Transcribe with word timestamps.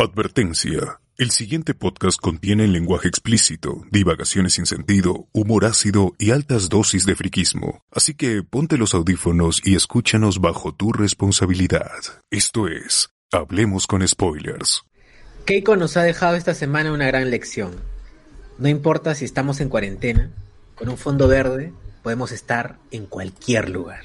Advertencia. 0.00 1.00
El 1.16 1.32
siguiente 1.32 1.74
podcast 1.74 2.20
contiene 2.20 2.68
lenguaje 2.68 3.08
explícito, 3.08 3.82
divagaciones 3.90 4.52
sin 4.52 4.64
sentido, 4.64 5.26
humor 5.32 5.64
ácido 5.64 6.14
y 6.20 6.30
altas 6.30 6.68
dosis 6.68 7.04
de 7.04 7.16
friquismo. 7.16 7.82
Así 7.90 8.14
que 8.14 8.44
ponte 8.44 8.78
los 8.78 8.94
audífonos 8.94 9.60
y 9.64 9.74
escúchanos 9.74 10.40
bajo 10.40 10.72
tu 10.72 10.92
responsabilidad. 10.92 11.90
Esto 12.30 12.68
es, 12.68 13.10
Hablemos 13.32 13.88
con 13.88 14.06
Spoilers. 14.06 14.84
Keiko 15.44 15.74
nos 15.74 15.96
ha 15.96 16.04
dejado 16.04 16.36
esta 16.36 16.54
semana 16.54 16.92
una 16.92 17.08
gran 17.08 17.28
lección. 17.28 17.72
No 18.56 18.68
importa 18.68 19.16
si 19.16 19.24
estamos 19.24 19.60
en 19.60 19.68
cuarentena, 19.68 20.30
con 20.76 20.88
un 20.90 20.96
fondo 20.96 21.26
verde 21.26 21.72
podemos 22.04 22.30
estar 22.30 22.78
en 22.92 23.06
cualquier 23.06 23.68
lugar. 23.68 24.04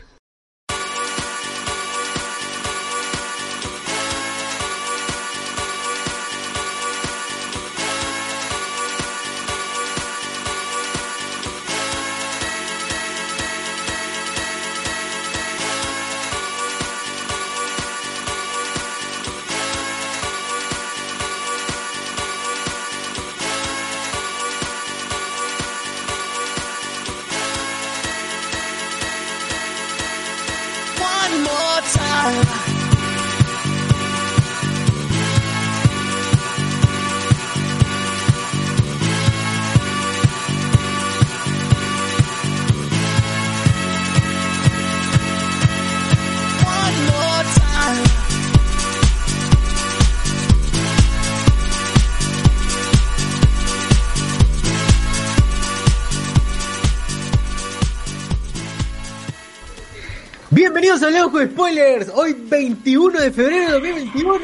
Spoilers, 61.52 62.09
hoy 62.13 62.33
21 62.49 63.19
de 63.19 63.31
febrero 63.31 63.66
de 63.67 63.72
2021. 63.73 64.39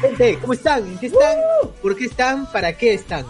Gente, 0.00 0.38
¿cómo 0.40 0.52
están? 0.52 0.86
¿En 0.86 0.98
qué 0.98 1.06
están? 1.06 1.36
¿Por 1.82 1.96
qué 1.96 2.04
están? 2.06 2.50
¿Para 2.52 2.72
qué 2.76 2.94
están? 2.94 3.24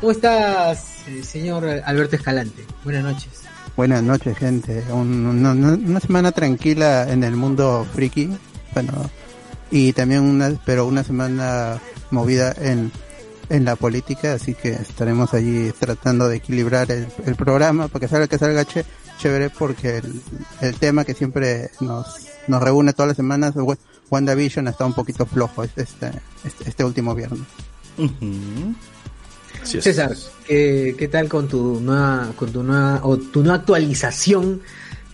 ¿Cómo 0.00 0.12
estás, 0.12 1.06
eh, 1.08 1.22
señor 1.22 1.64
Alberto 1.84 2.16
Escalante? 2.16 2.64
Buenas 2.84 3.04
noches. 3.04 3.28
Buenas 3.76 4.02
noches, 4.02 4.36
gente. 4.38 4.84
Un- 4.90 5.26
una, 5.26 6.00
semana 6.00 6.32
tranquila 6.32 7.10
en 7.10 7.24
el 7.24 7.36
mundo 7.36 7.86
friki. 7.94 8.30
Bueno, 8.74 8.92
y 9.70 9.92
también 9.92 10.22
una, 10.22 10.52
pero 10.64 10.86
una 10.86 11.02
semana 11.04 11.80
movida 12.10 12.54
en, 12.60 12.92
en 13.48 13.64
la 13.64 13.76
política, 13.76 14.34
así 14.34 14.54
que 14.54 14.70
estaremos 14.70 15.34
allí 15.34 15.72
tratando 15.78 16.28
de 16.28 16.36
equilibrar 16.36 16.90
el, 16.92 17.06
programa 17.36 17.88
para 17.88 18.00
que 18.00 18.08
salga 18.08 18.26
que 18.28 18.38
salga 18.38 18.62
ché- 18.64 18.84
chévere, 19.18 19.50
porque 19.50 19.98
el, 19.98 20.20
el 20.60 20.74
tema 20.76 21.04
que 21.04 21.14
siempre 21.14 21.70
nos, 21.80 22.06
nos 22.46 22.62
reúne 22.62 22.92
todas 22.92 23.08
las 23.08 23.16
semanas, 23.16 23.54
Wa- 23.56 23.78
WandaVision, 24.10 24.68
está 24.68 24.84
un 24.84 24.92
poquito 24.94 25.26
flojo 25.26 25.64
este, 25.64 25.82
este, 25.82 26.10
este 26.66 26.84
último 26.84 27.14
viernes. 27.14 27.40
César, 29.62 30.14
¿qué, 30.46 30.94
qué 30.98 31.08
tal 31.08 31.28
con 31.28 31.48
tu 31.48 31.80
nueva, 31.80 32.32
con 32.36 32.52
tu 32.52 32.62
nueva, 32.62 33.00
o 33.02 33.16
tu 33.16 33.40
nueva 33.40 33.56
actualización 33.56 34.60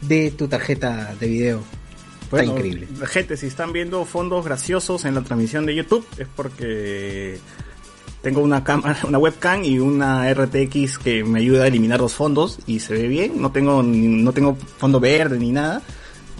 de 0.00 0.30
tu 0.32 0.48
tarjeta 0.48 1.14
de 1.20 1.26
video? 1.28 1.62
Está 2.24 2.44
increíble. 2.44 2.88
Gente, 3.06 3.36
si 3.36 3.46
están 3.46 3.72
viendo 3.72 4.04
fondos 4.04 4.44
graciosos 4.44 5.04
en 5.04 5.14
la 5.14 5.22
transmisión 5.22 5.66
de 5.66 5.74
YouTube, 5.74 6.06
es 6.16 6.26
porque 6.34 7.38
tengo 8.22 8.40
una 8.40 8.62
cámara, 8.64 8.98
una 9.08 9.18
webcam 9.18 9.64
y 9.64 9.78
una 9.78 10.32
RTX 10.32 10.98
que 10.98 11.24
me 11.24 11.40
ayuda 11.40 11.64
a 11.64 11.66
eliminar 11.66 12.00
los 12.00 12.14
fondos 12.14 12.58
y 12.66 12.80
se 12.80 12.94
ve 12.94 13.08
bien. 13.08 13.40
No 13.40 13.52
tengo, 13.52 13.82
no 13.82 14.32
tengo 14.32 14.56
fondo 14.78 15.00
verde 15.00 15.38
ni 15.38 15.52
nada. 15.52 15.82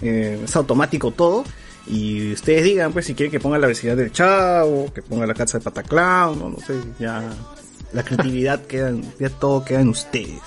Eh, 0.01 0.41
es 0.43 0.55
automático 0.55 1.11
todo. 1.11 1.43
Y 1.87 2.33
ustedes 2.33 2.63
digan, 2.63 2.93
pues, 2.93 3.07
si 3.07 3.15
quieren 3.15 3.31
que 3.31 3.39
ponga 3.39 3.57
la 3.57 3.67
velocidad 3.67 3.97
del 3.97 4.11
chavo, 4.11 4.93
que 4.93 5.01
ponga 5.01 5.25
la 5.25 5.33
casa 5.33 5.57
de 5.57 5.63
Pataclown, 5.63 6.37
no, 6.37 6.49
no 6.49 6.57
sé, 6.59 6.75
ya 6.99 7.23
la 7.91 8.03
creatividad 8.03 8.61
queda, 8.67 8.93
ya 9.19 9.29
todo 9.29 9.65
queda 9.65 9.81
en 9.81 9.89
ustedes. 9.89 10.41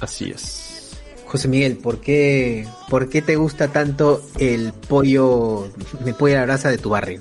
Así 0.00 0.30
es. 0.30 0.96
José 1.26 1.48
Miguel, 1.48 1.76
¿por 1.76 2.00
qué, 2.00 2.68
¿por 2.88 3.08
qué 3.08 3.20
te 3.20 3.34
gusta 3.34 3.68
tanto 3.68 4.22
el 4.38 4.72
pollo, 4.72 5.68
de 6.00 6.14
pollo 6.14 6.36
a 6.36 6.40
la 6.40 6.44
brasa 6.46 6.70
de 6.70 6.78
tu 6.78 6.90
barrio? 6.90 7.20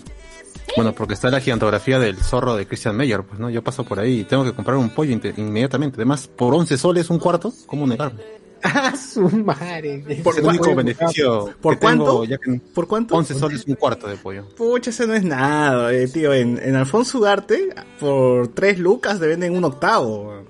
Bueno, 0.75 0.93
porque 0.93 1.13
está 1.13 1.29
la 1.29 1.39
gigantografía 1.39 1.99
del 1.99 2.17
zorro 2.17 2.55
de 2.55 2.65
Christian 2.65 2.95
Meyer, 2.95 3.23
pues, 3.23 3.39
¿no? 3.39 3.49
Yo 3.49 3.63
paso 3.63 3.83
por 3.83 3.99
ahí 3.99 4.21
y 4.21 4.23
tengo 4.23 4.43
que 4.43 4.53
comprar 4.53 4.77
un 4.77 4.89
pollo 4.89 5.11
inmediatamente. 5.37 5.97
Además, 5.97 6.27
por 6.27 6.53
11 6.53 6.77
soles 6.77 7.09
un 7.09 7.19
cuarto, 7.19 7.53
¿cómo 7.65 7.85
negarme? 7.85 8.21
¡Ah, 8.63 8.95
su 8.95 9.21
madre! 9.29 10.03
Es 10.07 10.25
el 10.37 10.45
único 10.45 10.73
beneficio 10.73 11.53
¿Por 11.61 11.77
que 11.77 11.85
tengo, 11.85 12.05
cuánto? 12.05 12.23
ya 12.23 12.37
que 12.37 12.61
¿Por 12.73 12.87
cuánto? 12.87 13.15
11 13.15 13.33
soles 13.35 13.65
un 13.67 13.75
cuarto 13.75 14.07
de 14.07 14.15
pollo. 14.15 14.47
Pucha, 14.55 14.89
eso 14.89 15.05
no 15.05 15.13
es 15.13 15.23
nada, 15.23 15.93
eh, 15.93 16.07
tío. 16.07 16.33
En, 16.33 16.57
en 16.63 16.75
Alfonso 16.75 17.17
Ugarte, 17.19 17.75
por 17.99 18.47
3 18.47 18.79
lucas 18.79 19.19
te 19.19 19.27
venden 19.27 19.55
un 19.55 19.65
octavo. 19.65 20.42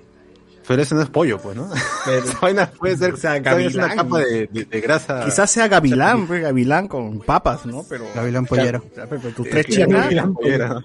Pero 0.66 0.80
ese 0.82 0.94
no 0.94 1.02
es 1.02 1.08
pollo, 1.10 1.38
pues, 1.38 1.56
¿no? 1.56 1.68
Pero- 2.06 2.18
Esa 2.24 2.38
vaina 2.40 2.70
puede 2.70 2.96
ser, 2.96 3.14
O 3.14 3.16
sea, 3.16 3.36
es 3.36 3.42
una 3.42 3.50
gavilán. 3.52 3.96
capa 3.96 4.18
de, 4.20 4.46
de- 4.50 4.64
de 4.64 4.80
grasa. 4.80 5.24
Quizás 5.24 5.50
sea 5.50 5.68
gavilán, 5.68 6.26
pues, 6.26 6.40
gavilán 6.42 6.88
con 6.88 7.20
papas, 7.20 7.66
¿no? 7.66 7.84
Pero. 7.88 8.06
Gavilán 8.14 8.46
pollero. 8.46 8.82
Claro, 8.94 9.08
pero 9.10 9.34
tus 9.34 9.48
tres 9.50 9.66
chinas, 9.66 10.02
gavilán 10.04 10.34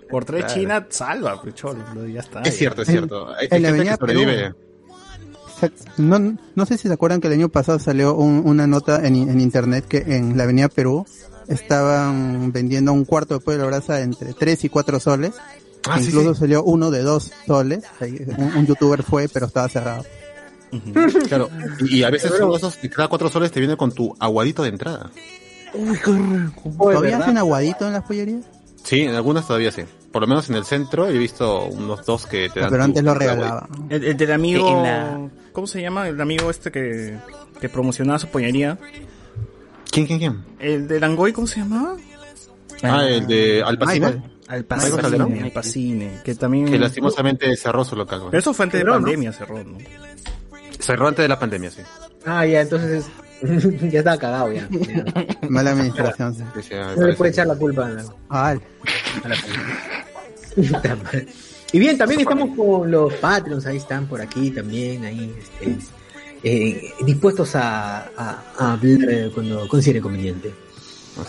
por 0.10 0.26
tres 0.26 0.44
Claro. 0.46 0.54
chinas, 0.60 0.84
salva, 0.90 1.42
pues, 1.42 1.56
cholo, 1.56 1.84
ya 2.08 2.20
está. 2.20 2.42
Es 2.42 2.58
cierto, 2.58 2.82
es 2.82 2.90
cierto. 2.90 3.30
Hay, 3.36 3.46
en 3.46 3.50
gente 3.52 3.68
avenida 3.70 3.92
que 3.98 4.00
sobrevive. 4.00 4.54
No, 5.98 6.38
no 6.56 6.66
sé 6.66 6.78
si 6.78 6.88
se 6.88 6.94
acuerdan 6.94 7.20
que 7.20 7.28
el 7.28 7.34
año 7.34 7.50
pasado 7.50 7.80
salió 7.80 8.16
un- 8.16 8.44
una 8.46 8.66
nota 8.66 9.06
en, 9.06 9.16
en 9.16 9.40
internet 9.42 9.86
que 9.88 9.98
en 10.16 10.38
la 10.38 10.44
avenida 10.44 10.70
Perú 10.70 11.06
estaban 11.50 12.52
vendiendo 12.52 12.94
un 12.94 13.04
cuarto 13.06 13.34
de 13.36 13.40
pollo 13.42 13.58
a 13.58 13.62
la 13.62 13.66
brasa 13.68 14.02
entre 14.02 14.34
3 14.34 14.64
y 14.66 14.70
4 14.70 15.00
soles. 15.00 15.34
Ah, 15.88 16.00
sí, 16.00 16.08
Incluso 16.08 16.34
sí. 16.34 16.40
salió 16.42 16.64
uno 16.64 16.92
de 16.92 17.02
2 17.04 17.32
soles. 17.48 17.84
Un, 18.38 18.56
un 18.58 18.66
youtuber 18.68 19.04
fue, 19.04 19.28
pero 19.30 19.46
estaba 19.46 19.70
cerrado. 19.70 20.04
Claro. 21.28 21.50
Y, 21.80 21.98
y 21.98 22.04
a 22.04 22.10
veces 22.10 22.32
uno 22.40 22.52
de 22.52 22.58
esos, 22.58 22.78
cada 22.94 23.08
cuatro 23.08 23.30
soles 23.30 23.52
te 23.52 23.60
viene 23.60 23.76
con 23.78 23.92
tu 23.92 24.16
aguadito 24.20 24.62
de 24.64 24.70
entrada. 24.70 25.10
¿Todavía 26.78 27.18
hacen 27.18 27.38
aguadito 27.38 27.88
en 27.88 27.94
las 27.94 28.04
pollerías? 28.04 28.46
Sí, 28.84 29.02
en 29.02 29.16
algunas 29.16 29.46
todavía 29.48 29.72
sí. 29.72 29.84
Por 30.12 30.22
lo 30.24 30.28
menos 30.28 30.50
en 30.50 30.56
el 30.56 30.66
centro 30.66 31.08
he 31.08 31.18
visto 31.18 31.66
unos 31.66 32.06
dos 32.06 32.26
que 32.26 32.50
te 32.50 32.60
Ah, 32.60 32.64
dan. 32.64 32.72
pero 32.72 32.84
antes 32.84 33.04
lo 33.04 33.14
tu 33.14 33.20
regalaban. 33.20 33.70
El, 33.90 34.04
el 34.04 34.18
del 34.18 34.32
amigo. 34.32 34.68
En 34.70 34.84
la- 34.84 35.30
¿Cómo 35.52 35.68
se 35.68 35.82
llama? 35.82 36.08
El 36.08 36.20
amigo 36.22 36.50
este 36.50 36.72
que, 36.72 37.18
que 37.60 37.70
promocionaba 37.70 38.18
su 38.20 38.28
pollería. 38.28 38.78
¿Quién, 39.92 40.06
quién, 40.08 40.20
quién? 40.20 40.44
El 40.60 40.88
de 40.88 41.00
Langoy, 41.00 41.34
¿cómo 41.34 41.48
se 41.48 41.60
llamaba? 41.60 41.98
Ah, 42.84 43.06
el 43.08 43.28
de 43.28 43.62
Alpacino. 43.64 44.24
Al 44.50 44.66
Calderón. 44.66 45.00
Pacine, 45.02 45.44
al 45.44 45.52
Pacine, 45.52 46.12
que 46.24 46.36
también. 46.36 46.66
Que 46.66 46.78
lastimosamente 46.80 47.56
cerró 47.56 47.86
su 47.86 47.96
local. 47.96 48.20
¿no? 48.20 48.26
Pero 48.32 48.40
eso 48.40 48.54
fue 48.54 48.66
antes 48.66 48.80
de 48.80 48.84
¿no? 48.86 48.94
pandemia, 48.94 49.32
cerró, 49.32 49.64
¿no? 49.64 49.78
Cerró 50.80 51.08
antes 51.08 51.24
de 51.24 51.30
la 51.30 51.40
pandemia, 51.40 51.70
sí. 51.72 51.82
Ah, 52.26 52.46
ya, 52.46 52.62
entonces 52.62 53.06
ya 53.92 54.00
estaba 54.00 54.18
cagado 54.18 54.52
ya. 54.52 54.68
Ya. 54.72 55.06
Mala 55.50 55.72
administración. 55.72 56.36
sí. 56.36 56.44
No 56.98 57.08
le 57.08 57.14
puede 57.14 57.32
echar 57.32 57.48
la 57.48 57.56
culpa 57.56 57.88
la, 57.90 58.04
Ah, 58.30 58.56
la 59.24 60.96
madre. 61.04 61.28
Y 61.72 61.80
bien, 61.80 61.98
también 61.98 62.22
estamos 62.22 62.56
con 62.58 62.90
los 62.90 63.14
Patreons, 63.16 63.66
ahí 63.68 63.78
están 63.78 64.08
por 64.08 64.20
aquí 64.22 64.50
también, 64.50 65.06
ahí 65.06 65.36
este, 65.62 65.78
eh, 66.44 66.92
dispuestos 67.06 67.56
a, 67.56 68.06
a- 68.18 68.44
a 68.58 68.74
hablar 68.74 69.10
eh, 69.10 69.32
cuando 69.34 69.68
considere 69.68 70.02
conveniente. 70.02 70.52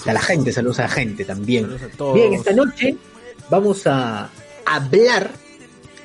A 0.07 0.13
la 0.13 0.21
gente, 0.21 0.53
saludos 0.53 0.79
a 0.79 0.83
la 0.83 0.89
gente 0.89 1.25
también. 1.25 1.65
Saludos 1.65 1.83
a 1.83 1.97
todos. 1.97 2.15
Bien, 2.15 2.33
esta 2.33 2.53
noche 2.53 2.97
vamos 3.51 3.87
a 3.87 4.31
hablar, 4.67 5.31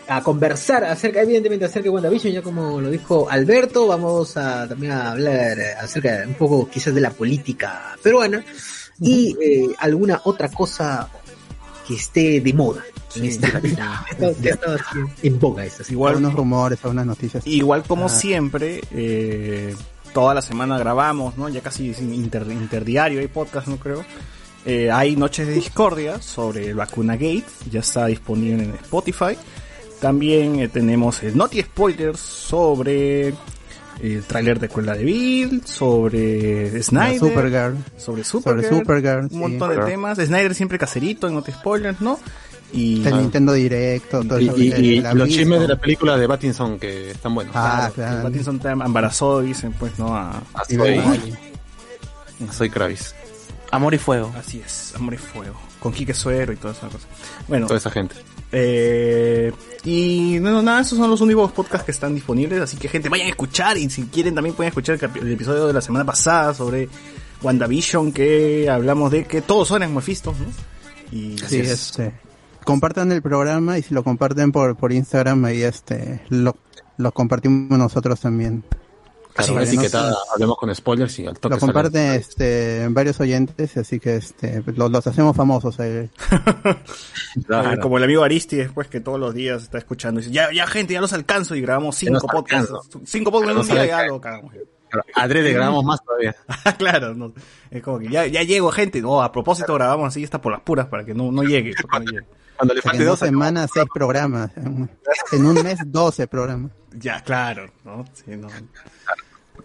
a 0.07 0.21
conversar 0.21 0.83
acerca, 0.85 1.21
evidentemente, 1.21 1.65
acerca 1.65 1.83
de 1.85 1.89
WandaVision, 1.91 2.33
ya 2.33 2.41
como 2.41 2.79
lo 2.81 2.89
dijo 2.89 3.27
Alberto, 3.29 3.87
vamos 3.87 4.35
a 4.37 4.67
también 4.67 4.91
a 4.93 5.11
hablar 5.11 5.57
acerca 5.79 6.23
un 6.27 6.33
poco 6.35 6.67
quizás 6.69 6.93
de 6.93 7.01
la 7.01 7.11
política 7.11 7.95
peruana 8.03 8.43
y 8.99 9.35
eh, 9.41 9.67
alguna 9.79 10.21
otra 10.25 10.49
cosa 10.49 11.09
que 11.87 11.95
esté 11.95 12.39
de 12.41 12.53
moda 12.53 12.83
en 13.15 13.25
esta 13.25 13.59
vida. 13.59 14.05
Ya 14.41 14.51
está 14.51 14.75
en 15.23 15.39
boga 15.39 15.65
esta. 15.65 15.83
sí. 15.83 15.93
Igual, 15.93 16.13
algunos 16.15 16.33
rumores, 16.33 16.79
algunas 16.83 17.05
noticias. 17.05 17.45
Igual 17.47 17.83
como 17.83 18.05
Ah. 18.05 18.09
siempre, 18.09 18.81
eh, 18.91 19.75
toda 20.13 20.33
la 20.33 20.41
semana 20.41 20.77
grabamos, 20.79 21.37
¿no? 21.37 21.47
Ya 21.49 21.61
casi 21.61 21.87
inter- 21.99 22.51
interdiario 22.51 23.19
hay 23.19 23.27
podcast, 23.27 23.67
no 23.67 23.77
creo. 23.77 24.03
Eh, 24.65 24.89
hay 24.91 25.15
Noches 25.15 25.45
de 25.47 25.53
Discordia 25.53 26.21
sobre 26.21 26.69
el 26.69 26.75
Vacuna 26.75 27.13
Gate, 27.13 27.45
ya 27.69 27.81
está 27.81 28.07
disponible 28.07 28.63
en 28.63 28.71
Spotify. 28.71 29.37
También 30.01 30.59
eh, 30.59 30.67
tenemos 30.67 31.21
el 31.23 31.37
Naughty 31.37 31.61
Spoilers 31.61 32.19
sobre 32.19 33.33
el 34.01 34.23
tráiler 34.27 34.59
de 34.59 34.67
Cuela 34.67 34.93
de 34.95 35.03
Bill, 35.03 35.61
sobre 35.65 36.81
Snyder, 36.83 37.19
Supergirl. 37.19 37.77
sobre 37.97 38.23
Supergirl, 38.23 38.63
Sobre 38.65 38.79
Supergirl, 38.81 39.23
un 39.25 39.29
sí. 39.29 39.35
montón 39.37 39.69
de 39.69 39.75
Claro. 39.75 39.89
temas. 39.89 40.17
Snyder 40.17 40.55
siempre 40.55 40.77
caserito 40.79 41.27
en 41.27 41.35
Naughty 41.35 41.51
Spoilers, 41.51 42.01
¿no? 42.01 42.19
Y 42.73 43.05
El 43.07 43.17
Nintendo 43.19 43.53
Directo, 43.53 44.23
todo 44.23 44.39
Y, 44.39 44.47
eso, 44.49 44.57
y- 44.57 44.73
y 44.95 44.97
el 44.97 45.17
los 45.17 45.29
chismes 45.29 45.61
de 45.61 45.67
la 45.67 45.75
película 45.79 46.17
de 46.17 46.27
Pattinson 46.27 46.77
que 46.79 47.11
están 47.11 47.33
buenos. 47.35 47.55
Ah, 47.55 47.89
claro, 47.93 47.93
claro. 47.93 48.23
Pattinson 48.23 48.55
está 48.57 48.71
embarazado, 48.71 49.41
dicen, 49.41 49.71
pues, 49.79 49.97
¿no? 49.99 50.13
A- 50.15 50.41
Y 50.67 50.75
soy, 50.75 50.97
Bali. 50.97 51.33
soy 52.51 52.69
Kravis. 52.69 53.15
Amor 53.75 53.93
y 53.93 53.97
fuego. 53.97 54.33
así 54.37 54.61
es, 54.65 54.93
Amor 54.95 55.13
y 55.13 55.17
Fuego. 55.17 55.59
Con 55.79 55.91
Quique 55.91 56.13
Suero 56.13 56.53
y 56.53 56.55
toda 56.55 56.73
esa 56.73 56.87
cosa. 56.87 57.07
Bueno, 57.47 57.67
Toda 57.67 57.77
esa 57.77 57.91
gente. 57.91 58.15
Eh, 58.51 59.51
y 59.83 60.37
no, 60.39 60.61
nada, 60.61 60.81
esos 60.81 60.97
son 60.97 61.09
los 61.09 61.19
únicos 61.19 61.51
podcasts 61.51 61.85
que 61.85 61.91
están 61.91 62.15
disponibles, 62.15 62.61
así 62.61 62.77
que 62.77 62.87
gente, 62.87 63.09
vayan 63.09 63.27
a 63.27 63.31
escuchar 63.31 63.77
y 63.77 63.89
si 63.89 64.03
quieren 64.05 64.33
también 64.33 64.55
pueden 64.55 64.69
escuchar 64.69 64.97
el, 64.97 65.33
episodio 65.33 65.67
de 65.67 65.73
la 65.73 65.81
semana 65.81 66.05
pasada 66.05 66.53
sobre 66.53 66.87
WandaVision 67.41 68.13
que 68.13 68.69
hablamos 68.69 69.11
de 69.11 69.25
que 69.25 69.41
todos 69.41 69.67
son 69.67 69.83
en 69.83 69.93
Mephisto, 69.93 70.33
¿no? 70.39 71.17
Y 71.17 71.37
Sí, 71.37 71.59
este, 71.59 72.13
compartan 72.63 73.11
el 73.11 73.21
programa 73.21 73.77
y 73.77 73.83
si 73.83 73.93
lo 73.93 74.03
comparten 74.03 74.51
por, 74.51 74.75
por 74.77 74.93
Instagram 74.93 75.43
ahí 75.45 75.61
este 75.61 76.21
lo, 76.29 76.55
lo 76.97 77.11
compartimos 77.11 77.77
nosotros 77.77 78.21
también. 78.21 78.63
Claro, 79.35 79.51
una 79.53 79.61
no 79.61 79.67
sé. 79.67 79.73
etiquetada, 79.73 80.15
hablemos 80.33 80.57
con 80.57 80.73
spoilers 80.73 81.19
y 81.19 81.27
al 81.27 81.33
toque 81.37 81.55
Lo 81.55 81.59
sale. 81.59 81.73
comparten 81.73 82.13
este 82.13 82.87
varios 82.89 83.19
oyentes, 83.19 83.75
así 83.77 83.99
que 83.99 84.15
este 84.15 84.63
los, 84.65 84.89
los 84.89 85.05
hacemos 85.07 85.35
famosos. 85.35 85.75
eh. 85.79 86.09
Claro. 87.47 87.81
Como 87.81 87.97
el 87.97 88.03
amigo 88.05 88.23
Aristi 88.23 88.55
después 88.55 88.87
que 88.87 89.01
todos 89.01 89.19
los 89.19 89.33
días 89.33 89.63
está 89.63 89.77
escuchando 89.77 90.19
y 90.19 90.23
dice, 90.23 90.33
ya, 90.33 90.51
ya 90.53 90.65
gente, 90.67 90.93
ya 90.93 91.01
los 91.01 91.11
alcanzo 91.13 91.55
y 91.55 91.61
grabamos 91.61 91.95
cinco 91.97 92.27
podcasts. 92.27 92.71
alcanzo. 92.71 93.01
Cinco 93.05 93.31
podcasts 93.31 93.51
en 93.55 93.61
un 93.61 93.65
día 93.67 93.75
sabe 93.75 93.87
ya 93.87 94.07
lo 94.07 94.21
cagamos. 94.21 94.53
Claro, 94.89 95.05
Adrede 95.15 95.51
grabamos 95.51 95.83
más 95.83 96.03
todavía. 96.03 96.35
claro, 96.77 97.13
no, 97.13 97.33
es 97.69 97.83
como 97.83 97.99
que 97.99 98.07
ya, 98.07 98.25
ya 98.27 98.43
llego 98.43 98.71
gente, 98.71 99.01
no, 99.01 99.21
a 99.21 99.31
propósito 99.31 99.73
grabamos 99.73 100.07
así, 100.07 100.23
está 100.23 100.39
por 100.41 100.53
las 100.53 100.61
puras 100.61 100.87
para 100.87 101.03
que 101.03 101.13
no, 101.13 101.31
no 101.31 101.43
llegue. 101.43 101.73
porque 101.81 102.05
no 102.05 102.11
llegue. 102.11 102.25
Cuando 102.55 102.73
le 102.73 102.81
falte 102.81 102.99
en 102.99 103.05
dos 103.09 103.19
semanas, 103.19 103.69
seis 103.73 103.85
programas. 103.93 104.51
En 104.55 105.45
un 105.45 105.55
mes, 105.61 105.77
12 105.85 106.27
programas. 106.27 106.71
Ya, 106.93 107.19
claro, 107.21 107.69
¿no? 107.83 108.05
Sí, 108.13 108.37
no. 108.37 108.47
Ah, 108.47 109.13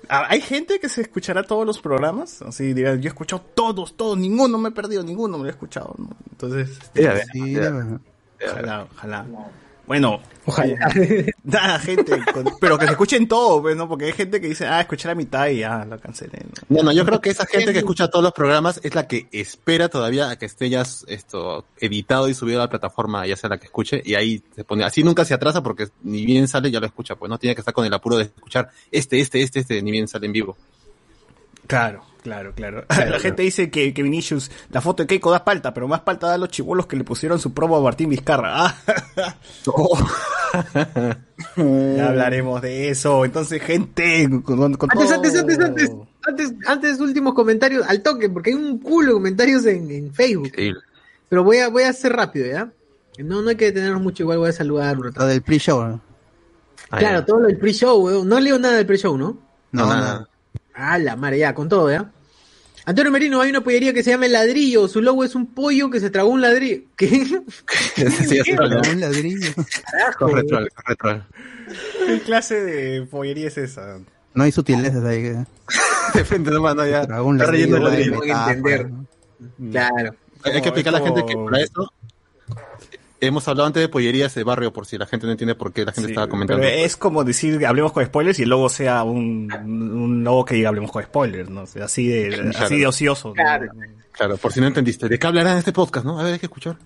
Hay 0.08 0.40
gente 0.40 0.80
que 0.80 0.88
se 0.88 1.02
escuchará 1.02 1.42
todos 1.44 1.64
los 1.66 1.80
programas, 1.80 2.42
así 2.42 2.72
dirá, 2.72 2.94
yo 2.96 3.04
he 3.04 3.08
escuchado 3.08 3.42
todos, 3.54 3.96
todos, 3.96 4.18
ninguno 4.18 4.58
me 4.58 4.70
he 4.70 4.72
perdido, 4.72 5.02
ninguno 5.02 5.38
me 5.38 5.44
lo 5.44 5.48
he 5.48 5.52
escuchado, 5.52 5.94
¿no? 5.98 6.10
Entonces, 6.32 6.70
este, 6.94 7.24
Sí, 7.32 7.54
verdad. 7.54 8.00
ojalá, 8.44 8.88
ojalá. 8.92 9.26
Bueno, 9.86 10.20
Ojalá. 10.46 10.90
nada, 11.44 11.78
gente, 11.78 12.18
con- 12.32 12.54
pero 12.60 12.78
que 12.78 12.86
se 12.86 12.92
escuchen 12.92 13.28
todo, 13.28 13.60
pues, 13.62 13.76
¿no? 13.76 13.88
Porque 13.88 14.06
hay 14.06 14.12
gente 14.12 14.40
que 14.40 14.48
dice, 14.48 14.66
ah, 14.66 14.80
escuché 14.80 15.08
la 15.08 15.14
mitad 15.14 15.48
y 15.48 15.58
ya, 15.58 15.84
lo 15.84 15.98
cancelé, 16.00 16.38
¿no? 16.68 16.76
No, 16.76 16.82
no, 16.84 16.92
yo 16.92 17.04
creo 17.04 17.20
que 17.20 17.30
esa 17.30 17.46
gente 17.46 17.72
que 17.72 17.78
escucha 17.80 18.08
todos 18.08 18.22
los 18.22 18.32
programas 18.32 18.80
es 18.82 18.94
la 18.94 19.06
que 19.06 19.28
espera 19.32 19.88
todavía 19.88 20.30
a 20.30 20.36
que 20.36 20.46
esté 20.46 20.70
ya 20.70 20.82
esto 20.82 21.66
editado 21.78 22.28
y 22.28 22.34
subido 22.34 22.60
a 22.60 22.64
la 22.64 22.70
plataforma, 22.70 23.26
ya 23.26 23.36
sea 23.36 23.50
la 23.50 23.58
que 23.58 23.66
escuche, 23.66 24.02
y 24.04 24.14
ahí 24.14 24.42
se 24.54 24.64
pone, 24.64 24.84
así 24.84 25.02
nunca 25.02 25.24
se 25.24 25.34
atrasa 25.34 25.62
porque 25.62 25.88
ni 26.02 26.24
bien 26.24 26.48
sale 26.48 26.70
ya 26.70 26.80
lo 26.80 26.86
escucha, 26.86 27.16
pues 27.16 27.28
no 27.28 27.38
tiene 27.38 27.54
que 27.54 27.60
estar 27.60 27.74
con 27.74 27.84
el 27.84 27.94
apuro 27.94 28.16
de 28.16 28.24
escuchar 28.24 28.70
este, 28.90 29.20
este, 29.20 29.42
este, 29.42 29.60
este, 29.60 29.82
ni 29.82 29.90
bien 29.90 30.08
sale 30.08 30.26
en 30.26 30.32
vivo. 30.32 30.56
Claro, 31.70 32.02
claro, 32.22 32.52
claro. 32.54 32.84
La 33.10 33.18
gente 33.20 33.42
dice 33.42 33.70
que, 33.70 33.94
que 33.94 34.02
Vinicius, 34.02 34.50
la 34.70 34.80
foto 34.80 35.02
de 35.02 35.06
Keiko 35.06 35.30
da 35.30 35.44
palta, 35.44 35.72
pero 35.72 35.86
más 35.88 36.00
palta 36.00 36.26
da 36.26 36.34
a 36.34 36.38
los 36.38 36.48
chibolos 36.50 36.86
que 36.86 36.96
le 36.96 37.04
pusieron 37.04 37.38
su 37.38 37.54
promo 37.54 37.76
a 37.76 37.80
Martín 37.80 38.10
Vizcarra. 38.10 38.74
Ah, 39.22 39.36
ya 41.56 42.08
hablaremos 42.08 42.60
de 42.60 42.88
eso. 42.90 43.24
Entonces, 43.24 43.62
gente, 43.62 44.28
con, 44.44 44.74
con 44.74 44.90
Antes, 44.90 45.06
todo- 45.06 45.14
antes, 45.14 45.36
antes, 45.38 45.58
antes, 45.60 45.90
antes, 46.26 46.52
antes, 46.66 47.00
últimos 47.00 47.34
comentarios 47.34 47.86
al 47.88 48.02
toque, 48.02 48.28
porque 48.28 48.50
hay 48.50 48.56
un 48.56 48.78
culo 48.78 49.08
de 49.08 49.12
comentarios 49.14 49.64
en, 49.66 49.90
en 49.90 50.12
Facebook. 50.12 50.50
Pero 51.28 51.44
voy 51.44 51.58
a, 51.58 51.68
voy 51.68 51.84
a 51.84 51.90
hacer 51.90 52.12
rápido, 52.12 52.46
¿ya? 52.46 52.68
No, 53.18 53.42
no 53.42 53.50
hay 53.50 53.56
que 53.56 53.66
detenernos 53.66 54.02
mucho, 54.02 54.24
igual 54.24 54.38
voy 54.38 54.48
a 54.48 54.52
saludar. 54.52 54.96
Lo 54.96 55.26
del 55.26 55.42
pre-show. 55.42 55.84
¿no? 55.84 56.00
Claro, 56.90 57.24
todo 57.24 57.40
lo 57.40 57.46
del 57.46 57.58
pre-show. 57.58 58.24
No 58.24 58.40
leo 58.40 58.58
nada 58.58 58.74
del 58.76 58.86
pre-show, 58.86 59.16
¿no? 59.16 59.38
No, 59.72 59.86
nada. 59.86 60.28
Ah, 60.80 60.98
la 60.98 61.16
madre, 61.16 61.38
ya, 61.38 61.54
con 61.54 61.68
todo, 61.68 61.90
¿ya? 61.90 62.10
Antonio 62.86 63.12
Merino, 63.12 63.40
hay 63.40 63.50
una 63.50 63.60
pollería 63.62 63.92
que 63.92 64.02
se 64.02 64.10
llama 64.10 64.26
El 64.26 64.32
Ladrillo. 64.32 64.88
Su 64.88 65.02
logo 65.02 65.22
es 65.22 65.34
un 65.34 65.46
pollo 65.46 65.90
que 65.90 66.00
se 66.00 66.08
tragó 66.10 66.30
un 66.30 66.40
ladrillo. 66.40 66.82
¿Qué? 66.96 67.08
Sí, 67.96 68.36
ya 68.36 68.44
se 68.44 68.52
de 68.52 68.90
Un 68.92 69.00
ladrillo. 69.00 69.52
con 70.18 70.30
retro- 70.32 70.66
con 70.74 70.84
retro. 70.86 71.24
¿Qué 72.06 72.20
clase 72.20 72.54
de 72.62 73.02
pollería 73.02 73.48
es 73.48 73.58
esa? 73.58 73.98
No 74.34 74.44
hay 74.44 74.52
sutilezas 74.52 75.04
ahí. 75.04 75.22
que- 75.22 75.44
De 76.18 76.24
frente 76.24 76.50
nomás, 76.50 76.74
no, 76.74 76.86
ya. 76.86 77.06
Tragó 77.06 77.28
un 77.28 77.38
Está 77.38 77.50
relleno 77.50 77.76
hay 77.76 77.82
ladrillo. 77.82 78.20
Claro. 79.70 80.14
Hay, 80.42 80.52
hay 80.52 80.62
que 80.62 80.68
explicar 80.68 80.94
a 80.94 80.98
la 80.98 81.04
gente 81.04 81.24
que 81.26 81.34
para 81.36 81.60
esto 81.60 81.92
hemos 83.20 83.46
hablado 83.48 83.66
antes 83.66 83.80
de 83.82 83.88
pollerías 83.88 84.34
de 84.34 84.44
barrio 84.44 84.72
por 84.72 84.86
si 84.86 84.96
la 84.98 85.06
gente 85.06 85.26
no 85.26 85.32
entiende 85.32 85.54
por 85.54 85.72
qué 85.72 85.84
la 85.84 85.92
gente 85.92 86.08
Sí, 86.08 86.12
estaba 86.12 86.28
comentando. 86.28 86.62
Pero 86.62 86.74
es 86.84 86.96
como 86.96 87.24
decir, 87.24 87.64
hablemos 87.66 87.92
con 87.92 88.04
spoilers 88.04 88.38
y 88.38 88.42
el 88.44 88.48
logo 88.50 88.68
sea 88.68 89.02
un, 89.04 89.52
un 89.52 90.24
logo 90.24 90.44
que 90.44 90.54
diga 90.54 90.68
hablemos 90.68 90.90
con 90.90 91.02
spoilers, 91.02 91.48
¿no? 91.50 91.62
O 91.62 91.66
sea, 91.66 91.84
así 91.84 92.08
de, 92.08 92.28
Claro. 92.50 92.64
así 92.66 92.78
de 92.78 92.86
ocioso. 92.86 93.28
¿no? 93.28 93.34
Claro. 93.34 93.66
Claro, 94.12 94.36
por 94.36 94.52
si 94.52 94.60
no 94.60 94.66
entendiste. 94.66 95.08
¿De 95.08 95.18
qué 95.18 95.26
hablarán 95.26 95.52
en 95.52 95.58
este 95.58 95.72
podcast, 95.72 96.04
no? 96.04 96.18
A 96.18 96.24
ver, 96.24 96.34
hay 96.34 96.38
que 96.38 96.46
escuchar. 96.46 96.76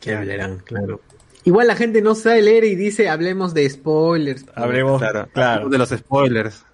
¿Qué 0.00 0.14
hablarán? 0.14 0.58
Claro. 0.64 1.00
Igual 1.44 1.66
la 1.66 1.76
gente 1.76 2.02
no 2.02 2.14
sabe 2.14 2.42
leer 2.42 2.64
y 2.64 2.74
dice, 2.76 3.08
hablemos 3.08 3.54
de 3.54 3.68
spoilers. 3.68 4.44
Hablemos, 4.54 5.00
Claro, 5.00 5.28
claro. 5.32 5.68
De 5.68 5.78
los 5.78 5.88
spoilers. 5.90 6.64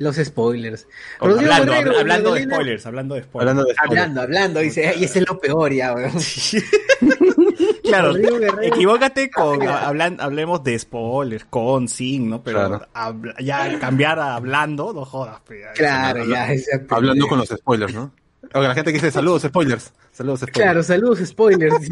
Los 0.00 0.16
spoilers. 0.16 0.88
Hablando, 1.20 1.42
Guerrero, 1.72 1.72
habla- 1.90 2.00
hablando 2.00 2.34
de 2.34 2.42
spoilers, 2.44 2.86
hablando 2.86 3.14
de 3.14 3.22
spoilers. 3.22 3.50
Hablando 3.50 3.64
de 3.68 3.74
spoilers. 3.74 3.90
Hablando, 4.02 4.20
hablando, 4.22 4.60
dice, 4.60 4.94
y 4.98 5.04
ese 5.04 5.18
es 5.20 5.28
lo 5.28 5.38
peor 5.38 5.72
ya, 5.72 5.92
weón. 5.94 6.12
Claro, 7.82 8.08
Rodrigo 8.08 8.38
Guerrero. 8.38 8.62
equivócate 8.62 9.30
con 9.30 9.62
hablan, 9.68 10.16
hablemos 10.20 10.62
de 10.64 10.78
spoilers, 10.78 11.44
con, 11.44 11.88
sin, 11.88 12.30
¿no? 12.30 12.42
Pero 12.42 12.58
Claro. 12.68 12.86
habla- 12.94 13.34
ya 13.40 13.78
cambiar 13.78 14.18
a 14.20 14.36
hablando, 14.36 14.92
no 14.94 15.04
jodas. 15.04 15.40
ya. 15.50 15.72
Claro, 15.74 16.24
ya, 16.24 16.52
exacto. 16.52 16.94
Hablando 16.94 17.26
con 17.26 17.38
los 17.38 17.48
spoilers, 17.48 17.92
¿no? 17.94 18.12
O 18.54 18.60
la 18.62 18.74
gente 18.74 18.90
que 18.92 18.98
dice 18.98 19.10
saludos, 19.10 19.42
spoilers. 19.42 19.92
Saludos, 20.12 20.40
spoilers. 20.40 20.62
Claro, 20.62 20.82
saludos, 20.82 21.18
spoilers. 21.26 21.74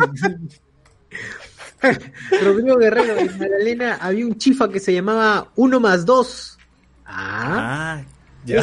Rodrigo 2.42 2.76
Guerrero, 2.76 3.16
en 3.18 3.38
Magdalena 3.38 3.98
había 4.00 4.26
un 4.26 4.36
chifa 4.36 4.68
que 4.68 4.80
se 4.80 4.92
llamaba 4.94 5.48
Uno 5.56 5.78
más 5.80 6.04
Dos. 6.06 6.57
Ah, 7.08 7.98
Ah, 8.00 8.02
ya. 8.44 8.62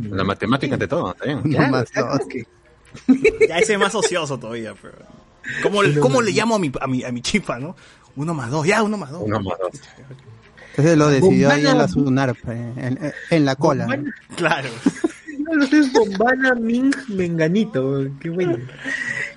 La 0.00 0.24
matemática 0.24 0.74
ante 0.74 0.88
todo, 0.88 1.14
más 1.44 1.86
que- 2.28 2.46
Ya 3.48 3.58
ese 3.58 3.74
es 3.74 3.78
más 3.78 3.94
ocioso 3.94 4.38
todavía, 4.38 4.74
pero. 4.80 4.94
¿Cómo, 5.62 5.80
cómo 6.00 6.20
le 6.22 6.30
llamo 6.32 6.56
a 6.56 6.58
mi, 6.58 6.70
a 6.80 6.86
mi, 6.86 7.04
a 7.04 7.12
mi 7.12 7.20
chifa, 7.22 7.58
no? 7.58 7.74
Uno 8.16 8.34
más 8.34 8.50
dos, 8.50 8.66
ya, 8.66 8.82
uno 8.82 8.96
más 8.96 9.10
dos. 9.10 9.22
Uno 9.24 9.40
más 9.40 9.58
dos. 9.58 9.70
Ese 10.76 10.96
lo 10.96 11.08
decidió 11.08 11.50
ahí 11.50 11.62
Bombana- 11.64 11.70
en 11.72 11.78
la 11.78 11.88
eh, 12.48 12.72
en, 12.76 13.12
en 13.30 13.44
la 13.44 13.56
cola. 13.56 13.86
Claro. 14.36 14.68
No, 15.38 15.54
lo 15.54 15.66
sé, 15.66 15.78
es 15.78 15.92
Bombana 15.92 16.54
Ming 16.54 16.94
Menganito, 17.08 18.04
qué 18.20 18.28
bueno. 18.30 18.58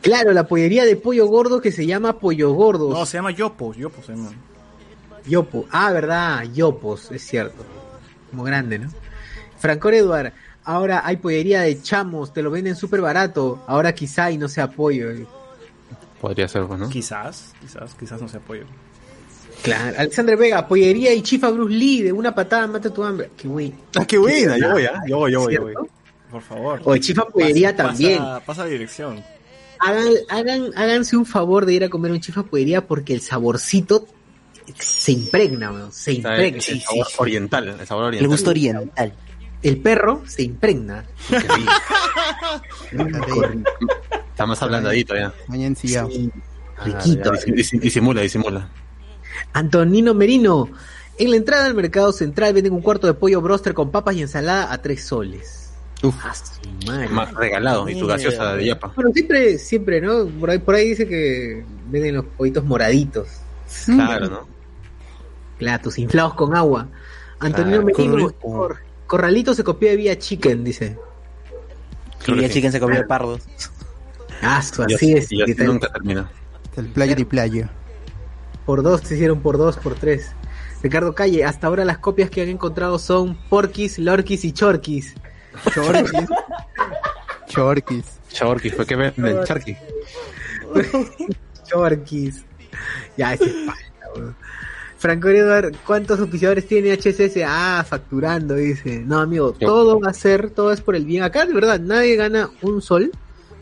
Claro, 0.02 0.34
la 0.34 0.48
pollería 0.48 0.84
de 0.86 0.96
pollo 0.98 1.26
gordo 1.28 1.62
que 1.62 1.72
se 1.72 1.86
llama 1.86 2.20
Pollo 2.20 2.52
Gordo. 2.54 2.90
No, 2.92 3.06
se 3.06 3.18
llama 3.18 3.32
Yopo, 3.32 3.74
Yopo 3.74 4.02
se 4.04 4.14
llama. 4.14 4.32
Yopo. 5.26 5.66
Ah, 5.72 5.92
verdad, 5.92 6.44
Yopos, 6.54 7.12
es 7.12 7.24
cierto. 7.26 7.64
Como 8.32 8.44
grande, 8.44 8.80
¿no? 8.80 8.90
Francor 9.60 9.94
Eduard, 9.94 10.34
ahora 10.64 11.02
hay 11.06 11.18
pollería 11.18 11.62
de 11.62 11.80
chamos, 11.82 12.34
te 12.34 12.42
lo 12.42 12.50
venden 12.50 12.76
súper 12.76 13.02
barato. 13.02 13.64
Ahora 13.68 13.94
quizá 13.94 14.32
y 14.32 14.38
no 14.38 14.48
sea 14.48 14.72
pollo. 14.72 15.10
Podría 16.20 16.48
ser, 16.48 16.66
pues, 16.66 16.80
¿no? 16.80 16.90
Quizás, 16.90 17.54
quizás, 17.62 17.94
quizás 17.96 18.22
no 18.22 18.28
se 18.28 18.38
apoye. 18.38 18.64
Claro. 19.64 19.96
Alexandre 20.00 20.36
Vega, 20.36 20.68
pollería 20.68 21.14
y 21.14 21.22
chifa 21.22 21.50
Bruce 21.50 21.74
Lee, 21.76 22.02
de 22.04 22.12
una 22.12 22.34
patada 22.34 22.66
mata 22.68 22.92
tu 22.92 23.04
hambre. 23.04 23.30
Qué 23.38 23.48
güey. 23.48 23.74
Ah, 23.96 24.06
qué 24.06 24.18
buena, 24.18 24.58
yo 24.58 24.72
voy, 24.72 24.86
¿ah? 24.86 25.02
Yo 25.08 25.18
voy, 25.18 25.32
yo 25.32 25.42
voy, 25.42 25.54
yo 25.56 25.62
voy. 25.62 25.74
Por 26.32 26.42
favor. 26.42 26.82
O 26.86 26.98
chifa 26.98 27.26
pollería 27.26 27.76
Pasa- 27.76 27.90
también. 27.90 28.18
Pasa, 28.20 28.40
pasa 28.46 28.64
la 28.64 28.70
dirección. 28.70 29.24
Hagan, 29.80 30.08
hagan, 30.30 30.72
háganse 30.76 31.18
un 31.18 31.26
favor 31.26 31.66
de 31.66 31.74
ir 31.74 31.84
a 31.84 31.90
comer 31.90 32.12
un 32.12 32.20
chifa 32.22 32.44
pollería 32.44 32.86
porque 32.88 33.14
el 33.14 33.22
saborcito 33.22 34.06
se 34.78 35.12
impregna, 35.12 35.72
weón, 35.72 35.92
se 35.92 36.12
el, 36.12 36.18
impregna. 36.18 36.58
el 36.68 36.82
sabor 36.82 37.08
oriental, 37.18 37.68
el 37.80 37.88
sabor 37.88 38.04
oriental. 38.06 38.24
El 38.26 38.28
gusto 38.30 38.50
oriental. 38.52 39.14
El 39.64 39.78
perro 39.78 40.24
se 40.26 40.42
impregna. 40.44 41.06
Está 44.30 44.46
más 44.46 44.62
ablandadito 44.62 45.16
ya. 45.16 45.34
Mañana 45.48 45.68
ensillado. 45.68 46.10
Riquito. 46.84 47.32
Dis- 47.34 47.46
dis- 47.72 47.80
Disimula, 47.80 48.22
disimula. 48.22 48.70
Antonino 49.54 50.14
Merino. 50.14 50.70
En 51.18 51.30
la 51.30 51.38
entrada 51.38 51.66
al 51.66 51.76
mercado 51.76 52.12
central 52.12 52.54
venden 52.54 52.74
un 52.74 52.82
cuarto 52.82 53.06
de 53.06 53.14
pollo 53.14 53.42
broster 53.42 53.74
con 53.74 53.92
papas 53.92 54.16
y 54.16 54.22
ensalada 54.22 54.72
a 54.74 54.82
tres 54.82 55.04
soles. 55.06 55.70
Uf, 56.02 56.16
Ah, 56.24 56.34
madre. 56.88 57.10
ma- 57.10 57.26
regalado. 57.26 57.88
Y 57.88 58.00
tu 58.00 58.08
gaseosa 58.08 58.56
de 58.56 58.66
yapa. 58.66 58.92
Bueno, 58.96 59.12
siempre, 59.14 59.60
siempre, 59.60 60.02
¿no? 60.02 60.26
Por 60.26 60.50
ahí, 60.50 60.58
por 60.58 60.74
ahí 60.74 60.90
dice 60.90 61.08
que 61.08 61.64
venden 61.90 62.16
los 62.16 62.26
pollitos 62.26 62.64
moraditos. 62.64 63.28
Claro, 63.86 64.28
¿no? 64.30 64.48
Platos 65.62 66.00
inflados 66.00 66.34
con 66.34 66.56
agua. 66.56 66.88
Antonio 67.40 67.84
Merino, 67.84 68.14
qué 68.14 68.18
rico. 68.18 68.34
Cor- 68.42 68.78
Corralito 69.06 69.54
se 69.54 69.64
copió 69.64 69.90
de 69.90 69.96
Vía 69.96 70.18
Chicken, 70.18 70.64
dice. 70.64 70.98
Y 72.28 72.44
el 72.44 72.52
chicken 72.52 72.72
se 72.72 72.80
comió 72.80 72.98
de 72.98 73.06
pardos. 73.06 73.42
Ah, 74.42 74.60
Y 74.88 74.94
así 74.96 75.14
es. 75.14 75.30
nunca 75.60 75.92
termina. 75.94 76.32
El 76.76 76.88
player 76.88 77.20
y 77.20 77.26
playo. 77.26 77.68
Por 78.66 78.82
dos, 78.82 79.02
se 79.02 79.14
hicieron 79.16 79.42
por 79.42 79.58
dos, 79.60 79.78
por 79.78 79.94
tres. 79.94 80.32
Ricardo 80.82 81.14
Calle, 81.14 81.46
hasta 81.46 81.68
ahora 81.68 81.86
las 81.86 82.00
copias 82.00 82.32
que 82.32 82.42
han 82.42 82.50
encontrado 82.50 82.98
son 82.98 83.38
Porquis, 83.50 84.00
Lorquis 84.00 84.44
y 84.46 84.52
Chorquis. 84.52 85.14
Chorquis. 85.76 86.28
Chorquis. 87.48 88.06
Chorky, 88.32 88.70
fue 88.72 88.86
que 88.88 88.96
venden 88.96 89.44
charqui. 89.44 89.78
Chorquis. 91.70 92.44
Ya, 93.18 93.34
ese 93.34 93.46
es. 93.46 93.56
Franco 95.02 95.30
Edward, 95.30 95.74
¿cuántos 95.88 96.20
oficiadores 96.20 96.68
tiene 96.68 96.94
HSS? 96.96 97.42
Ah, 97.44 97.84
facturando, 97.88 98.54
dice. 98.54 99.00
No, 99.04 99.20
amigo, 99.20 99.52
todo 99.54 100.00
va 100.00 100.12
a 100.12 100.14
ser, 100.14 100.52
todo 100.52 100.72
es 100.72 100.80
por 100.82 100.96
el 100.96 101.06
bien. 101.06 101.24
Acá, 101.24 101.48
de 101.48 101.54
verdad, 101.56 101.80
nadie 101.80 102.16
gana 102.16 102.52
un 102.62 102.84
sol. 102.84 103.12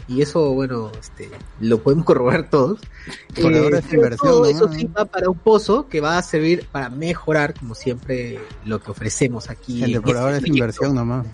Y 0.09 0.21
eso, 0.21 0.51
bueno, 0.53 0.91
este, 0.99 1.29
lo 1.61 1.79
podemos 1.81 2.03
corroborar 2.05 2.49
todos. 2.49 2.79
Por 3.41 3.55
ahora 3.55 3.77
es 3.79 3.85
pero 3.85 4.01
inversión, 4.03 4.31
todo 4.31 4.41
¿no? 4.43 4.49
eso 4.49 4.73
sí 4.73 4.85
va 4.87 5.05
para 5.05 5.29
un 5.29 5.37
pozo 5.37 5.87
que 5.87 6.01
va 6.01 6.17
a 6.17 6.21
servir 6.23 6.65
para 6.69 6.89
mejorar, 6.89 7.53
como 7.53 7.73
siempre, 7.73 8.37
lo 8.65 8.81
que 8.81 8.91
ofrecemos 8.91 9.49
aquí. 9.49 9.79
Gente, 9.79 9.95
en 9.95 10.01
por 10.01 10.09
este 10.09 10.19
ahora 10.19 10.33
es 10.35 10.39
proyecto. 10.41 10.57
inversión 10.57 10.95
nomás. 10.95 11.25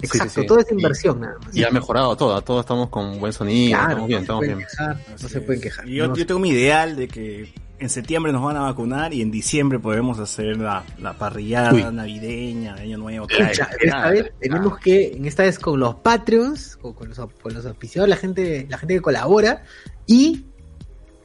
Exacto, 0.00 0.24
Sí, 0.28 0.34
sí, 0.34 0.40
sí. 0.42 0.46
todo 0.46 0.58
es 0.60 0.70
inversión 0.70 1.20
nada 1.20 1.36
más. 1.44 1.56
Y 1.56 1.64
ha 1.64 1.70
mejorado 1.72 2.14
todo, 2.16 2.40
todos 2.42 2.60
estamos 2.60 2.88
con 2.90 3.18
buen 3.18 3.32
sonido, 3.32 3.76
Claro, 3.76 3.88
estamos 3.90 4.08
bien, 4.08 4.20
no 4.20 4.20
se 4.20 4.22
estamos 4.22 4.38
pueden 4.40 4.56
bien. 4.58 4.68
quejar, 4.68 4.96
no 5.20 5.28
se 5.28 5.40
pueden 5.40 5.60
quejar. 5.62 5.88
Y 5.88 5.94
Yo, 5.96 6.06
No 6.06 6.14
yo 6.14 6.26
tengo 6.26 6.38
mi 6.38 6.50
ideal 6.50 6.94
de 6.94 7.08
que 7.08 7.52
en 7.78 7.88
septiembre 7.88 8.32
nos 8.32 8.42
van 8.42 8.56
a 8.56 8.62
vacunar 8.62 9.14
y 9.14 9.22
en 9.22 9.30
diciembre 9.30 9.78
podemos 9.78 10.18
hacer 10.18 10.56
la, 10.56 10.84
la 10.98 11.12
parrillada 11.14 11.72
Uy. 11.72 11.84
navideña, 11.92 12.74
de 12.74 12.82
año 12.82 12.98
nuevo. 12.98 13.26
Escucha, 13.28 13.70
esta 13.80 14.10
vez 14.10 14.32
tenemos 14.40 14.78
que, 14.78 15.12
en 15.12 15.26
esta 15.26 15.44
vez 15.44 15.58
con 15.58 15.78
los 15.78 15.96
Patreons, 15.96 16.78
o 16.82 16.94
con 16.94 17.08
los, 17.08 17.18
con 17.18 17.54
los 17.54 17.64
auspiciadores, 17.64 18.10
la 18.10 18.20
gente, 18.20 18.66
la 18.68 18.78
gente 18.78 18.94
que 18.94 19.00
colabora, 19.00 19.64
y 20.06 20.44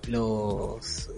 los 0.08 1.10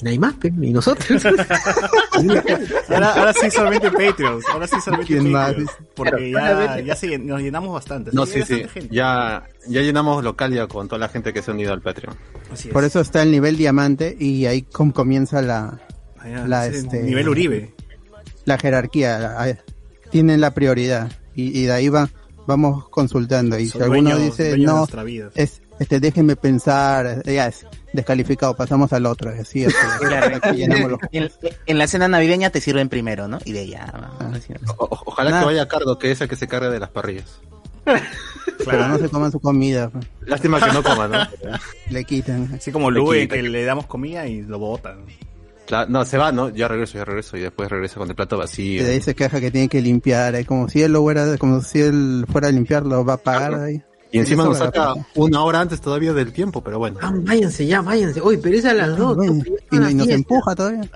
y 0.00 0.04
nadie 0.04 0.18
más, 0.18 0.34
pe, 0.34 0.48
y 0.60 0.70
nosotros. 0.72 1.24
Ahora, 2.88 3.12
ahora 3.14 3.32
sí 3.32 3.50
solamente 3.50 3.90
Patreons, 3.90 4.44
ahora 4.52 4.66
sí 4.66 4.76
solamente. 4.84 5.30
Patreons, 5.32 5.70
porque 5.94 6.30
Claro, 6.30 6.64
ya, 6.76 6.80
ya 6.80 6.96
se- 6.96 7.18
nos 7.18 7.40
llenamos 7.40 7.72
bastante. 7.72 8.10
No, 8.12 8.26
Sí, 8.26 8.42
sí, 8.42 8.64
gente. 8.68 8.88
Ya, 8.94 9.44
ya 9.66 9.80
llenamos 9.82 10.22
local 10.24 10.52
ya 10.52 10.66
con 10.66 10.88
toda 10.88 10.98
la 10.98 11.08
gente 11.08 11.32
que 11.32 11.42
se 11.42 11.50
ha 11.50 11.54
unido 11.54 11.72
al 11.72 11.80
Patreon. 11.82 12.14
Así 12.52 12.68
es. 12.68 12.74
Por 12.74 12.84
eso 12.84 13.00
está 13.00 13.22
el 13.22 13.30
nivel 13.30 13.56
diamante 13.56 14.16
y 14.18 14.46
ahí 14.46 14.62
com- 14.62 14.92
comienza 14.92 15.42
la, 15.42 15.80
Ah, 16.18 16.44
la, 16.46 16.66
este- 16.66 17.02
nivel 17.02 17.28
Uribe. 17.28 17.74
la 18.44 18.58
jerarquía. 18.58 19.18
la- 19.18 19.58
tienen 20.10 20.40
la 20.40 20.52
prioridad 20.52 21.10
y, 21.34 21.58
y 21.60 21.64
de 21.66 21.72
ahí 21.72 21.88
va, 21.88 22.08
vamos 22.46 22.88
consultando. 22.88 23.58
Y 23.58 23.66
Son 23.68 23.78
si 23.80 23.82
alguno 23.84 24.10
dueños- 24.10 24.36
dice 24.36 24.58
no, 24.58 24.78
nuestra 24.78 25.04
vida. 25.04 25.30
es 25.34 25.62
este 25.80 25.98
déjenme 25.98 26.36
pensar, 26.36 27.22
ya 27.24 27.48
es 27.48 27.66
descalificado, 27.92 28.54
pasamos 28.54 28.92
al 28.92 29.06
otro. 29.06 29.30
Así 29.30 29.64
es, 29.64 29.74
Claro. 30.00 30.38
los- 30.88 31.00
En, 31.10 31.30
en 31.66 31.78
la 31.78 31.86
cena 31.88 32.06
navideña 32.06 32.50
te 32.50 32.60
sirven 32.60 32.88
primero, 32.88 33.26
¿no? 33.26 33.38
Y 33.44 33.52
de 33.52 33.62
ella. 33.62 33.86
Ah. 33.92 34.30
O- 34.78 34.88
ojalá 35.06 35.30
Nada. 35.30 35.42
que 35.42 35.46
vaya 35.46 35.66
Cardo, 35.66 35.98
que 35.98 36.12
es 36.12 36.20
el 36.20 36.28
que 36.28 36.36
se 36.36 36.46
carga 36.46 36.70
de 36.70 36.78
las 36.78 36.90
parrillas. 36.90 37.40
pero 38.64 38.86
no 38.88 38.98
se 38.98 39.08
coman 39.08 39.32
su 39.32 39.40
comida, 39.40 39.88
pues, 39.88 40.06
Lástima 40.26 40.60
que 40.60 40.72
no 40.72 40.82
coma, 40.82 41.08
¿no? 41.08 41.18
le 41.90 42.04
quitan. 42.04 42.52
Así 42.54 42.70
como 42.70 42.90
Lube, 42.90 43.22
quita. 43.22 43.36
que 43.36 43.42
le 43.42 43.64
damos 43.64 43.86
comida 43.86 44.26
y 44.26 44.42
lo 44.42 44.58
botan. 44.58 45.04
Claro, 45.66 45.88
no, 45.88 46.04
se 46.04 46.18
va, 46.18 46.32
¿no? 46.32 46.48
Ya 46.50 46.66
regreso, 46.68 46.98
ya 46.98 47.04
regreso. 47.04 47.36
Y 47.36 47.40
después 47.40 47.70
regresa 47.70 47.94
con 47.96 48.08
el 48.10 48.16
plato 48.16 48.36
Y 48.36 48.38
vacío. 48.38 48.84
de 48.84 48.90
ahí 48.92 49.00
se 49.00 49.14
queja 49.14 49.40
que 49.40 49.50
tiene 49.50 49.68
que 49.68 49.80
limpiar, 49.80 50.34
es 50.34 50.46
como 50.46 50.68
si 50.68 50.82
él 50.82 50.92
lo 50.92 51.00
fuera, 51.02 51.38
como 51.38 51.62
si 51.62 51.80
él 51.80 52.26
fuera 52.30 52.48
a 52.48 52.50
limpiarlo, 52.50 53.04
va 53.04 53.14
a 53.14 53.16
pagar 53.18 53.54
ahí. 53.54 53.82
Y 54.12 54.18
encima 54.18 54.44
nos 54.44 54.58
saca 54.58 54.94
una 55.14 55.44
hora 55.44 55.60
antes 55.60 55.80
todavía 55.80 56.12
del 56.12 56.32
tiempo, 56.32 56.62
pero 56.64 56.78
bueno. 56.78 56.98
Ah, 57.00 57.12
váyanse 57.14 57.66
ya, 57.66 57.80
váyanse. 57.80 58.20
Oye, 58.20 58.38
pero 58.38 58.56
es 58.56 58.64
a 58.64 58.74
las 58.74 58.96
dos. 58.96 59.16
¿no? 59.16 59.24
Ya 59.24 59.88
y, 59.88 59.92
y 59.92 59.94
nos 59.94 60.08
empuja 60.08 60.54
todavía. 60.54 60.82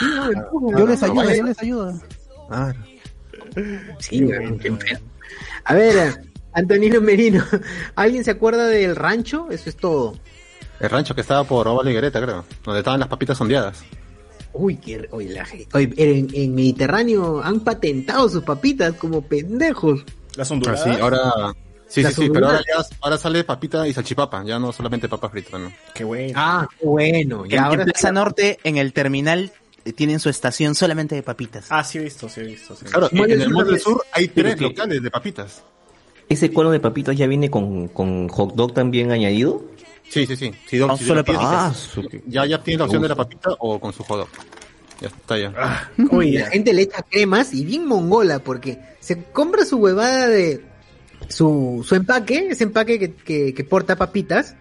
Sí, 0.00 0.06
no, 0.16 0.30
empuja. 0.32 0.78
Yo 0.78 0.86
les 0.88 1.00
no, 1.00 1.06
ayudo, 1.06 1.16
vaya. 1.24 1.36
yo 1.36 1.44
les 1.44 1.58
ayudo. 1.60 2.00
Ah, 2.50 2.72
Sí, 4.00 4.26
qué. 4.60 4.98
A 5.64 5.74
ver, 5.74 6.22
Antonino 6.52 7.00
Merino, 7.00 7.44
¿alguien 7.94 8.24
se 8.24 8.32
acuerda 8.32 8.66
del 8.66 8.96
rancho? 8.96 9.46
Eso 9.50 9.68
es 9.70 9.76
todo. 9.76 10.14
el 10.80 10.90
rancho 10.90 11.14
que 11.14 11.20
estaba 11.20 11.44
por 11.44 11.68
Óvalo 11.68 11.90
y 11.90 11.94
Gareta, 11.94 12.20
creo. 12.20 12.44
Donde 12.64 12.80
estaban 12.80 12.98
las 13.00 13.08
papitas 13.08 13.40
ondeadas. 13.40 13.84
Uy, 14.52 14.76
qué, 14.76 14.98
la 15.10 15.46
oye, 15.72 15.94
en, 15.96 16.28
en 16.32 16.54
Mediterráneo 16.54 17.40
han 17.42 17.60
patentado 17.60 18.28
sus 18.28 18.42
papitas 18.44 18.94
como 18.94 19.22
pendejos. 19.22 20.04
Las 20.36 20.50
Ah, 20.50 20.54
onduladas. 20.54 20.82
sí, 20.84 20.90
ahora... 21.00 21.54
Sí, 21.94 22.02
sí, 22.04 22.12
sí, 22.12 22.30
pero 22.32 22.46
ahora, 22.46 22.58
ya, 22.66 22.84
ahora 23.02 23.16
sale 23.18 23.44
papita 23.44 23.86
y 23.86 23.92
salchipapa, 23.92 24.42
ya 24.44 24.58
no 24.58 24.72
solamente 24.72 25.08
papa 25.08 25.28
frita, 25.28 25.58
¿no? 25.58 25.72
Qué 25.94 26.02
bueno. 26.02 26.32
Ah, 26.34 26.66
qué 26.80 26.86
bueno. 26.86 27.44
En, 27.44 27.50
Ya 27.50 27.64
ahora 27.66 27.82
en 27.84 27.88
Plaza 27.90 28.10
Norte, 28.10 28.58
en 28.64 28.78
el 28.78 28.92
terminal, 28.92 29.52
eh, 29.84 29.92
tienen 29.92 30.18
su 30.18 30.28
estación 30.28 30.74
solamente 30.74 31.14
de 31.14 31.22
papitas. 31.22 31.66
Ah, 31.70 31.84
sí 31.84 31.98
he 31.98 32.02
visto, 32.02 32.28
sí 32.28 32.40
he 32.40 32.44
visto. 32.44 32.74
sí. 32.74 32.86
Claro, 32.86 33.08
en 33.12 33.30
el 33.30 33.42
Sur 33.44 33.52
Mall 33.52 33.66
del. 33.68 33.80
Sur 33.80 34.02
hay 34.12 34.26
tres 34.28 34.56
que- 34.56 34.64
locales 34.64 35.02
de 35.02 35.10
papitas. 35.10 35.62
¿Ese 36.28 36.50
cuadro 36.50 36.72
de 36.72 36.80
papitas 36.80 37.16
ya 37.16 37.26
viene 37.28 37.48
con, 37.50 37.86
con 37.88 38.28
hot 38.28 38.54
dog 38.54 38.74
también 38.74 39.12
añadido? 39.12 39.62
Sí, 40.08 40.26
sí, 40.26 40.34
sí. 40.36 40.50
Si, 40.66 40.78
No, 40.78 40.96
si 40.96 41.04
solo 41.04 41.24
papitas. 41.24 41.76
su- 41.76 42.08
ya, 42.26 42.44
ya 42.46 42.60
tienes 42.62 42.78
la 42.80 42.84
opción 42.86 43.02
de 43.02 43.08
la 43.08 43.14
papita 43.14 43.50
o 43.58 43.78
con 43.78 43.92
su 43.92 44.02
hot 44.02 44.28
Ya 45.00 45.06
está 45.08 45.38
ya. 45.38 45.52
Ah, 45.56 45.88
Oye, 46.10 46.40
la 46.40 46.46
gente 46.50 46.72
le 46.72 46.82
echa 46.82 47.02
cremas 47.02 47.54
y 47.54 47.64
bien 47.64 47.86
mongola 47.86 48.40
porque 48.40 48.80
se 49.00 49.22
compra 49.22 49.64
su 49.64 49.76
huevada 49.76 50.26
de 50.28 50.64
su, 51.28 51.84
su 51.86 51.94
empaque, 51.94 52.48
ese 52.50 52.64
empaque 52.64 52.98
que, 52.98 53.12
que, 53.14 53.54
que 53.54 53.64
porta 53.64 53.96
papitas, 53.96 54.54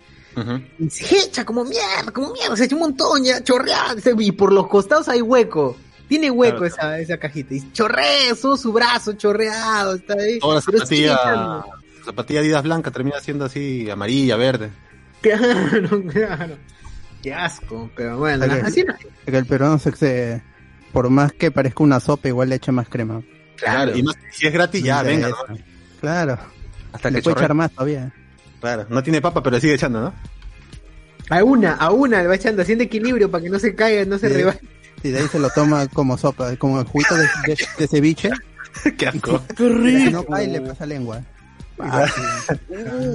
y 0.80 0.90
se 0.90 1.16
echa 1.18 1.46
como 1.46 1.64
mierda, 1.64 2.12
como 2.12 2.34
mierda, 2.34 2.56
se 2.56 2.66
echa 2.66 2.76
un 2.76 2.82
montón 2.82 3.24
ya, 3.24 3.44
chorrea, 3.44 3.96
y 4.18 4.32
por 4.32 4.52
los 4.52 4.68
costados 4.68 5.08
hay 5.10 5.22
hueco. 5.22 5.78
Tiene 6.08 6.30
hueco 6.30 6.58
Claro. 6.60 6.66
esa, 6.68 7.00
esa 7.00 7.18
cajita. 7.18 7.54
Y 7.56 7.72
chorrea, 7.72 8.36
su 8.36 8.74
brazo 8.74 9.14
chorreado, 9.14 9.96
está 9.96 10.16
ahí. 10.16 10.38
Toda 10.40 10.56
la 10.56 10.62
zapatilla, 10.62 11.64
zapatilla 12.04 12.40
Adidas 12.42 12.64
blanca 12.64 12.92
termina 12.92 13.20
siendo 13.22 13.46
así 13.46 13.90
amarilla, 13.90 14.36
verde. 14.36 14.70
Claro, 15.22 16.04
claro. 16.12 16.58
Qué 17.22 17.34
asco, 17.34 17.90
pero 17.96 18.18
bueno, 18.18 18.46
Dale. 18.46 18.62
así 18.62 18.84
no. 18.84 18.94
Que 19.26 19.38
el 19.38 19.46
peruano 19.46 19.80
se 19.80 19.90
excede. 19.90 20.44
Por 20.92 21.10
más 21.10 21.32
que 21.32 21.52
parezca 21.52 21.84
una 21.84 22.00
sopa, 22.02 22.28
igual 22.28 22.50
le 22.50 22.56
echa 22.56 22.72
más 22.74 22.90
crema. 22.90 23.22
Claro. 23.56 23.96
Y 23.96 24.04
más, 24.04 24.16
si 24.32 24.46
es 24.46 24.54
gratis, 24.54 24.84
ya, 24.84 25.02
venga. 25.04 25.30
¿no? 25.30 25.36
Claro. 26.02 26.38
Hasta 26.94 27.10
le 27.10 27.18
que 27.18 27.24
puede 27.24 27.34
chorre. 27.36 27.46
echar 27.46 27.54
más 27.56 27.72
todavía. 27.72 28.12
Claro, 28.62 28.86
no 28.90 29.04
tiene 29.04 29.22
papa, 29.22 29.44
pero 29.44 29.56
le 29.56 29.62
sigue 29.62 29.74
echando, 29.74 30.00
¿no? 30.02 30.14
A 31.30 31.44
una, 31.44 31.74
a 31.74 31.92
una 31.92 32.22
le 32.22 32.28
va 32.28 32.36
echando, 32.36 32.62
haciendo 32.62 32.84
equilibrio 32.84 33.30
para 33.32 33.44
que 33.44 33.50
no 33.50 33.60
se 33.60 33.76
caiga, 33.76 34.06
no 34.06 34.18
se 34.18 34.28
Sí. 34.30 34.34
rebale. 34.36 34.60
Y 35.04 35.10
de 35.10 35.20
ahí 35.20 35.28
se 35.28 35.40
lo 35.40 35.50
toma 35.50 35.88
como 35.88 36.18
sopa, 36.18 36.56
como 36.56 36.80
el 36.80 36.86
juguito 36.88 37.16
de, 37.16 37.24
de- 37.48 37.58
de 37.78 37.88
ceviche. 37.88 38.30
Qué 38.98 39.08
asco. 39.08 39.42
Si 39.58 40.10
no 40.12 40.24
cae, 40.24 40.48
le 40.48 40.62
pasa 40.62 40.86
lengua. 40.86 41.22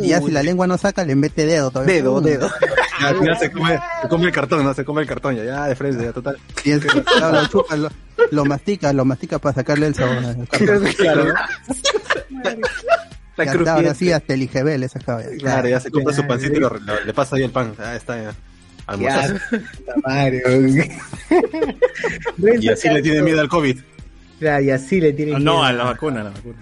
Y 0.02 0.08
ya 0.08 0.20
si 0.20 0.30
la 0.30 0.42
lengua 0.42 0.66
no 0.66 0.76
saca, 0.76 1.04
le 1.04 1.14
mete 1.14 1.47
dedo 1.47 1.70
todavía. 1.70 1.94
Dedo, 1.94 2.20
Mm. 2.20 2.25
dedo. 2.25 2.50
Ya, 3.00 3.08
al 3.11 3.16
final 3.20 3.38
se 3.38 3.52
come, 3.52 3.78
se 4.02 4.08
come 4.08 4.25
el 4.25 4.32
cartón, 4.32 4.64
¿no? 4.64 4.75
Se 4.75 4.85
come 4.85 5.02
el 5.02 5.06
cartón 5.06 5.37
ya, 5.37 5.44
ya 5.44 5.66
de 5.66 5.76
frente, 5.76 6.02
ya 6.02 6.12
total. 6.12 6.37
Y 6.64 6.73
es, 6.73 6.85
claro, 6.85 7.42
lo 7.42 7.47
chupa, 7.47 7.76
lo, 7.76 7.88
lo 8.32 8.44
mastica, 8.44 8.92
lo 8.92 9.04
mastica 9.04 9.38
para 9.38 9.54
sacarle 9.54 9.87
el 9.87 9.94
sabor. 9.94 10.16
cartón. 10.50 10.85
Claro, 10.99 11.25
¿no? 11.26 11.35
Está, 13.45 13.95
sí, 13.95 14.12
hasta 14.12 14.35
el 14.35 14.42
Igebel. 14.42 14.88
Claro, 15.38 15.68
ya 15.68 15.80
se 15.80 15.90
compra 15.90 16.14
su 16.14 16.26
pancito 16.26 16.57
y 16.57 16.61
lo- 16.61 16.78
lo- 16.78 17.04
le 17.04 17.14
pasa 17.14 17.37
ahí 17.37 17.42
el 17.42 17.50
pan. 17.50 17.73
Ah, 17.78 17.97
está 17.97 18.23
ya. 18.23 18.35
Almorzar. 18.87 19.40
Y 22.61 22.68
así 22.68 22.88
le 22.88 23.02
tiene 23.02 23.23
miedo 23.23 23.40
al 23.40 23.49
COVID. 23.49 23.78
Claro, 24.38 24.64
y 24.64 24.71
así 24.71 25.00
le 25.00 25.12
tiene 25.12 25.33
Ah, 25.35 25.38
miedo. 25.38 25.52
no, 25.52 25.64
a 25.64 25.73
la 25.73 25.85
vacuna, 25.85 26.21
a 26.21 26.25
la 26.25 26.30
vacuna. 26.30 26.59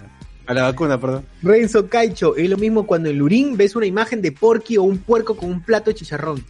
A 0.47 0.53
la 0.53 0.63
vacuna, 0.63 0.99
perdón. 0.99 1.25
Renzo 1.43 1.87
Caicho, 1.89 2.35
es 2.35 2.49
lo 2.49 2.57
mismo 2.57 2.87
cuando 2.87 3.09
en 3.09 3.17
Lurín 3.17 3.57
ves 3.57 3.75
una 3.75 3.85
imagen 3.85 4.21
de 4.21 4.31
Porky 4.31 4.77
o 4.77 4.83
un 4.83 4.97
puerco 4.99 5.35
con 5.35 5.49
un 5.49 5.61
plato 5.61 5.89
de 5.91 5.95
chicharrón. 5.95 6.43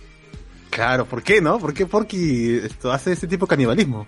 Claro, 0.69 1.05
¿por 1.05 1.24
qué, 1.24 1.41
no? 1.41 1.57
¿Por 1.60 1.74
qué 1.74 1.86
Porky 1.88 2.60
esto 2.63 2.91
hace 2.91 3.13
ese 3.13 3.27
tipo 3.27 3.46
de 3.46 3.50
canibalismo? 3.51 4.05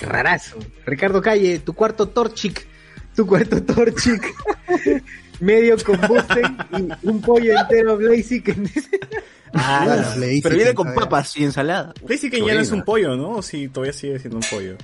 Qué 0.00 0.06
rarazo. 0.06 0.56
Ricardo 0.86 1.20
Calle, 1.20 1.58
tu 1.58 1.74
cuarto 1.74 2.08
Torchic. 2.08 2.66
Tu 3.14 3.26
cuarto 3.26 3.62
Torchic. 3.62 4.34
Medio 5.40 5.76
combusten 5.84 6.56
y 7.02 7.08
un 7.08 7.20
pollo 7.20 7.58
entero 7.58 7.96
Blaziken. 7.96 8.70
Ah, 9.52 9.84
no. 10.14 10.20
le 10.20 10.34
hice 10.34 10.42
pero 10.42 10.56
viene 10.56 10.74
con 10.74 10.94
papas 10.94 11.36
y 11.36 11.44
ensalada. 11.44 11.92
Que 12.06 12.40
ya 12.40 12.54
no 12.54 12.60
es 12.60 12.70
un 12.70 12.82
pollo, 12.84 13.16
¿no? 13.16 13.30
O 13.30 13.42
si 13.42 13.68
todavía 13.68 13.92
sigue 13.92 14.18
siendo 14.18 14.38
un 14.38 14.44
pollo. 14.50 14.76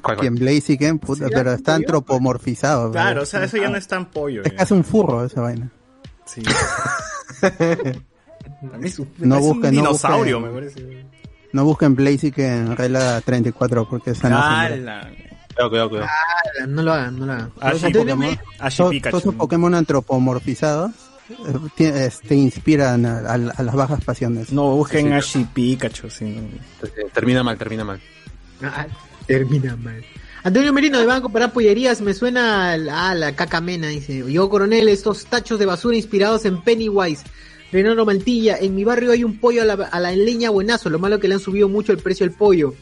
¿Cuál, 0.00 0.16
cuál? 0.16 0.18
Quien 0.18 0.34
Blaziken, 0.36 0.98
puta, 0.98 1.26
Sí, 1.26 1.32
pero 1.34 1.52
está 1.52 1.72
pollo. 1.72 1.76
antropomorfizado. 1.84 2.90
Claro, 2.90 3.08
pero- 3.10 3.22
o 3.22 3.26
sea, 3.26 3.44
eso 3.44 3.56
ya 3.56 3.68
no 3.68 3.76
es 3.76 3.86
tan 3.86 4.06
pollo. 4.10 4.42
Es 4.44 4.52
eh. 4.52 4.54
casi 4.56 4.74
un 4.74 4.84
furro 4.84 5.24
esa 5.24 5.40
vaina. 5.40 5.70
Sí. 6.24 6.42
Es 8.82 8.98
un, 8.98 9.08
No 9.18 9.36
es 9.36 9.42
un 9.42 9.48
busquen, 9.48 9.74
no 9.74 9.80
dinosaurio, 9.82 10.40
busquen. 10.40 10.54
me 10.54 10.60
parece. 10.60 11.06
No 11.52 11.64
busquen 11.64 11.94
Blaziken 11.94 12.44
en 12.68 12.76
regla 12.76 13.20
34 13.24 13.88
porque 13.88 14.10
es 14.12 14.18
sana 14.18 14.62
¡Hala! 14.62 15.10
Cuidado, 15.54 15.70
cuidado, 15.70 15.88
cuidado. 15.90 16.08
No 16.68 16.82
lo 16.82 16.92
hagan, 16.92 17.18
no 17.18 17.26
lo 17.26 17.32
hagan. 17.32 17.52
Ashi 17.60 17.86
Antonio 17.86 18.14
Pokémon. 18.16 18.38
Todos 18.76 18.90
Pikachu. 18.90 19.10
todos 19.10 19.22
esos 19.24 19.34
Pokémon 19.34 19.74
antropomorfizados 19.74 20.90
eh, 21.30 21.34
ti- 21.76 21.84
este, 21.84 22.34
inspiran 22.34 23.06
a, 23.06 23.18
a- 23.20 23.32
a 23.34 23.62
las 23.62 23.74
bajas 23.74 24.02
pasiones. 24.04 24.52
No, 24.52 24.74
busquen 24.76 25.12
Ashi 25.12 25.44
Pikachu, 25.52 26.10
sí. 26.10 26.36
Termina 27.12 27.42
mal, 27.42 27.56
termina 27.58 27.84
mal. 27.84 28.00
Ah, 28.62 28.86
termina 29.26 29.76
mal. 29.76 30.02
Antonio 30.44 30.72
Merino, 30.72 30.98
de 30.98 31.06
van 31.06 31.18
a 31.18 31.22
comparar 31.22 31.52
pollerías, 31.52 32.00
me 32.00 32.14
suena 32.14 32.72
a 32.72 32.76
la, 32.76 33.10
a 33.10 33.14
la 33.14 33.36
cacamena, 33.36 33.88
dice. 33.88 34.24
Yo, 34.30 34.48
coronel, 34.50 34.88
estos 34.88 35.26
tachos 35.26 35.58
de 35.58 35.66
basura 35.66 35.96
inspirados 35.96 36.44
en 36.44 36.60
Pennywise. 36.62 37.22
Renoro 37.70 38.04
Mantilla, 38.04 38.58
en 38.58 38.74
mi 38.74 38.84
barrio 38.84 39.12
hay 39.12 39.24
un 39.24 39.38
pollo 39.38 39.62
a 39.62 39.64
la, 39.64 39.74
a 39.74 40.00
la 40.00 40.10
leña 40.12 40.50
buenazo, 40.50 40.90
lo 40.90 40.98
malo 40.98 41.18
que 41.20 41.28
le 41.28 41.34
han 41.34 41.40
subido 41.40 41.68
mucho 41.68 41.92
el 41.92 41.98
precio 41.98 42.26
del 42.26 42.34
pollo. 42.36 42.74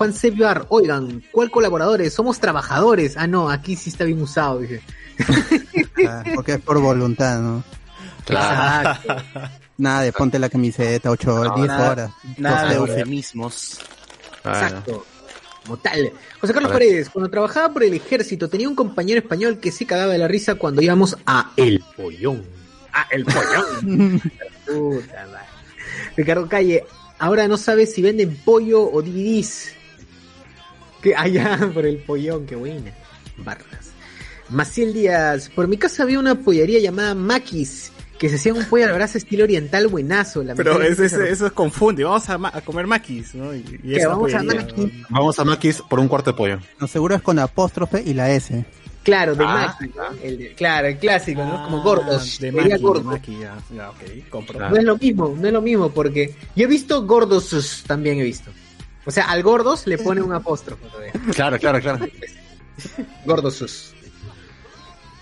Juan 0.00 0.14
Sebiar, 0.14 0.64
oigan, 0.70 1.22
¿cuál 1.30 1.50
colaboradores? 1.50 2.14
Somos 2.14 2.40
trabajadores. 2.40 3.18
Ah, 3.18 3.26
no, 3.26 3.50
aquí 3.50 3.76
sí 3.76 3.90
está 3.90 4.04
bien 4.04 4.22
usado, 4.22 4.60
dije. 4.60 4.80
Ah, 6.08 6.24
porque 6.34 6.52
es 6.54 6.60
por 6.62 6.80
voluntad, 6.80 7.38
¿no? 7.38 7.62
Claro. 8.24 8.92
Exacto. 8.92 9.16
Nada 9.76 10.00
de 10.00 10.12
ponte 10.14 10.38
la 10.38 10.48
camiseta 10.48 11.10
8 11.10 11.34
horas, 11.34 11.52
10 11.54 11.68
nada- 11.68 11.90
horas. 11.90 12.10
Nada 12.38 12.62
de 12.70 12.76
12 12.76 12.80
horas. 12.80 12.96
eufemismos. 12.96 13.78
Exacto. 14.42 15.04
Como 15.66 15.76
tal. 15.76 16.10
José 16.40 16.54
Carlos. 16.54 16.72
Paredes, 16.72 17.10
cuando 17.10 17.30
trabajaba 17.30 17.70
por 17.70 17.82
el 17.84 17.92
ejército, 17.92 18.48
tenía 18.48 18.70
un 18.70 18.74
compañero 18.74 19.20
español 19.20 19.58
que 19.60 19.70
se 19.70 19.84
cagaba 19.84 20.12
de 20.14 20.18
la 20.18 20.28
risa 20.28 20.54
cuando 20.54 20.80
íbamos 20.80 21.14
a 21.26 21.52
El 21.58 21.84
Pollón. 21.94 22.42
A 22.94 23.02
El 23.10 23.26
Pollón. 23.26 24.18
Puta 24.66 25.26
madre. 25.26 25.44
Ricardo 26.16 26.48
Calle, 26.48 26.84
ahora 27.18 27.46
no 27.48 27.58
sabes 27.58 27.92
si 27.92 28.00
venden 28.00 28.34
pollo 28.46 28.90
o 28.90 29.02
DVDs. 29.02 29.74
Que 31.02 31.14
allá 31.14 31.58
por 31.74 31.86
el 31.86 31.98
pollón, 31.98 32.46
qué 32.46 32.56
buena. 32.56 32.92
Barras. 33.38 33.90
Maciel 34.48 34.92
Díaz, 34.92 35.48
por 35.54 35.68
mi 35.68 35.76
casa 35.76 36.02
había 36.02 36.18
una 36.18 36.34
pollería 36.34 36.80
llamada 36.80 37.14
Maquis, 37.14 37.92
que 38.18 38.28
se 38.28 38.34
hacía 38.34 38.52
un 38.52 38.64
pollo 38.64 38.84
a 38.84 38.88
la 38.88 38.94
brasa 38.94 39.16
estilo 39.16 39.44
oriental 39.44 39.86
buenazo. 39.86 40.40
Pero 40.56 40.74
lamentablemente 40.78 41.04
es, 41.06 41.12
es- 41.12 41.18
eso 41.32 41.46
es 41.46 41.52
confunde. 41.52 42.02
Vamos 42.04 42.28
a, 42.28 42.36
ma- 42.36 42.50
a 42.52 42.60
comer 42.60 42.86
maquis, 42.86 43.34
¿no? 43.34 43.54
Y, 43.54 43.64
y 43.84 44.04
vamos 44.04 44.34
a 44.34 44.42
Maquis. 44.42 44.76
¿no? 44.76 44.90
Vamos 45.08 45.38
a 45.38 45.44
Maquis 45.44 45.82
por 45.88 46.00
un 46.00 46.08
cuarto 46.08 46.32
de 46.32 46.36
pollo. 46.36 46.58
No, 46.80 46.86
seguro 46.88 47.14
es 47.14 47.22
con 47.22 47.38
apóstrofe 47.38 48.02
y 48.04 48.12
la 48.12 48.30
S. 48.32 48.64
Claro, 49.04 49.34
de 49.34 49.44
Ah. 49.46 49.78
El 50.22 50.36
de- 50.36 50.52
claro, 50.54 50.88
el 50.88 50.98
clásico, 50.98 51.42
¿no? 51.44 51.64
Como 51.64 51.82
gordos. 51.82 52.38
De 52.40 52.50
Sería 52.50 52.70
maqui, 52.74 52.82
gordo. 52.82 53.00
de 53.00 53.06
maqui, 53.06 53.38
ya, 53.40 53.56
ya, 53.74 53.90
ok, 53.90 53.96
compro. 54.28 54.58
Claro. 54.58 54.74
No 54.74 54.80
es 54.80 54.84
lo 54.84 54.98
mismo, 54.98 55.36
no 55.40 55.46
es 55.46 55.52
lo 55.54 55.62
mismo, 55.62 55.90
porque 55.90 56.34
yo 56.56 56.64
he 56.64 56.68
visto 56.68 57.06
gordos 57.06 57.84
también 57.86 58.18
he 58.18 58.24
visto. 58.24 58.50
O 59.06 59.10
sea, 59.10 59.24
al 59.30 59.42
gordos 59.42 59.86
le 59.86 59.98
pone 60.06 60.20
un 60.22 60.32
apóstrofo 60.32 60.86
todavía. 60.86 61.12
Claro, 61.34 61.58
claro, 61.58 61.80
claro. 61.80 62.06
Gordosus. 63.24 63.94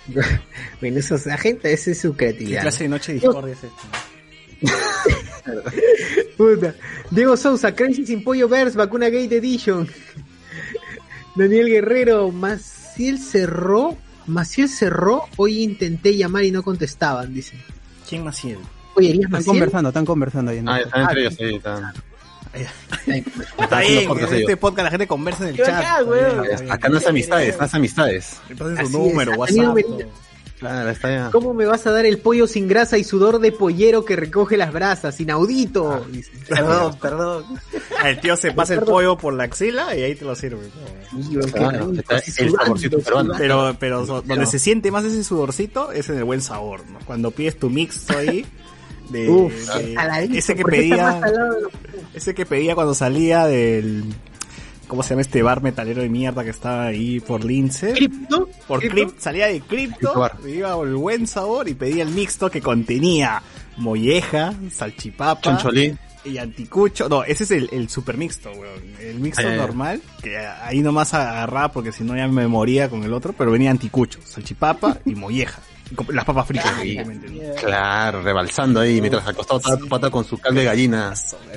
bueno, 0.80 0.98
eso, 0.98 1.16
esa 1.16 1.36
gente, 1.36 1.72
esa 1.72 1.90
es 1.90 2.00
su 2.00 2.12
¿Qué 2.12 2.16
creatividad. 2.26 2.62
clase 2.62 2.84
de 2.84 2.88
noche 2.88 3.12
de 3.14 3.20
discordia 3.20 3.52
es 3.54 3.64
esta? 3.64 3.88
Puta. 6.36 6.74
Diego 7.10 7.36
Sousa, 7.36 7.74
Crazy 7.74 8.06
sin 8.06 8.22
Pollo 8.24 8.48
Verse, 8.48 8.76
Vacuna 8.76 9.06
Gate 9.08 9.36
Edition. 9.36 9.88
Daniel 11.34 11.68
Guerrero, 11.68 12.30
Maciel 12.30 13.18
cerró. 13.18 13.96
Maciel 14.26 14.68
cerró. 14.68 15.24
Hoy 15.36 15.62
intenté 15.62 16.16
llamar 16.16 16.44
y 16.44 16.50
no 16.50 16.62
contestaban, 16.62 17.32
dice. 17.34 17.56
¿Quién 18.08 18.24
Maciel? 18.24 18.58
Oye, 18.94 19.10
¿erías 19.10 19.24
Están 19.24 19.32
Maciel? 19.32 19.46
conversando, 19.52 19.88
están 19.90 20.04
conversando 20.06 20.50
ahí. 20.50 20.58
en 20.58 20.68
Ah, 20.68 20.80
están 20.80 21.02
entre 21.02 21.20
ellos, 21.20 21.34
sí, 21.34 21.44
están. 21.54 21.92
Está 23.06 23.80
bien, 23.80 24.10
en 24.10 24.34
este 24.34 24.56
podcast 24.56 24.84
la 24.84 24.90
gente 24.90 25.06
conversa 25.06 25.44
en 25.44 25.50
el 25.50 25.56
¿Qué 25.56 25.62
chat. 25.62 26.06
bien. 26.06 26.70
Acá 26.70 26.88
no 26.88 26.98
es 26.98 27.06
amistades, 27.06 27.58
no 27.58 27.64
es 27.64 27.74
amistades. 27.74 28.40
Así 28.76 28.92
su 28.92 28.98
número, 28.98 29.32
WhatsApp. 29.32 29.76
Claro, 30.58 30.90
está. 30.90 31.30
¿Cómo 31.30 31.54
me 31.54 31.66
vas 31.66 31.86
a 31.86 31.92
dar 31.92 32.04
el 32.04 32.18
pollo 32.18 32.48
sin 32.48 32.66
grasa 32.66 32.98
y 32.98 33.04
sudor 33.04 33.38
de 33.38 33.52
pollero 33.52 34.04
que 34.04 34.16
recoge 34.16 34.56
las 34.56 34.72
brasas? 34.72 35.20
Inaudito. 35.20 36.04
Dice. 36.10 36.32
Perdón, 36.48 36.96
perdón. 37.00 37.44
El 38.04 38.20
tío 38.20 38.36
se 38.36 38.52
pasa 38.52 38.74
el 38.74 38.80
pollo 38.80 39.16
por 39.16 39.34
la 39.34 39.44
axila 39.44 39.94
y 39.94 40.02
ahí 40.02 40.14
te 40.16 40.24
lo 40.24 40.34
sirve. 40.34 40.68
Claro, 41.52 41.92
el 41.92 42.50
saborcito 42.50 42.98
peruano. 42.98 43.34
Pero, 43.38 43.76
pero 43.78 44.04
donde 44.04 44.46
se 44.46 44.58
siente 44.58 44.90
más 44.90 45.04
ese 45.04 45.22
sudorcito 45.22 45.92
es 45.92 46.08
en 46.08 46.18
el 46.18 46.24
buen 46.24 46.40
sabor, 46.40 46.84
¿no? 46.88 46.98
Cuando 47.04 47.30
pides 47.30 47.56
tu 47.58 47.70
mix 47.70 48.10
ahí 48.10 48.44
de, 49.10 49.28
Uf, 49.28 49.52
de- 49.76 49.94
saladito, 49.94 50.34
ese 50.38 50.54
que 50.54 50.62
¿por 50.62 50.70
qué 50.72 50.80
está 50.90 51.20
pedía 51.20 51.30
ese 52.14 52.34
que 52.34 52.46
pedía 52.46 52.74
cuando 52.74 52.94
salía 52.94 53.46
del 53.46 54.04
¿cómo 54.86 55.02
se 55.02 55.10
llama 55.10 55.20
este 55.22 55.42
bar 55.42 55.62
metalero 55.62 56.00
de 56.02 56.08
mierda 56.08 56.44
que 56.44 56.50
estaba 56.50 56.86
ahí 56.86 57.20
por 57.20 57.44
Lince? 57.44 57.92
¿Cripto? 57.92 58.48
Por 58.66 58.80
¿Cripto? 58.80 58.94
Crypt, 58.96 59.20
salía 59.20 59.46
de 59.48 59.60
Crypto 59.60 60.30
iba 60.46 60.80
el 60.82 60.94
buen 60.94 61.26
sabor 61.26 61.68
y 61.68 61.74
pedía 61.74 62.02
el 62.02 62.10
mixto 62.10 62.50
que 62.50 62.60
contenía 62.62 63.42
molleja, 63.76 64.54
salchipapa 64.72 65.40
Choncholín. 65.40 65.98
y 66.24 66.38
anticucho. 66.38 67.08
No, 67.08 67.22
ese 67.22 67.44
es 67.44 67.50
el, 67.52 67.68
el 67.72 67.88
super 67.88 68.16
mixto, 68.16 68.50
weón. 68.50 68.82
El 69.00 69.20
mixto 69.20 69.42
ya. 69.42 69.56
normal, 69.56 70.00
que 70.22 70.36
ahí 70.38 70.80
nomás 70.80 71.14
agarraba 71.14 71.70
porque 71.70 71.92
si 71.92 72.02
no 72.02 72.16
ya 72.16 72.26
me 72.26 72.48
moría 72.48 72.88
con 72.90 73.04
el 73.04 73.12
otro, 73.12 73.32
pero 73.34 73.50
venía 73.52 73.70
anticucho, 73.70 74.18
salchipapa 74.24 74.98
y 75.04 75.14
molleja. 75.14 75.60
Y 75.90 76.12
Las 76.12 76.24
papas 76.24 76.46
fritas. 76.46 76.72
Claro, 77.60 78.22
rebalsando 78.22 78.80
ahí 78.80 79.00
mientras 79.00 79.26
acostado 79.26 79.58
estaba 79.58 79.76
tu 79.78 79.88
pata 79.88 80.10
con 80.10 80.24
su 80.24 80.38
cal 80.38 80.54
de 80.54 80.64
gallina. 80.64 81.14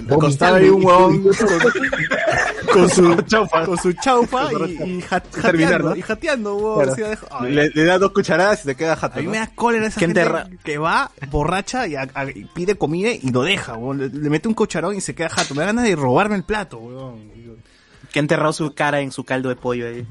Acostaba 0.10 0.58
ahí 0.58 0.70
un 0.70 0.84
huevón 0.86 1.24
con, 1.24 1.34
con 2.74 2.90
su 2.90 3.16
chaufa, 3.24 3.66
con 3.66 3.78
su 3.78 3.94
chaufa 3.94 4.50
y, 4.54 4.84
y 4.98 5.02
ja- 5.02 5.20
terminar, 5.20 5.72
jateando, 5.72 5.90
¿no? 5.90 5.96
y 5.96 6.02
jateando, 6.02 6.56
huevón, 6.56 6.76
Claro. 6.86 6.92
así 6.94 7.02
dejo- 7.02 7.28
ay, 7.32 7.52
Le, 7.54 7.70
le 7.70 7.84
da 7.84 7.98
dos 8.00 8.12
cucharadas 8.12 8.62
y 8.62 8.64
se 8.64 8.76
queda 8.76 8.96
jato. 8.96 9.16
A 9.16 9.22
mí 9.22 9.26
¿no? 9.26 9.32
me 9.32 9.38
da 9.40 9.48
cólera 9.54 9.88
esa 9.88 10.00
¿Qué 10.00 10.06
gente 10.08 10.26
que 10.64 10.78
va 10.78 11.12
borracha 11.30 11.88
y, 11.88 11.96
a- 11.96 12.08
a- 12.14 12.26
y 12.30 12.46
pide 12.54 12.76
comida 12.76 13.12
y 13.12 13.30
lo 13.32 13.44
deja, 13.44 13.74
huevón. 13.74 13.98
Le, 14.00 14.10
le 14.10 14.30
mete 14.30 14.48
un 14.48 14.54
cucharón 14.54 14.96
y 14.96 15.02
se 15.02 15.14
queda 15.14 15.30
jato. 15.30 15.54
Me 15.56 15.62
da 15.62 15.68
ganas 15.68 15.84
de 15.84 15.96
robarme 15.96 16.36
el 16.36 16.44
plato, 16.44 16.78
huevón. 16.78 17.32
Que 18.12 18.20
ha 18.20 18.22
enterrado 18.22 18.54
su 18.54 18.74
cara 18.74 19.00
en 19.02 19.12
su 19.12 19.24
caldo 19.24 19.50
de 19.50 19.56
pollo 19.56 19.88
ahí. 19.88 20.06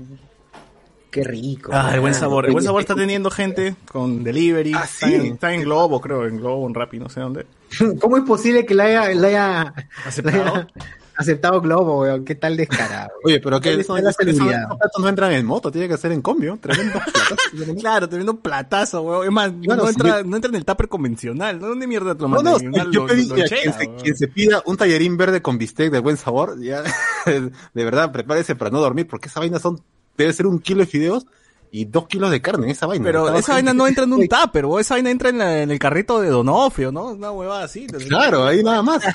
Qué 1.10 1.24
rico. 1.24 1.72
Ah, 1.74 1.90
el 1.94 2.00
buen 2.00 2.14
sabor. 2.14 2.46
El 2.46 2.52
buen 2.52 2.64
sabor 2.64 2.80
está 2.82 2.94
teniendo 2.96 3.30
gente 3.30 3.74
con 3.90 4.22
delivery. 4.22 4.72
Ah, 4.74 4.84
está, 4.84 5.06
sí. 5.08 5.14
en, 5.14 5.26
está 5.34 5.52
en 5.52 5.62
Globo, 5.62 6.00
creo. 6.00 6.26
En 6.26 6.36
Globo, 6.36 6.66
en 6.68 6.74
Rappi, 6.74 6.98
no 6.98 7.08
sé 7.08 7.20
dónde. 7.20 7.46
¿Cómo 8.00 8.16
es 8.16 8.24
posible 8.24 8.64
que 8.64 8.74
la 8.74 8.84
haya, 8.84 9.14
la 9.14 9.26
haya, 9.28 9.74
¿Aceptado? 10.04 10.44
la 10.44 10.50
haya 10.52 10.68
aceptado 11.16 11.60
Globo, 11.60 12.00
weón? 12.00 12.24
¿Qué 12.24 12.34
tal 12.34 12.56
descarado? 12.56 13.10
Oye, 13.24 13.40
pero 13.40 13.60
que 13.60 13.70
¿Dónde 13.70 13.82
eso, 13.82 13.94
la 13.98 14.08
esos 14.08 14.24
platos 14.24 15.02
no 15.02 15.08
entran 15.08 15.32
en 15.32 15.44
moto, 15.44 15.70
tiene 15.70 15.86
que 15.86 15.98
ser 15.98 16.12
en 16.12 16.22
combio. 16.22 16.58
Tremendo 16.62 16.98
platos. 17.12 17.38
Claro, 17.78 18.08
teniendo 18.08 18.32
un 18.32 18.38
platazo, 18.38 19.02
huevón. 19.02 19.26
Es 19.26 19.32
más, 19.32 19.52
Bueno, 19.52 19.82
no, 19.82 19.88
si 19.88 19.90
entra, 19.90 20.22
no 20.22 20.36
entra 20.36 20.48
en 20.48 20.54
el 20.54 20.64
tupper 20.64 20.88
convencional. 20.88 21.58
¿no? 21.60 21.68
¿Dónde 21.68 21.86
mierda 21.86 22.14
te 22.14 22.22
lo 22.22 22.28
No, 22.28 22.36
mandan? 22.42 22.70
no, 22.70 22.90
yo 22.90 23.04
pedí 23.06 23.26
lonchera, 23.26 23.60
quien, 23.60 23.74
se, 23.74 24.02
quien 24.02 24.16
se 24.16 24.28
pida 24.28 24.62
un 24.64 24.76
tallerín 24.78 25.16
verde 25.18 25.42
con 25.42 25.58
bistec 25.58 25.90
de 25.92 25.98
buen 25.98 26.16
sabor, 26.16 26.58
ya, 26.62 26.82
de 27.26 27.84
verdad, 27.84 28.12
prepárese 28.12 28.54
para 28.54 28.70
no 28.70 28.80
dormir, 28.80 29.06
porque 29.06 29.28
esa 29.28 29.40
vaina 29.40 29.58
son, 29.58 29.78
debe 30.24 30.32
ser 30.32 30.46
un 30.46 30.58
kilo 30.60 30.80
de 30.80 30.86
fideos 30.86 31.26
y 31.72 31.84
dos 31.84 32.08
kilos 32.08 32.30
de 32.30 32.40
carne, 32.42 32.70
esa 32.70 32.86
vaina. 32.86 33.04
Pero 33.04 33.34
esa 33.36 33.52
vaina 33.54 33.72
no 33.72 33.86
entra 33.86 34.04
en 34.04 34.12
un 34.12 34.26
tupper, 34.28 34.64
huevón. 34.64 34.80
Esa 34.80 34.94
vaina 34.94 35.10
entra 35.10 35.28
en, 35.28 35.38
la- 35.38 35.62
en 35.62 35.70
el 35.70 35.78
carrito 35.78 36.20
de 36.20 36.28
Donofrio, 36.28 36.90
¿no? 36.92 37.12
Una 37.12 37.30
huevada 37.30 37.64
así. 37.64 37.86
Claro, 37.86 38.44
ahí 38.44 38.62
nada 38.62 38.82
más. 38.82 39.02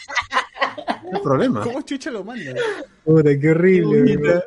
No 1.09 1.17
hay 1.17 1.23
problema. 1.23 1.61
¿Cómo 1.61 1.81
chucha 1.83 2.09
lo 2.11 2.23
manda? 2.23 2.51
Puta, 3.05 3.29
qué 3.39 3.51
horrible, 3.51 4.17
weón. 4.17 4.41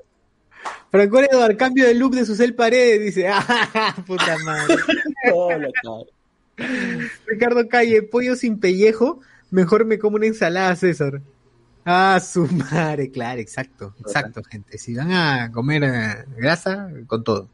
Franco 0.90 1.20
Edward, 1.20 1.56
cambio 1.56 1.86
de 1.86 1.94
look 1.94 2.14
de 2.14 2.26
Susel 2.26 2.54
Paredes, 2.54 3.00
dice, 3.00 3.28
ah, 3.32 3.94
puta 4.06 4.36
madre. 4.44 4.76
Ricardo 7.26 7.68
Calle, 7.68 8.02
pollo 8.02 8.34
sin 8.36 8.58
pellejo, 8.58 9.20
mejor 9.50 9.84
me 9.84 9.98
como 9.98 10.16
una 10.16 10.26
ensalada, 10.26 10.74
César. 10.76 11.20
Ah, 11.90 12.20
su 12.20 12.46
madre, 12.48 13.10
claro, 13.10 13.40
exacto, 13.40 13.94
exacto, 13.98 14.42
gente. 14.42 14.76
Si 14.76 14.94
van 14.94 15.10
a 15.10 15.50
comer 15.50 15.84
eh, 15.84 16.24
grasa, 16.36 16.90
con 17.06 17.24
todo. 17.24 17.48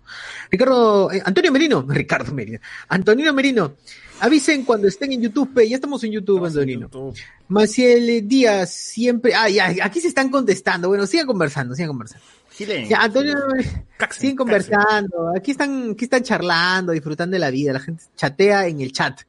Ricardo, 0.51 1.13
eh, 1.13 1.23
Antonio 1.25 1.53
Merino, 1.53 1.83
Ricardo 1.89 2.35
Merino, 2.35 2.59
Antonino 2.89 3.33
Merino, 3.33 3.77
avisen 4.19 4.65
cuando 4.65 4.89
estén 4.89 5.13
en 5.13 5.23
YouTube, 5.23 5.55
pe, 5.55 5.69
ya 5.69 5.77
estamos 5.77 6.03
en 6.03 6.11
YouTube, 6.11 6.45
Antonino. 6.47 6.91
Maciel 7.47 8.27
Díaz, 8.27 8.73
siempre, 8.73 9.37
ah, 9.37 9.49
ya, 9.49 9.73
aquí 9.85 10.01
se 10.01 10.09
están 10.09 10.31
contestando, 10.31 10.89
bueno, 10.89 11.07
sigan 11.07 11.29
conversando, 11.29 11.77
sigan 11.77 11.91
conversando. 11.91 12.27
Gilen. 12.51 12.89
Ya, 12.89 13.03
Antonio, 13.03 13.37
Caxen, 13.97 14.21
siguen 14.21 14.37
conversando, 14.37 15.33
aquí 15.37 15.53
están, 15.53 15.93
aquí 15.93 16.07
están 16.07 16.25
charlando, 16.25 16.91
disfrutando 16.91 17.35
de 17.35 17.39
la 17.39 17.51
vida, 17.51 17.73
la 17.73 17.79
gente 17.79 18.03
chatea 18.17 18.67
en 18.67 18.81
el 18.81 18.91
chat. 18.91 19.21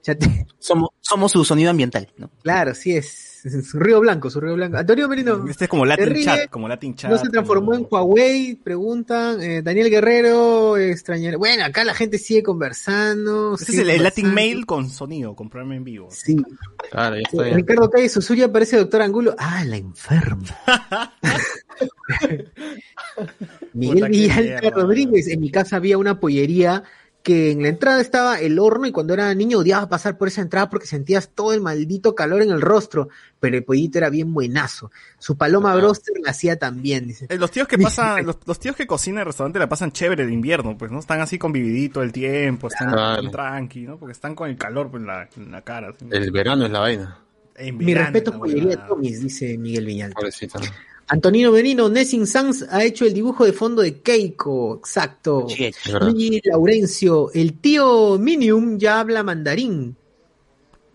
Chatea. 0.00 0.46
Somos, 0.58 0.88
somos 1.02 1.32
su 1.32 1.44
sonido 1.44 1.68
ambiental, 1.68 2.08
¿no? 2.16 2.30
Claro, 2.42 2.74
sí 2.74 2.96
es. 2.96 3.27
Su 3.70 3.78
río 3.78 4.00
blanco, 4.00 4.30
su 4.30 4.40
río 4.40 4.54
blanco. 4.54 4.76
Antonio 4.78 5.08
Merino. 5.08 5.46
Este 5.48 5.64
es 5.64 5.70
como 5.70 5.84
Latin 5.86 6.10
ríe, 6.10 6.24
Chat, 6.24 6.50
como 6.50 6.68
Latin 6.68 6.94
Chat. 6.94 7.10
No 7.10 7.18
se 7.18 7.28
transformó 7.28 7.74
en 7.74 7.86
Huawei, 7.90 8.54
preguntan. 8.56 9.40
eh, 9.42 9.62
Daniel 9.62 9.90
Guerrero, 9.90 10.76
extrañar. 10.76 11.36
Bueno, 11.36 11.64
acá 11.64 11.84
la 11.84 11.94
gente 11.94 12.18
sigue 12.18 12.42
conversando. 12.42 13.54
Este 13.54 13.72
es 13.72 13.78
el, 13.78 13.90
el 13.90 14.02
Latin. 14.02 14.32
Mail 14.34 14.66
con 14.66 14.88
sonido, 14.90 15.34
con 15.36 15.48
programa 15.48 15.76
en 15.76 15.84
vivo. 15.84 16.08
Sí. 16.10 16.36
Claro, 16.90 17.16
ya 17.16 17.20
Eh, 17.20 17.24
está 17.30 17.42
bien. 17.44 17.56
Ricardo 17.56 17.90
Calle 17.90 18.08
Susuria 18.08 18.50
parece 18.52 18.76
doctor 18.76 19.02
Angulo. 19.02 19.34
Ah, 19.38 19.64
la 19.64 19.76
enferma. 19.76 20.44
Miguel 23.72 24.08
Villalta. 24.08 24.70
Rodríguez. 24.70 25.28
En 25.28 25.40
mi 25.40 25.50
casa 25.50 25.76
había 25.76 25.98
una 25.98 26.18
pollería 26.20 26.82
que 27.22 27.50
en 27.50 27.62
la 27.62 27.68
entrada 27.68 28.00
estaba 28.00 28.40
el 28.40 28.58
horno 28.58 28.86
y 28.86 28.92
cuando 28.92 29.12
era 29.12 29.34
niño 29.34 29.58
odiaba 29.58 29.88
pasar 29.88 30.16
por 30.16 30.28
esa 30.28 30.40
entrada 30.40 30.70
porque 30.70 30.86
sentías 30.86 31.28
todo 31.34 31.52
el 31.52 31.60
maldito 31.60 32.14
calor 32.14 32.40
en 32.42 32.50
el 32.50 32.60
rostro. 32.62 33.08
Pero 33.40 33.56
el 33.56 33.64
pollito 33.64 33.98
era 33.98 34.08
bien 34.08 34.32
buenazo. 34.32 34.90
Su 35.18 35.36
paloma 35.36 35.74
broster 35.76 36.14
la 36.24 36.30
hacía 36.30 36.58
también, 36.58 37.06
dice. 37.08 37.26
Eh, 37.28 37.36
Los 37.36 37.50
tíos 37.50 37.68
que 37.68 37.76
pasan, 37.78 38.24
los, 38.24 38.38
los 38.46 38.58
tíos 38.58 38.74
que 38.76 38.86
cocinan 38.86 39.18
en 39.18 39.20
el 39.20 39.26
restaurante 39.26 39.58
la 39.58 39.68
pasan 39.68 39.92
chévere 39.92 40.24
de 40.26 40.32
invierno, 40.32 40.78
pues, 40.78 40.90
¿no? 40.90 40.98
Están 41.00 41.20
así 41.20 41.38
convividitos 41.38 42.02
el 42.02 42.12
tiempo, 42.12 42.68
están, 42.68 42.90
Claro. 42.90 43.30
tranqui, 43.30 43.82
¿no? 43.82 43.98
Porque 43.98 44.12
están 44.12 44.34
con 44.34 44.48
el 44.48 44.56
calor 44.56 44.90
pues, 44.90 45.02
en, 45.02 45.06
la, 45.08 45.28
en 45.36 45.50
la 45.52 45.62
cara. 45.62 45.90
así. 45.90 46.06
El 46.10 46.30
verano 46.30 46.64
es 46.66 46.70
la 46.72 46.80
vaina. 46.80 47.18
En 47.56 47.76
Mi 47.76 47.86
verano, 47.86 48.12
respeto 48.12 48.38
por. 48.38 48.48
Tomis, 48.88 49.20
dice 49.20 49.58
Miguel 49.58 49.84
Villalta. 49.84 50.14
Pobrecita. 50.14 50.60
Antonino 51.08 51.52
Merino, 51.52 51.88
Nessing 51.88 52.26
Sanz 52.26 52.66
ha 52.70 52.84
hecho 52.84 53.06
el 53.06 53.14
dibujo 53.14 53.44
de 53.44 53.52
fondo 53.52 53.80
de 53.82 54.00
Keiko, 54.02 54.76
exacto. 54.76 55.46
Sí, 55.48 55.70
Laurencio, 56.44 57.32
el 57.32 57.58
tío 57.60 58.18
Minium 58.18 58.78
ya 58.78 59.00
habla 59.00 59.22
mandarín. 59.22 59.96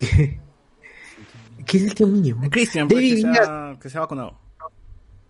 ¿Qué 0.00 1.76
es 1.76 1.82
el 1.82 1.94
tío 1.94 2.06
Minium? 2.06 2.44
Eh, 2.44 2.50
Cristian, 2.50 2.86
pues, 2.86 3.02
que, 3.02 3.76
que 3.80 3.90
sea 3.90 4.02
vacunado. 4.02 4.38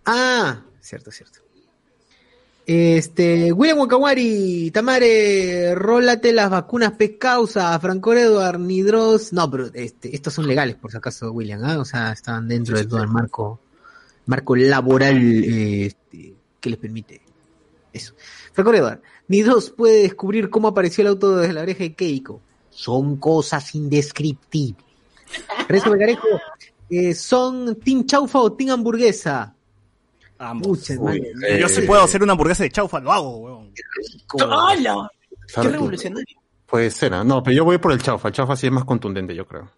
Ah, 0.05 0.61
cierto, 0.81 1.09
cierto. 1.09 1.39
Este, 2.67 3.51
William 3.53 3.77
Wakawari, 3.77 4.71
Tamare, 4.71 5.75
rólate 5.75 6.33
las 6.33 6.49
vacunas 6.49 6.93
P 6.93 7.17
causa, 7.17 7.77
Franco 7.79 8.13
Eduard, 8.13 8.59
Nidros, 8.59 9.33
no, 9.33 9.49
pero 9.51 9.69
este, 9.73 10.15
estos 10.15 10.33
son 10.33 10.47
legales 10.47 10.75
por 10.75 10.89
si 10.89 10.97
acaso, 10.97 11.31
William, 11.31 11.63
¿ah? 11.63 11.77
o 11.77 11.85
sea, 11.85 12.11
están 12.11 12.47
dentro 12.47 12.75
de 12.75 12.85
todo 12.85 13.03
el 13.03 13.07
marco, 13.07 13.59
marco 14.25 14.55
laboral 14.55 15.17
eh, 15.17 15.85
este, 15.87 16.35
que 16.59 16.69
les 16.69 16.79
permite 16.79 17.21
eso. 17.93 18.13
Franco 18.53 18.73
Eduard, 18.73 19.01
Nidros 19.27 19.71
puede 19.71 20.03
descubrir 20.03 20.49
cómo 20.49 20.67
apareció 20.67 21.01
el 21.01 21.09
auto 21.09 21.37
desde 21.37 21.53
la 21.53 21.61
oreja 21.61 21.83
de 21.83 21.93
Keiko. 21.93 22.41
Son 22.69 23.17
cosas 23.17 23.73
indescriptibles. 23.75 24.83
Rezo 25.67 25.89
Megarejo, 25.89 26.27
eh, 26.89 27.13
son 27.13 27.75
Team 27.77 28.05
Chaufa 28.05 28.39
o 28.39 28.53
Team 28.53 28.71
Hamburguesa. 28.71 29.55
Ambos. 30.37 30.89
Eh, 30.89 30.97
Yo 31.59 31.69
si 31.69 31.81
puedo 31.81 32.03
hacer 32.03 32.21
una 32.21 32.33
hamburguesa 32.33 32.63
de 32.63 32.69
chaufa, 32.69 32.99
lo 32.99 33.11
hago, 33.11 33.37
weón. 33.37 33.71
¡Hala! 34.39 35.09
¡Qué 35.53 35.69
revolucionario! 35.69 36.37
Puede 36.65 36.91
ser, 36.91 37.13
¿ah? 37.13 37.23
no, 37.23 37.41
pero 37.41 37.55
yo 37.55 37.63
voy 37.63 37.77
por 37.77 37.91
el 37.91 38.01
chaufa. 38.01 38.27
El 38.27 38.33
chaufa 38.33 38.55
sí 38.55 38.67
es 38.67 38.73
más 38.73 38.83
contundente, 38.83 39.33
yo 39.33 39.47
creo. 39.47 39.69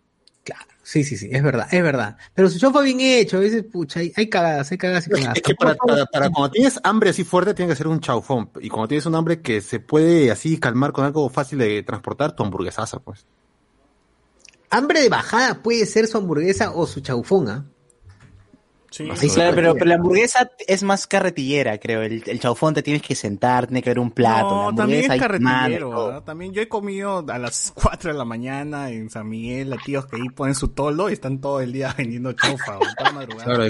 Claro, 0.43 0.65
sí, 0.87 1.03
sí, 1.03 1.17
sí, 1.17 1.27
es 1.29 1.43
verdad, 1.43 1.67
es 1.69 1.83
verdad. 1.83 2.15
Pero 2.33 2.49
su 2.49 2.57
show 2.57 2.71
fue 2.71 2.85
bien 2.85 3.01
hecho, 3.01 3.35
a 3.35 3.39
veces, 3.41 3.63
pucha, 3.63 3.99
hay, 3.99 4.13
hay 4.15 4.29
cagadas, 4.29 4.71
hay 4.71 4.77
cagadas 4.77 5.05
y 5.07 5.09
cagadas. 5.09 5.35
Es 5.35 5.43
que 5.43 5.53
para, 5.53 5.75
para, 5.75 6.05
para 6.05 6.29
cuando 6.29 6.51
tienes 6.51 6.79
hambre 6.81 7.09
así 7.09 7.25
fuerte, 7.25 7.53
tiene 7.53 7.69
que 7.69 7.75
ser 7.75 7.87
un 7.87 7.99
chaufón. 7.99 8.49
Y 8.61 8.69
cuando 8.69 8.87
tienes 8.87 9.05
un 9.05 9.15
hambre 9.15 9.41
que 9.41 9.59
se 9.59 9.81
puede 9.81 10.31
así 10.31 10.57
calmar 10.57 10.93
con 10.93 11.03
algo 11.03 11.29
fácil 11.29 11.59
de 11.59 11.83
transportar, 11.83 12.37
tu 12.37 12.43
hamburguesaza, 12.43 12.99
pues. 12.99 13.25
Hambre 14.69 15.01
de 15.01 15.09
bajada 15.09 15.61
puede 15.61 15.85
ser 15.85 16.07
su 16.07 16.17
hamburguesa 16.17 16.71
o 16.71 16.87
su 16.87 17.01
chaufón, 17.01 17.49
¿ah? 17.49 17.65
Sí, 18.89 19.05
Claro, 19.33 19.53
pero, 19.53 19.73
pero 19.73 19.85
la 19.85 19.95
hamburguesa 19.95 20.49
es 20.65 20.81
más 20.81 21.07
carretillera, 21.07 21.77
creo. 21.77 22.01
El, 22.01 22.23
el 22.25 22.39
chaufón 22.39 22.73
te 22.73 22.81
tienes 22.81 23.01
que 23.03 23.15
sentar, 23.15 23.67
tiene 23.67 23.81
que 23.83 23.89
haber 23.89 23.99
un 23.99 24.11
plato. 24.11 24.49
No, 24.49 24.71
la 24.71 24.77
también 24.77 25.01
es 25.01 25.07
mano 25.09 25.21
carretillero. 25.21 26.23
También 26.23 26.53
yo 26.53 26.61
he 26.61 26.69
comido 26.69 27.25
a 27.27 27.37
las 27.37 27.71
4 27.75 28.13
de 28.13 28.17
la 28.17 28.23
mañana 28.25 28.89
en 28.89 29.09
San 29.09 29.27
Miguel 29.27 29.73
a 29.73 29.77
tíos 29.77 30.05
que 30.05 30.15
ahí 30.15 30.29
ponen 30.29 30.55
su 30.55 30.69
toldo 30.69 31.09
y 31.09 31.13
están 31.13 31.39
todo 31.41 31.59
el 31.59 31.73
día 31.73 31.93
vendiendo 31.97 32.31
chaufa. 32.33 32.79
Claro. 32.97 33.65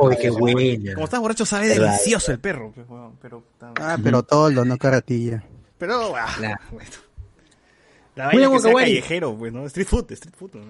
Uy, 0.00 0.16
qué 0.20 0.30
buena. 0.30 0.94
Como 0.94 1.04
estás 1.04 1.20
borracho 1.20 1.44
sabe 1.46 1.68
delicioso 1.68 2.32
el 2.32 2.40
perro, 2.40 2.72
pues, 2.74 2.88
weón, 2.88 3.16
pero 3.20 3.44
Ah, 3.80 3.96
pero 4.02 4.22
todo, 4.22 4.64
no 4.64 4.78
carretilla. 4.78 5.44
pero 5.78 6.16
ah, 6.16 6.32
Claro. 6.38 6.60
bueno. 6.70 6.90
La 8.14 8.26
vaina 8.26 8.50
que 8.50 8.58
sea 8.60 8.72
callejero, 8.74 9.36
pues, 9.36 9.52
¿no? 9.52 9.64
Street 9.66 9.86
food, 9.86 10.10
street 10.12 10.34
food. 10.36 10.50
¿no? 10.54 10.62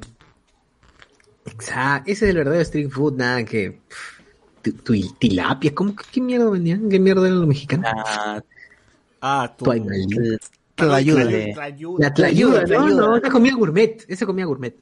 Exacto, 1.45 2.11
ese 2.11 2.25
es 2.27 2.31
el 2.31 2.37
verdadero 2.37 2.63
street 2.63 2.91
food, 2.91 3.15
nada 3.17 3.45
que. 3.45 3.81
tu- 4.63 4.73
tu- 4.73 5.15
tilapia, 5.19 5.75
¿cómo 5.75 5.95
qué 6.13 6.21
mierda 6.21 6.49
vendían? 6.51 6.89
¿Qué 6.89 7.01
mierda 7.01 7.27
eran 7.27 7.41
los 7.41 7.49
mexicanos? 7.49 7.87
Ah, 7.95 8.41
Ah, 9.21 9.55
tú. 9.57 9.65
Tu 9.67 9.71
animalito. 9.73 10.21
La 10.79 10.97
ayuda. 10.97 11.23
La 11.99 12.13
tlayuda, 12.15 12.65
no, 12.65 12.89
no, 12.91 13.17
esa 13.17 13.31
comida 13.31 13.55
gourmet, 13.55 14.05
esa 14.09 14.27
comida 14.27 14.47
gourmet. 14.47 14.75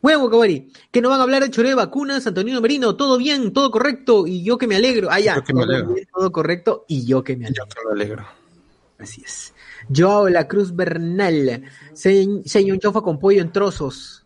Bueno, 0.00 0.22
Wakawari, 0.24 0.70
que 0.92 1.00
no 1.00 1.08
van 1.08 1.18
a 1.18 1.24
hablar 1.24 1.42
de 1.42 1.50
choreo 1.50 1.70
de 1.70 1.74
vacunas, 1.74 2.24
Antonino 2.26 2.60
Merino, 2.60 2.94
todo 2.94 3.18
bien, 3.18 3.52
todo 3.52 3.70
correcto, 3.72 4.26
y 4.28 4.44
yo 4.44 4.56
que 4.56 4.68
me 4.68 4.76
alegro. 4.76 5.08
Ah, 5.10 5.18
ya, 5.18 5.34
Yo 5.36 5.42
que 5.42 5.52
me 5.52 5.62
todo, 5.62 5.72
alegro. 5.72 5.94
bien, 5.94 6.06
todo 6.14 6.30
correcto, 6.30 6.84
y 6.86 7.04
yo 7.06 7.24
que 7.24 7.36
me 7.36 7.46
alegro. 7.46 7.64
Yo 7.64 7.68
que 7.74 7.86
me 7.88 7.92
alegro. 8.02 8.26
Así 8.98 9.22
es. 9.24 9.52
Joao 9.92 10.28
La 10.28 10.46
Cruz 10.46 10.74
Bernal, 10.76 11.64
se- 11.94 12.42
señor 12.44 12.78
chofa 12.78 13.00
con 13.00 13.18
pollo 13.18 13.40
en 13.42 13.50
trozos. 13.50 14.24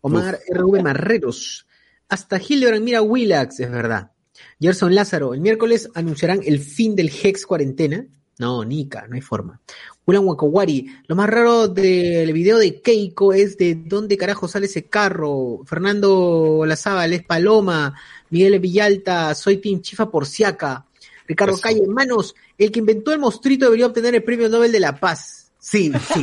Omar 0.00 0.38
RV 0.48 0.82
Marreros. 0.82 1.66
Hasta 2.08 2.40
Hildebrand 2.40 2.84
mira 2.84 3.02
Willax, 3.02 3.60
es 3.60 3.70
verdad. 3.70 4.12
Gerson 4.60 4.94
Lázaro, 4.94 5.34
el 5.34 5.40
miércoles 5.40 5.90
anunciarán 5.94 6.40
el 6.44 6.60
fin 6.60 6.96
del 6.96 7.10
Hex 7.10 7.46
cuarentena. 7.46 8.06
No, 8.38 8.64
Nika, 8.64 9.06
no 9.08 9.16
hay 9.16 9.20
forma. 9.20 9.60
William 10.06 10.26
Wakawari, 10.26 10.86
lo 11.06 11.16
más 11.16 11.28
raro 11.28 11.68
del 11.68 12.32
video 12.32 12.58
de 12.58 12.80
Keiko 12.80 13.32
es 13.32 13.58
de 13.58 13.74
dónde 13.74 14.16
carajo 14.16 14.46
sale 14.46 14.66
ese 14.66 14.84
carro. 14.84 15.60
Fernando 15.66 16.64
Lazábal 16.64 17.12
es 17.12 17.24
Paloma. 17.24 17.94
Miguel 18.30 18.58
Villalta, 18.60 19.34
soy 19.34 19.58
Team 19.58 19.80
Chifa 19.80 20.10
por 20.10 20.24
Siaca. 20.24 20.86
Ricardo 21.26 21.54
Eso. 21.54 21.62
Calle, 21.62 21.86
manos, 21.88 22.34
el 22.56 22.70
que 22.70 22.78
inventó 22.78 23.12
el 23.12 23.18
mostrito 23.18 23.66
debería 23.66 23.86
obtener 23.86 24.14
el 24.14 24.22
premio 24.24 24.48
Nobel 24.48 24.72
de 24.72 24.80
la 24.80 24.98
Paz. 24.98 25.37
Sí, 25.58 25.92
sí. 26.12 26.22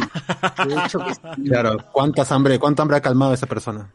De 0.68 0.76
hecho 0.86 1.00
que 1.00 1.14
sí. 1.14 1.22
Claro, 1.48 1.78
¿cuántas 1.92 2.32
hambre, 2.32 2.58
cuánta 2.60 2.82
hambre 2.82 2.98
ha 2.98 3.02
calmado 3.02 3.34
esa 3.34 3.48
persona? 3.48 3.92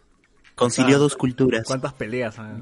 concilió 0.61 0.99
dos 0.99 1.17
culturas. 1.17 1.65
¿Cuántas 1.67 1.95
peleas? 1.95 2.39
ah? 2.39 2.59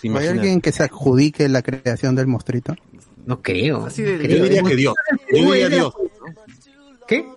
¿Te 0.00 0.08
¿Hay 0.16 0.28
alguien 0.28 0.60
que 0.60 0.70
se 0.70 0.84
adjudique 0.84 1.48
la 1.48 1.62
creación 1.62 2.14
del 2.14 2.28
mostrito? 2.28 2.76
No 3.26 3.42
creo. 3.42 3.86
Así 3.86 4.02
de- 4.02 4.18
no 4.18 4.36
Yo 4.36 4.44
diría 4.44 4.62
que 4.62 4.76
Dios. 4.76 4.94
Yo 5.32 5.52
diría 5.52 5.68
Dios. 5.68 5.92
¿Qué? 7.08 7.28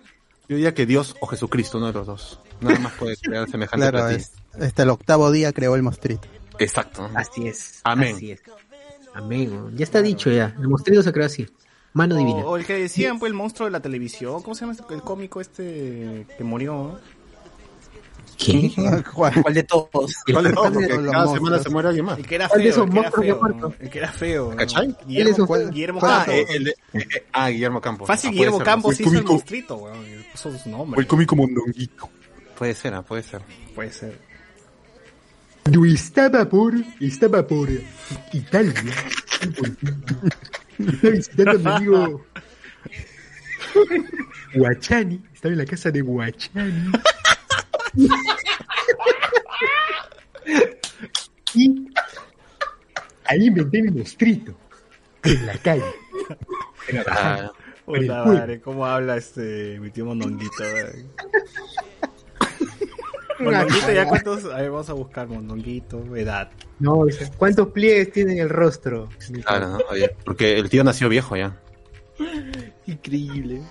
Yo 0.47 0.55
diría 0.55 0.73
que 0.75 0.85
Dios 0.85 1.15
o 1.19 1.25
Jesucristo, 1.25 1.79
uno 1.79 1.87
de 1.87 1.93
los 1.93 2.05
dos. 2.05 2.39
Nada 2.59 2.77
más 2.77 2.93
puede 2.93 3.17
crear 3.17 3.49
semejante 3.49 3.89
Claro, 3.89 4.09
es, 4.09 4.33
este, 4.59 4.83
el 4.83 4.89
octavo 4.89 5.31
día 5.31 5.51
creó 5.51 5.75
el 5.75 5.81
mostrito. 5.81 6.27
Exacto. 6.59 7.09
Así 7.15 7.47
es. 7.47 7.81
Amén. 7.83 8.15
Así 8.15 8.31
es. 8.31 8.41
Amén. 9.15 9.71
Ya 9.75 9.83
está 9.83 10.01
dicho 10.03 10.29
ya. 10.29 10.55
El 10.59 10.67
mostrito 10.67 11.01
se 11.01 11.11
creó 11.11 11.25
así. 11.25 11.47
Mano 11.93 12.15
divina. 12.15 12.39
O, 12.45 12.51
o 12.51 12.57
el 12.57 12.65
que 12.65 12.75
decían, 12.75 13.19
pues, 13.19 13.29
el 13.31 13.37
monstruo 13.37 13.65
de 13.67 13.71
la 13.71 13.81
televisión. 13.81 14.41
¿Cómo 14.41 14.55
se 14.55 14.61
llama 14.61 14.73
este- 14.73 14.93
el 14.93 15.01
cómico 15.01 15.41
este 15.41 16.25
que 16.37 16.43
murió? 16.43 16.99
¿Qué? 18.37 18.71
¿Cuál? 19.13 19.33
¿Cuál 19.43 19.53
de 19.53 19.63
todos? 19.63 20.15
¿Cuál 20.31 20.45
de 20.45 20.53
todos? 20.53 20.71
Porque 20.73 20.87
cada 20.87 21.01
monstruos. 21.01 21.33
semana 21.33 21.59
se 21.59 21.69
muere 21.69 21.87
alguien 21.89 22.05
más. 22.05 22.17
El 22.17 22.25
que 22.27 22.35
era 22.35 22.47
¿Cuál 22.47 22.63
de 22.63 22.71
feo, 22.71 22.83
esos 22.85 22.87
el 22.87 22.91
que 22.93 22.99
era 22.99 23.11
feo. 23.11 23.47
¿no? 23.59 23.73
El 23.79 23.89
que 23.89 23.97
era 23.99 24.11
feo. 24.11 24.55
¿Cachai? 24.55 24.87
¿Cuál 24.87 24.97
es 25.01 25.07
Guillermo, 25.07 25.47
Guillermo 25.71 25.99
Campos. 25.99 26.33
eh, 26.33 26.45
el 26.49 26.63
de- 26.63 26.71
eh, 26.71 26.75
eh, 26.93 27.25
ah, 27.33 27.49
Guillermo 27.49 27.81
Campos. 27.81 28.07
Fácil, 28.07 28.29
Ah, 28.29 28.33
Guillermo 28.33 28.57
ser, 28.57 28.65
Campos 28.65 28.99
hizo 28.99 29.09
el 29.09 29.15
cómico- 29.17 29.33
monstruito, 29.33 29.75
weón. 29.75 29.97
Puso 30.31 30.57
su 30.57 30.69
nombre. 30.69 31.01
El 31.01 31.07
cómico 31.07 31.35
mondonguito. 31.35 32.09
Puede 32.57 32.73
ser, 32.73 32.93
ah, 32.93 33.01
puede 33.01 33.23
ser. 33.23 33.41
Puede 33.75 33.91
ser. 33.91 34.17
Yo 35.69 35.85
estaba 35.85 36.45
por, 36.49 36.73
estaba 36.99 37.45
por 37.45 37.69
Italia. 38.33 38.73
Estaba 40.87 41.13
visitando 41.13 41.51
a 41.51 41.53
mi 41.55 41.71
amigo 41.71 42.25
Guachani. 44.55 45.21
Estaba 45.33 45.53
en 45.53 45.57
la 45.59 45.65
casa 45.65 45.91
de 45.91 46.01
Guachani. 46.01 46.91
y 51.53 51.87
ahí 53.25 53.45
inventé 53.47 53.81
mi 53.81 53.91
mostrito. 53.91 54.57
En 55.23 55.45
la 55.45 55.57
calle. 55.57 55.83
Ah, 57.07 57.51
Puta 57.85 57.99
Uy. 57.99 58.07
madre, 58.07 58.61
¿cómo 58.61 58.85
habla 58.85 59.17
este 59.17 59.79
mi 59.79 59.89
tío 59.91 60.05
Mondonguito? 60.05 60.63
Mondonguito, 63.41 63.91
¿ya 63.91 64.07
cuántos? 64.07 64.45
A 64.45 64.57
ver, 64.57 64.71
vamos 64.71 64.89
a 64.89 64.93
buscar 64.93 65.27
Mondonguito, 65.27 66.15
edad. 66.15 66.49
No, 66.79 67.05
¿cuántos 67.37 67.69
pliegues 67.69 68.11
tiene 68.11 68.33
en 68.33 68.39
el 68.39 68.49
rostro? 68.49 69.09
claro, 69.43 69.69
¿no? 69.69 69.79
Oye, 69.89 70.15
porque 70.23 70.57
el 70.57 70.69
tío 70.69 70.83
nació 70.83 71.09
viejo 71.09 71.35
ya. 71.35 71.57
Increíble. 72.87 73.61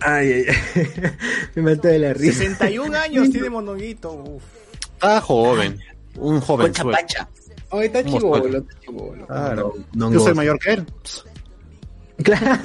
Ay, 0.00 0.32
ay, 0.32 0.44
ay. 0.48 1.10
Me 1.54 1.62
mató 1.62 1.88
de 1.88 1.98
la 1.98 2.12
risa. 2.12 2.38
61 2.40 2.96
años 2.96 3.30
tiene 3.30 3.50
Mondonguito. 3.50 4.12
Uf. 4.12 4.42
Estaba 4.92 5.20
joven. 5.20 5.78
Un 6.16 6.40
joven. 6.40 6.66
Concha 6.66 6.84
pancha. 6.84 7.28
Oh, 7.70 7.80
está 7.80 8.02
¿Cómo 8.04 8.18
chivolo, 8.18 8.58
está 8.58 8.80
chivolo. 8.80 9.26
Claro. 9.26 9.74
Yo 9.92 10.10
no. 10.10 10.20
soy 10.20 10.34
mayor 10.34 10.58
que 10.58 10.72
él. 10.74 10.86
Claro. 12.22 12.58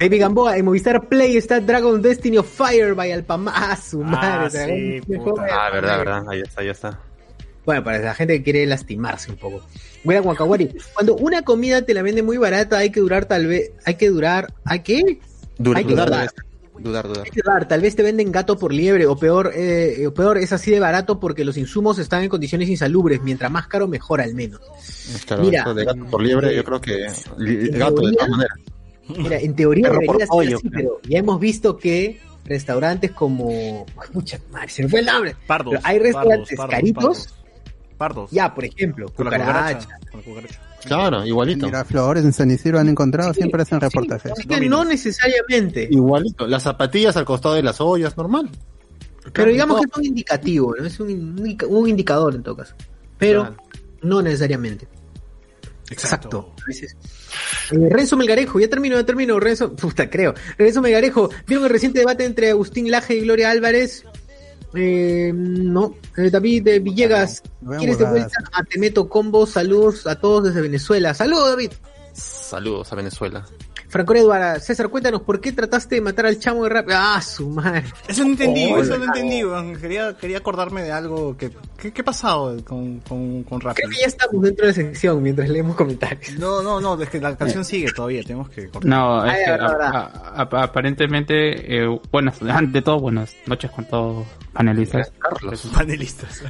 Baby 0.00 0.18
Gamboa, 0.18 0.56
en 0.56 0.64
Movistar 0.64 1.06
Play 1.08 1.36
está 1.36 1.60
Dragon 1.60 2.00
Destiny 2.00 2.38
of 2.38 2.48
Fire 2.48 2.94
by 2.94 3.12
Alpama. 3.12 3.52
Ah, 3.54 3.76
su 3.76 4.00
madre. 4.02 4.62
Ah, 4.62 4.66
sí, 4.66 5.00
puta. 5.18 5.46
Ah, 5.50 5.70
verdad, 5.70 5.98
verdad. 5.98 6.22
Ahí 6.28 6.40
está, 6.40 6.60
ahí 6.62 6.68
está. 6.68 7.00
Bueno, 7.64 7.84
para 7.84 7.98
la 7.98 8.14
gente 8.14 8.38
que 8.38 8.42
quiere 8.42 8.66
lastimarse 8.66 9.30
un 9.30 9.36
poco. 9.36 9.60
Buena 10.04 10.20
Guacawari. 10.22 10.74
Cuando 10.94 11.14
una 11.16 11.42
comida 11.42 11.82
te 11.82 11.94
la 11.94 12.02
vende 12.02 12.22
muy 12.22 12.36
barata, 12.38 12.78
hay 12.78 12.90
que 12.90 13.00
durar 13.00 13.26
tal 13.26 13.46
vez, 13.46 13.70
hay 13.84 13.94
que 13.94 14.08
durar, 14.08 14.52
¿hay 14.64 14.80
qué? 14.80 15.20
Dur- 15.58 15.76
Hay 15.76 15.84
que 15.84 15.92
dudar, 15.92 16.08
dudar. 16.08 16.30
Dudar, 16.82 17.06
dudar. 17.08 17.26
Dudar. 17.34 17.68
Tal 17.68 17.80
vez 17.80 17.94
te 17.96 18.02
venden 18.02 18.30
gato 18.32 18.58
por 18.58 18.72
liebre 18.72 19.06
o 19.06 19.16
peor, 19.16 19.52
eh, 19.54 20.06
o 20.06 20.12
peor 20.14 20.38
es 20.38 20.52
así 20.52 20.70
de 20.70 20.80
barato 20.80 21.18
porque 21.20 21.44
los 21.44 21.56
insumos 21.56 21.98
están 21.98 22.22
en 22.22 22.28
condiciones 22.28 22.68
insalubres. 22.68 23.22
Mientras 23.22 23.50
más 23.50 23.66
caro, 23.68 23.88
mejor 23.88 24.20
al 24.20 24.34
menos. 24.34 24.60
Claro, 25.26 25.42
Mira, 25.44 25.72
de 25.74 25.84
gato 25.84 26.04
por 26.10 26.22
liebre, 26.22 26.54
yo 26.54 26.64
creo 26.64 26.80
que 26.80 27.02
gato 27.02 27.36
de 27.38 27.70
teoría- 27.70 28.12
todas 28.16 28.28
maneras. 28.30 28.58
Mira, 29.16 29.36
en 29.38 29.54
teoría 29.56 29.90
debería 29.90 30.18
ser 30.18 30.28
pollo, 30.28 30.56
así, 30.56 30.68
creo. 30.68 30.98
pero 31.00 31.10
ya 31.10 31.18
hemos 31.18 31.40
visto 31.40 31.76
que 31.76 32.20
restaurantes 32.44 33.10
como, 33.10 33.84
pucha 34.12 34.38
madre, 34.50 34.68
se 34.68 34.82
me 34.84 34.88
fue 34.88 35.00
el 35.00 35.06
nombre. 35.06 35.36
Pardos. 35.46 35.74
Pero 35.74 35.82
hay 35.86 35.98
restaurantes 35.98 36.56
pardos, 36.56 36.74
caritos. 36.74 37.02
Pardos. 37.04 37.34
Pardos. 37.98 38.30
Ya, 38.32 38.52
por 38.54 38.64
ejemplo, 38.64 39.08
Con 39.12 39.26
la 39.30 39.38
cucaracha. 39.38 39.78
cucaracha. 39.86 40.10
Con 40.10 40.20
la 40.20 40.24
cucaracha. 40.26 40.60
Claro, 40.84 41.24
igualito. 41.24 41.66
Miraflores, 41.66 42.24
en 42.24 42.32
San 42.32 42.50
Isidro 42.50 42.78
han 42.78 42.88
encontrado, 42.88 43.32
siempre 43.34 43.62
hacen 43.62 43.80
reportajes. 43.80 44.32
Es 44.38 44.46
que 44.46 44.60
no 44.68 44.84
necesariamente. 44.84 45.88
Igualito. 45.90 46.46
Las 46.46 46.64
zapatillas 46.64 47.16
al 47.16 47.24
costado 47.24 47.54
de 47.54 47.62
las 47.62 47.80
ollas, 47.80 48.16
normal. 48.16 48.50
Pero 49.32 49.50
digamos 49.50 49.80
que 49.80 49.86
es 49.90 49.96
un 49.96 50.04
indicativo, 50.04 50.74
¿no? 50.76 50.84
Es 50.84 50.98
un, 50.98 51.56
un 51.68 51.88
indicador 51.88 52.34
en 52.34 52.42
todo 52.42 52.56
caso. 52.56 52.74
Pero 53.18 53.42
Claro. 53.42 53.56
no 54.02 54.20
necesariamente. 54.22 54.88
Exacto. 55.90 56.54
A 56.62 56.66
veces. 56.66 56.96
Eh, 57.70 57.88
Renzo 57.90 58.16
Melgarejo, 58.16 58.58
ya 58.58 58.68
termino, 58.68 58.96
ya 58.96 59.04
termino. 59.06 59.38
Renzo, 59.38 59.74
puta, 59.76 60.08
creo. 60.08 60.34
Renzo 60.58 60.80
Melgarejo, 60.80 61.30
¿vieron 61.46 61.66
el 61.66 61.70
reciente 61.70 61.98
debate 62.00 62.24
entre 62.24 62.50
Agustín 62.50 62.90
Laje 62.90 63.14
y 63.16 63.20
Gloria 63.20 63.50
Álvarez? 63.50 64.04
Eh, 64.74 65.32
no. 65.34 65.94
Eh, 66.16 66.30
David 66.30 66.64
de 66.64 66.78
Villegas, 66.78 67.42
No 67.60 67.70
vean 67.70 67.80
¿quieres 67.80 67.98
de 67.98 68.04
vuelta 68.04 68.36
a 68.52 68.62
Temeto 68.64 69.08
Combo? 69.08 69.46
Saludos 69.46 70.06
a 70.06 70.18
todos 70.18 70.44
desde 70.44 70.60
Venezuela. 70.60 71.14
Saludos, 71.14 71.50
David. 71.50 71.72
Saludos 72.12 72.92
a 72.92 72.96
Venezuela. 72.96 73.44
Franco 73.92 74.14
Eduardo, 74.14 74.58
César, 74.58 74.88
cuéntanos, 74.88 75.20
¿por 75.20 75.38
qué 75.38 75.52
trataste 75.52 75.96
de 75.96 76.00
matar 76.00 76.24
al 76.24 76.38
chamo 76.38 76.64
de 76.64 76.70
rap? 76.70 76.88
Ah, 76.94 77.20
su 77.20 77.50
madre. 77.50 77.84
Eso 78.08 78.22
no 78.24 78.30
entendí, 78.30 78.72
Oh, 78.72 78.78
eso 78.78 78.96
no 78.96 79.04
entendí. 79.04 79.42
Quería, 79.78 80.16
quería 80.16 80.38
acordarme 80.38 80.80
de 80.82 80.92
algo 80.92 81.36
que. 81.36 81.50
¿Qué, 81.76 81.92
qué 81.92 82.00
ha 82.00 82.04
pasado 82.04 82.56
con, 82.64 83.00
con, 83.00 83.42
con 83.42 83.60
Rappi? 83.60 83.82
Creo 83.82 83.90
que 83.90 84.00
ya 84.00 84.06
estamos 84.06 84.40
dentro 84.42 84.64
de 84.66 84.70
la 84.72 84.74
sección 84.74 85.22
mientras 85.22 85.46
leemos 85.50 85.76
comentarios. 85.76 86.38
No, 86.38 86.62
no, 86.62 86.80
no, 86.80 87.00
es 87.02 87.10
que 87.10 87.20
la 87.20 87.36
canción 87.36 87.64
sigue 87.66 87.92
todavía, 87.92 88.22
tenemos 88.22 88.48
que 88.48 88.68
cortar. 88.68 88.88
No, 88.88 89.26
es 89.26 89.32
Ah, 89.32 89.34
que 89.36 89.44
ya, 89.44 89.50
verdad, 89.52 89.66
a- 89.70 89.76
verdad. 89.76 90.10
a- 90.24 90.58
a- 90.60 90.64
aparentemente, 90.64 91.76
eh, 91.84 92.00
buenas, 92.10 92.40
ante 92.42 92.80
todo, 92.80 92.98
buenas 92.98 93.36
noches 93.46 93.70
con 93.72 93.84
todos 93.84 94.26
panelistas. 94.54 95.12
Carlos. 95.18 95.68
Panelistas. 95.74 96.42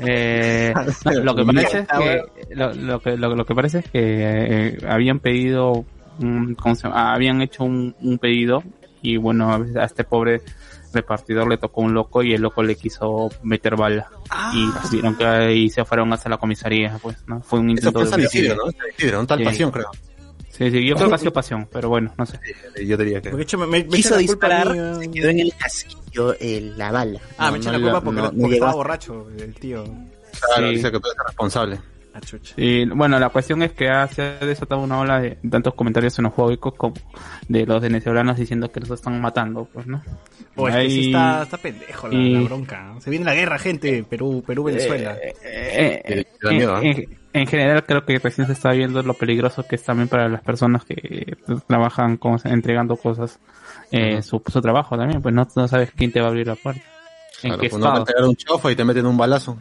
Eh, 0.00 0.74
no, 1.04 1.12
lo 1.22 1.34
que 1.36 1.44
parece 1.54 1.78
es 1.80 1.86
que 1.88 2.54
lo, 2.54 2.74
lo 2.74 3.00
que 3.00 3.16
lo, 3.16 3.36
lo 3.36 3.44
que 3.46 3.54
parece 3.54 3.78
es 3.78 3.84
que 3.90 3.90
eh, 4.02 4.78
habían 4.88 5.20
pedido 5.20 5.84
un- 6.20 6.54
¿cómo 6.54 6.74
se 6.74 6.84
llama? 6.84 7.12
habían 7.14 7.40
hecho 7.42 7.64
un, 7.64 7.94
un 8.00 8.18
pedido 8.18 8.62
y 9.02 9.16
bueno 9.16 9.52
a 9.52 9.58
veces 9.58 9.76
a 9.76 9.84
este 9.84 10.04
pobre 10.04 10.40
repartidor 10.92 11.48
le 11.48 11.58
tocó 11.58 11.80
un 11.80 11.92
loco 11.92 12.22
y 12.22 12.34
el 12.34 12.42
loco 12.42 12.62
le 12.62 12.76
quiso 12.76 13.28
meter 13.42 13.76
bala 13.76 14.08
y 14.52 14.68
tuvieron 14.88 15.16
que 15.16 15.54
y 15.54 15.68
se 15.70 15.84
fueron 15.84 16.12
hasta 16.12 16.28
la 16.28 16.36
comisaría 16.38 16.98
pues 17.02 17.16
no 17.26 17.40
fue 17.40 17.58
un 17.58 17.70
Eso 17.70 17.88
intento 17.88 18.00
fue 18.00 18.08
de 18.08 18.14
homicidio. 18.14 18.56
¿no? 18.56 19.20
Un 19.20 19.26
tal 19.26 19.38
Sí. 19.40 19.44
pasión, 19.44 19.70
creo. 19.72 19.90
sí 20.50 20.70
sí 20.70 20.86
yo 20.86 20.94
creo 20.94 21.08
que 21.08 21.14
ha 21.16 21.18
sido 21.18 21.32
pasión 21.40 21.68
pero 21.70 21.88
bueno 21.88 22.14
no 22.16 22.24
sé 22.26 22.38
Yo 22.86 22.96
diría 22.96 23.20
que. 23.20 23.30
Porque 23.30 23.42
hecho, 23.42 23.58
me, 23.58 23.66
me, 23.66 23.86
Quiso 23.88 24.16
disparar, 24.16 24.68
se 24.72 24.80
weón. 24.80 25.12
quedó 25.12 25.28
en 25.30 25.40
el 25.40 25.52
casquillo 25.56 26.34
eh, 26.40 26.72
la 26.76 26.92
bala. 26.92 27.18
Ah, 27.38 27.46
No, 27.46 27.52
me 27.52 27.58
echa 27.58 27.72
no 27.72 27.78
la 27.78 27.84
culpa 27.84 28.00
porque, 28.04 28.20
no- 28.20 28.26
porque 28.28 28.36
no 28.40 28.46
llegó 28.48 28.54
estaba 28.54 28.72
borracho 28.74 29.26
el 29.36 29.54
tío. 29.54 29.82
Claro, 29.84 30.68
Sí. 30.68 30.74
dice 30.76 30.92
que 30.92 31.00
tú 31.00 31.08
eres 31.08 31.18
responsable. 31.26 31.80
Y 32.56 32.86
bueno, 32.86 33.18
la 33.18 33.28
cuestión 33.30 33.62
es 33.62 33.72
que 33.72 33.88
ha- 33.88 34.06
se 34.08 34.22
ha 34.22 34.46
desatado 34.46 34.80
una 34.82 35.00
ola 35.00 35.20
de 35.20 35.36
tantos 35.50 35.74
comentarios 35.74 36.14
xenofóbicos 36.14 36.74
como 36.74 36.94
de 37.48 37.66
los 37.66 37.82
venezolanos 37.82 38.36
diciendo 38.36 38.70
que 38.70 38.80
los 38.80 38.90
están 38.90 39.20
matando, 39.20 39.64
pues, 39.72 39.86
¿no? 39.86 40.02
O 40.56 40.68
es 40.68 40.74
que 40.76 40.90
sí 40.90 41.06
está, 41.06 41.42
está 41.42 41.56
pendejo 41.58 42.08
la, 42.08 42.14
y- 42.14 42.32
la 42.34 42.40
bronca. 42.42 42.94
Se 43.00 43.10
viene 43.10 43.24
la 43.24 43.34
guerra, 43.34 43.58
gente. 43.58 44.04
Perú, 44.08 44.42
Perú, 44.46 44.64
Venezuela. 44.64 45.16
Eh, 45.22 45.34
eh, 45.42 46.02
Eh, 46.04 46.54
miedo, 46.54 46.80
¿eh? 46.80 46.90
en- 46.90 47.18
en 47.32 47.46
general 47.48 47.84
creo 47.84 48.04
que 48.04 48.16
recién 48.20 48.46
se 48.46 48.52
está 48.52 48.70
viendo 48.70 49.02
lo 49.02 49.14
peligroso 49.14 49.66
que 49.66 49.74
es 49.74 49.82
también 49.82 50.08
para 50.08 50.28
las 50.28 50.42
personas 50.42 50.84
que 50.84 51.36
pues, 51.44 51.64
trabajan 51.66 52.20
se- 52.38 52.48
entregando 52.50 52.96
cosas, 52.96 53.40
eh, 53.90 54.22
su, 54.22 54.40
su 54.46 54.60
trabajo 54.60 54.96
también, 54.96 55.20
pues 55.20 55.34
no, 55.34 55.46
no 55.56 55.66
sabes 55.66 55.90
quién 55.96 56.12
te 56.12 56.20
va 56.20 56.26
a 56.26 56.28
abrir 56.28 56.46
la 56.46 56.54
puerta. 56.54 56.80
¿En 57.42 57.50
Claro, 57.50 57.60
qué 57.60 57.68
pues 57.70 57.82
no 57.82 58.04
pegar 58.04 58.24
un 58.24 58.36
chofa 58.36 58.70
y 58.70 58.76
te 58.76 58.84
meten 58.84 59.04
un 59.06 59.16
balazo. 59.16 59.60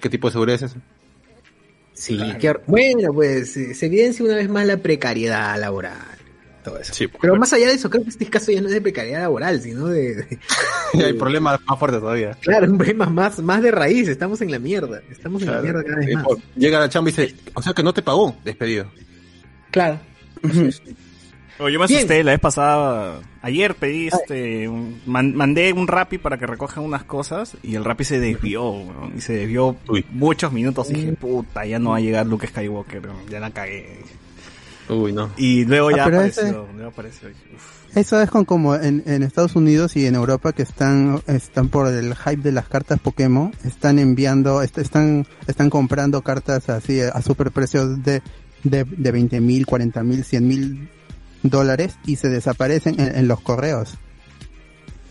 ¿Qué 0.00 0.10
tipo 0.10 0.28
de 0.28 0.32
seguridad 0.32 0.56
es 0.56 0.62
ese? 0.64 0.78
Sí, 1.94 2.18
bueno, 2.66 3.12
pues 3.14 3.52
se 3.52 3.86
evidencia 3.86 4.24
una 4.24 4.34
vez 4.34 4.48
más 4.48 4.66
la 4.66 4.76
precariedad 4.78 5.58
laboral. 5.58 5.94
Todo 6.64 6.78
eso. 6.78 6.94
Sí, 6.94 7.06
Pero 7.20 7.36
más 7.36 7.52
allá 7.52 7.68
de 7.68 7.74
eso, 7.74 7.90
creo 7.90 8.02
que 8.04 8.08
este 8.08 8.26
caso 8.26 8.50
ya 8.50 8.60
no 8.62 8.68
es 8.68 8.72
de 8.72 8.80
precariedad 8.80 9.20
laboral, 9.20 9.60
sino 9.60 9.86
de, 9.88 10.14
de- 10.14 10.38
hay 11.04 11.12
problemas 11.12 11.60
más 11.66 11.78
fuertes 11.78 12.00
todavía. 12.00 12.36
claro, 12.40 12.70
un 12.70 12.78
problema 12.78 13.04
más, 13.06 13.38
más 13.40 13.62
de 13.62 13.70
raíz. 13.70 14.08
Estamos 14.08 14.40
en 14.40 14.50
la 14.50 14.58
mierda. 14.58 15.02
Estamos 15.10 15.42
en 15.42 15.50
la 15.52 15.60
mierda 15.60 15.84
cada 15.84 15.96
vez 15.98 16.14
más. 16.14 16.24
por- 16.24 16.38
Llega 16.56 16.80
la 16.80 16.88
chamba 16.88 17.10
y 17.10 17.12
dice, 17.12 17.34
o 17.52 17.60
sea 17.62 17.74
que 17.74 17.82
no 17.82 17.92
te 17.92 18.00
pagó, 18.02 18.34
despedido. 18.44 18.90
Claro. 19.70 20.00
Yo 21.58 21.64
me 21.66 21.70
Bien. 21.70 21.82
asusté 21.98 22.24
la 22.24 22.32
vez 22.32 22.40
pasada. 22.40 23.20
Ayer 23.40 23.74
pedí 23.76 24.08
este. 24.08 24.68
un- 24.68 25.00
man- 25.06 25.34
mandé 25.36 25.72
un 25.72 25.86
Rappi 25.86 26.18
para 26.18 26.36
que 26.36 26.46
recojan 26.46 26.82
unas 26.84 27.04
cosas 27.04 27.56
y 27.62 27.76
el 27.76 27.84
Rappi 27.84 28.02
se 28.04 28.18
desvió, 28.18 28.70
weón, 28.70 29.12
Y 29.16 29.20
se 29.20 29.34
desvió 29.34 29.76
Uy. 29.88 30.04
muchos 30.10 30.52
minutos. 30.52 30.90
Y 30.90 30.94
dije, 30.94 31.12
puta, 31.12 31.64
ya 31.64 31.78
no 31.78 31.90
va 31.90 31.98
a 31.98 32.00
llegar 32.00 32.26
Luke 32.26 32.46
Skywalker, 32.48 33.02
ya 33.30 33.38
la 33.40 33.50
cagué. 33.50 34.00
Uy, 34.88 35.12
no. 35.12 35.30
Y 35.36 35.64
luego 35.64 35.90
ya 35.92 36.04
Ah, 36.04 36.06
apareció. 36.08 36.42
ese- 36.42 36.52
luego 36.74 36.88
apareció. 36.88 37.28
Dije, 37.28 37.40
uf. 37.54 37.96
Eso 37.96 38.20
es 38.20 38.28
con 38.28 38.44
como 38.44 38.74
en, 38.74 39.04
en 39.06 39.22
Estados 39.22 39.54
Unidos 39.54 39.94
y 39.96 40.04
en 40.06 40.16
Europa 40.16 40.52
que 40.52 40.62
están 40.62 41.22
están 41.28 41.68
por 41.68 41.86
el 41.86 42.16
hype 42.16 42.42
de 42.42 42.50
las 42.50 42.66
cartas 42.68 42.98
Pokémon, 42.98 43.52
están 43.64 44.00
enviando, 44.00 44.60
est- 44.62 44.78
están 44.78 45.24
están 45.46 45.70
comprando 45.70 46.20
cartas 46.22 46.68
así 46.68 47.00
a 47.00 47.22
super 47.22 47.52
precios 47.52 48.02
de 48.02 48.20
de, 48.64 48.82
de 48.84 49.12
20 49.12 49.40
mil, 49.40 49.64
40 49.66 50.02
mil, 50.02 50.24
100 50.24 50.48
mil 50.48 50.88
dólares 51.44 51.96
y 52.06 52.16
se 52.16 52.28
desaparecen 52.28 52.98
en, 53.00 53.14
en 53.16 53.28
los 53.28 53.40
correos. 53.40 53.94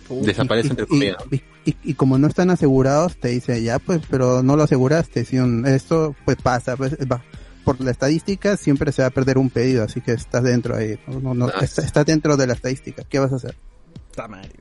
Desaparece 0.10 0.70
entre 0.70 0.84
y, 0.86 0.88
comillas. 0.88 1.18
y, 1.32 1.36
y- 1.66 1.78
y 1.84 1.94
como 1.94 2.18
no 2.18 2.28
están 2.28 2.50
asegurados, 2.50 3.16
te 3.18 3.30
dice, 3.30 3.64
ya 3.64 3.80
pues, 3.80 4.02
pero 4.10 4.44
no 4.44 4.56
lo 4.58 4.64
aseguraste. 4.64 5.24
Si 5.26 5.38
un- 5.40 5.66
esto 5.66 6.16
pues 6.26 6.38
pasa, 6.38 6.76
pues, 6.76 6.96
va. 7.12 7.24
por 7.64 7.80
la 7.80 7.92
estadística 7.92 8.58
siempre 8.58 8.92
se 8.92 9.02
va 9.02 9.08
a 9.08 9.12
perder 9.12 9.38
un 9.38 9.50
pedido, 9.50 9.84
así 9.84 10.02
que 10.02 10.12
estás 10.12 10.44
dentro 10.44 10.76
ahí. 10.76 11.00
No, 11.08 11.20
no, 11.20 11.34
no, 11.34 11.46
Ah, 11.48 11.64
está, 11.64 11.82
está 11.82 12.04
dentro 12.04 12.36
de 12.36 12.46
la 12.48 12.54
estadística. 12.54 13.04
¿Qué 13.08 13.20
vas 13.20 13.32
a 13.32 13.38
hacer? 13.38 13.56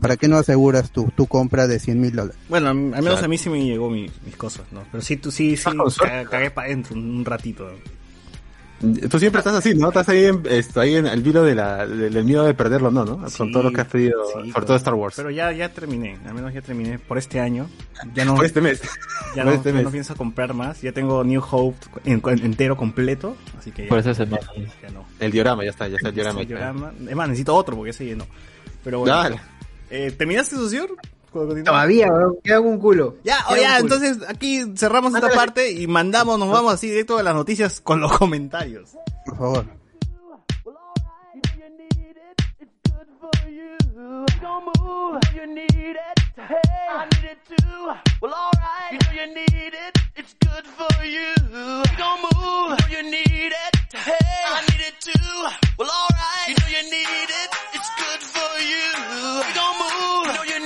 ¿Para 0.01 0.17
qué 0.17 0.29
no 0.29 0.39
aseguras 0.39 0.91
tu, 0.93 1.11
tu 1.15 1.27
compra 1.27 1.67
de 1.67 1.79
100 1.79 2.01
mil 2.01 2.13
dólares? 2.17 2.41
Bueno, 2.49 2.69
al 2.69 2.77
menos 2.77 3.03
Claro. 3.05 3.25
a 3.25 3.29
mí 3.29 3.37
sí 3.37 3.51
me 3.51 3.63
llegó 3.67 3.91
mi- 3.91 4.11
mis 4.25 4.37
cosas, 4.37 4.65
¿no? 4.73 4.83
Pero 4.91 5.03
sí, 5.03 5.17
tú 5.19 5.31
sí, 5.31 5.57
sí, 5.59 5.65
Ah, 5.67 6.23
cagué 6.31 6.51
para 6.51 6.69
adentro 6.69 6.95
un 6.95 7.17
un 7.17 7.25
ratito. 7.25 7.69
Tú 9.09 9.19
siempre 9.21 9.39
estás 9.39 9.55
así, 9.55 9.75
¿no? 9.75 9.89
Estás 9.89 10.09
ahí 10.09 10.25
en, 10.25 10.43
esto, 10.49 10.81
ahí 10.81 10.97
en 10.97 11.07
el 11.07 11.23
vilo 11.23 11.45
de 11.45 11.55
la, 11.55 11.87
del, 11.87 12.13
del 12.13 12.25
miedo 12.25 12.45
de 12.45 12.53
perderlo, 12.53 12.91
¿no? 12.91 13.05
¿no? 13.05 13.31
Sí, 13.31 13.39
Con 13.39 13.53
todo 13.53 13.63
lo 13.63 13.73
que 13.73 13.81
has 13.81 13.87
pedido, 13.87 14.25
sí, 14.27 14.33
sobre 14.33 14.53
pero- 14.53 14.67
todo 14.67 14.77
Star 14.77 14.95
Wars. 14.95 15.15
Pero 15.17 15.31
ya, 15.31 15.53
ya 15.53 15.69
terminé, 15.69 16.19
al 16.27 16.35
menos 16.35 16.53
ya 16.53 16.63
terminé 16.63 16.99
por 16.99 17.17
este 17.17 17.39
año. 17.41 17.69
Ya 18.15 18.25
no, 18.25 18.35
Por 18.35 18.45
este 18.45 18.61
mes. 18.61 18.83
ya 19.37 19.45
por 19.45 19.53
no, 19.53 19.53
este 19.53 19.69
ya 19.71 19.75
mes. 19.77 19.85
no 19.85 19.91
pienso 19.93 20.17
comprar 20.17 20.53
más. 20.53 20.83
Ya 20.83 20.91
tengo 20.93 21.23
New 21.23 21.43
Hope 21.49 21.77
en- 22.05 22.21
en- 22.27 22.45
entero 22.45 22.77
completo, 22.77 23.37
así 23.59 23.71
que 23.71 23.85
ya, 23.85 23.89
Por 23.89 23.99
eso 23.99 24.13
se 24.15 24.27
pasa. 24.27 24.51
ya 24.83 24.91
no. 24.91 25.05
El 25.21 25.31
diorama, 25.31 25.63
ya 25.65 25.71
está, 25.71 25.87
ya 25.87 25.97
está 25.97 26.09
el 26.09 26.15
diorama. 26.17 26.41
Sí, 26.41 26.47
diorama. 26.47 26.93
Es 27.09 27.15
más, 27.17 27.29
necesito 27.29 27.55
otro 27.55 27.77
porque 27.77 27.91
ese 27.91 28.05
llenó. 28.05 28.27
Pero 28.83 28.99
bueno. 29.01 29.15
Dale. 29.15 29.41
Eh, 29.91 30.11
¿Terminaste, 30.11 30.57
socio? 30.57 30.89
Todavía, 31.33 32.09
weón, 32.13 32.37
queda 32.45 32.61
un 32.61 32.79
culo. 32.79 33.17
Ya, 33.25 33.39
o 33.49 33.55
Queda 33.55 33.63
ya, 33.63 33.77
un 33.77 33.83
culo. 33.83 33.95
entonces 33.97 34.29
aquí 34.29 34.65
cerramos 34.77 35.15
esta 35.15 35.31
parte 35.31 35.73
y 35.73 35.87
mandamos, 35.87 36.39
nos 36.39 36.51
vamos 36.51 36.75
así 36.75 36.89
directo 36.89 37.19
a 37.19 37.23
las 37.23 37.35
noticias 37.35 37.81
con 37.81 38.01
los 38.01 38.17
comentarios. 38.19 38.91
Por 39.25 39.37
favor. 39.37 39.83
Don't 59.55 59.79
move, 59.79 60.49
you 60.49 60.62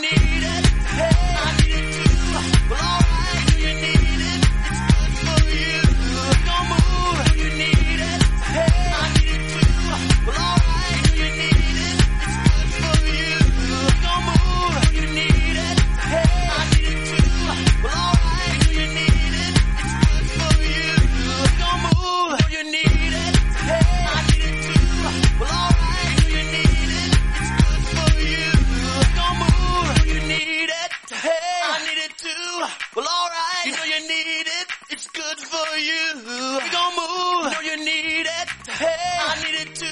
you. 35.27 36.23
We 36.63 36.71
gon' 36.71 36.95
move. 36.95 37.45
You 37.45 37.51
know 37.51 37.61
you 37.61 37.77
need 37.85 38.27
it. 38.27 38.49
Hey, 38.69 39.19
I 39.21 39.43
need 39.43 39.69
it 39.69 39.75
too. 39.75 39.87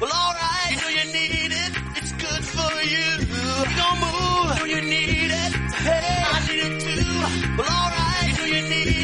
Well, 0.00 0.10
alright. 0.12 0.70
You 0.70 0.76
know 0.80 0.88
you 0.88 1.12
need 1.12 1.52
it. 1.52 1.72
It's 1.96 2.12
good 2.12 2.44
for 2.44 2.72
you. 2.82 3.08
We 3.30 3.74
gon' 3.76 3.98
move. 4.00 4.54
You 4.54 4.60
know 4.60 4.64
you 4.64 4.82
need 4.82 5.30
it. 5.30 5.52
Hey, 5.86 6.24
I 6.26 6.46
need 6.48 6.72
it 6.72 6.80
too. 6.80 7.56
Well, 7.56 7.68
alright. 7.68 8.28
You 8.28 8.38
know 8.38 8.44
you 8.46 8.62
need 8.68 8.96
it. 8.98 9.03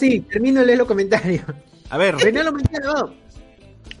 Sí, 0.00 0.20
termino 0.20 0.60
de 0.60 0.66
leer 0.66 0.78
los 0.78 0.88
comentarios. 0.88 1.44
A 1.90 1.98
ver. 1.98 2.16
Reinaldo. 2.16 3.14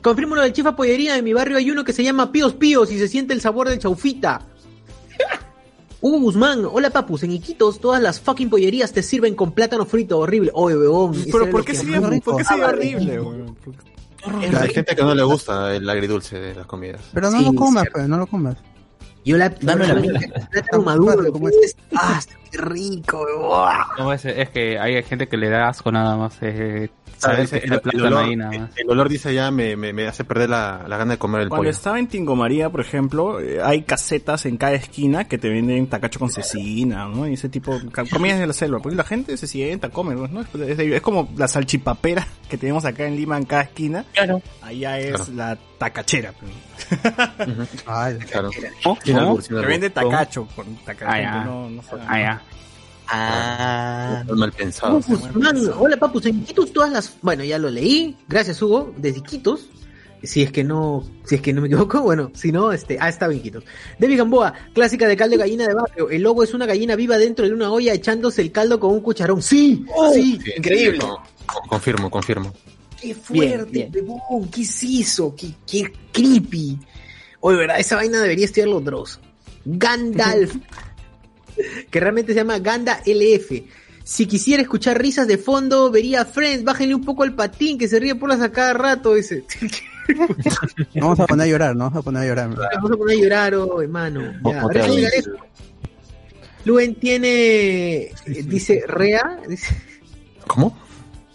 Confirmo 0.02 0.34
lo 0.34 0.42
del 0.42 0.52
chifa 0.52 0.74
pollería. 0.74 1.16
En 1.16 1.24
mi 1.24 1.32
barrio 1.32 1.58
hay 1.58 1.70
uno 1.70 1.84
que 1.84 1.92
se 1.92 2.02
llama 2.02 2.32
Píos 2.32 2.54
Píos 2.54 2.90
y 2.90 2.98
se 2.98 3.06
siente 3.08 3.34
el 3.34 3.40
sabor 3.40 3.68
de 3.68 3.78
chaufita. 3.78 4.40
Hugo 6.00 6.18
Guzmán, 6.20 6.64
hola 6.64 6.88
papus, 6.88 7.24
en 7.24 7.32
Iquitos 7.32 7.78
todas 7.78 8.00
las 8.00 8.18
fucking 8.20 8.48
pollerías 8.48 8.90
te 8.92 9.02
sirven 9.02 9.34
con 9.34 9.52
plátano 9.52 9.84
frito, 9.84 10.18
horrible. 10.18 10.50
Oye, 10.54 10.76
weón. 10.76 11.14
Pero 11.30 11.50
¿por 11.50 11.64
qué 11.64 11.74
sería, 11.74 12.00
¿por 12.00 12.10
qué 12.10 12.20
sería 12.22 12.32
gustaba. 12.32 12.68
horrible, 12.68 13.20
weón? 13.20 13.56
Hay 14.58 14.70
gente 14.72 14.96
que 14.96 15.02
no 15.02 15.14
le 15.14 15.22
gusta 15.22 15.74
el 15.74 15.88
agridulce 15.88 16.38
de 16.38 16.54
las 16.54 16.66
comidas. 16.66 17.02
Pero 17.12 17.30
no 17.30 17.38
Sí, 17.38 17.44
lo 17.44 17.54
comas, 17.54 17.84
pues, 17.92 18.08
no 18.08 18.16
lo 18.18 18.26
comas. 18.26 18.56
Yo 19.24 19.36
la 19.36 19.48
Dame 19.48 19.86
la 19.86 19.94
mía. 19.94 20.20
plátano 20.50 20.82
maduro, 20.82 21.32
como 21.32 21.48
es, 21.48 21.76
ah, 21.96 22.20
qué 22.50 22.58
rico. 22.58 23.26
No, 23.98 24.12
es, 24.12 24.24
es 24.24 24.48
que 24.50 24.78
hay 24.78 25.02
gente 25.02 25.28
que 25.28 25.36
le 25.36 25.48
da 25.48 25.68
asco 25.68 25.92
nada 25.92 26.16
más. 26.16 26.36
Eh, 26.40 26.90
saber 27.20 27.48
que 27.48 27.56
el, 27.58 27.80
plátano 27.80 28.06
olor, 28.06 28.24
ahí 28.24 28.36
nada 28.36 28.58
más. 28.58 28.70
el 28.76 28.90
olor, 28.90 29.08
dice 29.08 29.34
ya, 29.34 29.50
me, 29.50 29.76
me, 29.76 29.92
me 29.92 30.06
hace 30.06 30.24
perder 30.24 30.50
la, 30.50 30.84
la 30.88 30.96
gana 30.96 31.12
de 31.12 31.18
comer 31.18 31.42
el 31.42 31.48
Cuando 31.48 31.60
pollo. 31.62 31.70
estaba 31.70 31.98
en 31.98 32.08
Tingo 32.08 32.34
María, 32.36 32.70
por 32.70 32.80
ejemplo, 32.80 33.40
eh, 33.40 33.60
hay 33.62 33.82
casetas 33.82 34.46
en 34.46 34.56
cada 34.56 34.72
esquina 34.72 35.24
que 35.28 35.38
te 35.38 35.48
venden 35.48 35.86
tacacho 35.88 36.18
con 36.18 36.30
cecina, 36.30 37.06
¿no? 37.06 37.26
Y 37.28 37.34
ese 37.34 37.48
tipo, 37.48 37.78
comidas 38.10 38.38
de 38.40 38.46
la 38.46 38.52
selva. 38.52 38.78
Porque 38.80 38.96
la 38.96 39.04
gente 39.04 39.36
se 39.36 39.46
sienta, 39.46 39.90
come, 39.90 40.14
¿no? 40.14 40.40
Es, 40.64 41.00
como 41.02 41.28
la 41.36 41.48
salchipapera 41.48 42.26
que 42.48 42.56
tenemos 42.58 42.84
acá 42.84 43.06
en 43.06 43.16
Lima 43.16 43.36
en 43.36 43.44
cada 43.44 43.62
esquina. 43.62 44.04
Claro. 44.12 44.42
Allá 44.62 44.98
es 44.98 45.10
Claro. 45.16 45.32
la 45.34 45.58
tacachera. 45.78 46.32
pues. 46.32 46.52
Ay, 47.86 48.18
Claro. 48.30 48.50
¿Cómo? 48.82 48.98
¿Cómo? 49.04 49.18
albur, 49.18 49.42
albur. 49.50 49.66
vende 49.66 49.90
tacacho 49.90 50.46
con 50.54 50.74
tacacho. 50.84 51.10
Ah, 51.12 51.20
ya. 51.20 51.44
no, 51.44 51.70
no 51.70 51.82
sé. 51.82 51.90
Ah, 52.08 52.18
ya. 52.18 52.42
Ah. 53.12 54.22
Mal 54.28 54.52
Guzmán, 55.08 55.58
hola 55.76 55.96
papus, 55.96 56.26
en 56.26 56.38
Iquitos 56.40 56.72
todas 56.72 56.90
las, 56.92 57.14
bueno, 57.22 57.42
ya 57.44 57.58
lo 57.58 57.68
leí, 57.70 58.16
gracias 58.28 58.62
Hugo, 58.62 58.94
desde 58.96 59.18
Iquitos, 59.18 59.68
si 60.22 60.42
es 60.42 60.52
que 60.52 60.62
no, 60.62 61.04
si 61.24 61.34
es 61.36 61.40
que 61.40 61.52
no 61.52 61.60
me 61.60 61.66
equivoco, 61.66 62.00
bueno, 62.02 62.30
si 62.34 62.52
no, 62.52 62.72
este, 62.72 62.98
ah, 63.00 63.08
estaba 63.08 63.32
en 63.32 63.40
Iquitos. 63.40 63.64
Debbie 63.98 64.16
Gamboa, 64.16 64.54
clásica 64.74 65.08
de 65.08 65.16
caldo 65.16 65.32
de 65.36 65.42
gallina 65.42 65.66
de 65.66 65.74
barrio, 65.74 66.08
el 66.10 66.22
lobo 66.22 66.44
es 66.44 66.54
una 66.54 66.66
gallina 66.66 66.94
viva 66.94 67.18
dentro 67.18 67.44
de 67.46 67.52
una 67.52 67.70
olla 67.72 67.92
echándose 67.92 68.42
el 68.42 68.52
caldo 68.52 68.78
con 68.78 68.92
un 68.92 69.00
cucharón, 69.00 69.42
sí, 69.42 69.84
sí, 70.14 70.38
Sí, 70.44 70.52
Increíble. 70.56 70.98
con- 71.00 71.16
con- 71.46 71.68
confirmo, 71.68 72.10
confirmo. 72.10 72.52
qué 73.00 73.14
fuerte, 73.14 73.88
Bien, 73.90 74.08
huevón, 74.08 74.48
qué 74.50 74.64
qué, 75.36 75.52
qué 75.66 75.92
creepy. 76.12 76.78
Oye, 77.40 77.56
verdad, 77.56 77.80
esa 77.80 77.96
vaina 77.96 78.20
debería 78.20 78.44
estudiarlo 78.44 78.80
Dross. 78.80 79.18
Gandalf, 79.64 80.54
que 81.90 82.00
realmente 82.00 82.32
se 82.32 82.40
llama 82.40 82.58
Ganda 82.58 83.00
LF. 83.06 83.62
Si 84.04 84.26
quisiera 84.26 84.62
escuchar 84.62 85.00
risas 85.00 85.28
de 85.28 85.38
fondo, 85.38 85.90
vería 85.90 86.22
a 86.22 86.24
Friends, 86.24 86.64
bájenle 86.64 86.94
un 86.94 87.04
poco 87.04 87.22
al 87.22 87.34
patín 87.34 87.78
que 87.78 87.86
se 87.86 88.00
ríe 88.00 88.14
por 88.14 88.28
las 88.28 88.40
a 88.40 88.50
cada 88.50 88.72
rato, 88.72 89.14
dice. 89.14 89.44
no 90.94 91.02
vamos 91.02 91.20
a 91.20 91.26
poner 91.26 91.46
a 91.46 91.48
llorar, 91.48 91.76
no 91.76 91.84
vamos 91.84 91.98
a 91.98 92.02
poner 92.02 92.22
a 92.22 92.26
llorar. 92.26 92.48
Vamos 92.74 92.90
a 92.90 92.96
poner 92.96 93.18
a 93.18 93.20
llorar, 93.20 93.54
oh, 93.54 93.82
hermano. 93.82 94.32
Ya. 94.44 94.64
Luen 96.64 96.94
tiene, 96.96 98.02
eh, 98.02 98.12
dice 98.44 98.84
Rea, 98.86 99.40
dice, 99.48 99.74
¿Cómo? 100.46 100.76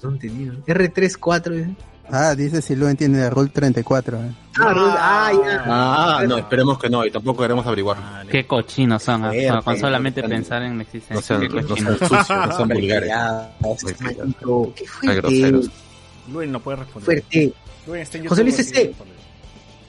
no 0.04 0.12
entendí, 0.12 0.46
¿no? 0.46 0.64
R34, 0.66 1.50
dice. 1.50 1.76
Ah, 2.12 2.36
dice 2.36 2.62
si 2.62 2.76
lo 2.76 2.88
entiende 2.88 3.20
de 3.20 3.30
Rule 3.30 3.50
34. 3.50 4.18
eh. 4.18 4.32
Ah, 4.60 4.74
ah, 4.98 5.32
ya. 5.34 5.64
Ah, 5.66 6.24
no, 6.28 6.38
esperemos 6.38 6.78
que 6.80 6.90
no, 6.90 7.06
y 7.06 7.12
tampoco 7.12 7.42
queremos 7.42 7.66
averiguar. 7.68 7.98
Qué 8.30 8.46
cochinos 8.46 9.04
son. 9.04 9.26
ah, 9.26 9.62
con 9.64 9.78
solamente 9.80 10.24
pensar 10.24 10.62
en 10.64 10.70
la 10.70 10.76
No 10.76 10.82
existencia. 10.84 11.22
sean, 11.22 11.42
Qué 11.42 11.62
no 11.62 11.76
sean 11.76 11.98
sucios, 11.98 12.30
no 12.30 12.56
sean 12.58 12.70
vulgares. 12.74 13.12
Qué 14.76 14.88
fuerte. 14.88 15.52
Luis 16.32 16.50
no 16.50 16.60
puede 16.60 16.78
responder. 16.78 17.06
Fuerte. 17.06 17.54
Luis 17.88 18.10
José 18.30 18.44
Luis 18.44 18.56
C. 18.56 18.96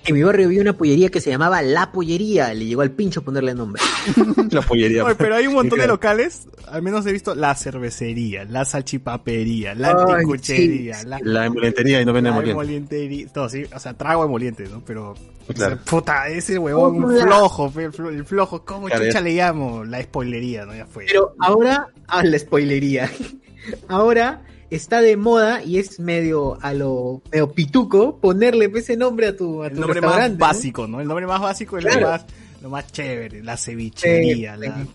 En 0.07 0.15
mi 0.15 0.23
barrio 0.23 0.47
había 0.47 0.61
una 0.61 0.73
pollería 0.73 1.09
que 1.09 1.21
se 1.21 1.31
llamaba 1.31 1.63
La 1.63 1.91
Pollería. 1.91 2.55
Le 2.55 2.65
llegó 2.67 2.83
al 2.83 2.93
pincho 2.93 3.23
ponerle 3.23 3.55
nombre. 3.55 3.83
La 4.51 4.63
pollería. 4.63 5.05
Oye, 5.05 5.17
pero 5.17 5.35
hay 5.35 5.47
un 5.49 5.55
montón 5.55 5.81
de 5.81 5.87
locales, 5.89 6.47
al 6.69 6.81
menos 6.83 7.05
he 7.07 7.13
visto 7.13 7.35
la 7.35 7.55
cervecería, 7.57 8.45
la 8.45 8.65
salchipapería, 8.65 9.75
la 9.75 9.91
anticuchería, 9.91 10.95
sí, 10.95 11.07
la, 11.09 11.19
La 11.23 11.47
emolientería 11.47 12.01
y 12.01 12.05
no 12.05 12.13
venden 12.13 12.33
la 12.35 12.39
emoliente. 12.39 12.51
emolientería, 12.53 13.29
todo, 13.33 13.49
sí, 13.49 13.65
o 13.75 13.79
sea, 13.81 13.95
trago 13.95 14.25
emoliente, 14.25 14.65
¿no? 14.69 14.83
Pero, 14.85 15.11
o 15.49 15.53
Claro. 15.53 15.77
sea, 15.77 15.85
puta, 15.85 16.29
ese 16.29 16.57
huevón 16.59 17.03
Hola. 17.05 17.25
flojo, 17.25 17.71
fe- 17.71 17.85
el 17.87 17.93
flo- 17.93 18.09
el 18.11 18.25
flojo, 18.25 18.65
¿cómo 18.65 18.87
Claro, 18.87 19.05
chucha 19.07 19.19
es- 19.19 19.25
le 19.25 19.35
llamo? 19.35 19.85
La 19.85 20.01
spoilería, 20.03 20.65
¿no? 20.67 20.75
Ya 20.75 20.87
fue. 20.87 21.07
Pero 21.07 21.35
ahora, 21.41 21.89
a 22.07 22.23
la 22.25 22.39
spoilería. 22.39 23.11
Ahora 23.89 24.43
está 24.71 25.01
de 25.01 25.17
moda 25.17 25.63
y 25.63 25.79
es 25.79 26.01
medio 26.01 26.59
a 26.63 26.73
lo 26.73 27.23
medio 27.31 27.53
pituco 27.53 28.19
ponerle 28.19 28.71
ese 28.75 28.97
nombre 28.97 29.29
a 29.29 29.37
tu, 29.37 29.63
a 29.63 29.69
el 29.69 29.75
tu 29.75 29.81
nombre 29.81 30.01
más 30.01 30.37
básico, 30.37 30.87
¿no? 30.87 31.01
El 31.01 31.09
nombre 31.09 31.27
más 31.27 31.41
básico 31.41 31.79
es 31.79 31.85
Claro. 31.85 32.01
lo 32.01 32.09
más, 32.09 32.27
lo 32.63 32.71
más 32.71 32.93
chévere, 32.93 33.43
la 33.43 33.57
cevichería, 33.57 34.57
la... 34.57 34.87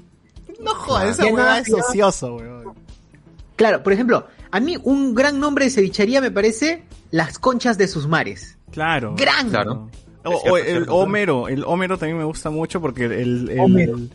No 0.60 0.76
jodas, 0.76 1.20
esa 1.20 1.26
huevada 1.26 1.60
es 1.60 1.74
ocioso. 1.74 2.38
Claro, 3.56 3.84
por 3.84 3.94
ejemplo, 3.94 4.28
a 4.52 4.60
mí 4.60 4.78
un 4.84 5.16
gran 5.16 5.40
nombre 5.40 5.66
de 5.66 5.72
cevichería 5.72 6.22
me 6.22 6.32
parece 6.32 6.84
Las 7.10 7.40
Conchas 7.40 7.78
de 7.78 7.88
sus 7.88 8.08
Mares. 8.08 8.58
Claro. 8.72 9.16
Gran. 9.18 9.50
Claro. 9.50 9.90
O, 10.24 10.58
el 10.58 10.66
cierto. 10.66 10.96
Homero, 10.96 11.48
el 11.48 11.64
Homero 11.66 11.98
también 11.98 12.18
me 12.18 12.24
gusta 12.24 12.50
mucho 12.52 12.80
porque 12.80 13.06
el, 13.06 13.50
el, 13.50 13.60
Homero. 13.60 13.96
el, 13.96 14.12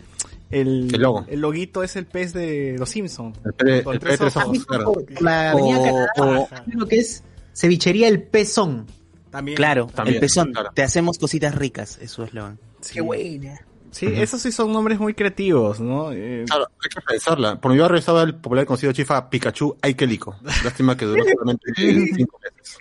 el, 0.51 0.89
El 0.95 1.01
logo. 1.03 1.25
el 1.29 1.41
loguito 1.41 1.83
es 1.83 1.97
el 1.97 2.07
pez 2.07 2.33
de 2.33 2.77
los 2.79 2.89
Simpsons. 2.91 3.39
El 3.45 3.53
P- 3.55 3.83
Con 3.83 3.95
el 3.95 4.01
tres 4.01 4.21
P3 4.21 4.27
ojos. 4.29 4.37
ojos, 4.45 4.67
claro. 4.67 4.93
La 5.21 5.51
avenida 5.53 6.07
O- 6.19 6.49
lo 6.75 6.87
que 6.87 6.97
es 6.99 7.23
cevichería 7.55 8.09
El 8.09 8.23
Pezón. 8.23 8.87
También. 9.31 9.57
Claro, 9.57 9.87
También, 9.95 10.15
el 10.17 10.21
pezón. 10.21 10.53
claro. 10.53 10.71
Te 10.73 10.83
hacemos 10.83 11.19
cositas 11.19 11.55
ricas, 11.55 11.99
es 12.01 12.11
su 12.11 12.23
eslogan. 12.23 12.59
Sí. 12.81 12.95
Qué 12.95 13.01
buena. 13.03 13.61
Sí, 13.91 14.07
esos 14.07 14.41
sí 14.43 14.53
son 14.53 14.73
nombres 14.73 14.99
muy 14.99 15.15
creativos, 15.15 15.81
¿no? 15.81 16.13
Eh, 16.13 16.45
Claro, 16.47 16.67
hay 16.83 16.89
que 16.95 17.01
pensarla. 17.07 17.61
Por 17.61 17.73
mi 17.73 17.79
barrio 17.79 17.99
estaba 17.99 18.23
el 18.23 18.35
popular 18.35 18.65
conocido 18.67 18.93
chifa 18.93 19.29
Pikachu 19.31 19.77
Aikelico. 19.83 20.37
Lástima 20.65 20.97
que 20.97 21.07
duró 21.07 21.23
solamente 21.25 21.73
cinco 21.77 22.39
meses. 22.43 22.79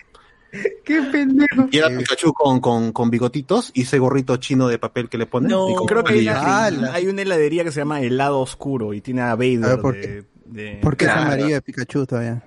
Qué 0.84 1.02
pendejo. 1.12 1.68
Y 1.70 1.78
era 1.78 1.88
Pikachu 1.88 2.32
con, 2.32 2.60
con, 2.60 2.92
con 2.92 3.10
bigotitos 3.10 3.70
y 3.74 3.82
ese 3.82 3.98
gorrito 3.98 4.36
chino 4.36 4.68
de 4.68 4.78
papel 4.78 5.08
que 5.08 5.18
le 5.18 5.26
ponen. 5.26 5.50
No, 5.50 5.70
y 5.70 5.74
con 5.74 5.86
creo 5.86 6.04
que 6.04 6.14
hay 6.14 6.28
una, 6.28 6.64
¡Hala! 6.66 6.92
hay 6.94 7.06
una 7.08 7.22
heladería 7.22 7.64
que 7.64 7.72
se 7.72 7.80
llama 7.80 8.00
Helado 8.00 8.40
Oscuro 8.40 8.94
y 8.94 9.00
tiene 9.00 9.22
a 9.22 9.34
Vader 9.34 9.64
A 9.64 9.68
ver, 9.68 9.80
¿por 9.80 9.94
de, 9.94 10.24
de- 10.46 10.78
¿Por 10.82 10.96
qué 10.96 11.04
Claro. 11.06 11.20
es 11.20 11.26
amarillo 11.26 11.54
de 11.54 11.62
Pikachu 11.62 12.06
todavía? 12.06 12.42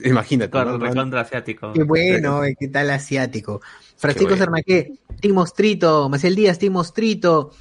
Imagínate. 0.00 0.50
Claro, 0.50 0.76
¿no? 0.78 0.84
recontra 0.84 1.20
asiático. 1.20 1.72
Qué 1.72 1.82
bueno, 1.84 2.44
eh, 2.44 2.56
qué 2.58 2.68
tal 2.68 2.90
asiático. 2.90 3.60
Francisco 3.96 4.28
bueno. 4.30 4.44
Sernaqué, 4.44 4.92
Tim 5.20 5.34
Mostrito, 5.34 6.08
Maciel 6.08 6.34
Díaz, 6.34 6.58
Tim 6.58 6.72
Mostrito, 6.72 7.52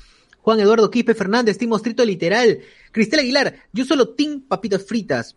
Juan 0.42 0.60
Eduardo 0.60 0.90
Quispe 0.90 1.14
Fernández, 1.14 1.58
Tim 1.58 1.70
Mostrito 1.70 2.04
literal, 2.04 2.60
Cristel 2.92 3.20
Aguilar, 3.20 3.54
yo 3.72 3.86
solo 3.86 4.10
Tim 4.10 4.42
Papitas 4.42 4.84
Fritas. 4.86 5.36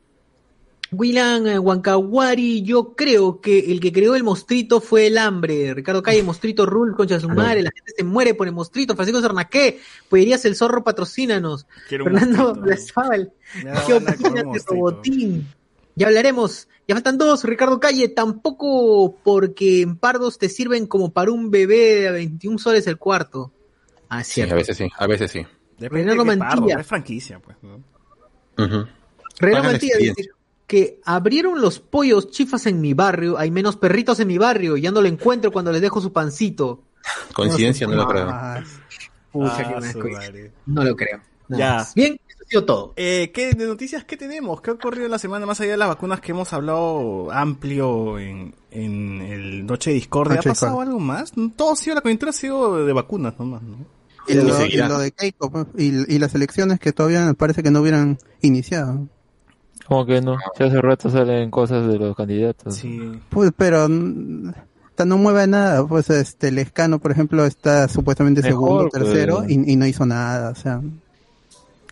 Willan 0.93 1.47
eh, 1.47 1.59
Huancawari, 1.59 2.63
yo 2.63 2.95
creo 2.95 3.41
que 3.41 3.59
el 3.73 3.81
que 3.81 3.93
creó 3.93 4.15
el 4.15 4.23
mostrito 4.23 4.81
fue 4.81 5.09
el 5.09 5.19
hambre. 5.19 5.75
Ricardo 5.75 6.03
Calle, 6.03 6.23
mostrito 6.23 6.65
rule, 6.67 6.95
concha 6.95 7.15
de 7.17 7.21
su 7.21 7.29
madre, 7.29 7.63
la 7.63 7.71
gente 7.75 7.93
se 7.97 8.05
muere 8.05 8.35
por 8.35 8.47
el 8.47 8.53
mostrito. 8.53 8.95
Francisco 8.95 9.21
Sernaqué, 9.21 9.81
Pollerías 10.09 10.45
el 10.45 10.55
zorro, 10.57 10.85
patrocínanos. 10.85 11.67
Quiero 11.89 12.05
Fernando. 12.05 12.55
Blazábal, 12.55 13.33
¿qué 13.87 13.95
opinas 13.95 14.19
de. 14.19 14.63
Robotín? 14.67 15.49
Ya 15.97 16.07
hablaremos. 16.09 16.69
Ya 16.87 16.95
faltan 16.95 17.19
dos. 17.19 17.43
Ricardo 17.45 17.81
Calle, 17.81 18.09
tampoco 18.09 19.17
porque 19.25 19.83
en 19.83 19.97
Pardos 19.97 20.39
te 20.39 20.49
sirven 20.49 20.87
como 20.87 21.13
para 21.13 21.33
un 21.33 21.51
bebé 21.51 22.01
de 22.03 22.11
21 22.13 22.59
soles 22.59 22.87
el 22.87 22.97
cuarto. 22.97 23.51
Ah, 24.09 24.23
Sí, 24.23 24.35
cierto. 24.35 24.55
a 24.55 24.59
veces 24.59 24.77
sí, 24.77 24.89
a 24.97 25.07
veces 25.09 25.31
sí. 25.33 25.41
Depende 25.79 26.13
Renato 26.13 26.25
de 26.25 26.31
qué 26.31 26.37
Mantilla. 26.37 26.67
pardo, 26.69 26.81
es 26.81 26.87
franquicia, 26.87 27.41
pues. 27.41 27.57
¿no? 27.63 27.83
Mantilla 29.41 29.97
dice. 29.99 30.29
Que 30.67 31.01
abrieron 31.05 31.61
los 31.61 31.79
pollos 31.81 32.31
chifas 32.31 32.67
en 32.67 32.81
mi 32.81 32.93
barrio. 32.95 33.39
Hay 33.39 33.51
menos 33.51 33.77
perritos 33.77 34.19
en 34.21 34.29
mi 34.29 34.39
barrio. 34.39 34.77
Ya 34.77 34.91
no 34.91 35.01
lo 35.01 35.09
encuentro 35.09 35.53
cuando 35.53 35.73
les 35.73 35.81
dejo 35.81 36.01
su 36.01 36.13
pancito. 36.13 36.83
Coincidencia, 37.33 37.87
no 37.87 37.95
lo 37.95 38.07
creo. 38.09 38.29
Ah, 38.29 38.61
Pucha, 39.33 39.57
Ah, 39.59 39.81
qué 39.93 40.11
madre. 40.11 40.53
No 40.67 40.83
lo 40.85 40.97
creo. 40.97 41.21
Nada 41.49 41.59
Ya. 41.65 41.75
más. 41.75 41.95
Bien, 41.95 42.19
eso 42.29 42.39
ha 42.45 42.49
sido 42.49 42.65
todo. 42.65 42.93
Eh, 42.97 43.31
¿qué 43.33 43.53
de 43.55 43.67
noticias 43.67 44.05
qué 44.05 44.17
tenemos? 44.17 44.61
¿Qué 44.61 44.71
ha 44.71 44.75
ocurrido 44.75 45.05
en 45.05 45.11
la 45.13 45.19
semana 45.19 45.47
más 45.47 45.61
allá 45.61 45.73
de 45.73 45.77
las 45.77 45.89
vacunas 45.89 46.21
que 46.21 46.33
hemos 46.33 46.53
hablado 46.53 47.31
amplio 47.31 48.19
en, 48.19 48.55
en 48.71 49.21
el 49.23 49.67
Noche 49.67 49.91
de 49.91 49.95
Discordia? 49.95 50.35
¿Ha 50.35 50.37
Noche 50.37 50.49
pasado 50.49 50.81
algo 50.81 50.99
más? 50.99 51.33
Todo 51.55 51.73
ha 51.73 51.77
sido, 51.77 51.95
la 51.95 52.01
coyuntura 52.01 52.31
ha 52.31 52.33
sido 52.33 52.85
de 52.85 52.93
vacunas 52.93 53.39
nomás, 53.39 53.63
¿no? 53.63 53.77
Y 54.27 54.33
Y 54.33 54.35
lo, 54.43 54.67
y 54.67 54.77
lo 54.77 54.99
de 54.99 55.13
Keiko, 55.13 55.53
pues, 55.53 55.67
y, 55.79 56.13
y 56.13 56.19
las 56.19 56.35
elecciones 56.35 56.81
que 56.81 56.93
todavía 56.93 57.33
parece 57.35 57.63
que 57.63 57.71
no 57.71 57.81
hubieran 57.83 58.19
iniciado. 58.41 59.07
Como 59.89 60.05
que 60.07 60.21
no, 60.21 60.37
si 60.57 60.65
hace 60.65 60.81
rato 60.81 61.11
salen 61.11 61.51
cosas 61.51 61.87
de 61.87 61.99
los 61.99 62.17
candidatos. 62.17 62.75
Sí. 62.77 63.01
Pues, 63.31 63.53
pero 63.57 63.89
mm, 63.89 64.51
no 65.07 65.19
mueve 65.19 65.47
nada. 65.47 65.87
Pues 65.87 66.11
este 66.11 66.51
Lescano, 66.51 66.99
por 66.99 67.13
ejemplo, 67.13 67.45
está 67.45 67.87
supuestamente 67.89 68.43
Mejor, 68.43 68.53
segundo, 68.53 68.89
pues. 68.91 69.05
tercero 69.05 69.45
y, 69.49 69.73
y 69.73 69.77
no 69.77 69.87
hizo 69.87 70.05
nada. 70.07 70.51
O 70.51 70.55
sea, 70.55 70.81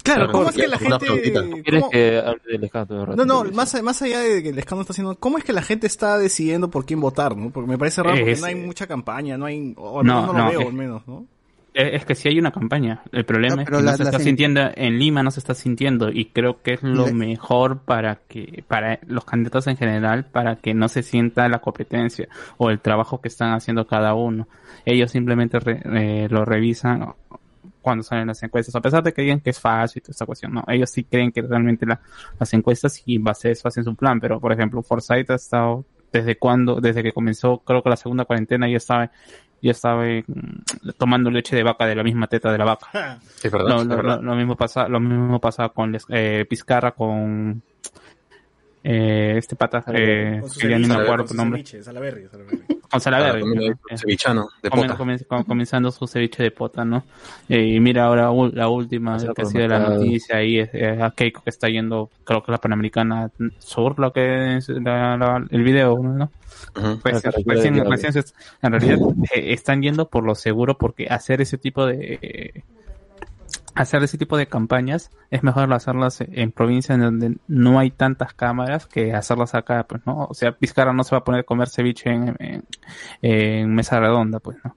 Claro, 0.03 0.31
¿cómo 0.33 0.51
es 0.51 0.55
que 0.57 0.69
la 0.69 0.77
gente... 0.79 0.99
flautita. 1.07 1.41
¿Quieres 1.63 1.81
cómo- 1.81 1.91
que 1.91 2.19
hable 2.19 2.41
del 2.47 2.65
escándalo 2.65 3.01
un 3.01 3.07
No, 3.07 3.13
rato? 3.25 3.25
no, 3.45 3.53
más, 3.53 3.83
más 3.83 4.03
allá 4.03 4.21
de 4.21 4.43
que 4.43 4.51
el 4.51 4.59
escándalo 4.59 4.83
está 4.83 4.93
haciendo, 4.93 5.15
¿cómo 5.19 5.39
es 5.39 5.45
que 5.45 5.55
la 5.55 5.63
gente 5.63 5.87
está 5.87 6.19
decidiendo 6.19 6.69
por 6.69 6.85
quién 6.85 7.01
votar, 7.01 7.35
no? 7.35 7.49
Porque 7.49 7.71
me 7.71 7.79
parece 7.79 8.03
raro 8.03 8.17
porque 8.17 8.33
Es- 8.33 8.41
no 8.43 8.47
hay 8.49 8.55
mucha 8.55 8.87
campaña, 8.87 9.39
no 9.39 9.47
hay, 9.47 9.73
o 9.79 10.01
al 10.01 10.07
No, 10.07 10.27
no, 10.27 10.33
lo 10.35 10.39
no, 10.41 10.51
veo, 10.51 10.61
es- 10.61 10.67
al 10.67 10.73
menos, 10.75 11.09
¿no? 11.09 11.25
Eh, 11.75 11.97
Es 11.97 12.05
que 12.05 12.15
sí 12.15 12.29
hay 12.29 12.39
una 12.39 12.53
campaña. 12.53 13.03
El 13.13 13.25
problema 13.25 13.57
No, 13.57 13.63
es 13.63 13.69
que 13.69 13.75
la- 13.75 13.91
no 13.91 13.97
se 13.97 14.03
está 14.05 14.19
sintiendo 14.21 14.61
en 14.77 14.99
Lima, 14.99 15.23
no 15.25 15.31
se 15.33 15.41
está 15.41 15.55
sintiendo 15.55 16.09
y 16.11 16.27
creo 16.27 16.63
que 16.63 16.75
es 16.75 16.83
lo 16.85 17.07
Le- 17.07 17.13
mejor 17.15 17.81
para 17.81 18.21
que 18.29 18.63
para 18.69 19.01
los 19.07 19.25
candidatos 19.25 19.67
en 19.67 19.77
general 19.77 20.25
para 20.27 20.57
que 20.57 20.73
no 20.73 20.89
se 20.89 21.03
sienta 21.03 21.49
la 21.49 21.59
competencia 21.59 22.29
o 22.59 22.71
el 22.71 22.79
trabajo 22.81 23.21
que 23.21 23.29
están 23.29 23.53
haciendo 23.55 23.87
cada 23.87 24.15
uno. 24.15 24.47
Ellos 24.85 25.11
simplemente 25.11 25.59
re- 25.59 25.83
eh, 25.85 26.29
lo 26.31 26.45
revisan 26.45 27.13
cuando 27.83 28.03
salen 28.03 28.29
las 28.29 28.43
encuestas, 28.43 28.75
a 28.77 28.81
pesar 28.81 29.03
de 29.03 29.13
que 29.13 29.23
digan 29.23 29.41
que 29.41 29.51
es 29.51 29.61
fácil 29.61 30.01
y 30.01 30.03
toda 30.03 30.13
esta 30.13 30.25
cuestión, 30.27 30.55
no, 30.55 30.65
ellos 30.69 30.89
sí 30.91 31.05
creen 31.05 31.33
que 31.33 31.43
realmente 31.43 31.85
la- 31.85 32.01
las 32.39 32.55
encuestas 32.55 33.03
y 33.05 33.17
en 33.17 33.25
base 33.25 33.49
a 33.49 33.51
eso 33.51 33.69
hacen 33.69 33.85
su 33.85 33.95
plan, 33.95 34.21
pero 34.21 34.41
por 34.41 34.53
ejemplo, 34.53 34.81
Forsyth 34.83 35.29
ha 35.31 35.35
estado 35.35 35.85
desde 36.11 36.37
cuando, 36.37 36.81
desde 36.81 37.03
que 37.03 37.13
comenzó, 37.13 37.59
creo 37.59 37.83
que 37.83 37.91
la 37.91 37.97
segunda 37.97 38.25
cuarentena 38.25 38.69
ya 38.71 38.77
estaba, 38.79 39.11
ya 39.65 39.71
estaba 39.73 40.05
tomando 40.99 41.31
leche 41.31 41.57
de 41.57 41.63
vaca 41.63 41.87
de 41.87 41.95
la 41.97 42.03
misma 42.03 42.27
teta 42.27 42.53
de 42.53 42.59
la 42.59 42.65
vaca. 42.65 42.87
Es 43.43 43.51
verdad. 43.51 43.69
Lo, 43.69 43.81
es 43.81 43.87
lo- 43.87 43.97
verdad. 43.97 44.17
lo- 44.21 44.31
lo 44.31 44.37
mismo 44.37 44.57
pasa, 44.57 44.89
lo 44.89 45.01
mismo 45.01 45.41
pasa 45.41 45.69
con 45.71 45.97
eh, 46.11 46.47
Pizcarra, 46.49 46.93
con 46.93 47.63
eh, 48.85 49.35
este 49.39 49.57
pata, 49.57 49.83
eh, 49.95 50.39
Con 50.41 50.51
que 50.51 50.69
ya 50.69 50.79
ni 50.79 50.83
me 50.83 50.95
ceviche, 50.95 51.03
acuerdo 51.03 51.25
con 51.25 51.29
su 51.29 51.35
nombre, 51.35 51.59
ceviche, 51.65 51.83
Salaberry, 51.83 52.29
Salaberry. 52.29 52.59
con 52.91 53.01
Salaverry, 53.01 53.39
Ah, 53.39 53.41
también 53.41 53.71
¿no? 53.73 53.77
hay 53.91 53.99
cevichano, 53.99 54.49
de 54.63 54.71
pota. 54.71 54.97
comenzando 55.47 55.91
su 55.91 56.07
ceviche 56.07 56.43
de 56.43 56.51
pota, 56.51 56.85
¿no? 56.85 57.03
Eh, 57.49 57.65
y 57.75 57.81
mira 57.81 58.05
ahora 58.05 58.31
la 58.53 58.69
última 58.69 59.15
Pasar 59.15 59.35
que 59.35 59.43
ha 59.43 59.45
sido 59.47 59.67
la 59.69 59.79
noticia 59.81 60.37
ahí 60.37 60.59
es, 60.61 60.69
es 60.75 61.01
a 61.01 61.11
Keiko 61.11 61.43
que 61.43 61.51
está 61.51 61.69
yendo, 61.69 62.11
creo 62.25 62.43
que 62.45 62.53
la 62.53 62.59
Panamericana 62.59 63.31
Sur, 63.59 63.99
lo 63.99 64.13
que 64.13 64.59
es 64.59 64.69
la- 64.69 65.17
la- 65.17 65.45
el 65.51 65.63
video, 65.65 65.99
¿no? 65.99 66.31
Ujú. 66.77 66.99
Pues, 67.01 67.15
La 67.15 67.21
carretera 67.21 67.55
recién- 67.55 67.75
Diablo. 67.75 67.91
recién 67.91 68.13
se- 68.13 68.35
en 68.63 68.71
realidad 68.73 68.99
eh, 69.35 69.53
están 69.53 69.83
yendo 69.83 70.09
por 70.09 70.25
lo 70.25 70.35
seguro 70.35 70.77
porque 70.79 71.07
hacer 71.09 71.41
ese 71.41 71.57
tipo 71.59 71.87
de 71.87 72.19
eh, 72.23 72.63
hacer 73.75 74.03
ese 74.03 74.19
tipo 74.19 74.37
de 74.37 74.47
campañas 74.47 75.11
es 75.31 75.43
mejor 75.43 75.73
hacerlas 75.73 76.21
en 76.21 76.53
provincias 76.53 76.97
en 76.97 77.03
donde 77.03 77.37
no 77.49 77.79
hay 77.79 77.91
tantas 77.91 78.33
cámaras 78.35 78.87
que 78.87 79.13
hacerlas 79.15 79.55
acá, 79.55 79.85
pues, 79.89 80.03
¿no? 80.07 80.27
O 80.31 80.35
sea, 80.35 80.57
Vizcarra 80.61 80.93
no 80.93 81.05
se 81.05 81.15
va 81.15 81.19
a 81.19 81.25
poner 81.25 81.41
a 81.41 81.45
comer 81.45 81.69
ceviche 81.69 82.11
en, 82.11 82.37
en, 82.39 82.65
en 83.23 83.75
mesa 83.75 83.99
redonda, 84.01 84.39
pues, 84.41 84.59
¿no? 84.65 84.75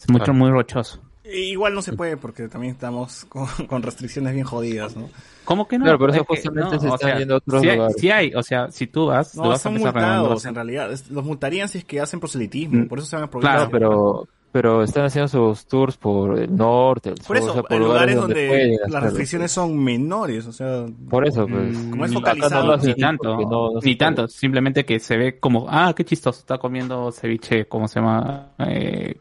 Es 0.00 0.08
mucho, 0.08 0.24
Claro. 0.26 0.34
muy 0.38 0.50
rochoso. 0.50 1.00
E 1.24 1.40
Igual 1.40 1.74
no 1.74 1.82
se 1.82 1.92
puede 1.94 2.16
porque 2.16 2.46
también 2.48 2.74
estamos 2.74 3.24
con, 3.24 3.46
con 3.68 3.82
restricciones 3.82 4.32
bien 4.32 4.46
jodidas, 4.46 4.94
¿no? 4.96 5.08
¿Cómo 5.44 5.66
que 5.66 5.78
no? 5.78 5.84
Claro, 5.84 5.98
pero 5.98 6.12
eso 6.12 6.20
Es 6.22 6.26
que 6.28 6.36
justamente 6.36 6.78
se 6.78 6.88
o 6.88 6.94
están 6.94 7.08
sea, 7.10 7.18
yendo 7.18 7.34
a 7.34 7.36
otros 7.38 7.60
sí 7.62 7.68
hay, 7.68 7.76
lugares. 7.76 7.96
sí 8.00 8.10
hay, 8.10 8.34
o 8.34 8.42
sea, 8.42 8.70
si 8.70 8.86
tú 8.86 9.06
vas, 9.06 9.32
tú 9.32 9.38
No, 9.42 9.48
vas 9.48 9.60
a 9.60 9.62
son 9.64 9.74
mesa 9.74 9.90
redonda, 9.92 10.16
multados 10.18 10.46
a- 10.46 10.48
en 10.48 10.54
realidad. 10.54 10.90
Los 11.10 11.24
multarían 11.24 11.68
si 11.68 11.78
es 11.78 11.84
que 11.84 12.00
hacen 12.00 12.20
proselitismo, 12.20 12.84
Mm, 12.84 12.88
por 12.88 12.98
eso 12.98 13.08
se 13.08 13.16
van 13.16 13.24
a 13.24 13.30
claro, 13.30 13.70
provincias. 13.70 13.70
pero 13.72 14.28
pero 14.58 14.82
están 14.82 15.04
haciendo 15.04 15.28
sus 15.28 15.66
tours 15.66 15.98
por 15.98 16.38
el 16.38 16.56
norte, 16.56 17.10
el 17.10 17.16
Por 17.16 17.24
sur, 17.26 17.36
eso, 17.36 17.50
o 17.50 17.52
sea, 17.52 17.62
por 17.64 17.72
en 17.76 17.82
lugares 17.82 18.16
donde, 18.16 18.48
pueden 18.48 18.70
las 18.70 18.80
hacerlo. 18.84 19.00
restricciones 19.00 19.52
son 19.52 19.84
menores, 19.84 20.46
o 20.46 20.52
sea... 20.52 20.86
Por 21.10 21.28
eso, 21.28 21.46
pues. 21.46 21.76
Mm, 21.76 21.90
Como 21.90 22.04
es 22.06 22.10
ni- 22.10 22.16
focalizado, 22.16 22.76
no 22.78 22.82
ni 22.82 22.94
tanto, 22.94 23.36
no- 23.36 23.40
no 23.42 23.68
ni 23.74 23.80
puede. 23.80 23.96
tanto, 23.96 24.28
simplemente 24.28 24.86
que 24.86 24.98
se 24.98 25.18
ve 25.18 25.38
como, 25.38 25.66
ah, 25.68 25.92
qué 25.94 26.06
chistoso, 26.06 26.40
está 26.40 26.56
comiendo 26.56 27.12
ceviche, 27.12 27.66
¿cómo 27.66 27.86
se 27.86 28.00
llama? 28.00 28.52
Eh, 28.60 29.16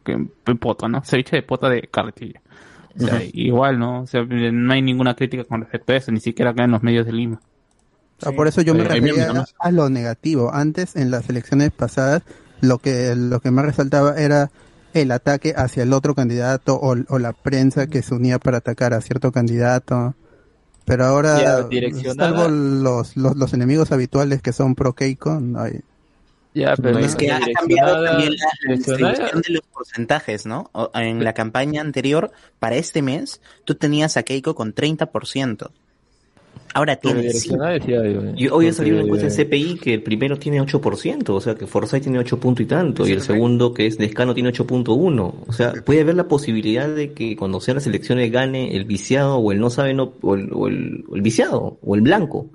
pota, 0.57 0.87
¿no? 0.87 1.03
Ceviche 1.03 1.35
de 1.35 1.43
pota 1.43 1.67
de 1.67 1.81
carretilla. 1.91 2.41
O 2.97 3.03
sea, 3.05 3.21
igual, 3.33 3.77
¿no? 3.77 4.03
O 4.03 4.07
sea, 4.07 4.23
no 4.23 4.73
hay 4.73 4.81
ninguna 4.81 5.15
crítica 5.15 5.43
con 5.43 5.59
respecto 5.59 5.91
a 5.91 5.97
eso, 5.97 6.13
ni 6.13 6.21
siquiera 6.21 6.51
acá 6.51 6.63
en 6.63 6.71
los 6.71 6.81
medios 6.81 7.05
de 7.05 7.11
Lima. 7.11 7.41
Ah, 8.25 8.31
por 8.31 8.47
eso 8.47 8.61
yo 8.61 8.73
me 8.73 8.85
refería 8.85 9.33
¿no? 9.33 9.43
a 9.59 9.71
lo 9.71 9.89
negativo. 9.89 10.53
Antes, 10.53 10.95
en 10.95 11.11
las 11.11 11.29
elecciones 11.29 11.71
pasadas, 11.71 12.23
lo 12.61 12.77
que 12.77 13.13
lo 13.17 13.41
que 13.41 13.51
más 13.51 13.65
resaltaba 13.65 14.15
era 14.15 14.49
el 15.01 15.11
ataque 15.11 15.53
hacia 15.55 15.83
el 15.83 15.93
otro 15.93 16.15
candidato 16.15 16.75
o, 16.75 16.95
o 17.09 17.19
la 17.19 17.33
prensa 17.33 17.87
que 17.87 18.01
se 18.01 18.13
unía 18.15 18.39
para 18.39 18.57
atacar 18.57 18.93
a 18.93 19.01
cierto 19.01 19.31
candidato. 19.31 20.15
Pero 20.85 21.03
Ya, 21.03 21.09
ahora, 21.09 21.63
direccionada. 21.63 22.29
salvo 22.31 22.47
los, 22.49 23.17
los, 23.17 23.35
los 23.35 23.53
enemigos 23.53 23.91
habituales 23.91 24.41
que 24.41 24.53
son 24.53 24.75
pro 24.75 24.93
Keiko, 24.93 25.39
no 25.39 25.61
hay. 25.61 25.81
Ya, 26.53 26.75
pero 26.77 26.99
No, 26.99 26.99
Es 26.99 27.15
que 27.15 27.31
ha 27.31 27.39
cambiado 27.53 28.03
también 28.05 28.33
la, 28.37 28.75
distribución 28.75 29.41
de 29.41 29.53
los 29.53 29.61
porcentajes, 29.73 30.45
¿no? 30.45 30.71
En 30.93 31.23
la 31.23 31.33
campaña 31.33 31.81
anterior, 31.81 32.31
para 32.59 32.75
este 32.77 33.01
mes, 33.01 33.41
tú 33.65 33.75
tenías 33.75 34.15
a 34.15 34.23
Keiko 34.23 34.55
con 34.55 34.73
30%. 34.73 35.71
Ahora 36.77 36.99
Pero 37.01 37.15
tienes 37.15 37.41
5. 37.41 37.55
direccionada 37.55 37.71
decía 37.71 37.95
yo, 38.11 38.21
eh, 38.21 38.33
Y 38.35 38.47
hoy 38.49 38.67
ha 38.67 38.73
salido 38.73 38.97
una 38.97 39.05
encuesta 39.05 39.27
en 39.27 39.33
CPI 39.47 39.77
que 39.79 39.93
el 39.93 40.03
primero 40.03 40.37
tiene 40.37 40.59
8%, 40.61 41.29
o 41.29 41.39
sea 41.39 41.55
que 41.55 41.67
Forsyth 41.67 42.03
tiene 42.03 42.19
8 42.19 42.37
punto 42.37 42.61
y 42.61 42.65
tanto, 42.65 43.07
y 43.07 43.13
el 43.13 43.21
segundo 43.21 43.73
que 43.73 43.87
es 43.87 43.97
Descano 43.97 44.33
tiene 44.33 44.49
8.1. 44.51 45.33
O 45.47 45.53
sea, 45.53 45.71
puede 45.85 46.01
haber 46.01 46.15
la 46.15 46.27
posibilidad 46.27 46.89
de 46.89 47.13
que 47.13 47.37
cuando 47.37 47.61
sean 47.61 47.75
las 47.75 47.87
elecciones 47.87 48.29
gane 48.29 48.75
el 48.75 48.83
viciado 48.83 49.37
o 49.37 49.51
el 49.53 49.59
no 49.61 49.69
sabe 49.69 49.93
no, 49.93 50.13
o 50.21 50.35
el, 50.35 50.49
o 50.51 50.67
el, 50.67 51.05
o 51.07 51.15
el 51.15 51.21
viciado 51.21 51.77
o 51.81 51.95
el 51.95 52.01
blanco. 52.01 52.49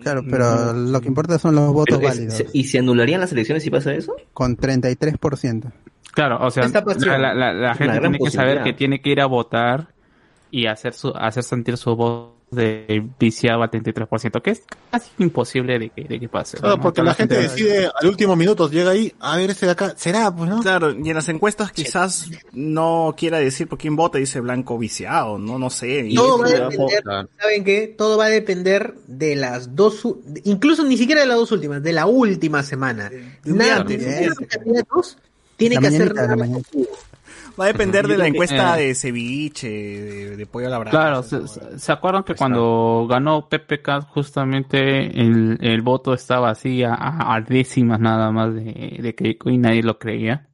Claro, 0.00 0.22
pero 0.30 0.72
lo 0.72 1.00
que 1.00 1.08
importa 1.08 1.40
son 1.40 1.56
los 1.56 1.72
votos 1.72 1.98
es- 2.00 2.04
válidos, 2.04 2.44
¿Y 2.52 2.64
se 2.64 2.78
anularían 2.78 3.20
las 3.20 3.32
elecciones 3.32 3.64
si 3.64 3.70
pasa 3.70 3.92
eso? 3.94 4.14
con 4.32 4.56
33%. 4.56 5.72
Claro, 6.12 6.38
o 6.40 6.50
sea, 6.52 6.68
la, 6.68 7.34
la- 7.34 7.52
la 7.52 7.74
gente 7.74 7.98
tiene 7.98 8.18
que 8.20 8.30
saber 8.30 8.62
que 8.62 8.72
tiene 8.74 9.00
que 9.00 9.10
ir 9.10 9.20
a 9.20 9.26
votar 9.26 9.88
y 10.52 10.66
hacer 10.66 10.94
su, 10.94 11.08
hacer 11.16 11.42
sentir 11.42 11.76
su 11.76 11.96
voz 11.96 12.37
de 12.50 13.06
viciado 13.18 13.62
al 13.62 13.70
33%, 13.70 14.42
que 14.42 14.50
es 14.50 14.62
casi 14.90 15.10
imposible 15.18 15.78
de 15.78 15.90
que, 15.90 16.04
de 16.04 16.20
que 16.20 16.28
pase. 16.28 16.56
Claro, 16.56 16.76
¿no? 16.76 16.82
porque 16.82 17.00
Toda 17.00 17.10
la 17.10 17.14
gente 17.14 17.36
decide 17.36 17.90
al 17.94 18.08
último 18.08 18.36
minuto, 18.36 18.70
llega 18.70 18.90
ahí, 18.90 19.12
a 19.20 19.36
ver 19.36 19.50
ese 19.50 19.66
de 19.66 19.72
acá, 19.72 19.94
será, 19.96 20.34
pues, 20.34 20.48
¿no? 20.48 20.60
Claro, 20.60 20.92
y 20.92 21.08
en 21.08 21.14
las 21.14 21.28
encuestas 21.28 21.72
quizás 21.72 22.30
no 22.52 23.14
quiera 23.16 23.38
decir 23.38 23.68
por 23.68 23.78
quién 23.78 23.96
vota, 23.96 24.18
dice 24.18 24.40
blanco 24.40 24.78
viciado, 24.78 25.38
no, 25.38 25.58
no 25.58 25.70
sé. 25.70 26.06
Y 26.08 26.14
Todo 26.14 26.38
va 26.38 26.46
a 26.46 26.50
depender, 26.50 27.02
¿saben 27.38 27.64
qué? 27.64 27.94
Todo 27.96 28.16
va 28.16 28.26
a 28.26 28.30
depender 28.30 28.94
de 29.06 29.36
las 29.36 29.74
dos, 29.74 30.06
incluso 30.44 30.84
ni 30.84 30.96
siquiera 30.96 31.20
de 31.20 31.26
las 31.26 31.36
dos 31.36 31.52
últimas, 31.52 31.82
de 31.82 31.92
la 31.92 32.06
última 32.06 32.62
semana. 32.62 33.10
candidatos 33.42 35.18
tiene 35.58 35.74
La 35.74 35.80
que 35.80 35.86
hacer 35.88 36.14
Va 37.58 37.64
a 37.64 37.68
depender 37.68 38.06
de 38.06 38.16
la 38.18 38.26
encuesta 38.26 38.78
eh, 38.78 38.86
de 38.86 38.94
ceviche, 38.94 39.68
de, 39.68 40.36
de 40.36 40.46
pollo 40.46 40.66
a 40.66 40.70
la 40.70 40.78
brasa. 40.78 40.98
Claro, 40.98 41.22
se, 41.22 41.46
se- 41.48 41.78
¿se 41.78 41.92
acuerdan 41.92 42.22
que 42.22 42.34
cuando 42.34 43.06
ganó 43.08 43.48
PPK 43.48 44.02
justamente 44.08 45.20
el, 45.20 45.58
el 45.60 45.82
voto 45.82 46.14
estaba 46.14 46.50
así 46.50 46.82
a, 46.84 47.44
décimas 47.48 48.00
nada 48.00 48.30
más 48.30 48.54
de, 48.54 48.98
de 49.00 49.14
Keiko 49.14 49.50
y 49.50 49.58
nadie 49.58 49.82
lo 49.82 49.98
creía? 49.98 50.48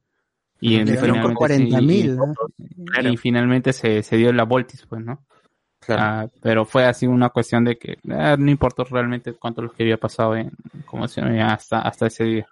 Y, 0.61 0.75
en- 0.75 0.85
por 0.87 0.99
finalmente, 0.99 1.35
40 1.35 1.79
sí, 1.79 1.85
mil. 1.85 2.17
y- 3.03 3.07
y 3.07 3.17
finalmente 3.17 3.73
se, 3.73 4.01
se 4.03 4.17
dio 4.17 4.31
la 4.33 4.43
voltis, 4.43 4.85
pues, 4.87 5.03
¿no? 5.03 5.25
Ah, 5.89 6.27
pero 6.41 6.65
fue 6.65 6.85
así 6.85 7.05
una 7.05 7.29
cuestión 7.29 7.63
de 7.63 7.77
que 7.77 7.97
eh, 8.03 8.35
no 8.39 8.49
importó 8.49 8.83
realmente 8.85 9.33
cuánto 9.33 9.61
lo 9.61 9.71
que 9.71 9.83
había 9.83 9.97
pasado 9.97 10.35
en, 10.35 10.51
¿cómo 10.85 11.07
se 11.07 11.21
llama? 11.21 11.53
Hasta, 11.53 11.79
hasta 11.81 12.07
ese 12.07 12.23
día. 12.23 12.47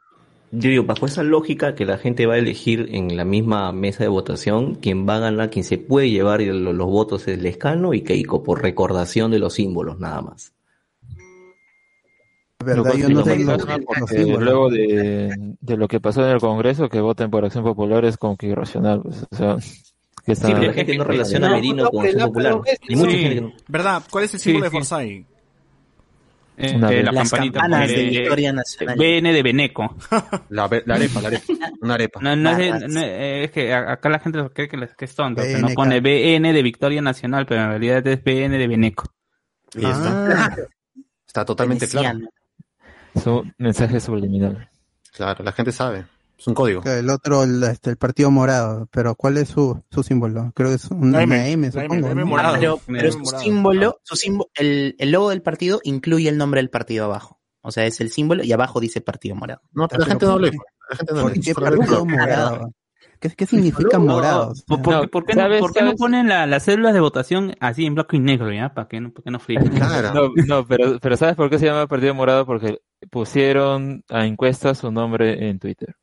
Yo 0.55 0.69
digo, 0.69 0.83
bajo 0.83 1.07
esa 1.07 1.23
lógica 1.23 1.73
que 1.73 1.83
la 1.83 1.97
gente 1.97 2.27
va 2.27 2.35
a 2.35 2.37
elegir 2.37 2.89
en 2.91 3.17
la 3.17 3.25
misma 3.25 3.71
mesa 3.71 4.03
de 4.03 4.07
votación, 4.09 4.75
quien 4.75 5.07
va 5.09 5.15
a 5.15 5.19
ganar, 5.19 5.49
quien 5.49 5.65
se 5.65 5.79
puede 5.79 6.11
llevar 6.11 6.41
los 6.41 6.87
votos 6.87 7.27
es 7.27 7.41
Lescano 7.41 7.95
y 7.95 8.01
Keiko, 8.01 8.43
por 8.43 8.61
recordación 8.61 9.31
de 9.31 9.39
los 9.39 9.55
símbolos, 9.55 9.99
nada 9.99 10.21
más. 10.21 10.53
Verdad, 12.63 12.93
yo 12.95 13.09
no 13.09 13.15
los 13.25 13.27
Eh, 14.11 14.37
luego 14.39 14.69
de, 14.69 15.55
de 15.59 15.77
lo 15.77 15.87
que 15.87 15.99
pasó 15.99 16.23
en 16.23 16.29
el 16.33 16.39
Congreso, 16.39 16.87
que 16.87 17.01
voten 17.01 17.29
por 17.31 17.43
Acción 17.43 17.63
Popular 17.63 18.05
es 18.05 18.15
como 18.17 18.37
que 18.37 18.47
irracional. 18.47 19.01
Pues, 19.01 19.25
o 19.31 19.35
sea, 19.35 19.57
que 20.25 20.31
está- 20.31 20.47
Sí, 20.47 20.53
pero 20.53 20.67
la 20.67 20.73
gente 20.73 20.97
no 20.97 21.03
relaciona 21.03 21.47
a 21.47 21.51
Merino 21.51 21.89
con 21.89 22.05
Acción 22.05 22.27
Popular. 22.27 22.61
Y 22.87 22.95
mucha 22.95 23.11
Sí. 23.11 23.17
gente 23.17 23.35
que 23.35 23.41
no. 23.41 23.53
¿Verdad? 23.67 24.03
¿Cuál 24.09 24.23
es 24.25 24.33
el 24.35 24.39
Sí, 24.39 24.43
símbolo 24.51 24.65
de 24.65 24.69
sí. 24.69 24.77
Forsyth? 24.77 25.25
Eh, 26.55 26.75
Una 26.75 26.91
eh, 26.91 27.03
la 27.03 27.11
Las 27.11 27.31
campanita 27.31 27.59
campanas 27.61 27.89
de 27.89 28.03
Victoria 28.03 28.53
Nacional. 28.53 28.97
BN 28.97 29.33
de 29.33 29.43
Beneco. 29.43 29.95
La, 30.49 30.69
la 30.85 30.95
arepa, 30.95 31.21
la 31.21 31.27
arepa, 31.29 31.53
una 31.81 31.93
arepa. 31.95 32.19
No, 32.21 32.35
no 32.35 32.49
es, 32.57 32.87
no, 32.89 33.01
que 33.51 33.73
acá 33.73 34.09
la 34.09 34.19
gente 34.19 34.39
cree 34.53 34.67
que, 34.67 35.05
es 35.05 35.15
tonto, 35.15 35.41
que 35.41 35.57
no 35.57 35.69
pone 35.69 35.99
BN 35.99 36.53
de 36.53 36.61
Victoria 36.61 37.01
Nacional, 37.01 37.45
pero 37.47 37.63
en 37.63 37.69
realidad 37.69 38.05
es 38.05 38.23
BN 38.23 38.57
de 38.57 38.67
Beneco. 38.67 39.05
Y 39.73 39.85
está. 39.85 40.45
Ah, 40.45 40.55
Está 41.33 41.45
totalmente 41.45 41.87
claro. 41.87 42.19
Veneciano. 42.19 42.29
es 43.15 43.25
un 43.25 43.53
mensaje 43.57 43.99
subliminal. 43.99 44.69
Claro, 45.13 45.43
la 45.43 45.51
gente 45.51 45.71
sabe. 45.71 46.05
Es 46.43 46.47
un 46.49 46.55
código. 46.55 46.81
el 46.83 47.09
otro, 47.09 47.43
el, 47.43 47.63
este, 47.63 47.89
el 47.91 47.95
partido 47.97 48.29
morado, 48.29 48.87
pero 48.91 49.15
¿cuál 49.15 49.37
es 49.37 49.47
su, 49.47 49.81
su 49.89 50.03
símbolo? 50.03 50.51
Creo 50.53 50.67
que 50.69 50.75
es 50.75 50.91
una 50.91 51.25
La 51.25 51.47
M, 51.47 51.71
supongo. 51.71 51.93
M 52.09 52.25
¿no? 52.25 52.35
Pero, 52.59 52.79
Me 52.87 52.99
pero 52.99 53.11
su 53.13 53.19
morado. 53.19 53.43
símbolo, 53.43 53.99
su 54.03 54.15
símbolo, 54.17 54.49
el, 54.55 54.95
el 54.99 55.11
logo 55.11 55.29
del 55.29 55.41
partido 55.41 55.79
incluye 55.83 56.27
el 56.27 56.37
nombre 56.37 56.59
del 56.59 56.69
partido 56.69 57.05
abajo. 57.05 57.39
O 57.61 57.71
sea, 57.71 57.85
es 57.85 58.01
el 58.01 58.11
símbolo 58.11 58.43
y 58.43 58.51
abajo 58.51 58.81
dice 58.81 58.99
partido 58.99 59.35
morado. 59.37 59.61
No, 59.71 59.87
pero 59.87 60.01
la 60.01 60.05
gente 60.07 60.25
no 60.25 60.37
lee. 60.37 60.51
La 60.89 60.97
gente 60.97 61.13
no 61.13 61.21
¿Por 61.21 61.33
lee. 61.33 61.39
qué 61.41 61.55
partido 61.55 62.05
morado? 62.05 62.71
¿Qué, 63.21 63.29
qué 63.29 63.45
significa 63.45 63.99
morado? 63.99 64.53
¿Por, 64.67 64.81
por- 64.81 64.93
No, 64.93 65.07
por 65.07 65.25
qué, 65.25 65.33
no, 65.35 65.41
¿sabes- 65.43 65.61
por 65.61 65.71
qué 65.71 65.81
no 65.81 65.93
ponen 65.95 66.27
la- 66.27 66.45
las 66.45 66.63
células 66.63 66.93
de 66.93 66.99
votación 66.99 67.55
así 67.61 67.85
en 67.85 67.95
blanco 67.95 68.17
y 68.17 68.19
negro, 68.19 68.51
ya? 68.51 68.73
¿Para 68.73 68.89
qué 68.89 68.99
no, 68.99 69.13
para 69.13 69.23
que 69.23 69.31
no 69.31 69.39
frieguen? 69.39 69.69
Claro. 69.69 70.13
No, 70.13 70.29
no, 70.45 70.67
pero, 70.67 70.99
pero 70.99 71.15
¿sabes 71.15 71.35
por 71.37 71.49
qué 71.49 71.57
se 71.57 71.67
llama 71.67 71.87
Partido 71.87 72.13
Morado? 72.13 72.45
Porque 72.45 72.79
pusieron 73.09 74.03
a 74.09 74.25
encuesta 74.25 74.75
su 74.75 74.91
nombre 74.91 75.47
en 75.49 75.57
Twitter. 75.59 75.95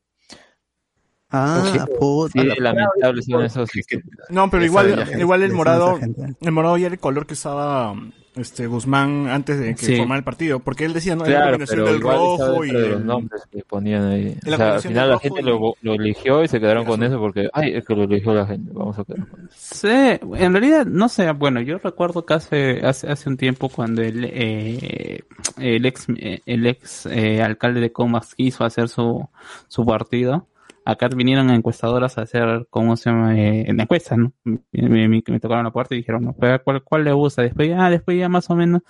Ah, 1.33 1.87
puta. 1.99 2.33
Sí, 2.41 2.47
la- 2.47 2.55
lamentables 2.73 3.25
son 3.27 3.45
esos. 3.45 3.69
este, 3.77 4.03
No, 4.31 4.51
pero 4.51 4.65
igual, 4.65 5.07
igual 5.19 5.43
el 5.43 5.53
morado, 5.53 5.99
el 6.41 6.53
morado 6.53 6.77
ya 6.77 6.87
era 6.87 6.95
el 6.95 7.01
color 7.01 7.27
que 7.27 7.35
usaba 7.35 7.95
este 8.37 8.67
Guzmán 8.69 9.29
antes 9.29 9.59
de 9.59 9.75
que 9.75 9.87
Sí. 9.87 9.97
formara 9.97 10.19
el 10.19 10.25
partido, 10.25 10.61
porque 10.61 10.85
él 10.85 10.93
decía, 10.93 11.17
no, 11.17 11.25
es 11.25 11.31
la 11.31 11.37
Claro, 11.37 11.51
combinación 11.59 11.79
pero 11.81 11.93
del 11.93 12.01
rojo 12.01 12.65
y 12.65 12.71
de 12.71 12.89
los 12.91 13.05
nombres 13.05 13.43
que 13.51 13.63
ponían 13.65 14.05
ahí. 14.07 14.37
la 14.45 14.55
O 14.55 14.57
sea, 14.57 14.75
al 14.75 14.81
final 14.83 15.09
la 15.11 15.19
gente 15.19 15.41
y- 15.41 15.45
lo, 15.45 15.75
lo 15.83 15.95
eligió 15.95 16.43
y 16.45 16.49
se 16.49 16.61
quedaron 16.61 16.85
con 16.85 17.03
eso 17.03 17.19
porque, 17.19 17.49
ay, 17.53 17.73
es 17.75 17.85
que 17.85 17.95
lo 17.95 18.05
eligió 18.05 18.33
la 18.33 18.47
gente, 18.47 18.71
vamos 18.73 18.99
a 18.99 19.05
quedar 19.05 19.27
con 19.29 19.41
eso. 19.47 19.49
Sí, 19.53 19.89
en 19.89 20.53
realidad, 20.53 20.87
no 20.87 21.09
sé, 21.09 21.31
bueno, 21.33 21.61
yo 21.61 21.79
recuerdo 21.79 22.25
que 22.25 22.35
hace, 22.35 22.87
hace, 22.87 23.09
hace 23.11 23.29
un 23.29 23.37
tiempo 23.37 23.69
cuando 23.69 24.01
el, 24.03 24.25
eh, 24.25 25.21
el 25.59 25.85
ex, 25.87 26.07
el 26.47 26.67
ex 26.67 27.07
eh, 27.07 27.43
alcalde 27.43 27.81
de 27.81 27.91
Comas 27.93 28.35
quiso 28.37 28.65
hacer 28.65 28.89
su, 28.89 29.29
su 29.69 29.85
partido, 29.85 30.47
acá 30.85 31.09
vinieron 31.09 31.51
encuestadoras 31.51 32.19
a 32.19 32.23
hacer, 32.23 32.67
¿cómo 32.71 32.97
se 32.97 33.11
llama? 33.11 33.39
Eh, 33.39 33.65
en 33.71 33.81
encuestas, 33.81 34.19
¿no? 34.19 34.33
Me, 34.45 34.61
me- 34.73 35.09
me- 35.09 35.23
tocaron 35.41 35.65
la 35.65 35.71
puerta 35.73 35.95
y 35.95 35.99
dijeron, 35.99 36.25
no, 36.25 36.35
¿cuál, 36.35 36.83
cuál 36.85 37.05
le 37.05 37.13
gusta? 37.13 37.43
Después 37.43 37.69
ya, 37.69 37.91
después 37.91 38.19
ya 38.19 38.29
más 38.29 38.51
o 38.51 38.57
menos, 38.57 38.83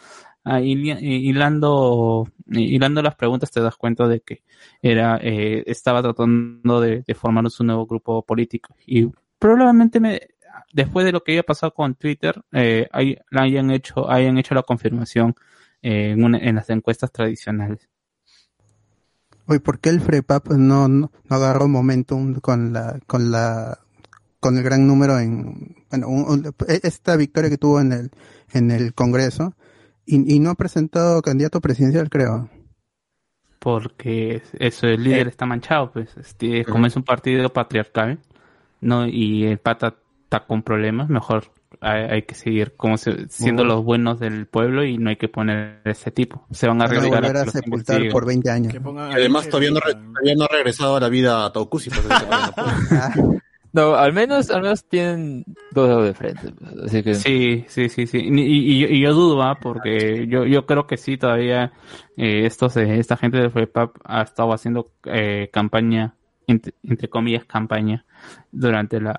ah, 0.44 0.60
eh, 0.60 0.64
hilando, 0.64 2.28
hilando 2.48 3.02
las 3.02 3.16
preguntas 3.16 3.50
te 3.50 3.60
das 3.60 3.76
cuenta 3.76 4.08
de 4.08 4.20
que 4.22 4.42
era, 4.82 5.18
eh, 5.22 5.64
estaba 5.66 6.02
tratando 6.02 6.80
de, 6.80 7.02
de 7.06 7.14
formar 7.14 7.50
su 7.50 7.64
nuevo 7.64 7.86
grupo 7.86 8.22
político 8.24 8.74
y 8.86 9.08
probablemente 9.38 10.00
me, 10.00 10.20
después 10.72 11.04
de 11.06 11.12
lo 11.12 11.22
que 11.24 11.32
había 11.32 11.42
pasado 11.44 11.74
con 11.74 11.94
Twitter, 11.96 12.42
eh, 12.52 12.88
hay- 12.92 13.18
hayan 13.32 13.70
hecho, 13.72 14.10
hayan 14.10 14.38
hecho 14.38 14.54
la 14.54 14.62
confirmación 14.62 15.34
eh, 15.82 16.12
en, 16.12 16.24
una- 16.24 16.38
en 16.38 16.56
las 16.56 16.70
encuestas 16.70 17.12
tradicionales. 17.12 17.89
Oye, 19.50 19.58
¿por 19.58 19.80
qué 19.80 19.88
el 19.88 20.00
FREPAP 20.00 20.50
no, 20.52 20.86
no, 20.86 21.10
no 21.28 21.36
agarró 21.36 21.66
momentum 21.66 22.34
con 22.34 22.72
la, 22.72 23.00
con 23.08 23.32
la, 23.32 23.80
con 24.38 24.56
el 24.56 24.62
gran 24.62 24.86
número 24.86 25.18
en, 25.18 25.74
bueno, 25.90 26.06
un- 26.06 26.28
un- 26.28 26.54
esta 26.68 27.16
victoria 27.16 27.50
que 27.50 27.58
tuvo 27.58 27.80
en 27.80 27.92
el, 27.92 28.10
en 28.52 28.70
el 28.70 28.94
Congreso 28.94 29.56
y, 30.06 30.36
y 30.36 30.38
no 30.38 30.50
ha 30.50 30.54
presentado 30.54 31.20
candidato 31.20 31.60
presidencial, 31.60 32.08
creo. 32.08 32.48
Porque 33.58 34.40
eso, 34.60 34.86
el 34.86 35.02
líder 35.02 35.26
está 35.26 35.46
manchado, 35.46 35.90
pues, 35.92 36.16
este, 36.16 36.64
como 36.64 36.86
es 36.86 36.94
un 36.94 37.02
partido 37.02 37.52
patriarcal, 37.52 38.20
¿no? 38.80 39.04
Y 39.08 39.46
el 39.46 39.58
pata 39.58 39.96
está 40.30 40.46
con 40.46 40.62
problemas, 40.62 41.08
mejor 41.08 41.50
hay, 41.80 42.02
hay 42.04 42.22
que 42.22 42.36
seguir 42.36 42.74
como 42.76 42.96
se- 42.96 43.28
siendo 43.28 43.64
los 43.64 43.82
buenos 43.82 44.20
del 44.20 44.46
pueblo 44.46 44.84
y 44.84 44.96
no 44.96 45.10
hay 45.10 45.16
que 45.16 45.26
poner 45.28 45.80
ese 45.84 46.12
tipo. 46.12 46.46
Se 46.52 46.68
van 46.68 46.80
a 46.80 46.84
arriesgar 46.84 47.24
a 47.36 47.42
a 47.42 47.46
sepultar 47.46 48.08
por 48.12 48.26
20 48.26 48.48
años. 48.48 48.72
además 49.12 49.48
todavía 49.48 49.70
no, 49.72 49.80
re- 49.80 49.92
Leche, 49.94 50.06
todavía 50.12 50.34
no 50.36 50.44
ha 50.44 50.48
regresado 50.48 50.96
a 50.96 51.00
la 51.00 51.08
vida 51.08 51.44
a 51.46 51.52
Taucusi. 51.52 51.90
pues, 51.90 52.04
ese 52.04 52.26
todavía 52.26 53.12
no 53.72 53.94
al 53.96 54.12
menos, 54.12 54.50
al 54.50 54.62
menos 54.62 54.84
tienen 54.88 55.44
dos 55.72 55.88
dedos 55.88 56.04
de 56.04 56.14
frente. 56.14 56.52
pues, 56.58 56.72
así 56.84 57.02
que, 57.02 57.14
Sí, 57.14 57.64
sí, 57.68 57.88
sí, 57.88 58.06
sí. 58.06 58.18
Y, 58.18 58.40
y- 58.40 58.72
y 58.76 58.78
yo- 58.80 58.88
y 58.88 59.00
yo 59.00 59.12
dudo, 59.12 59.42
¿ah? 59.42 59.58
porque 59.60 60.26
yo, 60.28 60.44
yo 60.44 60.66
creo 60.66 60.86
que 60.86 60.96
sí, 60.96 61.16
todavía 61.16 61.72
eh, 62.16 62.46
estos, 62.46 62.76
eh, 62.76 62.98
esta 63.00 63.16
gente 63.16 63.38
del 63.38 63.50
FEPAP 63.50 63.96
ha 64.04 64.22
estado 64.22 64.52
haciendo 64.52 64.92
eh, 65.06 65.50
campaña, 65.52 66.14
entre, 66.50 66.74
entre 66.82 67.08
comillas, 67.08 67.44
campaña, 67.44 68.04
durante 68.52 69.00
la 69.00 69.14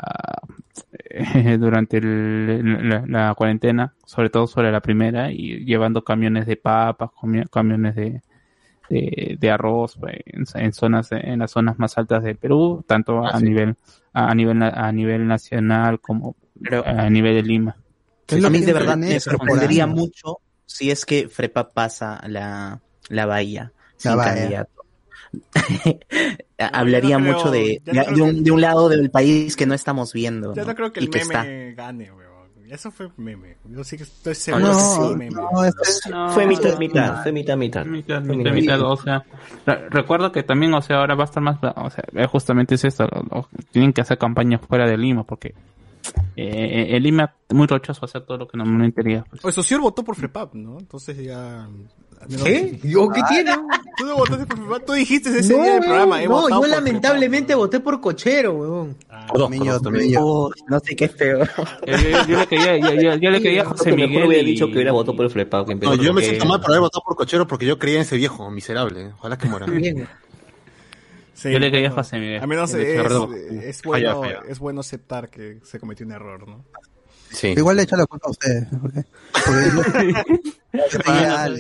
eh, 1.10 1.58
durante 1.60 1.98
el- 1.98 2.90
la, 2.90 3.04
la 3.08 3.34
cuarentena, 3.36 3.94
sobre 4.06 4.30
todo 4.30 4.48
sobre 4.48 4.72
la 4.72 4.80
primera, 4.82 5.32
y 5.32 5.66
llevando 5.66 6.04
camiones 6.04 6.46
de 6.46 6.56
papas, 6.58 7.10
camiones 7.52 7.96
de, 7.96 8.22
de, 8.90 9.38
de 9.40 9.52
arroz 9.52 9.98
pues, 10.00 10.16
en, 10.26 10.46
en 10.56 10.74
zonas 10.74 11.12
en 11.12 11.40
las 11.40 11.52
zonas 11.52 11.80
más 11.80 11.98
altas 11.98 12.24
de 12.24 12.36
Perú, 12.36 12.84
tanto 12.88 13.26
Ah, 13.26 13.32
a 13.34 13.40
sí. 13.40 13.46
nivel 13.46 13.76
a 14.14 14.36
nivel 14.36 14.62
a 14.64 14.92
nivel 14.92 15.28
nacional 15.28 16.00
como 16.02 16.36
Pero- 16.62 16.86
a 16.86 17.10
nivel 17.10 17.36
de 17.36 17.44
Lima. 17.44 17.76
A 18.32 18.50
mí 18.50 18.60
de 18.62 18.72
verdad 18.74 18.96
me 18.98 19.20
sorprendería 19.20 19.88
mucho 19.88 20.38
si 20.66 20.90
es 20.92 21.06
que 21.06 21.28
Frepa 21.28 21.72
pasa 21.74 22.22
la, 22.28 22.80
la 23.10 23.26
bahía 23.26 23.74
sin 23.98 24.16
bahía. 24.16 24.34
candidato. 24.36 24.81
Hablaría 26.58 27.12
yo 27.12 27.20
no 27.20 27.26
creo- 27.26 27.38
mucho 27.38 27.52
de, 27.52 27.82
no 27.86 27.94
de, 28.16 28.22
un, 28.22 28.36
que- 28.36 28.42
de 28.42 28.52
un 28.52 28.62
lado 28.62 28.90
del 28.90 29.10
país 29.10 29.56
que 29.56 29.66
no 29.66 29.74
estamos 29.74 30.14
viendo. 30.14 30.54
Yo 30.54 30.62
¿no? 30.62 30.68
no 30.70 30.76
creo 30.76 30.92
que 30.92 31.00
Y 31.00 31.04
el 31.06 31.10
que 31.10 31.20
meme 31.26 31.70
está. 31.70 31.84
gane, 31.84 32.12
weón. 32.12 32.32
Eso 32.70 32.90
fue 32.90 33.10
meme. 33.18 33.58
Yo 33.66 33.84
sí 33.84 33.98
que 33.98 34.04
estoy 34.04 34.34
seguro 34.34 34.68
No, 34.68 34.74
que 34.74 34.80
sí, 34.80 35.16
meme. 35.18 35.36
no, 35.36 36.32
Fue 36.32 36.46
mitad, 36.46 36.78
mitad, 36.80 37.22
fue 37.22 37.32
mitad, 37.34 37.58
mitad. 37.58 37.86
Mitad, 37.86 38.24
Fue 38.24 38.36
mitad, 38.38 38.54
mitad, 38.54 38.82
o 38.82 38.96
sea, 38.96 39.26
re- 39.66 39.90
recuerdo 39.90 40.32
que 40.32 40.44
también, 40.44 40.74
o 40.74 40.82
sea, 40.82 41.00
ahora 41.00 41.16
va 41.16 41.24
a 41.24 41.26
estar 41.26 41.44
más, 41.44 41.58
o 41.62 41.90
sea, 41.90 42.04
eh, 42.16 42.26
justamente 42.28 42.76
es 42.76 42.86
esto, 42.86 43.06
lo- 43.12 43.24
lo- 43.30 43.50
tienen 43.72 43.92
que 43.92 44.00
hacer 44.00 44.18
campaña 44.18 44.58
fuera 44.58 44.88
de 44.88 44.96
Lima, 44.98 45.26
porque 45.26 45.54
eh, 46.38 46.88
el 46.92 47.04
Lima 47.04 47.34
muy 47.50 47.68
rochoso 47.68 48.06
hacer 48.06 48.22
todo 48.24 48.38
lo 48.38 48.48
que 48.48 48.58
normalmente 48.58 49.02
haría. 49.02 49.26
pues. 49.30 49.44
O 49.44 49.52
Socio 49.52 49.82
votó 49.82 50.04
por 50.06 50.16
Frepap, 50.16 50.54
¿no? 50.54 50.80
Entonces 50.80 51.18
ya 51.18 51.68
¿Qué? 52.44 52.80
¿Yo 52.84 53.10
qué 53.10 53.22
tiene? 53.30 53.52
Tú 53.98 54.06
no 54.06 54.16
votaste 54.16 54.46
por 54.46 54.58
FIFA, 54.60 54.80
tú 54.86 54.94
dijiste 54.94 55.38
ese 55.38 55.56
No, 55.58 55.64
día 55.64 55.74
del 55.74 55.84
programa. 55.84 56.22
he 56.24 56.28
no, 56.28 56.50
yo 56.50 56.66
lamentablemente 56.68 57.56
voté 57.56 57.80
por 57.80 58.00
cochero, 58.00 58.54
weón. 58.54 58.96
Oh, 59.34 60.52
no 60.68 60.80
sé 60.80 60.96
qué 60.96 61.06
es 61.06 61.12
peor. 61.12 61.50
Yo, 61.86 61.98
yo- 61.98 62.28
yo 62.28 62.40
le 62.40 62.48
quería, 62.48 62.78
yo, 62.78 62.94
yo- 63.02 63.16
yo 63.16 63.30
le 63.30 63.42
quería 63.42 63.62
a 63.64 63.66
José 63.66 63.86
que 63.92 63.96
mejor 63.96 64.10
Miguel. 64.10 64.28
hubiera 64.28 64.44
dicho 64.44 64.68
que 64.68 64.74
hubiera 64.74 64.92
votado 64.92 65.16
por 65.18 65.26
el. 65.26 65.32
Que 65.32 65.76
No, 65.76 65.96
yo 65.96 66.14
me 66.14 66.22
siento 66.22 66.46
mal 66.46 66.60
por 66.62 66.70
haber 66.72 66.82
votado 66.82 67.04
por 67.06 67.16
cochero 67.16 67.48
porque 67.48 67.66
yo 67.66 67.78
creía 67.80 67.98
en 67.98 68.02
ese 68.04 68.18
viejo, 68.18 68.50
miserable. 68.52 69.12
Ojalá 69.18 69.38
que 69.38 69.48
muera. 69.48 69.66
Sí, 71.34 71.52
Yo 71.52 71.58
le 71.60 71.72
quería 71.72 71.88
a 71.90 71.92
José 71.92 72.20
Miguel. 72.20 72.42
A 72.44 72.46
menos 72.48 72.72
es, 72.76 72.88
es 72.88 73.82
bueno, 73.84 74.22
Falla, 74.22 74.36
falla. 74.38 74.40
es 74.48 74.60
bueno 74.60 74.82
aceptar 74.82 75.30
que 75.30 75.60
se 75.64 75.80
cometió 75.80 76.06
un 76.06 76.12
error, 76.12 76.48
¿no? 76.48 76.64
Sí. 77.32 77.48
Igual 77.58 77.78
le 77.78 77.84
echo 77.84 77.96
la 77.96 78.06
culpa 78.06 78.28
a 78.28 78.32
ustedes. 78.32 78.68
Porque, 78.82 79.04
yo, 79.74 80.24
yo 80.74 81.56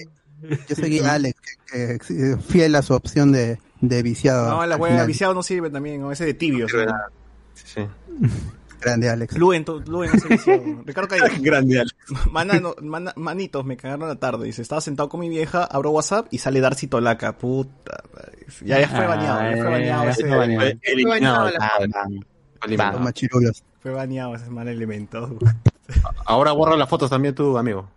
yo 0.69 0.75
seguí 0.75 0.99
a 0.99 1.13
Alex, 1.13 1.39
que, 1.71 1.99
que 2.05 2.37
fiel 2.37 2.75
a 2.75 2.81
su 2.81 2.93
opción 2.93 3.31
de, 3.31 3.59
de 3.81 4.03
viciado. 4.03 4.49
No, 4.49 4.65
la 4.65 4.77
hueá 4.77 5.05
viciado 5.05 5.33
no 5.33 5.43
sirve 5.43 5.69
también, 5.69 6.01
¿no? 6.01 6.11
ese 6.11 6.25
de 6.25 6.33
tibio. 6.33 6.67
Grande 8.81 9.09
Alex. 9.09 9.37
Luen, 9.37 9.63
Luen 9.85 10.09
viciado. 10.27 10.63
Ricardo 10.85 11.07
Calle. 11.07 11.37
Grande, 11.39 11.79
Alex. 11.81 11.95
Manano, 12.31 12.73
mana- 12.81 13.13
manitos, 13.15 13.63
me 13.63 13.77
cagaron 13.77 14.07
la 14.07 14.15
tarde. 14.15 14.45
Dice, 14.45 14.63
estaba 14.63 14.81
sentado 14.81 15.07
con 15.07 15.19
mi 15.19 15.29
vieja, 15.29 15.63
abro 15.65 15.91
WhatsApp 15.91 16.25
y 16.31 16.39
sale 16.39 16.59
Darcy 16.61 16.87
Tolaca. 16.87 17.37
Puta. 17.37 18.01
Ya, 18.65 18.79
ya 18.79 18.89
fue 18.89 19.05
Ah, 19.05 19.07
baneado, 19.07 19.41
ya 19.41 19.49
fue 19.51 19.57
ya, 19.57 19.69
baneado 19.69 20.05
ya 20.05 20.13
fue 20.15 20.29
baneado. 20.35 20.77
Fue 23.81 23.91
baneado 23.91 24.35
ese 24.35 24.49
mal 24.49 24.67
elemento. 24.67 25.37
Ahora 26.25 26.51
borra 26.51 26.75
las 26.75 26.89
fotos 26.89 27.09
también 27.09 27.35
tú, 27.35 27.57
amigo. 27.57 27.89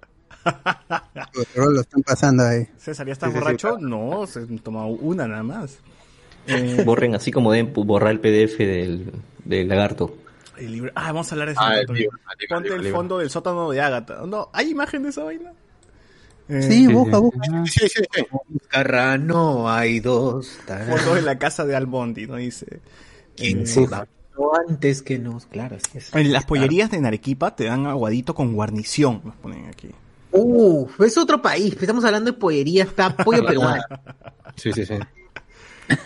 Pero 1.55 1.71
lo 1.71 1.81
están 1.81 2.03
pasando 2.03 2.43
ahí. 2.45 2.67
César, 2.79 3.07
¿ya 3.07 3.13
estás 3.13 3.31
Sí, 3.31 3.33
sí, 3.35 3.39
sí, 3.39 3.45
borracho? 3.45 3.79
No, 3.79 4.27
se 4.27 4.47
tomó 4.59 4.89
una 4.89 5.27
nada 5.27 5.43
más. 5.43 5.79
Eh, 6.47 6.83
Borren 6.85 7.15
así 7.15 7.31
como 7.33 7.51
deben 7.53 7.73
borrar 7.73 8.11
el 8.13 8.21
PDF 8.21 8.59
del, 8.59 9.13
del 9.45 9.69
lagarto. 9.69 10.15
el 10.59 10.73
libro. 10.73 10.93
Ah, 10.95 11.07
vamos 11.13 11.31
a 11.31 11.35
hablar 11.35 11.49
de 11.49 11.53
eso. 11.55 11.61
Ah, 11.63 11.75
el 11.79 11.87
libro, 11.87 11.95
el 11.95 11.99
libro, 11.99 12.19
Ponte 12.49 12.69
el 12.69 12.75
el 12.75 12.83
libro. 12.83 12.99
fondo 12.99 13.19
del 13.19 13.31
sótano 13.31 13.71
de 13.71 13.81
Ágata. 13.81 14.23
No, 14.27 14.51
¿hay 14.53 14.71
imagen 14.71 15.03
de 15.05 15.09
esa 15.09 15.25
vaina? 15.25 15.53
Eh, 16.49 16.61
Sí, 16.63 16.87
busca, 16.87 17.17
busca. 17.19 17.41
Sí, 17.67 17.89
sí, 17.89 18.03
sí. 18.15 18.25
Carrano, 18.69 19.71
hay 19.71 20.01
dos. 20.01 20.59
Foto 20.91 21.15
de 21.15 21.23
la 21.23 21.39
casa 21.39 21.65
de 21.65 21.75
Albondi, 21.75 22.27
¿no? 22.27 22.37
Dice. 22.37 22.81
¿Quién 23.37 23.61
Eh, 23.63 23.67
se 23.67 23.87
va? 23.87 24.07
antes 24.69 25.01
que 25.03 25.19
nos? 25.19 25.47
Claro, 25.47 25.77
así 25.77 25.97
es. 25.99 26.15
En 26.15 26.33
las 26.33 26.45
pollerías 26.45 26.91
de 26.91 26.99
Arequipa 27.07 27.55
te 27.57 27.65
dan 27.65 27.87
aguadito 27.87 28.35
con 28.35 28.53
guarnición, 28.53 29.23
nos 29.25 29.37
ponen 29.37 29.67
aquí. 29.69 29.91
Uf, 30.35 31.01
es 31.01 31.17
otro 31.17 31.41
país. 31.41 31.77
Estamos 31.81 32.05
hablando 32.05 32.33
de 32.33 32.37
pollería, 32.39 32.85
está 32.85 33.15
pollo 33.17 33.45
peruano. 33.47 33.83
Sí, 34.57 34.73
sí, 34.73 34.85
sí. 34.87 34.95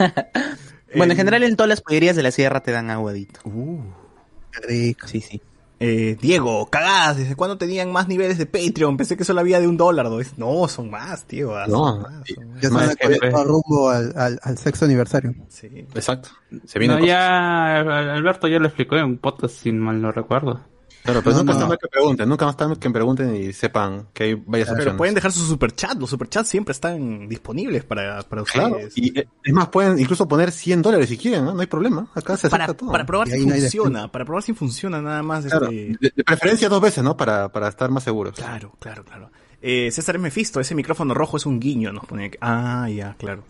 Bueno, 0.96 1.12
Eh, 1.12 1.14
en 1.14 1.16
general 1.18 1.42
en 1.42 1.54
todas 1.54 1.68
las 1.68 1.82
pollerías 1.82 2.16
de 2.16 2.22
la 2.22 2.30
sierra 2.30 2.60
te 2.62 2.72
dan 2.72 2.88
aguadito. 2.90 3.40
Qué 3.44 4.60
rico. 4.66 5.06
Sí, 5.06 5.20
sí. 5.20 5.40
Eh, 5.80 6.16
Diego, 6.20 6.66
cagadas, 6.66 7.18
¿desde 7.18 7.36
cuándo 7.36 7.58
tenían 7.58 7.92
más 7.92 8.08
niveles 8.08 8.38
de 8.38 8.46
Patreon? 8.46 8.96
Pensé 8.96 9.14
que 9.16 9.22
solo 9.24 9.40
había 9.40 9.60
de 9.60 9.68
un 9.68 9.76
dólar. 9.76 10.06
¿no? 10.06 10.18
No, 10.38 10.66
son 10.66 10.88
más, 10.90 11.26
tío. 11.26 11.52
No, 11.68 11.86
son 11.86 12.02
más, 12.02 12.22
son 12.34 12.48
más. 12.48 12.60
Ya 12.62 12.70
Más 12.70 12.96
saben 12.98 13.18
que- 13.20 13.30
rumbo 13.30 13.90
al, 13.90 14.14
al, 14.16 14.40
al 14.42 14.56
sexto 14.58 14.86
aniversario. 14.86 15.34
Sí. 15.48 15.68
Exacto. 15.94 16.30
Se 16.64 16.78
viene 16.78 16.98
No, 16.98 17.04
ya 17.06 17.80
Alberto 17.80 18.48
ya 18.48 18.58
lo 18.58 18.66
explicó 18.68 18.96
en 18.96 19.04
un 19.04 19.18
podcast, 19.18 19.54
si 19.56 19.70
mal 19.70 20.00
no 20.00 20.10
recuerdo. 20.10 20.64
Claro, 21.08 21.22
pero 21.22 21.36
No, 21.36 21.38
nunca 21.42 21.52
no. 21.52 21.58
está 21.58 21.66
mal 21.68 21.78
que 21.78 21.88
pregunten, 21.88 22.28
nunca 22.28 22.44
más 22.44 22.52
está 22.52 22.68
mal 22.68 22.78
que 22.78 22.90
pregunten 22.90 23.34
y 23.36 23.52
sepan 23.54 24.08
que 24.12 24.24
hay 24.24 24.34
varias 24.34 24.68
Pero 24.68 24.78
opciones. 24.80 24.98
pueden 24.98 25.14
dejar 25.14 25.32
su 25.32 25.44
superchat. 25.46 25.98
Los 25.98 26.10
superchats 26.10 26.48
siempre 26.50 26.72
están 26.72 27.28
disponibles 27.28 27.84
para, 27.84 28.22
para 28.22 28.42
Claro, 28.44 28.74
ustedes. 28.76 28.92
y 28.98 29.18
eh, 29.18 29.26
es 29.42 29.52
más, 29.54 29.68
pueden 29.68 29.98
incluso 29.98 30.28
poner 30.28 30.52
100 30.52 30.82
dólares 30.82 31.08
si 31.08 31.16
quieren, 31.16 31.44
¿no? 31.46 31.54
No 31.54 31.60
hay 31.60 31.66
problema. 31.66 32.08
Acá 32.14 32.36
se 32.36 32.46
acepta 32.48 32.58
para, 32.58 32.74
todo. 32.74 32.92
para 32.92 33.06
probar 33.06 33.28
si 33.28 33.40
funciona. 33.40 34.12
Para 34.12 34.24
probar 34.26 34.42
si 34.42 34.52
funciona 34.52 35.00
nada 35.00 35.22
más. 35.22 35.46
Claro, 35.46 35.66
Este... 35.70 35.96
de, 36.00 36.12
de 36.14 36.24
preferencia 36.24 36.68
dos 36.68 36.80
veces, 36.82 37.02
¿no? 37.02 37.16
Para, 37.16 37.50
para 37.50 37.68
estar 37.68 37.90
más 37.90 38.04
seguros. 38.04 38.34
Claro, 38.34 38.72
claro, 38.78 39.04
claro. 39.04 39.30
Eh, 39.62 39.90
César 39.90 40.14
es 40.16 40.22
Mefisto, 40.22 40.60
ese 40.60 40.74
micrófono 40.74 41.14
rojo 41.14 41.36
es 41.36 41.46
un 41.46 41.58
guiño, 41.58 41.92
nos 41.92 42.04
pone 42.04 42.26
aquí. 42.26 42.38
Ah, 42.40 42.88
ya, 42.88 43.14
claro. 43.18 43.42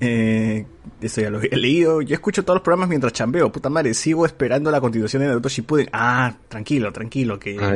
Eh, 0.00 0.66
eso 1.00 1.20
ya 1.20 1.30
lo 1.30 1.40
he 1.40 1.56
leído. 1.56 2.02
Yo 2.02 2.14
escucho 2.14 2.44
todos 2.44 2.56
los 2.56 2.62
programas 2.62 2.88
mientras 2.88 3.12
chambeo. 3.12 3.50
Puta 3.52 3.68
madre, 3.68 3.94
sigo 3.94 4.26
esperando 4.26 4.70
la 4.70 4.80
continuación 4.80 5.22
de 5.22 5.28
Naruto 5.28 5.48
Shippuden. 5.48 5.88
Ah, 5.92 6.34
tranquilo, 6.48 6.92
tranquilo, 6.92 7.38
que 7.38 7.56
Ah, 7.60 7.74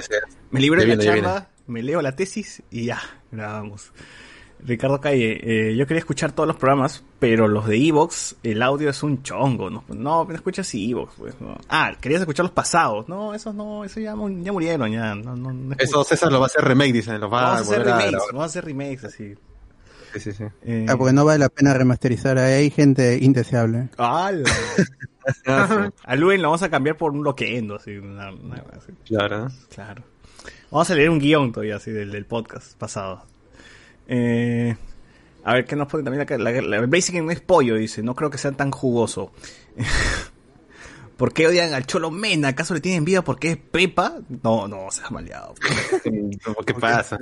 me 0.51 0.61
libro 0.61 0.81
de 0.81 0.97
la 0.97 1.03
chamba, 1.03 1.49
me 1.67 1.83
leo 1.83 2.03
la 2.03 2.15
tesis 2.17 2.63
y 2.71 2.87
ya, 2.87 3.01
grabamos. 3.31 3.93
Ricardo 4.61 5.01
Calle, 5.01 5.71
eh, 5.71 5.77
yo 5.77 5.87
quería 5.87 6.01
escuchar 6.01 6.33
todos 6.33 6.49
los 6.49 6.57
programas, 6.57 7.05
pero 7.21 7.47
los 7.47 7.67
de 7.69 7.77
Evox, 7.77 8.37
el 8.43 8.61
audio 8.63 8.91
es 8.91 9.03
un 9.03 9.23
chongo. 9.23 9.71
No, 9.71 9.85
no, 9.89 10.25
no 10.25 10.35
escuchas 10.35 10.69
Evox, 10.75 11.15
pues. 11.17 11.41
No. 11.41 11.57
Ah, 11.69 11.93
querías 12.01 12.21
escuchar 12.23 12.45
los 12.45 12.53
pasados. 12.53 13.09
No, 13.09 13.35
esos 13.35 13.55
no, 13.55 13.85
esos 13.85 14.03
ya, 14.03 14.15
ya 14.15 14.53
murieron, 14.53 14.91
ya. 14.91 15.15
No, 15.15 15.37
no, 15.37 15.53
no. 15.53 15.77
Eso 15.79 16.03
César 16.03 16.33
lo 16.33 16.41
va 16.41 16.47
a 16.47 16.49
hacer 16.49 16.65
remake, 16.65 16.93
dicen, 16.93 17.21
lo 17.21 17.31
va 17.31 17.43
Vamos 17.43 17.55
a 17.55 17.59
a 17.59 17.61
hacer 17.61 17.89
a 17.89 17.99
remakes, 17.99 18.27
vamos 18.33 18.43
a 18.43 18.47
hacer 18.47 18.65
remakes 18.65 19.05
así. 19.05 19.35
Sí, 20.15 20.21
sí, 20.21 20.33
sí. 20.33 20.45
Eh, 20.63 20.87
Ah, 20.89 20.97
porque 20.97 21.13
no 21.13 21.25
vale 21.25 21.39
la 21.41 21.49
pena 21.49 21.75
remasterizar. 21.75 22.39
Ahí 22.39 22.53
hay 22.55 22.71
gente 22.71 23.19
indeseable. 23.21 23.89
¡Hala! 23.99 24.49
a 26.05 26.17
Luen 26.17 26.41
lo 26.43 26.49
vamos 26.49 26.63
a 26.63 26.71
cambiar 26.71 26.97
por 26.97 27.13
un 27.13 27.23
loquendo, 27.23 27.77
así, 27.77 27.97
una- 27.97 28.31
una- 28.33 28.65
así. 28.77 28.93
Claro. 29.07 29.49
Claro. 29.75 30.03
Vamos 30.71 30.91
a 30.91 30.95
leer 30.95 31.11
un 31.11 31.19
guion 31.19 31.53
todavía, 31.53 31.77
así, 31.77 31.91
del, 31.91 32.11
del 32.13 32.25
podcast 32.27 32.77
pasado. 32.79 33.25
Eh, 34.07 34.75
a 35.45 35.55
ver, 35.55 35.65
¿qué 35.67 35.77
nos 35.77 35.89
pone 35.89 36.03
también 36.05 36.23
acá? 36.23 36.37
La, 36.39 36.51
la, 36.51 36.77
el 36.79 36.87
Basic 36.87 37.23
no 37.23 37.31
es 37.31 37.41
pollo, 37.41 37.75
dice. 37.77 38.03
No 38.03 38.15
creo 38.15 38.31
que 38.31 38.39
sea 38.39 38.53
tan 38.53 38.71
jugoso. 38.71 39.33
¿Por 41.19 41.33
qué 41.33 41.49
odian 41.49 41.75
al 41.75 41.85
Cholo 41.85 42.13
Mena? 42.13 42.49
¿Acaso 42.49 42.75
le 42.75 42.81
tienen 42.81 43.05
vida 43.05 43.25
porque 43.25 43.51
es 43.51 43.57
Pepa? 43.57 44.21
No, 44.45 44.69
no, 44.69 44.89
se 44.93 45.03
ha 45.03 45.11
maleado. 45.11 45.53
¿Qué 46.65 46.75
pasa? 46.75 47.19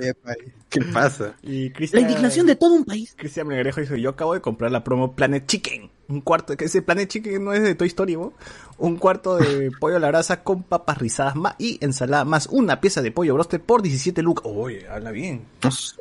¿Qué 0.69 0.81
pasa? 0.81 1.33
Y 1.41 1.69
La 1.69 1.73
Cristian... 1.73 2.03
indignación 2.03 2.45
de 2.45 2.55
todo 2.55 2.75
un 2.75 2.85
país. 2.85 3.15
Cristian 3.17 3.47
Melgarejo 3.47 3.81
dice, 3.81 3.99
yo 3.99 4.11
acabo 4.11 4.35
de 4.35 4.41
comprar 4.41 4.71
la 4.71 4.83
promo 4.83 5.15
Planet 5.15 5.47
Chicken. 5.47 5.89
Un 6.09 6.21
cuarto, 6.21 6.55
que 6.55 6.65
ese 6.65 6.83
Planet 6.83 7.09
Chicken 7.09 7.43
no 7.43 7.53
es 7.53 7.63
de 7.63 7.73
Toy 7.73 7.87
Story, 7.87 8.15
¿no? 8.15 8.33
Un 8.77 8.97
cuarto 8.97 9.37
de 9.37 9.71
pollo 9.79 9.95
a 9.95 9.99
la 9.99 10.09
brasa 10.09 10.43
con 10.43 10.61
papas 10.61 10.99
rizadas 10.99 11.35
más 11.35 11.55
y 11.57 11.83
ensalada 11.83 12.23
más 12.23 12.45
una 12.51 12.79
pieza 12.79 13.01
de 13.01 13.11
pollo 13.11 13.33
broster 13.33 13.59
por 13.59 13.81
17 13.81 14.21
lucas. 14.21 14.45
Oye, 14.45 14.87
habla 14.87 15.09
bien. 15.09 15.41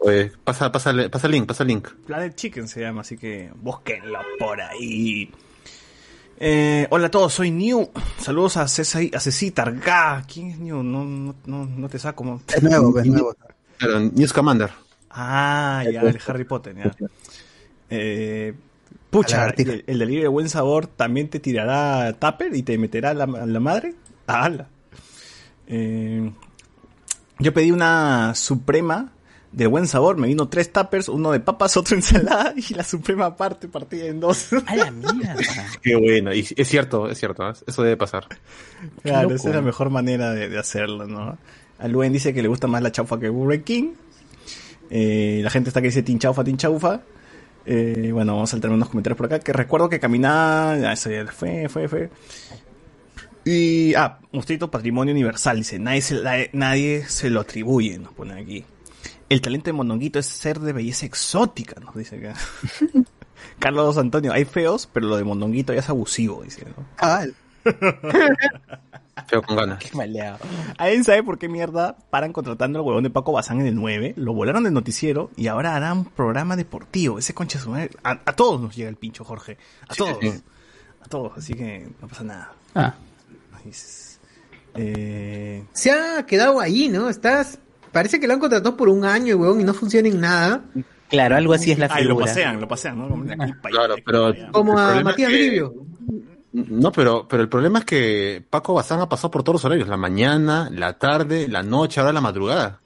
Oye, 0.02 0.32
pasa, 0.44 0.70
pasa, 0.70 0.92
pasa 1.10 1.26
el 1.28 1.32
link, 1.32 1.46
pasa 1.46 1.62
el 1.62 1.68
link. 1.68 1.88
Planet 2.06 2.34
Chicken 2.34 2.68
se 2.68 2.82
llama, 2.82 3.00
así 3.00 3.16
que 3.16 3.50
búsquenlo 3.56 4.18
por 4.38 4.60
ahí. 4.60 5.32
Eh, 6.38 6.86
hola 6.90 7.06
a 7.06 7.10
todos, 7.10 7.32
soy 7.32 7.50
New. 7.50 7.90
Saludos 8.18 8.58
a 8.58 8.68
César, 8.68 9.02
a 9.14 10.22
¿Quién 10.26 10.50
es 10.50 10.58
New? 10.58 10.82
No, 10.82 11.04
no, 11.04 11.34
no, 11.46 11.66
no 11.66 11.88
te 11.88 11.98
saco. 11.98 12.40
Es 12.54 12.62
nuevo, 12.62 12.98
es 12.98 13.06
nuevo. 13.06 13.34
Claro, 13.78 14.00
News 14.00 14.32
Commander. 14.32 14.70
Ah, 15.10 15.82
ya, 15.90 16.02
el 16.02 16.18
Harry 16.26 16.44
Potter, 16.44 16.76
ya. 16.76 16.94
Eh, 17.88 18.54
pucha, 19.08 19.48
el, 19.48 19.84
el 19.86 19.98
delirio 19.98 20.22
de 20.24 20.28
buen 20.28 20.48
sabor 20.50 20.86
también 20.86 21.28
te 21.30 21.40
tirará 21.40 22.12
tupper 22.12 22.54
y 22.54 22.62
te 22.62 22.76
meterá 22.76 23.14
la, 23.14 23.26
la 23.26 23.60
madre. 23.60 23.94
¡Hala! 24.26 24.68
Eh, 25.68 26.30
yo 27.38 27.54
pedí 27.54 27.70
una 27.70 28.34
suprema 28.34 29.12
de 29.56 29.66
buen 29.66 29.88
sabor, 29.88 30.18
me 30.18 30.28
vino 30.28 30.48
tres 30.48 30.70
tuppers, 30.70 31.08
uno 31.08 31.32
de 31.32 31.40
papas, 31.40 31.78
otro 31.78 31.96
ensalada 31.96 32.52
y 32.56 32.74
la 32.74 32.84
suprema 32.84 33.24
aparte 33.24 33.68
partida 33.68 34.04
en 34.04 34.20
dos. 34.20 34.50
A 34.66 34.76
la 34.76 34.90
mierda. 34.90 35.34
Qué 35.82 35.96
bueno. 35.96 36.34
Y 36.34 36.46
es 36.56 36.68
cierto, 36.68 37.08
es 37.08 37.16
cierto. 37.18 37.48
¿eh? 37.48 37.54
Eso 37.66 37.82
debe 37.82 37.96
pasar. 37.96 38.26
Claro, 39.02 39.34
esa 39.34 39.48
es 39.48 39.54
la 39.54 39.62
mejor 39.62 39.88
manera 39.88 40.32
de, 40.32 40.50
de 40.50 40.58
hacerlo, 40.58 41.06
¿no? 41.06 41.38
A 41.78 41.88
Luen 41.88 42.12
dice 42.12 42.34
que 42.34 42.42
le 42.42 42.48
gusta 42.48 42.66
más 42.66 42.82
la 42.82 42.92
chaufa 42.92 43.18
que 43.18 43.30
Burger 43.30 43.64
King. 43.64 43.94
Eh, 44.90 45.40
la 45.42 45.48
gente 45.48 45.70
está 45.70 45.80
que 45.80 45.88
dice 45.88 46.02
tin 46.02 46.18
chaufa, 46.18 46.44
tin 46.44 46.58
chaufa. 46.58 47.00
Eh, 47.64 48.10
bueno, 48.12 48.34
vamos 48.34 48.50
a 48.50 48.52
saltar 48.52 48.70
unos 48.70 48.90
comentarios 48.90 49.16
por 49.16 49.24
acá. 49.26 49.38
Que 49.38 49.54
recuerdo 49.54 49.88
que 49.88 49.98
caminaba. 49.98 50.92
Eso 50.92 51.10
ya 51.10 51.26
fue, 51.28 51.66
fue, 51.70 51.88
fue. 51.88 52.10
Y. 53.44 53.94
Ah, 53.94 54.18
Mostrito 54.32 54.70
Patrimonio 54.70 55.12
Universal. 55.14 55.56
Dice: 55.56 55.78
nadie 55.78 56.02
se, 56.02 56.14
la- 56.16 56.46
nadie 56.52 57.04
se 57.08 57.30
lo 57.30 57.40
atribuye, 57.40 57.98
nos 57.98 58.12
pone 58.12 58.34
aquí. 58.38 58.64
El 59.28 59.40
talento 59.40 59.66
de 59.66 59.72
Mondonguito 59.72 60.18
es 60.18 60.26
ser 60.26 60.60
de 60.60 60.72
belleza 60.72 61.06
exótica, 61.06 61.80
nos 61.80 61.94
dice 61.96 62.16
acá. 62.16 62.34
Carlos 63.58 63.96
Antonio, 63.98 64.32
hay 64.32 64.44
feos, 64.44 64.88
pero 64.92 65.06
lo 65.08 65.16
de 65.16 65.24
Mondonguito 65.24 65.72
ya 65.72 65.80
es 65.80 65.88
abusivo, 65.88 66.42
dice, 66.42 66.64
¿no? 66.76 66.84
Ah, 66.98 67.24
Feo 69.26 69.42
con 69.42 69.56
ganas. 69.56 69.78
Qué 69.80 69.90
maleado. 69.96 70.38
¿Alguien 70.78 71.02
sabe 71.02 71.22
por 71.24 71.38
qué 71.38 71.48
mierda 71.48 71.96
paran 72.10 72.32
contratando 72.32 72.78
al 72.78 72.84
huevón 72.84 73.02
de 73.02 73.10
Paco 73.10 73.32
Bazán 73.32 73.60
en 73.60 73.66
el 73.66 73.74
9? 73.74 74.14
Lo 74.16 74.32
volaron 74.34 74.62
del 74.64 74.72
noticiero 74.72 75.30
y 75.36 75.48
ahora 75.48 75.74
hará 75.74 75.92
un 75.92 76.04
programa 76.04 76.54
deportivo. 76.54 77.18
Ese 77.18 77.34
concha 77.34 77.58
su 77.58 77.70
madre. 77.70 77.90
A, 78.04 78.10
a 78.12 78.32
todos 78.36 78.60
nos 78.60 78.76
llega 78.76 78.88
el 78.88 78.96
pincho, 78.96 79.24
Jorge. 79.24 79.56
A 79.88 79.94
Sí, 79.94 79.98
todos. 79.98 80.18
sí. 80.20 80.32
A 81.02 81.08
todos. 81.08 81.32
Así 81.36 81.54
que 81.54 81.88
no 82.00 82.06
pasa 82.06 82.22
nada. 82.24 82.52
Ah, 82.74 82.94
Es- 83.68 84.20
Eh, 84.74 85.64
Se 85.72 85.90
ha 85.90 86.24
quedado 86.26 86.60
ahí, 86.60 86.88
¿no? 86.88 87.08
Estás. 87.08 87.58
Parece 87.96 88.20
que 88.20 88.26
lo 88.26 88.34
han 88.34 88.40
contratado 88.40 88.76
por 88.76 88.90
un 88.90 89.06
año, 89.06 89.36
weón, 89.36 89.58
y 89.58 89.64
no 89.64 89.72
funciona 89.72 90.06
en 90.06 90.20
nada. 90.20 90.60
Claro, 91.08 91.34
algo 91.36 91.54
así 91.54 91.72
es 91.72 91.78
la 91.78 91.86
Ah, 91.90 91.98
y 91.98 92.04
lo 92.04 92.10
figura. 92.10 92.26
pasean, 92.26 92.60
lo 92.60 92.68
pasean, 92.68 92.98
¿no? 92.98 93.08
Como 93.08 93.24
de 93.24 93.32
aquí 93.32 93.52
Claro, 93.70 93.94
pero 94.04 94.26
allá. 94.26 94.50
A 94.52 95.02
Matías 95.02 95.32
es 95.32 95.50
que-. 95.50 95.70
No, 96.52 96.92
pero, 96.92 97.26
pero 97.26 97.42
el 97.42 97.48
problema 97.48 97.78
es 97.78 97.84
que 97.86 98.44
Paco 98.50 98.74
Bazán 98.74 99.00
ha 99.00 99.08
pasado 99.08 99.30
por 99.30 99.42
todos 99.42 99.54
los 99.54 99.64
horarios, 99.64 99.88
la 99.88 99.96
mañana, 99.96 100.68
la 100.70 100.98
tarde, 100.98 101.48
la 101.48 101.62
noche, 101.62 102.00
ahora 102.00 102.12
la 102.12 102.20
madrugada. 102.20 102.80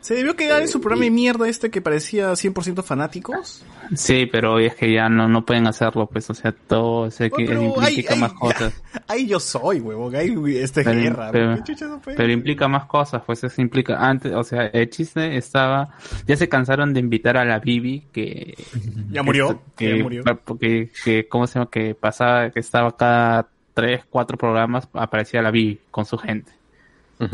Se 0.00 0.14
debió 0.14 0.34
quedar 0.34 0.62
en 0.62 0.68
su 0.68 0.80
programa 0.80 1.04
de 1.04 1.10
mierda 1.10 1.48
este 1.48 1.70
que 1.70 1.82
parecía 1.82 2.32
100% 2.32 2.82
fanáticos. 2.82 3.64
Sí, 3.94 4.26
pero 4.26 4.58
es 4.58 4.74
que 4.74 4.92
ya 4.92 5.08
no, 5.08 5.28
no 5.28 5.44
pueden 5.44 5.66
hacerlo, 5.66 6.06
pues, 6.06 6.30
o 6.30 6.34
sea, 6.34 6.52
todo 6.52 7.06
ese 7.06 7.30
que 7.30 7.44
pero 7.44 7.62
implica 7.62 8.14
hay- 8.14 8.20
más 8.20 8.30
hay- 8.32 8.38
cosas. 8.38 8.82
Ahí 9.08 9.26
yo 9.26 9.38
soy, 9.40 9.80
huevón. 9.80 10.14
Ahí 10.16 10.32
este 10.56 10.84
Pero, 10.84 11.00
guerra. 11.00 11.30
pero- 11.32 11.58
pero 12.16 12.32
implica 12.32 12.66
más 12.68 12.86
cosas, 12.86 13.22
pues 13.26 13.42
eso 13.44 13.60
implica 13.60 13.96
antes, 13.98 14.32
o 14.32 14.42
sea, 14.44 14.66
el 14.68 14.88
chiste 14.88 15.36
estaba, 15.36 15.90
ya 16.26 16.36
se 16.36 16.48
cansaron 16.48 16.94
de 16.94 17.00
invitar 17.00 17.36
a 17.36 17.44
la 17.44 17.58
Bibi 17.58 18.04
que 18.12 18.54
Ya 19.10 19.22
murió, 19.22 19.60
que, 19.76 19.98
ya 19.98 20.02
murió. 20.02 20.24
que, 20.58 20.90
que, 21.04 21.28
¿cómo 21.28 21.46
se 21.46 21.58
llama? 21.58 21.70
Que 21.70 21.94
pasaba, 21.94 22.50
que 22.50 22.60
estaba 22.60 22.96
cada 22.96 23.48
tres, 23.74 24.02
cuatro 24.08 24.38
programas 24.38 24.88
aparecía 24.94 25.42
la 25.42 25.50
Bibi 25.50 25.80
con 25.90 26.04
su 26.04 26.16
gente. 26.16 26.52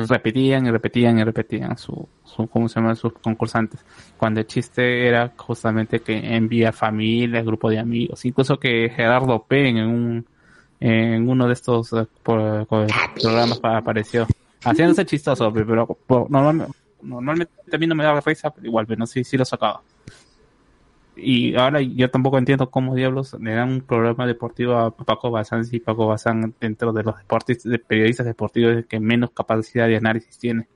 Repetían 0.09 0.67
y 0.67 0.71
repetían 0.71 1.19
y 1.19 1.25
repetían 1.25 1.79
su, 1.79 2.09
su, 2.25 2.47
¿cómo 2.49 2.69
se 2.69 2.81
llama? 2.81 2.95
Sus 2.97 3.13
concursantes. 3.15 3.81
Cuando 4.17 4.41
el 4.41 4.47
chiste 4.47 5.07
era 5.07 5.33
justamente 5.37 6.01
que 6.01 6.35
envía 6.35 6.73
familias, 6.73 7.45
grupo 7.47 7.71
de 7.71 7.79
amigos, 7.79 8.25
incluso 8.25 8.59
que 8.59 8.91
Gerardo 8.95 9.45
P 9.45 9.69
en 9.69 9.77
un, 9.79 10.27
en 10.81 11.29
uno 11.29 11.47
de 11.47 11.53
estos 11.53 11.93
eh, 11.93 12.07
por- 12.23 12.67
por- 12.67 12.87
programas 13.21 13.59
pa- 13.61 13.77
apareció. 13.79 14.27
Haciéndose 14.65 15.07
chistoso, 15.07 15.53
pe- 15.53 15.65
pero 15.65 15.87
por- 15.87 16.29
normalmente, 16.31 16.73
normalmente 17.03 17.53
a 17.73 17.79
mí 17.79 17.87
no 17.87 17.95
me 17.95 18.03
daba 18.03 18.21
risa, 18.21 18.51
pero 18.51 18.67
igual, 18.67 18.87
pero 18.87 18.99
no, 18.99 19.07
sí, 19.07 19.23
sí 19.23 19.37
lo 19.37 19.45
sacaba. 19.45 19.81
Y 21.17 21.57
ahora 21.57 21.81
yo 21.81 22.11
tampoco 22.11 22.39
entiendo 22.39 22.71
cómo 22.71 22.95
diablos 22.95 23.37
le 23.41 23.55
dan 23.55 23.71
un 23.71 23.81
programa 23.81 24.27
deportivo 24.27 24.77
a 24.77 24.91
Paco 24.91 25.31
Bazán 25.31 25.65
si 25.65 25.81
Paco 25.81 26.07
Bazán 26.07 26.55
dentro 26.61 26.93
de 26.93 27.03
los 27.03 27.17
deportes, 27.17 27.63
de 27.63 27.79
periodistas 27.79 28.27
deportivos 28.27 28.85
que 28.87 29.01
menos 29.01 29.31
capacidad 29.31 29.89
de 29.89 29.97
análisis 29.97 30.39
tiene. 30.39 30.69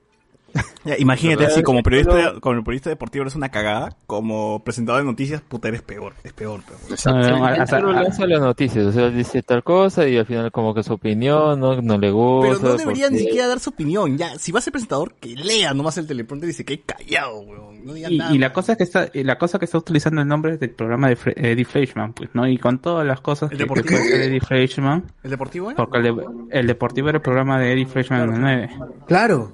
Ya, 0.83 0.97
imagínate 0.97 1.45
así, 1.45 1.61
como 1.61 1.83
periodista, 1.83 2.39
como 2.39 2.63
periodista 2.63 2.89
deportivo 2.89 3.21
eres 3.21 3.35
una 3.35 3.49
cagada, 3.49 3.95
como 4.07 4.63
presentador 4.63 5.01
de 5.01 5.05
noticias, 5.05 5.39
puta, 5.41 5.67
eres 5.67 5.83
peor, 5.83 6.15
es 6.23 6.33
peor, 6.33 6.61
peor. 6.63 6.79
No, 7.05 7.91
lanza 7.91 8.25
las 8.25 8.41
noticias, 8.41 8.85
o 8.87 8.91
sea, 8.91 9.09
dice 9.09 9.43
tal 9.43 9.63
cosa 9.63 10.07
y 10.07 10.17
al 10.17 10.25
final 10.25 10.51
como 10.51 10.73
que 10.73 10.81
su 10.81 10.93
opinión 10.93 11.59
no, 11.59 11.81
no 11.81 11.97
le 11.99 12.09
gusta. 12.09 12.57
Pero 12.59 12.71
no 12.71 12.77
debería 12.77 13.09
ni 13.11 13.19
siquiera 13.19 13.47
dar 13.47 13.59
su 13.59 13.69
opinión, 13.69 14.17
ya, 14.17 14.39
si 14.39 14.51
va 14.51 14.57
a 14.57 14.61
ser 14.63 14.71
presentador, 14.71 15.13
que 15.19 15.35
lea 15.35 15.73
nomás 15.75 15.99
el 15.99 16.07
teleprompter 16.07 16.49
y 16.49 16.53
se 16.53 16.65
quede 16.65 16.81
callado, 16.81 17.41
weón, 17.41 17.70
no 17.83 17.95
Y, 17.97 18.17
nada. 18.17 18.33
y 18.33 18.37
la 18.37 18.53
cosa 18.53 18.71
es 18.73 18.77
que 18.77 18.83
está, 18.83 19.09
la 19.13 19.37
cosa 19.37 19.59
que 19.59 19.65
está 19.65 19.77
utilizando 19.77 20.21
el 20.21 20.27
nombre 20.27 20.53
es 20.53 20.59
del 20.59 20.71
programa 20.71 21.09
de 21.09 21.17
Fre- 21.17 21.33
Eddie 21.35 21.65
Fleischman, 21.65 22.13
pues, 22.13 22.29
¿no? 22.33 22.47
Y 22.47 22.57
con 22.57 22.79
todas 22.79 23.05
las 23.05 23.21
cosas 23.21 23.51
¿El 23.51 23.57
que, 23.57 23.63
que 23.63 23.69
deportivo? 23.69 23.87
puede 23.99 24.01
hacer 24.13 24.21
Eddie 24.29 24.39
Fleischman, 24.41 25.03
¿El 25.23 25.31
deportivo 25.31 25.69
era? 25.71 25.77
porque 25.77 25.97
el, 25.97 26.03
de- 26.03 26.25
el 26.51 26.67
deportivo 26.67 27.09
era 27.09 27.17
el 27.17 27.21
programa 27.21 27.59
de 27.59 27.73
Eddie 27.73 27.85
Fleischman 27.85 28.21
en 28.29 28.33
el 28.35 28.41
9. 28.41 28.69
Claro. 29.07 29.53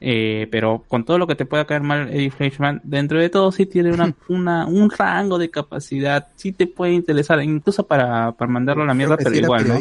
Eh, 0.00 0.46
pero 0.52 0.84
con 0.86 1.04
todo 1.04 1.18
lo 1.18 1.26
que 1.26 1.34
te 1.34 1.44
pueda 1.44 1.64
caer 1.64 1.82
mal 1.82 2.08
Eddie 2.10 2.30
Fleischman, 2.30 2.80
dentro 2.84 3.18
de 3.20 3.30
todo 3.30 3.50
sí 3.50 3.66
tiene 3.66 3.92
una, 3.92 4.14
una, 4.28 4.64
un 4.66 4.88
rango 4.90 5.38
de 5.38 5.50
capacidad, 5.50 6.28
sí 6.36 6.52
te 6.52 6.68
puede 6.68 6.92
interesar, 6.92 7.42
incluso 7.42 7.84
para, 7.84 8.30
para 8.30 8.48
mandarlo 8.50 8.84
a 8.84 8.86
la 8.86 8.94
mierda, 8.94 9.16
que 9.16 9.24
pero 9.24 9.34
sí 9.36 9.42
igual, 9.42 9.66
¿no? 9.66 9.78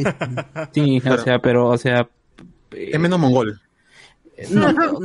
Sí, 0.73 0.97
o 0.97 1.01
Claro. 1.01 1.21
sea, 1.23 1.37
pero, 1.39 1.67
o 1.67 1.77
sea, 1.77 2.09
Es 2.71 2.99
menos 2.99 3.19
mongol. 3.19 3.61
no, 4.51 4.73
no, 4.73 4.99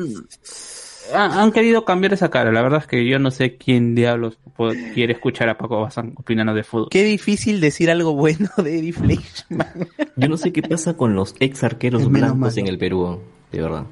ha- 1.14 1.42
han 1.42 1.52
querido 1.52 1.84
cambiar 1.84 2.12
esa 2.12 2.30
cara. 2.30 2.52
La 2.52 2.62
verdad 2.62 2.80
es 2.80 2.86
que 2.86 3.06
yo 3.08 3.18
no 3.18 3.30
sé 3.30 3.56
quién 3.56 3.94
diablos 3.94 4.38
po- 4.56 4.72
quiere 4.94 5.12
escuchar 5.14 5.48
a 5.48 5.58
Paco 5.58 5.80
Bazán 5.80 6.12
opinando 6.16 6.54
de 6.54 6.62
fútbol. 6.64 6.88
Qué 6.90 7.04
difícil 7.04 7.60
decir 7.60 7.90
algo 7.90 8.14
bueno 8.14 8.48
de 8.56 8.78
Eddie 8.78 8.92
Fleischman. 8.92 9.88
Yo 10.16 10.28
no 10.28 10.36
sé 10.36 10.52
qué 10.52 10.62
pasa 10.62 10.94
con 10.96 11.14
los 11.14 11.34
ex 11.40 11.64
arqueros 11.64 12.08
blancos 12.08 12.38
malo. 12.38 12.52
en 12.56 12.66
el 12.66 12.78
Perú, 12.78 13.20
de 13.50 13.60
verdad. 13.62 13.84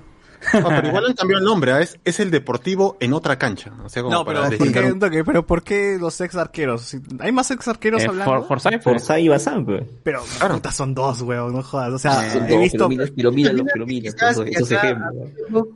No, 0.54 0.68
pero 0.68 0.88
igual 0.88 1.04
han 1.04 1.12
cambiado 1.12 1.40
el 1.40 1.44
nombre, 1.44 1.72
¿ah? 1.72 1.80
es, 1.82 1.98
es 2.02 2.18
el 2.18 2.30
deportivo 2.30 2.96
en 3.00 3.12
otra 3.12 3.38
cancha. 3.38 3.72
O 3.84 3.90
sea, 3.90 4.02
como 4.02 4.14
No, 4.14 4.24
pero 4.24 4.40
para 4.40 4.56
¿por 4.56 4.72
qué, 4.72 4.80
un- 4.90 4.98
pero 5.26 5.46
¿por 5.46 5.62
qué 5.62 5.98
los 6.00 6.18
ex 6.22 6.34
arqueros? 6.34 6.96
¿Hay 7.18 7.30
más 7.30 7.50
ex 7.50 7.68
arqueros 7.68 8.02
Eh, 8.02 8.06
hablando? 8.06 8.46
For- 8.46 8.46
Forsyth, 8.58 8.82
Forza 8.82 9.20
y 9.20 9.28
Bazán, 9.28 9.66
pues. 9.66 9.82
Pero, 10.02 10.22
puta, 10.50 10.72
son 10.72 10.94
dos, 10.94 11.20
weón, 11.20 11.52
no 11.52 11.62
jodas. 11.62 11.92
O 11.92 11.98
sea, 11.98 12.30
Son 12.32 12.46
he 12.46 12.52
dos, 12.52 12.58
visto... 12.61 12.88
Pero 12.88 12.88
mira, 12.88 13.04
pero 13.14 13.32
míralo, 13.32 13.64
pero 13.70 13.84
esos, 14.30 14.46
esos 14.46 14.72
ejemplos. 14.72 15.66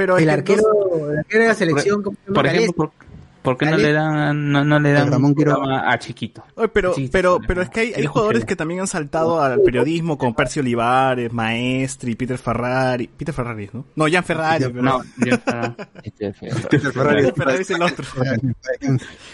Pero 0.00 0.16
es 0.16 0.22
El 0.22 0.28
que 0.28 0.32
arquero, 0.32 0.62
dos- 0.62 1.10
el 1.10 1.18
arquero 1.18 1.42
de 1.42 1.48
la 1.48 1.54
selección, 1.54 2.02
por 2.02 2.46
ejemplo, 2.46 2.72
por, 2.72 2.90
¿por 3.42 3.58
qué 3.58 3.66
no 3.66 3.76
le 3.76 3.92
dan, 3.92 4.50
no, 4.50 4.64
no 4.64 4.80
le 4.80 4.92
dan 4.92 5.10
Ramón 5.12 5.34
programa 5.34 5.90
a 5.92 5.98
Chiquito? 5.98 6.42
Oye, 6.54 6.68
pero, 6.68 6.94
pero, 7.12 7.38
pero 7.46 7.60
es 7.60 7.68
que 7.68 7.80
hay, 7.94 8.06
jugadores 8.06 8.46
que 8.46 8.56
también 8.56 8.80
han 8.80 8.86
saltado 8.86 9.42
al 9.42 9.60
periodismo, 9.60 10.16
como 10.16 10.34
Percy 10.34 10.60
Olivares, 10.60 11.30
Maestri, 11.34 12.14
Peter 12.14 12.38
Ferrari. 12.38 13.08
Peter 13.14 13.34
Ferrari, 13.34 13.68
¿no? 13.74 13.84
No, 13.94 14.06
Jan 14.10 14.24
Ferrari. 14.24 14.64
pero- 14.72 14.82
No. 14.82 15.00
Peter 16.02 16.32
Ferrari. 16.34 16.62
Peter 16.70 16.92
Ferrari 17.34 17.60
es 17.62 17.70
el 17.70 17.82
otro. 17.82 18.04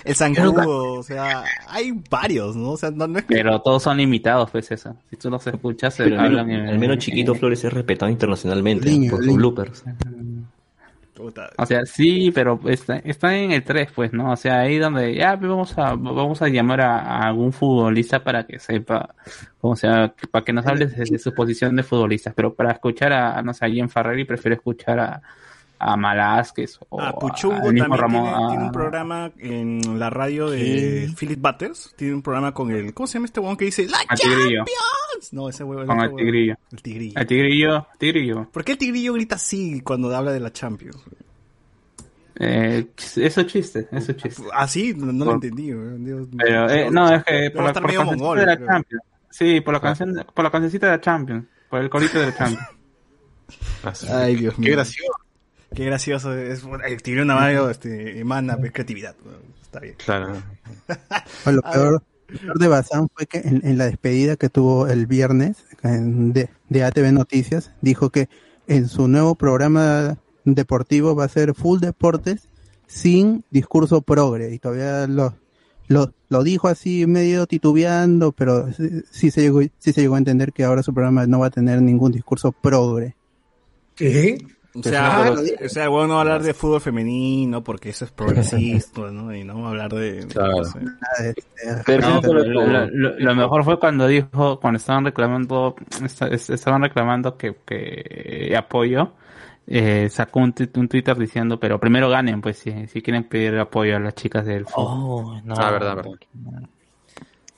El 0.04 0.14
Zancudo, 0.16 0.94
o 0.94 1.02
sea, 1.04 1.44
hay 1.68 1.92
varios, 2.10 2.56
¿no? 2.56 2.70
O 2.72 2.76
sea, 2.76 2.90
no, 2.90 3.06
no 3.06 3.18
es 3.20 3.24
que... 3.24 3.34
Pero 3.36 3.60
todos 3.60 3.84
son 3.84 3.96
limitados, 3.98 4.50
pues 4.50 4.68
eso. 4.72 4.96
Si 5.10 5.16
tú 5.16 5.30
los 5.30 5.46
escuchas, 5.46 5.94
se 5.94 6.02
Pero 6.04 6.18
al 6.18 6.26
hablan 6.26 6.46
menos, 6.48 6.62
en- 6.64 6.68
al 6.70 6.78
menos 6.78 6.98
Chiquito 6.98 7.34
Flores 7.36 7.62
es 7.64 7.72
respetado 7.72 8.10
internacionalmente 8.10 9.08
por 9.10 9.24
sus 9.24 9.34
bloopers. 9.36 9.84
O 11.58 11.66
sea, 11.66 11.86
sí, 11.86 12.30
pero 12.34 12.60
está, 12.66 12.96
está 12.98 13.36
en 13.36 13.52
el 13.52 13.64
3, 13.64 13.88
pues, 13.94 14.12
¿no? 14.12 14.32
O 14.32 14.36
sea, 14.36 14.60
ahí 14.60 14.78
donde 14.78 15.14
ya 15.14 15.38
pues, 15.38 15.50
vamos 15.50 15.78
a 15.78 15.94
vamos 15.94 16.42
a 16.42 16.48
llamar 16.48 16.80
a, 16.82 17.26
algún 17.26 17.52
futbolista 17.52 18.22
para 18.22 18.46
que 18.46 18.58
sepa, 18.58 19.14
o 19.60 19.74
sea, 19.76 20.14
para 20.30 20.44
que 20.44 20.52
nos 20.52 20.66
hable 20.66 20.86
desde 20.86 21.18
su 21.18 21.32
posición 21.32 21.76
de 21.76 21.82
futbolista, 21.82 22.32
pero 22.34 22.54
para 22.54 22.72
escuchar 22.72 23.12
a, 23.12 23.42
no 23.42 23.54
sé, 23.54 23.64
a 23.64 23.68
Ian 23.68 23.88
Ferrari 23.88 24.24
prefiero 24.24 24.56
escuchar 24.56 25.00
a, 25.00 25.22
a 25.78 25.96
Malásquez 25.96 26.78
o 26.88 27.00
a- 27.00 27.18
Puchungo 27.18 27.62
también 27.62 27.90
Ramón. 27.90 28.24
tiene, 28.24 28.48
tiene 28.48 28.64
un 28.64 28.72
programa 28.72 29.32
en 29.38 29.98
la 29.98 30.10
radio 30.10 30.48
de 30.50 31.12
Philip 31.18 31.40
Butters. 31.40 31.94
Tiene 31.96 32.14
un 32.14 32.22
programa 32.22 32.52
con 32.52 32.70
el... 32.70 32.94
¿Cómo 32.94 33.06
se 33.06 33.14
llama 33.14 33.26
este 33.26 33.40
huevón 33.40 33.56
que 33.56 33.66
dice? 33.66 33.86
¡La 33.86 33.98
Champions! 34.14 35.32
No, 35.32 35.48
ese 35.48 35.64
huevón. 35.64 35.86
con 35.86 35.96
el 35.98 36.02
huevón. 36.04 36.16
Tigrillo. 36.18 36.54
El 36.72 36.82
Tigrillo. 36.82 37.18
El 37.20 37.26
Tigrillo, 37.26 37.86
Tigrillo. 37.98 38.48
¿Por 38.52 38.64
qué 38.64 38.72
el 38.72 38.78
Tigrillo 38.78 39.12
grita 39.14 39.36
así 39.36 39.80
cuando 39.80 40.14
habla 40.14 40.32
de 40.32 40.40
la 40.40 40.52
Champions? 40.52 40.98
Eh, 42.38 42.88
eso 43.16 43.40
es 43.40 43.46
chiste, 43.46 43.88
eso 43.90 44.12
es 44.12 44.16
chiste. 44.18 44.42
Ah, 44.52 44.68
sí, 44.68 44.92
no, 44.94 45.10
no 45.10 45.24
lo 45.24 45.32
entendí. 45.34 45.72
Dios. 45.72 46.28
Pero, 46.36 46.68
eh, 46.68 46.90
no, 46.90 47.08
es 47.14 47.24
que 47.24 47.50
por 47.50 47.64
la, 47.64 47.72
por 47.72 48.04
mongol, 48.04 48.38
de 48.38 48.46
la. 48.46 48.58
Champions. 48.58 49.02
Sí, 49.30 49.60
por 49.62 49.72
la 49.72 49.80
canción, 49.80 50.24
por 50.34 50.44
la 50.44 50.50
cancioncita 50.50 50.86
de 50.86 50.92
la 50.92 51.00
Champions, 51.00 51.46
por 51.70 51.80
el 51.80 51.88
corito 51.88 52.18
de 52.18 52.26
la 52.26 52.34
Champions. 52.36 52.68
Ay, 54.12 54.36
Dios 54.36 54.58
mío. 54.58 54.66
Qué 54.66 54.72
gracioso. 54.72 55.12
Qué 55.76 55.84
gracioso. 55.84 56.34
Es, 56.34 56.62
el 56.86 57.02
Tigrillo 57.02 57.24
Navajo 57.26 57.68
este, 57.70 58.18
emana 58.18 58.56
pues, 58.56 58.72
creatividad. 58.72 59.14
Está 59.62 59.80
bien. 59.80 59.94
Claro. 60.04 60.42
Lo 61.44 61.62
peor, 61.72 62.02
lo 62.28 62.38
peor 62.40 62.58
de 62.58 62.68
Bazán 62.68 63.08
fue 63.14 63.26
que 63.26 63.38
en, 63.38 63.60
en 63.64 63.76
la 63.78 63.84
despedida 63.84 64.36
que 64.36 64.48
tuvo 64.48 64.88
el 64.88 65.06
viernes 65.06 65.58
en- 65.82 66.32
de, 66.32 66.48
de 66.70 66.82
ATV 66.84 67.12
Noticias, 67.12 67.72
dijo 67.82 68.10
que 68.10 68.28
en 68.66 68.88
su 68.88 69.06
nuevo 69.06 69.34
programa 69.34 70.16
deportivo 70.44 71.14
va 71.14 71.24
a 71.24 71.28
ser 71.28 71.54
full 71.54 71.78
deportes 71.80 72.48
sin 72.86 73.44
discurso 73.50 74.00
progre. 74.00 74.54
Y 74.54 74.58
todavía 74.58 75.06
lo, 75.06 75.34
lo, 75.88 76.14
lo 76.30 76.42
dijo 76.42 76.68
así 76.68 77.06
medio 77.06 77.46
titubeando, 77.46 78.32
pero 78.32 78.72
sí, 78.72 79.02
sí 79.10 79.30
se 79.30 79.42
llegó, 79.42 79.60
sí 79.60 79.92
se 79.92 80.00
llegó 80.00 80.14
a 80.14 80.18
entender 80.18 80.52
que 80.54 80.64
ahora 80.64 80.82
su 80.82 80.94
programa 80.94 81.26
no 81.26 81.40
va 81.40 81.48
a 81.48 81.50
tener 81.50 81.82
ningún 81.82 82.12
discurso 82.12 82.50
progre. 82.52 83.14
¿Qué? 83.94 84.38
O 84.78 84.82
sea, 84.82 85.32
o 85.64 85.68
sea, 85.68 85.88
bueno, 85.88 86.08
no 86.14 86.20
hablar 86.20 86.42
de 86.42 86.52
fútbol 86.54 86.80
femenino 86.80 87.62
porque 87.64 87.88
eso 87.90 88.04
es 88.04 88.10
progresista, 88.12 89.10
¿no? 89.10 89.34
Y 89.34 89.42
no 89.44 89.66
hablar 89.68 89.92
de... 89.92 90.26
Claro. 90.26 90.58
no 90.58 90.64
sé. 90.64 90.80
Nada, 90.80 91.82
Pero 91.86 92.08
No, 92.08 92.20
pero 92.20 92.34
lo, 92.44 92.66
lo- 92.66 92.86
lo- 92.86 93.18
lo 93.18 93.34
mejor 93.34 93.64
fue 93.64 93.78
cuando 93.78 94.06
dijo, 94.06 94.60
cuando 94.60 94.76
estaban 94.78 95.04
reclamando, 95.04 95.74
esta- 96.04 96.28
es- 96.28 96.50
estaban 96.50 96.82
reclamando 96.82 97.36
que, 97.36 97.56
que 97.64 98.54
apoyo, 98.56 99.12
eh, 99.66 100.08
sacó 100.10 100.40
un, 100.40 100.54
un 100.76 100.88
Twitter 100.88 101.16
diciendo, 101.16 101.58
pero 101.58 101.80
primero 101.80 102.08
ganen, 102.08 102.40
pues 102.40 102.58
si, 102.58 102.86
si 102.86 103.02
quieren 103.02 103.24
pedir 103.24 103.58
apoyo 103.58 103.96
a 103.96 104.00
las 104.00 104.14
chicas 104.14 104.44
del 104.46 104.66
fútbol. 104.66 104.86
Oh, 104.88 105.40
no. 105.44 105.54
Ah, 105.56 105.70
verdad, 105.70 105.96
verdad. 105.96 106.12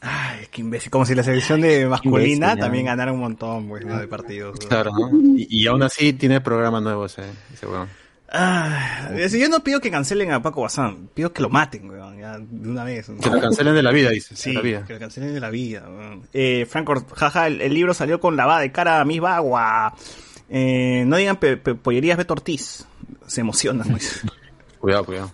Ay, 0.00 0.46
qué 0.50 0.60
imbécil. 0.60 0.90
Como 0.90 1.04
si 1.04 1.14
la 1.14 1.22
selección 1.22 1.60
de 1.60 1.86
masculina 1.86 2.46
imbécil, 2.48 2.58
también 2.60 2.84
ganara 2.86 3.12
un 3.12 3.18
montón, 3.20 3.68
pues, 3.68 3.84
¿no? 3.84 3.98
de 3.98 4.06
partidos. 4.06 4.58
¿no? 4.62 4.68
Claro, 4.68 4.92
¿no? 4.92 5.10
Y, 5.36 5.46
y 5.62 5.66
aún 5.66 5.82
así 5.82 6.12
tiene 6.12 6.40
programa 6.40 6.80
nuevo 6.80 7.06
ese, 7.06 7.22
ese 7.52 7.66
weón. 7.66 7.88
Ah, 8.30 9.08
yo 9.16 9.48
no 9.48 9.64
pido 9.64 9.80
que 9.80 9.90
cancelen 9.90 10.30
a 10.32 10.42
Paco 10.42 10.60
Bazán, 10.60 11.08
pido 11.14 11.32
que 11.32 11.40
lo 11.40 11.48
maten, 11.48 11.88
weón, 11.88 12.18
ya, 12.18 12.36
de 12.38 12.68
una 12.68 12.84
vez. 12.84 13.08
¿no? 13.08 13.18
Que 13.18 13.30
lo 13.30 13.40
cancelen 13.40 13.74
de 13.74 13.82
la 13.82 13.90
vida, 13.90 14.10
dice. 14.10 14.36
Sí, 14.36 14.52
la 14.52 14.60
vida. 14.60 14.84
que 14.86 14.92
lo 14.92 14.98
cancelen 15.00 15.32
de 15.32 15.40
la 15.40 15.48
vida. 15.50 15.84
weón. 15.88 16.22
Eh, 16.34 16.66
Franco, 16.68 16.94
jaja, 17.14 17.46
el, 17.46 17.60
el 17.62 17.72
libro 17.74 17.94
salió 17.94 18.20
con 18.20 18.36
lavada 18.36 18.60
de 18.60 18.70
cara 18.70 19.00
a 19.00 19.04
Miss 19.06 19.20
Bagua. 19.20 19.94
Eh, 20.50 21.04
no 21.06 21.16
digan 21.16 21.36
pe- 21.38 21.56
pe- 21.56 21.74
pollerías 21.74 22.16
Beto 22.18 22.34
Ortiz. 22.34 22.86
Se 23.26 23.40
emociona. 23.40 23.82
pues. 23.84 24.20
Cuidado, 24.78 25.04
cuidado. 25.04 25.30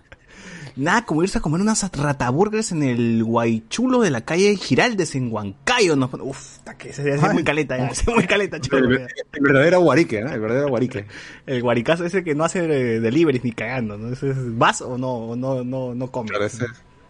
Nada 0.77 1.05
como 1.05 1.23
irse 1.23 1.39
a 1.39 1.41
comer 1.41 1.61
unas 1.61 1.89
rataburgers 1.93 2.73
en 2.73 2.83
el 2.83 3.23
guaychulo 3.23 4.01
de 4.01 4.11
la 4.11 4.23
calle 4.23 4.57
Giraldes 4.57 5.15
en 5.15 5.33
Huancayo. 5.33 5.95
Pone- 6.09 6.25
Uf, 6.25 6.57
está 6.57 6.77
que 6.77 6.93
se 6.93 7.13
hace 7.13 7.33
muy 7.33 7.45
caleta, 7.45 7.77
ya, 7.79 7.95
se 7.95 8.03
hace 8.03 8.15
muy 8.15 8.27
caleta, 8.27 8.61
chulo. 8.61 8.79
El, 8.91 9.03
el 9.33 9.41
verdadero 9.41 9.81
guarique, 9.81 10.21
¿no? 10.23 10.33
El 10.33 10.41
verdadero 10.41 10.69
guarique. 10.69 11.07
El 11.47 11.63
guaricazo 11.63 12.05
ese 12.05 12.25
que 12.25 12.35
no 12.35 12.43
hace 12.45 12.65
eh, 12.65 12.99
deliveries 13.01 13.45
ni 13.45 13.53
cagando, 13.53 13.97
¿no? 13.97 14.13
Ese 14.13 14.31
es, 14.31 14.37
¿Vas 14.59 14.81
o 14.83 14.99
no, 14.99 15.13
o 15.13 15.37
no, 15.37 15.63
no, 15.63 15.95
no 15.95 16.11
comes? 16.11 16.33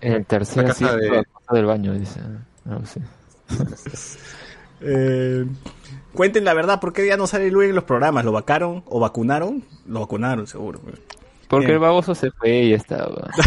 En 0.01 0.13
el 0.13 0.27
tercer 0.27 0.65
La 0.65 0.69
casa 0.69 0.97
de- 0.97 1.25
del 1.53 1.65
baño, 1.65 1.95
dice. 1.95 2.21
Algo 2.67 2.83
así. 2.83 3.01
Eh, 4.87 5.47
cuenten 6.13 6.45
la 6.45 6.53
verdad, 6.53 6.79
¿por 6.81 6.93
qué 6.93 7.07
ya 7.07 7.17
no 7.17 7.27
sale 7.27 7.51
Luis 7.51 7.71
en 7.71 7.75
los 7.75 7.85
programas? 7.85 8.25
¿Lo 8.25 8.33
vacaron 8.33 8.83
o 8.87 9.01
vacunaron? 9.01 9.65
Lo 9.87 10.01
vacunaron, 10.01 10.47
seguro. 10.47 10.81
Porque 11.55 11.73
el 11.73 11.79
baboso 11.79 12.15
se 12.15 12.31
fue 12.31 12.51
y 12.51 12.71
ya 12.71 12.77
estaba. 12.77 13.31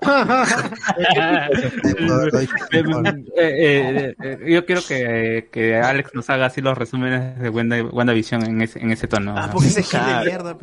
Eh, 0.00 0.14
eh, 3.36 4.14
eh, 4.22 4.38
yo 4.46 4.64
quiero 4.64 4.80
que, 4.86 5.48
que 5.50 5.76
Alex 5.76 6.14
nos 6.14 6.30
haga 6.30 6.46
así 6.46 6.60
los 6.60 6.78
resúmenes 6.78 7.38
de 7.38 7.50
Wanda, 7.50 7.82
WandaVision 7.82 8.44
en 8.44 8.62
ese, 8.62 8.78
en 8.78 8.92
ese 8.92 9.08
tono. 9.08 9.34
Ah, 9.36 9.50
porque 9.52 9.68
ese 9.68 9.82
gil 9.82 10.00
de 10.00 10.24
mierda. 10.24 10.56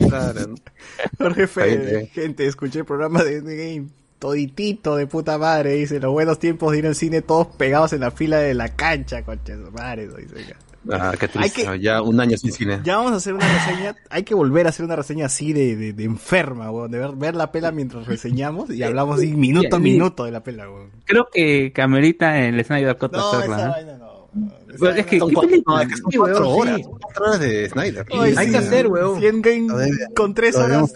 Jorge 1.18 1.46
Fede, 1.46 2.06
gente, 2.08 2.46
escuché 2.46 2.80
el 2.80 2.84
programa 2.84 3.22
de 3.22 3.36
Endgame. 3.36 3.88
Toditito 4.18 4.96
de 4.96 5.06
puta 5.08 5.38
madre, 5.38 5.72
dice, 5.72 5.98
los 5.98 6.12
buenos 6.12 6.38
tiempos 6.38 6.72
de 6.72 6.78
ir 6.78 6.86
al 6.86 6.94
cine 6.94 7.22
todos 7.22 7.48
pegados 7.48 7.92
en 7.92 8.00
la 8.00 8.12
fila 8.12 8.38
de 8.38 8.54
la 8.54 8.68
cancha, 8.68 9.24
concha 9.24 9.56
de 9.56 9.64
su 9.64 9.72
madre, 9.72 10.08
dice. 10.08 10.54
Ah, 10.90 11.12
qué 11.18 11.26
Hay 11.34 11.50
triste. 11.50 11.80
Ya 11.80 12.02
un 12.02 12.20
año 12.20 12.36
sin 12.36 12.52
cine. 12.52 12.80
Ya 12.82 12.96
vamos 12.96 13.12
a 13.12 13.16
hacer 13.16 13.34
una 13.34 13.46
reseña, 13.46 13.94
hay 14.10 14.22
que 14.24 14.34
volver 14.34 14.66
a 14.66 14.70
hacer 14.70 14.84
una 14.84 14.96
reseña 14.96 15.26
así 15.26 15.52
de, 15.52 15.76
de, 15.76 15.92
de 15.92 16.04
enferma, 16.04 16.70
weón, 16.70 16.90
de 16.90 16.98
ver, 16.98 17.12
ver 17.14 17.34
la 17.36 17.52
pela 17.52 17.70
mientras 17.70 18.06
reseñamos 18.06 18.70
y 18.70 18.82
hablamos 18.82 19.18
así 19.18 19.32
minuto 19.36 19.76
a 19.76 19.78
minuto 19.78 20.24
de 20.24 20.32
la 20.32 20.42
pela, 20.42 20.68
weón. 20.68 20.90
Creo 21.04 21.28
que, 21.32 21.72
que 21.72 21.82
amerita 21.82 22.38
el 22.40 22.62
Snyder 22.64 22.96
Cut 22.96 23.12
No, 23.12 23.30
hacerla. 23.32 23.56
esa 23.56 23.80
¿eh? 23.80 23.96
Pues 24.78 24.96
es 24.96 25.06
que, 25.06 25.18
Son 25.18 25.28
¿qué 25.28 25.34
cuatro- 25.34 25.56
no, 25.66 25.80
es 25.80 25.88
que 25.88 25.96
son 25.96 26.10
Sí, 26.12 26.18
cuatro 26.18 26.48
weón, 26.48 26.60
horas. 26.60 26.76
sí. 26.76 26.82
son 26.84 26.92
Cuatro 26.98 27.24
horas 27.24 27.40
de 27.40 27.68
Snyder. 27.68 28.06
Ay, 28.10 28.34
Hay 28.36 28.46
sí, 28.46 28.52
que 28.52 28.58
hacer, 28.58 28.86
weón. 28.88 29.20
Si 29.20 29.26
Endgame 29.26 29.66
con 30.14 30.34
tres 30.34 30.56
horas, 30.56 30.92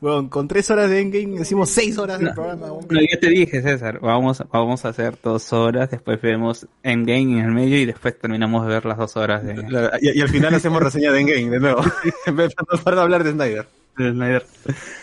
weón, 0.00 0.28
con 0.28 0.48
tres 0.48 0.70
horas 0.70 0.90
de 0.90 1.00
Endgame 1.00 1.38
decimos 1.38 1.70
seis 1.70 1.96
horas 1.98 2.18
del 2.18 2.32
programa, 2.34 2.66
weón. 2.72 2.86
No, 2.90 3.00
yo 3.00 3.18
te 3.20 3.28
dije, 3.28 3.62
César, 3.62 3.98
vamos, 4.00 4.42
vamos 4.52 4.84
a 4.84 4.88
hacer 4.90 5.16
dos 5.22 5.52
horas, 5.52 5.90
después 5.90 6.20
vemos 6.20 6.66
Endgame 6.82 7.38
en 7.40 7.44
el 7.46 7.52
medio 7.52 7.78
y 7.80 7.86
después 7.86 8.18
terminamos 8.18 8.66
de 8.66 8.72
ver 8.74 8.84
las 8.86 8.98
dos 8.98 9.16
horas 9.16 9.44
de, 9.44 9.54
Y, 10.00 10.18
y 10.18 10.20
al 10.20 10.28
final 10.28 10.54
hacemos 10.54 10.82
reseña 10.82 11.12
de 11.12 11.20
Endgame 11.20 11.50
de 11.50 11.60
nuevo. 11.60 11.82
En 12.26 12.36
vez 12.36 12.48
de 12.48 12.78
para 12.78 13.02
hablar 13.02 13.22
de 13.24 13.32
Snyder. 13.32 13.66
De 13.96 14.10
Snyder. 14.12 14.46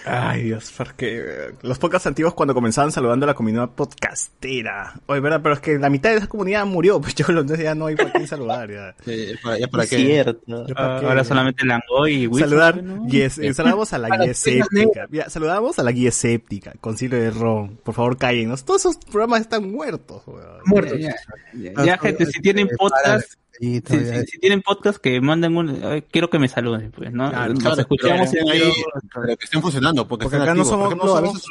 Ay, 0.06 0.44
Dios, 0.44 0.74
porque 0.78 1.18
eh, 1.20 1.54
los 1.62 1.80
podcasts 1.80 2.08
antiguos 2.08 2.34
cuando 2.34 2.54
comenzaban 2.54 2.92
saludando 2.92 3.26
a 3.26 3.28
la 3.28 3.34
comunidad 3.34 3.70
podcastera. 3.70 4.94
Oye, 5.08 5.20
verdad, 5.20 5.40
pero 5.42 5.56
es 5.56 5.62
que 5.62 5.78
la 5.80 5.90
mitad 5.90 6.12
de 6.12 6.18
esa 6.18 6.28
comunidad 6.28 6.66
murió, 6.66 7.00
pues 7.02 7.16
yo 7.16 7.26
entonces 7.30 7.60
ya 7.60 7.76
no 7.76 7.88
hay 7.88 7.96
por 7.96 8.12
quién 8.12 8.28
saludar. 8.28 8.70
Ya. 8.72 8.96
Eh, 9.06 9.36
para- 9.42 9.58
ya 9.60 9.68
para 9.68 9.84
Es 9.84 9.90
qué. 9.90 9.98
cierto. 9.98 10.66
Ya 10.68 10.74
para 10.76 10.98
Ah, 10.98 11.00
qué. 11.00 11.06
ahora 11.08 11.24
solamente 11.24 11.66
Langoy 11.66 12.14
y 12.24 12.28
Wilson. 12.28 12.50
Saludar, 12.50 12.84
¿no? 12.84 13.08
yes, 13.08 13.38
eh, 13.40 13.54
saludamos 13.54 13.94
a 13.94 13.98
la 13.98 14.10
guía 14.18 14.32
escéptica. 14.32 15.08
Mira, 15.10 15.30
saludamos 15.30 15.80
a 15.80 15.84
la 15.84 15.92
guía 15.92 16.10
escéptica, 16.10 16.74
concilio 16.82 17.20
de 17.20 17.32
Ron. 17.32 17.78
Por 17.78 17.94
favor, 17.96 18.18
cállenos. 18.18 18.64
Todos 18.66 18.82
esos 18.82 18.98
programas 18.98 19.42
están 19.42 19.72
muertos, 19.72 20.22
weón. 20.28 20.60
Muertos. 20.66 21.00
Ya, 21.00 21.16
ya, 21.54 21.84
ya, 21.86 21.98
gente, 21.98 22.26
si 22.26 22.42
tienen 22.42 22.68
podcast, 22.78 23.34
Sí, 23.60 23.76
si, 23.76 23.82
todavía- 23.82 24.22
si- 24.22 24.28
si 24.28 24.40
tienen 24.40 24.62
podcast 24.62 24.98
que 25.00 25.22
manden 25.22 25.56
un, 25.56 26.04
quiero 26.12 26.30
que 26.30 26.40
me 26.40 26.48
saluden, 26.48 26.92
pues, 26.92 27.14
¿no? 27.14 27.30
Claro, 27.30 27.54
Claro, 27.54 27.82
escuchamos 27.82 28.30
pero, 28.32 28.46
en 28.48 28.52
ahí, 28.52 28.74
pero 29.14 29.38
que 29.38 29.46
estén 29.46 29.62
funcionando, 29.62 30.08
porque, 30.08 30.26
acá 30.26 30.54
no 30.56 30.66
somos- 30.66 30.88
Por 30.90 30.98
ejemplo, 30.98 31.08
no 31.14 31.18
a 31.18 31.22
veces 31.22 31.44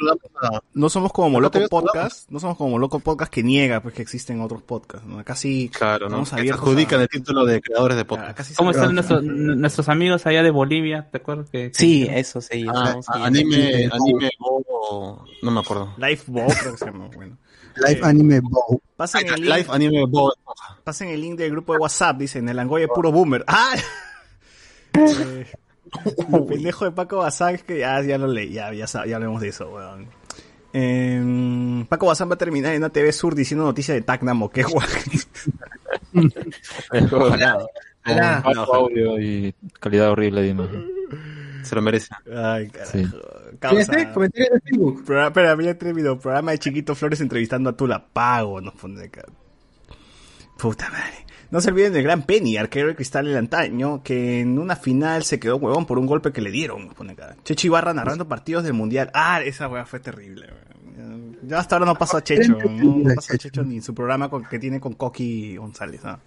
No 0.73 0.89
somos 0.89 1.13
como 1.13 1.39
Loco 1.39 1.59
Podcast, 1.69 2.29
no 2.29 2.39
somos 2.39 2.57
como 2.57 2.77
Loco 2.77 2.99
Podcast 2.99 3.31
que 3.31 3.41
niega 3.43 3.81
pues 3.81 3.93
que 3.93 4.01
existen 4.01 4.41
otros 4.41 4.61
podcasts, 4.61 5.07
¿no? 5.07 5.19
Acá 5.19 5.35
sí 5.35 5.69
Claro, 5.73 6.09
¿no? 6.09 6.23
estamos 6.23 6.29
Que 6.29 6.35
se 6.35 6.39
abiertos 6.41 6.61
adjudican 6.67 6.99
a- 6.99 7.03
el 7.03 7.09
título 7.09 7.45
de 7.45 7.61
creadores 7.61 7.97
de 7.97 8.05
podcast. 8.05 8.41
sí 8.49 8.53
¿Cómo 8.55 8.71
están 8.71 8.93
nuestros, 8.93 9.23
nuestros 9.23 9.87
amigos 9.89 10.25
allá 10.25 10.43
de 10.43 10.51
Bolivia? 10.51 11.07
¿Te 11.09 11.17
acuerdas 11.19 11.49
que? 11.49 11.71
Sí, 11.73 12.05
eso 12.09 12.41
sí. 12.41 12.65
Ah, 12.69 12.95
anime, 13.13 13.89
anime, 13.91 14.29
o- 14.39 15.23
no 15.41 15.51
me 15.51 15.59
acuerdo. 15.61 15.93
Life 15.97 16.23
Bow, 16.27 16.47
creo 16.47 16.71
que 16.73 16.77
se 16.77 16.85
llama, 16.85 17.09
bueno. 17.15 17.37
Live 17.75 17.99
Eh, 17.99 18.01
Anime 18.03 18.39
Bow. 18.41 18.81
Pasen 18.95 19.27
el 19.27 19.41
link, 19.41 19.55
Live 19.55 19.65
Anime 19.69 20.05
Bow. 20.05 20.31
pasen 20.83 21.09
el 21.09 21.21
link 21.21 21.37
del 21.37 21.51
grupo 21.51 21.73
de 21.73 21.79
WhatsApp, 21.79 22.17
dicen, 22.17 22.47
el 22.49 22.59
Angoy 22.59 22.83
es 22.83 22.89
puro 22.93 23.11
boomer. 23.11 23.43
¡Ah! 23.47 23.75
Eh, 24.93 25.45
el 26.33 26.45
pendejo 26.45 26.85
de 26.85 26.91
Paco 26.91 27.17
Bazán 27.17 27.55
es 27.55 27.63
que 27.63 27.79
ya, 27.79 28.01
ya 28.01 28.17
lo 28.17 28.27
leí, 28.27 28.51
ya, 28.53 28.73
ya, 28.73 28.85
ya 28.85 29.15
hablemos 29.15 29.41
de 29.41 29.49
eso, 29.49 29.69
weón. 29.69 30.07
Eh, 30.75 31.85
Paco 31.87 32.07
Bazán 32.07 32.29
va 32.29 32.33
a 32.33 32.37
terminar 32.37 32.73
en 32.73 32.83
ATV 32.83 33.11
Sur 33.11 33.35
diciendo 33.35 33.63
noticias 33.63 33.95
de 33.95 34.01
Tacna 34.01 34.33
Moquegua. 34.33 34.83
Audio 38.73 39.19
y 39.19 39.53
calidad 39.79 40.11
horrible 40.11 40.41
de 40.41 40.47
imagen. 40.47 40.87
Se 41.63 41.75
lo 41.75 41.81
merece. 41.81 42.09
Ay, 42.35 42.67
carajo. 42.69 42.91
Sí. 42.91 43.07
Causa. 43.69 43.93
Fíjate, 43.93 44.13
comentarios 44.13 44.49
de 44.51 44.59
Facebook. 44.61 45.05
Programa, 45.05 45.27
espera, 45.27 45.55
mira, 45.55 45.73
terminó. 45.77 46.19
Programa 46.19 46.51
de 46.51 46.59
Chiquito 46.59 46.95
Flores 46.95 47.21
entrevistando 47.21 47.69
a 47.69 47.77
Tula 47.77 48.05
Pago. 48.11 48.59
Nos 48.61 48.73
pone 48.75 49.03
acá. 49.03 49.23
Puta 50.57 50.89
madre. 50.89 51.25
No 51.49 51.61
se 51.61 51.69
olviden 51.69 51.93
del 51.93 52.03
gran 52.03 52.23
Penny, 52.23 52.57
arquero 52.57 52.87
de 52.87 52.95
cristal 52.95 53.25
del 53.25 53.37
antaño, 53.37 54.01
que 54.03 54.39
en 54.41 54.57
una 54.57 54.75
final 54.75 55.23
se 55.23 55.39
quedó 55.39 55.57
huevón 55.57 55.85
por 55.85 55.99
un 55.99 56.07
golpe 56.07 56.31
que 56.31 56.41
le 56.41 56.51
dieron. 56.51 56.85
Nos 56.87 56.95
pone 56.95 57.13
acá. 57.13 57.35
Checho 57.43 57.67
Ibarra 57.67 57.93
narrando 57.93 58.27
partidos 58.27 58.63
del 58.63 58.73
mundial. 58.73 59.11
Ah, 59.13 59.41
esa 59.43 59.67
weá 59.67 59.85
fue 59.85 59.99
terrible. 59.99 60.47
weón. 60.97 61.37
Ya 61.43 61.59
hasta 61.59 61.75
ahora 61.75 61.85
no 61.85 61.95
pasó 61.95 62.17
a 62.17 62.23
Checho. 62.23 62.57
No, 62.57 62.97
no 62.97 63.15
pasó 63.15 63.33
a 63.33 63.37
Checho 63.37 63.63
ni 63.63 63.75
en 63.75 63.81
su 63.83 63.93
programa 63.93 64.29
con- 64.29 64.45
que 64.45 64.57
tiene 64.59 64.79
con 64.79 64.93
Coqui 64.93 65.55
González. 65.57 66.03
¿no? 66.03 66.19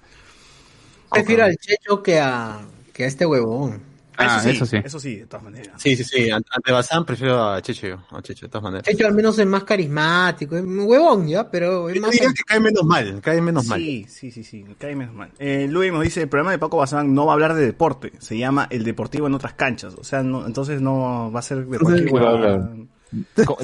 Prefiero 1.10 1.44
al 1.44 1.56
Checho 1.56 2.02
que 2.02 2.20
a, 2.20 2.60
que 2.92 3.04
a 3.04 3.06
este 3.06 3.26
huevón. 3.26 3.95
Ah, 4.18 4.36
eso, 4.38 4.42
sí, 4.42 4.50
eso 4.50 4.66
sí. 4.66 4.76
Eso 4.84 5.00
sí, 5.00 5.16
de 5.16 5.26
todas 5.26 5.44
maneras. 5.44 5.74
Sí, 5.76 5.96
sí, 5.96 6.04
sí. 6.04 6.30
Ante 6.30 6.72
Bazán 6.72 7.04
prefiero 7.04 7.42
a 7.42 7.60
Checho, 7.60 8.02
a 8.10 8.22
Checho, 8.22 8.46
de 8.46 8.50
todas 8.50 8.64
maneras. 8.64 8.86
Checho 8.86 9.06
al 9.06 9.14
menos 9.14 9.38
es 9.38 9.46
más 9.46 9.64
carismático. 9.64 10.56
Es 10.56 10.62
un 10.62 10.80
huevón, 10.80 11.28
¿ya? 11.28 11.50
Pero 11.50 11.88
es 11.88 11.96
Yo 11.96 12.00
más... 12.00 12.10
diría 12.10 12.28
que 12.28 12.42
cae 12.42 12.60
menos 12.60 12.84
mal, 12.84 13.20
cae 13.20 13.40
menos 13.40 13.66
mal. 13.66 13.78
Sí, 13.80 14.06
sí, 14.08 14.30
sí, 14.30 14.44
sí, 14.44 14.64
cae 14.78 14.94
menos 14.94 15.14
mal. 15.14 15.30
Eh, 15.38 15.66
Luis 15.68 15.92
nos 15.92 16.02
dice, 16.02 16.22
el 16.22 16.28
programa 16.28 16.52
de 16.52 16.58
Paco 16.58 16.78
Bazán 16.78 17.14
no 17.14 17.26
va 17.26 17.32
a 17.32 17.34
hablar 17.34 17.54
de 17.54 17.64
deporte, 17.64 18.12
se 18.18 18.38
llama 18.38 18.66
El 18.70 18.84
Deportivo 18.84 19.26
en 19.26 19.34
otras 19.34 19.54
canchas, 19.54 19.94
o 19.98 20.04
sea, 20.04 20.22
no, 20.22 20.46
entonces 20.46 20.80
no 20.80 21.30
va 21.32 21.40
a 21.40 21.42
ser 21.42 21.66
de 21.66 21.78
cualquier 21.78 22.06
¿qué 22.06 22.86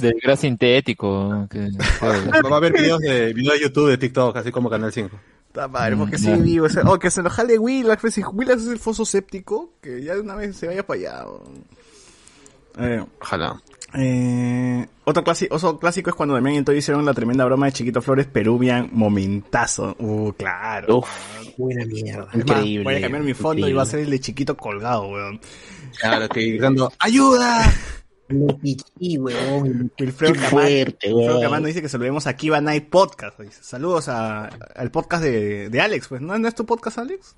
Del 0.01 0.15
gras 0.23 0.41
sintético. 0.41 1.47
Que, 1.51 1.69
Va 2.03 2.55
a 2.55 2.57
haber 2.57 2.73
videos 2.73 3.01
de, 3.01 3.33
videos 3.33 3.55
de 3.55 3.61
YouTube, 3.61 3.91
de 3.91 3.99
TikTok, 3.99 4.37
así 4.37 4.51
como 4.53 4.71
Canal 4.71 4.93
5. 4.93 5.11
Puta 5.49 5.69
madre, 5.69 5.97
porque 5.97 6.17
Mm, 6.17 6.19
sí 6.19 6.33
vivo, 6.43 6.67
o, 6.67 6.69
sea, 6.71 6.83
oh, 6.87 6.99
que 6.99 7.11
se 7.11 7.23
lo 7.23 7.29
jale 7.29 7.59
Willax, 7.59 8.15
si 8.15 8.23
Willax 8.23 8.63
es 8.63 8.69
el 8.69 8.79
foso 8.79 9.05
séptico, 9.05 9.75
que 9.83 10.03
ya 10.03 10.15
de 10.15 10.21
una 10.21 10.35
vez 10.35 10.57
se 10.57 10.67
vaya 10.67 10.87
para 10.87 10.99
allá. 11.01 11.25
Eh, 12.79 13.05
Ojalá. 13.21 13.61
eh, 13.95 14.87
otro, 15.05 15.23
clásico, 15.23 15.55
otro 15.55 15.79
clásico 15.79 16.09
es 16.09 16.17
cuando 16.17 16.35
Damián 16.35 16.55
y 16.55 16.59
Antonio 16.59 16.79
hicieron 16.79 17.05
la 17.05 17.13
tremenda 17.13 17.45
broma 17.45 17.67
de 17.67 17.73
Chiquito 17.73 18.01
Flores 18.01 18.27
Peruvian 18.27 18.89
momentazo. 18.93 19.95
Uh, 19.99 20.33
claro. 20.33 20.99
Uf, 21.01 21.09
Buena 21.59 21.85
mierda. 21.85 22.23
Es 22.23 22.27
más, 22.29 22.35
increíble, 22.37 22.85
voy 22.85 22.95
a 22.95 23.01
cambiar 23.03 23.23
mi 23.23 23.35
fondo 23.35 23.59
y 23.59 23.61
increíble. 23.61 23.77
va 23.77 23.83
a 23.83 23.87
ser 23.87 24.01
el 24.01 24.11
de 24.11 24.21
Chiquito 24.21 24.57
colgado, 24.57 25.09
weón. 25.09 25.39
Claro, 26.01 26.29
que 26.31 26.41
gritando, 26.47 26.91
¡ayuda! 26.99 27.71
Me 28.33 28.53
pichí, 28.55 29.19
huevón. 29.19 29.93
Wilfredo 29.99 30.35
fuerte, 30.35 31.13
weón. 31.13 31.43
Camán 31.43 31.63
nos 31.63 31.69
dice 31.69 31.83
que 31.83 31.89
saludemos 31.89 32.27
a 32.27 32.35
Kiva 32.37 32.61
Night 32.61 32.89
Podcast. 32.89 33.39
Dice, 33.41 33.63
Saludos 33.63 34.09
a- 34.09 34.47
al 34.47 34.91
podcast 34.91 35.23
de, 35.23 35.69
de 35.69 35.81
Alex, 35.81 36.09
pues. 36.09 36.21
¿No, 36.21 36.37
¿No 36.39 36.49
es 36.49 36.55
tu 36.55 36.67
podcast, 36.67 36.99
Alex? 36.99 37.37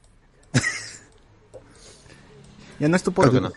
ya 2.78 2.88
no 2.88 2.96
es 2.96 3.02
tu 3.02 3.12
podcast. 3.12 3.42
no? 3.42 3.52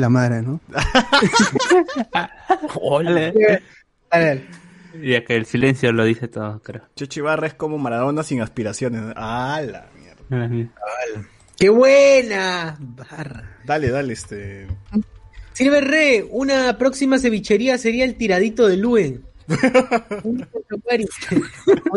La 0.00 0.08
madre, 0.08 0.42
¿no? 0.42 0.60
Ole. 2.80 3.62
A 4.10 4.18
ver, 4.18 4.46
Ya 5.02 5.24
que 5.24 5.36
el 5.36 5.46
silencio 5.46 5.92
lo 5.92 6.04
dice 6.04 6.28
todo, 6.28 6.60
creo. 6.62 6.82
Checho 6.96 7.20
Ibarra 7.20 7.46
es 7.46 7.54
como 7.54 7.78
Maradona 7.78 8.22
sin 8.22 8.40
aspiraciones. 8.42 9.02
¡Ah, 9.16 9.60
la 9.64 9.86
mierda! 9.98 10.70
¡Qué 11.58 11.68
buena! 11.68 12.76
Barra. 12.80 13.58
Dale, 13.64 13.90
dale, 13.90 14.12
este... 14.14 14.66
Silver 15.52 15.84
Re, 15.84 16.26
una 16.30 16.76
próxima 16.78 17.18
cevichería 17.18 17.78
sería 17.78 18.04
el 18.04 18.16
tiradito 18.16 18.66
de 18.68 18.76
Luen. 18.76 19.22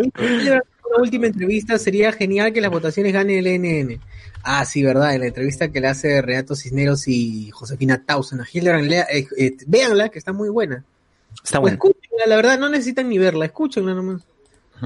una 0.06 0.97
última 0.97 1.28
entrevista 1.28 1.78
sería 1.78 2.12
genial 2.12 2.53
que 2.53 2.62
las 2.62 2.72
votaciones 2.72 3.14
gane 3.14 3.39
el 3.39 3.47
NN. 3.47 3.99
Ah, 4.43 4.64
sí, 4.66 4.84
verdad, 4.84 5.14
en 5.16 5.22
la 5.22 5.28
entrevista 5.28 5.72
que 5.72 5.82
le 5.82 5.88
hace 5.88 6.22
Renato 6.22 6.56
Cisneros 6.56 7.08
y 7.08 7.49
Josefina 7.51 8.03
Tausen 8.06 8.41
a 8.41 8.47
Hildebrand, 8.51 8.88
lea- 8.89 9.08
eh, 9.12 9.28
eh, 9.38 9.56
véanla, 9.66 10.10
que 10.10 10.20
está 10.20 10.34
muy 10.34 10.49
buena. 10.49 10.84
Está 11.43 11.58
O 11.60 11.62
bueno. 11.62 11.76
escúchenla, 11.76 12.26
la 12.28 12.36
verdad, 12.36 12.60
no 12.60 12.70
necesitan 12.70 13.10
ni 13.10 13.18
verla, 13.18 13.45
escúchenla 13.45 13.93
nomás. 13.93 14.22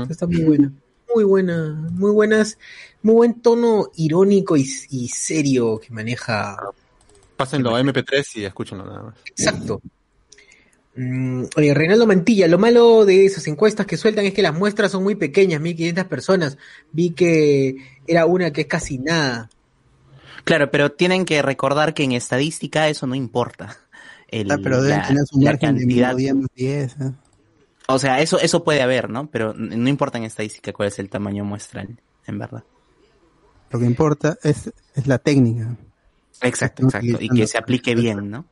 Está 0.09 0.25
muy 0.27 0.43
buena. 0.43 0.71
Muy 1.13 1.23
buena, 1.23 1.73
muy 1.91 2.11
buenas, 2.11 2.57
muy 3.01 3.15
buen 3.15 3.41
tono 3.41 3.89
irónico 3.95 4.55
y, 4.55 4.61
y 4.91 5.07
serio 5.07 5.79
que 5.79 5.91
maneja 5.91 6.55
Pásenlo 7.39 7.73
a 7.73 7.79
MP3 7.81 8.35
y 8.35 8.43
escúchenlo 8.43 8.85
nada 8.85 9.01
más. 9.01 9.15
Exacto. 9.29 9.81
Mm, 10.97 11.45
oye, 11.55 11.73
Reinaldo 11.73 12.05
Mantilla, 12.05 12.49
lo 12.49 12.57
malo 12.57 13.05
de 13.05 13.25
esas 13.25 13.47
encuestas 13.47 13.85
que 13.85 13.95
sueltan 13.95 14.25
es 14.25 14.33
que 14.33 14.41
las 14.41 14.53
muestras 14.53 14.91
son 14.91 15.03
muy 15.03 15.15
pequeñas, 15.15 15.61
1500 15.61 16.03
personas. 16.03 16.57
Vi 16.91 17.11
que 17.11 17.77
era 18.07 18.25
una 18.25 18.51
que 18.51 18.61
es 18.61 18.67
casi 18.67 18.97
nada. 18.97 19.49
Claro, 20.43 20.69
pero 20.69 20.91
tienen 20.91 21.23
que 21.23 21.41
recordar 21.41 21.93
que 21.93 22.03
en 22.03 22.11
estadística 22.11 22.89
eso 22.89 23.07
no 23.07 23.15
importa. 23.15 23.77
El- 24.27 24.51
Ah, 24.51 24.57
pero 24.61 24.81
deben 24.81 24.97
la- 24.99 25.07
tener 25.07 25.23
su 25.25 25.39
margen 25.39 25.75
de 25.75 25.81
cantidad. 25.83 26.13
más 26.35 26.47
10. 26.55 26.95
¿eh? 26.99 27.11
O 27.87 27.99
sea, 27.99 28.19
eso, 28.19 28.37
eso 28.37 28.65
puede 28.65 28.81
haber, 28.81 29.09
¿no? 29.09 29.29
Pero 29.31 29.53
no 29.53 29.87
importa 29.87 30.17
en 30.17 30.25
estadística 30.25 30.73
cuál 30.73 30.89
es 30.89 30.99
el 30.99 31.09
tamaño 31.09 31.45
muestral, 31.45 32.01
en 32.27 32.37
verdad. 32.37 32.65
Lo 33.71 33.79
que 33.79 33.85
importa 33.85 34.37
es, 34.43 34.69
es 34.93 35.07
la 35.07 35.19
técnica. 35.19 35.77
Exacto, 36.41 36.83
exacto. 36.83 37.17
Y 37.19 37.29
que 37.29 37.47
se 37.47 37.57
aplique 37.57 37.95
bien, 37.95 38.29
¿no? 38.29 38.45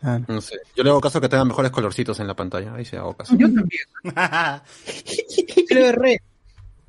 Claro. 0.00 0.24
No 0.28 0.40
sé. 0.40 0.56
Yo 0.76 0.84
le 0.84 0.90
hago 0.90 1.00
caso 1.00 1.20
que 1.20 1.28
tenga 1.28 1.44
mejores 1.44 1.70
colorcitos 1.70 2.20
en 2.20 2.26
la 2.26 2.34
pantalla. 2.36 2.74
Ahí 2.74 2.84
se 2.84 2.96
hago 2.98 3.14
caso. 3.14 3.34
Yo 3.36 3.46
también. 3.46 3.84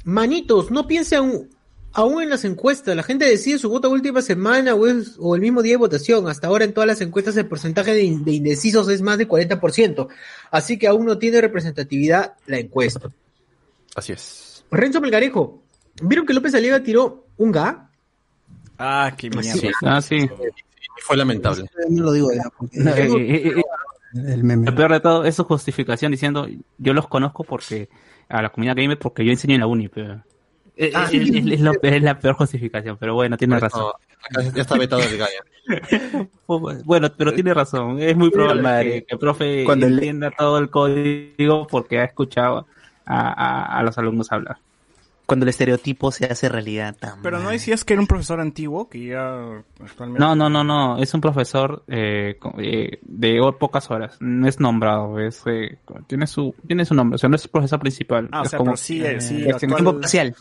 Manitos, 0.03 0.69
no 0.69 0.85
piensen 0.87 1.17
aún, 1.19 1.49
aún 1.93 2.21
en 2.23 2.29
las 2.29 2.45
encuestas. 2.45 2.95
La 2.95 3.03
gente 3.03 3.25
decide 3.25 3.57
su 3.57 3.69
voto 3.69 3.87
a 3.87 3.91
última 3.91 4.21
semana 4.21 4.75
o, 4.75 4.85
es- 4.87 5.15
o 5.17 5.35
el 5.35 5.41
mismo 5.41 5.61
día 5.61 5.73
de 5.73 5.77
votación. 5.77 6.27
Hasta 6.27 6.47
ahora 6.47 6.65
en 6.65 6.73
todas 6.73 6.87
las 6.87 7.01
encuestas 7.01 7.35
el 7.37 7.47
porcentaje 7.47 7.93
de, 7.93 8.03
in- 8.03 8.23
de 8.23 8.31
indecisos 8.33 8.87
es 8.89 9.01
más 9.01 9.17
de 9.17 9.27
40%. 9.27 10.07
Así 10.51 10.77
que 10.77 10.87
aún 10.87 11.05
no 11.05 11.17
tiene 11.17 11.41
representatividad 11.41 12.33
la 12.45 12.59
encuesta. 12.59 13.09
Así 13.95 14.11
es. 14.11 14.63
Renzo 14.71 15.01
Melgarejo, 15.01 15.63
¿vieron 16.01 16.25
que 16.25 16.33
López 16.33 16.53
Aliaga 16.53 16.83
tiró 16.83 17.25
un 17.37 17.51
ga? 17.51 17.84
Ah, 18.77 19.11
qué 19.17 19.29
mierda. 19.29 19.53
Sí. 19.53 19.69
Ah, 19.83 20.01
sí. 20.01 20.29
Fue 21.01 21.17
lamentable. 21.17 21.65
No 21.89 22.03
lo 22.05 22.11
digo 22.13 22.29
ya. 22.33 22.43
Porque 22.57 22.79
No, 22.79 22.91
eh, 22.91 23.07
eh, 23.17 23.53
eh, 23.57 23.63
el 24.33 24.43
meme. 24.43 24.65
Lo 24.65 24.75
peor 24.75 24.91
de 24.93 24.99
todo 24.99 25.25
es 25.25 25.35
su 25.35 25.43
justificación 25.43 26.11
diciendo, 26.11 26.47
yo 26.77 26.93
los 26.93 27.07
conozco 27.07 27.43
porque, 27.43 27.89
a 28.29 28.41
la 28.41 28.49
comunidad 28.49 28.75
gamer 28.77 28.97
porque 28.97 29.25
yo 29.25 29.31
enseño 29.31 29.55
en 29.55 29.61
la 29.61 29.67
uni, 29.67 29.87
pero... 29.89 30.21
eh, 30.77 30.91
Ah, 30.95 31.07
es, 31.11 31.13
es 31.13 31.59
lo- 31.61 31.73
es 31.81 32.01
la 32.01 32.17
peor 32.19 32.35
justificación, 32.35 32.97
pero 32.97 33.13
bueno, 33.13 33.37
tiene 33.37 33.59
razón. 33.59 33.91
No, 34.31 34.41
ya 34.41 34.61
está 34.61 34.77
vetado 34.77 35.01
el 35.03 35.17
Gaia. 35.17 35.43
Bueno, 36.47 37.09
pero 37.17 37.33
tiene 37.33 37.53
razón. 37.53 37.99
Es 37.99 38.15
muy 38.15 38.29
probable 38.29 38.61
madre. 38.61 39.03
que, 39.03 39.13
el 39.13 39.19
profe 39.19 39.63
Cuando 39.65 39.87
le- 39.87 39.95
entienda 39.95 40.31
todo 40.31 40.57
el 40.59 40.69
código 40.69 41.67
porque 41.67 41.99
ha 41.99 42.05
escuchado 42.05 42.67
a, 43.05 43.29
a- 43.29 43.79
a 43.79 43.83
los 43.83 43.97
alumnos 43.97 44.31
hablar. 44.31 44.57
Cuando 45.25 45.43
el 45.45 45.49
estereotipo 45.49 46.11
se 46.11 46.25
hace 46.25 46.49
realidad. 46.49 46.95
tan 46.99 47.21
Pero 47.21 47.39
no 47.39 47.49
decías 47.49 47.83
que 47.83 47.93
era 47.93 48.01
un 48.01 48.07
profesor 48.07 48.39
antiguo 48.39 48.89
que 48.89 49.07
ya 49.07 49.33
actualmente. 49.83 50.19
No, 50.19 50.35
no, 50.35 50.49
no, 50.49 50.63
no. 50.63 50.97
Es 50.97 51.13
un 51.13 51.21
profesor 51.21 51.83
eh, 51.87 52.37
eh, 52.59 52.99
de 53.01 53.53
pocas 53.59 53.89
horas. 53.89 54.17
No 54.19 54.47
es 54.47 54.59
nombrado. 54.59 55.19
Es, 55.19 55.41
eh, 55.47 55.77
tiene 56.07 56.27
su 56.27 56.53
tiene 56.67 56.85
su 56.85 56.93
nombre. 56.93 57.15
O 57.15 57.17
sea, 57.17 57.29
no 57.29 57.35
es 57.37 57.43
el 57.45 57.49
profesor 57.51 57.79
principal. 57.79 58.29
Ah, 58.31 58.41
o 58.41 58.43
Es 58.43 58.49
sea, 58.51 58.57
como, 58.57 58.71
pero 58.71 58.77
sí, 58.77 59.03
eh, 59.03 59.19
sí, 59.19 59.37
es 59.41 59.45
En 59.47 59.53
actual- 59.53 59.75
tiempo 59.75 59.99
parcial. 59.99 60.35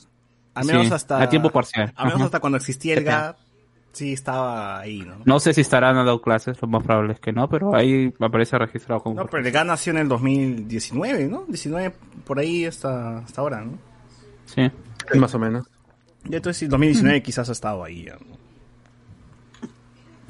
Al 0.55 0.65
menos 0.67 0.87
sí, 0.89 0.93
hasta. 0.93 1.23
a 1.23 1.29
tiempo 1.29 1.51
parcial. 1.51 1.93
Al 1.97 2.05
menos 2.07 2.17
Ajá. 2.17 2.25
hasta 2.27 2.41
cuando 2.41 2.59
existía 2.59 2.95
el 2.95 3.05
GAT, 3.05 3.37
sí 3.93 4.13
estaba 4.13 4.81
ahí, 4.81 5.01
¿no? 5.01 5.15
No 5.25 5.41
sé 5.41 5.53
si 5.55 5.63
estarán 5.63 5.97
dando 5.97 6.21
clases, 6.21 6.61
lo 6.61 6.69
más 6.69 6.85
probable 6.85 7.15
es 7.15 7.21
que 7.21 7.33
no, 7.33 7.49
pero 7.49 7.75
ahí 7.75 8.13
aparece 8.21 8.59
registrado 8.59 9.03
como. 9.03 9.17
No, 9.17 9.27
pero 9.27 9.45
el 9.45 9.51
GAT 9.51 9.67
nació 9.67 9.93
en 9.93 9.99
el 9.99 10.09
2019, 10.09 11.25
¿no? 11.27 11.45
19 11.49 11.95
por 12.27 12.39
ahí 12.39 12.67
hasta, 12.67 13.19
hasta 13.19 13.41
ahora, 13.41 13.63
¿no? 13.63 13.79
Sí. 14.47 14.71
Más 15.19 15.35
o 15.35 15.39
menos. 15.39 15.67
Ya 16.25 16.39
entonces 16.39 16.59
sí, 16.59 16.67
2019 16.67 17.23
quizás 17.23 17.49
ha 17.49 17.53
estado 17.53 17.85
ahí, 17.85 18.05
ya. 18.05 18.19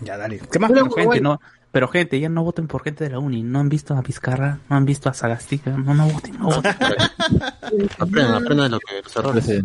Ya, 0.01 0.17
dale. 0.17 0.41
¿Qué 0.51 0.59
más? 0.59 0.73
Pero 0.73 0.91
gente, 0.91 1.21
no, 1.21 1.41
pero 1.71 1.89
gente, 1.89 2.19
ya 2.21 2.29
no 2.29 2.43
voten 2.45 2.67
por 2.67 2.83
gente 2.83 3.05
de 3.05 3.11
la 3.11 3.19
uni. 3.21 3.43
No 3.43 3.61
han 3.61 3.69
visto 3.69 3.95
a 3.97 4.03
Vizcarra, 4.03 4.59
no 4.69 4.77
han 4.77 4.85
visto 4.85 5.09
a 5.09 5.15
Sagastica. 5.15 5.71
No, 5.71 5.95
no 5.95 6.09
voten, 6.09 6.39
no 6.39 6.47
voten. 6.47 6.75
Aprendan, 7.99 8.35
aprendan 8.35 8.67
de 8.67 8.69
lo 8.71 8.81
que 8.81 9.03
los 9.03 9.17
errores. 9.17 9.45
Sí. 9.45 9.61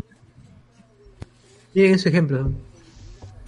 Miren 1.74 1.96
ese 1.96 2.10
ejemplo. 2.10 2.52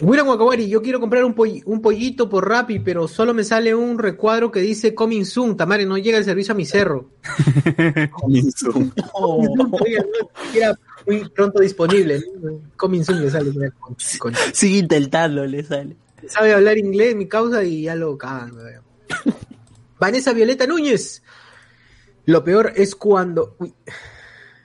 William 0.02 0.28
Wakawari, 0.28 0.68
yo 0.68 0.82
quiero 0.82 1.00
comprar 1.00 1.24
un, 1.24 1.36
poll- 1.36 1.62
un 1.66 1.80
pollito 1.80 2.28
por 2.28 2.50
Rappi, 2.50 2.80
pero 2.80 3.08
solo 3.08 3.36
me 3.36 3.44
sale 3.44 3.76
un 3.76 4.00
recuadro 4.00 4.52
que 4.52 4.60
dice 4.60 4.96
Coming 4.96 5.26
Soon. 5.26 5.56
Tamare, 5.56 5.86
no 5.86 5.96
llega 6.00 6.18
el 6.18 6.26
servicio 6.26 6.54
a 6.54 6.58
mi 6.58 6.66
cerro. 6.66 7.10
Oiga, 8.24 9.42
no, 9.56 9.72
era 10.56 10.76
muy 11.08 11.28
pronto 11.30 11.60
disponible. 11.62 12.22
¿no? 12.42 12.60
Coming 12.78 13.04
Soon 13.04 13.22
le 13.22 13.30
sale. 13.32 13.52
con- 13.80 13.96
con- 14.20 14.34
Sigue 14.54 14.78
intentando, 14.80 15.46
le 15.46 15.64
sale. 15.64 15.96
sabe 16.28 16.54
hablar 16.54 16.78
inglés, 16.78 17.16
mi 17.16 17.28
causa, 17.28 17.64
y 17.64 17.84
ya 17.84 17.96
lo 17.96 18.18
cagan. 18.18 18.54
Vanessa 20.00 20.34
Violeta 20.34 20.66
Núñez. 20.68 21.22
Lo 22.26 22.44
peor 22.44 22.74
es 22.76 22.96
cuando. 22.96 23.56
uy. 23.60 23.74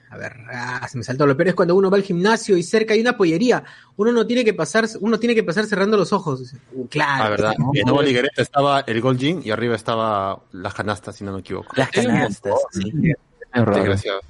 A 0.09 0.17
ver, 0.17 0.33
ah, 0.53 0.87
se 0.89 0.97
me 0.97 1.03
saltó. 1.03 1.25
Lo 1.27 1.35
peor 1.35 1.49
es 1.49 1.53
cuando 1.55 1.75
uno 1.75 1.91
va 1.91 1.97
al 1.97 2.03
gimnasio 2.03 2.55
y 2.55 2.63
cerca 2.63 2.93
hay 2.93 3.01
una 3.01 3.17
pollería. 3.17 3.63
Uno 3.97 4.13
no 4.13 4.25
tiene 4.25 4.45
que 4.45 4.53
pasar, 4.53 4.87
uno 5.01 5.19
tiene 5.19 5.35
que 5.35 5.43
pasar 5.43 5.65
cerrando 5.65 5.97
los 5.97 6.13
ojos. 6.13 6.53
Uh, 6.71 6.87
Claro. 6.87 7.23
Ah, 7.25 7.29
verdad. 7.29 7.53
¿no? 7.57 7.71
En 7.75 7.83
Nuevo 7.85 8.01
Liguereta 8.01 8.41
estaba 8.41 8.79
el 8.81 9.01
Gold 9.01 9.19
Gym 9.19 9.41
y 9.43 9.51
arriba 9.51 9.75
estaba 9.75 10.41
las 10.53 10.73
canastas, 10.73 11.15
si 11.17 11.25
no 11.25 11.33
me 11.33 11.41
equivoco. 11.41 11.73
Las 11.75 11.89
canastas, 11.91 12.53
sí. 12.71 12.89
Es 13.11 13.15
raro. 13.53 13.75
Desgraciado. 13.75 14.21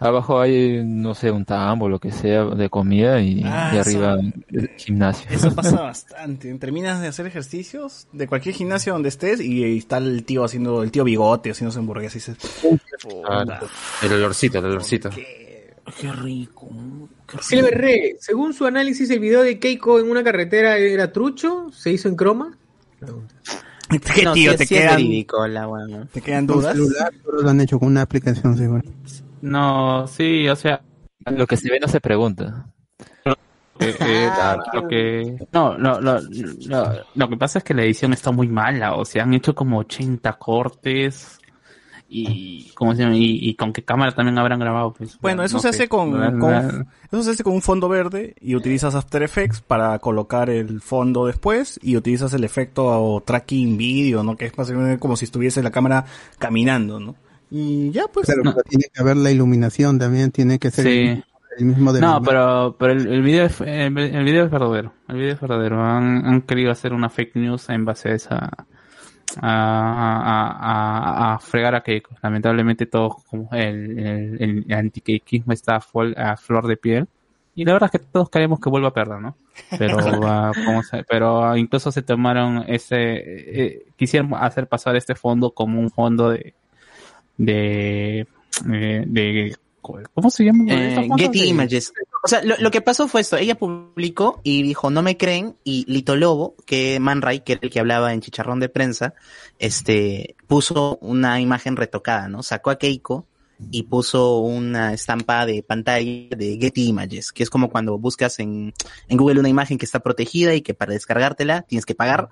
Abajo 0.00 0.40
hay, 0.40 0.82
no 0.82 1.14
sé, 1.14 1.30
un 1.30 1.44
tambo, 1.44 1.88
lo 1.88 1.98
que 1.98 2.10
sea, 2.10 2.46
de 2.46 2.70
comida 2.70 3.20
y, 3.20 3.42
Ah, 3.44 3.70
y 3.74 3.78
arriba 3.78 4.14
eso- 4.18 4.32
el 4.50 4.70
gimnasio. 4.78 5.26
Eso 5.30 5.54
pasa 5.54 5.82
bastante. 5.82 6.52
Terminas 6.54 7.00
de 7.02 7.08
hacer 7.08 7.26
ejercicios 7.26 8.08
de 8.12 8.26
cualquier 8.26 8.54
gimnasio 8.54 8.94
donde 8.94 9.10
estés 9.10 9.40
y 9.40 9.62
ahí 9.62 9.76
está 9.78 9.98
el 9.98 10.24
tío 10.24 10.42
haciendo, 10.44 10.82
el 10.82 10.90
tío 10.90 11.04
bigote 11.04 11.50
haciendo 11.50 11.70
su 11.70 11.78
hamburguesa 11.80 12.16
y 12.16 12.20
dices, 12.20 12.36
Ah, 13.28 13.60
el 14.02 14.12
olorcito, 14.14 14.58
el 14.58 14.64
olorcito. 14.64 15.10
qué 15.10 16.12
rico. 16.12 16.68
Silver 17.42 17.76
Re, 17.78 18.16
según 18.20 18.54
su 18.54 18.64
análisis, 18.66 19.10
el 19.10 19.20
video 19.20 19.42
de 19.42 19.58
Keiko 19.58 20.00
en 20.00 20.10
una 20.10 20.24
carretera 20.24 20.78
era 20.78 21.12
trucho, 21.12 21.70
se 21.72 21.90
hizo 21.92 22.08
en 22.08 22.16
croma. 22.16 22.56
¿Qué 24.14 24.22
No, 24.24 24.32
tío? 24.32 24.56
¿Te, 24.56 24.66
quedan, 24.66 25.02
la. 25.48 26.06
¿Te 26.12 26.20
quedan 26.20 26.46
dudas? 26.46 26.72
celular, 26.72 27.12
pero 27.24 27.42
lo 27.42 27.50
han 27.50 27.60
hecho 27.60 27.78
con 27.78 27.88
una 27.88 28.02
aplicación, 28.02 28.56
seguro. 28.56 28.82
No, 29.40 30.06
sí, 30.06 30.48
o 30.48 30.56
sea, 30.56 30.82
Lo 31.26 31.46
que 31.46 31.56
se 31.56 31.70
ve 31.70 31.80
no 31.80 31.88
se 31.88 32.00
pregunta. 32.00 32.66
eh, 33.80 33.96
eh, 34.00 34.30
lo 34.74 34.86
que 34.88 35.36
no, 35.52 35.78
lo, 35.78 36.00
lo, 36.00 36.20
lo, 36.20 36.92
lo 37.14 37.28
que 37.28 37.36
pasa 37.36 37.58
es 37.58 37.64
que 37.64 37.74
la 37.74 37.82
edición 37.82 38.12
está 38.12 38.30
muy 38.30 38.48
mala, 38.48 38.94
o 38.94 39.04
sea, 39.04 39.22
han 39.22 39.32
hecho 39.34 39.54
como 39.54 39.78
80 39.78 40.32
cortes 40.34 41.38
y 42.08 42.70
¿cómo 42.74 42.94
se 42.94 43.02
llama? 43.02 43.16
Y, 43.16 43.38
y 43.48 43.54
con 43.54 43.72
qué 43.72 43.84
cámara 43.84 44.12
también 44.12 44.36
habrán 44.38 44.58
grabado, 44.58 44.92
pues. 44.92 45.16
Bueno, 45.20 45.44
eso 45.44 45.58
no 45.58 45.60
se 45.60 45.68
sé. 45.72 45.84
hace 45.84 45.88
con, 45.88 46.12
eso 47.10 47.22
se 47.22 47.30
hace 47.30 47.44
con 47.44 47.54
un 47.54 47.62
fondo 47.62 47.88
verde 47.88 48.34
y 48.40 48.56
utilizas 48.56 48.94
After 48.96 49.22
Effects 49.22 49.60
para 49.62 49.98
colocar 50.00 50.50
el 50.50 50.80
fondo 50.80 51.26
después 51.26 51.78
y 51.82 51.96
utilizas 51.96 52.34
el 52.34 52.42
efecto 52.44 52.84
o 52.86 53.22
tracking 53.22 53.76
video, 53.76 54.22
¿no? 54.24 54.36
Que 54.36 54.46
es 54.46 54.52
básicamente 54.56 54.98
como 54.98 55.16
si 55.16 55.24
estuviese 55.24 55.62
la 55.62 55.70
cámara 55.70 56.04
caminando, 56.38 56.98
¿no? 57.00 57.14
Y 57.50 57.90
ya 57.90 58.04
pues. 58.12 58.26
Claro, 58.26 58.42
No. 58.44 58.52
pero 58.52 58.62
tiene 58.64 58.84
que 58.92 59.00
haber 59.02 59.16
la 59.16 59.30
iluminación 59.30 59.98
también, 59.98 60.30
tiene 60.30 60.58
que 60.58 60.70
ser 60.70 60.84
Sí. 60.84 61.22
el 61.58 61.64
mismo 61.64 61.92
de 61.92 62.00
No, 62.00 62.22
pero, 62.22 62.76
pero 62.78 62.92
el, 62.92 63.06
el 63.08 63.22
video 63.22 63.46
es, 63.46 63.60
el, 63.60 63.98
el 63.98 64.24
video 64.24 64.44
es 64.44 64.50
verdadero. 64.50 64.92
El 65.08 65.16
video 65.16 65.32
es 65.34 65.40
verdadero. 65.40 65.82
Han, 65.84 66.24
han 66.26 66.42
querido 66.42 66.70
hacer 66.70 66.92
una 66.92 67.08
fake 67.08 67.36
news 67.36 67.68
en 67.70 67.84
base 67.84 68.10
a 68.10 68.14
esa, 68.14 68.50
a, 69.40 69.40
a, 69.42 71.30
a, 71.32 71.34
a 71.34 71.38
fregar 71.38 71.74
a 71.74 71.82
Keiko. 71.82 72.14
Lamentablemente 72.22 72.86
todo 72.86 73.16
como 73.28 73.48
el, 73.52 73.98
el, 73.98 74.64
el 74.68 74.72
anti-keikismo 74.72 75.52
está 75.52 75.76
a, 75.76 75.80
full- 75.80 76.16
a 76.16 76.36
flor 76.36 76.66
de 76.66 76.76
piel. 76.76 77.08
Y 77.54 77.64
la 77.64 77.72
verdad 77.72 77.90
es 77.92 78.00
que 78.00 78.06
todos 78.06 78.30
queremos 78.30 78.60
que 78.60 78.70
vuelva 78.70 78.88
a 78.88 78.94
perder, 78.94 79.20
¿no? 79.20 79.36
Pero, 79.78 79.98
ah, 80.24 80.52
¿cómo 80.64 80.82
se- 80.82 81.04
pero 81.04 81.56
incluso 81.56 81.90
se 81.90 82.02
tomaron 82.02 82.64
ese, 82.68 82.96
eh, 82.96 83.82
quisieron 83.96 84.34
hacer 84.34 84.66
pasar 84.68 84.96
este 84.96 85.14
fondo 85.14 85.50
como 85.50 85.80
un 85.80 85.90
fondo 85.90 86.30
de, 86.30 86.54
de, 87.44 88.20
eh, 88.20 89.04
de, 89.06 89.56
¿cómo 89.80 90.30
se 90.30 90.44
llama? 90.44 90.64
Eh, 90.68 91.08
Getty 91.16 91.40
de- 91.40 91.46
Images. 91.46 91.92
O 92.22 92.28
sea, 92.28 92.42
lo, 92.42 92.54
lo 92.58 92.70
que 92.70 92.82
pasó 92.82 93.08
fue 93.08 93.22
esto. 93.22 93.38
Ella 93.38 93.54
publicó 93.56 94.40
y 94.44 94.62
dijo, 94.62 94.90
no 94.90 95.02
me 95.02 95.16
creen. 95.16 95.56
Y 95.64 95.90
Lito 95.90 96.16
Lobo, 96.16 96.54
que 96.66 97.00
Man 97.00 97.22
Ray, 97.22 97.40
que 97.40 97.52
era 97.52 97.60
el 97.62 97.70
que 97.70 97.80
hablaba 97.80 98.12
en 98.12 98.20
Chicharrón 98.20 98.60
de 98.60 98.68
Prensa, 98.68 99.14
este, 99.58 100.36
puso 100.46 100.98
una 101.00 101.40
imagen 101.40 101.76
retocada, 101.76 102.28
¿no? 102.28 102.42
Sacó 102.42 102.70
a 102.70 102.78
Keiko 102.78 103.26
y 103.70 103.84
puso 103.84 104.38
una 104.38 104.92
estampa 104.92 105.44
de 105.46 105.62
pantalla 105.62 106.28
de 106.36 106.58
Getty 106.60 106.86
Images, 106.88 107.32
que 107.32 107.42
es 107.42 107.48
como 107.50 107.70
cuando 107.70 107.96
buscas 107.98 108.38
en, 108.38 108.74
en 109.08 109.16
Google 109.16 109.40
una 109.40 109.48
imagen 109.48 109.78
que 109.78 109.84
está 109.86 110.00
protegida 110.00 110.54
y 110.54 110.60
que 110.60 110.74
para 110.74 110.92
descargártela 110.92 111.62
tienes 111.62 111.86
que 111.86 111.94
pagar. 111.94 112.28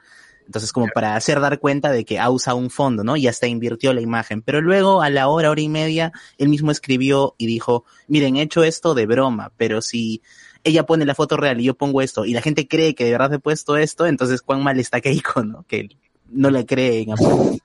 Entonces, 0.49 0.73
como 0.73 0.89
para 0.95 1.15
hacer 1.15 1.41
dar 1.41 1.59
cuenta 1.61 1.91
de 1.93 2.07
que 2.07 2.19
ha 2.19 2.31
usado 2.31 2.57
un 2.57 2.71
fondo, 2.71 3.05
¿no? 3.05 3.19
Y 3.19 3.27
hasta 3.29 3.47
invirtió 3.47 3.93
la 3.93 4.01
imagen. 4.01 4.41
Pero 4.41 4.63
luego, 4.63 5.03
a 5.03 5.11
la 5.11 5.29
hora, 5.29 5.51
hora 5.51 5.61
y 5.61 5.69
media, 5.69 6.11
él 6.39 6.49
mismo 6.49 6.71
escribió 6.71 7.35
y 7.37 7.47
dijo, 7.47 7.85
miren, 8.07 8.37
he 8.37 8.43
hecho 8.43 8.65
esto 8.65 8.95
de 8.95 9.05
broma, 9.05 9.53
pero 9.59 9.83
si 9.83 10.23
ella 10.65 10.87
pone 10.87 11.05
la 11.05 11.15
foto 11.15 11.37
real 11.37 11.61
y 11.61 11.65
yo 11.65 11.75
pongo 11.75 12.01
esto 12.01 12.25
y 12.25 12.33
la 12.33 12.41
gente 12.41 12.67
cree 12.67 12.95
que 12.95 13.05
de 13.05 13.13
verdad 13.13 13.35
he 13.35 13.39
puesto 13.39 13.77
esto, 13.77 14.07
entonces 14.07 14.41
cuán 14.41 14.63
mal 14.63 14.81
está 14.81 15.03
Keiko, 15.03 15.45
¿no? 15.45 15.65
Que 15.69 15.91
no 16.31 16.49
le 16.51 16.65
cree 16.65 17.03
en 17.03 17.13
absoluto. 17.13 17.63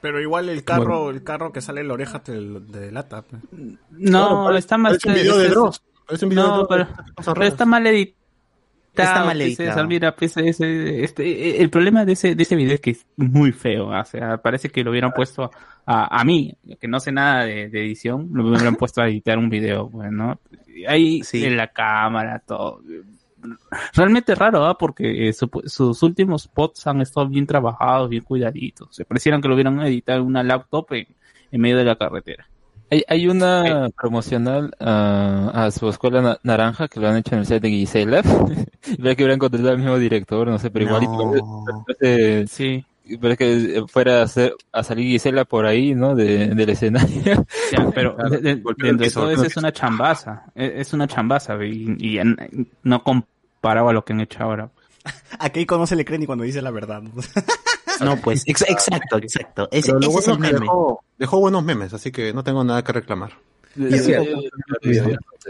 Pero 0.00 0.20
igual 0.20 0.48
el 0.48 0.64
carro, 0.64 1.10
el 1.10 1.22
carro 1.22 1.52
que 1.52 1.60
sale 1.60 1.82
en 1.82 1.88
la 1.88 1.94
oreja 1.94 2.20
te, 2.22 2.32
te 2.32 2.78
delata. 2.80 3.22
pues. 3.22 3.42
No, 3.52 3.78
Claro, 4.44 4.56
está 4.56 4.76
mal. 4.76 4.98
parece 4.98 5.08
un 5.08 5.14
video 5.14 5.36
de 5.38 5.44
es- 5.46 5.50
Dross, 5.52 5.82
parece 6.06 6.24
un 6.24 6.28
video 6.30 6.42
de 6.44 6.48
No, 6.50 6.56
Dross, 6.56 6.68
pero, 6.68 7.34
pero 7.34 7.46
está 7.46 7.64
mal 7.64 7.86
editado. 7.86 8.18
Está 9.02 9.24
mal 9.24 9.40
editado. 9.40 9.86
Mira, 9.86 10.14
ese- 10.20 11.02
este, 11.04 11.60
el 11.62 11.70
problema 11.70 12.04
de 12.04 12.12
ese, 12.12 12.34
de 12.34 12.42
ese 12.42 12.56
video 12.56 12.74
es 12.74 12.80
que 12.80 12.90
es 12.90 13.06
muy 13.16 13.52
feo. 13.52 13.88
O 13.88 14.04
sea, 14.04 14.38
parece 14.38 14.68
que 14.70 14.82
lo 14.84 14.90
hubieran 14.90 15.12
puesto 15.12 15.50
a, 15.86 16.20
a 16.20 16.24
mí, 16.24 16.54
que 16.80 16.88
no 16.88 17.00
sé 17.00 17.12
nada 17.12 17.44
de, 17.44 17.68
de 17.68 17.80
edición, 17.84 18.28
lo 18.32 18.46
hubieran 18.48 18.76
puesto 18.76 19.00
a 19.02 19.08
editar 19.08 19.38
un 19.38 19.48
video, 19.48 19.88
pues, 19.90 20.10
¿no? 20.12 20.38
Ahí 20.86 21.22
Sí. 21.24 21.44
en 21.44 21.56
la 21.56 21.68
cámara, 21.68 22.42
todo. 22.46 22.80
Realmente 23.94 24.34
raro, 24.34 24.64
¿ah? 24.66 24.76
Porque 24.76 25.28
eh, 25.28 25.32
su- 25.32 25.48
sus 25.66 26.02
últimos 26.02 26.42
spots 26.44 26.86
han 26.86 27.00
estado 27.00 27.28
bien 27.28 27.46
trabajados, 27.46 28.08
bien 28.08 28.24
cuidaditos. 28.24 28.88
Se 28.94 29.04
parecieran 29.04 29.40
que 29.40 29.48
lo 29.48 29.54
hubieran 29.54 29.80
editado 29.80 30.20
en 30.20 30.26
una 30.26 30.42
laptop 30.42 30.92
en, 30.92 31.06
en 31.52 31.60
medio 31.60 31.76
de 31.76 31.84
la 31.84 31.96
carretera. 31.96 32.48
Hay, 32.90 33.04
hay 33.06 33.28
una 33.28 33.90
promocional 34.00 34.70
a, 34.80 35.50
a 35.66 35.70
su 35.70 35.88
escuela 35.88 36.22
na- 36.22 36.38
naranja 36.42 36.88
que 36.88 37.00
lo 37.00 37.08
han 37.08 37.16
hecho 37.18 37.34
en 37.34 37.40
el 37.40 37.46
set 37.46 37.62
de 37.62 37.68
Gisela. 37.70 38.22
Veo 38.98 39.14
que 39.16 39.22
hubieran 39.24 39.38
contratado 39.38 39.72
al 39.72 39.78
mismo 39.78 39.98
director, 39.98 40.48
no 40.48 40.58
sé, 40.58 40.70
pero 40.70 40.86
igual 40.86 41.02
No. 41.02 41.84
parece, 41.86 42.46
Sí. 42.46 42.84
parece 43.20 43.36
que 43.36 43.84
fuera 43.88 44.20
a, 44.20 44.22
hacer- 44.24 44.54
a 44.72 44.82
salir 44.82 45.06
Gisela 45.10 45.44
por 45.44 45.66
ahí, 45.66 45.94
¿no? 45.94 46.14
De, 46.14 46.48
del 46.48 46.68
escenario. 46.70 47.46
Ya, 47.72 47.90
pero 47.94 48.16
Claro, 48.16 48.30
de- 48.30 48.40
dentro 48.56 49.10
todo 49.12 49.30
eso 49.30 49.44
es 49.44 49.56
una 49.58 49.70
chambaza, 49.72 50.44
es 50.54 50.86
es 50.88 50.92
una 50.94 51.06
chambaza 51.06 51.62
y, 51.64 51.94
y 51.98 52.18
en- 52.18 52.68
no 52.84 53.02
comparado 53.02 53.90
a 53.90 53.92
lo 53.92 54.02
que 54.04 54.14
han 54.14 54.20
hecho 54.20 54.42
ahora. 54.42 54.70
A 55.38 55.50
Keiko 55.50 55.76
no 55.78 55.86
se 55.86 55.94
le 55.96 56.04
cree 56.06 56.18
ni 56.18 56.26
cuando 56.26 56.44
dice 56.44 56.62
la 56.62 56.70
verdad. 56.70 57.02
¿no? 58.04 58.16
Pues, 58.16 58.42
ex- 58.46 58.62
exacto, 58.68 59.18
exacto. 59.18 59.68
Ese, 59.70 59.88
Pero 59.92 60.00
lo 60.00 60.06
ese 60.18 60.30
bueno 60.30 60.32
es 60.46 60.52
meme. 60.52 60.60
dejó, 60.64 61.04
dejó 61.18 61.40
buenos 61.40 61.64
memes, 61.64 61.92
así 61.94 62.10
que 62.12 62.32
no 62.32 62.42
tengo 62.44 62.64
nada 62.64 62.82
que 62.84 62.92
reclamar. 62.92 63.32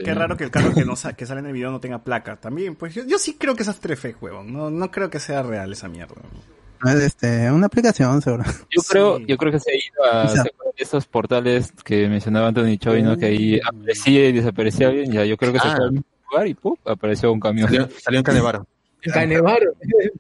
Qué 0.04 0.14
raro 0.14 0.36
que 0.36 0.44
el 0.44 0.50
carro 0.50 0.72
que, 0.74 0.84
no 0.84 0.96
sa- 0.96 1.14
que 1.14 1.26
sale 1.26 1.40
en 1.40 1.46
el 1.46 1.52
video 1.52 1.70
no 1.70 1.80
tenga 1.80 1.98
placa. 2.02 2.36
También, 2.36 2.76
pues 2.76 2.94
yo, 2.94 3.04
yo 3.04 3.18
sí 3.18 3.34
creo 3.38 3.54
que 3.56 3.62
esas 3.62 3.80
tres 3.80 3.98
fe, 3.98 4.14
huevón. 4.20 4.52
No, 4.52 4.70
no 4.70 4.90
creo 4.90 5.10
que 5.10 5.18
sea 5.18 5.42
real 5.42 5.72
esa 5.72 5.88
mierda. 5.88 6.14
Es 6.84 6.94
este, 6.94 7.50
una 7.50 7.66
aplicación, 7.66 8.22
seguro. 8.22 8.44
Yo 8.70 8.82
creo, 8.88 9.18
Sí. 9.18 9.24
yo 9.26 9.36
creo 9.36 9.52
que 9.52 9.58
se 9.60 9.72
ha 9.72 9.74
ido 9.74 10.04
a 10.12 10.22
Quizá. 10.22 10.42
¿se 10.44 10.48
acuerdan 10.50 10.74
de 10.78 10.84
esos 10.84 11.06
portales 11.06 11.72
que 11.84 12.08
mencionaba 12.08 12.48
Anthony 12.48 12.76
Choi, 12.78 13.02
¿no? 13.02 13.16
Que 13.16 13.26
ahí 13.26 13.60
aparecía 13.66 14.28
y 14.28 14.32
desaparecía 14.32 14.88
bien. 14.90 15.10
Ya, 15.10 15.24
yo 15.24 15.36
creo 15.36 15.52
que 15.52 15.58
se 15.58 15.66
Ah. 15.68 15.74
fue 15.76 15.84
al 15.86 15.92
mismo 15.92 16.06
lugar 16.30 16.46
y 16.46 16.54
¡pum! 16.54 16.76
apareció 16.84 17.32
un 17.32 17.40
camión. 17.40 17.68
Salió, 17.68 17.88
salió 17.98 18.18
en 18.20 18.24
Canevaro, 18.24 18.66
Canevaro. 19.12 19.72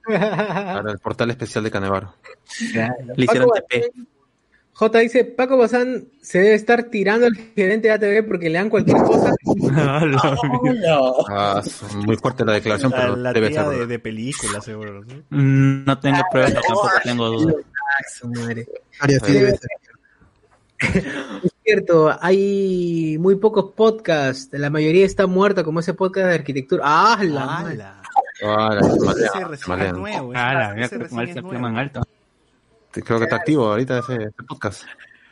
para 0.06 0.90
el 0.92 0.98
portal 0.98 1.30
especial 1.30 1.64
de 1.64 1.70
Canevaro. 1.70 2.14
Le 3.16 3.24
hicieron 3.24 3.48
Paco 3.48 3.66
TP. 3.68 3.92
J 4.72 4.98
dice, 5.00 5.24
Paco 5.24 5.56
Bazán 5.58 6.06
se 6.22 6.38
debe 6.38 6.54
estar 6.54 6.84
tirando 6.84 7.26
al 7.26 7.34
gerente 7.34 7.88
de 7.88 7.94
ATV 7.94 8.28
porque 8.28 8.48
le 8.48 8.58
dan 8.58 8.70
cualquier 8.70 8.96
cosa. 8.98 9.34
Ah, 11.30 11.62
es 11.64 11.94
muy 11.96 12.16
fuerte 12.16 12.44
la 12.44 12.52
declaración, 12.52 12.92
La, 12.92 12.96
pero 13.00 13.16
la 13.16 13.32
debe 13.32 13.48
tía 13.50 13.64
ser. 13.64 13.78
de, 13.80 13.86
de 13.86 13.98
película, 13.98 14.60
seguro. 14.60 15.02
¿sí? 15.08 15.20
Mm, 15.30 15.84
No 15.84 15.98
tengo 15.98 16.20
pruebas, 16.30 16.54
tampoco 16.54 16.90
tengo 17.02 17.28
dudas. 17.30 17.56
Ah. 19.00 19.08
Es 20.80 21.52
cierto, 21.64 22.16
hay 22.20 23.16
muy 23.18 23.34
pocos 23.34 23.72
podcasts, 23.74 24.48
la 24.52 24.70
mayoría 24.70 25.04
está 25.04 25.26
muerta 25.26 25.64
como 25.64 25.80
ese 25.80 25.92
podcast 25.94 26.28
de 26.28 26.34
arquitectura. 26.34 26.82
¡Ah, 26.86 27.18
la 27.24 28.00
Ah, 28.42 28.78
Ese 28.80 29.44
recién 29.44 29.68
malea. 29.68 29.86
es 29.88 29.92
nuevo. 29.94 30.32
Ah, 30.34 30.74
alto. 31.76 32.02
Creo 32.92 33.18
que 33.18 33.24
está 33.24 33.36
activo 33.36 33.66
ahorita 33.70 33.98
ese, 33.98 34.14
ese 34.14 34.42
podcast. 34.48 34.82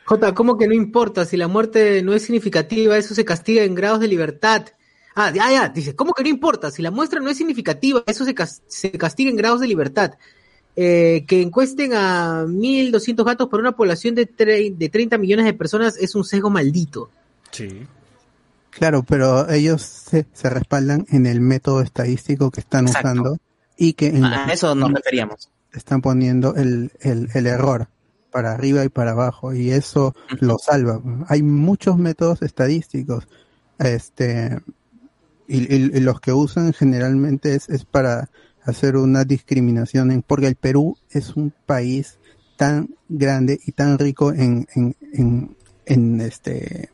J, 0.05 0.33
¿cómo 0.33 0.57
que 0.57 0.67
no 0.67 0.73
importa? 0.73 1.25
Si 1.25 1.35
la 1.35 1.47
muerte 1.47 2.01
no 2.01 2.13
es 2.13 2.23
significativa, 2.23 2.97
eso 2.97 3.13
se 3.13 3.25
castiga 3.25 3.63
en 3.63 3.75
grados 3.75 3.99
de 3.99 4.07
libertad. 4.07 4.65
Ah, 5.15 5.31
ya, 5.33 5.51
ya, 5.51 5.69
dice, 5.69 5.95
¿cómo 5.95 6.13
que 6.13 6.23
no 6.23 6.29
importa? 6.29 6.69
Si 6.71 6.81
la 6.81 6.91
muestra 6.91 7.19
no 7.19 7.29
es 7.29 7.37
significativa, 7.37 8.03
eso 8.05 8.23
se, 8.23 8.33
cas- 8.35 8.61
se 8.67 8.91
castiga 8.91 9.29
en 9.31 9.35
grados 9.35 9.59
de 9.59 9.67
libertad. 9.67 10.13
Eh, 10.75 11.25
que 11.27 11.41
encuesten 11.41 11.93
a 11.95 12.45
1.200 12.45 13.25
gatos 13.25 13.47
por 13.49 13.59
una 13.59 13.71
población 13.75 14.13
de, 14.13 14.25
de 14.77 14.89
30 14.89 15.17
millones 15.17 15.45
de 15.45 15.53
personas 15.53 15.97
es 15.97 16.13
un 16.13 16.23
sesgo 16.23 16.51
maldito. 16.51 17.09
Sí. 17.51 17.85
Claro, 18.77 19.03
pero 19.03 19.49
ellos 19.49 19.81
se, 19.81 20.27
se 20.33 20.49
respaldan 20.49 21.05
en 21.09 21.25
el 21.25 21.41
método 21.41 21.81
estadístico 21.81 22.51
que 22.51 22.59
están 22.61 22.87
Exacto. 22.87 23.09
usando 23.09 23.37
y 23.75 23.93
que 23.93 24.07
en 24.07 24.23
A 24.25 24.51
eso 24.53 24.75
nos 24.75 24.91
referíamos. 24.91 25.49
están 25.73 26.01
poniendo 26.01 26.55
el, 26.55 26.91
el, 27.01 27.29
el 27.33 27.47
error 27.47 27.87
para 28.31 28.51
arriba 28.51 28.83
y 28.83 28.89
para 28.89 29.11
abajo 29.11 29.53
y 29.53 29.71
eso 29.71 30.15
lo 30.41 30.57
salva. 30.59 31.01
Hay 31.27 31.41
muchos 31.41 31.97
métodos 31.97 32.41
estadísticos 32.43 33.27
este 33.79 34.59
y, 35.47 35.73
y- 35.73 35.91
y 35.97 35.99
los 36.01 36.19
que 36.19 36.33
usan 36.33 36.73
generalmente 36.73 37.55
es, 37.55 37.69
es 37.69 37.85
para 37.85 38.29
hacer 38.63 38.97
una 38.97 39.23
discriminación 39.23 40.11
en, 40.11 40.21
porque 40.21 40.47
el 40.47 40.55
Perú 40.55 40.97
es 41.09 41.35
un 41.35 41.53
país 41.65 42.19
tan 42.57 42.89
grande 43.07 43.59
y 43.65 43.71
tan 43.71 43.97
rico 43.97 44.33
en, 44.33 44.67
en, 44.75 44.95
en, 45.13 45.55
en 45.85 46.21
este 46.21 46.89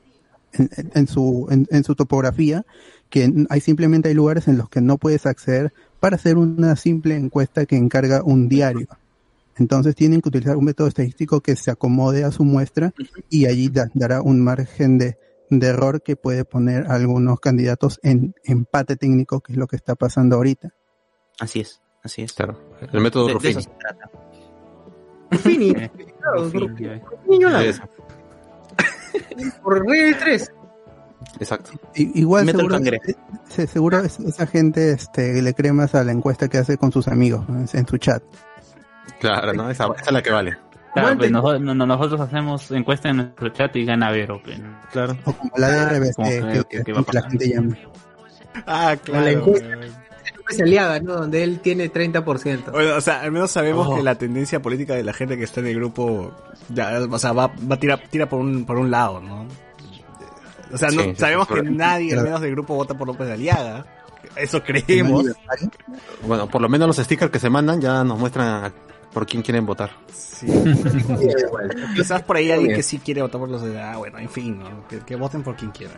en, 0.93 1.07
su 1.07 1.47
en, 1.49 1.67
en 1.71 1.83
su 1.83 1.95
topografía 1.95 2.65
que 3.09 3.31
hay 3.49 3.59
simplemente 3.61 4.09
hay 4.09 4.15
lugares 4.15 4.47
en 4.47 4.57
los 4.57 4.69
que 4.69 4.81
no 4.81 4.97
puedes 4.97 5.25
acceder 5.25 5.71
para 5.99 6.15
hacer 6.15 6.37
una 6.37 6.75
simple 6.75 7.15
encuesta 7.15 7.65
que 7.65 7.75
encarga 7.75 8.23
un 8.23 8.49
diario. 8.49 8.87
Entonces 9.57 9.95
tienen 9.95 10.19
que 10.21 10.29
utilizar 10.29 10.57
un 10.57 10.65
método 10.65 10.87
estadístico 10.87 11.39
que 11.41 11.55
se 11.55 11.69
acomode 11.69 12.23
a 12.23 12.31
su 12.31 12.43
muestra 12.43 12.91
y 13.29 13.45
allí 13.45 13.69
da- 13.69 13.91
dará 13.93 14.21
un 14.23 14.41
margen 14.41 14.97
de, 14.97 15.17
de 15.51 15.67
error 15.67 16.01
que 16.01 16.15
puede 16.15 16.43
poner 16.43 16.87
a 16.87 16.95
algunos 16.95 17.39
candidatos 17.39 17.99
en 18.01 18.33
empate 18.43 18.95
técnico, 18.95 19.41
que 19.41 19.53
es 19.53 19.59
lo 19.59 19.67
que 19.67 19.75
está 19.75 19.93
pasando 19.93 20.37
ahorita. 20.37 20.69
Así 21.39 21.59
es, 21.59 21.81
así 22.03 22.23
es. 22.23 22.33
Claro. 22.33 22.59
El 22.91 23.01
método 23.01 23.27
De, 23.27 23.33
de 23.39 23.49
eso 23.51 23.61
se 23.61 23.69
trata. 23.79 24.09
Claro. 27.39 27.87
Por 29.63 29.85
regla 29.85 30.17
3. 30.19 30.51
Exacto. 31.39 31.71
I- 31.95 32.11
igual 32.19 32.45
seguro, 32.49 32.77
se- 33.47 33.67
seguro 33.67 33.99
es- 33.99 34.19
esa 34.19 34.45
gente 34.45 34.91
este, 34.91 35.41
le 35.41 35.53
cree 35.53 35.71
más 35.71 35.95
a 35.95 36.03
la 36.03 36.11
encuesta 36.11 36.47
que 36.49 36.57
hace 36.57 36.77
con 36.77 36.91
sus 36.91 37.07
amigos 37.07 37.47
¿no? 37.47 37.59
en 37.59 37.87
su 37.87 37.97
chat. 37.97 38.21
Claro, 39.19 39.53
¿no? 39.53 39.69
Esa, 39.69 39.85
esa 39.85 39.93
es 40.07 40.11
la 40.11 40.21
que 40.21 40.31
vale. 40.31 40.57
Claro, 40.93 41.17
pues 41.17 41.31
nosotros, 41.31 41.61
no- 41.61 41.73
no- 41.73 41.85
nosotros 41.87 42.21
hacemos 42.21 42.69
encuesta 42.71 43.09
en 43.09 43.17
nuestro 43.17 43.49
chat 43.49 43.75
y 43.77 43.85
gana 43.85 44.11
Vero. 44.11 44.39
pues. 44.43 44.59
Claro. 44.91 45.17
O 45.25 45.33
como 45.33 45.51
la 45.57 45.69
de 45.69 45.81
RBC, 45.97 46.15
como 46.15 46.29
que- 46.29 46.39
que, 46.39 46.63
que- 46.69 46.77
que 46.77 46.83
que 46.83 46.93
va 46.93 46.99
a 47.07 47.13
la 47.13 47.21
gente 47.29 47.49
llama. 47.49 47.77
Ah, 48.67 48.95
claro. 49.03 49.25
La 49.25 49.31
encuesta. 49.31 49.67
Aliaga, 50.61 50.99
¿no? 50.99 51.13
Donde 51.15 51.43
él 51.43 51.59
tiene 51.59 51.91
30%. 51.91 52.71
Bueno, 52.71 52.95
o 52.95 53.01
sea, 53.01 53.21
al 53.21 53.31
menos 53.31 53.51
sabemos 53.51 53.87
Oh. 53.89 53.95
que 53.95 54.03
la 54.03 54.15
tendencia 54.15 54.61
política 54.61 54.93
de 54.95 55.03
la 55.03 55.13
gente 55.13 55.37
que 55.37 55.43
está 55.45 55.61
en 55.61 55.67
el 55.67 55.75
grupo, 55.75 56.31
ya, 56.69 56.99
o 57.09 57.17
sea, 57.19 57.31
va, 57.33 57.47
va 57.47 57.75
a 57.75 57.79
tirar, 57.79 58.01
tira 58.09 58.27
por 58.29 58.39
un, 58.39 58.65
por 58.65 58.77
un 58.77 58.91
lado, 58.91 59.19
¿no? 59.21 59.47
O 60.71 60.77
sea, 60.77 60.89
no, 60.89 61.03
Sí, 61.03 61.15
sabemos 61.17 61.47
sí, 61.47 61.53
que 61.55 61.61
nadie, 61.63 62.13
al 62.17 62.23
menos 62.23 62.41
del 62.41 62.51
grupo, 62.51 62.75
vota 62.75 62.93
por 62.97 63.07
López 63.07 63.27
de 63.27 63.33
Aliaga. 63.33 63.85
Eso 64.35 64.63
creemos. 64.63 65.25
Bueno, 66.25 66.47
por 66.49 66.61
lo 66.61 66.69
menos 66.69 66.87
los 66.87 66.97
stickers 66.97 67.31
que 67.31 67.39
se 67.39 67.49
mandan 67.49 67.79
ya 67.81 68.03
nos 68.03 68.17
muestran 68.17 68.65
a- 68.65 68.73
por 69.13 69.27
quién 69.27 69.43
quieren 69.43 69.65
votar. 69.65 69.91
Sí. 70.11 70.47
Quizás 71.95 72.23
por 72.23 72.37
ahí 72.37 72.49
alguien 72.51 72.75
que 72.75 72.81
sí 72.81 72.97
quiere 72.97 73.21
votar 73.21 73.39
por 73.39 73.49
los 73.49 73.61
de 73.61 73.79
Ah, 73.79 73.97
bueno, 73.97 74.17
en 74.17 74.29
fin, 74.29 74.57
¿no? 74.57 74.87
que, 74.87 74.99
que 74.99 75.15
voten 75.15 75.43
por 75.43 75.55
quien 75.55 75.69
quieran. 75.71 75.97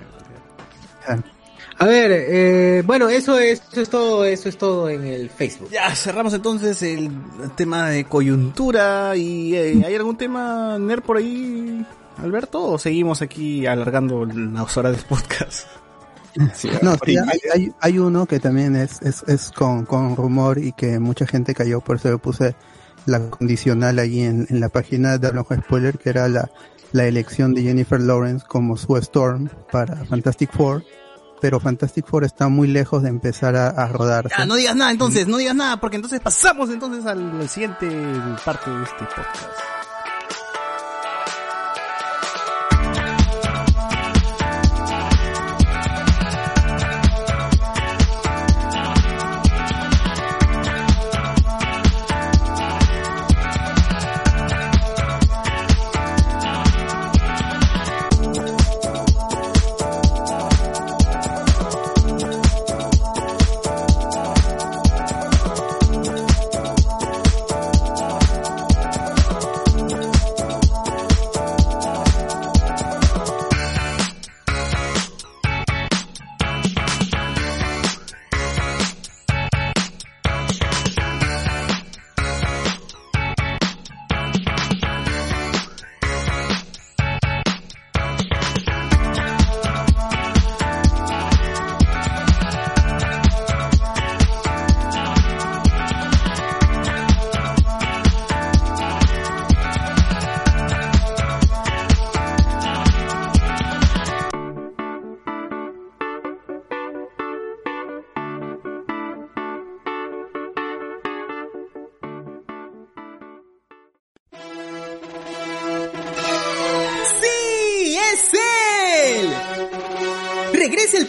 A 1.77 1.85
ver, 1.85 2.11
eh, 2.11 2.83
bueno, 2.85 3.09
eso 3.09 3.37
es, 3.37 3.61
eso 3.71 3.81
es 3.81 3.89
todo, 3.89 4.25
eso 4.25 4.47
es 4.47 4.57
todo 4.57 4.89
en 4.89 5.03
el 5.05 5.29
Facebook. 5.29 5.69
Ya, 5.71 5.93
cerramos 5.93 6.33
entonces 6.33 6.81
el 6.81 7.11
tema 7.55 7.89
de 7.89 8.05
coyuntura 8.05 9.15
y 9.17 9.55
eh, 9.55 9.83
¿hay 9.85 9.95
algún 9.95 10.15
tema 10.15 10.79
nerd 10.79 11.03
por 11.03 11.17
ahí, 11.17 11.85
Alberto? 12.17 12.63
¿O 12.63 12.77
seguimos 12.77 13.21
aquí 13.21 13.65
alargando 13.65 14.25
las 14.25 14.77
horas 14.77 14.95
del 14.95 15.05
podcast? 15.05 15.67
No, 16.81 16.95
sí, 17.05 17.17
hay, 17.17 17.39
hay, 17.53 17.73
hay 17.79 17.99
uno 17.99 18.25
que 18.25 18.39
también 18.39 18.75
es, 18.75 19.01
es, 19.01 19.23
es 19.27 19.51
con, 19.51 19.85
con 19.85 20.15
rumor 20.15 20.57
y 20.57 20.73
que 20.73 20.99
mucha 20.99 21.25
gente 21.25 21.53
cayó, 21.53 21.79
por 21.81 21.97
eso 21.97 22.09
yo 22.09 22.19
puse 22.19 22.55
la 23.05 23.29
condicional 23.29 23.99
ahí 23.99 24.21
en, 24.21 24.45
en 24.49 24.59
la 24.59 24.69
página 24.69 25.17
de 25.17 25.27
Aloha 25.27 25.61
Spoiler, 25.61 25.97
que 25.97 26.09
era 26.09 26.27
la, 26.27 26.49
la 26.91 27.05
elección 27.05 27.53
de 27.53 27.63
Jennifer 27.63 27.99
Lawrence 28.01 28.45
como 28.47 28.77
Sue 28.77 28.99
Storm 28.99 29.49
para 29.71 30.05
Fantastic 30.05 30.51
Four, 30.51 30.83
pero 31.45 31.59
Fantastic 31.59 32.07
Four 32.07 32.23
está 32.23 32.47
muy 32.47 32.67
lejos 32.67 33.03
de 33.03 33.09
empezar 33.09 33.55
a, 33.55 33.67
a 33.67 33.87
rodarse. 33.87 34.33
Ah, 34.35 34.47
no 34.47 34.55
digas 34.55 34.75
nada 34.75 34.89
entonces, 34.89 35.27
no 35.27 35.37
digas 35.37 35.53
nada, 35.53 35.79
porque 35.79 35.97
entonces 35.97 36.19
pasamos 36.19 36.71
entonces 36.71 37.05
al, 37.05 37.39
al 37.39 37.47
siguiente 37.47 37.87
parte 38.43 38.71
de 38.71 38.83
este 38.83 39.05
podcast. 39.05 39.74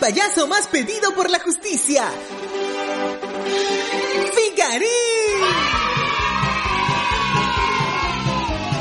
Payaso 0.06 0.46
más 0.46 0.68
pedido 0.68 1.12
por 1.16 1.28
la 1.28 1.40
justicia. 1.40 2.08
¡Figarín! 4.36 4.88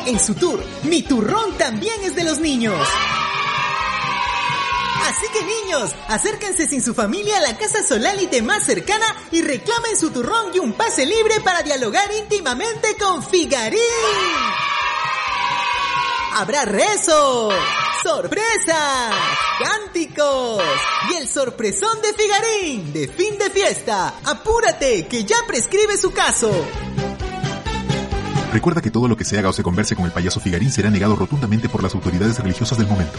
En 0.05 0.19
su 0.19 0.35
tour, 0.35 0.63
Mi 0.83 1.01
Turrón 1.01 1.57
también 1.57 1.95
es 2.03 2.15
de 2.15 2.25
los 2.25 2.37
niños. 2.37 2.77
Así 5.07 5.25
que 5.33 5.41
niños, 5.41 5.95
acérquense 6.09 6.67
sin 6.67 6.83
su 6.83 6.93
familia 6.93 7.39
a 7.39 7.41
la 7.41 7.57
casa 7.57 7.81
Solalite 7.81 8.43
más 8.43 8.63
cercana 8.63 9.07
y 9.31 9.41
reclamen 9.41 9.97
su 9.97 10.11
turrón 10.11 10.51
y 10.53 10.59
un 10.59 10.73
pase 10.73 11.07
libre 11.07 11.41
para 11.41 11.63
dialogar 11.63 12.07
íntimamente 12.13 12.95
con 12.97 13.23
Figarín. 13.23 13.79
Habrá 16.33 16.65
rezo, 16.65 17.49
sorpresa, 18.05 19.09
cánticos 19.57 20.61
y 21.09 21.15
el 21.15 21.27
sorpresón 21.27 21.99
de 22.03 22.13
Figarín 22.13 22.93
de 22.93 23.07
fin 23.07 23.35
de 23.39 23.49
fiesta. 23.49 24.19
Apúrate 24.23 25.07
que 25.07 25.25
ya 25.25 25.37
prescribe 25.47 25.97
su 25.97 26.11
caso. 26.11 26.51
Recuerda 28.53 28.83
que 28.83 28.91
todo 28.91 29.07
lo 29.07 29.17
que 29.17 29.25
se 29.25 29.39
haga 29.39 29.49
o 29.49 29.53
se 29.53 29.63
converse 29.63 29.95
con 29.95 30.05
el 30.05 30.11
payaso 30.11 30.39
Figarín 30.39 30.71
será 30.71 30.91
negado 30.91 31.15
rotundamente 31.15 31.67
por 31.67 31.81
las 31.81 31.95
autoridades 31.95 32.37
religiosas 32.37 32.77
del 32.77 32.85
momento. 32.85 33.17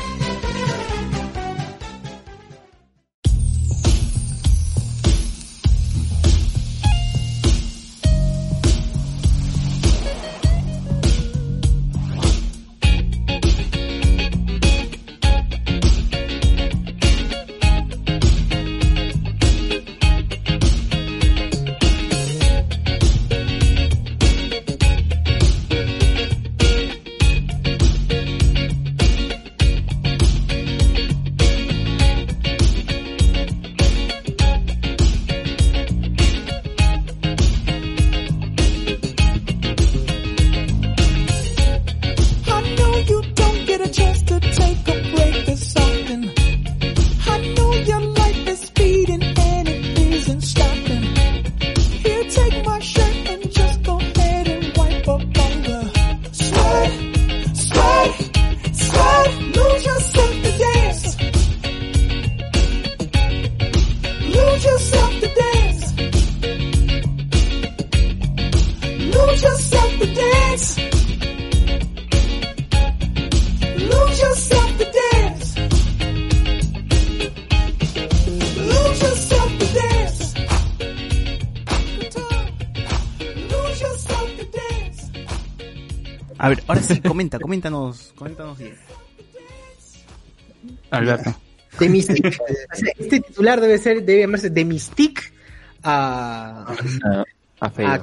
Alberto. 90.90 91.35
De 91.78 91.89
Mystic. 91.89 92.39
este 92.98 93.20
titular 93.20 93.61
debe 93.61 93.77
ser, 93.78 94.03
debe 94.05 94.20
llamarse 94.23 94.48
de 94.51 94.65
Mystic 94.65 95.32
a, 95.82 96.65
A, 97.03 97.24
a 97.61 97.66
a- 97.66 98.01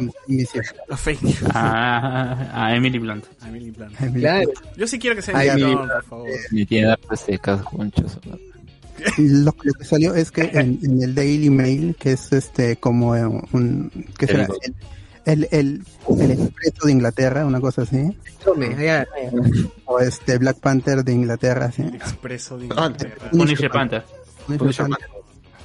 La 0.88 0.98
fake. 0.98 1.20
A, 1.54 2.66
a 2.66 2.76
Emily 2.76 3.00
Blunt. 3.00 3.26
A 3.42 3.48
Emily 3.50 3.72
Blunt. 3.72 3.96
Claro. 4.20 4.50
Yo 4.78 4.88
sí 4.88 5.00
quiero 5.00 5.16
que 5.16 5.22
sea 5.22 5.34
Emily 5.44 5.62
Emily 5.64 5.76
Blunt, 5.76 5.92
por 5.92 6.04
favor. 6.06 6.30
Me 6.52 6.66
tiene 6.66 6.92
harto 6.92 7.14
este 7.14 7.38
caso, 7.40 7.64
conchos. 7.66 8.20
Lo, 9.18 9.54
lo 9.64 9.74
que 9.74 9.84
salió 9.84 10.14
es 10.16 10.32
que 10.32 10.44
en, 10.54 10.80
en 10.84 11.02
el 11.02 11.16
Daily 11.16 11.50
Mail, 11.50 11.96
que 12.00 12.12
es 12.14 12.32
este 12.32 12.78
como 12.78 13.10
un 13.12 13.92
¿qué 14.18 14.28
será? 14.28 14.44
El, 14.62 14.74
el, 15.26 15.48
el, 15.52 15.84
el 16.20 16.32
Expreso 16.32 16.86
de 16.88 16.92
Inglaterra, 16.92 17.46
una 17.46 17.62
cosa 17.62 17.84
así, 17.84 18.18
o 19.86 20.00
este 20.00 20.38
Black 20.38 20.60
Panther 20.60 21.04
de 21.04 21.14
Inglaterra, 21.14 21.72
sí. 21.72 21.84
Expreso 21.84 22.58
de 22.58 22.66
Inglaterra. 22.66 23.30
Punisher 23.32 23.70
Panther. 23.72 24.04
Punisher 24.58 24.88
Panther, 24.88 25.08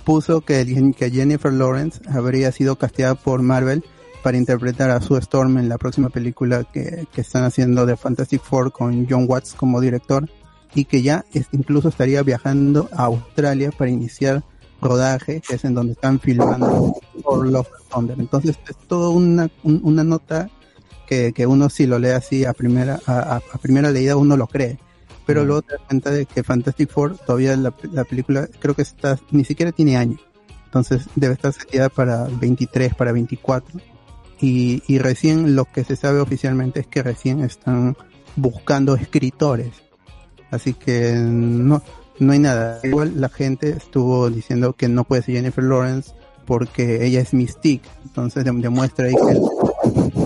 puso 0.05 0.41
que, 0.41 0.65
que 0.97 1.11
Jennifer 1.11 1.53
Lawrence 1.53 2.01
habría 2.09 2.53
sido 2.53 2.77
castigada 2.77 3.15
por 3.15 3.43
Marvel 3.43 3.85
para 4.23 4.37
interpretar 4.37 4.91
a 4.91 5.01
Sue 5.01 5.19
Storm 5.21 5.59
en 5.59 5.69
la 5.69 5.79
próxima 5.79 6.09
película 6.11 6.65
que, 6.65 7.07
que 7.13 7.21
están 7.21 7.45
haciendo 7.45 7.87
de 7.87 7.97
Fantastic 7.97 8.43
Four 8.43 8.73
con 8.73 9.07
John 9.09 9.27
Watts 9.29 9.55
como 9.55 9.81
director 9.81 10.29
y 10.75 10.85
que 10.85 11.03
ya 11.03 11.25
es- 11.33 11.47
incluso 11.53 11.89
estaría 11.89 12.23
viajando 12.23 12.89
a 12.93 13.05
Australia 13.05 13.71
para 13.77 13.91
iniciar 13.91 14.43
rodaje, 14.81 15.41
que 15.41 15.57
es 15.57 15.65
en 15.65 15.75
donde 15.75 15.93
están 15.93 16.21
filmando 16.21 16.95
por 17.23 17.47
Love 17.49 17.69
Thunder. 17.93 18.17
Entonces 18.19 18.59
es 18.69 18.77
todo 18.87 19.11
una, 19.11 19.51
un- 19.63 19.81
una 19.83 20.05
nota 20.05 20.51
que, 21.07 21.33
que 21.33 21.47
uno 21.47 21.69
si 21.71 21.87
lo 21.87 21.99
lee 21.99 22.11
así 22.11 22.45
a 22.45 22.53
primera, 22.53 23.01
a, 23.07 23.41
primera 23.61 23.91
leída 23.91 24.17
uno 24.17 24.37
lo 24.37 24.47
cree. 24.47 24.79
Pero 25.27 25.45
luego 25.45 25.63
te 25.63 25.73
das 25.75 25.83
cuenta 25.87 26.11
de 26.11 26.25
que 26.27 26.43
Fantastic 26.43 26.91
Four 26.91 27.19
todavía 27.19 27.55
la, 27.57 27.75
la 27.93 28.05
película 28.05 28.49
creo 28.61 28.75
que 28.75 28.83
está, 28.83 29.19
ni 29.31 29.45
siquiera 29.45 29.73
tiene 29.73 29.97
año. 29.97 30.17
Entonces 30.67 31.03
debe 31.17 31.35
estar 31.35 31.53
seteada 31.53 31.89
para 31.89 32.25
23, 32.25 32.95
para 32.95 33.13
24. 33.13 33.79
Y, 34.41 34.83
y 34.87 34.99
recién 34.99 35.57
lo 35.57 35.65
que 35.65 35.83
se 35.85 35.97
sabe 35.97 36.21
oficialmente 36.21 36.81
es 36.81 36.87
que 36.87 37.03
recién 37.03 37.43
están 37.43 37.97
buscando 38.37 38.95
escritores. 38.95 39.71
Así 40.51 40.73
que 40.75 41.13
no, 41.15 41.83
no 42.21 42.33
hay 42.33 42.39
nada. 42.39 42.81
Igual 42.83 43.21
la 43.21 43.29
gente 43.29 43.71
estuvo 43.71 44.29
diciendo 44.31 44.73
que 44.75 44.89
no 44.89 45.05
puede 45.05 45.23
ser 45.23 45.37
Jennifer 45.37 45.65
Lawrence 45.65 46.13
porque 46.47 47.05
ella 47.07 47.21
es 47.21 47.35
Mystique. 47.35 47.89
Entonces 48.05 48.45
dem- 48.45 48.61
demuestra 48.61 49.07
ahí 49.07 49.15
que, 49.15 49.39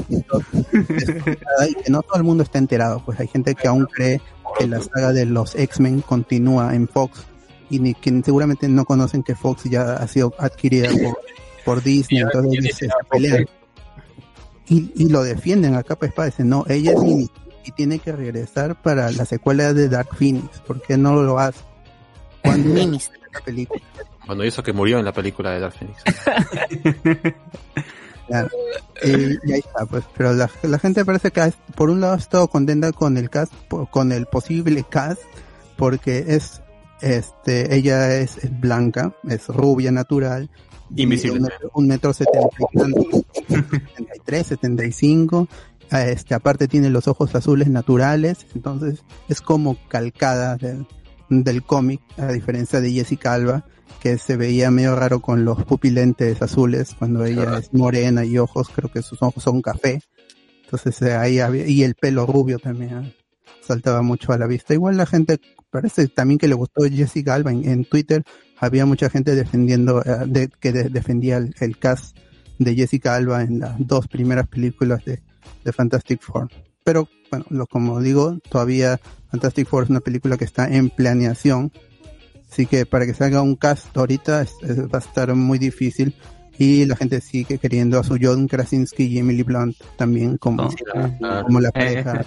y 1.69 1.74
que 1.74 1.90
no 1.90 2.02
todo 2.02 2.16
el 2.16 2.24
mundo 2.24 2.43
está 2.43 2.59
enterado. 2.59 3.02
Pues 3.05 3.19
hay 3.20 3.28
gente 3.28 3.55
que 3.55 3.69
aún 3.69 3.86
cree 3.86 4.20
que 4.59 4.66
la 4.66 4.81
saga 4.81 5.12
de 5.12 5.27
los 5.27 5.55
X-Men 5.55 6.01
continúa 6.02 6.74
en 6.74 6.89
Fox 6.89 7.24
y 7.70 7.78
ni, 7.78 7.94
que 7.94 8.23
seguramente 8.24 8.69
no 8.69 8.85
conocen 8.85 9.23
que 9.23 9.35
Fox 9.35 9.64
ya 9.64 9.94
ha 9.94 10.06
sido 10.06 10.35
adquirida 10.39 10.90
por, 10.90 11.19
por 11.64 11.82
Disney. 11.82 12.20
Entonces 12.23 12.77
se, 12.77 12.86
se 12.86 12.93
pelean. 13.10 13.47
Y, 14.69 14.93
y 14.94 15.09
lo 15.09 15.23
defienden 15.23 15.74
a 15.74 15.82
capa 15.82 16.06
espada. 16.06 16.27
Dicen, 16.27 16.48
no, 16.48 16.64
ella 16.69 16.93
es 16.93 17.01
Mimi 17.02 17.28
y 17.64 17.70
tiene 17.73 17.98
que 17.98 18.12
regresar 18.12 18.81
para 18.82 19.10
la 19.12 19.24
secuela 19.24 19.73
de 19.73 19.89
Dark 19.89 20.09
Phoenix. 20.16 20.60
¿Por 20.60 20.82
qué 20.82 20.97
no 20.97 21.14
lo 21.23 21.39
hace? 21.39 21.60
Cuando 22.53 22.81
inicia 22.81 23.12
la 23.33 23.41
película. 23.41 23.83
Cuando 24.27 24.45
hizo 24.45 24.62
que 24.62 24.73
murió 24.73 24.99
en 24.99 25.05
la 25.05 25.12
película 25.12 25.51
de 25.51 25.61
Dark 25.61 25.74
Phoenix. 25.74 26.03
Claro. 28.29 28.49
Y, 29.05 29.11
y 29.11 29.53
ahí 29.53 29.59
está, 29.59 29.85
pues. 29.85 30.05
Pero 30.16 30.33
la, 30.33 30.49
la 30.62 30.79
gente 30.79 31.05
parece 31.05 31.33
que, 31.33 31.53
por 31.74 31.91
un 31.91 32.01
lado, 32.01 32.15
ha 32.15 32.19
estado 32.19 32.49
contenta 32.49 32.93
con 32.93 33.19
el 33.19 33.29
cast, 33.29 33.53
con 33.91 34.12
el 34.12 34.27
posible 34.27 34.85
cast, 34.89 35.20
porque 35.77 36.24
es, 36.29 36.62
este, 37.01 37.74
ella 37.74 38.16
es, 38.16 38.39
es 38.39 38.61
blanca, 38.61 39.12
es 39.29 39.49
rubia 39.49 39.91
natural. 39.91 40.49
Invisible. 40.95 41.41
Un 41.41 41.43
metro, 41.43 41.70
un 41.74 41.89
metro 41.89 42.12
setenta 42.12 42.49
y 42.59 42.79
tantos, 42.79 43.24
setenta 43.35 44.16
y 44.16 44.20
tres, 44.24 44.47
setenta 44.47 44.85
y 44.85 44.93
cinco. 44.93 45.49
Este, 45.91 46.35
aparte 46.35 46.69
tiene 46.69 46.89
los 46.89 47.09
ojos 47.09 47.35
azules 47.35 47.69
naturales, 47.69 48.47
entonces 48.55 49.05
es 49.29 49.43
como 49.43 49.77
calcada 49.89 50.57
del, 50.57 50.87
del 51.43 51.63
cómic, 51.63 52.01
a 52.19 52.31
diferencia 52.33 52.81
de 52.81 52.93
Jessica 52.93 53.33
Alba, 53.33 53.65
que 54.01 54.19
se 54.19 54.37
veía 54.37 54.71
medio 54.71 54.95
raro 54.97 55.21
con 55.21 55.45
los 55.45 55.65
pupilentes 55.65 56.43
azules 56.43 56.95
cuando 56.99 57.25
ella 57.25 57.59
es 57.59 57.73
morena 57.73 58.25
y 58.25 58.37
ojos, 58.39 58.69
creo 58.75 58.91
que 58.91 59.01
sus 59.03 59.23
ojos 59.23 59.43
son 59.43 59.63
café. 59.63 60.01
Entonces 60.65 61.01
eh, 61.03 61.15
ahí 61.15 61.39
había, 61.39 61.67
y 61.67 61.83
el 61.83 61.95
pelo 61.95 62.27
rubio 62.27 62.59
también 62.59 62.95
ah, 62.95 63.11
saltaba 63.61 64.03
mucho 64.03 64.33
a 64.33 64.39
la 64.39 64.47
vista. 64.47 64.75
Igual 64.75 64.97
la 64.97 65.07
gente 65.07 65.39
parece 65.71 66.09
también 66.09 66.39
que 66.39 66.49
le 66.49 66.55
gustó 66.55 66.83
Jessica 66.85 67.35
Alba 67.35 67.53
en, 67.53 67.69
en 67.69 67.85
Twitter. 67.85 68.25
Había 68.59 68.87
mucha 68.87 69.09
gente 69.11 69.35
defendiendo, 69.35 70.03
eh, 70.05 70.25
de, 70.27 70.49
que 70.61 70.73
de- 70.73 70.89
defendía 70.89 71.37
el, 71.37 71.55
el 71.61 71.79
cast 71.79 72.17
de 72.59 72.75
Jessica 72.75 73.15
Alba 73.15 73.43
en 73.43 73.61
las 73.61 73.75
dos 73.79 74.09
primeras 74.09 74.49
películas 74.49 75.05
de, 75.05 75.23
de 75.65 75.73
Fantastic 75.73 76.21
Four. 76.23 76.49
Pero 76.85 77.09
bueno, 77.31 77.47
lo, 77.51 77.67
como 77.67 78.01
digo, 78.01 78.39
todavía 78.51 79.01
Fantastic 79.31 79.67
Four 79.69 79.85
es 79.85 79.91
una 79.91 80.01
película 80.01 80.37
que 80.37 80.45
está 80.45 80.69
en 80.69 80.91
planeación 80.91 81.73
Así 82.51 82.67
que 82.67 82.85
para 82.85 83.07
que 83.07 83.15
salga 83.15 83.41
un 83.41 83.57
cast 83.57 83.97
ahorita 83.97 84.43
es- 84.43 84.53
es- 84.63 84.79
va 84.81 84.99
a 84.99 85.01
estar 85.01 85.35
muy 85.35 85.59
difícil. 85.59 86.15
Y 86.59 86.85
la 86.85 86.97
gente 86.97 87.23
sigue 87.23 87.57
queriendo 87.57 87.99
a 87.99 88.05
su 88.05 88.19
John 88.21 88.47
Krasinski 88.47 89.05
y 89.05 89.19
Emily 89.19 89.43
Blunt 89.43 89.75
también 89.97 90.37
como, 90.37 90.69
como 91.45 91.61
la 91.61 91.71
pareja. 91.71 92.27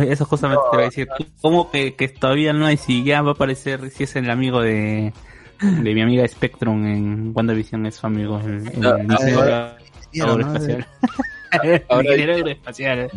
Eh, 0.00 0.08
Eso 0.10 0.24
justamente 0.24 0.60
te 0.72 0.76
voy 0.76 0.82
a 0.82 0.88
decir. 0.88 1.06
¿Cómo 1.40 1.70
que, 1.70 1.94
que 1.94 2.08
todavía 2.08 2.52
no 2.52 2.66
hay? 2.66 2.76
Si 2.76 3.04
ya 3.04 3.22
va 3.22 3.30
a 3.30 3.34
aparecer, 3.34 3.88
si 3.92 4.02
es 4.02 4.16
el 4.16 4.28
amigo 4.30 4.60
de, 4.62 5.12
de 5.60 5.94
mi 5.94 6.00
amiga 6.02 6.26
Spectrum 6.26 6.84
en 6.84 7.30
WandaVision, 7.32 7.86
es 7.86 7.94
su 7.94 8.06
amigo, 8.08 8.40
el, 8.40 8.66
el 8.66 8.84
Ah, 8.84 8.96
ahora- 9.32 9.76
aeroespacial. 10.12 10.78
El 10.80 11.08
Ahora- 11.88 12.04
ingeniero 12.04 12.34
aeroespacial. 12.34 13.10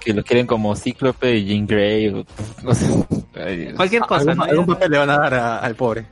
Que 0.00 0.12
lo 0.14 0.22
quieren 0.24 0.46
como 0.46 0.74
Cíclope 0.76 1.34
y 1.36 1.44
Jean 1.44 1.66
Grey. 1.66 2.08
o- 2.08 2.24
no 2.62 2.74
sé. 2.74 2.86
Ay, 3.34 3.56
Dios. 3.56 3.74
Cualquier 3.74 4.02
cosa, 4.02 4.20
Algún, 4.32 4.36
¿no? 4.36 4.44
algún 4.44 4.66
papel 4.66 4.90
le 4.90 4.98
van 4.98 5.10
a 5.10 5.18
dar 5.18 5.34
a- 5.34 5.58
al 5.58 5.74
pobre. 5.74 6.06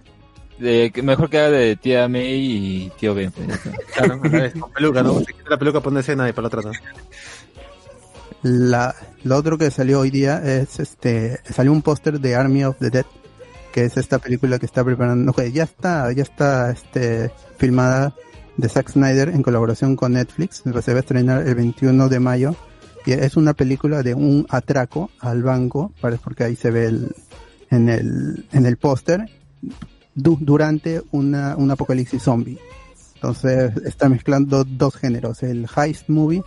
De- 0.58 0.92
mejor 1.02 1.30
que 1.30 1.38
haga 1.38 1.50
de 1.50 1.76
tía 1.76 2.06
May 2.06 2.26
y 2.86 2.92
tío 2.98 3.14
Ben. 3.14 3.30
pues. 3.32 3.46
Claro, 3.94 4.20
con 4.20 4.72
peluca, 4.72 5.02
¿no? 5.02 5.18
Se 5.20 5.26
quita 5.32 5.50
la 5.50 5.56
peluca, 5.56 5.80
pone 5.80 6.00
escena 6.00 6.28
y 6.28 6.32
para 6.32 6.42
la 6.42 6.46
otra. 6.48 6.62
¿no? 6.62 6.72
La, 8.42 8.94
lo 9.24 9.36
otro 9.36 9.58
que 9.58 9.70
salió 9.70 10.00
hoy 10.00 10.10
día 10.10 10.38
es 10.44 10.80
este, 10.80 11.38
salió 11.44 11.72
un 11.72 11.82
póster 11.82 12.20
de 12.20 12.34
Army 12.34 12.64
of 12.64 12.76
the 12.78 12.88
Dead, 12.90 13.04
que 13.72 13.84
es 13.84 13.96
esta 13.96 14.18
película 14.18 14.58
que 14.58 14.66
está 14.66 14.82
preparando, 14.82 15.32
que 15.32 15.52
ya 15.52 15.64
está, 15.64 16.10
ya 16.12 16.22
está 16.22 16.70
este, 16.70 17.30
filmada 17.58 18.14
de 18.56 18.68
Zack 18.68 18.90
Snyder 18.90 19.28
en 19.30 19.42
colaboración 19.42 19.96
con 19.96 20.12
Netflix, 20.12 20.62
se 20.64 20.70
va 20.92 20.98
a 20.98 21.00
estrenar 21.00 21.46
el 21.46 21.54
21 21.54 22.08
de 22.08 22.20
mayo, 22.20 22.54
y 23.06 23.12
es 23.12 23.36
una 23.36 23.54
película 23.54 24.02
de 24.02 24.14
un 24.14 24.46
atraco 24.50 25.10
al 25.20 25.42
banco, 25.42 25.92
parece 26.00 26.20
porque 26.22 26.44
ahí 26.44 26.56
se 26.56 26.70
ve 26.70 26.86
el, 26.86 27.14
en 27.70 27.88
el, 27.88 28.46
en 28.52 28.66
el 28.66 28.76
póster, 28.76 29.24
du- 30.14 30.38
durante 30.40 31.02
una, 31.12 31.56
un 31.56 31.70
apocalipsis 31.70 32.22
zombie. 32.22 32.58
Entonces 33.14 33.72
está 33.84 34.08
mezclando 34.08 34.64
dos 34.64 34.96
géneros, 34.96 35.42
el 35.42 35.66
heist 35.76 36.08
movie 36.08 36.42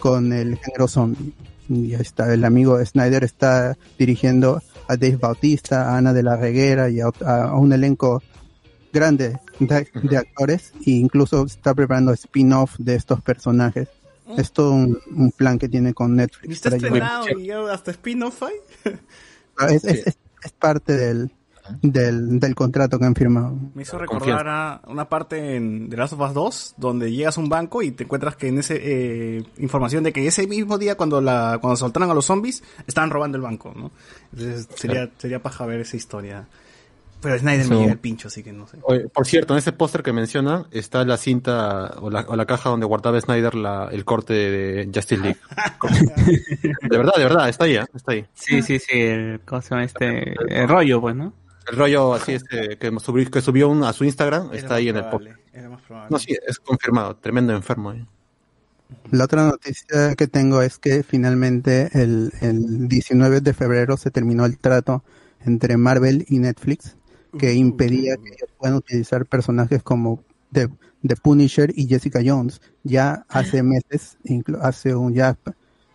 con 0.00 0.32
el 0.32 0.56
género 0.58 0.86
zombie. 0.88 1.32
Y 1.68 1.94
ahí 1.94 2.00
está, 2.02 2.32
el 2.32 2.44
amigo 2.44 2.84
Snyder 2.84 3.24
está 3.24 3.76
dirigiendo 3.98 4.62
a 4.88 4.96
Dave 4.96 5.16
Bautista, 5.16 5.90
a 5.90 5.96
Ana 5.98 6.12
de 6.12 6.22
la 6.22 6.36
Reguera 6.36 6.88
y 6.90 7.00
a, 7.00 7.08
un 7.54 7.72
elenco 7.72 8.22
grande 8.92 9.38
de, 9.58 9.88
de 10.02 10.16
actores 10.16 10.72
e 10.86 10.90
incluso 10.92 11.44
está 11.46 11.74
preparando 11.74 12.12
spin-off 12.12 12.74
de 12.78 12.94
estos 12.94 13.20
personajes. 13.20 13.88
Es 14.36 14.50
todo 14.52 14.72
un, 14.72 14.98
un 15.14 15.30
plan 15.30 15.56
que 15.58 15.68
tiene 15.68 15.94
con 15.94 16.16
Netflix. 16.16 16.48
¿Y 16.48 16.52
está 16.54 16.70
para 16.70 16.82
llevar- 16.82 17.20
estrenado 17.28 17.38
y 17.40 17.50
hasta 17.72 17.90
spin-off 17.92 18.42
hay? 18.42 18.54
Ah, 19.58 19.66
es, 19.70 19.84
es- 19.84 20.06
es- 20.08 20.18
es 20.42 20.52
parte 20.52 20.96
del, 20.96 21.30
del, 21.82 22.38
del 22.38 22.54
contrato 22.54 22.98
que 22.98 23.04
han 23.04 23.14
firmado. 23.14 23.56
Me 23.74 23.82
hizo 23.82 23.98
recordar 23.98 24.46
a 24.48 24.80
una 24.86 25.08
parte 25.08 25.56
en 25.56 25.88
The 25.88 25.96
Last 25.96 26.12
of 26.12 26.20
Us 26.20 26.34
2 26.34 26.74
donde 26.76 27.10
llegas 27.12 27.38
a 27.38 27.40
un 27.40 27.48
banco 27.48 27.82
y 27.82 27.90
te 27.92 28.04
encuentras 28.04 28.36
que 28.36 28.48
en 28.48 28.58
ese 28.58 28.78
eh, 29.38 29.44
información 29.58 30.04
de 30.04 30.12
que 30.12 30.26
ese 30.26 30.46
mismo 30.46 30.76
día 30.78 30.96
cuando 30.96 31.20
la 31.20 31.58
cuando 31.60 31.76
soltaron 31.76 32.10
a 32.10 32.14
los 32.14 32.26
zombies 32.26 32.62
estaban 32.86 33.10
robando 33.10 33.36
el 33.38 33.42
banco, 33.42 33.72
¿no? 33.76 33.90
Entonces 34.32 34.68
sería 34.76 35.08
sería 35.18 35.40
paja 35.42 35.66
ver 35.66 35.80
esa 35.80 35.96
historia. 35.96 36.46
Pero 37.20 37.38
Snyder 37.38 37.58
me 37.66 37.74
So- 37.74 37.80
llega 37.80 37.92
el 37.92 37.98
pincho, 37.98 38.28
así 38.28 38.42
que 38.42 38.52
no 38.52 38.66
sé. 38.66 38.78
Oye, 38.82 39.08
por 39.08 39.26
cierto, 39.26 39.54
en 39.54 39.58
ese 39.58 39.72
póster 39.72 40.02
que 40.02 40.12
menciona 40.12 40.66
está 40.70 41.04
la 41.04 41.16
cinta 41.16 41.94
o 42.00 42.10
la, 42.10 42.20
o 42.28 42.36
la 42.36 42.44
caja 42.46 42.68
donde 42.70 42.86
guardaba 42.86 43.20
Snyder 43.20 43.54
la, 43.54 43.88
el 43.90 44.04
corte 44.04 44.34
de 44.34 44.90
Justice 44.94 45.20
League. 45.22 45.38
de 46.82 46.96
verdad, 46.98 47.12
de 47.16 47.22
verdad, 47.24 47.48
está 47.48 47.64
ahí, 47.64 47.76
¿eh? 47.76 47.84
está 47.94 48.12
ahí. 48.12 48.26
Sí, 48.34 48.62
sí, 48.62 48.78
sí, 48.78 49.00
el, 49.00 49.40
¿cómo 49.44 49.62
se 49.62 49.70
llama 49.70 49.84
este? 49.84 50.34
El 50.48 50.68
rollo, 50.68 51.00
pues, 51.00 51.16
¿no? 51.16 51.32
El 51.70 51.76
rollo 51.76 52.14
así 52.14 52.32
este, 52.34 52.76
que, 52.78 52.92
subió, 53.00 53.28
que 53.30 53.40
subió 53.40 53.68
un- 53.68 53.82
a 53.84 53.92
su 53.92 54.04
Instagram 54.04 54.48
Era 54.50 54.56
está 54.58 54.74
ahí 54.76 54.88
en 54.88 54.96
el 54.96 55.04
póster. 55.06 55.36
No, 56.10 56.18
sí, 56.18 56.36
es 56.46 56.58
confirmado. 56.60 57.16
Tremendo 57.16 57.54
enfermo. 57.54 57.92
¿eh? 57.92 58.04
La 59.10 59.24
otra 59.24 59.42
noticia 59.46 60.14
que 60.14 60.28
tengo 60.28 60.62
es 60.62 60.78
que 60.78 61.02
finalmente 61.02 61.88
el, 61.92 62.32
el 62.40 62.86
19 62.88 63.40
de 63.40 63.52
febrero 63.52 63.96
se 63.96 64.10
terminó 64.12 64.44
el 64.44 64.58
trato 64.58 65.02
entre 65.44 65.76
Marvel 65.76 66.24
y 66.28 66.38
Netflix 66.38 66.94
que 67.38 67.54
impedía 67.54 68.16
que 68.16 68.28
ellos 68.30 68.50
puedan 68.58 68.76
utilizar 68.76 69.26
personajes 69.26 69.82
como 69.82 70.22
The, 70.52 70.68
The 71.06 71.16
Punisher 71.16 71.72
y 71.74 71.86
Jessica 71.86 72.20
Jones. 72.24 72.60
Ya 72.82 73.24
hace 73.28 73.62
meses, 73.62 74.16
hace 74.60 74.94
un 74.94 75.14
ya 75.14 75.36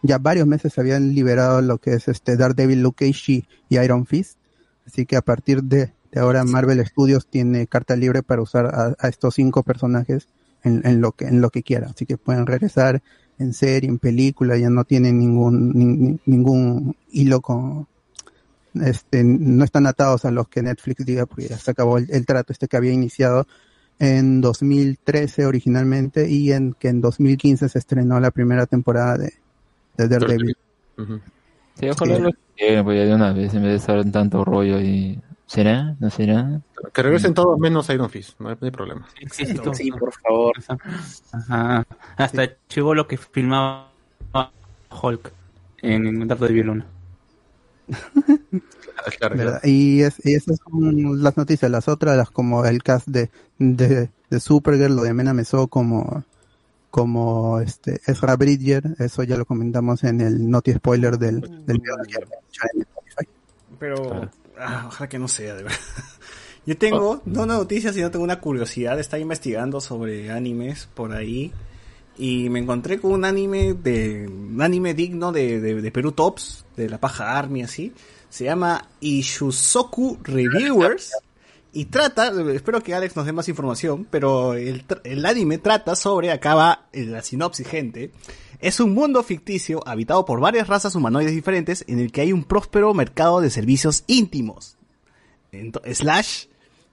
ya 0.03 0.18
varios 0.18 0.48
meses 0.48 0.74
se 0.74 0.82
habían 0.82 1.14
liberado 1.14 1.62
lo 1.62 1.78
que 1.78 1.94
es 1.94 2.08
este 2.08 2.36
Daredevil, 2.36 2.82
Luke 2.82 3.06
Cage 3.06 3.32
y 3.32 3.45
y 3.70 3.78
Iron 3.80 4.06
Fist. 4.06 4.38
Así 4.86 5.06
que 5.06 5.16
a 5.16 5.22
partir 5.22 5.64
de, 5.64 5.94
de 6.12 6.20
ahora 6.20 6.44
Marvel 6.44 6.84
Studios 6.86 7.28
tiene 7.28 7.68
carta 7.68 7.95
libre 7.95 8.24
para 8.24 8.41
usar 8.41 8.66
a, 8.66 8.95
a 8.99 9.08
estos 9.08 9.36
cinco 9.36 9.64
personajes 9.64 10.28
en, 10.64 10.82
en 10.86 11.02
lo 11.02 11.12
que 11.12 11.26
en 11.26 11.40
lo 11.41 11.49
que 11.49 11.64
quiera. 11.64 11.88
Así 11.94 12.06
que 12.06 12.18
pueden 12.18 12.45
regresar 12.48 13.02
en 13.40 13.53
serie, 13.53 13.90
en 13.90 13.99
película, 13.99 14.58
ya 14.58 14.70
no 14.70 14.84
tienen 14.86 15.18
ningún 15.20 15.72
ni- 15.74 16.20
ningún 16.26 16.95
hilo 17.12 17.41
con 17.41 17.88
este 18.76 19.23
no 19.23 19.64
están 19.64 19.88
atados 19.88 20.26
a 20.26 20.31
los 20.31 20.48
que 20.48 20.61
Netflix 20.61 21.06
diga 21.06 21.26
porque 21.26 21.49
ya 21.49 21.57
se 21.57 21.72
acabó 21.72 21.98
el, 21.98 22.07
el 22.10 22.26
trato 22.26 22.53
este 22.53 22.68
que 22.68 22.77
había 22.77 22.93
iniciado 22.93 23.45
en 23.99 24.41
2013 24.41 25.45
originalmente 25.45 26.30
y 26.30 26.52
en 26.52 26.73
que 26.73 26.88
en 26.88 27.02
2015 27.02 27.69
se 27.69 27.80
estrenó 27.80 28.19
la 28.19 28.31
primera 28.31 28.65
temporada 28.65 29.18
de, 29.18 29.34
de 29.98 30.07
Daredevil. 30.07 30.57
Sí, 31.76 31.89
ojalá 31.89 32.19
lo 32.19 32.31
quieren, 32.57 32.84
pues 32.84 32.98
ya 32.98 33.06
de 33.06 33.14
una 33.14 33.31
vez, 33.31 33.53
en 33.53 33.64
vez 33.64 33.72
de 33.72 33.77
estar 33.77 33.98
en 33.99 34.11
tanto 34.11 34.43
rollo 34.43 34.80
y... 34.80 35.19
¿Será? 35.52 35.98
¿No 35.99 36.10
será? 36.10 36.61
Que 36.93 37.03
regresen 37.03 37.34
todos 37.34 37.60
menos 37.60 37.89
Iron 37.89 38.10
Fist, 38.10 38.39
no 38.39 38.48
hay, 38.48 38.56
no 38.57 38.65
hay 38.65 38.72
problema. 38.72 39.06
Exacto. 39.19 39.73
Sí, 39.73 39.91
por 39.91 40.14
favor. 40.14 40.53
Ajá. 41.34 41.85
Hasta 42.15 42.52
llegó 42.73 42.95
lo 42.95 43.06
que 43.06 43.18
filmaba 43.18 43.91
Hulk 44.89 45.34
en 45.81 46.07
el 46.22 46.26
Dardo 46.26 46.48
de 46.48 46.73
Y, 49.63 50.01
es, 50.01 50.23
y 50.23 50.35
esas 50.35 50.59
son 50.59 51.23
las 51.23 51.38
noticias. 51.38 51.72
Las 51.72 51.88
otras, 51.88 52.15
las 52.15 52.30
como 52.30 52.65
el 52.65 52.84
cast 52.84 53.07
de, 53.07 53.30
de, 53.57 54.09
de 54.30 54.39
Supergirl, 54.39 54.95
lo 54.95 55.03
de 55.03 55.13
Mena 55.13 55.34
Meso 55.34 55.68
como, 55.68 56.23
como 56.89 57.59
este 57.59 58.01
Ezra 58.05 58.35
Bridger, 58.35 58.84
eso 58.99 59.23
ya 59.23 59.38
lo 59.38 59.45
comentamos 59.45 60.03
en 60.03 60.22
el 60.22 60.49
noti 60.49 60.73
spoiler 60.73 61.18
del, 61.18 61.41
del 61.65 61.80
video 61.80 61.95
en 61.97 62.81
Spotify. 62.81 63.27
Pero 63.80 64.30
ah, 64.59 64.85
ojalá 64.88 65.09
que 65.09 65.19
no 65.19 65.27
sea, 65.27 65.55
de 65.55 65.63
verdad. 65.63 65.80
Yo 66.65 66.77
tengo, 66.77 67.23
no 67.26 67.43
una 67.43 67.55
noticia, 67.55 67.91
sino 67.91 68.11
tengo 68.11 68.23
una 68.23 68.39
curiosidad. 68.39 68.99
Estaba 68.99 69.19
investigando 69.19 69.81
sobre 69.81 70.30
animes 70.30 70.88
por 70.93 71.11
ahí. 71.11 71.51
Y 72.18 72.49
me 72.49 72.59
encontré 72.59 72.99
con 72.99 73.13
un 73.13 73.26
anime 73.26 73.73
de 73.73 74.27
un 74.27 74.61
anime 74.61 74.93
digno 74.93 75.31
de, 75.31 75.59
de, 75.59 75.81
de 75.81 75.91
Perú 75.91 76.11
Tops, 76.11 76.65
de 76.84 76.90
la 76.90 76.99
paja 76.99 77.38
Army 77.38 77.64
así. 77.64 77.94
Se 78.30 78.45
llama 78.45 78.88
Ishuzoku 78.99 80.20
Reviewers. 80.24 81.12
Y 81.74 81.86
trata, 81.86 82.34
espero 82.53 82.82
que 82.82 82.94
Alex 82.94 83.16
nos 83.16 83.26
dé 83.26 83.32
más 83.32 83.48
información, 83.48 84.06
pero 84.10 84.56
el, 84.56 84.84
el 85.06 85.26
anime 85.26 85.58
trata 85.58 85.95
sobre, 85.95 86.30
acaba 86.32 86.88
la 86.91 87.22
sinopsis, 87.22 87.66
gente. 87.66 88.12
Es 88.60 88.82
un 88.82 88.94
mundo 88.94 89.24
ficticio 89.24 89.82
habitado 89.88 90.26
por 90.26 90.41
varias 90.41 90.68
razas 90.68 90.95
humanoides 90.95 91.34
diferentes 91.34 91.86
en 91.88 91.99
el 91.99 92.12
que 92.12 92.22
hay 92.22 92.34
un 92.34 92.44
próspero 92.44 92.94
mercado 92.94 93.40
de 93.40 93.49
servicios 93.49 94.03
íntimos. 94.08 94.78
Slash 95.86 96.45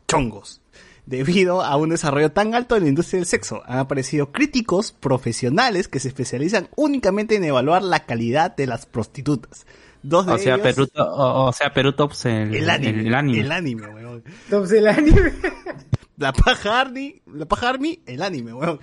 chongos. 0.07 0.61
Debido 1.09 1.63
a 1.63 1.75
un 1.77 1.89
desarrollo 1.89 2.31
tan 2.33 2.55
alto 2.55 2.77
en 2.77 2.83
la 2.83 2.89
industria 2.91 3.19
del 3.21 3.27
sexo, 3.27 3.63
han 3.65 3.79
aparecido 3.79 4.31
críticos 4.31 4.93
profesionales 4.93 5.89
que 5.89 6.01
se 6.01 6.09
especializan 6.09 6.69
únicamente 6.77 7.35
en 7.37 7.45
evaluar 7.45 7.83
la 7.83 8.05
calidad 8.05 8.55
de 8.55 8.67
las 8.67 8.85
prostitutas. 8.85 9.65
Dos 10.03 10.27
de 10.27 10.33
O 10.33 10.39
sea, 10.39 10.55
ellos- 10.57 10.63
Perú, 10.67 10.89
o, 10.97 11.47
o 11.47 11.53
sea, 11.55 11.73
Perú 11.73 11.95
Tops 11.95 12.27
el, 12.27 12.55
el 12.55 12.69
anime, 12.69 13.01
el- 13.01 13.07
el 13.07 13.15
anime. 13.15 13.41
el 13.41 13.53
anime, 13.53 13.87
weón. 13.89 14.23
Entonces 14.45 14.79
el 14.79 14.87
anime. 14.87 15.33
La 16.19 16.33
paja 16.33 16.81
Army, 16.81 17.23
la 17.33 17.47
paja 17.47 17.69
Army, 17.69 18.01
el 18.05 18.23
anime, 18.23 18.53
weón. 18.53 18.81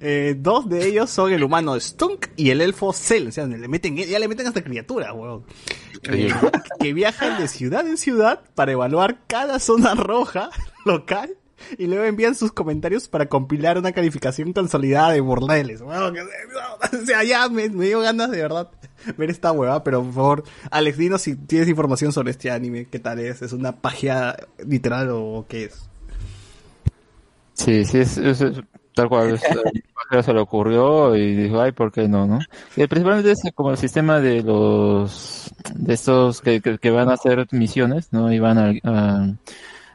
Eh, 0.00 0.34
dos 0.38 0.70
de 0.70 0.86
ellos 0.88 1.10
son 1.10 1.30
el 1.34 1.44
humano 1.44 1.78
Stunk 1.78 2.28
y 2.34 2.48
el 2.48 2.62
elfo 2.62 2.94
Cell, 2.94 3.28
o 3.28 3.30
sea, 3.30 3.46
le 3.46 3.68
meten, 3.68 3.94
ya 3.94 4.18
le 4.18 4.26
meten 4.26 4.46
hasta 4.46 4.64
criaturas, 4.64 5.10
weón. 5.14 5.44
Eh, 6.10 6.32
que 6.80 6.94
viajan 6.94 7.38
de 7.42 7.46
ciudad 7.46 7.86
en 7.86 7.98
ciudad 7.98 8.40
para 8.54 8.72
evaluar 8.72 9.18
cada 9.26 9.58
zona 9.58 9.94
roja 9.94 10.48
local 10.86 11.34
y 11.78 11.86
luego 11.86 12.04
envían 12.04 12.34
sus 12.34 12.52
comentarios 12.52 13.08
para 13.08 13.26
compilar 13.26 13.78
una 13.78 13.92
calificación 13.92 14.52
consolidada 14.52 15.12
de 15.12 15.20
bordeles. 15.20 15.80
weón. 15.80 16.14
Que- 16.14 16.20
O 17.02 17.06
sea, 17.06 17.24
ya 17.24 17.48
me, 17.48 17.68
dio 17.68 18.00
ganas 18.00 18.30
de 18.30 18.38
verdad 18.40 18.68
ver 19.16 19.30
esta 19.30 19.52
huevada, 19.52 19.84
pero 19.84 20.02
por 20.02 20.12
favor, 20.12 20.44
Alex, 20.70 20.98
dinos 20.98 21.22
si 21.22 21.36
tienes 21.36 21.68
información 21.68 22.12
sobre 22.12 22.30
este 22.30 22.50
anime, 22.50 22.86
qué 22.86 22.98
tal 22.98 23.18
es, 23.18 23.42
es 23.42 23.52
una 23.52 23.72
pagia 23.72 24.36
literal 24.66 25.10
o 25.12 25.46
qué 25.48 25.64
es. 25.64 25.88
Sí, 27.54 27.84
sí, 27.84 27.98
es, 27.98 28.20
tal 28.94 29.08
cual. 29.08 29.40
se 30.22 30.32
le 30.32 30.40
ocurrió 30.40 31.16
y 31.16 31.34
dijo, 31.34 31.60
ay, 31.60 31.72
¿por 31.72 31.90
qué 31.90 32.08
no, 32.08 32.26
no? 32.26 32.38
Principalmente 32.74 33.32
es 33.32 33.40
como 33.54 33.72
el 33.72 33.76
sistema 33.76 34.20
de 34.20 34.42
los, 34.42 35.52
de 35.74 35.94
estos 35.94 36.40
que, 36.40 36.60
que, 36.60 36.78
que 36.78 36.90
van 36.90 37.10
a 37.10 37.14
hacer 37.14 37.48
misiones, 37.50 38.12
¿no? 38.12 38.32
Y 38.32 38.38
van 38.38 38.58
a, 38.58 38.72
a, 38.84 39.34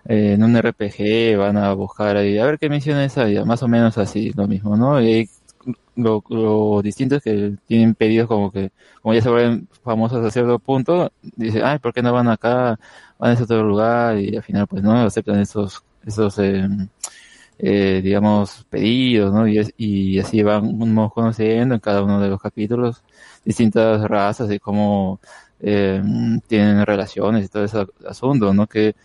eh, 0.05 0.34
en 0.34 0.43
un 0.43 0.55
RPG 0.55 1.38
van 1.38 1.57
a 1.57 1.73
buscar 1.73 2.17
ahí, 2.17 2.38
a 2.38 2.45
ver 2.45 2.59
qué 2.59 2.69
misiones 2.69 3.17
hay, 3.17 3.43
más 3.45 3.63
o 3.63 3.67
menos 3.67 3.97
así, 3.97 4.31
lo 4.35 4.47
mismo, 4.47 4.75
¿no? 4.77 5.01
Y 5.01 5.30
lo, 5.95 6.23
lo 6.30 6.81
distinto 6.81 7.15
es 7.17 7.23
que 7.23 7.55
tienen 7.67 7.95
pedidos 7.95 8.27
como 8.27 8.51
que, 8.51 8.71
como 9.01 9.13
ya 9.13 9.21
se 9.21 9.30
vuelven 9.30 9.67
famosos 9.84 10.25
a 10.25 10.31
cierto 10.31 10.59
punto, 10.59 11.11
dice, 11.35 11.61
ay, 11.63 11.80
¿por 11.80 11.93
qué 11.93 12.01
no 12.01 12.13
van 12.13 12.27
acá? 12.30 12.80
Van 13.19 13.31
a 13.31 13.34
ese 13.34 13.43
otro 13.43 13.63
lugar 13.63 14.17
y 14.19 14.35
al 14.35 14.43
final 14.43 14.67
pues 14.67 14.84
no 14.84 14.93
aceptan 15.01 15.39
esos, 15.39 15.84
esos, 16.05 16.38
eh, 16.39 16.67
eh, 17.59 18.01
digamos, 18.03 18.65
pedidos, 18.69 19.34
¿no? 19.34 19.47
Y, 19.47 19.59
es- 19.59 19.73
y 19.77 20.19
así 20.19 20.41
van 20.43 20.77
conociendo 21.09 21.75
en 21.75 21.81
cada 21.81 22.03
uno 22.03 22.19
de 22.19 22.30
los 22.30 22.41
capítulos 22.41 23.03
distintas 23.45 24.01
razas 24.09 24.51
y 24.51 24.59
cómo 24.59 25.19
eh, 25.59 26.01
tienen 26.47 26.85
relaciones 26.85 27.45
y 27.45 27.49
todo 27.49 27.63
ese 27.65 27.85
asunto, 28.07 28.53
¿no? 28.53 28.67
Que 28.67 28.95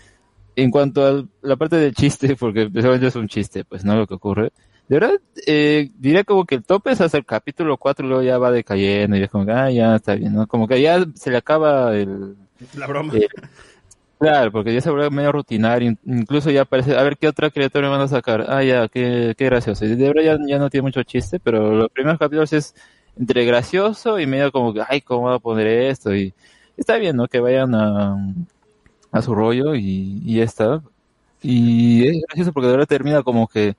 en 0.62 0.70
cuanto 0.70 1.06
a 1.06 1.24
la 1.42 1.56
parte 1.56 1.76
del 1.76 1.94
chiste, 1.94 2.36
porque 2.40 2.70
es 2.74 3.16
un 3.16 3.28
chiste, 3.28 3.64
pues, 3.64 3.84
¿no? 3.84 3.96
Lo 3.96 4.06
que 4.06 4.14
ocurre. 4.14 4.52
De 4.88 4.98
verdad, 4.98 5.20
eh, 5.46 5.90
diría 5.98 6.24
como 6.24 6.46
que 6.46 6.54
el 6.56 6.64
tope 6.64 6.92
es 6.92 7.00
hasta 7.02 7.18
el 7.18 7.26
capítulo 7.26 7.76
4 7.76 8.06
y 8.06 8.08
luego 8.08 8.22
ya 8.22 8.38
va 8.38 8.50
decayendo 8.50 9.16
y 9.16 9.22
es 9.22 9.30
como 9.30 9.44
que, 9.44 9.52
ah, 9.52 9.70
ya 9.70 9.96
está 9.96 10.14
bien, 10.14 10.32
¿no? 10.34 10.46
Como 10.46 10.66
que 10.66 10.80
ya 10.80 11.04
se 11.14 11.30
le 11.30 11.36
acaba 11.36 11.94
el... 11.94 12.36
La 12.76 12.86
broma. 12.86 13.12
eh, 13.14 13.28
claro, 14.18 14.50
porque 14.52 14.74
ya 14.74 14.80
se 14.80 14.90
vuelve 14.90 15.10
medio 15.10 15.32
rutinario, 15.32 15.90
in- 15.90 15.98
incluso 16.04 16.50
ya 16.50 16.64
parece, 16.64 16.96
a 16.96 17.02
ver 17.02 17.16
qué 17.18 17.28
otra 17.28 17.50
criatura 17.50 17.88
me 17.88 17.92
van 17.96 18.02
a 18.02 18.08
sacar, 18.08 18.46
ah, 18.48 18.62
ya, 18.62 18.88
qué, 18.88 19.34
qué 19.36 19.44
gracioso. 19.46 19.84
Y 19.84 19.94
de 19.96 20.08
verdad 20.08 20.22
ya, 20.22 20.38
ya 20.48 20.58
no 20.58 20.70
tiene 20.70 20.82
mucho 20.82 21.02
chiste, 21.02 21.40
pero 21.40 21.72
los 21.74 21.90
primeros 21.90 22.18
capítulos 22.18 22.52
es 22.52 22.74
entre 23.16 23.44
gracioso 23.44 24.18
y 24.20 24.26
medio 24.26 24.52
como 24.52 24.72
que, 24.74 24.82
ay, 24.88 25.00
¿cómo 25.02 25.22
voy 25.28 25.34
a 25.36 25.38
poner 25.38 25.66
esto? 25.66 26.14
Y 26.14 26.34
está 26.76 26.96
bien, 26.96 27.16
¿no? 27.16 27.26
Que 27.28 27.40
vayan 27.40 27.74
a, 27.74 28.16
a 29.12 29.22
su 29.22 29.34
rollo 29.34 29.74
y, 29.74 30.22
y 30.24 30.36
ya 30.38 30.44
está. 30.44 30.82
Y 31.42 32.06
es 32.08 32.22
gracioso 32.28 32.52
porque 32.52 32.68
verdad 32.70 32.86
termina 32.86 33.22
como 33.22 33.48
que, 33.48 33.76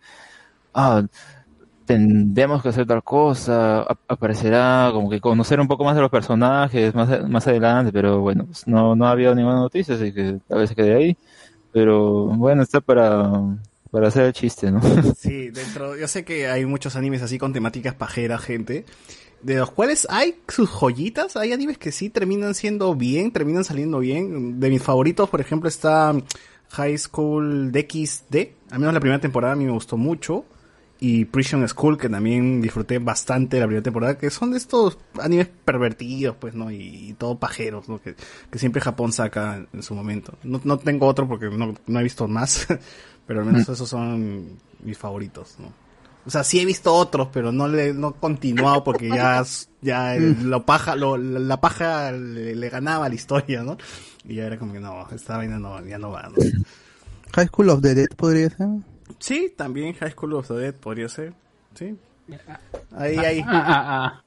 ah, 0.73 1.03
tendremos 1.85 2.61
que 2.63 2.69
hacer 2.69 2.85
tal 2.87 3.03
cosa, 3.03 3.81
ap- 3.83 3.99
aparecerá 4.07 4.91
como 4.93 5.09
que 5.09 5.19
conocer 5.21 5.59
un 5.59 5.67
poco 5.67 5.83
más 5.83 5.95
de 5.95 6.01
los 6.01 6.11
personajes 6.11 6.93
más, 6.95 7.09
a- 7.11 7.23
más 7.27 7.47
adelante, 7.47 7.91
pero 7.91 8.19
bueno, 8.21 8.45
pues 8.45 8.67
no, 8.67 8.95
no 8.95 9.07
ha 9.07 9.11
habido 9.11 9.33
ninguna 9.35 9.57
noticia, 9.57 9.95
así 9.95 10.13
que 10.13 10.39
tal 10.47 10.59
vez 10.59 10.69
se 10.69 10.75
quede 10.75 10.95
ahí. 10.95 11.17
Pero 11.71 12.27
bueno, 12.27 12.63
está 12.63 12.81
para, 12.81 13.31
para 13.91 14.07
hacer 14.09 14.25
el 14.25 14.33
chiste, 14.33 14.71
¿no? 14.71 14.81
Sí, 15.15 15.49
dentro, 15.49 15.97
yo 15.97 16.07
sé 16.07 16.23
que 16.23 16.47
hay 16.47 16.65
muchos 16.65 16.95
animes 16.95 17.21
así 17.21 17.37
con 17.37 17.51
temáticas 17.53 17.93
pajeras, 17.95 18.41
gente, 18.41 18.85
de 19.41 19.55
los 19.55 19.71
cuales 19.71 20.07
hay 20.09 20.39
sus 20.47 20.69
joyitas, 20.69 21.35
hay 21.37 21.53
animes 21.53 21.77
que 21.77 21.91
sí 21.91 22.09
terminan 22.09 22.53
siendo 22.53 22.93
bien, 22.95 23.31
terminan 23.31 23.63
saliendo 23.63 23.99
bien. 23.99 24.59
De 24.59 24.69
mis 24.69 24.81
favoritos, 24.81 25.29
por 25.29 25.41
ejemplo, 25.41 25.69
está 25.69 26.13
High 26.71 26.97
School 26.97 27.71
DxD, 27.71 28.49
al 28.71 28.79
menos 28.79 28.93
la 28.93 28.99
primera 28.99 29.19
temporada 29.19 29.53
a 29.53 29.55
mí 29.55 29.65
me 29.65 29.71
gustó 29.71 29.97
mucho. 29.97 30.45
Y 31.01 31.23
Prison 31.23 31.65
School, 31.65 31.97
que 31.97 32.09
también 32.09 32.59
disfruté 32.59 32.99
bastante 32.99 33.57
la 33.57 33.67
primera 33.67 33.83
temporada, 33.83 34.17
que 34.17 34.29
son 34.29 34.51
de 34.51 34.57
estos 34.57 34.97
animes 35.17 35.47
pervertidos, 35.47 36.35
pues, 36.35 36.53
¿no? 36.53 36.71
Y, 36.71 37.15
todo 37.17 37.39
pajeros, 37.39 37.87
¿no? 37.87 38.01
Que, 38.01 38.15
que 38.51 38.59
siempre 38.59 38.81
Japón 38.81 39.13
saca 39.13 39.55
en, 39.55 39.69
en 39.71 39.81
su 39.81 39.95
momento. 39.95 40.33
No, 40.43 40.59
no 40.65 40.77
tengo 40.77 41.07
otro 41.07 41.25
porque 41.25 41.49
no, 41.49 41.73
no 41.87 41.99
he 41.99 42.03
visto 42.03 42.27
más, 42.27 42.67
pero 43.25 43.39
al 43.39 43.45
menos 43.45 43.69
esos 43.69 43.87
son 43.87 44.57
mis 44.83 44.97
favoritos, 44.97 45.55
¿no? 45.59 45.71
O 46.29 46.31
sea, 46.31 46.43
sí 46.43 46.59
he 46.59 46.65
visto 46.65 46.93
otros, 46.93 47.29
pero 47.33 47.51
no 47.51 47.67
le 47.67 47.91
no 47.91 48.09
he 48.09 48.13
continuado 48.19 48.83
porque 48.83 49.09
ya, 49.09 49.43
ya 49.81 50.15
el- 50.15 50.43
lo 50.47 50.63
paja, 50.63 50.95
lo, 50.95 51.17
la 51.17 51.59
paja 51.59 52.11
le, 52.11 52.53
le 52.55 52.69
ganaba 52.69 53.07
a 53.07 53.09
la 53.09 53.15
historia, 53.15 53.63
¿no? 53.63 53.77
Y 54.25 54.35
ya 54.35 54.45
era 54.45 54.59
como 54.59 54.73
que 54.73 54.79
no, 54.79 55.07
esta 55.11 55.37
vaina 55.37 55.57
no, 55.57 55.83
ya 55.87 55.97
no 55.97 56.11
va, 56.11 56.29
¿no? 56.29 56.35
High 57.33 57.47
School 57.47 57.69
of 57.71 57.81
the 57.81 57.95
Dead 57.95 58.09
podría 58.15 58.51
ser. 58.51 58.67
Sí, 59.17 59.51
también 59.57 59.95
High 59.95 60.11
School 60.11 60.33
of 60.35 60.47
the 60.49 60.53
Dead 60.53 60.73
podría 60.75 61.09
ser, 61.09 61.33
sí. 61.73 61.95
Ahí, 62.95 63.17
ahí. 63.17 63.43
Ah, 63.43 63.63
ah, 63.67 64.23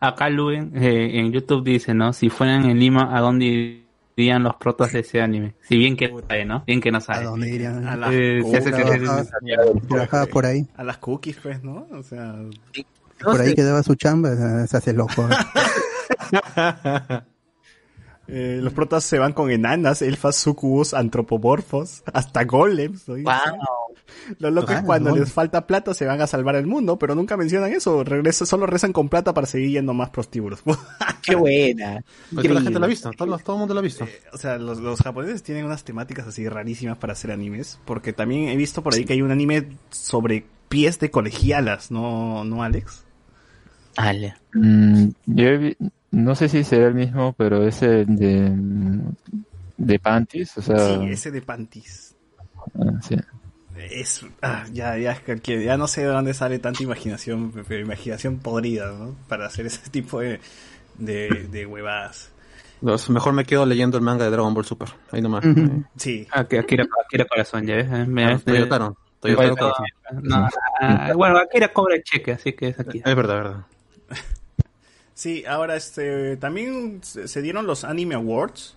ah. 0.00 0.08
Acá 0.08 0.28
Luen 0.30 0.72
eh, 0.74 1.20
en 1.20 1.30
YouTube 1.30 1.62
dice, 1.62 1.94
¿no? 1.94 2.12
Si 2.12 2.28
fueran 2.28 2.64
en 2.68 2.80
Lima, 2.80 3.16
¿a 3.16 3.20
dónde 3.20 3.85
irían 4.16 4.42
los 4.42 4.56
protas 4.56 4.92
de 4.92 5.00
ese 5.00 5.20
anime? 5.20 5.54
Si 5.68 5.76
bien 5.76 5.96
que 5.96 6.08
no 6.08 6.20
sabe, 6.20 6.44
¿no? 6.44 6.64
Bien 6.66 6.80
que 6.80 6.90
no 6.90 7.00
sabe. 7.00 7.18
¿A 7.20 7.28
dónde 7.28 7.48
irían? 7.48 7.86
A 7.86 7.96
las 7.96 8.10
Eh, 8.12 8.42
se 8.50 8.56
hace-. 8.56 8.72
Trabajaba 9.88 10.26
por 10.26 10.46
ahí. 10.46 10.66
A 10.76 10.84
las 10.84 10.98
cookies, 10.98 11.36
pues, 11.42 11.62
¿no? 11.62 11.86
O 11.92 12.02
sea... 12.02 12.34
Por 13.22 13.40
ahí 13.40 13.54
quedaba 13.54 13.82
su 13.82 13.94
chamba, 13.94 14.66
se 14.66 14.76
hace 14.76 14.92
loco. 14.92 15.28
Eh, 18.28 18.58
los 18.60 18.72
protas 18.72 19.04
se 19.04 19.20
van 19.20 19.32
con 19.32 19.52
enanas, 19.52 20.02
elfas, 20.02 20.34
sucubus, 20.34 20.94
antropomorfos, 20.94 22.02
hasta 22.12 22.42
golems. 22.42 23.08
¿no? 23.08 23.14
Lo 24.38 24.50
loco 24.50 24.72
es 24.72 24.82
cuando 24.86 25.10
les 25.20 25.32
falta 25.32 25.66
plata 25.66 25.94
se 25.94 26.04
van 26.06 26.20
a 26.20 26.26
salvar 26.26 26.56
el 26.56 26.66
mundo, 26.66 26.98
pero 26.98 27.14
nunca 27.14 27.36
mencionan 27.36 27.72
eso. 27.72 28.04
Regresa, 28.04 28.46
solo 28.46 28.66
rezan 28.66 28.92
con 28.92 29.08
plata 29.08 29.32
para 29.34 29.46
seguir 29.46 29.70
yendo 29.70 29.94
más 29.94 30.10
prostíbulos. 30.10 30.62
Qué 31.22 31.34
buena. 31.34 32.02
Porque 32.34 32.48
la 32.48 32.60
gente 32.62 32.78
lo 32.78 32.84
ha 32.84 32.88
visto, 32.88 33.10
todo, 33.12 33.38
todo 33.38 33.56
el 33.56 33.58
mundo 33.60 33.74
lo 33.74 33.80
ha 33.80 33.82
visto. 33.82 34.06
o 34.32 34.38
sea, 34.38 34.58
los, 34.58 34.78
los 34.78 35.00
japoneses 35.00 35.42
tienen 35.42 35.64
unas 35.64 35.84
temáticas 35.84 36.26
así 36.26 36.48
rarísimas 36.48 36.98
para 36.98 37.12
hacer 37.14 37.30
animes, 37.32 37.78
porque 37.84 38.12
también 38.12 38.48
he 38.48 38.56
visto 38.56 38.82
por 38.82 38.94
ahí 38.94 39.04
que 39.04 39.12
hay 39.14 39.22
un 39.22 39.30
anime 39.30 39.68
sobre 39.90 40.44
pies 40.68 40.98
de 40.98 41.10
colegialas, 41.10 41.90
¿no, 41.90 42.44
no 42.44 42.62
Alex? 42.62 43.04
Ale. 43.96 44.34
Mm, 44.52 45.08
yo 45.26 45.58
vi- 45.58 45.76
no 46.10 46.34
sé 46.34 46.48
si 46.48 46.64
será 46.64 46.88
el 46.88 46.94
mismo, 46.94 47.34
pero 47.36 47.66
ese 47.66 48.04
de, 48.04 48.52
de 49.76 49.98
Panties, 49.98 50.58
o 50.58 50.62
sea... 50.62 50.78
Sí, 50.78 51.06
ese 51.10 51.30
de 51.30 51.42
panties. 51.42 52.14
ah, 52.78 53.00
sí. 53.02 53.16
Es, 53.78 54.24
ah, 54.42 54.64
ya, 54.72 54.96
ya, 54.98 55.12
es 55.12 55.40
que 55.40 55.64
ya 55.64 55.76
no 55.76 55.86
sé 55.88 56.02
de 56.02 56.06
dónde 56.08 56.34
sale 56.34 56.58
tanta 56.58 56.82
imaginación, 56.82 57.52
pero 57.68 57.80
imaginación 57.80 58.38
podrida, 58.38 58.92
¿no? 58.92 59.14
Para 59.28 59.46
hacer 59.46 59.66
ese 59.66 59.88
tipo 59.90 60.20
de, 60.20 60.40
de, 60.98 61.48
de 61.50 61.66
huevadas. 61.66 62.30
Los- 62.82 63.08
mejor 63.10 63.32
me 63.32 63.44
quedo 63.44 63.64
leyendo 63.66 63.96
el 63.96 64.02
manga 64.02 64.24
de 64.24 64.30
Dragon 64.30 64.52
Ball 64.54 64.64
Super. 64.64 64.88
Ahí 65.10 65.22
nomás. 65.22 65.44
Sí. 65.96 66.26
Akira, 66.30 66.62
Akira, 66.62 66.86
Akira 67.04 67.24
Corazón, 67.24 67.66
ya 67.66 67.76
ves. 67.76 67.86
eh, 67.90 68.04
me- 68.06 68.24
Ah, 68.24 68.38
Toyotaro 68.38 68.96
Bueno, 69.22 69.56
Corazón. 69.56 69.86
no, 70.22 70.48
ah, 70.80 71.12
bueno, 71.14 71.38
Akira 71.38 71.72
cobra 71.72 71.94
el 71.96 72.02
cheque, 72.04 72.32
así 72.32 72.52
que 72.52 72.68
es 72.68 72.78
aquí. 72.80 72.98
Es 73.04 73.14
verdad, 73.16 73.34
verdad. 73.36 73.66
Sí, 75.14 75.44
ahora 75.46 75.76
este 75.76 76.36
también 76.36 77.00
se 77.02 77.26
se 77.26 77.40
dieron 77.40 77.66
los 77.66 77.84
Anime 77.84 78.14
Awards. 78.16 78.74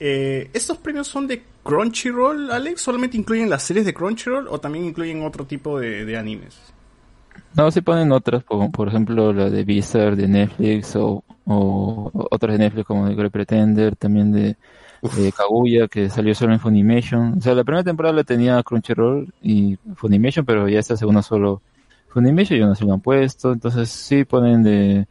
Eh, 0.00 0.50
¿Estos 0.52 0.78
premios 0.78 1.06
son 1.06 1.28
de 1.28 1.44
Crunchyroll, 1.62 2.50
Alex? 2.50 2.82
¿Solamente 2.82 3.16
incluyen 3.16 3.50
las 3.50 3.62
series 3.62 3.86
de 3.86 3.94
Crunchyroll 3.94 4.48
o 4.48 4.58
también 4.58 4.84
incluyen 4.84 5.24
otro 5.24 5.44
tipo 5.44 5.78
de, 5.78 6.04
de 6.04 6.16
animes? 6.16 6.58
No, 7.54 7.70
se 7.70 7.82
ponen 7.82 8.12
otras, 8.12 8.44
por, 8.44 8.70
por 8.70 8.88
ejemplo, 8.88 9.32
la 9.32 9.50
de 9.50 9.64
Blizzard 9.64 10.16
de 10.16 10.28
Netflix 10.28 10.94
o, 10.96 11.24
o 11.46 12.10
otras 12.30 12.52
de 12.56 12.64
Netflix 12.64 12.86
como 12.86 13.08
The 13.08 13.14
Great 13.14 13.32
Pretender, 13.32 13.96
también 13.96 14.30
de, 14.32 14.56
de 15.02 15.32
Kaguya 15.32 15.88
que 15.88 16.08
salió 16.10 16.34
solo 16.34 16.52
en 16.52 16.60
Funimation. 16.60 17.38
O 17.38 17.40
sea, 17.40 17.54
la 17.54 17.64
primera 17.64 17.84
temporada 17.84 18.14
la 18.14 18.24
tenía 18.24 18.62
Crunchyroll 18.62 19.32
y 19.42 19.76
Funimation, 19.96 20.44
pero 20.44 20.68
ya 20.68 20.78
esta 20.78 20.96
segunda 20.96 21.22
solo 21.22 21.60
Funimation 22.08 22.58
y 22.58 22.62
aún 22.62 22.72
así 22.72 22.84
lo 22.84 22.94
han 22.94 23.00
puesto. 23.00 23.52
Entonces 23.52 23.90
sí 23.90 24.24
ponen 24.24 24.62
de 24.62 25.06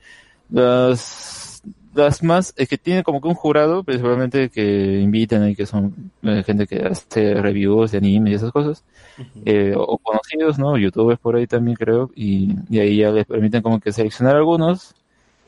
las 0.49 1.38
las 1.99 2.23
más 2.23 2.53
es 2.57 2.67
que 2.67 2.77
tienen 2.77 3.03
como 3.03 3.21
que 3.21 3.27
un 3.27 3.33
jurado 3.35 3.83
principalmente 3.83 4.49
que 4.49 4.99
invitan 4.99 5.49
y 5.49 5.55
que 5.55 5.65
son 5.65 6.11
eh, 6.23 6.43
gente 6.45 6.67
que 6.67 6.77
hace 6.85 7.35
reviews 7.35 7.91
de 7.91 7.99
anime 7.99 8.31
y 8.31 8.33
esas 8.35 8.51
cosas 8.51 8.83
eh, 9.45 9.73
o 9.75 9.97
conocidos, 9.97 10.57
¿no? 10.59 10.77
Youtubers 10.77 11.19
por 11.19 11.35
ahí 11.35 11.47
también 11.47 11.75
creo, 11.75 12.09
y, 12.15 12.55
y 12.69 12.79
ahí 12.79 12.97
ya 12.97 13.11
les 13.11 13.25
permiten 13.25 13.61
como 13.61 13.79
que 13.79 13.91
seleccionar 13.91 14.35
algunos, 14.35 14.95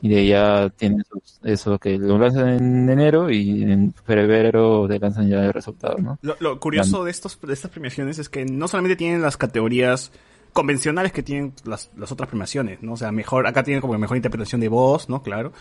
y 0.00 0.08
de 0.08 0.16
ahí 0.18 0.28
ya 0.28 0.68
tienen 0.70 1.04
sus- 1.04 1.38
eso 1.44 1.78
que 1.78 1.96
lo 1.98 2.18
lanzan 2.18 2.48
en 2.48 2.90
enero 2.90 3.30
y 3.30 3.62
en 3.62 3.94
febrero 4.04 4.86
te 4.88 4.98
lanzan 4.98 5.28
ya 5.28 5.44
el 5.44 5.52
resultado, 5.52 5.96
¿no? 5.98 6.18
Lo, 6.22 6.36
lo 6.40 6.58
curioso 6.60 7.04
de, 7.04 7.10
estos, 7.10 7.38
de 7.40 7.52
estas 7.52 7.70
premiaciones 7.70 8.18
es 8.18 8.28
que 8.28 8.44
no 8.44 8.66
solamente 8.68 8.96
tienen 8.96 9.22
las 9.22 9.36
categorías 9.36 10.10
convencionales 10.52 11.12
que 11.12 11.22
tienen 11.22 11.54
las, 11.64 11.90
las 11.96 12.12
otras 12.12 12.28
premiaciones, 12.28 12.82
¿no? 12.82 12.92
O 12.92 12.96
sea, 12.96 13.10
mejor, 13.10 13.46
acá 13.46 13.62
tienen 13.62 13.80
como 13.80 13.96
mejor 13.96 14.16
interpretación 14.18 14.60
de 14.60 14.68
voz, 14.68 15.08
¿no? 15.08 15.22
Claro. 15.22 15.52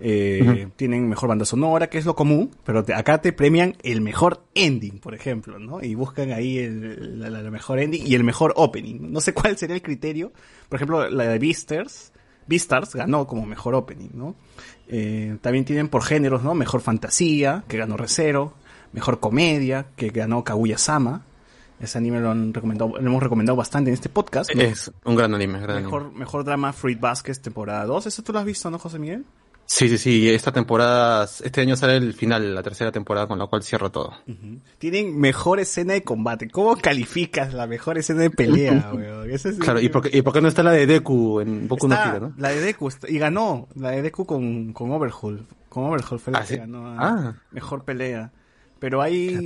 Eh. 0.00 0.68
Tienen 0.76 1.08
mejor 1.08 1.28
banda 1.28 1.44
sonora, 1.44 1.88
que 1.88 1.98
es 1.98 2.04
lo 2.04 2.14
común, 2.14 2.50
pero 2.64 2.84
te- 2.84 2.94
acá 2.94 3.20
te 3.20 3.32
premian 3.32 3.76
el 3.82 4.00
mejor 4.00 4.44
ending, 4.54 4.98
por 5.00 5.14
ejemplo, 5.14 5.58
¿no? 5.58 5.82
Y 5.82 5.94
buscan 5.94 6.32
ahí 6.32 6.58
el, 6.58 7.20
la, 7.20 7.50
mejor 7.50 7.80
ending 7.80 8.06
y 8.06 8.14
el 8.14 8.24
mejor 8.24 8.52
opening. 8.56 9.10
No 9.12 9.20
sé 9.20 9.34
cuál 9.34 9.56
sería 9.56 9.76
el 9.76 9.82
criterio. 9.82 10.32
Por 10.68 10.76
ejemplo, 10.76 11.08
la 11.10 11.24
de 11.24 11.38
Beastars, 11.38 12.12
Beastars 12.46 12.94
ganó 12.94 13.26
como 13.26 13.44
mejor 13.44 13.74
opening, 13.74 14.10
¿no? 14.14 14.34
Eh, 14.88 15.36
también 15.40 15.64
tienen 15.64 15.88
por 15.88 16.02
géneros, 16.02 16.42
¿no? 16.42 16.54
Mejor 16.54 16.80
fantasía, 16.80 17.64
que 17.68 17.76
ganó 17.76 17.96
Recero, 17.96 18.54
mejor 18.92 19.20
comedia, 19.20 19.86
que 19.96 20.10
ganó 20.10 20.44
Kaguya-sama. 20.44 21.24
Ese 21.80 21.98
anime 21.98 22.20
lo, 22.20 22.30
han 22.30 22.52
recomendado, 22.52 22.98
lo 22.98 23.06
hemos 23.06 23.22
recomendado 23.22 23.54
bastante 23.56 23.90
en 23.90 23.94
este 23.94 24.08
podcast. 24.08 24.52
¿no? 24.52 24.62
Es 24.62 24.90
un 25.04 25.14
gran 25.14 25.32
anime, 25.34 25.60
gran 25.60 25.82
mejor, 25.82 26.12
mejor 26.12 26.42
drama 26.44 26.72
Fruit 26.72 26.98
Basket 26.98 27.34
temporada 27.34 27.84
2. 27.84 28.06
¿Eso 28.06 28.22
tú 28.22 28.32
lo 28.32 28.40
has 28.40 28.44
visto, 28.44 28.68
no, 28.70 28.78
José 28.78 28.98
Miguel? 28.98 29.24
Sí, 29.70 29.86
sí, 29.90 29.98
sí. 29.98 30.30
Esta 30.30 30.50
temporada, 30.50 31.24
este 31.44 31.60
año 31.60 31.76
sale 31.76 31.98
el 31.98 32.14
final, 32.14 32.54
la 32.54 32.62
tercera 32.62 32.90
temporada, 32.90 33.26
con 33.26 33.38
la 33.38 33.46
cual 33.48 33.62
cierra 33.62 33.90
todo. 33.90 34.14
Tienen 34.78 35.18
mejor 35.20 35.60
escena 35.60 35.92
de 35.92 36.02
combate. 36.02 36.48
¿Cómo 36.48 36.74
calificas 36.76 37.52
la 37.52 37.66
mejor 37.66 37.98
escena 37.98 38.22
de 38.22 38.30
pelea, 38.30 38.90
weón? 38.94 39.30
Es- 39.30 39.44
Claro, 39.58 39.78
¿y 39.78 39.90
por, 39.90 40.02
qué, 40.08 40.16
¿y 40.16 40.22
por 40.22 40.32
qué 40.32 40.40
no 40.40 40.48
está 40.48 40.62
la 40.62 40.72
de 40.72 40.86
Deku 40.86 41.40
en 41.40 41.68
Boku 41.68 41.86
no 41.86 41.94
Está 41.96 42.16
Hero, 42.16 42.28
no? 42.30 42.34
La 42.38 42.48
de 42.48 42.60
Deku, 42.62 42.88
y 43.08 43.18
ganó 43.18 43.68
la 43.74 43.90
de 43.90 44.00
Deku 44.00 44.24
con, 44.24 44.72
con 44.72 44.90
Overhaul. 44.90 45.46
Con 45.68 45.84
Overhaul 45.84 46.18
fue 46.18 46.32
la 46.32 46.38
Ah, 46.38 46.42
que 46.42 46.48
¿sí? 46.48 46.56
ganó 46.56 46.86
a 46.88 46.96
Ah. 46.98 47.34
mejor 47.50 47.84
pelea. 47.84 48.32
Pero 48.78 49.02
hay, 49.02 49.40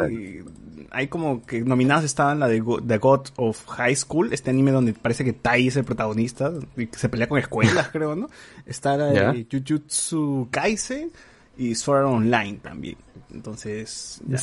hay 0.90 1.09
como 1.09 1.44
que 1.46 1.62
nominadas 1.62 2.04
estaban 2.04 2.38
la 2.40 2.48
de 2.48 2.60
Go- 2.60 2.82
The 2.82 2.98
God 2.98 3.28
of 3.36 3.66
High 3.66 3.96
School, 3.96 4.32
este 4.32 4.50
anime 4.50 4.72
donde 4.72 4.92
parece 4.92 5.24
que 5.24 5.32
Tai 5.32 5.66
es 5.68 5.76
el 5.76 5.84
protagonista 5.84 6.52
y 6.76 6.86
que 6.86 6.98
se 6.98 7.09
pelea 7.09 7.28
con 7.28 7.38
escuelas, 7.38 7.88
creo, 7.92 8.14
¿no? 8.14 8.28
Está 8.66 8.96
la 8.96 9.06
de 9.32 9.46
Jujutsu 9.50 10.48
Kaisen 10.50 11.10
y 11.56 11.74
Sword 11.74 12.04
Online 12.06 12.59
también. 12.62 12.96
Entonces, 13.32 14.20
ya. 14.26 14.36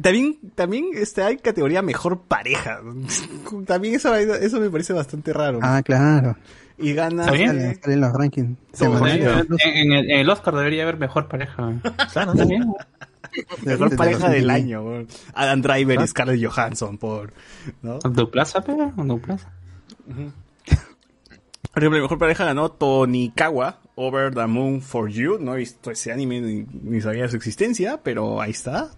También, 0.00 0.38
también 0.56 0.86
este, 0.94 1.22
hay 1.22 1.36
categoría 1.36 1.82
mejor 1.82 2.22
pareja. 2.22 2.80
también 3.66 3.94
eso, 3.94 4.14
eso 4.16 4.60
me 4.60 4.68
parece 4.70 4.92
bastante 4.92 5.32
raro. 5.32 5.60
Ah, 5.62 5.80
claro. 5.84 6.36
Y 6.78 6.92
gana. 6.92 7.24
Salen 7.82 8.00
los 8.00 8.12
rankings. 8.12 8.58
En, 9.64 9.86
en 9.86 9.92
el, 9.92 10.10
en 10.10 10.18
el 10.20 10.28
Oscar 10.30 10.54
debería 10.56 10.82
haber 10.82 10.98
mejor 10.98 11.28
pareja. 11.28 11.72
Claro, 12.12 12.32
bien. 12.34 12.64
Mejor 13.64 13.96
pareja 13.96 14.28
del 14.28 14.50
año. 14.50 15.06
Adam 15.34 15.62
Driver 15.62 16.00
y 16.00 16.06
Scarlett 16.06 16.44
Johansson 16.44 16.98
por, 16.98 17.32
¿no? 17.82 17.98
¿Duplaza, 17.98 18.62
pega? 18.62 18.92
¿Duplaza? 18.96 19.52
Por 20.06 21.82
ejemplo, 21.82 21.98
la 21.98 22.02
mejor 22.04 22.18
pareja 22.18 22.44
ganó 22.46 22.70
Tonikawa, 22.70 23.80
Over 23.96 24.34
the 24.34 24.46
Moon 24.46 24.80
for 24.80 25.10
You. 25.10 25.38
No 25.38 25.54
he 25.54 25.58
visto 25.58 25.90
ese 25.90 26.10
anime 26.12 26.40
ni, 26.40 26.66
ni 26.82 27.00
sabía 27.00 27.24
de 27.24 27.28
su 27.28 27.36
existencia, 27.36 28.00
pero 28.02 28.40
ahí 28.40 28.52
está. 28.52 28.90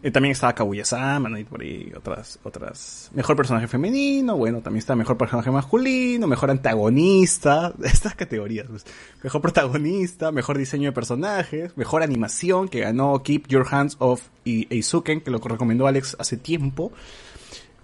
Eh, 0.00 0.12
también 0.12 0.32
estaba 0.32 0.54
Kaguya-sama, 0.54 1.28
¿no? 1.28 1.38
Y 1.38 1.44
por 1.44 1.60
ahí 1.60 1.92
otras, 1.96 2.38
otras. 2.44 3.10
Mejor 3.14 3.34
personaje 3.34 3.66
femenino, 3.66 4.36
bueno, 4.36 4.60
también 4.60 4.78
está 4.78 4.94
mejor 4.94 5.16
personaje 5.16 5.50
masculino, 5.50 6.28
mejor 6.28 6.50
antagonista, 6.50 7.72
estas 7.82 8.14
categorías. 8.14 8.66
pues. 8.68 8.86
Mejor 9.24 9.40
protagonista, 9.40 10.30
mejor 10.30 10.56
diseño 10.56 10.90
de 10.90 10.92
personajes, 10.92 11.76
mejor 11.76 12.04
animación, 12.04 12.68
que 12.68 12.80
ganó 12.80 13.22
Keep 13.24 13.48
Your 13.48 13.66
Hands 13.68 13.96
Off 13.98 14.22
y 14.44 14.72
Eizuken, 14.72 15.20
que 15.20 15.32
lo 15.32 15.38
recomendó 15.38 15.88
Alex 15.88 16.16
hace 16.20 16.36
tiempo. 16.36 16.92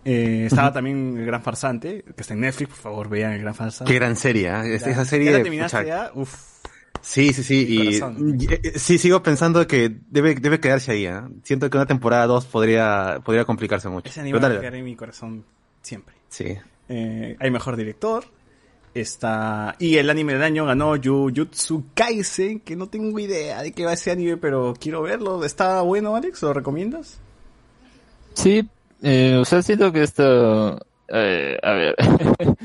Eh, 0.05 0.45
estaba 0.47 0.73
también 0.73 1.17
El 1.19 1.27
Gran 1.27 1.43
Farsante, 1.43 2.05
que 2.05 2.21
está 2.21 2.35
en 2.35 2.41
Netflix, 2.41 2.71
por 2.71 2.79
favor 2.79 3.09
vean 3.09 3.33
El 3.33 3.41
Gran 3.41 3.55
Farsante. 3.55 3.93
Qué 3.93 3.99
gran 3.99 4.15
serie, 4.15 4.49
¿eh? 4.51 4.75
Esa 4.77 5.05
serie. 5.05 5.33
¿Ya 5.33 5.39
la 5.39 5.43
terminaste 5.43 5.79
pucha, 5.79 5.89
ya? 5.89 6.11
Uf. 6.15 6.54
Sí, 7.05 7.35
sí, 7.35 7.43
sí. 7.43 7.67
Y, 7.69 7.97
eh, 7.99 8.73
sí, 8.77 8.97
sigo 8.97 9.23
pensando 9.23 9.67
que 9.67 9.95
debe, 10.09 10.35
debe 10.37 10.59
quedarse 10.59 10.93
ahí. 10.93 11.07
¿eh? 11.07 11.21
Siento 11.43 11.69
que 11.69 11.77
una 11.77 11.85
temporada 11.85 12.27
2 12.27 12.47
podría, 12.47 13.21
podría 13.23 13.45
complicarse 13.45 13.91
mucho. 13.91 14.09
Ese 14.09 14.21
anime 14.21 14.39
va 14.39 14.49
a 14.49 14.59
quedar 14.59 14.75
en 14.75 14.85
mi 14.85 14.97
corazón 14.97 15.45
siempre. 15.83 16.15
Sí. 16.31 16.57
Eh, 16.89 17.37
hay 17.39 17.51
mejor 17.51 17.77
director. 17.77 18.25
Está. 18.95 19.77
Y 19.79 19.97
el 19.97 20.09
anime 20.09 20.33
del 20.33 20.43
año 20.43 20.65
ganó 20.65 20.95
Jujutsu 20.97 21.85
Kaisen, 21.95 22.61
que 22.61 22.75
no 22.75 22.89
tengo 22.89 23.19
idea 23.19 23.63
de 23.63 23.73
qué 23.73 23.85
va 23.85 23.93
ese 23.93 24.11
anime, 24.11 24.39
pero 24.39 24.73
quiero 24.81 25.03
verlo. 25.03 25.45
¿Está 25.45 25.83
bueno, 25.83 26.17
Alex? 26.17 26.43
¿Lo 26.43 26.55
recomiendas? 26.55 27.19
Sí, 28.33 28.67
eh, 29.03 29.37
o 29.39 29.45
sea, 29.45 29.61
siento 29.61 29.93
que 29.93 30.03
esto, 30.03 30.81
eh, 31.09 31.59
a 31.63 31.73
ver, 31.73 31.95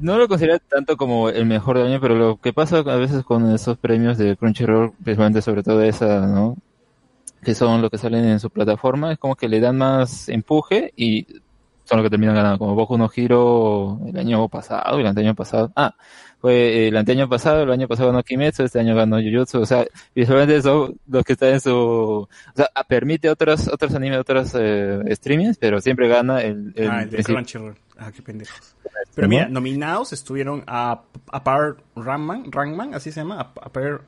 no 0.00 0.18
lo 0.18 0.28
considero 0.28 0.58
tanto 0.60 0.96
como 0.96 1.28
el 1.28 1.46
mejor 1.46 1.78
del 1.78 1.88
año, 1.88 2.00
pero 2.00 2.14
lo 2.14 2.36
que 2.36 2.52
pasa 2.52 2.78
a 2.78 2.96
veces 2.96 3.24
con 3.24 3.52
esos 3.52 3.78
premios 3.78 4.18
de 4.18 4.36
Crunchyroll, 4.36 4.92
principalmente 5.02 5.42
sobre 5.42 5.62
todo 5.62 5.82
esa, 5.82 6.26
¿no? 6.26 6.56
Que 7.42 7.54
son 7.54 7.82
los 7.82 7.90
que 7.90 7.98
salen 7.98 8.24
en 8.24 8.40
su 8.40 8.50
plataforma, 8.50 9.12
es 9.12 9.18
como 9.18 9.36
que 9.36 9.48
le 9.48 9.60
dan 9.60 9.78
más 9.78 10.28
empuje 10.28 10.92
y 10.96 11.26
son 11.84 11.98
los 11.98 12.04
que 12.06 12.10
terminan 12.10 12.36
ganando, 12.36 12.58
como 12.58 12.74
Boku 12.74 12.96
no 12.96 13.10
Hero 13.14 13.98
el 14.06 14.16
año 14.16 14.48
pasado 14.48 14.98
el 14.98 15.06
anteaño 15.06 15.34
pasado. 15.34 15.72
Ah, 15.74 15.94
fue 16.40 16.88
el 16.88 16.96
anteaño 16.96 17.28
pasado, 17.28 17.62
el 17.62 17.70
año 17.70 17.86
pasado 17.86 18.10
ganó 18.10 18.22
Kimetsu, 18.22 18.62
este 18.64 18.80
año 18.80 18.94
ganó 18.94 19.18
Jujutsu, 19.18 19.60
o 19.60 19.66
sea, 19.66 19.84
visualmente 20.14 20.62
son 20.62 20.98
los 21.06 21.22
que 21.24 21.34
están 21.34 21.50
en 21.50 21.60
su, 21.60 21.76
o 21.76 22.28
sea, 22.54 22.68
ah, 22.74 22.84
permite 22.84 23.28
otros, 23.28 23.68
otros 23.68 23.94
animes, 23.94 24.18
otros 24.18 24.52
eh, 24.54 25.02
streamings, 25.10 25.58
pero 25.58 25.80
siempre 25.80 26.08
gana 26.08 26.40
el, 26.40 26.72
el 26.76 26.90
ah, 26.90 27.02
el 27.02 27.10
de. 27.10 27.22
Crunchyroll. 27.22 27.76
Ah, 27.98 28.10
qué 28.14 28.22
pendejos. 28.22 28.74
Pero 29.14 29.28
mira, 29.28 29.48
nominados 29.48 30.14
estuvieron 30.14 30.64
a 30.66 31.02
Apart 31.30 31.80
Rangman, 31.94 32.50
Rangman, 32.50 32.94
así 32.94 33.12
se 33.12 33.20
llama, 33.20 33.40
Apart 33.40 34.04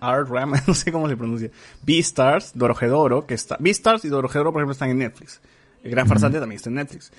Art 0.00 0.28
Rangman, 0.28 0.62
no 0.66 0.74
sé 0.74 0.90
cómo 0.90 1.08
se 1.08 1.16
pronuncia. 1.16 1.50
Beastars, 1.82 2.52
Dorohedoro, 2.54 3.26
que 3.26 3.34
está, 3.34 3.56
Beastars 3.60 4.04
y 4.06 4.08
Dorohedoro, 4.08 4.52
por 4.52 4.62
ejemplo, 4.62 4.72
están 4.72 4.90
en 4.90 4.98
Netflix. 4.98 5.40
El 5.82 5.90
Gran 5.90 6.08
Farsante 6.08 6.40
también 6.40 6.56
está 6.56 6.70
en 6.70 6.76
Netflix. 6.76 7.12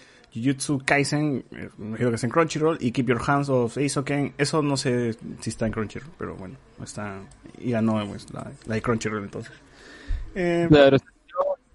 Jujutsu 0.43 0.81
Kaisen, 0.85 1.43
eh, 1.51 1.69
imagino 1.77 2.09
que 2.09 2.15
está 2.15 2.27
en 2.27 2.31
Crunchyroll, 2.31 2.77
y 2.79 2.91
Keep 2.91 3.07
Your 3.07 3.21
Hands 3.25 3.49
of 3.49 3.77
Eisoken, 3.77 4.33
eso 4.37 4.61
no 4.61 4.77
sé 4.77 5.13
si 5.39 5.49
está 5.49 5.65
en 5.65 5.71
Crunchyroll, 5.71 6.11
pero 6.17 6.35
bueno, 6.35 6.55
está, 6.83 7.19
y 7.59 7.71
ganó 7.71 8.05
pues, 8.07 8.31
la, 8.33 8.51
la 8.65 8.75
de 8.75 8.81
Crunchyroll 8.81 9.23
entonces. 9.23 9.53
Eh, 10.35 10.67
Claro, 10.69 10.97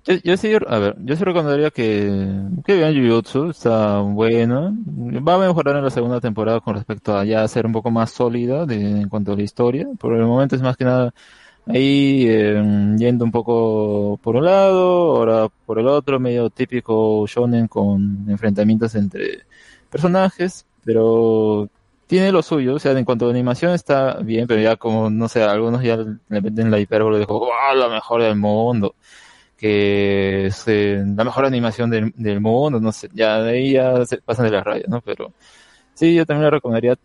yo, 0.04 0.14
yo 0.24 0.36
sí, 0.36 0.52
a 0.66 0.78
ver, 0.78 0.96
yo 1.04 1.16
sí 1.16 1.24
recomendaría 1.24 1.70
que, 1.70 2.10
que 2.64 2.76
vean 2.76 2.94
Jujutsu, 2.94 3.50
está 3.50 4.00
bueno, 4.00 4.74
va 5.26 5.34
a 5.34 5.38
mejorar 5.38 5.76
en 5.76 5.84
la 5.84 5.90
segunda 5.90 6.20
temporada 6.20 6.60
con 6.60 6.74
respecto 6.74 7.16
a 7.16 7.24
ya 7.24 7.46
ser 7.48 7.66
un 7.66 7.72
poco 7.72 7.90
más 7.90 8.10
sólida 8.10 8.66
de, 8.66 9.02
en 9.02 9.08
cuanto 9.08 9.32
a 9.32 9.36
la 9.36 9.42
historia, 9.42 9.86
por 9.98 10.14
el 10.14 10.24
momento 10.24 10.56
es 10.56 10.62
más 10.62 10.76
que 10.76 10.84
nada 10.84 11.14
ahí 11.66 12.26
eh, 12.28 12.94
yendo 12.98 13.24
un 13.24 13.30
poco 13.30 14.18
por 14.22 14.36
un 14.36 14.44
lado, 14.44 15.16
ahora 15.16 15.48
por 15.66 15.78
el 15.78 15.86
otro, 15.88 16.18
medio 16.20 16.50
típico 16.50 17.26
shonen 17.26 17.68
con 17.68 18.26
enfrentamientos 18.28 18.94
entre 18.94 19.40
personajes, 19.90 20.66
pero 20.84 21.68
tiene 22.06 22.32
lo 22.32 22.42
suyo, 22.42 22.74
o 22.74 22.78
sea, 22.78 22.92
en 22.92 23.04
cuanto 23.04 23.26
a 23.26 23.30
animación 23.30 23.72
está 23.72 24.16
bien, 24.18 24.46
pero 24.46 24.60
ya 24.60 24.76
como, 24.76 25.08
no 25.10 25.28
sé, 25.28 25.42
algunos 25.42 25.82
ya 25.82 25.96
le 25.96 26.40
meten 26.40 26.70
la 26.70 26.78
hipérbole 26.78 27.18
de 27.18 27.26
como, 27.26 27.46
"Ah, 27.52 27.74
la 27.74 27.88
mejor 27.88 28.22
del 28.22 28.36
mundo, 28.36 28.94
que 29.56 30.46
es 30.46 30.64
eh, 30.66 31.02
la 31.16 31.24
mejor 31.24 31.44
animación 31.46 31.88
del, 31.90 32.12
del 32.16 32.40
mundo, 32.40 32.80
no 32.80 32.92
sé, 32.92 33.08
ya 33.14 33.40
de 33.42 33.52
ahí 33.52 33.72
ya 33.72 34.04
se 34.04 34.18
pasan 34.18 34.46
de 34.46 34.52
las 34.52 34.64
rayas, 34.64 34.88
¿no? 34.88 35.00
Pero 35.00 35.32
sí, 35.94 36.14
yo 36.14 36.26
también 36.26 36.44
le 36.44 36.50
recomendaría 36.50 36.96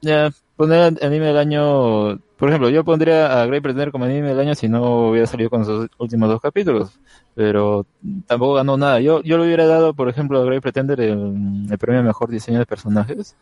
ya 0.00 0.30
poner 0.56 0.94
anime 1.02 1.26
del 1.26 1.38
año, 1.38 2.18
por 2.44 2.50
ejemplo, 2.50 2.68
yo 2.68 2.84
pondría 2.84 3.40
a 3.40 3.46
Grey 3.46 3.62
Pretender 3.62 3.90
como 3.90 4.04
anime 4.04 4.28
del 4.28 4.38
año 4.38 4.54
si 4.54 4.68
no 4.68 5.08
hubiera 5.08 5.26
salido 5.26 5.48
con 5.48 5.64
sus 5.64 5.88
últimos 5.96 6.28
dos 6.28 6.42
capítulos, 6.42 7.00
pero 7.34 7.86
tampoco 8.26 8.52
ganó 8.52 8.76
nada. 8.76 9.00
Yo, 9.00 9.22
yo 9.22 9.38
le 9.38 9.46
hubiera 9.46 9.64
dado, 9.64 9.94
por 9.94 10.10
ejemplo, 10.10 10.42
a 10.42 10.44
Grey 10.44 10.60
Pretender 10.60 11.00
el, 11.00 11.66
el 11.70 11.78
premio 11.78 12.00
a 12.00 12.02
mejor 12.02 12.28
diseño 12.28 12.58
de 12.58 12.66
personajes, 12.66 13.34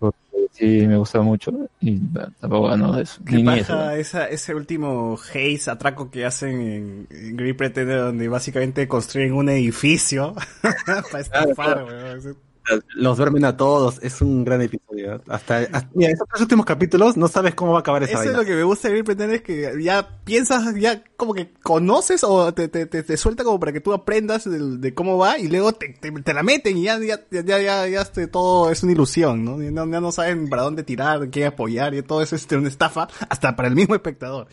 porque 0.00 0.18
sí 0.50 0.84
me 0.84 0.96
gusta 0.96 1.20
mucho 1.20 1.52
y 1.78 2.00
tampoco 2.40 2.66
ganó 2.66 2.98
eso. 2.98 3.22
¿Qué 3.24 3.38
pasa 3.44 3.96
esa, 3.96 4.26
ese 4.26 4.52
último 4.52 5.16
haze, 5.16 5.70
atraco 5.70 6.10
que 6.10 6.26
hacen 6.26 6.60
en, 6.60 7.06
en 7.08 7.36
Great 7.36 7.56
Pretender, 7.56 8.00
donde 8.00 8.26
básicamente 8.26 8.88
construyen 8.88 9.32
un 9.32 9.48
edificio 9.48 10.34
para 11.12 11.20
estafar, 11.20 11.84
weón? 11.84 12.49
Los 12.94 13.16
duermen 13.16 13.44
a 13.44 13.56
todos, 13.56 13.98
es 14.02 14.20
un 14.20 14.44
gran 14.44 14.62
episodio. 14.62 15.20
Hasta, 15.28 15.58
hasta- 15.58 15.90
mira, 15.94 16.12
estos 16.12 16.28
tres 16.28 16.42
últimos 16.42 16.64
capítulos 16.66 17.16
no 17.16 17.26
sabes 17.26 17.54
cómo 17.54 17.72
va 17.72 17.78
a 17.78 17.80
acabar 17.80 18.02
esa 18.04 18.12
Eso 18.12 18.20
es 18.22 18.26
vaina. 18.28 18.38
lo 18.40 18.44
que 18.46 18.54
me 18.54 18.62
gusta 18.62 18.88
de 18.88 19.02
Pretender, 19.02 19.36
es 19.36 19.42
que 19.42 19.72
ya 19.82 20.20
piensas, 20.24 20.74
ya 20.76 21.02
como 21.16 21.34
que 21.34 21.52
conoces 21.62 22.22
o 22.22 22.52
te, 22.54 22.68
te, 22.68 22.86
te, 22.86 23.02
te 23.02 23.16
suelta 23.16 23.42
como 23.42 23.58
para 23.58 23.72
que 23.72 23.80
tú 23.80 23.92
aprendas 23.92 24.44
de, 24.48 24.58
de 24.78 24.94
cómo 24.94 25.18
va 25.18 25.38
y 25.38 25.48
luego 25.48 25.72
te, 25.72 25.88
te, 25.88 26.32
la 26.34 26.42
meten 26.42 26.76
y 26.76 26.84
ya, 26.84 26.98
ya, 26.98 27.18
ya, 27.30 27.42
ya, 27.44 27.58
ya, 27.60 27.88
ya 27.88 28.00
este, 28.02 28.26
todo 28.28 28.70
es 28.70 28.82
una 28.84 28.92
ilusión, 28.92 29.44
¿no? 29.44 29.60
Ya 29.60 29.70
no, 29.72 29.90
ya 29.90 30.00
no 30.00 30.12
saben 30.12 30.48
para 30.48 30.62
dónde 30.62 30.82
tirar, 30.84 31.28
qué 31.30 31.46
apoyar 31.46 31.94
y 31.94 32.02
todo 32.02 32.22
eso 32.22 32.36
es 32.36 32.42
este, 32.42 32.56
una 32.56 32.68
estafa 32.68 33.08
hasta 33.28 33.56
para 33.56 33.68
el 33.68 33.74
mismo 33.74 33.94
espectador. 33.96 34.46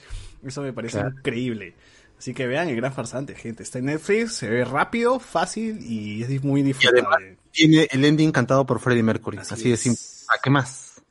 Eso 0.43 0.61
me 0.61 0.73
parece 0.73 0.99
Claro. 0.99 1.13
increíble. 1.19 1.75
Así 2.17 2.33
que 2.33 2.47
vean 2.47 2.67
el 2.67 2.75
gran 2.77 2.91
farsante, 2.93 3.35
gente. 3.35 3.61
Está 3.61 3.77
en 3.77 3.85
Netflix, 3.85 4.33
se 4.33 4.49
ve 4.49 4.65
rápido, 4.65 5.19
fácil 5.19 5.77
y 5.83 6.23
es 6.23 6.43
muy 6.43 6.63
disfrutable. 6.63 7.37
Tiene 7.57 7.87
el 7.91 8.05
ending 8.05 8.31
cantado 8.31 8.65
por 8.65 8.79
Freddie 8.79 9.03
Mercury. 9.03 9.37
Así 9.39 9.53
Así, 9.55 9.67
de 9.69 9.73
es. 9.73 9.79
simple. 9.81 10.01
¿A 10.29 10.41
qué 10.41 10.49
más? 10.49 11.01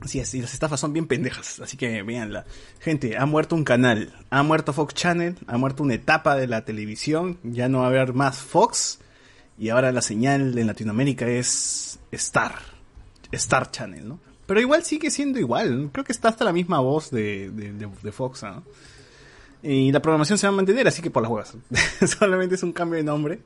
Así 0.00 0.20
es, 0.20 0.32
y 0.34 0.40
las 0.40 0.52
estafas 0.54 0.78
son 0.78 0.92
bien 0.92 1.06
pendejas, 1.08 1.58
así 1.60 1.76
que 1.76 2.02
véanla. 2.02 2.44
Gente, 2.80 3.16
ha 3.16 3.26
muerto 3.26 3.56
un 3.56 3.64
canal, 3.64 4.12
ha 4.30 4.42
muerto 4.44 4.72
Fox 4.72 4.94
Channel, 4.94 5.36
ha 5.48 5.58
muerto 5.58 5.82
una 5.82 5.94
etapa 5.94 6.36
de 6.36 6.46
la 6.46 6.64
televisión, 6.64 7.38
ya 7.42 7.68
no 7.68 7.78
va 7.78 7.86
a 7.86 7.88
haber 7.88 8.14
más 8.14 8.38
Fox, 8.38 9.00
y 9.58 9.70
ahora 9.70 9.90
la 9.90 10.00
señal 10.02 10.56
en 10.56 10.66
Latinoamérica 10.68 11.26
es 11.26 11.98
Star, 12.12 12.54
Star 13.32 13.70
Channel, 13.72 14.06
¿no? 14.08 14.20
Pero 14.46 14.60
igual 14.60 14.84
sigue 14.84 15.10
siendo 15.10 15.40
igual, 15.40 15.90
creo 15.92 16.04
que 16.04 16.12
está 16.12 16.28
hasta 16.28 16.44
la 16.44 16.52
misma 16.52 16.78
voz 16.78 17.10
de, 17.10 17.50
de, 17.50 17.72
de- 17.72 17.88
de 18.02 18.12
Fox, 18.12 18.44
¿no? 18.44 18.62
Y 19.64 19.90
la 19.90 20.00
programación 20.00 20.38
se 20.38 20.46
va 20.46 20.52
a 20.52 20.56
mantener, 20.56 20.86
así 20.86 21.02
que 21.02 21.10
por 21.10 21.22
las 21.24 21.32
huevas. 21.32 21.54
Solamente 22.18 22.54
es 22.54 22.62
un 22.62 22.72
cambio 22.72 22.98
de 22.98 23.02
nombre, 23.02 23.40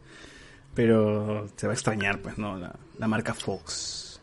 pero 0.75 1.47
se 1.57 1.67
va 1.67 1.73
a 1.73 1.75
extrañar, 1.75 2.21
pues, 2.21 2.39
¿no? 2.39 2.57
La, 2.57 2.75
la 2.99 3.09
marca 3.09 3.35
Fox. 3.35 4.21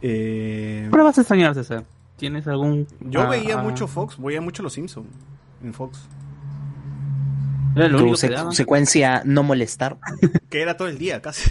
Eh, 0.00 0.86
Pero 0.90 1.04
vas 1.04 1.18
a 1.18 1.22
extrañar, 1.22 1.54
César. 1.54 1.84
¿Tienes 2.16 2.46
algún...? 2.46 2.86
Yo 3.00 3.22
ah, 3.22 3.28
veía 3.28 3.58
ah, 3.58 3.62
mucho 3.62 3.86
Fox, 3.88 4.16
veía 4.20 4.40
mucho 4.40 4.62
Los 4.62 4.72
Simpsons 4.74 5.08
en 5.62 5.72
Fox. 5.74 5.98
Era 7.76 7.88
lo 7.88 7.98
Tu 7.98 8.04
único 8.04 8.18
que 8.48 8.54
secuencia 8.56 9.22
no 9.24 9.42
molestar. 9.42 9.98
Que 10.50 10.62
era 10.62 10.76
todo 10.76 10.88
el 10.88 10.98
día, 10.98 11.20
casi. 11.20 11.50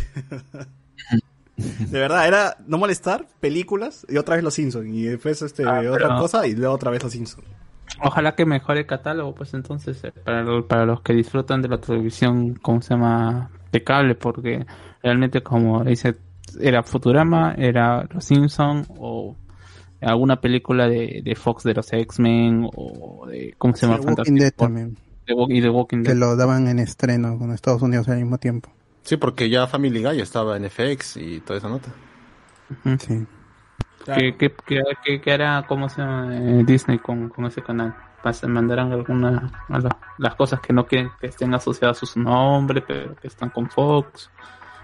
De 1.56 2.00
verdad, 2.00 2.28
era 2.28 2.58
no 2.68 2.78
molestar, 2.78 3.28
películas 3.40 4.06
y 4.10 4.18
otra 4.18 4.36
vez 4.36 4.44
Los 4.44 4.54
Simpsons. 4.56 4.88
Y 4.88 5.04
después 5.04 5.42
este, 5.42 5.64
Ah, 5.66 5.80
otra 5.90 6.08
pero- 6.08 6.18
cosa 6.20 6.48
y 6.48 6.56
luego 6.56 6.74
otra 6.74 6.92
vez 6.92 7.04
Los 7.04 7.12
Simpsons. 7.14 7.46
Ojalá 8.04 8.36
que 8.36 8.46
mejore 8.46 8.82
el 8.82 8.86
catálogo, 8.86 9.34
pues 9.34 9.54
entonces, 9.54 10.04
eh, 10.04 10.12
para, 10.12 10.44
lo- 10.44 10.68
para 10.68 10.86
los 10.86 11.02
que 11.02 11.14
disfrutan 11.14 11.62
de 11.62 11.70
la 11.70 11.80
televisión, 11.80 12.56
¿cómo 12.62 12.82
se 12.82 12.90
llama? 12.94 13.50
De 13.80 13.84
cable, 13.84 14.16
porque 14.16 14.66
realmente, 15.04 15.42
como 15.42 15.84
dice, 15.84 16.16
era 16.60 16.84
Futurama, 16.84 17.54
era 17.58 18.08
Los 18.12 18.26
Simpson 18.26 18.86
o 18.98 19.36
alguna 20.02 20.40
película 20.42 20.88
de, 20.88 21.22
de 21.24 21.36
Fox 21.36 21.64
de 21.64 21.74
los 21.74 21.92
X-Men 21.92 22.70
o 22.76 23.26
de, 23.28 23.54
¿cómo 23.58 23.76
se 23.76 23.86
llama? 23.88 24.00
The 24.00 24.08
Walking 24.12 24.34
Dead 24.36 24.54
también. 24.56 24.98
The 25.26 25.34
Walk- 25.34 25.52
y 25.52 25.62
The 25.62 25.70
Walking 25.70 26.04
Que 26.04 26.10
Dead. 26.10 26.18
lo 26.18 26.36
daban 26.36 26.68
en 26.68 26.80
estreno 26.80 27.38
con 27.38 27.52
Estados 27.52 27.82
Unidos 27.82 28.08
al 28.10 28.18
mismo 28.18 28.38
tiempo. 28.38 28.70
Sí, 29.04 29.18
porque 29.18 29.50
ya 29.50 29.68
Family 29.68 30.04
Guy 30.04 30.22
estaba 30.22 30.58
en 30.58 30.66
FX 30.70 31.18
y 31.18 31.40
toda 31.42 31.58
esa 31.60 31.70
nota. 31.70 31.90
Sí. 33.00 33.26
¿Qué, 34.06 34.36
qué, 34.38 34.54
qué- 34.66 34.82
qué- 35.04 35.22
qué 35.22 35.32
hará, 35.34 35.66
cómo 35.68 35.90
se 35.90 36.02
llama, 36.02 36.36
eh, 36.36 36.64
Disney 36.66 36.98
con, 37.00 37.30
con 37.30 37.46
ese 37.46 37.62
canal? 37.62 37.94
¿Mandarán 38.48 38.92
alguna, 38.92 39.52
a 39.70 39.80
la- 39.80 39.98
las 40.18 40.36
cosas 40.36 40.60
que 40.60 40.74
no 40.74 40.86
quieren 40.86 41.10
que 41.20 41.28
estén 41.28 41.54
asociadas 41.54 42.02
a 42.04 42.06
su 42.06 42.20
nombre, 42.20 42.82
pero 42.86 43.16
que 43.16 43.28
están 43.28 43.50
con 43.50 43.70
Fox? 43.70 44.30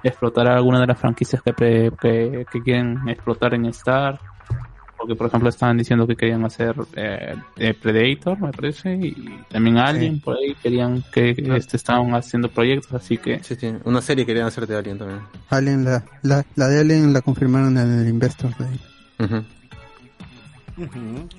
¿Explotará 0.04 0.56
alguna 0.56 0.80
de 0.82 0.88
las 0.88 1.00
franquicias 1.00 1.42
que, 1.42 1.54
pre- 1.54 1.92
que, 2.02 2.46
que 2.52 2.62
quieren 2.62 3.08
explotar 3.08 3.54
en 3.54 3.66
Star? 3.68 4.20
Porque, 4.98 5.16
por 5.16 5.28
ejemplo, 5.28 5.50
estaban 5.50 5.78
diciendo 5.78 6.08
que 6.08 6.16
querían 6.16 6.46
hacer 6.46 6.76
eh, 6.96 7.36
eh, 7.58 7.74
Predator, 7.74 8.40
me 8.40 8.52
parece, 8.52 8.94
y 8.96 9.38
también 9.50 9.78
Alien, 9.78 10.22
por 10.22 10.38
ahí 10.38 10.56
querían 10.62 11.04
que 11.12 11.32
este, 11.38 11.76
estaban 11.76 12.14
haciendo 12.16 12.50
proyectos, 12.50 12.94
así 12.94 13.18
que... 13.18 13.44
Sí, 13.44 13.56
sí. 13.56 13.74
Una 13.84 14.02
serie 14.02 14.26
querían 14.26 14.48
hacer 14.48 14.66
de 14.66 14.78
Alien 14.78 14.98
también. 15.00 15.20
Alien, 15.50 15.84
la, 15.84 16.04
la, 16.22 16.46
la 16.56 16.68
de 16.70 16.80
Alien 16.80 17.12
la 17.12 17.22
confirmaron 17.22 17.78
en 17.78 18.00
el 18.00 18.08
Investor 18.08 18.52
Day. 18.58 19.40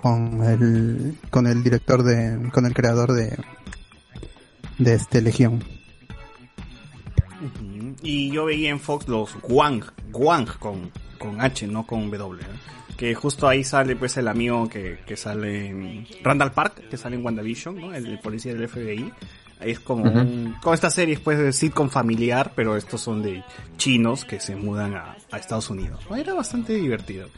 Con 0.01 0.43
el 0.45 1.17
con 1.31 1.47
el 1.47 1.63
director 1.65 2.03
de 2.03 2.51
con 2.53 2.67
el 2.67 2.75
creador 2.75 3.13
de 3.13 3.37
de 4.79 4.95
este 4.95 5.21
Legión. 5.21 5.63
Y 8.03 8.31
yo 8.31 8.45
veía 8.47 8.71
en 8.71 8.81
Fox 8.81 9.09
los 9.09 9.35
Guang, 9.43 9.83
Guang 10.11 10.47
con, 10.59 10.91
con 11.19 11.41
H, 11.41 11.67
no 11.67 11.87
con 11.87 12.11
W. 12.11 12.43
¿eh? 12.43 12.47
Que 12.97 13.15
justo 13.15 13.49
ahí 13.49 13.65
sale 13.65 13.97
pues 13.97 14.17
el 14.17 14.29
amigo 14.29 14.69
que, 14.69 14.99
que 15.07 15.17
sale 15.17 15.69
en 15.69 16.07
Randall 16.23 16.53
Park, 16.53 16.89
que 16.89 16.97
sale 16.97 17.17
en 17.17 17.25
WandaVision, 17.25 17.81
¿no? 17.81 17.95
El, 17.95 18.07
el 18.07 18.19
policía 18.21 18.55
del 18.55 18.69
FBI. 18.69 19.13
Ahí 19.61 19.71
es 19.71 19.81
como 19.81 20.05
Ujú. 20.05 20.19
un, 20.19 20.57
como 20.63 20.75
esta 20.75 20.91
serie 20.91 21.19
pues 21.19 21.39
de 21.39 21.53
sitcom 21.53 21.89
familiar, 21.91 22.53
pero 22.55 22.77
estos 22.77 23.01
son 23.01 23.23
de 23.23 23.43
chinos 23.77 24.25
que 24.25 24.39
se 24.41 24.55
mudan 24.57 24.95
a, 24.95 25.17
a 25.31 25.39
Estados 25.39 25.71
Unidos. 25.71 26.01
Era 26.17 26.35
bastante 26.35 26.75
divertido. 26.75 27.29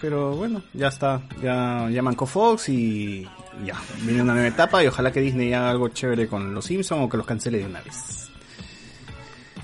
Pero 0.00 0.34
bueno, 0.34 0.62
ya 0.72 0.88
está, 0.88 1.22
ya, 1.42 1.88
ya 1.90 2.02
mancó 2.02 2.26
Fox 2.26 2.68
y 2.68 3.26
ya, 3.64 3.74
viene 4.02 4.22
una 4.22 4.32
nueva 4.32 4.48
etapa 4.48 4.82
y 4.82 4.86
ojalá 4.88 5.12
que 5.12 5.20
Disney 5.20 5.52
haga 5.52 5.70
algo 5.70 5.88
chévere 5.88 6.26
con 6.28 6.54
los 6.54 6.64
Simpsons 6.64 7.02
o 7.04 7.08
que 7.08 7.16
los 7.16 7.26
cancele 7.26 7.58
de 7.58 7.66
una 7.66 7.80
vez. 7.82 8.28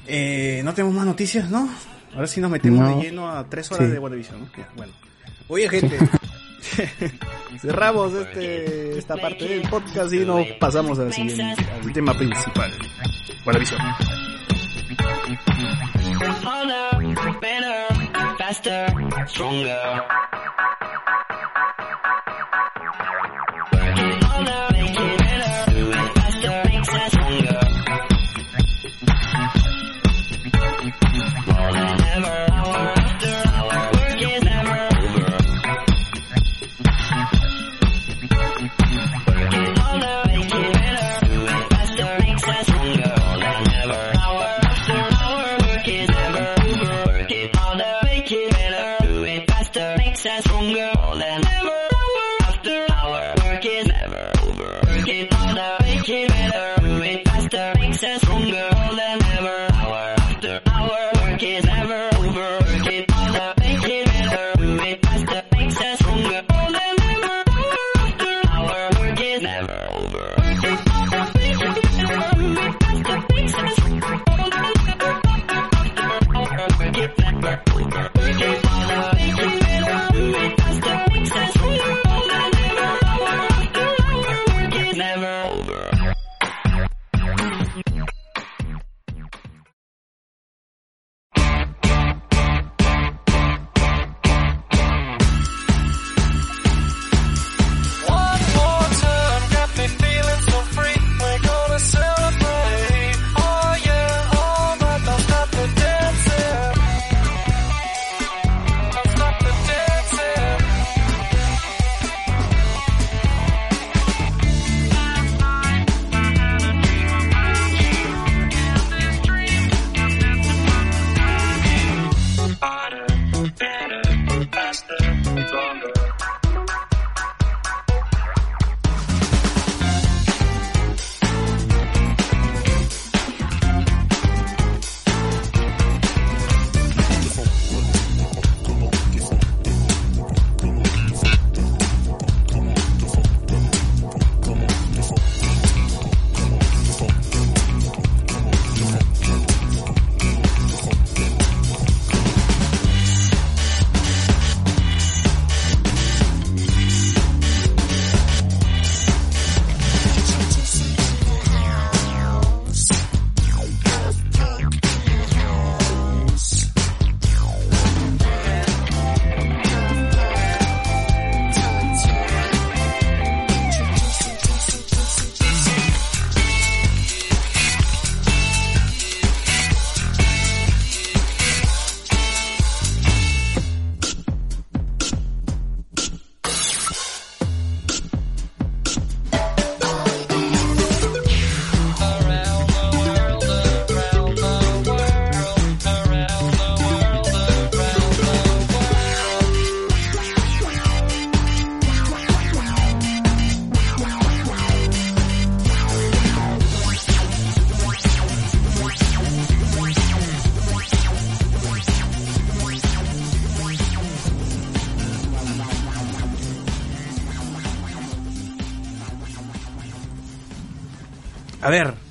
Eh, 0.07 0.61
no 0.65 0.73
tenemos 0.75 0.95
más 0.95 1.07
noticias, 1.07 1.51
¿no? 1.51 1.69
Ahora 2.15 2.27
sí 2.27 2.41
nos 2.41 2.51
metemos 2.51 2.81
No. 2.81 2.97
de 2.97 3.03
lleno 3.03 3.29
a 3.31 3.49
tres 3.49 3.71
horas 3.73 3.87
Sí. 3.87 3.93
de 3.93 3.99
WandaVision, 3.99 4.41
¿no? 4.41 4.49
Bueno. 4.77 4.93
Oye, 5.49 5.69
gente, 5.69 5.99
cerramos 7.61 8.13
este, 8.15 8.99
esta 8.99 9.17
parte 9.17 9.47
del 9.49 9.69
podcast 9.69 10.13
y 10.13 10.21
nos 10.25 10.47
pasamos 10.61 10.99
al 10.99 11.13
siguiente, 11.13 11.43
al 11.83 11.93
tema 11.93 12.15
principal. 12.15 12.73
WandaVision. 13.45 13.81
faster, 18.49 18.89
stronger. 19.27 20.78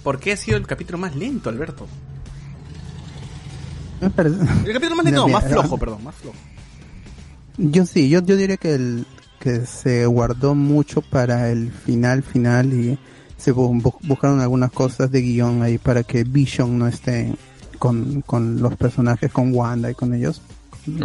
¿Por 0.08 0.20
qué 0.22 0.32
ha 0.32 0.38
sido 0.38 0.56
el 0.56 0.66
capítulo 0.66 0.98
más 0.98 1.18
lento, 1.18 1.50
Alberto? 1.50 1.86
El 4.02 4.12
capítulo 4.74 4.96
más 4.96 5.04
lento, 5.04 5.22
no, 5.28 5.28
más 5.28 5.44
flojo, 5.44 5.78
perdón, 5.78 6.02
más 6.06 6.16
flojo. 6.16 6.38
Yo 7.58 7.86
sí, 7.86 8.08
yo, 8.08 8.22
yo 8.22 8.38
diría 8.38 8.56
que 8.56 8.74
el 8.76 9.06
que 9.42 9.66
se 9.66 10.06
guardó 10.06 10.56
mucho 10.56 11.02
para 11.02 11.50
el 11.50 11.74
final 11.74 12.24
final 12.24 12.72
y 12.74 12.98
se 13.38 13.54
bu- 13.54 13.82
bu- 13.82 13.98
buscaron 14.08 14.40
algunas 14.40 14.72
cosas 14.72 15.12
de 15.12 15.22
guion 15.22 15.62
ahí 15.62 15.78
para 15.78 16.04
que 16.04 16.24
Vision 16.24 16.80
no 16.80 16.88
esté 16.88 17.36
con, 17.78 18.22
con 18.22 18.62
los 18.62 18.78
personajes, 18.78 19.30
con 19.30 19.54
Wanda 19.54 19.92
y 19.92 19.94
con 19.94 20.14
ellos, 20.14 20.42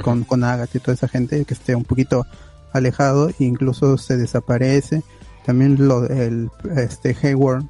con, 0.02 0.22
con 0.22 0.44
Agatha 0.44 0.78
y 0.78 0.80
toda 0.80 0.94
esa 0.94 1.08
gente, 1.08 1.44
que 1.44 1.54
esté 1.54 1.74
un 1.74 1.82
poquito 1.84 2.24
alejado 2.72 3.30
e 3.30 3.34
incluso 3.40 3.98
se 3.98 4.16
desaparece. 4.16 5.02
También 5.44 5.88
lo 5.88 6.02
del 6.02 6.50
este 6.76 7.16
Hayward, 7.20 7.64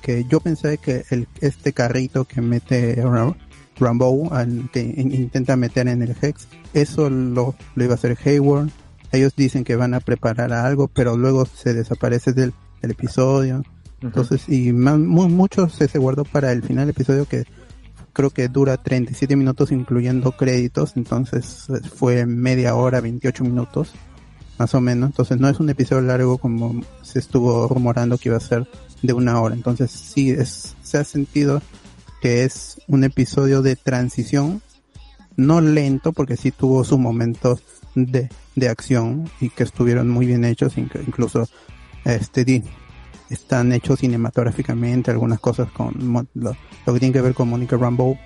que 0.00 0.24
yo 0.28 0.40
pensé 0.40 0.78
que 0.78 1.04
el, 1.10 1.26
este 1.40 1.72
carrito 1.72 2.24
que 2.24 2.40
mete 2.40 2.94
Ra- 2.96 3.36
Rambo, 3.78 4.32
al 4.32 4.68
que 4.72 4.80
in- 4.80 5.12
intenta 5.14 5.56
meter 5.56 5.88
en 5.88 6.02
el 6.02 6.14
Hex, 6.20 6.48
eso 6.72 7.10
lo, 7.10 7.54
lo 7.74 7.84
iba 7.84 7.92
a 7.92 7.96
hacer 7.96 8.16
Hayward. 8.24 8.68
Ellos 9.12 9.34
dicen 9.36 9.64
que 9.64 9.76
van 9.76 9.94
a 9.94 10.00
preparar 10.00 10.52
algo, 10.52 10.88
pero 10.88 11.16
luego 11.16 11.46
se 11.46 11.74
desaparece 11.74 12.32
del, 12.32 12.52
del 12.82 12.90
episodio. 12.92 13.62
Entonces, 14.02 14.48
y 14.48 14.72
mu- 14.72 15.28
mucho 15.28 15.68
se, 15.68 15.88
se 15.88 15.98
guardó 15.98 16.24
para 16.24 16.52
el 16.52 16.62
final 16.62 16.86
del 16.86 16.90
episodio 16.94 17.26
que 17.26 17.44
creo 18.12 18.30
que 18.30 18.48
dura 18.48 18.78
37 18.78 19.36
minutos 19.36 19.72
incluyendo 19.72 20.32
créditos, 20.32 20.96
entonces 20.96 21.66
fue 21.94 22.24
media 22.24 22.74
hora, 22.74 23.00
28 23.02 23.44
minutos, 23.44 23.92
más 24.58 24.74
o 24.74 24.80
menos. 24.80 25.10
Entonces 25.10 25.38
no 25.38 25.48
es 25.50 25.60
un 25.60 25.68
episodio 25.68 26.00
largo 26.02 26.38
como 26.38 26.80
se 27.02 27.18
estuvo 27.18 27.68
rumorando 27.68 28.16
que 28.16 28.30
iba 28.30 28.38
a 28.38 28.40
ser 28.40 28.66
de 29.02 29.12
una 29.12 29.40
hora. 29.40 29.54
Entonces 29.54 29.90
sí 29.90 30.30
es, 30.30 30.74
se 30.82 30.98
ha 30.98 31.04
sentido 31.04 31.62
que 32.20 32.44
es 32.44 32.80
un 32.88 33.04
episodio 33.04 33.62
de 33.62 33.76
transición, 33.76 34.62
no 35.36 35.60
lento 35.60 36.12
porque 36.12 36.36
sí 36.36 36.50
tuvo 36.50 36.82
sus 36.82 36.98
momentos 36.98 37.62
de, 37.94 38.28
de 38.54 38.68
acción 38.68 39.30
y 39.40 39.50
que 39.50 39.64
estuvieron 39.64 40.08
muy 40.08 40.26
bien 40.26 40.44
hechos, 40.44 40.76
inc- 40.76 41.02
incluso 41.06 41.48
este 42.04 42.62
están 43.28 43.72
hechos 43.72 44.00
cinematográficamente, 44.00 45.10
algunas 45.10 45.40
cosas 45.40 45.70
con 45.72 46.26
lo, 46.34 46.56
lo 46.86 46.92
que 46.92 47.00
tiene 47.00 47.12
que 47.12 47.20
ver 47.20 47.34
con 47.34 47.48
Monica 47.48 47.76
Rambeau. 47.76 48.16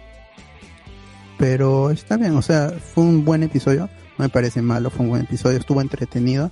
Pero 1.38 1.90
está 1.90 2.16
bien, 2.18 2.36
o 2.36 2.42
sea, 2.42 2.70
fue 2.70 3.02
un 3.04 3.24
buen 3.24 3.42
episodio, 3.42 3.88
no 4.18 4.24
me 4.24 4.28
parece 4.28 4.60
malo, 4.60 4.90
fue 4.90 5.04
un 5.04 5.10
buen 5.10 5.22
episodio, 5.22 5.58
estuvo 5.58 5.80
entretenido 5.80 6.50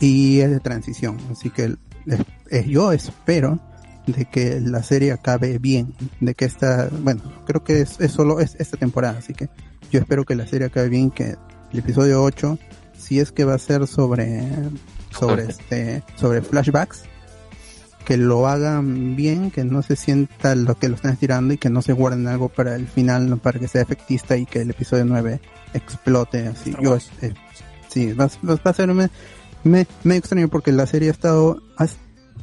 y 0.00 0.40
es 0.40 0.50
de 0.50 0.60
transición, 0.60 1.16
así 1.32 1.48
que 1.48 1.76
es- 2.08 2.20
es- 2.50 2.66
yo 2.66 2.92
espero 2.92 3.58
de 4.06 4.24
que 4.24 4.60
la 4.60 4.82
serie 4.82 5.12
acabe 5.12 5.58
bien, 5.58 5.94
de 6.20 6.34
que 6.34 6.44
esta, 6.46 6.88
bueno, 7.02 7.20
creo 7.46 7.62
que 7.62 7.82
es, 7.82 8.00
es 8.00 8.12
solo 8.12 8.40
es 8.40 8.56
esta 8.58 8.76
temporada, 8.76 9.18
así 9.18 9.34
que 9.34 9.48
yo 9.90 10.00
espero 10.00 10.24
que 10.24 10.34
la 10.34 10.46
serie 10.46 10.66
acabe 10.68 10.88
bien, 10.88 11.10
que 11.10 11.36
el 11.72 11.78
episodio 11.78 12.22
8, 12.22 12.58
si 12.98 13.20
es 13.20 13.32
que 13.32 13.44
va 13.44 13.54
a 13.54 13.58
ser 13.58 13.86
sobre, 13.86 14.42
sobre 15.10 15.44
este, 15.50 16.02
sobre 16.16 16.40
flashbacks, 16.42 17.02
que 18.06 18.16
lo 18.16 18.48
hagan 18.48 19.16
bien, 19.16 19.50
que 19.50 19.64
no 19.64 19.82
se 19.82 19.94
sienta 19.94 20.54
lo 20.54 20.78
que 20.78 20.88
lo 20.88 20.94
están 20.94 21.12
estirando 21.12 21.52
y 21.52 21.58
que 21.58 21.68
no 21.68 21.82
se 21.82 21.92
guarden 21.92 22.26
algo 22.26 22.48
para 22.48 22.74
el 22.74 22.86
final, 22.86 23.28
no 23.28 23.36
para 23.36 23.58
que 23.60 23.68
sea 23.68 23.82
efectista 23.82 24.38
y 24.38 24.46
que 24.46 24.62
el 24.62 24.70
episodio 24.70 25.04
9 25.04 25.40
explote 25.74 26.46
así. 26.48 26.74
Yo, 26.80 26.96
eh, 27.20 27.34
sí, 27.90 28.14
va, 28.14 28.26
va- 28.48 28.54
va 28.66 28.70
a 28.70 28.72
ser 28.72 28.88
me, 29.64 29.86
me, 30.04 30.16
extraño 30.16 30.48
porque 30.48 30.72
la 30.72 30.86
serie 30.86 31.08
ha 31.08 31.12
estado, 31.12 31.62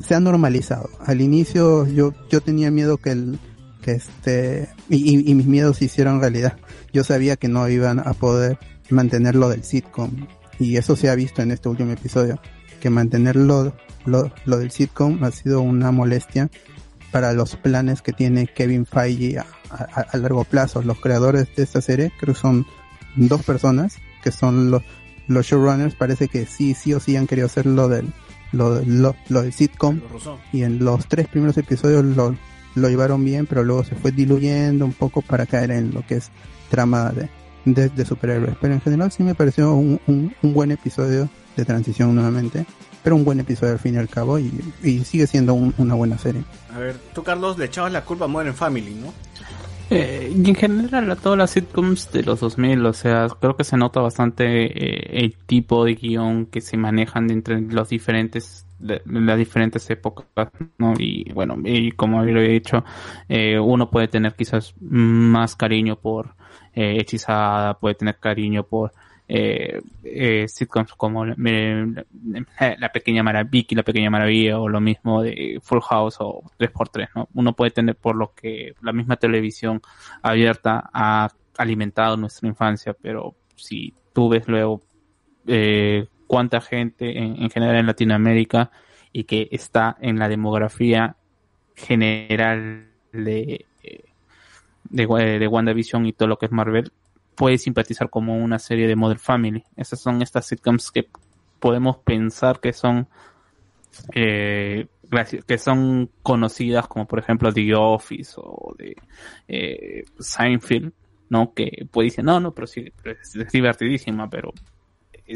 se 0.06 0.16
ha 0.16 0.20
normalizado. 0.20 0.90
Al 1.06 1.22
inicio 1.22 1.88
yo, 1.88 2.14
yo 2.30 2.42
tenía 2.42 2.72
miedo 2.72 2.98
que 2.98 3.12
el, 3.12 3.40
que 3.82 3.92
este, 3.94 4.70
y, 4.90 5.30
y- 5.30 5.36
mis 5.36 5.46
miedos 5.46 5.78
se 5.78 5.86
hicieron 5.86 6.20
realidad. 6.20 6.58
Yo 6.94 7.04
sabía 7.04 7.36
que 7.38 7.48
no 7.48 7.68
iban 7.70 8.00
a 8.00 8.14
poder 8.14 8.58
mantener 8.90 9.36
lo 9.36 9.50
del 9.50 9.64
sitcom 9.64 10.28
y 10.60 10.78
eso 10.78 10.96
se 10.96 11.10
ha 11.10 11.16
visto 11.16 11.42
en 11.42 11.52
este 11.52 11.70
último 11.70 11.92
episodio 11.92 12.40
que 12.80 12.90
mantenerlo 12.90 13.74
lo, 14.06 14.32
lo 14.46 14.58
del 14.58 14.72
sitcom 14.72 15.24
ha 15.24 15.32
sido 15.32 15.62
una 15.62 15.92
molestia 15.92 16.50
para 17.12 17.34
los 17.34 17.56
planes 17.56 18.02
que 18.02 18.12
tiene 18.14 18.46
Kevin 18.48 18.86
Feige 18.86 19.40
a, 19.40 19.46
a- 19.72 20.02
a 20.12 20.18
largo 20.18 20.44
plazo. 20.44 20.82
Los 20.84 21.00
creadores 21.00 21.48
de 21.56 21.64
esta 21.64 21.82
serie, 21.82 22.12
creo 22.20 22.34
que 22.36 22.40
son 22.42 22.66
dos 23.16 23.44
personas, 23.44 23.98
que 24.24 24.32
son 24.32 24.70
los, 24.72 24.84
los 25.28 25.46
showrunners, 25.46 25.96
parece 25.96 26.28
que 26.28 26.46
sí, 26.46 26.74
sí 26.74 26.94
o 26.94 27.00
sí 27.00 27.16
han 27.16 27.28
querido 27.28 27.48
hacer 27.48 27.66
lo 27.66 27.88
del, 27.90 28.08
lo, 28.52 28.82
lo, 28.86 29.16
lo 29.30 29.42
del 29.42 29.54
sitcom. 29.54 30.00
Y 30.54 30.64
en 30.64 30.84
los 30.84 31.08
tres 31.08 31.28
primeros 31.28 31.58
episodios 31.58 32.04
lo, 32.04 32.36
lo 32.76 32.90
llevaron 32.90 33.24
bien, 33.26 33.46
pero 33.46 33.64
luego 33.64 33.84
se 33.84 33.96
fue 33.96 34.12
diluyendo 34.12 34.86
un 34.86 34.94
poco 34.94 35.22
para 35.22 35.46
caer 35.46 35.72
en 35.72 35.94
lo 35.94 36.06
que 36.06 36.16
es 36.16 36.30
trama 36.70 37.12
de, 37.12 37.30
de, 37.66 37.90
de 37.90 38.06
superhéroes. 38.06 38.56
Pero 38.62 38.74
en 38.74 38.82
general 38.82 39.12
sí 39.12 39.24
me 39.24 39.36
pareció 39.36 39.74
un, 39.74 40.00
un, 40.08 40.34
un 40.42 40.54
buen 40.54 40.72
episodio 40.72 41.30
de 41.56 41.66
transición 41.66 42.14
nuevamente. 42.16 42.66
Pero 43.04 43.16
un 43.18 43.24
buen 43.24 43.40
episodio 43.40 43.74
al 43.74 43.80
fin 43.80 43.94
y 43.94 43.98
al 43.98 44.10
cabo 44.10 44.40
y, 44.40 44.52
y 44.82 45.04
sigue 45.04 45.28
siendo 45.28 45.54
un- 45.54 45.76
una 45.78 45.94
buena 45.94 46.18
serie. 46.18 46.44
A 46.74 46.80
ver, 46.80 46.98
tú 47.14 47.22
Carlos 47.24 47.56
le 47.60 47.66
echabas 47.66 47.92
la 47.94 48.04
culpa 48.04 48.26
a 48.26 48.28
Modern 48.28 48.56
Family, 48.56 48.96
¿no? 48.96 49.14
Eh, 49.90 50.34
y 50.36 50.50
en 50.50 50.56
general 50.56 51.12
a 51.12 51.16
todas 51.16 51.38
las 51.38 51.52
sitcoms 51.52 52.12
de 52.12 52.24
los 52.24 52.40
2000, 52.40 52.86
o 52.86 52.94
sea, 52.94 53.28
creo 53.40 53.56
que 53.56 53.64
se 53.64 53.78
nota 53.78 54.00
bastante 54.02 54.66
eh, 54.66 55.24
el 55.24 55.38
tipo 55.38 55.86
de 55.86 55.96
guion 55.96 56.48
que 56.48 56.62
se 56.62 56.76
manejan 56.76 57.30
entre 57.30 57.62
los 57.62 57.90
diferentes 57.90 58.66
las 58.80 59.38
diferentes 59.38 59.90
épocas, 59.90 60.50
¿no? 60.78 60.94
Y 60.98 61.32
bueno, 61.34 61.58
y 61.64 61.92
como 61.94 62.24
lo 62.24 62.42
he 62.42 62.50
dicho, 62.50 62.84
eh, 63.30 63.58
uno 63.60 63.90
puede 63.90 64.08
tener 64.08 64.36
quizás 64.36 64.74
más 64.80 65.56
cariño 65.56 65.96
por 65.98 66.36
eh, 66.74 66.98
Hechizada, 67.00 67.80
puede 67.80 67.96
tener 67.96 68.18
cariño 68.18 68.64
por 68.64 68.94
eh, 69.28 69.82
eh, 70.04 70.46
sitcoms 70.48 70.94
como 70.94 71.26
eh, 71.26 71.86
la 72.78 72.92
pequeña 72.92 73.24
maravilla, 73.24 73.68
la 73.72 73.84
pequeña 73.84 74.10
maravilla 74.10 74.60
o 74.60 74.70
lo 74.70 74.80
mismo 74.80 75.24
de 75.24 75.60
Full 75.64 75.80
House 75.82 76.18
o 76.20 76.44
3x3, 76.60 77.10
¿no? 77.16 77.30
Uno 77.34 77.54
puede 77.54 77.72
tener 77.72 77.96
por 77.96 78.16
lo 78.16 78.34
que 78.36 78.76
la 78.82 78.94
misma 78.94 79.16
televisión 79.18 79.82
abierta 80.22 80.90
ha 80.94 81.30
alimentado 81.58 82.18
nuestra 82.18 82.48
infancia, 82.48 82.96
pero 83.00 83.36
si 83.56 83.94
tú 84.14 84.30
ves 84.30 84.48
luego 84.48 84.82
eh, 85.48 86.08
cuánta 86.28 86.62
gente 86.62 87.18
en, 87.18 87.42
en 87.42 87.50
general 87.50 87.78
en 87.78 87.88
Latinoamérica 87.88 88.72
y 89.12 89.24
que 89.24 89.48
está 89.52 89.98
en 90.02 90.20
la 90.20 90.28
demografía 90.28 91.16
general 91.76 92.90
de, 93.12 93.66
eh, 93.84 94.04
de, 94.84 95.40
de 95.40 95.48
WandaVision 95.48 96.06
y 96.06 96.14
todo 96.14 96.28
lo 96.28 96.38
que 96.38 96.46
es 96.48 96.52
Marvel, 96.52 96.92
puede 97.36 97.58
simpatizar 97.58 98.10
como 98.10 98.38
una 98.38 98.60
serie 98.60 98.88
de 98.88 98.96
Modern 98.96 99.20
Family. 99.20 99.64
Esas 99.76 100.00
son 100.00 100.22
estas 100.22 100.48
sitcoms 100.48 100.92
que 100.92 101.08
podemos 101.60 101.98
pensar 101.98 102.60
que 102.60 102.74
son 102.74 103.08
eh, 104.14 104.88
que 105.48 105.58
son 105.58 106.10
conocidas 106.22 106.88
como 106.88 107.06
por 107.06 107.20
ejemplo 107.20 107.54
The 107.54 107.76
Office 107.76 108.34
o 108.38 108.74
de 108.78 108.96
eh, 109.48 110.04
Seinfeld, 110.20 110.92
¿no? 111.30 111.54
Que 111.54 111.88
puede 111.92 112.08
decir, 112.08 112.24
no, 112.24 112.40
no, 112.40 112.52
pero 112.52 112.68
sí, 112.68 112.92
es 113.04 113.52
divertidísima, 113.52 114.30
pero 114.30 114.54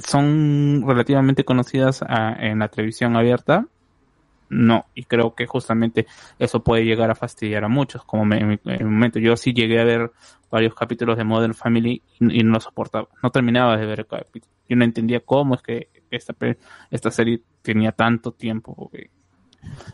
son 0.06 0.84
relativamente 0.86 1.44
conocidas 1.44 2.04
ah, 2.08 2.36
en 2.40 2.60
la 2.60 2.68
televisión 2.68 3.16
abierta. 3.16 3.66
No, 4.50 4.88
y 4.96 5.04
creo 5.04 5.36
que 5.36 5.46
justamente 5.46 6.08
eso 6.40 6.64
puede 6.64 6.84
llegar 6.84 7.12
a 7.12 7.16
fastidiar 7.16 7.64
a 7.64 7.68
muchos. 7.68 8.04
Como 8.04 8.26
me- 8.26 8.40
en 8.40 8.60
el 8.66 8.86
momento, 8.86 9.20
yo 9.20 9.38
sí 9.38 9.54
llegué 9.54 9.80
a 9.80 9.84
ver 9.84 10.12
varios 10.50 10.74
capítulos 10.74 11.18
de 11.18 11.24
Modern 11.24 11.54
Family 11.54 12.02
y, 12.20 12.40
y 12.40 12.44
no 12.44 12.54
lo 12.54 12.60
soportaba. 12.60 13.08
No 13.22 13.30
terminaba 13.30 13.78
de 13.78 13.86
ver 13.86 14.00
el 14.00 14.08
capítulo. 14.08 14.52
Yo 14.68 14.76
no 14.76 14.84
entendía 14.86 15.20
cómo 15.20 15.56
es 15.56 15.62
que 15.62 15.90
esta, 16.10 16.36
esta 16.90 17.12
serie 17.12 17.42
tenía 17.62 17.92
tanto 17.92 18.32
tiempo 18.32 18.90
eh, 18.94 19.10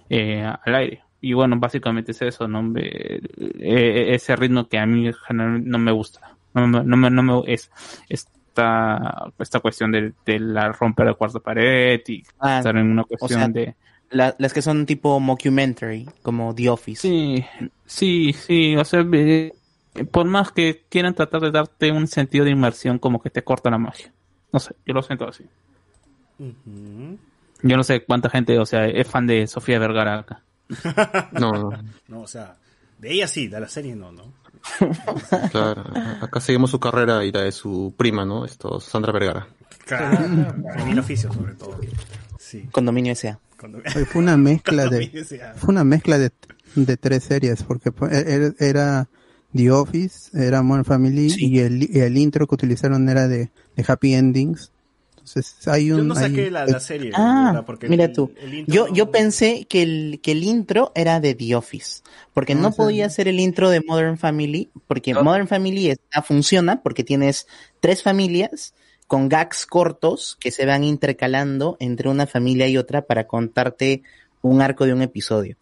eh, 0.10 0.44
al 0.64 0.76
aire. 0.76 1.04
Y 1.22 1.34
bueno, 1.34 1.58
básicamente 1.60 2.12
es 2.12 2.22
eso, 2.22 2.48
¿no? 2.48 2.72
Eh, 2.78 4.14
ese 4.14 4.36
ritmo 4.36 4.68
que 4.68 4.78
a 4.78 4.86
mí 4.86 5.08
en 5.08 5.14
general 5.14 5.66
no 5.68 5.78
me 5.80 5.92
gusta. 5.92 6.38
No 6.54 6.68
me, 6.68 6.84
no 6.84 6.98
me, 6.98 7.10
no 7.10 7.24
me- 7.24 7.54
es 7.54 7.72
esta, 8.08 9.32
esta 9.40 9.60
cuestión 9.60 9.92
de, 9.92 10.14
de 10.26 10.40
la 10.40 10.72
romper 10.72 11.08
la 11.08 11.14
cuarta 11.16 11.40
pared 11.40 12.02
y 12.08 12.24
Ah, 12.40 12.58
estar 12.60 12.78
en 12.78 12.92
una 12.92 13.02
o 13.02 13.06
cuestión 13.06 13.40
sea, 13.40 13.48
de... 13.50 13.76
la- 14.10 14.36
las 14.40 14.54
que 14.54 14.62
son 14.62 14.86
tipo 14.86 15.20
mockumentary, 15.20 16.08
como 16.22 16.54
The 16.56 16.70
Office. 16.70 17.02
Sí, 17.02 17.46
sí, 17.86 18.34
sí, 18.34 18.76
o 18.76 18.86
sea, 18.86 19.06
eh, 19.14 19.54
por 20.12 20.26
más 20.26 20.52
que 20.52 20.84
quieran 20.90 21.14
tratar 21.16 21.42
de 21.42 21.52
darte 21.52 21.92
un 21.92 22.08
sentido 22.08 22.46
de 22.46 22.52
inmersión, 22.52 23.00
como 23.00 23.22
que 23.22 23.30
te 23.30 23.44
corta 23.44 23.70
la 23.70 23.78
magia. 23.78 24.12
No 24.52 24.60
sé, 24.60 24.76
yo 24.86 24.94
lo 24.94 25.02
siento 25.04 25.28
así. 25.28 25.46
Yo 27.62 27.78
no 27.78 27.84
sé 27.84 28.04
cuánta 28.04 28.30
gente, 28.30 28.60
o 28.60 28.66
sea, 28.66 28.86
es 28.88 29.08
fan 29.08 29.26
de 29.28 29.48
Sofía 29.48 29.80
Vergara 29.80 30.20
acá. 30.20 30.42
No, 31.32 31.52
no. 31.52 31.70
No, 32.08 32.22
o 32.22 32.28
sea, 32.28 32.56
de 33.00 33.12
ella 33.14 33.28
sí, 33.28 33.48
de 33.48 33.60
la 33.60 33.68
serie 33.68 33.96
no, 33.96 34.12
¿no? 34.12 34.34
Claro. 35.52 35.84
Acá 36.22 36.40
seguimos 36.40 36.72
su 36.72 36.80
carrera 36.80 37.24
y 37.24 37.32
la 37.32 37.42
de 37.42 37.52
su 37.52 37.94
prima, 37.96 38.26
¿no? 38.26 38.46
Esto, 38.46 38.80
Sandra 38.80 39.12
Vergara. 39.14 39.48
Claro, 39.86 40.26
en 40.26 40.88
el 40.90 41.00
oficio 41.00 41.32
sobre 41.32 41.54
todo. 41.54 41.80
Sí. 42.40 42.68
Condominio 42.72 43.14
S.A. 43.14 43.40
Cuando- 43.60 43.80
Fue 44.12 44.22
una 44.22 44.38
mezcla 44.38 44.88
de, 44.88 45.12
ah, 45.44 45.54
fue 45.56 45.70
una 45.72 45.84
mezcla 45.84 46.18
de, 46.18 46.32
de 46.76 46.98
tres 46.98 47.24
series, 47.24 47.64
porque 47.64 47.92
fue- 47.92 48.10
era, 48.12 48.54
era 48.60 49.10
The 49.56 49.72
Office, 49.72 50.30
era 50.38 50.62
Modern 50.62 50.86
Family 50.86 51.34
y, 51.38 51.60
el, 51.60 51.84
y 51.84 52.00
el 52.00 52.18
intro 52.18 52.46
que 52.48 52.56
utilizaron 52.56 53.08
era 53.10 53.28
de, 53.28 53.52
de 53.76 53.86
Happy 53.88 54.14
Endings. 54.14 54.72
Entonces 55.18 55.68
hay 55.68 55.92
un... 55.92 55.98
Yo 56.00 56.04
no 56.04 56.14
saqué 56.16 56.44
hay- 56.46 56.50
la, 56.52 56.68
la 56.68 56.80
serie. 56.80 57.12
Ah, 57.16 57.64
mira 57.90 58.04
el- 58.06 58.14
tú. 58.14 58.32
el 58.40 58.54
intro 58.54 58.74
Yo, 58.76 58.88
no- 58.88 58.94
yo 58.94 59.10
pensé 59.12 59.66
que 59.68 59.82
el, 59.82 60.20
que 60.22 60.34
el 60.34 60.44
intro 60.44 60.92
era 60.94 61.20
de 61.20 61.34
The 61.34 61.56
Office, 61.56 62.02
porque 62.34 62.54
no 62.54 62.72
podía 62.72 63.10
ser 63.10 63.28
el 63.28 63.40
intro 63.40 63.70
de 63.72 63.82
Modern 63.82 64.18
Family, 64.20 64.70
porque 64.88 65.16
Modern 65.16 65.48
Family 65.48 65.90
está, 65.90 66.22
funciona 66.22 66.84
porque 66.84 67.04
tienes 67.04 67.48
tres 67.80 68.04
familias 68.04 68.76
con 69.08 69.30
gags 69.30 69.66
cortos 69.66 70.38
que 70.40 70.52
se 70.52 70.66
van 70.66 70.84
intercalando 70.84 71.78
entre 71.80 72.10
una 72.10 72.28
familia 72.28 72.68
y 72.68 72.78
otra 72.78 73.04
para 73.04 73.28
contarte 73.28 74.04
un 74.42 74.62
arco 74.62 74.86
de 74.86 74.94
un 74.94 75.02
episodio. 75.02 75.58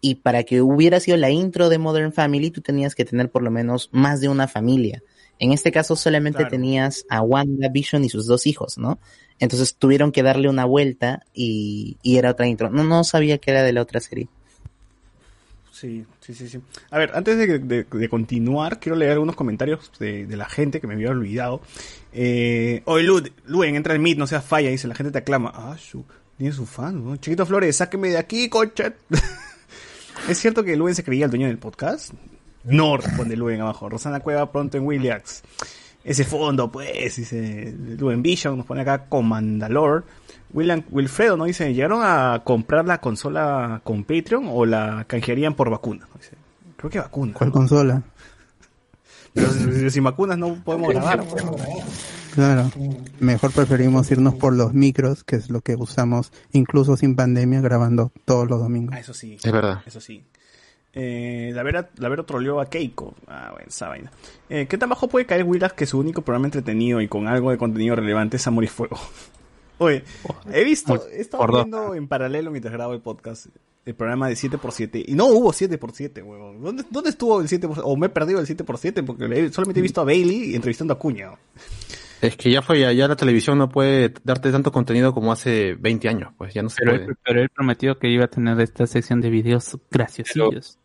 Y 0.00 0.16
para 0.16 0.44
que 0.44 0.62
hubiera 0.62 1.00
sido 1.00 1.16
la 1.16 1.30
intro 1.30 1.68
de 1.68 1.78
Modern 1.78 2.12
Family, 2.12 2.50
tú 2.50 2.60
tenías 2.60 2.94
que 2.94 3.04
tener 3.04 3.30
por 3.30 3.42
lo 3.42 3.50
menos 3.50 3.88
más 3.92 4.20
de 4.20 4.28
una 4.28 4.46
familia. 4.46 5.02
En 5.40 5.52
este 5.52 5.72
caso 5.72 5.96
solamente 5.96 6.44
tenías 6.46 7.04
a 7.08 7.22
Wanda, 7.22 7.68
Vision 7.68 8.04
y 8.04 8.08
sus 8.08 8.26
dos 8.26 8.46
hijos, 8.46 8.78
¿no? 8.78 8.98
Entonces 9.38 9.76
tuvieron 9.76 10.10
que 10.10 10.22
darle 10.22 10.48
una 10.48 10.64
vuelta 10.64 11.24
y, 11.32 11.96
y 12.02 12.16
era 12.16 12.30
otra 12.30 12.48
intro. 12.48 12.70
No, 12.70 12.84
no 12.84 13.04
sabía 13.04 13.38
que 13.38 13.52
era 13.52 13.62
de 13.62 13.72
la 13.72 13.82
otra 13.82 14.00
serie. 14.00 14.28
Sí, 15.80 16.04
sí, 16.20 16.34
sí, 16.34 16.48
sí. 16.48 16.60
A 16.90 16.98
ver, 16.98 17.12
antes 17.14 17.36
de, 17.38 17.58
de- 17.58 17.84
de 17.84 18.08
continuar, 18.08 18.80
quiero 18.80 18.96
leer 18.96 19.12
algunos 19.12 19.36
comentarios 19.36 19.92
de, 20.00 20.26
de 20.26 20.36
la 20.36 20.48
gente 20.48 20.80
que 20.80 20.86
me 20.86 20.94
había 20.94 21.10
olvidado. 21.10 21.60
Eh, 22.12 22.82
Oye, 22.86 23.04
Lud, 23.04 23.28
Luen, 23.46 23.76
entra 23.76 23.92
al 23.94 24.00
Meet, 24.00 24.18
no 24.18 24.26
seas 24.26 24.44
falla, 24.44 24.70
dice, 24.70 24.88
la 24.88 24.94
gente 24.94 25.12
te 25.12 25.18
aclama. 25.18 25.52
Ah, 25.54 25.76
su, 25.78 26.04
tiene 26.36 26.52
su 26.52 26.66
fan, 26.66 27.04
¿no? 27.04 27.16
Chiquito 27.16 27.46
Flores, 27.46 27.76
sáqueme 27.76 28.08
de 28.08 28.18
aquí, 28.18 28.48
coche. 28.48 28.94
¿Es 30.28 30.38
cierto 30.38 30.64
que 30.64 30.76
Luen 30.76 30.94
se 30.94 31.04
creía 31.04 31.26
el 31.26 31.30
dueño 31.30 31.46
del 31.46 31.58
podcast? 31.58 32.12
No, 32.64 32.96
responde 32.96 33.36
Luen 33.36 33.60
abajo. 33.60 33.88
Rosana 33.88 34.20
Cueva 34.20 34.50
pronto 34.50 34.76
en 34.78 34.84
Williams. 34.86 35.42
Ese 36.04 36.24
fondo, 36.24 36.70
pues, 36.72 37.16
dice 37.16 37.74
Luen 37.98 38.22
Vision, 38.22 38.56
nos 38.56 38.66
pone 38.66 38.80
acá 38.82 39.04
Comandalor. 39.08 40.04
William, 40.52 40.82
Wilfredo, 40.90 41.36
¿no? 41.36 41.44
Dice, 41.44 41.72
¿llegaron 41.74 42.00
a 42.02 42.42
comprar 42.44 42.86
la 42.86 43.00
consola 43.00 43.80
con 43.84 44.04
Patreon 44.04 44.46
o 44.50 44.64
la 44.66 45.04
canjearían 45.06 45.54
por 45.54 45.70
vacuna? 45.70 46.08
Dice, 46.16 46.32
creo 46.76 46.90
que 46.90 46.98
vacuna. 46.98 47.32
¿Cuál 47.34 47.52
consola? 47.52 48.02
Pero 49.34 49.48
si- 49.50 49.90
sin 49.90 50.04
vacunas 50.04 50.38
no 50.38 50.54
podemos 50.64 50.88
grabar. 50.90 51.22
Claro. 52.34 52.70
Mejor 53.20 53.52
preferimos 53.52 54.10
irnos 54.10 54.34
por 54.34 54.54
los 54.54 54.72
micros, 54.74 55.24
que 55.24 55.36
es 55.36 55.50
lo 55.50 55.60
que 55.60 55.74
usamos 55.76 56.32
incluso 56.52 56.96
sin 56.96 57.14
pandemia, 57.16 57.60
grabando 57.60 58.12
todos 58.24 58.48
los 58.48 58.60
domingos. 58.60 58.94
Ah, 58.96 59.00
eso 59.00 59.12
sí. 59.14 59.36
Es 59.42 59.52
verdad. 59.52 59.82
Eso 59.86 60.00
sí. 60.00 60.24
Eh, 60.94 61.50
la 61.54 61.62
Vera, 61.62 61.90
la 61.98 62.08
Vera 62.08 62.24
troleó 62.24 62.60
a 62.60 62.66
Keiko. 62.66 63.14
Ah, 63.26 63.50
bueno, 63.52 63.66
esa 63.68 63.88
vaina. 63.88 64.10
Eh, 64.48 64.66
¿Qué 64.68 64.78
tan 64.78 64.88
bajo 64.88 65.08
puede 65.08 65.26
caer 65.26 65.44
Willax 65.44 65.74
que 65.74 65.86
su 65.86 65.98
único 65.98 66.22
programa 66.22 66.46
entretenido 66.46 67.00
y 67.00 67.08
con 67.08 67.28
algo 67.28 67.50
de 67.50 67.58
contenido 67.58 67.94
relevante 67.96 68.36
es 68.38 68.46
Amor 68.46 68.64
y 68.64 68.68
Fuego? 68.68 68.98
Oye, 69.78 70.02
he 70.52 70.64
visto, 70.64 71.08
he 71.10 71.20
estado 71.20 71.42
por 71.42 71.52
dos. 71.52 71.64
viendo 71.64 71.94
en 71.94 72.08
paralelo 72.08 72.50
mientras 72.50 72.72
grabo 72.74 72.94
el 72.94 73.00
podcast 73.00 73.46
el 73.84 73.94
programa 73.94 74.28
de 74.28 74.34
7x7 74.34 75.04
y 75.06 75.14
no 75.14 75.26
hubo 75.26 75.50
7x7, 75.52 76.22
huevón. 76.22 76.60
¿Dónde, 76.62 76.84
¿Dónde 76.90 77.08
estuvo 77.10 77.40
el 77.40 77.48
7x7? 77.48 77.80
O 77.84 77.96
me 77.96 78.06
he 78.06 78.10
perdido 78.10 78.38
el 78.40 78.46
7x7 78.46 79.04
porque 79.04 79.24
solamente 79.50 79.80
he 79.80 79.82
visto 79.82 80.00
a 80.02 80.04
Bailey 80.04 80.54
entrevistando 80.54 80.92
a 80.92 80.98
Cuña. 80.98 81.30
Es 82.20 82.36
que 82.36 82.50
ya 82.50 82.60
fue, 82.60 82.80
ya, 82.80 82.92
ya 82.92 83.06
la 83.08 83.16
televisión 83.16 83.56
no 83.58 83.68
puede 83.70 84.12
darte 84.24 84.50
tanto 84.52 84.72
contenido 84.72 85.14
como 85.14 85.30
hace 85.32 85.74
20 85.74 86.08
años, 86.08 86.32
pues 86.36 86.52
ya 86.52 86.62
no 86.62 86.68
se 86.68 86.76
Pero 86.80 86.90
puede. 86.92 87.04
él, 87.06 87.16
pero 87.24 87.40
él 87.42 87.48
prometió 87.48 87.98
que 87.98 88.10
iba 88.10 88.24
a 88.24 88.28
tener 88.28 88.60
esta 88.60 88.86
sección 88.86 89.20
de 89.20 89.30
videos 89.30 89.78
graciosillos. 89.90 90.78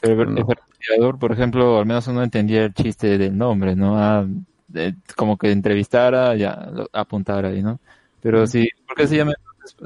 Pero 0.00 0.22
el, 0.22 0.36
el 0.38 0.44
creador, 0.86 1.18
por 1.18 1.32
ejemplo, 1.32 1.78
al 1.78 1.86
menos 1.86 2.06
uno 2.08 2.22
entendía 2.22 2.64
el 2.64 2.74
chiste 2.74 3.16
del 3.18 3.36
nombre, 3.36 3.74
¿no? 3.74 3.98
Ah, 3.98 4.26
de- 4.68 4.94
como 5.16 5.38
que 5.38 5.50
entrevistara, 5.50 6.36
ya, 6.36 6.70
apuntara 6.92 7.48
ahí, 7.48 7.62
¿no? 7.62 7.80
Pero 8.26 8.44
sí, 8.44 8.68
¿por 8.88 8.96
qué 8.96 9.06
se 9.06 9.18
llama 9.18 9.34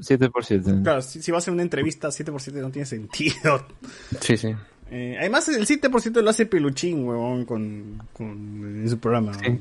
7 0.00 0.30
por 0.30 0.42
7? 0.42 0.76
Claro, 0.82 1.02
si, 1.02 1.20
si 1.20 1.30
vas 1.30 1.40
a 1.40 1.42
hacer 1.42 1.52
una 1.52 1.62
entrevista 1.62 2.08
7x7 2.08 2.52
no 2.54 2.70
tiene 2.70 2.86
sentido. 2.86 3.66
Sí, 4.18 4.34
sí. 4.38 4.54
Eh, 4.90 5.18
además, 5.20 5.46
el 5.50 5.66
7% 5.66 6.22
lo 6.22 6.30
hace 6.30 6.46
Peluchín, 6.46 7.06
huevón, 7.06 7.44
con, 7.44 8.02
con 8.14 8.28
en 8.82 8.88
su 8.88 8.98
programa. 8.98 9.32
Eh, 9.42 9.58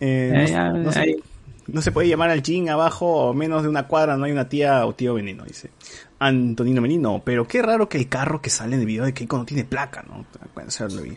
Eh, 0.00 0.50
no, 0.52 0.72
no 0.74 0.92
se, 0.92 1.16
no 1.66 1.80
se 1.80 1.92
puede 1.92 2.08
llamar 2.08 2.28
al 2.28 2.42
Jin 2.42 2.68
abajo 2.68 3.06
o 3.06 3.32
menos 3.32 3.62
de 3.62 3.70
una 3.70 3.86
cuadra, 3.86 4.18
no 4.18 4.26
hay 4.26 4.32
una 4.32 4.50
tía 4.50 4.84
o 4.84 4.94
tío 4.94 5.14
veneno, 5.14 5.44
dice. 5.44 5.70
Antonino 6.18 6.82
Menino, 6.82 7.22
pero 7.24 7.48
qué 7.48 7.62
raro 7.62 7.88
que 7.88 7.96
el 7.96 8.10
carro 8.10 8.42
que 8.42 8.50
sale 8.50 8.74
en 8.74 8.80
el 8.80 8.86
video 8.86 9.06
de 9.06 9.14
Keiko 9.14 9.38
no 9.38 9.46
tiene 9.46 9.64
placa, 9.64 10.04
¿no? 10.06 10.26
Bueno, 10.52 10.68
eso 10.68 10.86
lo 10.88 11.00
vi. 11.00 11.16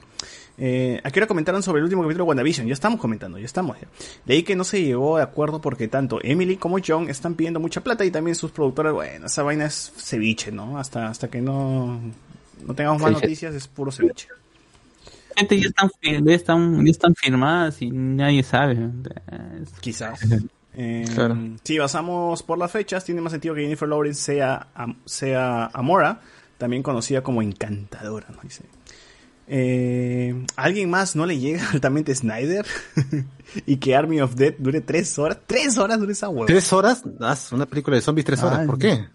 Eh, 0.59 0.99
¿A 1.03 1.11
qué 1.11 1.19
hora 1.19 1.27
comentaron 1.27 1.61
sobre 1.61 1.79
el 1.79 1.84
último 1.84 2.01
capítulo 2.01 2.23
de 2.25 2.29
WandaVision? 2.29 2.67
Ya 2.67 2.73
estamos 2.73 2.99
comentando, 2.99 3.38
ya 3.38 3.45
estamos. 3.45 3.79
Ya. 3.79 3.88
Leí 4.25 4.41
que 4.43 4.55
no 4.55 4.63
se 4.63 4.81
llegó 4.84 5.17
de 5.17 5.23
acuerdo 5.23 5.61
porque 5.61 5.88
tanto 5.88 6.19
Emily 6.23 6.57
como 6.57 6.77
John 6.85 7.09
están 7.09 7.35
pidiendo 7.35 7.59
mucha 7.59 7.81
plata 7.81 8.03
y 8.05 8.11
también 8.11 8.35
sus 8.35 8.51
productoras, 8.51 8.93
bueno, 8.93 9.27
esa 9.27 9.43
vaina 9.43 9.65
es 9.65 9.93
ceviche, 9.97 10.51
¿no? 10.51 10.79
Hasta, 10.79 11.07
hasta 11.07 11.27
que 11.29 11.41
no, 11.41 11.99
no 12.65 12.73
tengamos 12.73 13.01
más 13.01 13.11
Ceviche. 13.11 13.27
noticias 13.27 13.53
es 13.55 13.67
puro 13.67 13.91
ceviche. 13.91 14.29
Gente 15.35 15.59
ya 15.59 15.67
están, 15.67 15.91
ya 16.01 16.34
están, 16.34 16.84
ya 16.85 16.91
están 16.91 17.13
firmadas 17.13 17.79
y 17.84 17.91
nadie 17.91 18.41
sabe. 18.43 18.77
Quizás. 19.79 20.19
Eh, 20.79 21.05
Claro. 21.15 21.35
Si 21.63 21.75
basamos 21.79 22.43
por 22.43 22.59
las 22.59 22.71
fechas, 22.71 23.03
tiene 23.03 23.19
más 23.19 23.31
sentido 23.31 23.55
que 23.55 23.61
Jennifer 23.61 23.89
Lawrence 23.89 24.21
sea, 24.21 24.67
sea 25.05 25.71
Amora, 25.73 26.21
también 26.59 26.84
conocida 26.84 27.23
como 27.23 27.41
Encantadora, 27.41 28.27
¿no? 28.29 28.38
Dice. 28.43 28.61
Eh, 29.48 30.45
¿a 30.57 30.64
¿Alguien 30.64 30.90
más 30.90 31.15
no 31.15 31.26
le 31.26 31.40
llega 31.40 31.69
altamente 31.74 32.14
Snyder? 32.14 32.65
y 33.65 33.78
que 33.78 33.95
Army 33.95 34.22
of 34.22 34.36
Dead 34.36 34.53
dure 34.57 34.82
tres 34.82 35.18
horas. 35.18 35.40
¿Tres 35.45 35.78
horas 35.78 35.99
dure 35.99 36.11
esa 36.11 36.30
hueá? 36.30 36.45
¿Tres 36.45 36.72
horas? 36.74 37.03
Ah, 37.22 37.38
una 37.52 37.65
película 37.65 37.95
de 37.95 38.02
zombies 38.02 38.26
tres 38.26 38.44
horas, 38.44 38.60
Ay. 38.60 38.68
¿por 38.68 38.78
qué? 38.78 39.07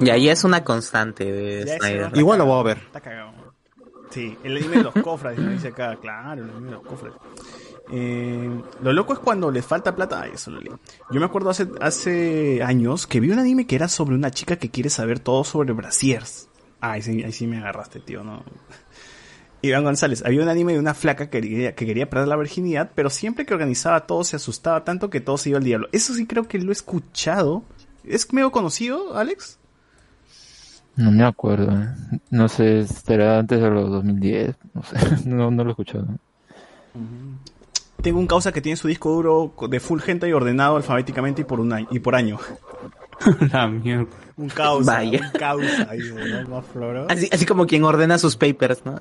Y 0.00 0.10
ahí 0.10 0.28
es 0.28 0.44
una 0.44 0.62
constante 0.62 1.30
de 1.30 1.64
Ya 1.66 1.76
Snyder. 1.78 2.10
Igual 2.14 2.38
lo 2.38 2.46
voy 2.46 2.60
a 2.60 2.62
ver. 2.62 2.78
Está 2.78 3.00
cagado. 3.00 3.32
Sí, 4.10 4.36
el 4.44 4.56
anime 4.56 4.76
de 4.76 4.82
los 4.84 4.94
cofres, 4.94 5.38
¿no? 5.38 5.50
dice 5.50 5.68
acá, 5.68 5.96
claro, 5.96 6.44
el 6.44 6.50
anime 6.50 6.66
de 6.66 6.72
los 6.72 6.82
cofres. 6.82 7.14
Eh, 7.90 8.62
lo 8.82 8.92
loco 8.92 9.14
es 9.14 9.18
cuando 9.18 9.50
le 9.50 9.62
falta 9.62 9.94
plata. 9.94 10.22
Ay, 10.22 10.32
eso 10.34 10.50
lo 10.50 10.60
leí. 10.60 10.72
Yo 11.10 11.18
me 11.18 11.26
acuerdo 11.26 11.50
hace, 11.50 11.68
hace 11.80 12.62
años 12.62 13.06
que 13.06 13.20
vi 13.20 13.30
un 13.30 13.38
anime 13.38 13.66
que 13.66 13.74
era 13.74 13.88
sobre 13.88 14.14
una 14.14 14.30
chica 14.30 14.56
que 14.56 14.70
quiere 14.70 14.90
saber 14.90 15.18
todo 15.18 15.44
sobre 15.44 15.72
brasiers. 15.72 16.48
Ay, 16.80 17.02
sí, 17.02 17.22
ahí 17.22 17.32
sí 17.32 17.46
me 17.46 17.58
agarraste, 17.58 18.00
tío, 18.00 18.22
no. 18.22 18.44
Iván 19.62 19.84
González, 19.84 20.24
había 20.26 20.42
un 20.42 20.48
anime 20.48 20.72
de 20.72 20.80
una 20.80 20.92
flaca 20.92 21.30
que 21.30 21.40
quería, 21.40 21.74
que 21.76 21.86
quería 21.86 22.10
perder 22.10 22.26
la 22.26 22.36
virginidad, 22.36 22.90
pero 22.96 23.10
siempre 23.10 23.46
que 23.46 23.54
organizaba 23.54 24.06
todo 24.06 24.24
se 24.24 24.34
asustaba 24.34 24.82
tanto 24.82 25.08
que 25.08 25.20
todo 25.20 25.38
se 25.38 25.50
iba 25.50 25.58
al 25.58 25.64
diablo. 25.64 25.88
Eso 25.92 26.14
sí 26.14 26.26
creo 26.26 26.48
que 26.48 26.58
lo 26.58 26.70
he 26.70 26.72
escuchado. 26.72 27.62
¿Es 28.04 28.32
medio 28.32 28.50
conocido, 28.50 29.16
Alex? 29.16 29.60
No 30.96 31.12
me 31.12 31.24
acuerdo, 31.24 31.72
¿eh? 31.72 32.20
no 32.30 32.48
sé, 32.48 32.86
será 32.86 33.38
antes 33.38 33.60
de 33.60 33.70
los 33.70 33.88
2010, 33.88 34.56
no 34.74 34.82
sé, 34.82 34.96
no, 35.28 35.50
no 35.50 35.62
lo 35.62 35.70
he 35.70 35.72
escuchado. 35.72 36.06
Tengo 38.02 38.18
un 38.18 38.26
causa 38.26 38.52
que 38.52 38.60
tiene 38.60 38.76
su 38.76 38.88
disco 38.88 39.10
duro 39.12 39.54
de 39.70 39.78
full 39.80 40.00
gente 40.00 40.28
y 40.28 40.32
ordenado 40.32 40.76
alfabéticamente 40.76 41.42
y 41.42 41.44
por 41.44 41.60
un 41.60 41.72
año, 41.72 41.86
y 41.90 42.00
por 42.00 42.16
año. 42.16 42.38
La 43.52 43.68
mierda. 43.68 44.08
Un 44.42 44.48
causa, 44.48 44.94
Vaya. 44.94 45.20
un 45.32 45.38
causa. 45.38 45.86
ahí, 45.88 46.00
¿no? 46.48 46.62
Floro. 46.62 47.06
Así, 47.08 47.28
así 47.30 47.46
como 47.46 47.64
quien 47.66 47.84
ordena 47.84 48.18
sus 48.18 48.36
papers, 48.36 48.84
¿no? 48.84 49.00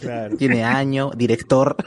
Claro. 0.00 0.36
Tiene 0.38 0.64
año, 0.64 1.12
director. 1.14 1.76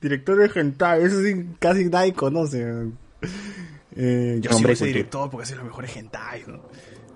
Director 0.00 0.36
de 0.36 0.60
hentai, 0.60 1.02
eso 1.04 1.22
sí, 1.22 1.46
casi 1.58 1.86
nadie 1.86 2.12
conoce. 2.12 2.90
Eh, 3.96 4.38
yo 4.40 4.50
Hombre 4.50 4.74
sí 4.74 4.80
soy 4.80 4.88
director 4.88 5.30
porque 5.30 5.46
soy 5.46 5.56
los 5.56 5.64
mejores 5.64 5.96
hentai. 5.96 6.44
¿no? 6.46 6.60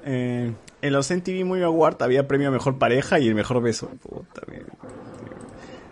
Eh, 0.05 0.53
en 0.83 0.93
los 0.93 1.11
MTV 1.11 1.45
Movie 1.45 1.65
Award 1.65 2.03
había 2.03 2.27
premio 2.27 2.49
a 2.49 2.51
mejor 2.51 2.79
pareja 2.79 3.19
y 3.19 3.29
el 3.29 3.35
mejor 3.35 3.61
beso. 3.63 3.91
Puta, 4.03 4.43
bien. 4.49 4.65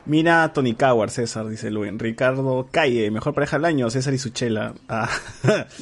Mira 0.09 0.43
a 0.43 0.53
Tony 0.55 0.75
Coward, 0.75 1.11
César, 1.11 1.47
dice 1.47 1.71
Luen. 1.71 1.99
Ricardo 1.99 2.67
Calle, 2.71 3.11
mejor 3.11 3.35
pareja 3.35 3.57
del 3.57 3.67
año, 3.67 3.91
César 3.91 4.15
y 4.15 4.19
Suchela. 4.19 4.73
Ah. 4.89 5.09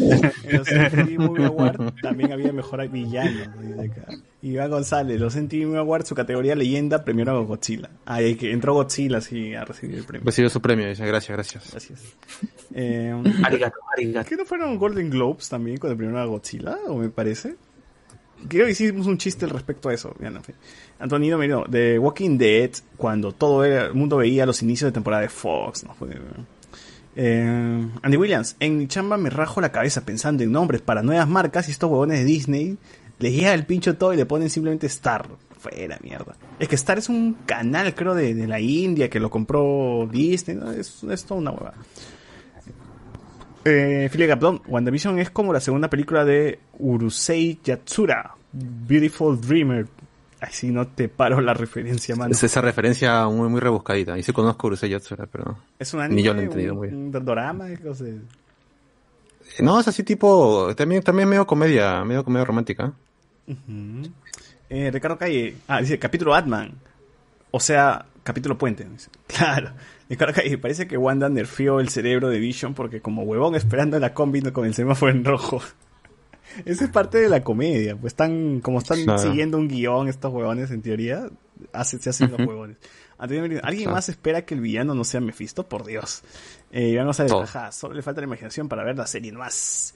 en 0.00 0.58
los 0.58 0.68
MTV 0.68 1.18
Movie 1.20 1.46
Award 1.46 1.94
también 2.02 2.32
había 2.32 2.52
mejor 2.52 2.86
villano. 2.88 3.52
dice 3.60 3.82
acá. 3.82 4.06
Iván 4.42 4.70
González, 4.70 5.20
los 5.20 5.36
MTV 5.36 5.66
Movie 5.66 5.78
Award, 5.78 6.06
su 6.06 6.14
categoría 6.16 6.56
leyenda, 6.56 7.04
premiaron 7.04 7.36
a 7.36 7.46
Godzilla. 7.46 7.90
Ah, 8.04 8.20
y 8.20 8.34
que 8.34 8.50
entró 8.52 8.74
Godzilla 8.74 9.20
sí 9.20 9.54
a 9.54 9.64
recibir 9.64 9.98
el 9.98 10.04
premio. 10.04 10.26
Recibió 10.26 10.50
su 10.50 10.60
premio, 10.60 10.88
dice, 10.88 11.06
gracias, 11.06 11.36
gracias. 11.36 11.70
Gracias. 11.70 12.02
Eh, 12.74 13.14
Arigato, 13.44 13.76
arigato. 13.96 14.28
¿Qué 14.28 14.36
no 14.36 14.44
fueron 14.44 14.76
Golden 14.76 15.08
Globes 15.08 15.48
también 15.48 15.78
cuando 15.78 15.96
premiaron 15.96 16.20
a 16.22 16.26
Godzilla? 16.26 16.76
¿O 16.88 16.96
me 16.96 17.08
parece? 17.10 17.54
Creo 18.48 18.66
que 18.66 18.72
hicimos 18.72 19.06
un 19.06 19.18
chiste 19.18 19.44
al 19.44 19.50
respecto 19.50 19.88
a 19.88 19.94
eso. 19.94 20.14
Antonino 20.98 21.38
Merino, 21.38 21.64
de 21.68 21.98
Walking 21.98 22.38
Dead, 22.38 22.70
cuando 22.96 23.32
todo 23.32 23.64
el 23.64 23.94
mundo 23.94 24.18
veía 24.18 24.46
los 24.46 24.62
inicios 24.62 24.88
de 24.88 24.92
temporada 24.92 25.22
de 25.22 25.28
Fox. 25.28 25.84
¿no? 25.84 25.94
Eh, 27.16 27.88
Andy 28.02 28.16
Williams, 28.16 28.56
en 28.60 28.78
mi 28.78 28.86
chamba 28.88 29.16
me 29.16 29.30
rajo 29.30 29.60
la 29.60 29.72
cabeza 29.72 30.04
pensando 30.04 30.42
en 30.42 30.52
nombres 30.52 30.82
para 30.82 31.02
nuevas 31.02 31.26
marcas 31.26 31.68
y 31.68 31.70
estos 31.70 31.90
huevones 31.90 32.18
de 32.18 32.24
Disney 32.26 32.76
les 33.18 33.32
llega 33.32 33.54
el 33.54 33.64
pincho 33.64 33.96
todo 33.96 34.12
y 34.12 34.16
le 34.16 34.26
ponen 34.26 34.50
simplemente 34.50 34.86
Star. 34.86 35.26
Fuera 35.58 35.98
mierda. 36.02 36.36
Es 36.60 36.68
que 36.68 36.74
Star 36.74 36.98
es 36.98 37.08
un 37.08 37.34
canal, 37.46 37.94
creo, 37.94 38.14
de, 38.14 38.34
de 38.34 38.46
la 38.46 38.60
India 38.60 39.08
que 39.08 39.18
lo 39.18 39.30
compró 39.30 40.08
Disney. 40.12 40.56
¿no? 40.56 40.70
Es, 40.70 41.02
es 41.02 41.24
toda 41.24 41.40
una 41.40 41.50
hueva. 41.50 41.74
Eh, 43.68 44.08
Philip 44.12 44.28
Gabdon, 44.28 44.62
WandaVision 44.66 45.18
es 45.18 45.30
como 45.30 45.52
la 45.52 45.60
segunda 45.60 45.88
película 45.90 46.24
de 46.24 46.58
Urusei 46.78 47.58
Yatsura, 47.64 48.34
Beautiful 48.52 49.40
Dreamer. 49.40 49.86
Ay, 50.40 50.48
si 50.52 50.70
no 50.70 50.86
te 50.86 51.08
paro 51.08 51.40
la 51.40 51.52
referencia, 51.54 52.14
mano. 52.14 52.30
Es 52.30 52.42
esa 52.44 52.60
referencia 52.60 53.26
muy, 53.26 53.48
muy 53.48 53.58
rebuscadita. 53.60 54.16
Y 54.18 54.22
sí 54.22 54.32
conozco 54.32 54.68
Urusei 54.68 54.90
Yatsura, 54.90 55.26
pero 55.26 55.58
Es 55.78 55.92
un 55.94 56.00
ni 56.00 56.04
anime, 56.06 56.22
yo 56.22 56.34
lo 56.34 56.40
he 56.40 56.44
entendido 56.44 56.74
muy 56.74 56.88
bien. 56.88 57.00
un, 57.08 57.16
un 57.16 57.24
dorama, 57.24 57.66
qué 57.68 57.78
cosa. 57.78 58.04
No, 59.60 59.80
es 59.80 59.88
así 59.88 60.02
tipo, 60.02 60.74
también, 60.76 61.02
también 61.02 61.28
medio 61.28 61.46
comedia, 61.46 62.04
medio 62.04 62.22
comedia 62.24 62.44
romántica. 62.44 62.92
Eh, 64.68 64.90
Ricardo 64.92 65.16
Calle, 65.16 65.56
ah, 65.68 65.80
dice 65.80 65.98
capítulo 65.98 66.34
Atman. 66.34 66.72
O 67.50 67.60
sea, 67.60 68.04
capítulo 68.22 68.56
Puente. 68.58 68.84
dice. 68.84 69.08
Claro. 69.26 69.70
Calle, 70.34 70.58
parece 70.58 70.86
que 70.86 70.96
Wanda 70.96 71.28
nerfeó 71.28 71.80
el 71.80 71.88
cerebro 71.88 72.28
de 72.28 72.38
Vision 72.38 72.74
porque 72.74 73.00
como 73.00 73.22
huevón 73.22 73.54
esperando 73.54 73.96
en 73.96 74.02
la 74.02 74.14
combi 74.14 74.40
con 74.52 74.64
el 74.66 74.74
semáforo 74.74 75.10
en 75.12 75.24
rojo. 75.24 75.60
Esa 76.64 76.84
es 76.84 76.90
parte 76.90 77.18
de 77.18 77.28
la 77.28 77.42
comedia. 77.42 77.96
Pues 77.96 78.12
están, 78.12 78.60
como 78.60 78.78
están 78.78 79.02
Claro. 79.04 79.18
siguiendo 79.18 79.58
un 79.58 79.68
guion 79.68 80.08
estos 80.08 80.32
huevones 80.32 80.70
en 80.70 80.80
teoría, 80.80 81.28
hace, 81.72 81.98
se 81.98 82.10
hacen 82.10 82.30
los 82.30 82.40
huevones. 82.40 82.76
¿Alguien 83.18 83.58
Claro. 83.60 83.90
más 83.92 84.08
espera 84.08 84.44
que 84.44 84.54
el 84.54 84.60
villano 84.60 84.94
no 84.94 85.02
sea 85.04 85.20
Mephisto? 85.20 85.68
Por 85.68 85.84
Dios. 85.84 86.22
Eh, 86.70 87.02
González, 87.02 87.32
Todo. 87.32 87.42
ajá, 87.42 87.72
solo 87.72 87.94
le 87.94 88.02
falta 88.02 88.20
la 88.20 88.26
imaginación 88.26 88.68
para 88.68 88.84
ver 88.84 88.96
la 88.96 89.06
serie 89.06 89.32
más. 89.32 89.94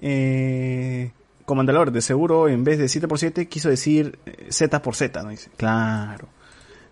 Eh, 0.00 1.10
Comandalor, 1.44 1.90
de 1.90 2.00
seguro, 2.00 2.48
en 2.48 2.62
vez 2.62 2.78
de 2.78 2.88
7 2.88 3.08
por 3.08 3.18
7 3.18 3.48
quiso 3.48 3.68
decir 3.68 4.18
eh, 4.24 4.46
Z 4.50 4.80
por 4.82 4.94
Z, 4.94 5.20
¿no? 5.22 5.30
Dice, 5.30 5.50
claro. 5.56 6.28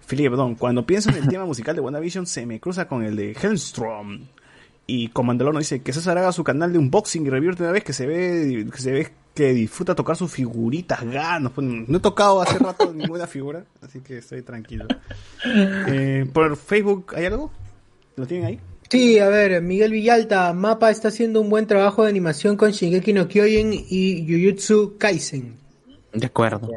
Philip, 0.08 0.30
perdón, 0.30 0.54
cuando 0.54 0.86
pienso 0.86 1.10
en 1.10 1.16
el 1.16 1.28
tema 1.28 1.44
musical 1.44 1.74
de 1.76 1.82
WandaVision 1.82 2.26
se 2.26 2.46
me 2.46 2.60
cruza 2.60 2.88
con 2.88 3.04
el 3.04 3.14
de 3.14 3.32
Hellstrom. 3.32 4.20
Y 4.86 5.08
Comandalor 5.08 5.52
nos 5.52 5.60
dice 5.60 5.82
que 5.82 5.92
César 5.92 6.16
haga 6.16 6.32
su 6.32 6.42
canal 6.42 6.72
de 6.72 6.78
unboxing 6.78 7.26
y 7.26 7.28
review 7.28 7.54
una 7.58 7.72
vez 7.72 7.84
que 7.84 7.92
se 7.92 8.06
ve 8.06 8.66
que 8.72 8.80
se 8.80 8.90
ve 8.90 9.12
que 9.34 9.52
disfruta 9.52 9.94
tocar 9.94 10.16
sus 10.16 10.32
figuritas, 10.32 11.04
ganos. 11.04 11.52
No 11.58 11.98
he 11.98 12.00
tocado 12.00 12.40
hace 12.40 12.58
rato 12.58 12.92
ninguna 12.94 13.26
figura, 13.26 13.64
así 13.82 14.00
que 14.00 14.18
estoy 14.18 14.40
tranquilo. 14.40 14.86
Eh, 15.44 16.26
¿Por 16.32 16.56
Facebook 16.56 17.12
hay 17.14 17.26
algo? 17.26 17.50
¿Lo 18.16 18.26
tienen 18.26 18.46
ahí? 18.46 18.60
Sí, 18.88 19.18
a 19.18 19.28
ver, 19.28 19.60
Miguel 19.60 19.92
Villalta, 19.92 20.50
Mapa 20.54 20.90
está 20.90 21.08
haciendo 21.08 21.42
un 21.42 21.50
buen 21.50 21.66
trabajo 21.66 22.04
de 22.04 22.08
animación 22.08 22.56
con 22.56 22.70
Shingeki 22.70 23.12
no 23.12 23.28
Kyojin 23.28 23.74
y 23.74 24.26
Jujutsu 24.26 24.96
Kaisen. 24.96 25.54
De 26.14 26.26
acuerdo. 26.26 26.70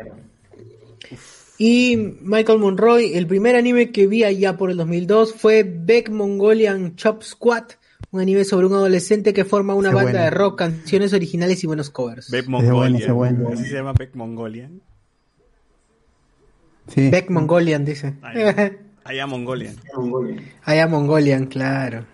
Y 1.64 1.96
Michael 1.96 2.58
Monroy, 2.58 3.14
el 3.14 3.28
primer 3.28 3.56
anime 3.56 3.92
que 3.92 4.08
vi 4.08 4.24
allá 4.24 4.58
por 4.58 4.72
el 4.72 4.78
2002 4.78 5.36
fue 5.36 5.62
Beck 5.62 6.10
Mongolian 6.10 6.96
Chop 6.96 7.22
Squad, 7.22 7.66
un 8.10 8.20
anime 8.20 8.46
sobre 8.46 8.66
un 8.66 8.74
adolescente 8.74 9.32
que 9.32 9.46
forma 9.46 9.76
una 9.76 9.92
banda 9.92 10.12
bueno. 10.12 10.24
de 10.24 10.30
rock, 10.32 10.58
canciones 10.58 11.14
originales 11.14 11.64
y 11.64 11.68
buenos 11.68 11.92
covers. 11.92 12.32
Beck 12.32 12.48
Mongolian. 12.48 13.16
bueno. 13.16 13.50
Así 13.54 13.66
se 13.66 13.76
llama 13.76 13.94
Beck 13.94 14.16
Mongolian. 14.16 14.82
Sí. 16.88 17.12
Beck 17.12 17.30
Mongolian, 17.30 17.86
dice. 17.86 18.16
Allá, 19.04 19.28
Mongolian. 19.28 19.76
Allá 20.64 20.88
Mongolian, 20.88 21.46
claro. 21.46 22.08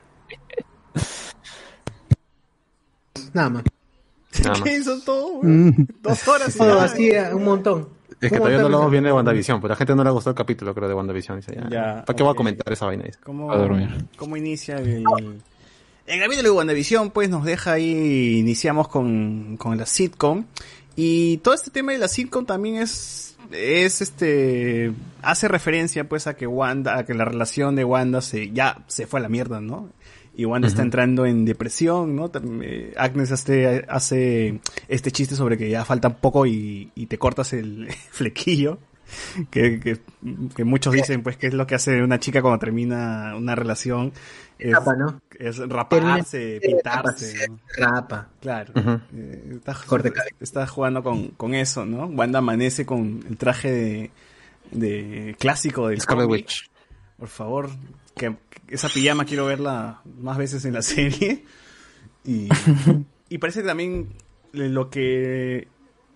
Nada 3.32 3.50
más. 3.50 3.64
Nada 4.44 4.50
más. 4.60 4.62
¿Qué 4.62 4.76
hizo 4.76 5.00
todo? 5.06 5.40
Mm. 5.42 5.88
Dos 6.02 6.28
horas. 6.28 6.54
y 6.54 6.58
Todo 6.58 6.82
así, 6.82 7.12
un 7.32 7.46
montón. 7.46 7.97
Es 8.20 8.32
que 8.32 8.38
todavía 8.38 8.58
no 8.60 8.66
hablamos 8.66 8.88
de- 8.88 8.92
bien 8.92 9.04
de 9.04 9.12
WandaVision, 9.14 9.60
pues 9.62 9.70
la 9.70 9.76
gente 9.76 9.96
no 9.96 10.04
le 10.04 10.10
gustó 10.10 10.30
el 10.32 10.36
capítulo, 10.36 10.74
creo, 10.74 10.88
de 10.88 10.94
WandaVision. 10.96 11.38
Dice, 11.38 11.56
ya, 11.56 11.70
Ya, 11.70 12.06
¿Para 12.06 12.16
qué 12.18 12.24
voy 12.24 12.32
a 12.32 12.36
comentar 12.36 12.72
esa 12.74 12.86
vaina? 12.86 13.04
Dice. 13.04 13.20
¿Cómo, 13.24 13.52
A 13.52 13.58
dormir. 13.58 13.90
cómo 14.18 14.36
inicia 14.38 14.78
el... 14.78 15.04
El 16.08 16.22
capítulo 16.22 16.44
de 16.44 16.52
WandaVision, 16.52 17.12
pues, 17.12 17.30
nos 17.30 17.44
deja 17.44 17.74
ahí, 17.74 18.38
iniciamos 18.40 18.88
con, 18.88 19.58
con 19.58 19.78
la 19.78 19.86
sitcom. 19.86 20.46
Y 20.96 21.38
todo 21.40 21.54
este 21.54 21.70
tema 21.70 21.92
de 21.92 21.98
la 21.98 22.08
sitcom 22.08 22.46
también 22.46 22.78
es, 22.78 23.36
es 23.52 24.02
este, 24.02 24.94
hace 25.22 25.48
referencia, 25.50 26.08
pues, 26.08 26.26
a 26.28 26.36
que 26.38 26.48
Wanda, 26.48 26.98
a 26.98 27.06
que 27.06 27.14
la 27.14 27.26
relación 27.26 27.76
de 27.76 27.84
Wanda 27.84 28.22
se, 28.22 28.52
ya 28.52 28.78
se 28.88 29.06
fue 29.06 29.20
a 29.20 29.24
la 29.24 29.30
mierda, 29.30 29.60
¿no? 29.60 29.90
Y 30.38 30.46
Wanda 30.46 30.68
está 30.68 30.84
entrando 30.84 31.26
en 31.26 31.46
depresión, 31.46 32.16
¿no? 32.16 32.30
Eh, 32.62 32.94
Agnes 32.96 33.32
hace, 33.32 33.84
hace 33.90 34.60
este 34.88 35.12
chiste 35.12 35.36
sobre 35.36 35.58
que 35.58 35.68
ya 35.68 35.84
falta 35.84 36.16
poco 36.18 36.46
y, 36.46 36.92
y 36.94 37.08
te 37.08 37.18
cortas 37.18 37.54
el 37.54 37.88
flequillo. 38.12 38.78
Que, 39.50 39.80
que, 39.80 39.98
que 40.56 40.64
muchos 40.64 40.94
dicen, 40.94 41.24
pues, 41.24 41.38
que 41.38 41.48
es 41.48 41.56
lo 41.56 41.66
que 41.66 41.74
hace 41.74 42.04
una 42.04 42.20
chica 42.20 42.44
cuando 42.44 42.60
termina 42.60 43.36
una 43.36 43.56
relación. 43.56 44.14
Es, 44.60 44.74
Rapa, 44.74 44.96
¿no? 44.96 45.22
es 45.40 45.58
raparse, 45.58 46.60
pintarse. 46.62 47.48
¿no? 47.48 47.58
Rapa. 47.76 48.28
Claro. 48.40 48.74
Ujú. 48.76 49.00
Eh, 49.16 49.54
está, 49.56 49.76
está 50.40 50.68
jugando 50.68 51.02
con, 51.02 51.30
con 51.30 51.56
eso, 51.56 51.84
¿no? 51.84 52.06
Wanda 52.06 52.40
amanece 52.40 52.86
con 52.86 53.24
el 53.28 53.38
traje 53.38 53.72
de, 53.72 54.12
de 54.70 55.36
clásico 55.40 55.88
del 55.88 56.00
Scarlet. 56.00 56.30
Witch. 56.30 56.70
Por 57.18 57.30
favor, 57.30 57.70
que 58.16 58.36
esa 58.70 58.90
pijama 58.90 59.26
quiero 59.26 59.46
verla 59.46 60.02
más 60.20 60.38
veces 60.38 60.66
en 60.66 60.74
la 60.74 60.82
serie. 60.84 61.44
Y, 62.26 62.50
y 63.30 63.38
parece 63.38 63.62
que 63.62 63.68
también 63.68 64.10
lo 64.54 64.90
que 64.90 65.68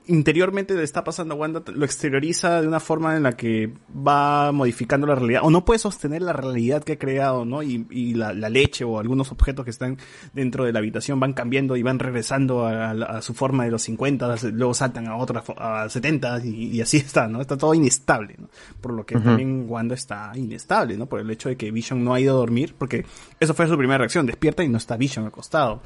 interiormente 0.07 0.73
le 0.73 0.83
está 0.83 1.03
pasando 1.03 1.35
a 1.35 1.37
Wanda 1.37 1.61
lo 1.73 1.85
exterioriza 1.85 2.61
de 2.61 2.67
una 2.67 2.79
forma 2.79 3.15
en 3.15 3.23
la 3.23 3.33
que 3.33 3.71
va 3.95 4.51
modificando 4.51 5.05
la 5.07 5.15
realidad 5.15 5.41
o 5.43 5.49
no 5.51 5.63
puede 5.63 5.79
sostener 5.79 6.21
la 6.21 6.33
realidad 6.33 6.83
que 6.83 6.93
ha 6.93 6.97
creado, 6.99 7.45
¿no? 7.45 7.61
Y, 7.63 7.85
y 7.89 8.13
la, 8.15 8.33
la 8.33 8.49
leche 8.49 8.83
o 8.83 8.99
algunos 8.99 9.31
objetos 9.31 9.63
que 9.63 9.71
están 9.71 9.97
dentro 10.33 10.65
de 10.65 10.73
la 10.73 10.79
habitación 10.79 11.19
van 11.19 11.33
cambiando 11.33 11.75
y 11.75 11.83
van 11.83 11.99
regresando 11.99 12.65
a, 12.65 12.89
a- 12.91 13.17
a 13.17 13.21
su 13.21 13.33
forma 13.33 13.65
de 13.65 13.71
los 13.71 13.83
50, 13.83 14.35
luego 14.53 14.73
saltan 14.73 15.07
a 15.07 15.15
otra 15.17 15.43
a 15.57 15.87
70 15.87 16.45
y, 16.45 16.49
y 16.77 16.81
así 16.81 16.97
está, 16.97 17.27
¿no? 17.27 17.39
Está 17.41 17.57
todo 17.57 17.73
inestable, 17.73 18.35
¿no? 18.37 18.49
Por 18.81 18.93
lo 18.93 19.05
que 19.05 19.15
también 19.23 19.65
Wanda 19.69 19.95
está 19.95 20.31
inestable, 20.35 20.97
¿no? 20.97 21.05
Por 21.05 21.19
el 21.19 21.29
hecho 21.29 21.49
de 21.49 21.55
que 21.57 21.71
Vision 21.71 22.03
no 22.03 22.13
ha 22.13 22.19
ido 22.19 22.33
a 22.33 22.37
dormir, 22.37 22.73
porque 22.77 23.05
eso 23.39 23.53
fue 23.53 23.67
su 23.67 23.77
primera 23.77 23.99
reacción, 23.99 24.25
despierta 24.25 24.63
y 24.63 24.69
no 24.69 24.77
está 24.77 24.97
Vision 24.97 25.25
acostado 25.27 25.81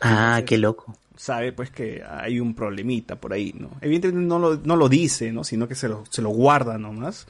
Ah, 0.00 0.42
qué 0.46 0.56
loco. 0.58 0.96
Sabe 1.20 1.52
pues 1.52 1.70
que 1.70 2.02
hay 2.08 2.40
un 2.40 2.54
problemita 2.54 3.16
por 3.16 3.34
ahí, 3.34 3.54
¿no? 3.58 3.70
Evidentemente 3.82 4.26
no 4.26 4.38
lo, 4.38 4.56
no 4.64 4.74
lo 4.76 4.88
dice, 4.88 5.32
¿no? 5.32 5.44
Sino 5.44 5.68
que 5.68 5.74
se 5.74 5.86
lo, 5.86 6.04
se 6.08 6.22
lo 6.22 6.30
guarda 6.30 6.78
nomás. 6.78 7.26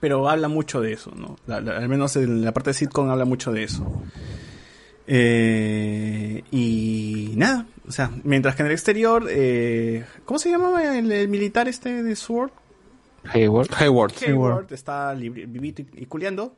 Pero 0.00 0.28
habla 0.28 0.48
mucho 0.48 0.80
de 0.82 0.92
eso, 0.92 1.10
¿no? 1.16 1.36
La- 1.46 1.60
la- 1.62 1.78
al 1.78 1.88
menos 1.88 2.16
en 2.16 2.44
la 2.44 2.52
parte 2.52 2.70
de 2.70 2.74
sitcom 2.74 3.08
habla 3.08 3.24
mucho 3.24 3.50
de 3.52 3.62
eso. 3.62 4.02
Eh, 5.06 6.42
y 6.50 7.32
nada, 7.36 7.66
o 7.88 7.92
sea, 7.92 8.10
mientras 8.24 8.54
que 8.56 8.62
en 8.62 8.66
el 8.66 8.72
exterior, 8.72 9.26
eh, 9.28 10.04
¿cómo 10.24 10.38
se 10.38 10.50
llamaba 10.50 10.96
el, 10.98 11.10
el 11.10 11.28
militar 11.28 11.68
este 11.68 12.02
de 12.02 12.14
Sword? 12.16 12.50
Hayward. 13.24 13.68
Hayward. 13.74 14.12
Hayward 14.22 14.72
está 14.72 15.14
libri- 15.14 15.46
vivito 15.50 15.82
y, 15.82 16.02
y 16.02 16.06
culeando. 16.06 16.56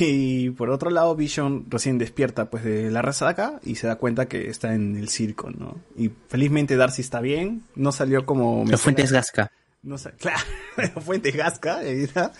Y 0.00 0.50
por 0.50 0.70
otro 0.70 0.90
lado, 0.90 1.14
Vision 1.16 1.66
recién 1.68 1.98
despierta 1.98 2.50
pues 2.50 2.62
de 2.62 2.90
la 2.90 3.00
resaca 3.00 3.60
y 3.64 3.76
se 3.76 3.86
da 3.86 3.96
cuenta 3.96 4.26
que 4.26 4.50
está 4.50 4.74
en 4.74 4.96
el 4.96 5.08
circo, 5.08 5.50
¿no? 5.50 5.76
Y 5.96 6.10
felizmente 6.28 6.76
Darcy 6.76 7.00
está 7.00 7.20
bien, 7.20 7.62
no 7.74 7.92
salió 7.92 8.26
como... 8.26 8.64
La 8.66 8.76
fuente 8.76 9.02
es 9.02 9.12
Gasca. 9.12 9.50
No 9.82 9.96
claro, 10.18 10.42
la 10.76 11.00
fuente 11.00 11.30
es 11.30 11.36
Gasca, 11.36 11.78
ahí 11.78 12.02
está. 12.02 12.32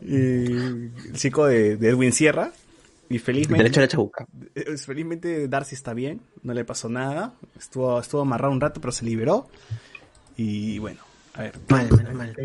Y 0.00 0.14
el 0.14 0.92
circo 1.14 1.46
de, 1.46 1.76
de 1.76 1.88
Edwin 1.90 2.12
Sierra. 2.12 2.52
Y 3.10 3.18
felizmente... 3.18 3.64
Derecho 3.64 3.80
a 3.80 3.82
la 3.82 3.88
chabuca. 3.88 4.26
Eh, 4.54 4.76
Felizmente 4.76 5.48
Darcy 5.48 5.74
está 5.74 5.94
bien, 5.94 6.20
no 6.42 6.54
le 6.54 6.64
pasó 6.64 6.88
nada. 6.88 7.34
Estuvo, 7.58 8.00
estuvo 8.00 8.22
amarrado 8.22 8.52
un 8.52 8.60
rato, 8.60 8.80
pero 8.80 8.92
se 8.92 9.04
liberó. 9.04 9.48
Y 10.36 10.78
bueno, 10.78 11.00
a 11.38 11.42
ver. 11.42 11.52
Mal, 11.68 11.88
menos 11.96 12.14
mal. 12.14 12.36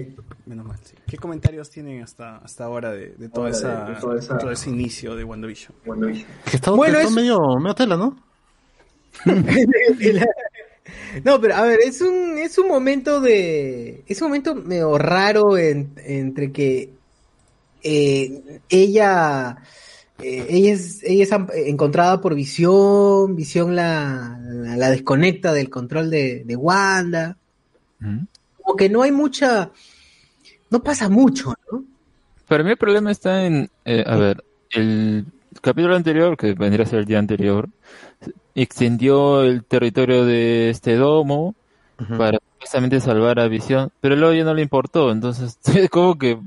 Menos 0.46 0.66
mal, 0.66 0.80
sí. 0.84 0.96
¿Qué 1.08 1.18
comentarios 1.18 1.70
tienen 1.70 2.02
hasta, 2.04 2.38
hasta 2.38 2.64
ahora 2.66 2.92
de, 2.92 3.10
de, 3.18 3.28
toda 3.30 3.48
Ahora, 3.48 3.58
esa, 3.58 3.86
de- 3.86 3.94
de 3.96 4.00
toda 4.00 4.20
esa- 4.20 4.38
todo 4.38 4.52
ese 4.52 4.70
inicio 4.70 5.16
de 5.16 5.24
WandaVision? 5.24 5.74
WandaVision. 5.86 6.28
Que 6.50 6.56
está, 6.58 6.72
Bueno, 6.72 6.98
está 6.98 7.10
es- 7.10 7.16
medio, 7.16 7.40
medio 7.60 7.76
tela, 7.76 7.98
¿no? 7.98 8.18
No, 11.24 11.40
pero 11.40 11.56
a 11.56 11.62
ver, 11.64 11.80
es 11.86 12.02
un, 12.02 12.38
es 12.38 12.58
un 12.58 12.68
momento 12.68 13.22
de. 13.22 14.04
Es 14.08 14.22
un 14.22 14.28
momento 14.30 14.54
medio 14.56 14.98
raro 14.98 15.58
en- 15.58 15.94
entre 15.98 16.52
que 16.52 16.90
eh, 17.84 18.60
ella. 18.70 19.58
eh, 20.20 20.46
ella 20.50 20.74
es, 20.74 21.02
ella 21.04 21.24
es 21.24 21.32
am- 21.32 21.48
encontrada 21.54 22.20
por 22.20 22.36
Visión, 22.36 23.36
Visión 23.36 23.76
la, 23.76 24.40
la, 24.44 24.76
la 24.76 24.90
desconecta 24.90 25.54
del 25.54 25.70
control 25.70 26.10
de, 26.10 26.44
de 26.46 26.56
Wanda. 26.56 27.38
Como 28.64 28.76
que 28.78 28.90
no 28.90 29.02
hay 29.02 29.12
mucha. 29.12 29.72
No 30.70 30.82
pasa 30.82 31.10
mucho, 31.10 31.54
¿no? 31.72 31.84
Para 32.48 32.64
mí 32.64 32.72
el 32.72 32.78
problema 32.78 33.12
está 33.12 33.46
en, 33.46 33.70
eh, 33.86 34.04
a 34.06 34.16
ver, 34.16 34.44
el, 34.72 35.26
capítulo 35.62 35.96
anterior, 35.96 36.36
que 36.38 36.54
vendría 36.54 36.86
a 36.86 36.90
ser 36.90 37.00
el 37.00 37.06
día 37.06 37.20
anterior, 37.20 37.70
extendió 38.56 39.44
el 39.44 39.64
territorio 39.64 40.26
de 40.26 40.70
este 40.70 40.96
domo 40.96 41.56
para 42.18 42.40
precisamente 42.58 43.00
salvar 43.00 43.40
a 43.40 43.48
Visión, 43.48 43.92
pero 44.02 44.16
luego 44.16 44.34
ya 44.34 44.44
no 44.44 44.54
le 44.54 44.62
importó, 44.62 45.12
entonces 45.12 45.58
como 45.92 46.18
que 46.18 46.38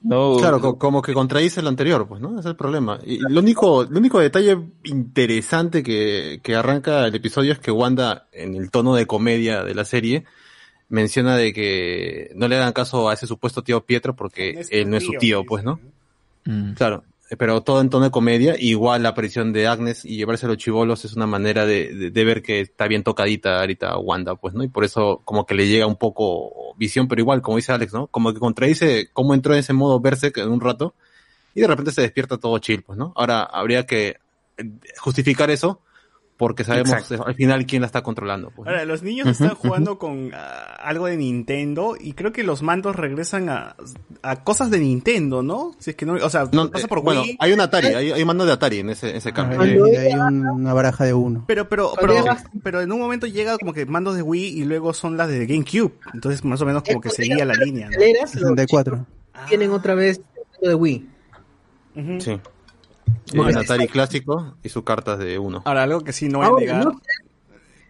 no 0.00 0.36
Claro, 0.38 0.60
co- 0.60 0.78
como 0.78 1.02
que 1.02 1.12
contradice 1.12 1.60
el 1.60 1.66
anterior, 1.66 2.06
pues, 2.06 2.20
¿no? 2.20 2.30
Ese 2.32 2.40
es 2.40 2.46
el 2.46 2.56
problema. 2.56 3.00
Y 3.04 3.18
lo 3.18 3.40
único, 3.40 3.82
el 3.82 3.96
único 3.96 4.20
detalle 4.20 4.58
interesante 4.84 5.82
que, 5.82 6.40
que 6.42 6.54
arranca 6.54 7.06
el 7.06 7.14
episodio 7.14 7.52
es 7.52 7.58
que 7.58 7.72
Wanda, 7.72 8.28
en 8.32 8.54
el 8.54 8.70
tono 8.70 8.94
de 8.94 9.06
comedia 9.06 9.64
de 9.64 9.74
la 9.74 9.84
serie, 9.84 10.24
menciona 10.88 11.36
de 11.36 11.52
que 11.52 12.30
no 12.34 12.48
le 12.48 12.56
hagan 12.56 12.72
caso 12.72 13.08
a 13.08 13.14
ese 13.14 13.26
supuesto 13.26 13.62
tío 13.62 13.84
Pietro 13.84 14.14
porque 14.14 14.54
él 14.70 14.90
no 14.90 14.96
es 14.96 15.04
su 15.04 15.12
tío, 15.18 15.44
pues, 15.44 15.64
¿no? 15.64 15.80
Mm. 16.44 16.74
Claro, 16.74 17.02
pero 17.38 17.60
todo 17.62 17.80
en 17.80 17.90
tono 17.90 18.04
de 18.04 18.10
comedia. 18.12 18.54
Igual 18.56 19.02
la 19.02 19.08
aparición 19.08 19.52
de 19.52 19.66
Agnes 19.66 20.04
y 20.04 20.16
llevarse 20.16 20.46
a 20.46 20.48
los 20.48 20.58
chivolos 20.58 21.04
es 21.04 21.14
una 21.14 21.26
manera 21.26 21.66
de, 21.66 21.92
de- 21.92 22.10
de 22.12 22.24
ver 22.24 22.40
que 22.40 22.60
está 22.60 22.86
bien 22.86 23.02
tocadita 23.02 23.58
ahorita 23.58 23.98
Wanda, 23.98 24.36
pues, 24.36 24.54
¿no? 24.54 24.62
Y 24.62 24.68
por 24.68 24.84
eso 24.84 25.22
como 25.24 25.44
que 25.44 25.54
le 25.56 25.66
llega 25.66 25.86
un 25.86 25.96
poco 25.96 26.52
visión, 26.76 27.08
pero 27.08 27.20
igual, 27.20 27.42
como 27.42 27.56
dice 27.56 27.72
Alex, 27.72 27.92
¿no? 27.92 28.06
Como 28.06 28.32
que 28.32 28.38
contradice 28.38 29.08
cómo 29.12 29.34
entró 29.34 29.54
en 29.54 29.58
ese 29.60 29.72
modo 29.72 29.98
Berserk 29.98 30.36
en 30.38 30.50
un 30.50 30.60
rato 30.60 30.94
y 31.52 31.62
de 31.62 31.66
repente 31.66 31.90
se 31.90 32.02
despierta 32.02 32.36
todo 32.38 32.58
chill, 32.58 32.82
pues, 32.82 32.96
¿no? 32.96 33.12
Ahora 33.16 33.42
habría 33.42 33.86
que 33.86 34.18
justificar 34.98 35.50
eso 35.50 35.80
porque 36.36 36.64
sabemos 36.64 36.92
Exacto. 36.92 37.26
al 37.26 37.34
final 37.34 37.64
quién 37.64 37.80
la 37.80 37.86
está 37.86 38.02
controlando. 38.02 38.50
Pues. 38.50 38.68
Ahora, 38.68 38.84
los 38.84 39.02
niños 39.02 39.26
están 39.26 39.54
jugando 39.54 39.98
con 39.98 40.32
ah, 40.34 40.76
algo 40.82 41.06
de 41.06 41.16
Nintendo 41.16 41.96
y 41.98 42.12
creo 42.12 42.30
que 42.32 42.42
los 42.42 42.62
mandos 42.62 42.94
regresan 42.94 43.48
a, 43.48 43.74
a 44.22 44.44
cosas 44.44 44.70
de 44.70 44.78
Nintendo, 44.80 45.42
¿no? 45.42 45.72
Si 45.78 45.90
es 45.90 45.96
que 45.96 46.04
no, 46.04 46.12
o 46.14 46.28
sea, 46.28 46.46
No, 46.52 46.70
pasa 46.70 46.84
eh, 46.84 46.88
por 46.88 47.00
bueno, 47.02 47.22
Wii. 47.22 47.36
hay 47.40 47.52
un 47.52 47.60
Atari, 47.60 47.86
hay, 47.88 48.12
hay 48.12 48.20
un 48.20 48.26
mando 48.26 48.44
de 48.44 48.52
Atari 48.52 48.80
en 48.80 48.90
ese, 48.90 49.16
ese 49.16 49.32
cambio. 49.32 49.60
Hay, 49.60 49.70
hay 49.96 50.12
un- 50.12 50.46
una 50.46 50.74
baraja 50.74 51.04
de 51.04 51.14
uno. 51.14 51.44
Pero, 51.46 51.68
pero, 51.70 51.92
pero, 51.98 52.14
pero 52.62 52.80
en 52.82 52.92
un 52.92 53.00
momento 53.00 53.26
llega 53.26 53.56
como 53.56 53.72
que 53.72 53.86
mandos 53.86 54.14
de 54.16 54.20
Wii 54.22 54.58
y 54.60 54.64
luego 54.64 54.92
son 54.92 55.16
las 55.16 55.28
de 55.28 55.46
GameCube. 55.46 55.94
Entonces, 56.12 56.44
más 56.44 56.60
o 56.60 56.66
menos 56.66 56.82
como 56.82 57.00
que 57.00 57.08
seguía 57.10 57.46
la 57.46 57.54
línea, 57.54 57.86
¿no? 57.86 57.92
Escaleras, 57.92 58.34
los 58.34 58.42
64. 58.42 59.06
tienen 59.48 59.70
otra 59.70 59.94
vez 59.94 60.20
el 60.60 60.68
de 60.68 60.74
Wii. 60.74 61.08
Sí. 62.18 62.38
Bueno, 63.34 63.58
un 63.58 63.64
Atari 63.64 63.88
clásico 63.88 64.56
y 64.62 64.68
sus 64.68 64.84
cartas 64.84 65.18
de 65.18 65.38
uno. 65.38 65.62
Ahora, 65.64 65.82
algo 65.82 66.02
que 66.02 66.12
sí 66.12 66.28
no 66.28 66.38
voy 66.38 66.46
a 66.46 66.60
negar. 66.60 66.84
¿no, 66.84 67.00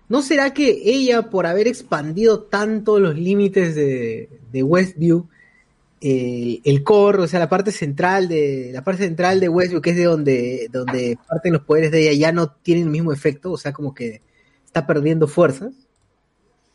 ¿no 0.08 0.22
será 0.22 0.54
que 0.54 0.82
ella, 0.84 1.30
por 1.30 1.46
haber 1.46 1.68
expandido 1.68 2.40
tanto 2.44 2.98
los 2.98 3.16
límites 3.16 3.74
de, 3.74 4.30
de 4.52 4.62
Westview, 4.62 5.28
el, 6.00 6.60
el 6.64 6.82
core, 6.84 7.22
o 7.22 7.26
sea, 7.26 7.40
la 7.40 7.48
parte 7.48 7.72
central 7.72 8.28
de 8.28 8.70
la 8.72 8.84
parte 8.84 9.04
central 9.04 9.40
de 9.40 9.48
Westview, 9.48 9.80
que 9.80 9.90
es 9.90 9.96
de 9.96 10.04
donde, 10.04 10.68
donde 10.70 11.18
parten 11.26 11.54
los 11.54 11.62
poderes 11.62 11.90
de 11.90 12.10
ella, 12.10 12.28
ya 12.28 12.32
no 12.32 12.50
tienen 12.50 12.84
el 12.84 12.90
mismo 12.90 13.12
efecto, 13.12 13.52
o 13.52 13.56
sea, 13.56 13.72
como 13.72 13.94
que 13.94 14.20
está 14.64 14.86
perdiendo 14.86 15.26
fuerzas? 15.26 15.72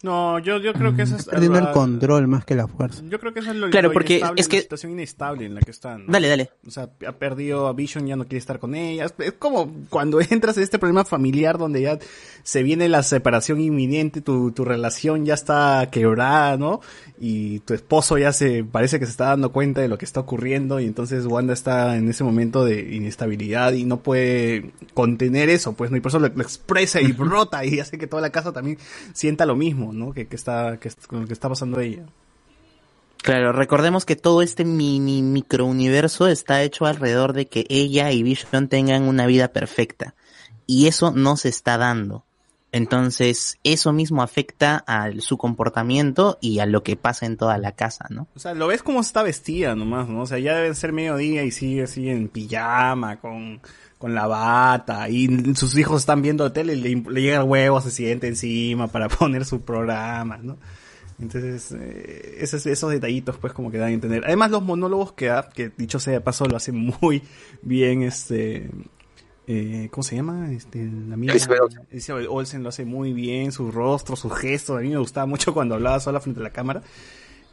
No, 0.03 0.39
yo, 0.39 0.57
yo 0.57 0.73
creo 0.73 0.95
que 0.95 1.03
eso 1.03 1.15
es... 1.15 1.25
Perdiendo 1.25 1.59
el 1.59 1.71
control 1.71 2.27
más 2.27 2.43
que 2.43 2.55
la 2.55 2.67
fuerza. 2.67 3.03
Yo 3.07 3.19
creo 3.19 3.33
que 3.33 3.39
eso 3.41 3.51
es 3.51 3.57
lo, 3.57 3.69
Claro, 3.69 3.89
lo 3.89 3.93
porque 3.93 4.13
inestable, 4.15 4.41
es 4.41 4.47
que- 4.47 4.55
la 4.57 4.61
situación 4.63 4.91
inestable 4.93 5.45
en 5.45 5.53
la 5.55 5.61
que 5.61 5.71
están. 5.71 6.05
¿no? 6.07 6.11
Dale, 6.11 6.27
dale. 6.27 6.49
O 6.65 6.71
sea, 6.71 6.89
ha 7.07 7.11
perdido 7.13 7.67
a 7.67 7.73
Vision, 7.73 8.07
ya 8.07 8.15
no 8.15 8.23
quiere 8.23 8.39
estar 8.39 8.57
con 8.59 8.73
ella. 8.73 9.05
Es- 9.05 9.13
Es 9.19 9.33
como 9.33 9.71
cuando 9.89 10.19
entras 10.29 10.57
en 10.57 10.63
este 10.63 10.79
problema 10.79 11.05
familiar 11.05 11.57
donde 11.57 11.81
ya 11.81 11.99
se 12.43 12.63
viene 12.63 12.89
la 12.89 13.03
separación 13.03 13.61
inminente, 13.61 14.21
tu, 14.21 14.51
tu 14.51 14.65
relación 14.65 15.25
ya 15.25 15.35
está 15.35 15.87
quebrada, 15.91 16.57
¿no? 16.57 16.81
Y 17.19 17.59
tu 17.59 17.73
esposo 17.75 18.17
ya 18.17 18.33
se, 18.33 18.63
parece 18.63 18.99
que 18.99 19.05
se 19.05 19.11
está 19.11 19.25
dando 19.25 19.51
cuenta 19.51 19.81
de 19.81 19.87
lo 19.87 19.97
que 19.99 20.05
está 20.05 20.19
ocurriendo 20.21 20.79
y 20.79 20.85
entonces 20.85 21.25
Wanda 21.27 21.53
está 21.53 21.95
en 21.95 22.09
ese 22.09 22.23
momento 22.23 22.65
de 22.65 22.95
inestabilidad 22.95 23.73
y 23.73 23.83
no 23.85 24.01
puede 24.01 24.71
contener 24.95 25.49
eso, 25.49 25.73
pues, 25.73 25.91
¿no? 25.91 25.97
Y 25.97 25.99
por 25.99 26.09
eso 26.09 26.17
lo, 26.19 26.27
lo 26.29 26.41
expresa 26.41 26.99
y 26.99 27.11
brota 27.11 27.63
y 27.63 27.79
hace 27.79 27.99
que 27.99 28.07
toda 28.07 28.23
la 28.23 28.31
casa 28.31 28.51
también 28.51 28.79
sienta 29.13 29.45
lo 29.45 29.55
mismo, 29.55 29.90
¿no? 29.93 30.13
Que, 30.13 30.27
que 30.27 30.35
está, 30.35 30.77
que, 30.79 30.89
con 31.07 31.21
lo 31.21 31.27
que 31.27 31.33
está 31.33 31.49
pasando 31.49 31.79
ella. 31.79 32.05
Claro, 33.21 33.51
recordemos 33.51 34.03
que 34.05 34.15
todo 34.15 34.41
este 34.41 34.65
mini 34.65 35.21
microuniverso 35.21 36.27
está 36.27 36.63
hecho 36.63 36.85
alrededor 36.85 37.33
de 37.33 37.47
que 37.47 37.65
ella 37.69 38.11
y 38.11 38.23
Vision 38.23 38.67
tengan 38.67 39.03
una 39.03 39.27
vida 39.27 39.49
perfecta. 39.49 40.15
Y 40.65 40.87
eso 40.87 41.11
no 41.11 41.37
se 41.37 41.49
está 41.49 41.77
dando. 41.77 42.25
Entonces, 42.71 43.59
eso 43.63 43.91
mismo 43.91 44.23
afecta 44.23 44.83
a 44.87 45.11
su 45.19 45.37
comportamiento 45.37 46.37
y 46.41 46.59
a 46.59 46.65
lo 46.65 46.83
que 46.83 46.95
pasa 46.95 47.25
en 47.25 47.35
toda 47.35 47.57
la 47.57 47.73
casa, 47.73 48.05
¿no? 48.09 48.27
O 48.33 48.39
sea, 48.39 48.53
lo 48.53 48.67
ves 48.67 48.81
como 48.81 49.01
está 49.01 49.23
vestida 49.23 49.75
nomás, 49.75 50.07
¿no? 50.07 50.21
O 50.21 50.25
sea, 50.25 50.39
ya 50.39 50.55
deben 50.55 50.73
ser 50.73 50.93
mediodía 50.93 51.43
y 51.43 51.51
sigue 51.51 51.83
así 51.83 52.09
en 52.09 52.29
pijama, 52.29 53.19
con, 53.19 53.61
con 54.01 54.13
la 54.13 54.27
bata, 54.27 55.07
y 55.07 55.29
sus 55.55 55.77
hijos 55.77 56.01
están 56.01 56.21
viendo 56.21 56.51
tele 56.51 56.73
y 56.73 56.81
le, 56.81 56.95
le 57.09 57.21
llega 57.21 57.37
el 57.39 57.47
huevo, 57.47 57.79
se 57.79 57.91
siente 57.91 58.27
encima 58.27 58.87
para 58.89 59.07
poner 59.09 59.45
su 59.45 59.61
programa, 59.61 60.37
¿no? 60.37 60.57
Entonces, 61.21 61.71
eh, 61.79 62.37
esos, 62.39 62.65
esos 62.65 62.91
detallitos, 62.91 63.37
pues, 63.37 63.53
como 63.53 63.69
que 63.71 63.77
dan 63.77 63.89
a 63.89 63.93
entender. 63.93 64.23
Además, 64.25 64.49
los 64.51 64.63
monólogos 64.63 65.13
que 65.13 65.27
da, 65.27 65.47
que 65.49 65.69
dicho 65.77 65.99
sea 65.99 66.13
de 66.13 66.21
paso, 66.21 66.45
lo 66.47 66.57
hace 66.57 66.71
muy 66.73 67.21
bien, 67.61 68.01
este... 68.03 68.69
Eh, 69.47 69.89
¿Cómo 69.91 70.03
se 70.03 70.15
llama? 70.15 70.51
Este, 70.51 70.83
la 71.07 71.15
amiga- 71.15 71.33
Elizabeth 71.33 71.59
Olsen. 71.61 71.81
Elizabeth 71.91 72.27
Olsen 72.29 72.63
lo 72.63 72.69
hace 72.69 72.85
muy 72.85 73.11
bien, 73.11 73.51
su 73.51 73.69
rostro, 73.71 74.15
sus 74.15 74.33
gestos. 74.33 74.77
A 74.77 74.81
mí 74.81 74.89
me 74.89 74.97
gustaba 74.97 75.25
mucho 75.25 75.53
cuando 75.53 75.75
hablaba 75.75 75.99
sola 75.99 76.19
frente 76.21 76.39
a 76.39 76.43
la 76.43 76.51
cámara. 76.51 76.81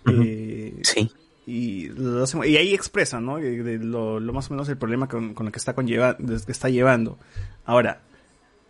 Eh, 0.07 0.77
Sí. 0.83 1.11
Y, 1.49 1.89
lo 1.89 2.23
hace- 2.25 2.47
y 2.49 2.57
ahí 2.57 2.75
expresa, 2.75 3.21
¿no? 3.21 3.39
Lo, 3.39 4.21
más 4.33 4.51
o 4.51 4.55
menos 4.55 4.69
el 4.69 4.77
problema 4.77 5.09
con, 5.09 5.33
con 5.35 5.47
lo 5.47 5.53
que 5.53 5.59
está 5.59 5.75
conlleva, 5.75 6.17
que 6.17 6.53
está 6.53 6.69
llevando. 6.69 7.19
Ahora, 7.65 8.03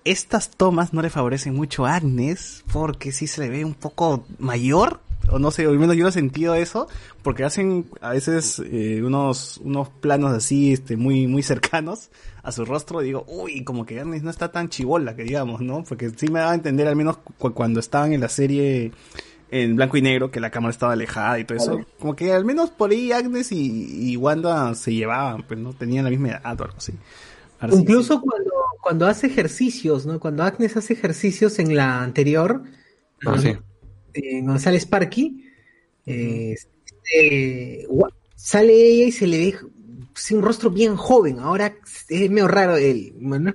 estas 0.05 0.51
tomas 0.51 0.93
no 0.95 1.03
le 1.03 1.11
favorecen 1.11 1.55
mucho 1.55 1.85
a 1.87 1.97
Agnes 1.97 2.65
porque 2.73 3.11
sí 3.13 3.27
se 3.27 3.41
le 3.43 3.49
ve 3.51 3.65
un 3.65 3.75
poco 3.75 4.25
mayor, 4.39 5.01
o 5.31 5.39
no 5.39 5.51
sé, 5.51 5.67
o 5.67 5.71
al 5.71 5.79
menos 5.79 5.97
yo 5.97 6.05
lo 6.05 6.09
he 6.09 6.13
sentido 6.13 6.55
eso, 6.55 6.89
porque 7.23 7.45
hacen 7.45 7.87
a 8.01 8.11
veces 8.11 8.63
eh, 8.65 9.03
unos, 9.05 9.59
unos 9.59 9.89
planos 9.91 10.33
así, 10.33 10.73
este, 10.73 10.97
muy, 10.97 11.27
muy 11.27 11.43
cercanos 11.43 12.11
a 12.43 12.53
su 12.53 12.65
rostro 12.65 13.03
y 13.03 13.07
digo, 13.07 13.25
uy, 13.29 13.65
como 13.65 13.85
que 13.85 14.01
Agnes 14.01 14.23
no 14.23 14.31
está 14.31 14.51
tan 14.53 14.69
chivola, 14.71 15.15
que 15.17 15.25
digamos, 15.25 15.61
¿no? 15.61 15.85
Porque 15.85 16.09
sí 16.11 16.29
me 16.29 16.39
daba 16.39 16.53
a 16.53 16.55
entender, 16.55 16.87
al 16.89 16.97
menos 16.97 17.19
cu- 17.19 17.53
cuando 17.53 17.81
estaban 17.81 18.13
en 18.15 18.21
la 18.23 18.29
serie 18.31 18.93
en 19.51 19.77
blanco 19.77 19.97
y 19.97 20.03
negro, 20.03 20.31
que 20.31 20.41
la 20.41 20.51
cámara 20.51 20.71
estaba 20.73 20.93
alejada 20.93 21.39
y 21.39 21.45
todo 21.45 21.59
eso, 21.59 21.87
como 21.99 22.15
que 22.17 22.33
al 22.33 22.45
menos 22.45 22.71
por 22.71 22.91
ahí 22.91 23.13
Agnes 23.13 23.53
y, 23.53 24.11
y 24.13 24.17
Wanda 24.17 24.75
se 24.75 24.93
llevaban, 24.95 25.43
pues 25.47 25.59
no 25.61 25.73
tenían 25.75 26.05
la 26.05 26.11
misma 26.11 26.29
edad 26.31 26.61
o 26.61 26.65
algo 26.65 26.77
así. 26.79 26.95
Ahora 27.59 27.75
sí, 27.75 27.83
Incluso 27.83 28.21
cuando, 28.21 28.53
cuando 28.83 29.07
hace 29.07 29.27
ejercicios, 29.27 30.07
¿no? 30.07 30.21
Cuando 30.21 30.43
Agnes 30.45 30.77
hace 30.77 30.95
ejercicios 30.95 31.59
en 31.59 31.75
la 31.77 32.03
anterior, 32.03 32.63
Ah, 33.27 33.37
sí. 33.39 33.57
en 34.15 34.47
donde 34.47 34.61
sale 34.61 34.79
Sparky, 34.81 35.45
eh, 36.07 36.55
este, 36.55 37.87
sale 38.37 38.73
ella 38.75 39.07
y 39.07 39.13
se 39.13 39.27
le 39.27 39.39
ve 39.39 39.59
sí, 40.15 40.35
un 40.35 40.43
rostro 40.43 40.71
bien 40.71 40.97
joven. 40.97 41.39
Ahora 41.41 41.75
es 42.09 42.31
medio 42.31 42.49
raro. 42.49 42.77
El, 42.77 43.13
bueno, 43.21 43.55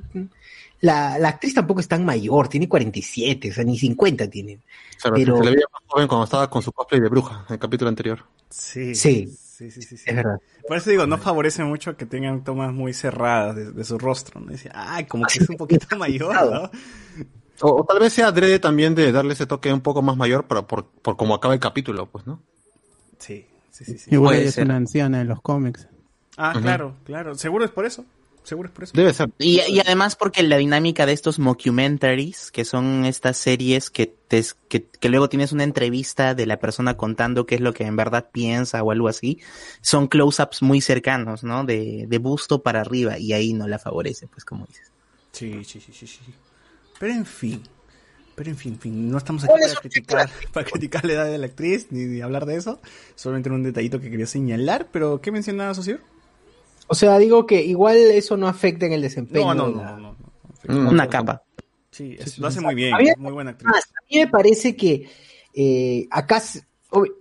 la, 0.83 1.17
la 1.17 1.29
actriz 1.29 1.53
tampoco 1.53 1.79
es 1.79 1.87
tan 1.87 2.03
mayor, 2.03 2.49
tiene 2.49 2.67
47, 2.67 3.51
o 3.51 3.53
sea, 3.53 3.63
ni 3.63 3.77
50 3.79 4.29
tiene. 4.29 4.59
Claro, 5.01 5.15
Pero- 5.15 5.37
se 5.37 5.43
le 5.45 5.51
veía 5.51 5.65
más 5.71 5.81
joven 5.87 6.07
cuando 6.09 6.25
estaba 6.25 6.49
con 6.49 6.61
su 6.61 6.73
cosplay 6.73 6.99
de 6.99 7.07
bruja 7.07 7.45
en 7.47 7.53
el 7.53 7.59
capítulo 7.59 7.87
anterior. 7.89 8.19
Sí. 8.49 8.93
Sí. 8.93 9.27
Sí, 9.53 9.69
sí, 9.71 9.81
sí, 9.83 9.95
sí. 9.97 10.03
Es 10.07 10.15
verdad. 10.15 10.41
Por 10.67 10.75
eso 10.77 10.89
digo, 10.89 11.05
no 11.07 11.17
favorece 11.17 11.63
mucho 11.63 11.95
que 11.95 12.05
tengan 12.05 12.43
tomas 12.43 12.73
muy 12.73 12.91
cerradas 12.93 13.55
de, 13.55 13.71
de 13.71 13.83
su 13.85 13.97
rostro, 13.97 14.41
¿no? 14.41 14.51
Dice, 14.51 14.69
ay, 14.73 15.05
como 15.05 15.25
que 15.25 15.39
es 15.39 15.47
un 15.49 15.55
poquito 15.57 15.85
mayor, 15.97 16.35
¿no? 16.51 16.71
O, 17.61 17.81
o 17.81 17.85
tal 17.85 17.99
vez 17.99 18.11
sea 18.11 18.27
adrede 18.27 18.59
también 18.59 18.93
de 18.95 19.11
darle 19.13 19.33
ese 19.33 19.45
toque 19.45 19.71
un 19.71 19.79
poco 19.81 20.01
más 20.01 20.17
mayor 20.17 20.47
para, 20.47 20.63
por, 20.67 20.85
por 20.87 21.15
cómo 21.15 21.33
acaba 21.35 21.53
el 21.53 21.59
capítulo, 21.61 22.07
pues, 22.07 22.25
¿no? 22.27 22.41
Sí, 23.19 23.45
sí, 23.71 23.85
sí. 23.85 23.97
sí. 23.99 24.09
Igual 24.13 24.35
es 24.37 24.55
ser. 24.55 24.65
una 24.65 24.75
anciana 24.75 25.21
en 25.21 25.27
los 25.29 25.39
cómics. 25.41 25.87
Ah, 26.35 26.53
claro, 26.59 26.95
claro. 27.05 27.35
Seguro 27.35 27.63
es 27.63 27.71
por 27.71 27.85
eso. 27.85 28.03
Seguro 28.43 28.67
es 28.67 28.73
por 28.73 28.83
eso. 28.83 28.93
Debe 28.95 29.13
ser. 29.13 29.29
Y, 29.39 29.61
y 29.61 29.79
además 29.79 30.15
porque 30.15 30.43
la 30.43 30.57
dinámica 30.57 31.05
de 31.05 31.13
estos 31.13 31.39
mockumentaries, 31.39 32.51
que 32.51 32.65
son 32.65 33.05
estas 33.05 33.37
series 33.37 33.89
que, 33.89 34.07
te, 34.07 34.43
que, 34.67 34.85
que 34.85 35.09
luego 35.09 35.29
tienes 35.29 35.53
una 35.53 35.63
entrevista 35.63 36.35
de 36.35 36.45
la 36.45 36.59
persona 36.59 36.97
contando 36.97 37.45
qué 37.45 37.55
es 37.55 37.61
lo 37.61 37.73
que 37.73 37.85
en 37.85 37.95
verdad 37.95 38.29
piensa 38.31 38.83
o 38.83 38.91
algo 38.91 39.07
así, 39.07 39.39
son 39.81 40.07
close-ups 40.07 40.61
muy 40.61 40.81
cercanos, 40.81 41.43
¿no? 41.43 41.63
De, 41.63 42.05
de 42.07 42.17
busto 42.17 42.61
para 42.61 42.81
arriba 42.81 43.17
y 43.17 43.31
ahí 43.31 43.53
no 43.53 43.67
la 43.67 43.79
favorece, 43.79 44.27
pues 44.27 44.43
como 44.43 44.65
dices. 44.65 44.91
Sí, 45.31 45.63
sí, 45.63 45.79
sí, 45.79 45.93
sí, 45.93 46.05
sí. 46.05 46.19
Pero 46.99 47.13
en 47.13 47.25
fin. 47.25 47.63
Pero 48.35 48.49
en 48.49 48.57
fin, 48.57 48.73
en 48.73 48.79
fin, 48.79 49.11
no 49.11 49.17
estamos 49.19 49.43
aquí 49.43 49.53
para 49.53 49.79
criticar, 49.79 50.29
para 50.53 50.65
criticar 50.65 51.05
la 51.05 51.13
edad 51.13 51.25
de 51.25 51.37
la 51.37 51.45
actriz, 51.45 51.87
ni, 51.91 52.05
ni 52.05 52.21
hablar 52.21 52.45
de 52.45 52.55
eso. 52.55 52.81
Solamente 53.15 53.47
era 53.47 53.55
un 53.55 53.63
detallito 53.63 54.01
que 54.01 54.09
quería 54.09 54.25
señalar, 54.25 54.89
pero 54.91 55.21
¿qué 55.21 55.31
mencionaba 55.31 55.73
Socio? 55.75 55.99
O 56.87 56.95
sea, 56.95 57.17
digo 57.17 57.45
que 57.45 57.61
igual 57.63 57.97
eso 57.97 58.37
no 58.37 58.47
afecta 58.47 58.85
en 58.85 58.93
el 58.93 59.01
desempeño. 59.01 59.53
No, 59.53 59.69
no, 59.69 59.69
no, 59.69 59.97
no, 59.99 60.15
no. 60.67 60.89
Una 60.89 61.07
capa. 61.09 61.43
Sí, 61.91 62.15
es- 62.19 62.37
lo 62.39 62.47
hace 62.47 62.61
muy 62.61 62.75
bien, 62.75 62.95
es 62.99 63.17
muy 63.17 63.31
buena 63.31 63.51
actriz. 63.51 63.67
Más, 63.71 63.83
a 63.83 64.01
mí 64.09 64.19
me 64.19 64.27
parece 64.27 64.75
que 64.75 65.07
eh, 65.55 66.07
acá, 66.09 66.41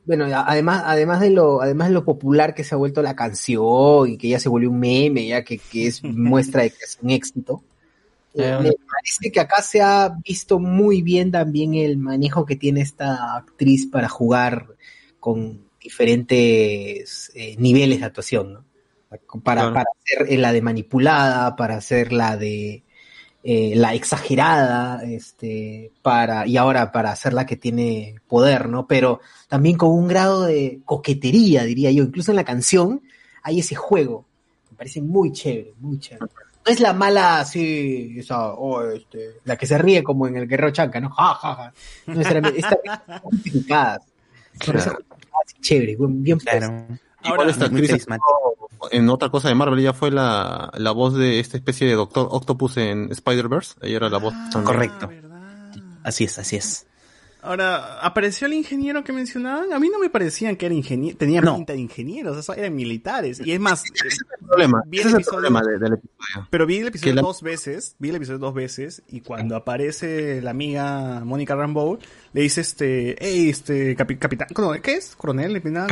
Bueno, 0.04 0.26
además, 0.26 0.82
además 0.86 1.20
de 1.20 1.30
lo, 1.30 1.60
además 1.62 1.88
de 1.88 1.94
lo 1.94 2.04
popular 2.04 2.54
que 2.54 2.64
se 2.64 2.74
ha 2.74 2.78
vuelto 2.78 3.02
la 3.02 3.14
canción 3.16 4.08
y 4.08 4.16
que 4.18 4.28
ya 4.28 4.38
se 4.38 4.48
volvió 4.48 4.70
un 4.70 4.78
meme, 4.80 5.26
ya 5.26 5.44
que, 5.44 5.58
que 5.58 5.86
es 5.86 6.02
muestra 6.04 6.62
de 6.62 6.70
que 6.70 6.84
es 6.84 6.98
un 7.02 7.10
éxito. 7.10 7.62
eh, 8.34 8.42
Eh, 8.44 8.62
me 8.62 8.70
parece 8.72 9.30
que 9.32 9.40
acá 9.40 9.62
se 9.62 9.80
ha 9.82 10.08
visto 10.24 10.58
muy 10.58 11.02
bien 11.02 11.30
también 11.30 11.74
el 11.74 11.96
manejo 11.98 12.44
que 12.46 12.56
tiene 12.56 12.80
esta 12.80 13.36
actriz 13.36 13.86
para 13.86 14.08
jugar 14.08 14.66
con 15.20 15.58
diferentes 15.82 17.30
eh, 17.34 17.56
niveles 17.58 18.00
de 18.00 18.06
actuación, 18.06 18.52
¿no? 18.54 18.64
Para, 19.42 19.62
Claro. 19.62 19.74
para 19.74 19.90
hacer 20.04 20.38
la 20.38 20.52
de 20.52 20.62
manipulada, 20.62 21.56
para 21.56 21.76
hacer 21.76 22.12
la 22.12 22.36
de 22.36 22.82
eh, 23.44 23.72
la 23.74 23.92
exagerada, 23.94 25.02
este, 25.02 25.90
para, 26.00 26.46
y 26.46 26.56
ahora 26.56 26.92
para 26.92 27.10
hacer 27.10 27.32
la 27.32 27.44
que 27.44 27.56
tiene 27.56 28.14
poder, 28.28 28.68
¿no? 28.68 28.86
Pero 28.86 29.20
también 29.48 29.76
con 29.76 29.90
un 29.90 30.06
grado 30.06 30.42
de 30.44 30.80
coquetería, 30.84 31.64
diría 31.64 31.90
yo. 31.90 32.04
Incluso 32.04 32.30
en 32.30 32.36
la 32.36 32.44
canción 32.44 33.02
hay 33.42 33.58
ese 33.58 33.74
juego. 33.74 34.24
Me 34.70 34.76
parece 34.76 35.02
muy 35.02 35.32
chévere, 35.32 35.72
muy 35.80 35.98
chévere. 35.98 36.26
No 36.64 36.72
es 36.72 36.78
la 36.78 36.92
mala 36.92 37.40
así, 37.40 38.14
esa, 38.16 38.54
oh, 38.54 38.88
este, 38.88 39.30
la 39.44 39.56
que 39.56 39.66
se 39.66 39.76
ríe 39.76 40.04
como 40.04 40.28
en 40.28 40.36
el 40.36 40.46
Guerrero 40.46 40.70
Chanca, 40.70 41.00
¿no? 41.00 41.10
Ja, 41.16 41.34
ja, 41.34 41.54
ja. 41.56 41.72
No 42.06 42.22
son 42.22 43.20
justificadas. 43.22 44.02
Así 44.60 45.60
chévere, 45.60 45.96
bien. 45.98 46.38
Igual 47.24 47.50
esta 47.50 47.68
muy 47.68 47.80
actriz 47.82 48.06
en 48.90 49.08
otra 49.10 49.28
cosa 49.30 49.48
de 49.48 49.54
Marvel, 49.54 49.78
ella 49.78 49.92
fue 49.92 50.10
la, 50.10 50.70
la 50.76 50.90
voz 50.90 51.14
de 51.14 51.38
esta 51.38 51.56
especie 51.56 51.86
de 51.86 51.94
Doctor 51.94 52.26
Octopus 52.30 52.76
en 52.78 53.12
Spider-Verse. 53.12 53.74
Ella 53.82 53.96
era 53.98 54.08
la 54.08 54.18
voz 54.18 54.34
también. 54.50 54.64
Correcto. 54.64 55.08
Así 56.02 56.24
es, 56.24 56.38
así 56.38 56.56
es. 56.56 56.86
Ahora, 57.44 58.00
¿apareció 58.00 58.46
el 58.46 58.52
ingeniero 58.52 59.02
que 59.02 59.12
mencionaban? 59.12 59.72
A 59.72 59.80
mí 59.80 59.88
no 59.88 59.98
me 59.98 60.08
parecían 60.10 60.54
que 60.54 60.66
era 60.66 60.74
ingeniero, 60.76 61.16
tenían 61.18 61.44
No. 61.44 61.56
pinta 61.56 61.72
de 61.72 61.80
ingenieros, 61.80 62.36
o 62.36 62.42
sea, 62.42 62.54
eran 62.54 62.74
militares. 62.74 63.40
Y 63.44 63.50
es 63.52 63.58
más, 63.58 63.82
Ese 63.84 64.06
es 64.08 64.18
el 64.40 64.46
problema. 64.46 64.82
Vi 64.86 64.98
Ese 65.00 65.08
el 65.08 65.14
es 65.14 65.18
el 65.20 65.24
problema 65.26 65.60
de- 65.60 65.78
del 65.78 65.92
episodio. 65.94 66.46
pero 66.50 66.66
vi 66.66 66.76
el 66.78 66.86
episodio 66.88 67.10
Que 67.12 67.16
la- 67.16 67.22
dos 67.22 67.42
veces, 67.42 67.96
vi 67.98 68.10
el 68.10 68.16
episodio 68.16 68.38
dos 68.38 68.54
veces, 68.54 69.02
y 69.08 69.22
cuando 69.22 69.56
aparece 69.56 70.40
la 70.40 70.52
amiga 70.52 71.20
Mónica 71.24 71.56
Rambeau, 71.56 71.98
le 72.32 72.42
dice 72.42 72.60
este, 72.60 73.16
hey, 73.18 73.48
este, 73.50 73.96
capi- 73.96 74.18
capitán, 74.20 74.46
¿cómo- 74.54 74.72
¿qué 74.80 74.94
es? 74.94 75.16
¿Coronel? 75.16 75.52
¿Capitán? 75.54 75.88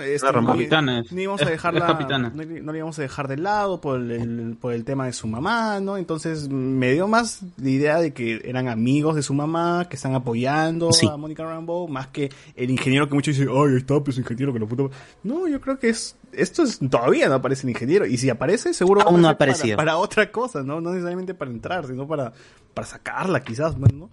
Este, 0.00 0.32
no- 0.32 0.46
Capitana 0.46 1.02
no 1.10 1.20
íbamos 1.20 1.42
a 1.42 1.50
dejarla, 1.50 1.86
capitana. 1.86 2.32
no, 2.34 2.42
no 2.44 2.72
la 2.72 2.78
íbamos 2.78 2.98
a 2.98 3.02
dejar 3.02 3.28
de 3.28 3.36
lado 3.36 3.80
por 3.80 4.00
el, 4.00 4.56
por 4.60 4.72
el 4.72 4.84
tema 4.84 5.06
de 5.06 5.12
su 5.12 5.26
mamá, 5.26 5.80
¿no? 5.80 5.96
Entonces 5.96 6.48
me 6.48 6.92
dio 6.92 7.08
más 7.08 7.40
la 7.56 7.68
idea 7.70 7.98
de 8.00 8.12
que 8.12 8.42
eran 8.44 8.68
amigos 8.68 9.16
de 9.16 9.22
su 9.22 9.34
mamá, 9.34 9.86
que 9.88 9.96
están 9.96 10.14
apoyando 10.14 10.92
Sí. 10.92 11.06
a 11.10 11.16
Mónica 11.16 11.44
Rambeau, 11.44 11.88
más 11.88 12.08
que 12.08 12.30
el 12.54 12.70
ingeniero 12.70 13.08
que 13.08 13.14
muchos 13.14 13.36
dicen, 13.36 13.52
ay, 13.54 13.76
está, 13.76 13.98
pues 14.02 14.18
ingeniero 14.18 14.52
que 14.52 14.58
lo 14.58 14.66
puto. 14.68 14.90
No, 15.22 15.48
yo 15.48 15.60
creo 15.60 15.78
que 15.78 15.88
es, 15.90 16.16
esto 16.32 16.62
es, 16.62 16.78
todavía 16.90 17.28
no 17.28 17.34
aparece 17.36 17.62
el 17.66 17.70
ingeniero, 17.70 18.06
y 18.06 18.16
si 18.18 18.28
aparece, 18.30 18.74
seguro 18.74 19.02
Aún 19.02 19.22
no 19.22 19.28
aparecido. 19.28 19.76
Para, 19.76 19.92
para 19.92 19.98
otra 19.98 20.30
cosa, 20.30 20.62
¿no? 20.62 20.80
No 20.80 20.90
necesariamente 20.90 21.34
para 21.34 21.50
entrar, 21.50 21.86
sino 21.86 22.06
para, 22.06 22.32
para 22.74 22.86
sacarla 22.86 23.40
quizás, 23.42 23.78
bueno, 23.78 23.96
¿no? 23.98 24.10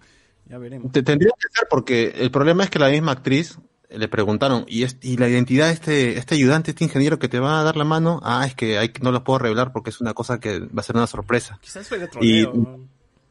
Ya 0.48 0.58
veremos. 0.58 0.92
Te- 0.92 1.02
Tendría 1.02 1.30
que 1.38 1.46
ser 1.50 1.66
porque 1.70 2.14
el 2.18 2.30
problema 2.30 2.64
es 2.64 2.70
que 2.70 2.78
la 2.78 2.88
misma 2.90 3.12
actriz 3.12 3.58
le 3.98 4.08
preguntaron, 4.08 4.64
¿y, 4.68 4.82
es- 4.84 4.96
y 5.02 5.16
la 5.16 5.28
identidad 5.28 5.66
de 5.66 5.72
este, 5.72 6.18
este 6.18 6.34
ayudante, 6.34 6.70
este 6.72 6.84
ingeniero 6.84 7.18
que 7.18 7.28
te 7.28 7.38
va 7.40 7.60
a 7.60 7.62
dar 7.64 7.76
la 7.76 7.84
mano? 7.84 8.20
Ah, 8.22 8.46
es 8.46 8.54
que 8.54 8.78
hay, 8.78 8.90
no 9.00 9.12
lo 9.12 9.24
puedo 9.24 9.38
revelar 9.40 9.72
porque 9.72 9.90
es 9.90 10.00
una 10.00 10.14
cosa 10.14 10.40
que 10.40 10.60
va 10.60 10.80
a 10.80 10.82
ser 10.82 10.96
una 10.96 11.06
sorpresa. 11.06 11.58
Quizás 11.62 11.86
fue 11.88 11.98
de 11.98 12.04
Y, 12.06 12.08
troleo, 12.08 12.52
¿no? 12.54 12.78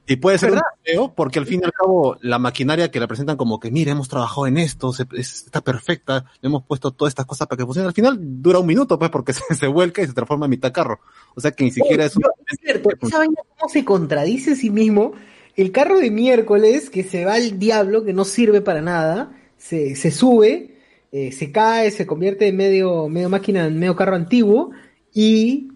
y 0.05 0.17
puede 0.17 0.37
ser 0.37 0.49
un 0.49 0.55
¿Verdad? 0.55 0.67
troleo 0.83 1.13
porque 1.15 1.39
al 1.39 1.45
fin 1.45 1.61
y 1.61 1.65
al 1.65 1.71
cabo 1.71 2.17
la 2.21 2.37
maquinaria 2.37 2.91
que 2.91 2.99
la 2.99 3.07
presentan 3.07 3.37
como 3.37 3.59
que, 3.59 3.71
mire, 3.71 3.91
hemos 3.91 4.09
trabajado 4.09 4.47
en 4.47 4.57
esto, 4.57 4.91
se- 4.91 5.05
es- 5.13 5.45
está 5.45 5.61
perfecta, 5.61 6.25
le 6.41 6.47
hemos 6.47 6.63
puesto 6.65 6.91
todas 6.91 7.11
estas 7.11 7.25
cosas 7.25 7.47
para 7.47 7.57
que 7.57 7.65
funcione. 7.65 7.87
Al 7.87 7.93
final 7.93 8.17
dura 8.19 8.59
un 8.59 8.67
minuto, 8.67 8.99
pues, 8.99 9.09
porque 9.11 9.31
se, 9.33 9.55
se 9.55 9.67
vuelca 9.67 10.01
y 10.01 10.07
se 10.07 10.13
transforma 10.13 10.45
en 10.45 10.49
mitad 10.51 10.71
carro. 10.73 10.99
O 11.35 11.39
sea 11.41 11.51
que 11.51 11.63
ni 11.63 11.71
siquiera 11.71 12.03
es 12.05 12.15
un... 12.17 12.23
Es 12.51 12.59
cierto, 12.61 12.89
esa 13.01 13.17
vaina 13.19 13.35
cómo 13.57 13.69
se 13.71 13.85
contradice 13.85 14.51
a 14.51 14.55
sí 14.55 14.69
mismo. 14.69 15.13
El 15.55 15.71
carro 15.71 15.99
de 15.99 16.09
miércoles 16.09 16.89
que 16.89 17.03
se 17.03 17.25
va 17.25 17.35
al 17.35 17.59
diablo, 17.59 18.03
que 18.03 18.11
no 18.11 18.25
sirve 18.25 18.59
para 18.61 18.81
nada, 18.81 19.31
se, 19.63 19.95
se 19.95 20.11
sube, 20.11 20.75
eh, 21.11 21.31
se 21.31 21.51
cae, 21.51 21.89
se 21.91 22.05
convierte 22.05 22.47
en 22.47 22.57
medio, 22.57 23.07
medio 23.07 23.29
máquina, 23.29 23.65
en 23.67 23.79
medio 23.79 23.95
carro 23.95 24.15
antiguo, 24.15 24.71
y 25.13 25.69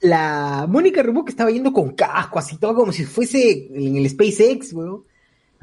la 0.00 0.66
Mónica 0.68 1.02
Rambeau 1.02 1.24
que 1.24 1.30
estaba 1.32 1.50
yendo 1.50 1.72
con 1.72 1.90
casco, 1.94 2.38
así 2.38 2.56
todo 2.58 2.74
como 2.74 2.92
si 2.92 3.04
fuese 3.04 3.68
en 3.74 3.96
el 3.96 4.08
SpaceX, 4.08 4.72
weón. 4.72 5.02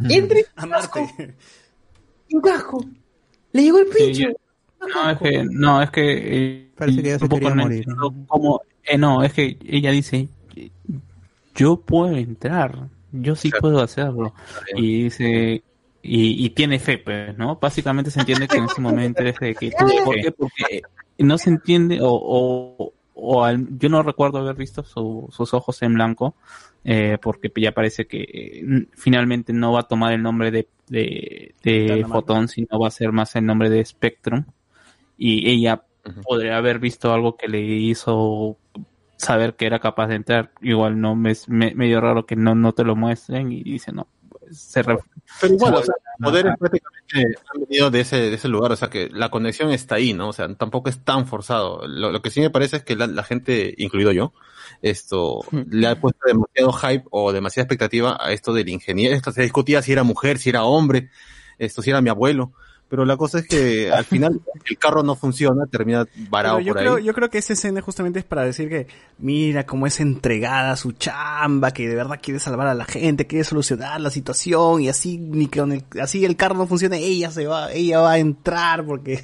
Entra 0.09 0.39
en 0.39 0.45
A 0.55 0.65
un 0.65 0.71
casco, 0.71 0.99
Marte. 0.99 1.33
un 2.33 2.41
casco. 2.41 2.85
Le 3.53 3.63
llegó 3.63 3.79
el 3.79 3.87
Sí, 3.87 3.93
pincho. 4.05 4.27
No, 4.93 5.11
es 5.11 5.17
que, 5.19 5.43
no, 5.43 5.81
es 5.81 5.89
que, 5.91 6.03
eh, 6.03 6.67
Parece 6.75 7.01
que 7.03 7.09
ya 7.09 7.19
se 7.19 7.29
quería 7.29 7.49
no 7.49 7.55
morir, 7.63 7.77
entiendo 7.79 8.13
cómo- 8.27 8.61
eh, 8.83 8.97
no, 8.97 9.23
es 9.23 9.33
que 9.33 9.57
ella 9.67 9.91
dice, 9.91 10.27
yo 11.55 11.77
puedo 11.77 12.15
entrar, 12.15 12.89
yo 13.11 13.35
sí 13.35 13.51
puedo 13.59 13.79
hacerlo. 13.81 14.33
Y 14.75 15.03
dice, 15.03 15.63
y, 16.03 16.45
y 16.45 16.49
tiene 16.51 16.79
fe, 16.79 16.97
pues, 16.97 17.37
¿no? 17.37 17.57
Básicamente 17.61 18.11
se 18.11 18.19
entiende 18.19 18.47
que 18.47 18.57
en 18.57 18.65
ese 18.65 18.81
momento 18.81 19.23
es 19.23 19.37
de 19.39 19.55
que, 19.55 19.71
¿por 20.05 20.15
qué? 20.15 20.31
Porque 20.31 20.81
no 21.19 21.37
se 21.37 21.49
entiende, 21.51 21.99
o, 22.01 22.09
o, 22.11 22.93
o 23.13 23.43
al- 23.43 23.67
yo 23.77 23.89
no 23.89 24.01
recuerdo 24.03 24.39
haber 24.39 24.55
visto 24.55 24.83
su- 24.83 25.27
sus 25.31 25.53
ojos 25.53 25.81
en 25.83 25.93
blanco, 25.93 26.35
eh, 26.83 27.17
porque 27.21 27.51
ya 27.57 27.71
parece 27.73 28.07
que 28.07 28.21
eh, 28.23 28.87
finalmente 28.93 29.53
no 29.53 29.73
va 29.73 29.81
a 29.81 29.87
tomar 29.87 30.13
el 30.13 30.23
nombre 30.23 30.49
de, 30.51 30.67
de, 30.87 31.53
de 31.63 32.03
Fotón, 32.11 32.47
sino 32.47 32.79
va 32.79 32.87
a 32.87 32.91
ser 32.91 33.11
más 33.11 33.35
el 33.35 33.45
nombre 33.45 33.69
de 33.69 33.85
Spectrum. 33.85 34.45
Y 35.17 35.47
ella 35.49 35.83
podría 36.23 36.57
haber 36.57 36.79
visto 36.79 37.13
algo 37.13 37.37
que 37.37 37.47
le 37.47 37.61
hizo 37.61 38.57
saber 39.17 39.55
que 39.55 39.67
era 39.67 39.77
capaz 39.79 40.07
de 40.07 40.15
entrar. 40.15 40.51
Igual 40.61 40.99
no 40.99 41.15
me 41.15 41.29
es 41.31 41.47
me- 41.47 41.75
medio 41.75 42.01
raro 42.01 42.25
que 42.25 42.35
no, 42.35 42.55
no 42.55 42.71
te 42.73 42.83
lo 42.83 42.95
muestren 42.95 43.51
y 43.51 43.61
dice 43.61 43.91
no. 43.91 44.07
Se 44.51 44.83
Pero 44.83 45.53
igual, 45.53 45.75
o 45.75 45.83
sea, 45.83 45.95
No, 46.19 46.29
poderes 46.29 46.53
prácticamente 46.59 47.39
han 47.53 47.61
venido 47.61 47.91
de 47.91 48.01
ese, 48.01 48.17
de 48.17 48.35
ese 48.35 48.47
lugar, 48.47 48.71
o 48.71 48.75
sea 48.75 48.89
que 48.89 49.09
la 49.09 49.29
conexión 49.29 49.71
está 49.71 49.95
ahí, 49.95 50.13
¿no? 50.13 50.29
O 50.29 50.33
sea, 50.33 50.53
tampoco 50.55 50.89
es 50.89 51.03
tan 51.03 51.27
forzado. 51.27 51.87
Lo, 51.87 52.11
lo 52.11 52.21
que 52.21 52.29
sí 52.29 52.41
me 52.41 52.49
parece 52.49 52.77
es 52.77 52.83
que 52.83 52.95
la, 52.95 53.07
la 53.07 53.23
gente, 53.23 53.73
incluido 53.77 54.11
yo, 54.11 54.33
esto, 54.81 55.41
le 55.69 55.87
ha 55.87 55.99
puesto 55.99 56.19
demasiado 56.25 56.71
hype 56.73 57.05
o 57.11 57.31
demasiada 57.31 57.65
expectativa 57.65 58.17
a 58.19 58.31
esto 58.31 58.53
del 58.53 58.69
ingeniero. 58.69 59.15
Esto 59.15 59.31
se 59.31 59.43
discutía 59.43 59.81
si 59.81 59.91
era 59.91 60.03
mujer, 60.03 60.37
si 60.37 60.49
era 60.49 60.63
hombre, 60.63 61.09
esto 61.59 61.81
si 61.81 61.89
era 61.89 62.01
mi 62.01 62.09
abuelo. 62.09 62.53
Pero 62.91 63.05
la 63.05 63.15
cosa 63.15 63.39
es 63.39 63.47
que 63.47 63.89
al 63.89 64.03
final 64.05 64.41
el 64.69 64.77
carro 64.77 65.01
no 65.01 65.15
funciona, 65.15 65.65
termina 65.65 66.05
varado 66.29 66.59
yo 66.59 66.73
por 66.73 66.81
creo, 66.81 66.95
ahí. 66.97 67.03
yo 67.05 67.13
creo 67.13 67.29
que 67.29 67.37
esa 67.37 67.53
escena 67.53 67.81
justamente 67.81 68.19
es 68.19 68.25
para 68.25 68.43
decir 68.43 68.67
que, 68.67 68.85
mira 69.17 69.65
cómo 69.65 69.87
es 69.87 69.99
entregada 70.01 70.71
a 70.71 70.75
su 70.75 70.91
chamba, 70.91 71.71
que 71.71 71.87
de 71.87 71.95
verdad 71.95 72.19
quiere 72.21 72.41
salvar 72.41 72.67
a 72.67 72.73
la 72.75 72.83
gente, 72.85 73.25
quiere 73.27 73.45
solucionar 73.45 73.99
la 74.01 74.09
situación, 74.09 74.81
y 74.81 74.89
así, 74.89 75.17
ni 75.17 75.47
que 75.47 75.61
con 75.61 75.71
el, 75.71 75.85
así 76.01 76.25
el 76.25 76.35
carro 76.35 76.55
no 76.55 76.67
funcione, 76.67 76.97
ella 76.99 77.31
se 77.31 77.47
va, 77.47 77.71
ella 77.71 78.01
va 78.01 78.11
a 78.11 78.17
entrar 78.19 78.85
porque, 78.85 79.23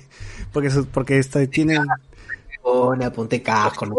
porque, 0.54 0.70
su- 0.72 0.88
porque 0.88 1.20
está, 1.20 1.46
tiene, 1.48 1.78
Pone, 2.62 3.12
ponte 3.12 3.42
casco, 3.42 3.86
¿no? 3.86 3.96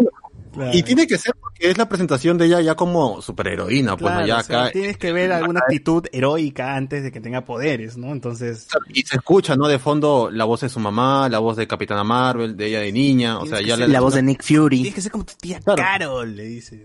Claro, 0.52 0.70
Y 0.76 0.82
tiene 0.82 1.06
que 1.06 1.18
ser 1.18 1.34
porque 1.40 1.70
es 1.70 1.78
la 1.78 1.88
presentación 1.88 2.38
de 2.38 2.46
ella 2.46 2.60
ya 2.60 2.74
como 2.74 3.20
superheroína, 3.22 3.96
pues 3.96 4.10
claro, 4.10 4.20
¿no? 4.20 4.26
ya 4.26 4.38
o 4.38 4.42
sea, 4.42 4.62
acá. 4.64 4.72
tienes 4.72 4.96
que 4.98 5.12
ver 5.12 5.32
alguna 5.32 5.60
actitud 5.60 6.04
heroica 6.12 6.74
antes 6.76 7.02
de 7.02 7.12
que 7.12 7.20
tenga 7.20 7.44
poderes, 7.44 7.96
¿no? 7.96 8.12
Entonces, 8.12 8.68
Y 8.92 9.02
se 9.02 9.16
escucha, 9.16 9.56
¿no? 9.56 9.68
De 9.68 9.78
fondo 9.78 10.30
la 10.32 10.44
voz 10.44 10.60
de 10.62 10.68
su 10.68 10.80
mamá, 10.80 11.28
la 11.28 11.38
voz 11.38 11.56
de 11.56 11.66
Capitana 11.66 12.04
Marvel, 12.04 12.56
de 12.56 12.66
ella 12.66 12.80
de 12.80 12.92
niña, 12.92 13.38
o 13.38 13.46
sea, 13.46 13.58
Tienes 13.58 13.78
ya 13.78 13.86
La 13.88 14.00
voz 14.00 14.14
de 14.14 14.22
Nick 14.22 14.42
tienes 14.44 14.62
Fury. 14.62 14.90
que 14.92 15.00
ser 15.00 15.12
como 15.12 15.24
tu 15.24 15.34
tía 15.40 15.60
Claro. 15.60 15.82
Carol, 15.82 16.36
le 16.36 16.44
dicen, 16.44 16.84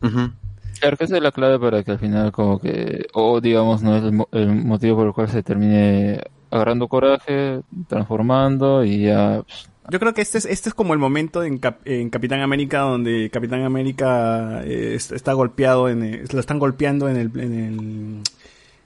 ¿no? 0.00 0.32
Claro 0.80 0.96
que 0.96 1.04
esa 1.04 1.16
es 1.16 1.22
la 1.22 1.30
clave 1.30 1.58
para 1.60 1.82
que 1.84 1.92
al 1.92 1.98
final 1.98 2.32
como 2.32 2.58
que, 2.58 3.06
o 3.14 3.40
digamos, 3.40 3.82
no 3.82 3.96
es 3.96 4.02
el, 4.02 4.12
mo- 4.12 4.28
el 4.32 4.52
motivo 4.64 4.96
por 4.96 5.06
el 5.06 5.12
cual 5.12 5.28
se 5.28 5.42
termine 5.42 6.20
agarrando 6.50 6.88
coraje, 6.88 7.60
transformando 7.88 8.84
y 8.84 9.02
ya... 9.04 9.42
pues, 9.46 9.68
Yo 9.90 9.98
creo 9.98 10.14
que 10.14 10.22
este 10.22 10.38
es, 10.38 10.44
este 10.44 10.68
es 10.68 10.74
como 10.74 10.92
el 10.92 10.98
momento 11.00 11.42
en, 11.42 11.58
Cap- 11.58 11.80
en 11.84 12.08
Capitán 12.08 12.40
América 12.40 12.80
donde 12.80 13.28
Capitán 13.30 13.62
América 13.62 14.62
eh, 14.64 14.92
es- 14.94 15.10
está 15.12 15.32
golpeado, 15.32 15.88
en 15.88 16.02
el- 16.04 16.28
lo 16.32 16.38
están 16.40 16.58
golpeando 16.60 17.08
en 17.08 17.16
el, 17.16 17.30
en 17.40 17.54
el 17.54 18.20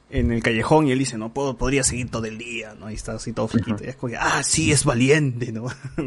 en 0.08 0.30
el 0.30 0.42
callejón 0.42 0.86
y 0.86 0.92
él 0.92 0.98
dice, 1.00 1.18
no, 1.18 1.34
puedo, 1.34 1.56
podría 1.56 1.82
seguir 1.82 2.10
todo 2.10 2.26
el 2.26 2.38
día, 2.38 2.74
¿no? 2.78 2.90
Y 2.90 2.94
está 2.94 3.12
así 3.14 3.32
todo 3.32 3.48
flaquito. 3.48 3.82
Y 3.84 3.88
es 3.88 3.96
como 3.96 4.14
ah, 4.20 4.42
sí, 4.44 4.70
es 4.72 4.84
valiente, 4.84 5.52
¿no? 5.52 5.66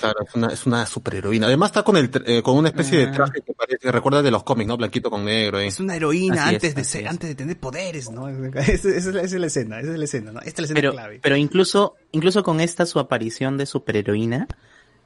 Claro, 0.00 0.16
es 0.26 0.34
una, 0.34 0.48
es 0.48 0.66
una 0.66 0.86
superheroína. 0.86 1.46
Además 1.46 1.68
está 1.68 1.84
con 1.84 1.96
el 1.96 2.10
tra- 2.10 2.24
eh, 2.26 2.42
con 2.42 2.56
una 2.56 2.68
especie 2.70 2.98
de 2.98 3.04
Ah. 3.04 3.12
traje 3.12 3.42
que 3.46 3.52
parece, 3.54 3.78
que 3.78 3.92
recuerda 3.92 4.22
de 4.22 4.30
los 4.32 4.42
cómics, 4.42 4.66
¿no? 4.66 4.76
Blanquito 4.76 5.08
con 5.08 5.24
negro. 5.24 5.60
¿eh? 5.60 5.68
es 5.68 5.78
una 5.78 5.94
heroína 5.94 6.46
Así 6.46 6.56
es, 6.56 6.64
antes 6.64 6.74
de 6.74 6.84
ser, 6.84 7.02
es. 7.04 7.10
antes 7.10 7.28
de 7.28 7.34
tener 7.36 7.60
poderes, 7.60 8.10
¿no? 8.10 8.28
Esa, 8.56 8.88
es 8.88 9.06
es 9.06 9.32
la 9.34 9.46
escena, 9.46 9.78
esa 9.78 9.92
es 9.92 9.98
la 9.98 10.04
escena, 10.04 10.32
¿no? 10.32 10.40
Esta 10.40 10.48
es 10.50 10.58
la 10.58 10.64
escena 10.64 10.80
Pero, 10.80 10.92
clave. 10.92 11.20
pero 11.22 11.36
incluso, 11.36 11.94
incluso 12.10 12.42
con 12.42 12.60
esta 12.60 12.86
su 12.86 12.98
aparición 12.98 13.56
de 13.56 13.66
superheroína, 13.66 14.48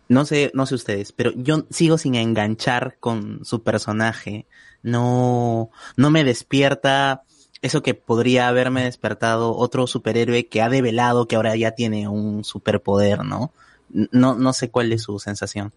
no 0.08 0.24
sé, 0.24 0.50
no 0.54 0.64
sé 0.64 0.74
ustedes, 0.76 1.12
pero 1.12 1.32
yo 1.36 1.66
sigo 1.68 1.98
sin 1.98 2.14
enganchar 2.14 2.96
con 2.98 3.44
su 3.44 3.62
personaje. 3.62 4.46
No, 4.82 5.70
no 5.96 6.10
me 6.10 6.24
despierta 6.24 7.24
eso 7.62 7.82
que 7.82 7.94
podría 7.94 8.48
haberme 8.48 8.84
despertado 8.84 9.56
otro 9.56 9.86
superhéroe 9.86 10.46
que 10.46 10.62
ha 10.62 10.68
develado 10.68 11.26
que 11.26 11.36
ahora 11.36 11.56
ya 11.56 11.72
tiene 11.72 12.08
un 12.08 12.44
superpoder, 12.44 13.24
¿no? 13.24 13.52
No, 13.88 14.34
no 14.34 14.52
sé 14.52 14.70
cuál 14.70 14.92
es 14.92 15.02
su 15.02 15.18
sensación. 15.18 15.72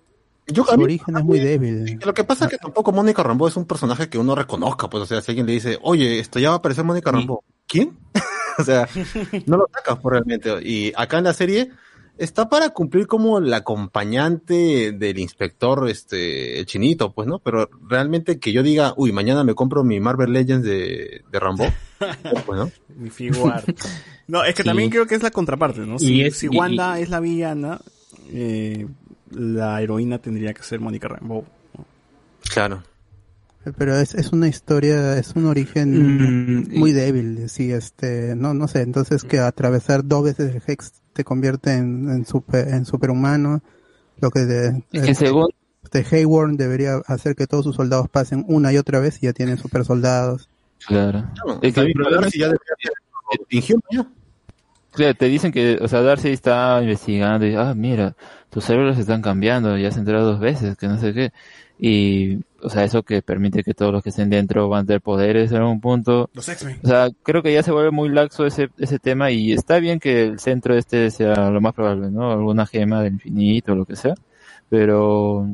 Yo, 0.48 0.66
Su 0.66 0.82
origen 0.82 1.18
es 1.18 1.24
muy 1.24 1.40
débil. 1.40 2.00
Lo 2.04 2.14
que 2.14 2.24
pasa 2.24 2.46
es 2.46 2.52
que 2.52 2.58
tampoco 2.58 2.92
Mónica 2.92 3.24
Rambeau 3.24 3.48
es 3.48 3.56
un 3.56 3.66
personaje 3.66 4.10
que 4.10 4.18
uno 4.18 4.36
reconozca, 4.36 4.90
pues, 4.90 5.04
o 5.04 5.06
sea, 5.06 5.22
si 5.22 5.32
alguien 5.32 5.48
le 5.48 5.54
dice, 5.54 5.80
oye, 5.82 6.20
esto 6.20 6.40
ya 6.40 6.50
va 6.50 6.56
a 6.56 6.58
aparecer 6.58 6.84
Mónica 6.84 7.12
Rambeau, 7.12 7.44
¿quién? 7.68 7.98
o 8.58 8.64
sea, 8.64 8.88
no 9.46 9.58
lo 9.58 9.70
sacas 9.74 10.00
por 10.00 10.14
realmente. 10.14 10.52
Y 10.64 10.92
acá 10.96 11.20
en 11.20 11.24
la 11.26 11.34
serie 11.34 11.72
está 12.18 12.50
para 12.50 12.70
cumplir 12.70 13.08
como 13.08 13.38
el 13.40 13.54
acompañante 13.54 14.92
del 14.92 15.20
inspector, 15.20 15.90
este, 15.90 16.60
el 16.60 16.66
chinito, 16.66 17.12
pues, 17.14 17.28
¿no? 17.28 17.40
Pero 17.40 17.70
realmente 17.88 18.40
que 18.40 18.52
yo 18.52 18.64
diga, 18.64 18.94
uy, 18.98 19.12
mañana 19.12 19.44
me 19.44 19.56
compro 19.56 19.84
mi 19.84 20.00
Marvel 20.00 20.32
Legends 20.34 20.66
de, 20.66 21.24
de 21.32 21.40
Rambo, 21.40 21.66
pues, 22.46 22.60
¿no? 22.60 22.72
Mi 22.96 23.10
figuar. 23.10 23.64
No, 24.28 24.44
es 24.44 24.54
que 24.56 24.64
Sí. 24.64 24.68
también 24.70 24.90
creo 24.90 25.08
que 25.08 25.16
es 25.16 25.24
la 25.24 25.32
contraparte, 25.32 25.82
¿no? 25.82 25.98
Si, 26.00 26.22
es- 26.22 26.38
si 26.38 26.46
y- 26.46 26.50
Wanda 26.58 27.00
es 27.00 27.10
la 27.10 27.20
villana, 27.20 27.80
eh, 28.30 28.88
la 29.32 29.82
heroína 29.82 30.20
tendría 30.20 30.54
que 30.54 30.64
ser 30.64 30.80
Mónica 30.80 31.08
Rambeau. 31.08 31.44
Claro. 32.54 32.84
Pero 33.78 33.96
es, 33.96 34.16
es 34.16 34.32
una 34.32 34.48
historia, 34.48 35.18
es 35.18 35.34
un 35.36 35.46
origen 35.46 36.68
muy 36.80 36.92
débil, 36.94 37.48
sí, 37.48 37.72
este, 37.72 38.36
no, 38.36 38.54
no 38.56 38.68
sé, 38.68 38.82
entonces 38.82 39.24
que 39.24 39.40
atravesar 39.40 40.04
dos 40.04 40.24
veces 40.24 40.56
el 40.56 40.62
Hex 40.66 40.94
te 41.14 41.24
convierte 41.24 41.74
en, 41.74 42.10
en 42.10 42.26
super, 42.26 42.68
en 42.68 42.86
superhumano, 42.86 43.62
lo 44.20 44.32
que 44.32 44.42
de, 44.42 44.84
Es 44.92 45.02
que 45.04 45.14
según- 45.16 45.50
de 45.92 46.06
Hayward 46.12 46.56
debería 46.58 46.96
hacer 47.06 47.36
que 47.36 47.46
todos 47.48 47.66
sus 47.66 47.76
soldados 47.76 48.08
pasen 48.10 48.46
una 48.48 48.72
y 48.74 48.78
otra 48.78 49.00
vez 49.00 49.22
y 49.22 49.28
ya 49.28 49.34
tienen 49.34 49.58
super 49.58 49.84
soldados. 49.86 50.50
Claro. 50.88 51.30
No, 51.46 51.60
Es 51.62 51.74
que 51.76 51.94
Darcy 52.12 52.40
ya 52.40 52.46
debería 52.48 52.76
ya. 53.94 54.08
Claro, 54.94 55.16
te 55.16 55.26
dicen 55.28 55.52
que, 55.52 55.78
o 55.82 55.88
sea, 55.88 56.02
Darcy 56.02 56.30
está 56.30 56.80
investigando 56.82 57.46
y, 57.46 57.56
ah, 57.56 57.74
mira, 57.76 58.16
tus 58.50 58.66
células 58.66 58.98
están 59.00 59.22
cambiando, 59.22 59.78
ya 59.78 59.88
has 59.88 59.98
entrado 59.98 60.26
dos 60.32 60.40
veces, 60.40 60.76
que 60.78 60.88
no 60.88 61.00
sé 61.00 61.14
qué. 61.14 61.32
Y, 61.80 62.40
o 62.62 62.70
sea, 62.70 62.84
eso 62.84 63.04
que 63.04 63.22
permite 63.22 63.64
que 63.64 63.74
todos 63.74 63.92
los 63.92 64.04
que 64.04 64.10
estén 64.10 64.30
dentro 64.30 64.70
van 64.70 64.84
a 64.84 64.86
tener 64.86 65.02
poderes 65.02 65.52
en 65.52 65.58
algún 65.58 65.82
punto. 65.82 66.30
Los 66.34 66.48
X-Men. 66.48 66.80
O 66.84 66.88
sea, 66.88 67.10
creo 67.24 67.42
que 67.44 67.54
ya 67.54 67.64
se 67.64 67.72
vuelve 67.72 67.92
muy 67.92 68.10
laxo 68.10 68.46
ese, 68.46 68.70
ese 68.78 69.00
tema 69.00 69.32
y 69.32 69.54
está 69.54 69.80
bien 69.80 70.00
que 70.00 70.24
el 70.24 70.40
centro 70.40 70.76
este 70.76 71.12
sea 71.12 71.50
lo 71.50 71.62
más 71.62 71.74
probable, 71.74 72.12
¿no? 72.12 72.32
Alguna 72.32 72.66
gema 72.66 73.02
del 73.02 73.14
infinito 73.14 73.74
o 73.74 73.76
lo 73.76 73.86
que 73.86 73.96
sea. 73.96 74.14
Pero 74.70 75.46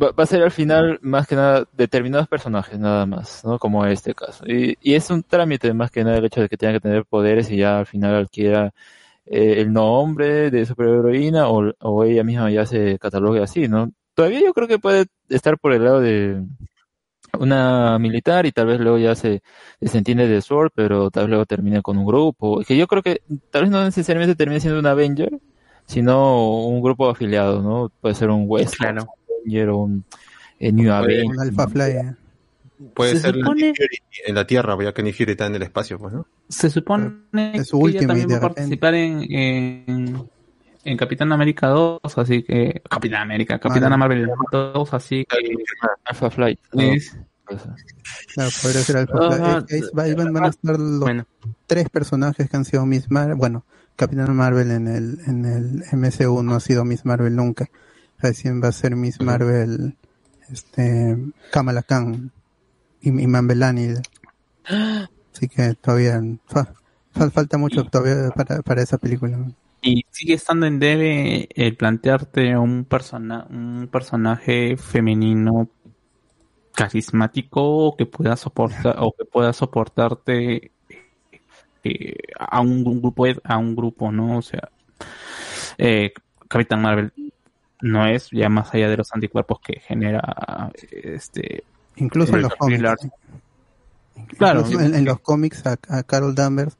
va, 0.00 0.12
va 0.12 0.24
a 0.24 0.26
ser 0.26 0.42
al 0.42 0.50
final 0.50 0.98
más 1.02 1.26
que 1.26 1.36
nada 1.36 1.64
determinados 1.72 2.28
personajes 2.28 2.78
nada 2.78 3.06
más, 3.06 3.44
¿no? 3.44 3.58
Como 3.58 3.84
este 3.86 4.14
caso. 4.14 4.44
Y, 4.46 4.76
y 4.80 4.94
es 4.94 5.10
un 5.10 5.22
trámite 5.22 5.72
más 5.74 5.90
que 5.90 6.04
nada 6.04 6.18
el 6.18 6.24
hecho 6.24 6.40
de 6.40 6.48
que 6.48 6.56
tenga 6.56 6.74
que 6.74 6.80
tener 6.80 7.04
poderes 7.04 7.50
y 7.50 7.58
ya 7.58 7.78
al 7.78 7.86
final 7.86 8.14
adquiera 8.16 8.72
eh, 9.26 9.60
el 9.60 9.72
nombre 9.72 10.50
de 10.50 10.66
superheroína 10.66 11.48
o, 11.48 11.72
o 11.80 12.04
ella 12.04 12.24
misma 12.24 12.50
ya 12.50 12.66
se 12.66 12.98
catalogue 12.98 13.42
así, 13.42 13.68
¿no? 13.68 13.92
Todavía 14.14 14.40
yo 14.40 14.52
creo 14.52 14.68
que 14.68 14.78
puede 14.78 15.06
estar 15.28 15.58
por 15.58 15.72
el 15.72 15.84
lado 15.84 16.00
de 16.00 16.42
una 17.38 17.98
militar 17.98 18.44
y 18.46 18.52
tal 18.52 18.66
vez 18.66 18.78
luego 18.80 18.98
ya 18.98 19.14
se, 19.14 19.42
se 19.80 19.98
entiende 19.98 20.28
de 20.28 20.42
Sword, 20.42 20.70
pero 20.74 21.10
tal 21.10 21.24
vez 21.24 21.30
luego 21.30 21.46
termine 21.46 21.80
con 21.82 21.96
un 21.96 22.04
grupo. 22.06 22.62
Que 22.62 22.76
yo 22.76 22.86
creo 22.86 23.02
que 23.02 23.22
tal 23.50 23.62
vez 23.62 23.70
no 23.70 23.82
necesariamente 23.84 24.34
termine 24.34 24.60
siendo 24.60 24.78
un 24.80 24.86
Avenger, 24.86 25.38
sino 25.86 26.66
un 26.66 26.82
grupo 26.82 27.08
afiliado, 27.08 27.62
¿no? 27.62 27.90
Puede 28.00 28.14
ser 28.14 28.28
un 28.30 28.44
West 28.46 28.74
Avenger 28.80 29.70
o 29.70 29.78
un 29.78 30.04
eh, 30.60 30.72
New 30.72 30.92
Avenger. 30.92 31.24
Un 31.26 31.40
Alpha 31.40 31.68
Fly. 31.68 31.82
eh. 31.82 32.14
Puede 32.94 33.12
Se 33.12 33.20
ser 33.20 33.34
supone- 33.36 33.72
en 34.26 34.34
la 34.34 34.46
Tierra, 34.46 34.76
ya 34.82 34.92
que 34.92 35.12
Fury 35.12 35.32
está 35.32 35.46
en 35.46 35.54
el 35.54 35.62
espacio, 35.62 35.98
pues, 35.98 36.12
¿no? 36.12 36.26
Se 36.48 36.68
supone 36.68 37.12
Es 37.54 37.70
que 37.70 37.76
ella 37.88 38.06
también 38.06 38.28
va 38.30 38.36
a 38.36 38.40
participar 38.40 38.94
en, 38.94 39.22
en, 39.32 40.28
en 40.84 40.96
Capitán 40.96 41.32
América 41.32 41.68
2, 41.68 42.00
así 42.16 42.42
que... 42.42 42.82
Capitán 42.88 43.22
América, 43.22 43.58
Capitán 43.58 43.92
Ah, 43.92 43.96
Marvel 43.96 44.30
2, 44.50 44.94
así 44.94 45.24
que... 45.28 45.36
Alpha 46.04 46.30
Flight. 46.30 46.60
Es- 46.72 47.16
Claro, 48.34 48.50
podría 48.62 48.80
ser 48.82 48.96
Alpha 48.98 49.18
Ah. 49.20 49.64
Eh, 49.68 49.82
ahí 49.98 50.14
van, 50.14 50.32
van 50.32 50.44
a 50.44 50.48
estar 50.48 50.78
los 50.78 51.10
tres 51.66 51.90
personajes 51.90 52.48
que 52.48 52.56
han 52.56 52.64
sido 52.64 52.86
Miss 52.86 53.10
Marvel. 53.10 53.34
Bueno, 53.36 53.66
Capitán 53.96 54.34
Marvel 54.34 54.70
en 54.70 54.88
el, 54.88 55.18
en 55.26 55.44
el 55.44 55.84
MCU 55.92 56.42
no 56.42 56.54
ha 56.54 56.60
sido 56.60 56.84
Miss 56.86 57.04
Marvel 57.04 57.36
nunca. 57.36 57.68
Recién 58.18 58.62
va 58.62 58.68
a 58.68 58.72
ser 58.72 58.96
Miss 58.96 59.20
Marvel, 59.20 59.96
este, 60.50 61.18
Kamala 61.50 61.82
Khan 61.82 62.30
y, 63.02 63.08
y 63.08 63.26
Mambelani. 63.26 63.94
Así 65.34 65.48
que 65.48 65.74
todavía 65.74 66.22
fa- 66.46 66.72
fa- 67.12 67.30
falta 67.30 67.58
mucho 67.58 67.84
todavía 67.84 68.30
para, 68.30 68.62
para 68.62 68.82
esa 68.82 68.96
película. 68.98 69.38
Y 69.82 70.06
sigue 70.10 70.34
estando 70.34 70.66
en 70.66 70.78
debe 70.78 71.48
el 71.54 71.76
plantearte 71.76 72.56
un, 72.56 72.84
persona, 72.84 73.46
un 73.50 73.88
personaje 73.90 74.76
femenino 74.76 75.68
carismático 76.74 77.96
que 77.96 78.06
pueda 78.06 78.36
soportar 78.36 78.96
o 78.98 79.12
que 79.12 79.24
pueda 79.24 79.52
soportarte 79.52 80.70
eh, 81.84 82.14
a 82.38 82.60
un, 82.60 82.86
un 82.86 83.02
grupo 83.02 83.26
a 83.44 83.58
un 83.58 83.76
grupo 83.76 84.10
no 84.10 84.38
o 84.38 84.42
sea 84.42 84.70
eh, 85.76 86.12
Capitán 86.48 86.80
Marvel 86.80 87.12
no 87.82 88.06
es 88.06 88.30
ya 88.30 88.48
más 88.48 88.72
allá 88.72 88.88
de 88.88 88.96
los 88.96 89.12
anticuerpos 89.12 89.60
que 89.60 89.80
genera 89.80 90.70
este 90.90 91.64
Incluso 91.96 92.36
en 92.36 92.42
los 92.42 92.54
cómics. 92.54 92.82
Claro. 94.38 94.60
Incluso 94.60 94.80
en, 94.80 94.94
en 94.94 95.04
los 95.04 95.20
cómics 95.20 95.66
a, 95.66 95.76
a 95.88 96.02
Carol 96.02 96.34
Danvers 96.34 96.76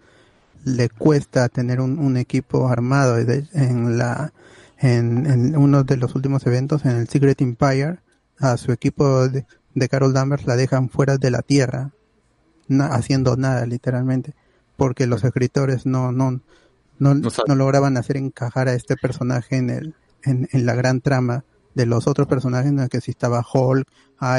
le 0.64 0.88
cuesta 0.88 1.48
tener 1.48 1.80
un, 1.80 1.98
un 1.98 2.16
equipo 2.16 2.68
armado. 2.68 3.18
En 3.18 3.98
la 3.98 4.32
en, 4.78 5.26
en 5.26 5.56
uno 5.56 5.84
de 5.84 5.96
los 5.96 6.14
últimos 6.14 6.46
eventos 6.46 6.84
en 6.84 6.92
el 6.96 7.08
Secret 7.08 7.40
Empire 7.40 8.00
a 8.38 8.56
su 8.56 8.72
equipo 8.72 9.28
de, 9.28 9.46
de 9.74 9.88
Carol 9.88 10.12
Danvers 10.12 10.46
la 10.46 10.56
dejan 10.56 10.88
fuera 10.88 11.18
de 11.18 11.30
la 11.30 11.42
tierra 11.42 11.92
na- 12.68 12.88
haciendo 12.88 13.36
nada 13.36 13.64
literalmente 13.66 14.34
porque 14.76 15.06
los 15.06 15.22
escritores 15.24 15.86
no 15.86 16.10
no 16.10 16.40
no, 16.98 17.14
no 17.14 17.54
lograban 17.54 17.96
hacer 17.96 18.16
encajar 18.16 18.68
a 18.68 18.74
este 18.74 18.96
personaje 18.96 19.56
en 19.56 19.70
el 19.70 19.94
en, 20.24 20.48
en 20.52 20.66
la 20.66 20.74
gran 20.74 21.00
trama 21.00 21.44
de 21.74 21.86
los 21.86 22.06
otros 22.06 22.26
personajes 22.28 22.70
en 22.70 22.80
el 22.80 22.88
que 22.88 23.00
sí 23.00 23.12
estaba 23.12 23.44
Hulk, 23.52 23.88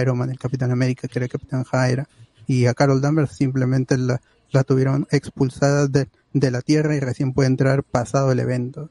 Iron 0.01 0.17
Man, 0.17 0.29
el 0.29 0.39
Capitán 0.39 0.71
América, 0.71 1.07
que 1.07 1.19
era 1.19 1.25
el 1.25 1.31
Capitán 1.31 1.65
Hydra, 1.65 2.07
y 2.47 2.67
a 2.67 2.73
Carol 2.73 3.01
Danvers 3.01 3.31
simplemente 3.35 3.97
la, 3.97 4.21
la 4.53 4.63
tuvieron 4.63 5.07
expulsada 5.11 5.88
de, 5.88 6.07
de 6.34 6.51
la 6.51 6.61
Tierra 6.61 6.95
y 6.95 6.99
recién 6.99 7.34
puede 7.34 7.47
entrar 7.47 7.84
pasado 7.84 8.31
el 8.31 8.39
evento. 8.39 8.89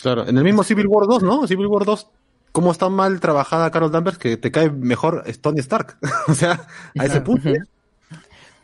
Claro, 0.00 0.26
en 0.26 0.36
el 0.36 0.44
mismo 0.44 0.64
Civil 0.64 0.86
War 0.88 1.06
2, 1.06 1.22
¿no? 1.22 1.46
Civil 1.46 1.66
War 1.66 1.84
2, 1.84 2.08
¿cómo 2.52 2.72
está 2.72 2.88
mal 2.88 3.20
trabajada 3.20 3.70
Carol 3.70 3.92
Danvers 3.92 4.18
que 4.18 4.36
te 4.36 4.50
cae 4.50 4.70
mejor 4.70 5.24
Tony 5.40 5.60
Stark? 5.60 5.96
o 6.28 6.34
sea, 6.34 6.66
a 6.98 7.04
ese 7.06 7.20
punto. 7.20 7.48
¿eh? 7.50 7.58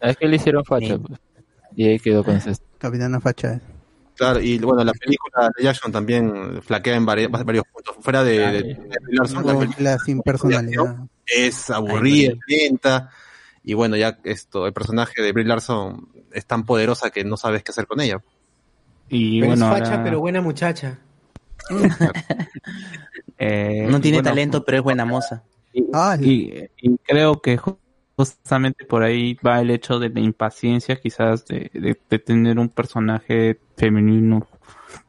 Es 0.01 0.16
que 0.16 0.27
le 0.28 0.36
hicieron 0.36 0.65
facha, 0.65 0.98
pues. 0.98 1.19
Y 1.77 1.86
ahí 1.89 1.98
quedó 1.98 2.24
con 2.24 2.36
ese. 2.36 2.52
Capitana 2.78 3.20
Facha. 3.20 3.60
Claro, 4.16 4.40
y 4.40 4.59
bueno, 4.59 4.82
la 4.82 4.93
película 4.93 5.48
de 5.56 5.62
Jackson 5.65 5.93
también 5.93 6.60
flaquea 6.62 6.97
en 6.97 7.06
vari- 7.06 7.28
varios 7.31 7.65
puntos. 7.73 7.97
Fuera 8.01 8.24
de, 8.24 8.39
de, 8.39 8.62
de 8.62 8.78
Larson, 9.10 9.47
la 9.47 9.56
película 9.59 9.90
La 9.93 9.98
sin 9.98 10.20
personalidad. 10.23 10.97
es 11.27 11.70
aburrida, 11.70 12.35
lenta. 12.48 13.10
Y 13.62 13.74
bueno, 13.74 13.97
ya 13.97 14.19
esto, 14.24 14.66
el 14.66 14.73
personaje 14.73 15.23
de 15.23 15.31
Brie 15.32 15.44
Larson 15.44 16.09
es 16.32 16.46
tan 16.46 16.64
poderosa 16.64 17.10
que 17.10 17.24
no 17.24 17.36
sabes 17.36 17.62
qué 17.62 17.70
hacer 17.72 17.86
con 17.86 18.00
ella. 18.00 18.22
y 19.09 19.40
Pero 19.40 19.52
bueno 19.52 19.66
es 19.72 19.78
facha, 19.78 19.90
ahora- 19.92 20.05
pero 20.05 20.20
buena 20.20 20.40
muchacha. 20.40 20.98
eh, 23.38 23.86
No 23.90 24.00
tiene 24.00 24.18
bueno, 24.18 24.30
talento, 24.30 24.64
pero 24.64 24.78
es 24.78 24.84
buena 24.84 25.05
moza. 25.05 25.42
Y, 25.72 26.52
y 26.80 26.98
creo 27.05 27.40
que 27.40 27.59
ju- 27.59 27.78
justamente 28.16 28.84
por 28.84 29.02
ahí 29.02 29.34
va 29.46 29.60
el 29.60 29.70
hecho 29.70 29.98
de 29.98 30.09
la 30.09 30.20
impaciencia 30.20 30.96
quizás 31.00 31.46
de, 31.46 31.70
de- 31.72 31.98
de 32.09 32.18
tener 32.18 32.59
un 32.59 32.68
personaje 32.68 33.60
femenino 33.76 34.46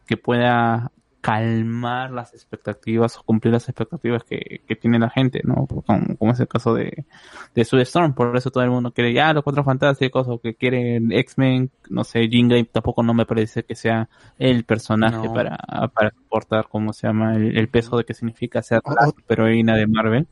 que 0.05 0.17
pueda 0.17 0.91
calmar 1.21 2.11
las 2.11 2.33
expectativas 2.33 3.17
o 3.17 3.23
cumplir 3.23 3.53
las 3.53 3.67
expectativas 3.67 4.23
que, 4.23 4.61
que 4.67 4.75
tiene 4.75 4.99
la 4.99 5.09
gente, 5.09 5.41
¿no? 5.43 5.67
Como, 5.67 6.15
como 6.17 6.31
es 6.31 6.39
el 6.39 6.47
caso 6.47 6.73
de, 6.73 7.05
de 7.53 7.65
Sue 7.65 7.81
Storm, 7.81 8.13
por 8.13 8.35
eso 8.37 8.51
todo 8.51 8.63
el 8.63 8.69
mundo 8.69 8.91
quiere 8.93 9.13
ya 9.13 9.33
los 9.33 9.43
cuatro 9.43 9.63
fantásticos 9.63 10.27
o 10.29 10.39
que 10.39 10.55
quieren 10.55 11.11
X-Men, 11.11 11.71
no 11.89 12.03
sé, 12.03 12.29
Jean 12.29 12.47
Grey 12.47 12.63
tampoco 12.65 13.03
no 13.03 13.13
me 13.13 13.25
parece 13.25 13.63
que 13.63 13.75
sea 13.75 14.09
el 14.37 14.63
personaje 14.63 15.27
No. 15.27 15.33
para, 15.33 15.57
para 15.93 16.11
soportar, 16.11 16.67
¿cómo 16.69 16.93
se 16.93 17.07
llama? 17.07 17.35
El, 17.35 17.57
el 17.57 17.67
peso 17.67 17.97
de 17.97 18.05
que 18.05 18.13
significa 18.13 18.61
ser 18.61 18.81
la 18.85 19.11
heroína 19.27 19.75
de 19.75 19.87
Marvel. 19.87 20.27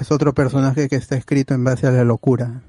Es 0.00 0.10
otro 0.10 0.32
personaje 0.32 0.88
que 0.88 0.96
está 0.96 1.16
escrito 1.16 1.54
en 1.54 1.62
base 1.64 1.86
a 1.86 1.90
la 1.92 2.02
locura. 2.04 2.62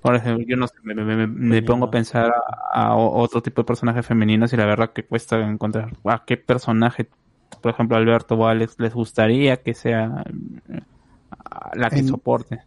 Por 0.00 0.14
ejemplo, 0.14 0.44
yo 0.48 0.56
no 0.56 0.66
sé, 0.66 0.74
me, 0.82 0.94
me- 1.26 1.62
pongo 1.62 1.86
a 1.86 1.90
pensar 1.90 2.32
a, 2.72 2.94
otro 2.96 3.42
tipo 3.42 3.62
de 3.62 3.66
personajes 3.66 4.06
femeninos 4.06 4.52
y 4.52 4.56
la 4.56 4.66
verdad 4.66 4.92
que 4.92 5.04
cuesta 5.04 5.38
encontrar 5.46 5.92
a 6.04 6.24
qué 6.26 6.36
personaje, 6.36 7.08
por 7.60 7.72
ejemplo, 7.72 7.96
Alberto 7.96 8.34
o 8.36 8.46
Alex 8.46 8.76
les 8.78 8.94
gustaría 8.94 9.62
que 9.62 9.74
sea 9.74 10.24
eh, 10.68 10.80
la 11.74 11.90
que 11.90 11.98
En- 12.00 12.08
soporte. 12.08 12.60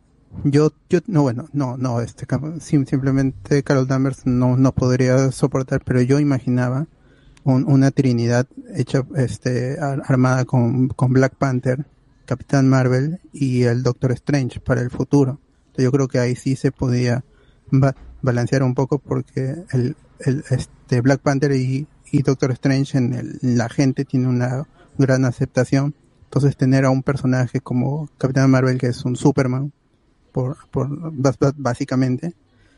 Yo, 0.45 0.71
yo, 0.89 0.99
no, 1.05 1.21
bueno, 1.21 1.45
no, 1.53 1.77
no, 1.77 2.01
este, 2.01 2.25
simplemente 2.59 3.61
Carol 3.61 3.87
Danvers 3.87 4.25
no, 4.25 4.57
no 4.57 4.71
podría 4.71 5.31
soportar, 5.31 5.81
pero 5.85 6.01
yo 6.01 6.19
imaginaba 6.19 6.87
un- 7.43 7.65
una 7.71 7.91
trinidad 7.91 8.47
hecha, 8.75 9.03
este, 9.15 9.79
ar- 9.79 10.01
armada 10.07 10.45
con, 10.45 10.87
con 10.89 11.13
Black 11.13 11.35
Panther, 11.35 11.85
Capitán 12.25 12.67
Marvel 12.67 13.19
y 13.31 13.63
el 13.63 13.83
Doctor 13.83 14.11
Strange 14.13 14.59
para 14.59 14.81
el 14.81 14.89
futuro. 14.89 15.39
Yo 15.77 15.91
creo 15.91 16.07
que 16.07 16.19
ahí 16.19 16.35
sí 16.35 16.55
se 16.55 16.71
podía 16.71 17.23
ba- 17.71 17.95
balancear 18.21 18.63
un 18.63 18.75
poco 18.75 18.99
porque 18.99 19.55
el, 19.71 19.95
el, 20.19 20.43
este, 20.49 21.01
Black 21.01 21.21
Panther 21.21 21.51
y, 21.53 21.87
y 22.11 22.21
Doctor 22.21 22.51
Strange 22.51 22.97
en, 22.97 23.13
el- 23.13 23.39
la 23.41 23.69
gente 23.69 24.05
tiene 24.05 24.27
una 24.27 24.67
gran 24.97 25.25
aceptación. 25.25 25.95
Entonces 26.25 26.57
tener 26.57 26.85
a 26.85 26.89
un 26.89 27.03
personaje 27.03 27.59
como 27.61 28.09
Capitán 28.17 28.49
Marvel 28.49 28.77
que 28.77 28.87
es 28.87 29.05
un 29.05 29.15
Superman, 29.15 29.71
por, 30.31 30.57
por 30.69 30.89
básicamente. 31.57 32.33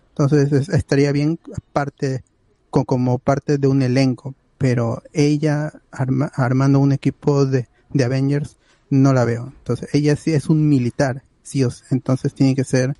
Entonces 0.10 0.52
es- 0.52 0.70
estaría 0.70 1.12
bien 1.12 1.40
parte 1.74 2.24
co- 2.70 2.86
como 2.86 3.20
parte 3.20 3.58
de 3.58 3.68
un 3.68 3.82
elenco, 3.82 4.36
pero 4.58 5.02
ella 5.14 5.72
arma- 5.92 6.32
armando 6.36 6.80
un 6.80 6.92
equipo 6.92 7.46
de, 7.46 7.68
de 7.94 8.04
Avengers 8.04 8.58
no 8.90 9.14
la 9.14 9.26
veo. 9.26 9.48
Entonces 9.58 9.90
ella 9.94 10.16
sí 10.16 10.34
es 10.34 10.48
un 10.50 10.68
militar, 10.70 11.24
sí 11.46 11.64
o 11.64 11.72
sí. 11.72 11.84
entonces 11.92 12.34
tiene 12.34 12.56
que 12.56 12.66
ser 12.66 12.96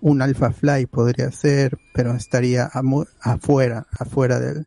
un 0.00 0.20
Alpha 0.22 0.52
Fly 0.52 0.86
podría 0.86 1.30
ser, 1.32 1.78
pero 1.94 2.14
estaría 2.14 2.70
afuera, 3.22 3.86
afuera 3.98 4.38
del, 4.40 4.66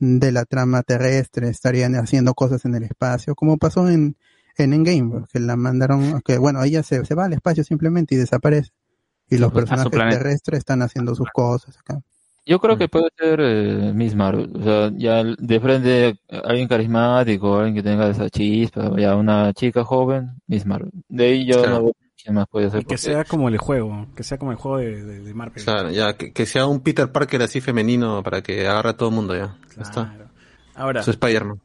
de 0.00 0.32
la 0.32 0.44
trama 0.46 0.82
terrestre, 0.82 1.48
estarían 1.48 1.94
haciendo 1.96 2.34
cosas 2.34 2.64
en 2.64 2.74
el 2.74 2.84
espacio, 2.84 3.34
como 3.34 3.58
pasó 3.58 3.88
en, 3.88 4.16
en 4.56 4.72
Endgame, 4.72 5.24
que 5.32 5.40
la 5.40 5.56
mandaron, 5.56 6.22
que 6.22 6.38
bueno, 6.38 6.62
ella 6.64 6.82
se, 6.82 7.04
se 7.04 7.14
va 7.14 7.26
al 7.26 7.34
espacio 7.34 7.64
simplemente 7.64 8.14
y 8.14 8.18
desaparece. 8.18 8.70
Y 9.28 9.38
los 9.38 9.52
personajes 9.52 9.90
terrestres 9.92 10.58
están 10.58 10.82
haciendo 10.82 11.14
sus 11.14 11.28
cosas 11.30 11.78
acá. 11.78 12.00
Yo 12.44 12.58
creo 12.58 12.76
que 12.76 12.88
puede 12.88 13.08
ser 13.16 13.40
eh, 13.40 13.92
Miss 13.94 14.14
Marvel. 14.16 14.50
O 14.56 14.62
sea, 14.62 14.90
ya 14.96 15.22
de 15.22 15.60
frente 15.60 16.18
alguien 16.28 16.66
carismático, 16.68 17.56
alguien 17.56 17.76
que 17.76 17.82
tenga 17.88 18.08
esa 18.10 18.28
chispa, 18.28 18.92
ya 18.98 19.14
una 19.16 19.52
chica 19.52 19.84
joven, 19.84 20.30
Miss 20.48 20.66
Marvel. 20.66 20.90
De 21.08 21.24
ahí 21.24 21.46
yo 21.46 21.58
Claro. 21.62 21.70
no 21.70 21.82
veo 21.84 21.92
quién 22.22 22.34
más 22.34 22.46
puede 22.48 22.70
ser. 22.70 22.80
Y 22.80 22.82
que 22.82 22.88
porque- 22.88 22.98
sea 22.98 23.24
como 23.24 23.48
el 23.48 23.58
juego, 23.58 24.06
que 24.16 24.22
sea 24.22 24.38
como 24.38 24.52
el 24.52 24.56
juego 24.58 24.78
de, 24.78 25.04
de, 25.04 25.20
de 25.20 25.34
Marvel. 25.34 25.62
Claro, 25.64 25.90
ya, 25.90 26.16
que, 26.16 26.32
que 26.32 26.46
sea 26.46 26.66
un 26.66 26.80
Peter 26.80 27.10
Parker 27.10 27.42
así 27.42 27.60
femenino 27.60 28.22
para 28.22 28.42
que 28.42 28.66
agarre 28.66 28.90
a 28.90 28.96
todo 28.96 29.08
el 29.08 29.14
mundo 29.14 29.34
ya. 29.36 29.56
Ya 29.76 29.82
está. 29.82 30.14
Ahora, 30.74 31.02
Su 31.02 31.12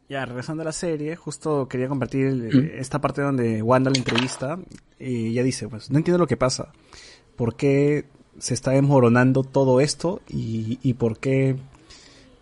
ya 0.09 0.25
regresando 0.25 0.63
a 0.63 0.65
la 0.65 0.73
serie, 0.73 1.15
justo 1.15 1.67
quería 1.69 1.87
compartir 1.87 2.27
el- 2.27 2.71
esta 2.77 2.99
parte 2.99 3.21
donde 3.21 3.61
Wanda 3.61 3.89
la 3.89 3.97
entrevista 3.97 4.59
y 4.99 5.27
ella 5.27 5.43
dice, 5.43 5.69
pues 5.69 5.89
no 5.89 5.97
entiendo 5.97 6.17
lo 6.17 6.27
que 6.27 6.35
pasa. 6.35 6.73
¿Por 7.37 7.55
qué 7.55 8.05
se 8.37 8.53
está 8.53 8.71
desmoronando 8.71 9.43
todo 9.43 9.79
esto 9.79 10.21
y, 10.27 10.77
y 10.83 10.95
por 10.95 11.19
qué 11.19 11.55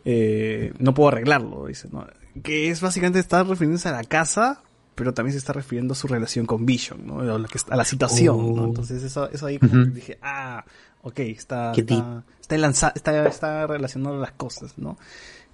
eh, 0.05 0.73
no 0.79 0.93
puedo 0.93 1.09
arreglarlo? 1.09 1.67
Dice, 1.67 1.87
¿no? 1.91 2.07
Que 2.43 2.69
es 2.69 2.81
básicamente 2.81 3.19
estar 3.19 3.45
refiriéndose 3.47 3.89
a 3.89 3.93
la 3.93 4.03
casa, 4.03 4.61
pero 4.95 5.13
también 5.13 5.33
se 5.33 5.37
está 5.39 5.53
refiriendo 5.53 5.91
a 5.93 5.95
su 5.95 6.07
relación 6.07 6.45
con 6.45 6.65
Vision, 6.65 7.05
¿no? 7.05 7.19
A 7.19 7.37
la, 7.39 7.47
que- 7.47 7.59
a 7.69 7.75
la 7.75 7.85
situación, 7.85 8.55
¿no? 8.55 8.61
Oh. 8.63 8.65
Entonces 8.67 9.03
eso, 9.03 9.29
eso 9.29 9.45
ahí 9.45 9.59
como 9.59 9.85
dije, 9.85 10.17
ah, 10.21 10.63
ok, 11.03 11.19
está, 11.19 11.73
está, 11.81 12.23
está, 12.41 12.55
enlaza- 12.55 12.91
está, 12.95 13.27
está 13.27 13.67
relacionando 13.67 14.19
las 14.19 14.31
cosas, 14.31 14.77
¿no? 14.77 14.97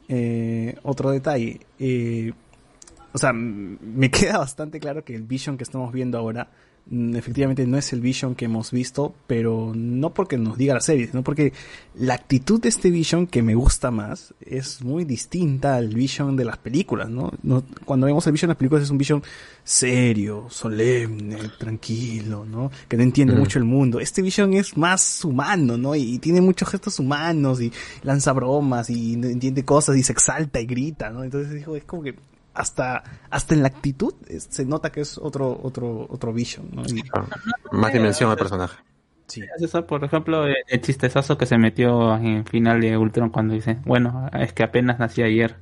Eh, 0.07 0.75
otro 0.83 1.11
detalle, 1.11 1.59
eh, 1.79 2.31
o 3.13 3.17
sea, 3.17 3.33
me 3.33 4.09
queda 4.11 4.37
bastante 4.37 4.79
claro 4.79 5.03
que 5.03 5.15
el 5.15 5.23
Vision 5.23 5.57
que 5.57 5.63
estamos 5.63 5.91
viendo 5.91 6.17
ahora 6.17 6.47
efectivamente 6.89 7.65
no 7.67 7.77
es 7.77 7.93
el 7.93 8.01
Vision 8.01 8.35
que 8.35 8.45
hemos 8.45 8.71
visto, 8.71 9.13
pero 9.27 9.71
no 9.75 10.13
porque 10.13 10.37
nos 10.37 10.57
diga 10.57 10.73
la 10.73 10.81
serie, 10.81 11.07
sino 11.07 11.23
porque 11.23 11.53
la 11.95 12.15
actitud 12.15 12.59
de 12.61 12.69
este 12.69 12.89
Vision 12.91 13.27
que 13.27 13.41
me 13.41 13.55
gusta 13.55 13.91
más 13.91 14.33
es 14.41 14.81
muy 14.83 15.05
distinta 15.05 15.75
al 15.75 15.89
Vision 15.89 16.35
de 16.35 16.45
las 16.45 16.57
películas, 16.57 17.09
¿no? 17.09 17.31
No- 17.43 17.63
cuando 17.85 18.07
vemos 18.07 18.25
el 18.27 18.33
Vision 18.33 18.47
de 18.49 18.53
las 18.53 18.57
películas 18.57 18.83
es 18.83 18.89
un 18.89 18.97
Vision 18.97 19.23
serio, 19.63 20.47
solemne, 20.49 21.37
tranquilo, 21.57 22.45
¿no? 22.45 22.71
Que 22.87 22.97
no 22.97 23.03
entiende 23.03 23.33
Ujú. 23.33 23.41
mucho 23.41 23.59
el 23.59 23.65
mundo. 23.65 23.99
Este 23.99 24.21
Vision 24.21 24.53
es 24.53 24.75
más 24.75 25.23
humano, 25.23 25.77
¿no? 25.77 25.95
Y, 25.95 26.01
y 26.15 26.19
tiene 26.19 26.41
muchos 26.41 26.67
gestos 26.69 26.99
humanos 26.99 27.61
y 27.61 27.71
lanza 28.03 28.33
bromas 28.33 28.89
y 28.89 29.13
entiende 29.13 29.63
cosas 29.63 29.95
y 29.97 30.03
se 30.03 30.11
exalta 30.11 30.59
y 30.59 30.65
grita, 30.65 31.09
¿no? 31.09 31.23
Entonces 31.23 31.53
dijo, 31.53 31.75
es 31.75 31.83
como 31.83 32.03
que 32.03 32.15
hasta 32.53 33.03
hasta 33.29 33.53
en 33.55 33.61
la 33.61 33.67
actitud 33.69 34.13
es- 34.27 34.47
se 34.49 34.65
nota 34.65 34.91
que 34.91 35.01
es 35.01 35.17
otro 35.17 35.59
otro 35.63 36.05
otro 36.09 36.33
Vision, 36.33 36.69
¿no? 36.73 36.83
Y- 36.83 37.03
Más 37.71 37.93
dimensión 37.93 38.29
al 38.29 38.37
personaje. 38.37 38.77
Sí. 39.27 39.41
Eso, 39.59 39.85
por 39.87 40.03
ejemplo, 40.03 40.45
el, 40.45 40.55
el 40.67 40.81
chistezazo 40.81 41.37
que 41.37 41.45
se 41.45 41.57
metió 41.57 42.15
en 42.17 42.45
final 42.45 42.81
de 42.81 42.97
Ultron 42.97 43.29
cuando 43.29 43.53
dice, 43.53 43.77
bueno, 43.85 44.29
es 44.33 44.51
que 44.51 44.63
apenas 44.63 44.99
nací 44.99 45.23
ayer. 45.23 45.55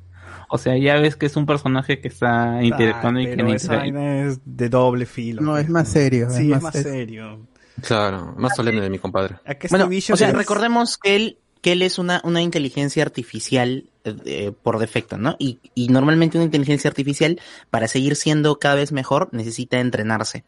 O 0.49 0.57
sea, 0.57 0.75
ya 0.75 0.95
ves 0.95 1.15
que 1.15 1.27
es 1.27 1.35
un 1.35 1.45
personaje 1.45 2.01
que 2.01 2.07
está 2.07 2.63
interactuando 2.63 3.19
Ah, 3.19 3.23
y 3.23 3.35
que 3.35 3.67
vaina 3.67 4.21
es 4.25 4.39
de 4.43 4.69
doble 4.69 5.05
filo. 5.05 5.43
No, 5.43 5.55
es 5.59 5.69
más 5.69 5.87
serio. 5.87 6.31
Sí, 6.31 6.49
es 6.51 6.57
es 6.57 6.63
más 6.63 6.73
serio. 6.73 6.91
serio. 6.91 7.39
Claro, 7.83 8.33
más 8.37 8.55
solemne 8.55 8.81
de 8.81 8.89
mi 8.89 8.97
compadre. 8.97 9.35
Este 9.45 9.67
Bueno, 9.69 9.85
o 9.87 10.17
sea, 10.17 10.29
es- 10.29 10.33
recordemos 10.35 10.97
que 10.97 11.15
él, 11.15 11.37
que 11.61 11.73
él 11.73 11.81
es 11.81 11.99
una, 11.99 12.21
una 12.23 12.41
inteligencia 12.41 13.03
artificial 13.03 13.85
eh, 14.05 14.51
por 14.63 14.79
defecto, 14.79 15.17
¿no? 15.17 15.35
Y, 15.39 15.59
y 15.75 15.89
normalmente 15.89 16.37
una 16.37 16.45
inteligencia 16.45 16.89
artificial, 16.89 17.39
para 17.69 17.87
seguir 17.87 18.15
siendo 18.15 18.59
cada 18.59 18.75
vez 18.75 18.91
mejor, 18.91 19.29
necesita 19.31 19.79
entrenarse. 19.79 20.43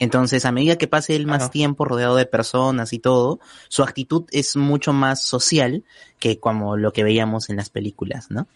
Entonces, 0.00 0.44
a 0.44 0.50
medida 0.52 0.76
que 0.76 0.88
pase 0.88 1.14
él 1.14 1.26
más 1.26 1.44
tiempo 1.52 1.84
rodeado 1.84 2.16
de 2.16 2.26
personas 2.26 2.92
y 2.92 2.98
todo, 2.98 3.38
su 3.68 3.82
actitud 3.84 4.24
es 4.32 4.56
mucho 4.56 4.92
más 4.92 5.22
social 5.22 5.84
que 6.18 6.38
como 6.40 6.76
lo 6.76 6.92
que 6.92 7.04
veíamos 7.04 7.48
en 7.50 7.56
las 7.56 7.70
películas, 7.70 8.26
¿no? 8.30 8.48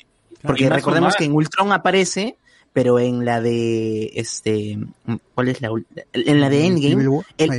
Porque 0.43 0.65
recordemos 0.77 1.15
que 1.19 1.25
en 1.27 1.33
Ultron 1.33 1.73
aparece, 1.73 2.37
pero 2.73 2.99
en 2.99 3.25
la 3.25 3.41
de 3.41 4.11
este, 4.15 4.79
¿cuál 5.35 5.49
es 5.49 5.61
la 5.61 5.69
En 6.13 6.41
la 6.41 6.49
de 6.49 6.67
Endgame, 6.67 6.95
él- 7.39 7.51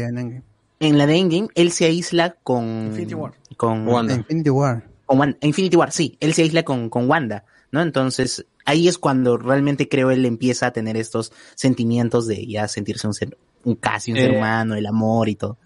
en 0.79 0.97
la 0.97 1.05
de 1.05 1.17
Endgame, 1.17 1.47
él 1.55 1.71
se 1.71 1.85
aísla 1.85 2.35
con 2.43 2.87
Infinity 2.87 3.13
War. 3.15 3.33
con 3.57 3.87
Wanda. 3.87 4.13
Infinity 4.15 4.49
War. 4.49 4.87
con 5.05 5.19
Wan- 5.19 5.37
Infinity 5.41 5.75
War, 5.75 5.91
sí, 5.91 6.17
él 6.19 6.33
se 6.33 6.43
aísla 6.43 6.63
con, 6.63 6.89
con 6.89 7.09
Wanda, 7.09 7.43
¿no? 7.71 7.81
Entonces, 7.81 8.45
ahí 8.65 8.87
es 8.87 8.97
cuando 8.97 9.37
realmente 9.37 9.89
creo 9.89 10.11
él 10.11 10.25
empieza 10.25 10.67
a 10.67 10.71
tener 10.71 10.95
estos 10.97 11.31
sentimientos 11.55 12.27
de 12.27 12.45
ya 12.45 12.67
sentirse 12.67 13.07
un 13.07 13.13
ser, 13.13 13.37
un 13.63 13.75
casi 13.75 14.11
un 14.11 14.17
ser 14.17 14.31
Eh. 14.33 14.37
humano, 14.37 14.75
el 14.75 14.85
amor 14.85 15.27
y 15.29 15.35
todo. 15.35 15.57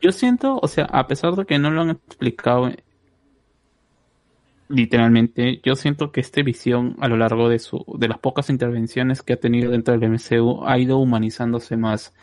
Yo 0.00 0.10
siento, 0.12 0.58
o 0.60 0.66
sea, 0.68 0.84
a 0.86 1.06
pesar 1.06 1.34
de 1.36 1.44
que 1.44 1.58
no 1.58 1.70
lo 1.70 1.82
han 1.82 1.90
explicado 1.90 2.70
literalmente, 4.72 5.60
yo 5.64 5.76
siento 5.76 6.12
que 6.12 6.20
este 6.20 6.42
visión 6.42 6.96
a 7.00 7.08
lo 7.08 7.16
largo 7.16 7.48
de 7.48 7.58
su, 7.58 7.84
de 7.98 8.08
las 8.08 8.18
pocas 8.18 8.50
intervenciones 8.50 9.22
que 9.22 9.34
ha 9.34 9.40
tenido 9.40 9.70
dentro 9.70 9.92
del 9.94 10.02
MCU 10.04 10.64
ha 10.66 10.78
ido 10.78 10.98
humanizándose 10.98 11.76
más. 11.76 12.14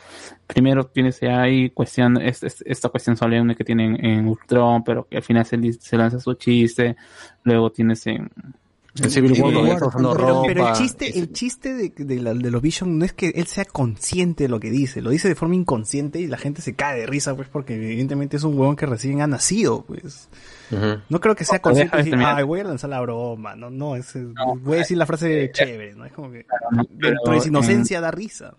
Primero 0.47 0.85
tienes 0.85 1.21
ahí 1.23 1.69
cuestión, 1.69 2.17
es- 2.21 2.43
es- 2.43 2.63
esta 2.67 2.89
cuestión 2.89 3.17
solemne 3.17 3.55
que 3.55 3.63
tienen 3.63 4.03
en 4.05 4.27
Ultron, 4.27 4.83
pero 4.83 5.07
que 5.07 5.17
al 5.17 5.23
final 5.23 5.45
se, 5.45 5.73
se 5.73 5.97
lanza 5.97 6.19
su 6.19 6.33
chiste. 6.35 6.95
Luego 7.43 7.71
tienes 7.71 8.05
en, 8.07 8.29
En 8.95 9.09
Civil 9.11 9.31
War, 9.33 9.37
Civil 9.51 9.55
War, 9.57 9.67
está 9.73 9.85
usando 9.87 10.11
pero, 10.13 10.27
ropa. 10.27 10.43
pero 10.47 10.67
el 10.67 10.73
chiste, 10.73 11.19
el 11.19 11.31
chiste 11.31 11.73
de, 11.75 11.93
de, 11.95 12.19
la- 12.21 12.33
de 12.33 12.49
los 12.51 12.61
Vision 12.61 12.97
no 12.97 13.05
es 13.05 13.13
que 13.13 13.29
él 13.29 13.45
sea 13.45 13.63
consciente 13.65 14.45
de 14.45 14.49
lo 14.49 14.59
que 14.59 14.71
dice, 14.71 15.01
lo 15.01 15.11
dice 15.11 15.27
de 15.27 15.35
forma 15.35 15.55
inconsciente 15.55 16.19
y 16.19 16.27
la 16.27 16.37
gente 16.37 16.61
se 16.63 16.73
cae 16.73 16.99
de 17.01 17.05
risa, 17.05 17.35
pues, 17.35 17.47
porque 17.49 17.75
evidentemente 17.75 18.37
es 18.37 18.43
un 18.43 18.57
huevón 18.57 18.75
que 18.75 18.87
recién 18.87 19.21
ha 19.21 19.27
nacido, 19.27 19.83
pues. 19.85 20.27
No 21.09 21.19
creo 21.19 21.35
que 21.35 21.45
sea 21.45 21.59
consciente 21.59 21.95
de 21.97 22.03
de 22.03 22.09
decir, 22.11 22.25
ay, 22.25 22.43
voy 22.43 22.59
a 22.61 22.63
lanzar 22.63 22.89
la 22.89 22.99
broma, 23.01 23.55
no, 23.55 23.69
no, 23.69 23.95
es, 23.95 24.15
No, 24.15 24.55
voy 24.57 24.75
a 24.75 24.79
decir 24.79 24.97
la 24.97 25.05
frase 25.05 25.51
chévere, 25.53 25.93
¿no? 25.93 26.05
Es 26.05 26.11
como 26.13 26.31
que 26.31 26.45
no, 26.71 26.83
dentro 26.89 27.21
pero 27.25 27.35
de 27.35 27.41
su 27.41 27.47
inocencia 27.49 28.01
da 28.01 28.09
risa. 28.11 28.55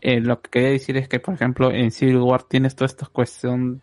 Eh, 0.00 0.20
lo 0.20 0.40
que 0.40 0.50
quería 0.50 0.70
decir 0.70 0.96
es 0.96 1.08
que, 1.08 1.18
por 1.20 1.34
ejemplo, 1.34 1.72
en 1.72 1.90
Civil 1.90 2.18
War 2.18 2.42
tienes 2.44 2.74
toda 2.76 2.86
esta 2.86 3.06
cuestión 3.06 3.80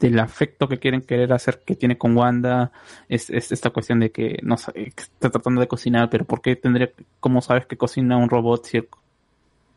del 0.00 0.18
afecto 0.18 0.68
que 0.68 0.78
quieren 0.78 1.02
querer 1.02 1.32
hacer 1.32 1.60
que 1.64 1.76
tiene 1.76 1.98
con 1.98 2.16
Wanda, 2.16 2.72
es, 3.08 3.30
es 3.30 3.52
esta 3.52 3.70
cuestión 3.70 4.00
de 4.00 4.10
que 4.10 4.38
no 4.42 4.56
sabe, 4.56 4.92
que 4.92 5.02
está 5.02 5.30
tratando 5.30 5.60
de 5.60 5.68
cocinar, 5.68 6.10
pero 6.10 6.24
¿por 6.24 6.40
qué 6.40 6.56
tendría, 6.56 6.90
cómo 7.20 7.42
sabes 7.42 7.66
que 7.66 7.76
cocina 7.76 8.16
un 8.16 8.30
robot 8.30 8.64
si 8.66 8.78
el, 8.78 8.88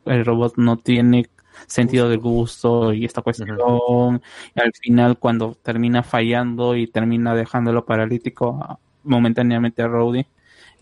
el 0.05 0.25
robot 0.25 0.53
no 0.57 0.77
tiene 0.77 1.29
sentido 1.67 2.09
del 2.09 2.19
gusto 2.19 2.93
y 2.93 3.05
esta 3.05 3.21
cuestión? 3.21 3.57
Y 4.55 4.59
al 4.59 4.71
final 4.81 5.17
cuando 5.19 5.55
termina 5.61 6.03
fallando 6.03 6.75
y 6.75 6.87
termina 6.87 7.35
dejándolo 7.35 7.85
paralítico 7.85 8.79
momentáneamente 9.03 9.81
a 9.81 9.87
Rhodey, 9.87 10.25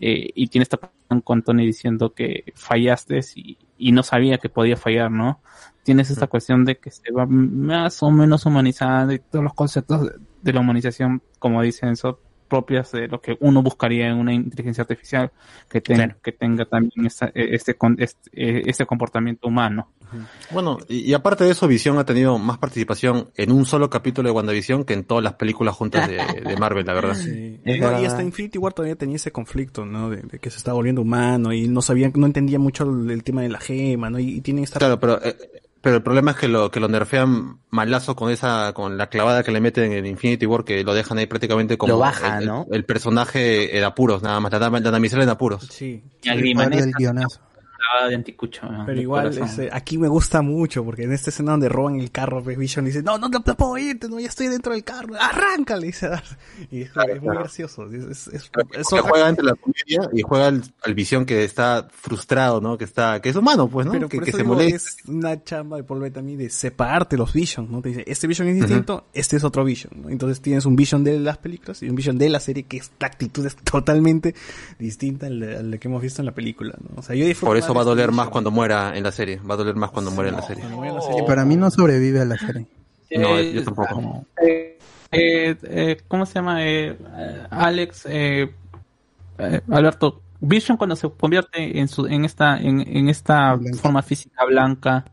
eh, 0.00 0.30
y 0.34 0.48
tiene 0.48 0.62
esta 0.64 0.78
cuestión 0.78 1.20
con 1.20 1.42
Tony 1.42 1.66
diciendo 1.66 2.12
que 2.14 2.52
fallaste 2.54 3.20
y, 3.36 3.58
y 3.78 3.92
no 3.92 4.02
sabía 4.02 4.38
que 4.38 4.48
podía 4.48 4.76
fallar, 4.76 5.10
¿no? 5.10 5.40
Tienes 5.82 6.10
esta 6.10 6.26
cuestión 6.28 6.64
de 6.64 6.76
que 6.78 6.90
se 6.90 7.10
va 7.10 7.26
más 7.26 8.02
o 8.02 8.10
menos 8.10 8.46
humanizando 8.46 9.12
y 9.12 9.18
todos 9.18 9.42
los 9.42 9.54
conceptos 9.54 10.02
de, 10.02 10.12
de 10.42 10.52
la 10.52 10.60
humanización, 10.60 11.22
como 11.38 11.60
dicen 11.62 11.88
eso, 11.90 12.20
propias 12.48 12.92
de 12.92 13.08
lo 13.08 13.18
que 13.20 13.36
uno 13.40 13.62
buscaría 13.62 14.08
en 14.08 14.18
una 14.18 14.34
inteligencia 14.34 14.82
artificial 14.82 15.32
que, 15.70 15.80
tenga 15.80 16.04
Claro. 16.04 16.20
que 16.22 16.32
tenga 16.32 16.64
también 16.66 17.06
esa- 17.06 17.28
eh, 17.34 17.48
este, 17.52 17.74
con- 17.76 17.96
este, 17.98 18.28
eh, 18.34 18.62
este 18.66 18.84
comportamiento 18.84 19.48
humano. 19.48 19.88
Bueno, 20.50 20.76
y, 20.88 20.98
y 20.98 21.14
aparte 21.14 21.44
de 21.44 21.52
eso, 21.52 21.66
Visión 21.66 21.96
ha 21.98 22.04
tenido 22.04 22.38
más 22.38 22.58
participación 22.58 23.30
en 23.36 23.50
un 23.50 23.64
solo 23.64 23.88
capítulo 23.88 24.28
de 24.28 24.34
WandaVision 24.34 24.84
que 24.84 24.92
en 24.92 25.04
todas 25.04 25.24
las 25.24 25.32
películas 25.34 25.74
juntas 25.74 26.06
de, 26.06 26.16
de 26.46 26.56
Marvel, 26.58 26.84
la 26.84 26.92
verdad. 26.92 27.14
Sí. 27.14 27.58
Es 27.64 27.80
No, 27.80 27.98
y 27.98 28.04
hasta 28.04 28.22
Infinity 28.22 28.58
War 28.58 28.74
todavía 28.74 28.96
tenía 28.96 29.16
ese 29.16 29.32
conflicto, 29.32 29.86
¿no? 29.86 30.10
De, 30.10 30.18
de 30.20 30.38
que 30.38 30.50
se 30.50 30.58
estaba 30.58 30.74
volviendo 30.74 31.00
humano 31.00 31.54
y 31.54 31.66
no 31.68 31.80
sabían, 31.80 32.12
no 32.16 32.26
entendía 32.26 32.58
mucho 32.58 32.84
el, 32.84 33.10
el 33.10 33.24
tema 33.24 33.40
de 33.40 33.48
la 33.48 33.60
gema, 33.60 34.10
¿no? 34.10 34.18
Y, 34.18 34.28
y 34.36 34.40
tienen 34.42 34.64
esta... 34.64 34.78
Claro, 34.78 35.00
pero, 35.00 35.18
eh, 35.24 35.34
pero 35.82 35.96
el 35.96 36.02
problema 36.02 36.30
es 36.30 36.36
que 36.38 36.48
lo, 36.48 36.70
que 36.70 36.80
lo 36.80 36.88
nerfean 36.88 37.58
malazo 37.70 38.16
con 38.16 38.30
esa, 38.30 38.72
con 38.72 38.96
la 38.96 39.08
clavada 39.08 39.42
que 39.42 39.50
le 39.52 39.60
meten 39.60 39.92
en 39.92 40.06
Infinity 40.06 40.46
War, 40.46 40.64
que 40.64 40.82
lo 40.84 40.94
dejan 40.94 41.18
ahí 41.18 41.26
prácticamente 41.26 41.76
como 41.76 41.92
Lo 41.94 41.98
baja, 41.98 42.38
el, 42.38 42.46
¿no? 42.46 42.66
el 42.70 42.84
personaje 42.84 43.76
en 43.76 43.84
apuros, 43.84 44.22
nada 44.22 44.40
más, 44.40 44.50
la, 44.52 44.60
dam- 44.60 44.80
la 44.80 44.90
damisela 44.90 45.24
en 45.24 45.28
apuros. 45.28 45.66
Sí. 45.70 46.02
Y 46.22 47.04
a 47.06 47.12
De 48.08 48.14
anticucho. 48.14 48.66
¿no? 48.70 48.84
Pero 48.86 48.96
De 48.96 49.02
igual, 49.02 49.38
este, 49.38 49.68
aquí 49.72 49.98
me 49.98 50.08
gusta 50.08 50.42
mucho, 50.42 50.84
porque 50.84 51.04
en 51.04 51.12
esta 51.12 51.30
escena 51.30 51.52
donde 51.52 51.68
roban 51.68 51.96
el 52.00 52.10
carro, 52.10 52.42
pues, 52.42 52.56
Vision 52.56 52.84
dice, 52.84 53.02
no, 53.02 53.18
no, 53.18 53.28
no, 53.28 53.42
no 53.44 53.56
puedo 53.56 53.76
irte, 53.78 54.08
no, 54.08 54.18
ya 54.18 54.28
estoy 54.28 54.48
dentro 54.48 54.72
del 54.72 54.84
carro, 54.84 55.14
arranca, 55.20 55.76
le 55.76 55.88
dice 55.88 56.06
a 56.06 56.10
Darth. 56.10 56.38
Y 56.70 56.82
es, 56.82 56.90
es 56.90 57.22
muy 57.22 57.36
gracioso. 57.36 57.86
Es, 57.90 58.04
es, 58.04 58.26
es- 58.28 58.34
es 58.34 58.50
Que 58.50 58.94
otra- 58.96 59.02
juega 59.02 59.28
entre 59.28 59.44
la 59.44 59.54
comedia 59.54 60.08
y 60.12 60.22
juega 60.22 60.46
al, 60.46 60.62
Visión 60.94 61.24
que 61.26 61.44
está 61.44 61.88
frustrado, 61.90 62.60
¿no? 62.60 62.76
Que 62.78 62.84
está, 62.84 63.20
que 63.20 63.28
es 63.30 63.36
humano, 63.36 63.68
pues, 63.68 63.86
¿no? 63.86 63.92
Pero 63.92 64.08
que 64.08 64.16
por 64.18 64.24
que 64.24 64.30
eso 64.30 64.38
se 64.38 64.42
digo, 64.44 64.54
molesta. 64.54 64.76
es 64.76 64.96
una 65.08 65.42
chamba 65.42 65.76
de 65.78 65.84
Paul 65.84 66.00
Bettany 66.00 66.36
de 66.36 66.50
separarte 66.50 67.16
los 67.16 67.32
Vision, 67.32 67.70
¿no? 67.70 67.80
Te 67.82 67.90
dice, 67.90 68.04
este 68.06 68.26
Vision 68.26 68.48
es 68.48 68.56
distinto, 68.56 69.06
este 69.14 69.36
es 69.36 69.44
otro 69.44 69.64
Vision, 69.64 70.02
¿no? 70.02 70.08
Entonces 70.10 70.40
tienes 70.40 70.66
un 70.66 70.76
Vision 70.76 71.02
de 71.04 71.18
las 71.18 71.38
películas 71.38 71.82
y 71.82 71.88
un 71.88 71.94
Vision 71.96 72.18
de 72.18 72.28
la 72.28 72.40
serie 72.40 72.64
que 72.64 72.76
es, 72.78 72.92
la 73.00 73.06
actitud 73.06 73.44
es 73.46 73.56
totalmente 73.56 74.34
distinta 74.78 75.26
a 75.26 75.30
la, 75.30 75.58
a 75.60 75.62
la 75.62 75.78
que 75.78 75.88
hemos 75.88 76.02
visto 76.02 76.20
en 76.22 76.26
la 76.26 76.32
película, 76.32 76.74
¿no? 76.80 77.00
O 77.00 77.02
sea, 77.02 77.16
yo 77.16 77.24
disfruto 77.26 77.50
Por 77.50 77.56
eso 77.56 77.71
va 77.74 77.80
a 77.82 77.84
de 77.84 77.90
doler 77.90 78.12
más 78.12 78.28
cuando 78.28 78.50
muera 78.50 78.96
en 78.96 79.02
la 79.04 79.12
serie. 79.12 79.38
Va 79.48 79.54
a 79.54 79.56
doler 79.56 79.74
más 79.76 79.90
cuando 79.90 80.10
muera 80.10 80.30
en 80.30 80.36
la 80.36 80.42
serie. 80.42 80.64
Y 81.18 81.22
para 81.26 81.44
mí 81.44 81.56
no 81.56 81.70
sobrevive 81.70 82.20
a 82.20 82.24
la 82.24 82.36
serie. 82.38 82.66
No, 83.18 83.36
Eh, 83.38 83.52
yo 83.52 83.62
tampoco. 83.64 84.24
eh, 84.42 84.78
eh, 85.10 85.56
eh, 85.62 86.00
¿Cómo 86.08 86.24
se 86.26 86.34
llama? 86.34 86.64
Eh, 86.66 86.96
eh, 86.96 87.42
Alex, 87.50 88.06
eh, 88.08 88.50
eh, 89.38 89.60
Alberto, 89.70 90.22
Vision 90.40 90.76
cuando 90.76 90.96
se 90.96 91.08
convierte 91.10 91.78
en 91.78 91.88
su, 91.88 92.06
en 92.06 92.24
esta, 92.24 92.58
en, 92.58 92.80
en 92.80 93.08
esta 93.08 93.54
Blanca. 93.54 93.78
forma 93.78 94.02
física 94.02 94.44
blanca, 94.44 95.04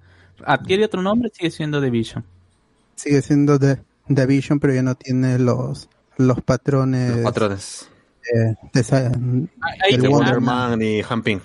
adquiere 0.46 0.86
otro 0.86 1.02
nombre, 1.02 1.30
sigue 1.34 1.52
siendo 1.52 1.82
de 1.82 1.90
Vision. 1.90 2.24
Sigue 2.96 3.22
siendo 3.22 3.60
de, 3.60 3.78
de 4.08 4.26
Vision, 4.26 4.60
pero 4.60 4.74
ya 4.74 4.82
no 4.82 4.96
tiene 4.96 5.38
los, 5.38 5.88
los 6.18 6.42
patrones, 6.42 7.18
Los 7.18 7.24
patrones. 7.26 7.90
eh, 8.34 8.56
de 8.74 9.50
Ahí 9.84 9.92
del 9.92 10.02
te- 10.02 10.08
Wonder. 10.08 10.40
Man 10.42 10.82
y 10.82 11.02
Hamping. 11.08 11.42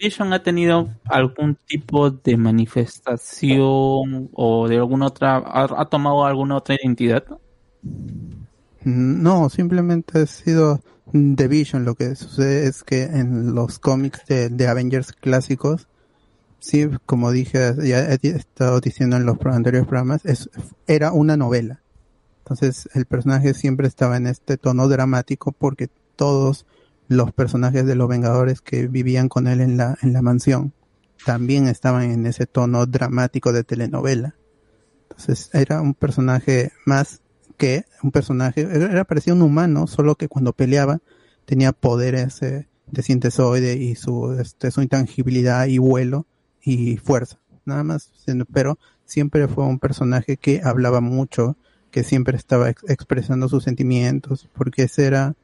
Vision 0.00 0.32
ha 0.32 0.42
tenido 0.42 0.88
algún 1.04 1.56
tipo 1.66 2.10
de 2.10 2.36
manifestación 2.36 4.30
o 4.32 4.66
de 4.66 4.76
alguna 4.76 5.06
otra, 5.06 5.42
ha, 5.46 5.84
tomado 5.86 6.24
alguna 6.24 6.56
otra 6.56 6.74
identidad. 6.74 7.24
No, 8.82 9.50
simplemente 9.50 10.20
ha 10.20 10.26
sido 10.26 10.80
The 11.12 11.48
Vision. 11.48 11.84
Lo 11.84 11.94
que 11.94 12.16
sucede 12.16 12.66
es 12.66 12.82
que 12.82 13.02
en 13.02 13.54
los 13.54 13.78
cómics 13.78 14.24
de, 14.26 14.48
de 14.48 14.68
Avengers 14.68 15.12
clásicos, 15.12 15.86
sí, 16.58 16.88
como 17.04 17.30
dije, 17.30 17.74
ya 17.84 18.00
he 18.00 18.18
estado 18.22 18.80
diciendo 18.80 19.16
en 19.16 19.26
los 19.26 19.36
anteriores 19.44 19.86
programas, 19.86 20.24
es, 20.24 20.48
era 20.86 21.12
una 21.12 21.36
novela. 21.36 21.82
Entonces 22.38 22.88
el 22.94 23.04
personaje 23.04 23.54
siempre 23.54 23.86
estaba 23.86 24.16
en 24.16 24.26
este 24.26 24.56
tono 24.56 24.88
dramático 24.88 25.52
porque 25.52 25.88
todos 26.16 26.66
los 27.10 27.32
personajes 27.32 27.84
de 27.84 27.96
los 27.96 28.08
Vengadores 28.08 28.60
que 28.60 28.86
vivían 28.86 29.28
con 29.28 29.48
él 29.48 29.60
en 29.60 29.76
la, 29.76 29.98
en 30.00 30.12
la 30.12 30.22
mansión 30.22 30.72
también 31.26 31.66
estaban 31.66 32.10
en 32.10 32.24
ese 32.24 32.46
tono 32.46 32.86
dramático 32.86 33.52
de 33.52 33.64
telenovela. 33.64 34.36
Entonces 35.10 35.50
era 35.52 35.80
un 35.82 35.94
personaje 35.94 36.70
más 36.86 37.20
que 37.56 37.84
un 38.04 38.12
personaje, 38.12 38.62
era 38.62 38.92
era 38.92 39.04
parecía 39.04 39.34
un 39.34 39.42
humano, 39.42 39.88
solo 39.88 40.14
que 40.14 40.28
cuando 40.28 40.52
peleaba 40.52 41.00
tenía 41.46 41.72
poderes 41.72 42.40
eh, 42.42 42.68
de 42.86 43.02
sintesoide 43.02 43.74
y 43.74 43.96
su, 43.96 44.38
este, 44.40 44.70
su 44.70 44.80
intangibilidad 44.80 45.66
y 45.66 45.78
vuelo 45.78 46.26
y 46.62 46.96
fuerza, 46.98 47.38
nada 47.64 47.82
más, 47.82 48.12
pero 48.52 48.78
siempre 49.04 49.48
fue 49.48 49.64
un 49.64 49.80
personaje 49.80 50.36
que 50.36 50.60
hablaba 50.62 51.00
mucho, 51.00 51.56
que 51.90 52.04
siempre 52.04 52.36
estaba 52.36 52.70
ex- 52.70 52.88
expresando 52.88 53.48
sus 53.48 53.64
sentimientos, 53.64 54.48
porque 54.54 54.84
ese 54.84 55.06
era, 55.06 55.34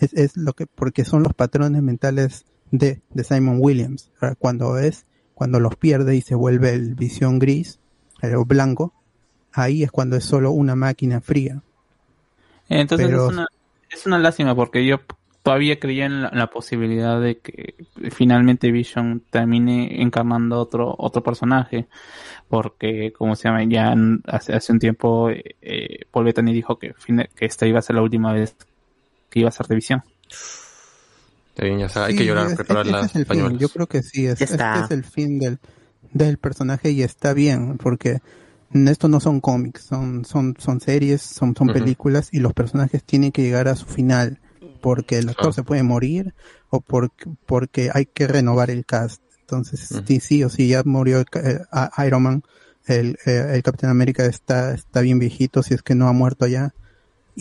es, 0.00 0.12
es 0.14 0.36
lo 0.36 0.54
que, 0.54 0.66
porque 0.66 1.04
son 1.04 1.22
los 1.22 1.34
patrones 1.34 1.82
mentales 1.82 2.44
de, 2.70 3.00
de 3.10 3.24
Simon 3.24 3.58
Williams, 3.60 4.10
cuando 4.38 4.78
es, 4.78 5.06
cuando 5.34 5.60
los 5.60 5.76
pierde 5.76 6.16
y 6.16 6.20
se 6.22 6.34
vuelve 6.34 6.74
el 6.74 6.94
visión 6.94 7.38
gris, 7.38 7.78
el 8.22 8.36
blanco, 8.46 8.92
ahí 9.52 9.82
es 9.82 9.90
cuando 9.90 10.16
es 10.16 10.24
solo 10.24 10.50
una 10.50 10.74
máquina 10.74 11.20
fría. 11.20 11.62
Entonces 12.68 13.08
Pero- 13.08 13.26
es, 13.26 13.32
una, 13.32 13.46
es 13.90 14.06
una 14.06 14.18
lástima 14.18 14.54
porque 14.54 14.86
yo 14.86 15.00
todavía 15.42 15.80
creía 15.80 16.06
en 16.06 16.22
la, 16.22 16.28
en 16.28 16.38
la 16.38 16.48
posibilidad 16.48 17.20
de 17.20 17.38
que 17.38 17.74
finalmente 18.10 18.70
Vision 18.70 19.22
termine 19.30 20.02
encarnando 20.02 20.58
otro 20.58 20.94
otro 20.98 21.22
personaje 21.22 21.88
porque 22.48 23.12
como 23.16 23.34
se 23.36 23.48
llama 23.48 23.64
ya 23.64 23.94
hace, 24.26 24.52
hace 24.52 24.72
un 24.72 24.78
tiempo 24.78 25.30
eh, 25.30 25.56
eh, 25.62 26.00
Paul 26.10 26.26
Bettany 26.26 26.52
dijo 26.52 26.78
que, 26.78 26.94
que 27.34 27.46
esta 27.46 27.66
iba 27.66 27.78
a 27.78 27.82
ser 27.82 27.96
la 27.96 28.02
última 28.02 28.34
vez 28.34 28.54
que 29.30 29.40
iba 29.40 29.48
a 29.48 29.52
ser 29.52 29.66
de 29.66 29.76
Visión 29.76 30.02
Está 31.50 31.64
bien, 31.64 31.78
ya 31.80 31.86
está, 31.86 32.04
hay 32.06 32.12
Sí, 32.12 32.18
que 32.18 32.26
llorar, 32.26 32.46
es- 32.48 32.54
preparar 32.56 32.86
las 32.86 33.14
es 33.16 33.26
pañuelos. 33.26 33.60
Yo 33.60 33.68
creo 33.68 33.86
que 33.86 34.02
sí, 34.02 34.26
es, 34.26 34.40
este 34.40 34.80
es 34.84 34.90
el 34.90 35.04
fin 35.04 35.38
del, 35.38 35.58
del 36.12 36.38
personaje 36.38 36.90
y 36.90 37.02
está 37.02 37.34
bien, 37.34 37.76
porque 37.76 38.18
esto 38.72 39.08
no 39.08 39.20
son 39.20 39.40
cómics, 39.40 39.82
son, 39.82 40.24
son, 40.24 40.54
son 40.58 40.80
series, 40.80 41.20
son, 41.22 41.54
son 41.56 41.68
películas 41.68 42.28
y 42.32 42.38
los 42.38 42.52
personajes 42.52 43.02
tienen 43.04 43.32
que 43.32 43.42
llegar 43.42 43.68
a 43.68 43.74
su 43.76 43.86
final, 43.86 44.38
porque 44.80 45.18
el 45.18 45.28
actor 45.28 45.52
se 45.52 45.62
puede 45.64 45.82
morir 45.82 46.34
o 46.70 46.80
porque, 46.80 47.24
porque 47.46 47.90
hay 47.92 48.06
que 48.06 48.26
renovar 48.28 48.70
el 48.70 48.86
cast. 48.86 49.20
Entonces, 49.40 50.00
sí, 50.06 50.20
sí 50.20 50.44
o 50.44 50.48
sí, 50.48 50.68
ya 50.68 50.82
murió 50.84 51.20
eh, 51.20 51.58
Iron 52.06 52.22
Man, 52.22 52.42
el, 52.86 53.18
eh, 53.26 53.50
el 53.54 53.62
Capitán 53.64 53.90
América 53.90 54.24
está, 54.24 54.72
está 54.72 55.00
bien 55.00 55.18
viejito, 55.18 55.64
si 55.64 55.74
es 55.74 55.82
que 55.82 55.96
no 55.96 56.06
ha 56.08 56.12
muerto 56.12 56.46
ya. 56.46 56.72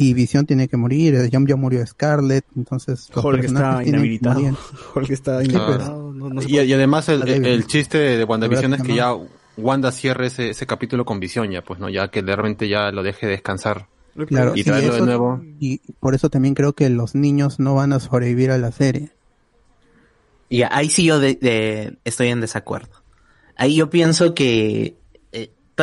Y 0.01 0.13
Visión 0.13 0.45
tiene 0.45 0.69
que 0.69 0.77
morir, 0.77 1.13
eh, 1.15 1.29
ya, 1.29 1.39
ya 1.45 1.57
murió 1.57 1.85
Scarlett, 1.85 2.45
entonces 2.55 3.09
Hulk 3.13 3.43
está 3.43 3.83
inhabilitado. 3.83 4.39
Hulk 4.95 5.09
está 5.09 5.43
inhabilitado. 5.43 6.13
No, 6.13 6.29
no 6.29 6.41
se 6.41 6.49
Y, 6.49 6.71
además 6.71 7.09
el, 7.09 7.67
chiste 7.67 7.97
de 7.97 8.23
WandaVision 8.23 8.75
es 8.75 8.81
que 8.81 8.95
ya 8.95 9.13
Wanda 9.57 9.91
cierre 9.91 10.27
ese, 10.27 10.51
ese 10.51 10.65
capítulo 10.65 11.03
con 11.03 11.19
Visión 11.19 11.51
ya, 11.51 11.61
pues 11.63 11.81
no, 11.81 11.89
ya 11.89 12.07
que 12.07 12.21
realmente 12.21 12.69
ya 12.69 12.93
lo 12.93 13.03
deje 13.03 13.27
descansar. 13.27 13.87
Claro, 14.27 14.53
y 14.55 14.59
sí, 14.59 14.69
traerlo 14.69 14.95
de 14.95 15.01
nuevo. 15.01 15.41
Y 15.59 15.79
por 15.99 16.15
eso 16.15 16.29
también 16.29 16.55
creo 16.55 16.71
que 16.71 16.89
los 16.89 17.13
niños 17.13 17.59
no 17.59 17.75
van 17.75 17.91
a 17.91 17.99
sobrevivir 17.99 18.51
a 18.51 18.57
la 18.57 18.71
serie. 18.71 19.11
Y 20.47 20.61
ahí 20.61 20.89
sí 20.89 21.03
yo 21.03 21.19
de- 21.19 21.35
de- 21.35 21.97
estoy 22.05 22.29
en 22.29 22.39
desacuerdo. 22.39 23.03
Ahí 23.57 23.75
yo 23.75 23.89
pienso 23.89 24.33
que 24.33 24.95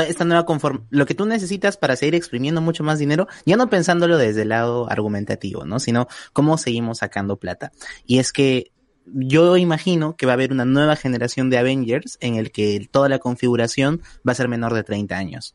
esta 0.02 0.24
nueva 0.24 0.46
conform 0.46 0.86
lo 0.90 1.06
que 1.06 1.14
tú 1.14 1.26
necesitas 1.26 1.76
para 1.76 1.96
seguir 1.96 2.14
exprimiendo 2.14 2.60
mucho 2.60 2.84
más 2.84 2.98
dinero, 2.98 3.28
ya 3.44 3.56
no 3.56 3.70
pensándolo 3.70 4.18
desde 4.18 4.42
el 4.42 4.50
lado 4.50 4.90
argumentativo, 4.90 5.64
¿no? 5.64 5.78
Sino 5.78 6.08
cómo 6.32 6.58
seguimos 6.58 6.98
sacando 6.98 7.36
plata. 7.36 7.72
Y 8.06 8.18
es 8.18 8.32
que 8.32 8.72
yo 9.06 9.56
imagino 9.56 10.16
que 10.16 10.26
va 10.26 10.32
a 10.32 10.34
haber 10.34 10.52
una 10.52 10.64
nueva 10.64 10.96
generación 10.96 11.50
de 11.50 11.58
Avengers 11.58 12.18
en 12.20 12.34
el 12.34 12.50
que 12.50 12.88
toda 12.90 13.08
la 13.08 13.18
configuración 13.18 14.02
va 14.26 14.32
a 14.32 14.36
ser 14.36 14.48
menor 14.48 14.74
de 14.74 14.82
30 14.82 15.16
años 15.16 15.54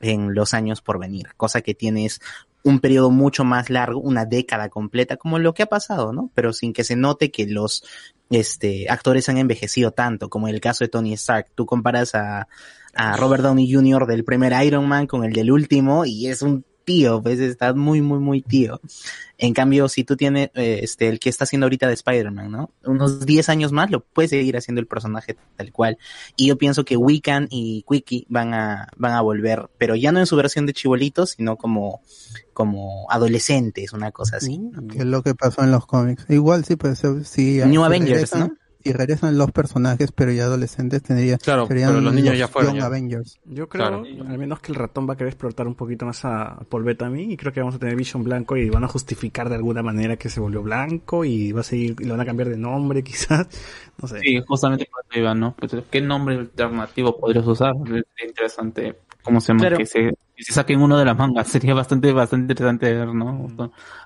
en 0.00 0.34
los 0.34 0.54
años 0.54 0.80
por 0.80 0.98
venir, 0.98 1.28
cosa 1.36 1.60
que 1.60 1.74
tienes 1.74 2.20
un 2.62 2.80
periodo 2.80 3.10
mucho 3.10 3.44
más 3.44 3.70
largo, 3.70 4.00
una 4.00 4.26
década 4.26 4.68
completa, 4.68 5.16
como 5.16 5.38
lo 5.38 5.54
que 5.54 5.62
ha 5.62 5.66
pasado, 5.66 6.12
¿no? 6.12 6.30
Pero 6.34 6.52
sin 6.52 6.72
que 6.72 6.84
se 6.84 6.96
note 6.96 7.30
que 7.30 7.46
los 7.46 7.84
este, 8.28 8.86
actores 8.90 9.28
han 9.28 9.38
envejecido 9.38 9.92
tanto, 9.92 10.28
como 10.28 10.48
en 10.48 10.54
el 10.54 10.60
caso 10.60 10.84
de 10.84 10.88
Tony 10.88 11.14
Stark. 11.14 11.50
Tú 11.54 11.66
comparas 11.66 12.14
a, 12.14 12.48
a 12.94 13.16
Robert 13.16 13.42
Downey 13.42 13.72
Jr. 13.72 14.06
del 14.06 14.24
primer 14.24 14.52
Iron 14.64 14.88
Man 14.88 15.06
con 15.06 15.24
el 15.24 15.32
del 15.32 15.50
último 15.50 16.04
y 16.04 16.26
es 16.26 16.42
un 16.42 16.64
tío, 16.84 17.22
pues 17.22 17.38
está 17.38 17.72
muy, 17.72 18.02
muy, 18.02 18.18
muy 18.18 18.42
tío. 18.42 18.80
En 19.38 19.54
cambio, 19.54 19.88
si 19.88 20.04
tú 20.04 20.16
tienes 20.16 20.50
eh, 20.54 20.80
este, 20.82 21.08
el 21.08 21.18
que 21.18 21.28
está 21.30 21.44
haciendo 21.44 21.66
ahorita 21.66 21.86
de 21.86 21.94
Spider-Man, 21.94 22.50
¿no? 22.50 22.70
Unos 22.84 23.24
10 23.24 23.48
años 23.48 23.72
más 23.72 23.90
lo 23.90 24.00
puedes 24.00 24.30
seguir 24.30 24.56
haciendo 24.56 24.80
el 24.80 24.86
personaje 24.86 25.36
tal 25.56 25.72
cual. 25.72 25.98
Y 26.36 26.48
yo 26.48 26.58
pienso 26.58 26.84
que 26.84 26.96
Wiccan 26.96 27.46
y 27.48 27.84
Quickie 27.88 28.26
van 28.28 28.54
a, 28.54 28.88
van 28.96 29.12
a 29.12 29.20
volver, 29.20 29.70
pero 29.78 29.94
ya 29.94 30.12
no 30.12 30.18
en 30.18 30.26
su 30.26 30.36
versión 30.36 30.66
de 30.66 30.72
chibolitos, 30.72 31.30
sino 31.30 31.56
como, 31.56 32.02
como 32.52 33.06
adolescentes, 33.08 33.92
una 33.92 34.10
cosa 34.10 34.38
así. 34.38 34.60
Que 34.90 34.98
es 34.98 35.06
lo 35.06 35.22
que 35.22 35.34
pasó 35.34 35.62
en 35.62 35.70
los 35.70 35.86
cómics. 35.86 36.26
Igual 36.28 36.64
sí, 36.64 36.76
pues 36.76 37.02
sí. 37.22 37.60
New 37.64 37.84
Avengers, 37.84 38.34
¿no? 38.34 38.50
Si 38.82 38.92
regresan 38.92 39.36
los 39.36 39.50
personajes, 39.52 40.12
pero 40.12 40.32
ya 40.32 40.44
adolescentes, 40.44 41.02
tendría, 41.02 41.38
Claro, 41.38 41.66
serían 41.66 41.90
pero 41.90 42.00
los 42.00 42.14
niños 42.14 42.36
ya 42.38 42.48
fueron, 42.48 42.72
Young 42.72 42.80
ya. 42.80 42.86
Avengers. 42.86 43.38
Yo 43.44 43.68
creo, 43.68 43.86
al 43.86 44.38
menos 44.38 44.60
que 44.60 44.72
el 44.72 44.76
ratón 44.76 45.08
va 45.08 45.14
a 45.14 45.16
querer 45.16 45.32
explotar 45.32 45.66
un 45.66 45.74
poquito 45.74 46.06
más 46.06 46.24
a 46.24 46.60
Paul 46.68 46.84
Bettany 46.84 47.32
y 47.32 47.36
creo 47.36 47.52
que 47.52 47.60
vamos 47.60 47.74
a 47.74 47.78
tener 47.78 47.96
Vision 47.96 48.24
blanco 48.24 48.56
y 48.56 48.70
van 48.70 48.84
a 48.84 48.88
justificar 48.88 49.48
de 49.48 49.56
alguna 49.56 49.82
manera 49.82 50.16
que 50.16 50.28
se 50.28 50.40
volvió 50.40 50.62
blanco 50.62 51.24
y 51.24 51.52
va 51.52 51.60
a 51.60 51.64
seguir, 51.64 51.96
y 52.00 52.04
lo 52.04 52.14
van 52.14 52.20
a 52.20 52.26
cambiar 52.26 52.48
de 52.48 52.56
nombre 52.56 53.02
quizás, 53.04 53.46
no 54.00 54.08
sé. 54.08 54.20
Sí, 54.20 54.40
justamente 54.46 54.86
por 54.90 55.04
eso 55.08 55.18
iba, 55.20 55.34
¿no? 55.34 55.54
Pues, 55.56 55.72
¿Qué 55.90 56.00
nombre 56.00 56.36
alternativo 56.36 57.18
podrías 57.18 57.46
usar? 57.46 57.74
Sería 57.84 58.04
interesante. 58.26 58.96
¿Cómo 59.22 59.40
se 59.40 59.48
llama? 59.48 59.60
Claro. 59.60 59.76
Que, 59.78 59.86
se, 59.86 60.14
que 60.36 60.44
se 60.44 60.52
saquen 60.52 60.80
uno 60.80 60.98
de 60.98 61.04
las 61.04 61.16
mangas. 61.16 61.48
Sería 61.48 61.74
bastante, 61.74 62.12
bastante 62.12 62.52
interesante 62.52 62.92
ver, 62.94 63.14
¿no? 63.14 63.48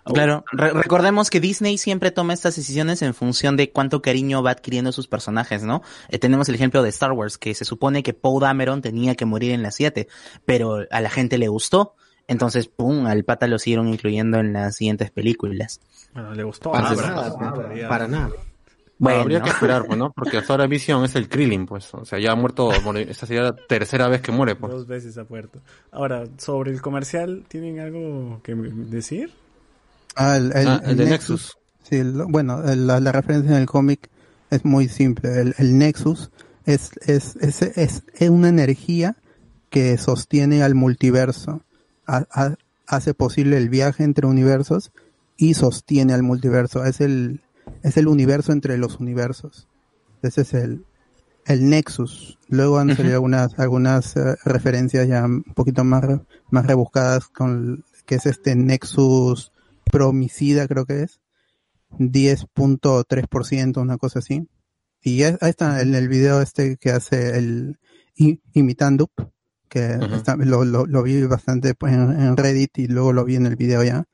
Claro, 0.04 0.44
re- 0.52 0.72
recordemos 0.72 1.30
que 1.30 1.40
Disney 1.40 1.78
siempre 1.78 2.10
toma 2.10 2.32
estas 2.34 2.56
decisiones 2.56 3.02
en 3.02 3.14
función 3.14 3.56
de 3.56 3.70
cuánto 3.70 4.02
cariño 4.02 4.42
va 4.42 4.50
adquiriendo 4.52 4.92
sus 4.92 5.06
personajes, 5.06 5.62
¿no? 5.62 5.82
Eh, 6.08 6.18
tenemos 6.18 6.48
el 6.48 6.54
ejemplo 6.56 6.82
de 6.82 6.88
Star 6.90 7.12
Wars, 7.12 7.38
que 7.38 7.54
se 7.54 7.64
supone 7.64 8.02
que 8.02 8.14
Poe 8.14 8.40
Dameron 8.40 8.82
tenía 8.82 9.14
que 9.14 9.24
morir 9.24 9.52
en 9.52 9.62
las 9.62 9.74
7, 9.76 10.08
pero 10.44 10.78
a 10.90 11.00
la 11.00 11.10
gente 11.10 11.38
le 11.38 11.48
gustó, 11.48 11.94
entonces, 12.26 12.68
pum, 12.68 13.06
al 13.06 13.22
pata 13.24 13.46
lo 13.46 13.58
siguieron 13.58 13.88
incluyendo 13.88 14.38
en 14.38 14.54
las 14.54 14.76
siguientes 14.76 15.10
películas. 15.10 15.80
Bueno, 16.14 16.32
le 16.34 16.42
gustó. 16.42 16.72
Para 16.72 16.88
Ah, 16.88 16.94
nada, 16.94 17.88
para 17.88 18.08
nada. 18.08 18.30
Bueno, 19.04 19.20
habría 19.20 19.40
que 19.42 19.50
esperar, 19.50 19.84
pues, 19.86 19.98
¿no? 19.98 20.12
Porque 20.12 20.38
hasta 20.38 20.52
ahora 20.52 20.66
Vision 20.66 21.04
es 21.04 21.14
el 21.16 21.28
Krillin, 21.28 21.66
pues. 21.66 21.92
O 21.94 22.04
sea, 22.04 22.18
ya 22.18 22.32
ha 22.32 22.34
muerto, 22.34 22.70
esta 22.72 23.26
sería 23.26 23.42
la 23.42 23.54
tercera 23.56 24.08
vez 24.08 24.20
que 24.20 24.32
muere, 24.32 24.56
pues. 24.56 24.72
Dos 24.72 24.86
veces 24.86 25.16
ha 25.18 25.24
muerto. 25.28 25.60
Ahora, 25.92 26.24
sobre 26.38 26.70
el 26.72 26.82
comercial, 26.82 27.44
¿tienen 27.48 27.80
algo 27.80 28.40
que 28.42 28.54
decir? 28.54 29.30
Ah, 30.16 30.36
el, 30.36 30.52
el- 30.56 30.68
Ah, 30.68 30.80
el 30.84 30.90
el 30.90 30.96
de 30.96 31.04
Nexus. 31.06 31.30
Nexus. 31.30 31.58
Sí, 31.82 31.96
el- 31.96 32.12
bueno, 32.28 32.62
el- 32.68 32.86
la, 32.86 33.00
la 33.00 33.12
referencia 33.12 33.52
en 33.52 33.58
el 33.62 33.66
cómic 33.66 34.08
es 34.50 34.64
muy 34.64 34.88
simple. 34.88 35.40
El, 35.40 35.54
el 35.58 35.78
Nexus 35.78 36.30
es, 36.66 36.90
es, 37.06 37.36
es, 37.36 37.62
es, 37.62 38.02
es 38.14 38.28
una 38.30 38.48
energía 38.48 39.16
que 39.70 39.98
sostiene 39.98 40.62
al 40.62 40.74
multiverso. 40.74 41.62
Ha- 42.06 42.26
ha- 42.30 42.54
hace 42.86 43.14
posible 43.14 43.56
el 43.56 43.68
viaje 43.68 44.04
entre 44.04 44.26
universos 44.26 44.92
y 45.36 45.54
sostiene 45.54 46.12
al 46.12 46.22
multiverso. 46.22 46.84
Es 46.84 47.00
el, 47.00 47.40
es 47.84 47.96
el 47.96 48.08
universo 48.08 48.50
entre 48.50 48.76
los 48.78 48.98
universos. 48.98 49.68
Ese 50.22 50.40
es 50.40 50.54
el, 50.54 50.84
el 51.46 51.68
Nexus. 51.70 52.38
Luego 52.48 52.78
han 52.78 52.96
salido 52.96 53.14
algunas, 53.14 53.56
algunas 53.60 54.16
eh, 54.16 54.34
referencias 54.44 55.06
ya 55.06 55.24
un 55.24 55.44
poquito 55.44 55.84
más, 55.84 56.04
más 56.50 56.66
rebuscadas 56.66 57.28
con, 57.28 57.84
que 58.06 58.16
es 58.16 58.26
este 58.26 58.56
Nexus 58.56 59.52
promicida, 59.92 60.66
creo 60.66 60.84
que 60.86 61.02
es. 61.04 61.20
10.3%, 61.98 63.80
una 63.80 63.98
cosa 63.98 64.18
así. 64.18 64.48
Y 65.02 65.18
ya- 65.18 65.36
ahí 65.40 65.50
está 65.50 65.80
en 65.82 65.94
el 65.94 66.08
video 66.08 66.40
este 66.40 66.76
que 66.76 66.90
hace 66.90 67.36
el 67.38 67.78
Imitando, 68.52 69.10
que 69.68 69.98
está- 70.14 70.36
lo, 70.36 70.64
lo, 70.64 70.86
lo 70.86 71.02
vi 71.02 71.22
bastante 71.26 71.74
pues, 71.74 71.92
en, 71.92 72.20
en 72.20 72.36
Reddit 72.36 72.78
y 72.78 72.86
luego 72.86 73.12
lo 73.12 73.24
vi 73.24 73.36
en 73.36 73.46
el 73.46 73.56
video 73.56 73.82
ya, 73.82 74.04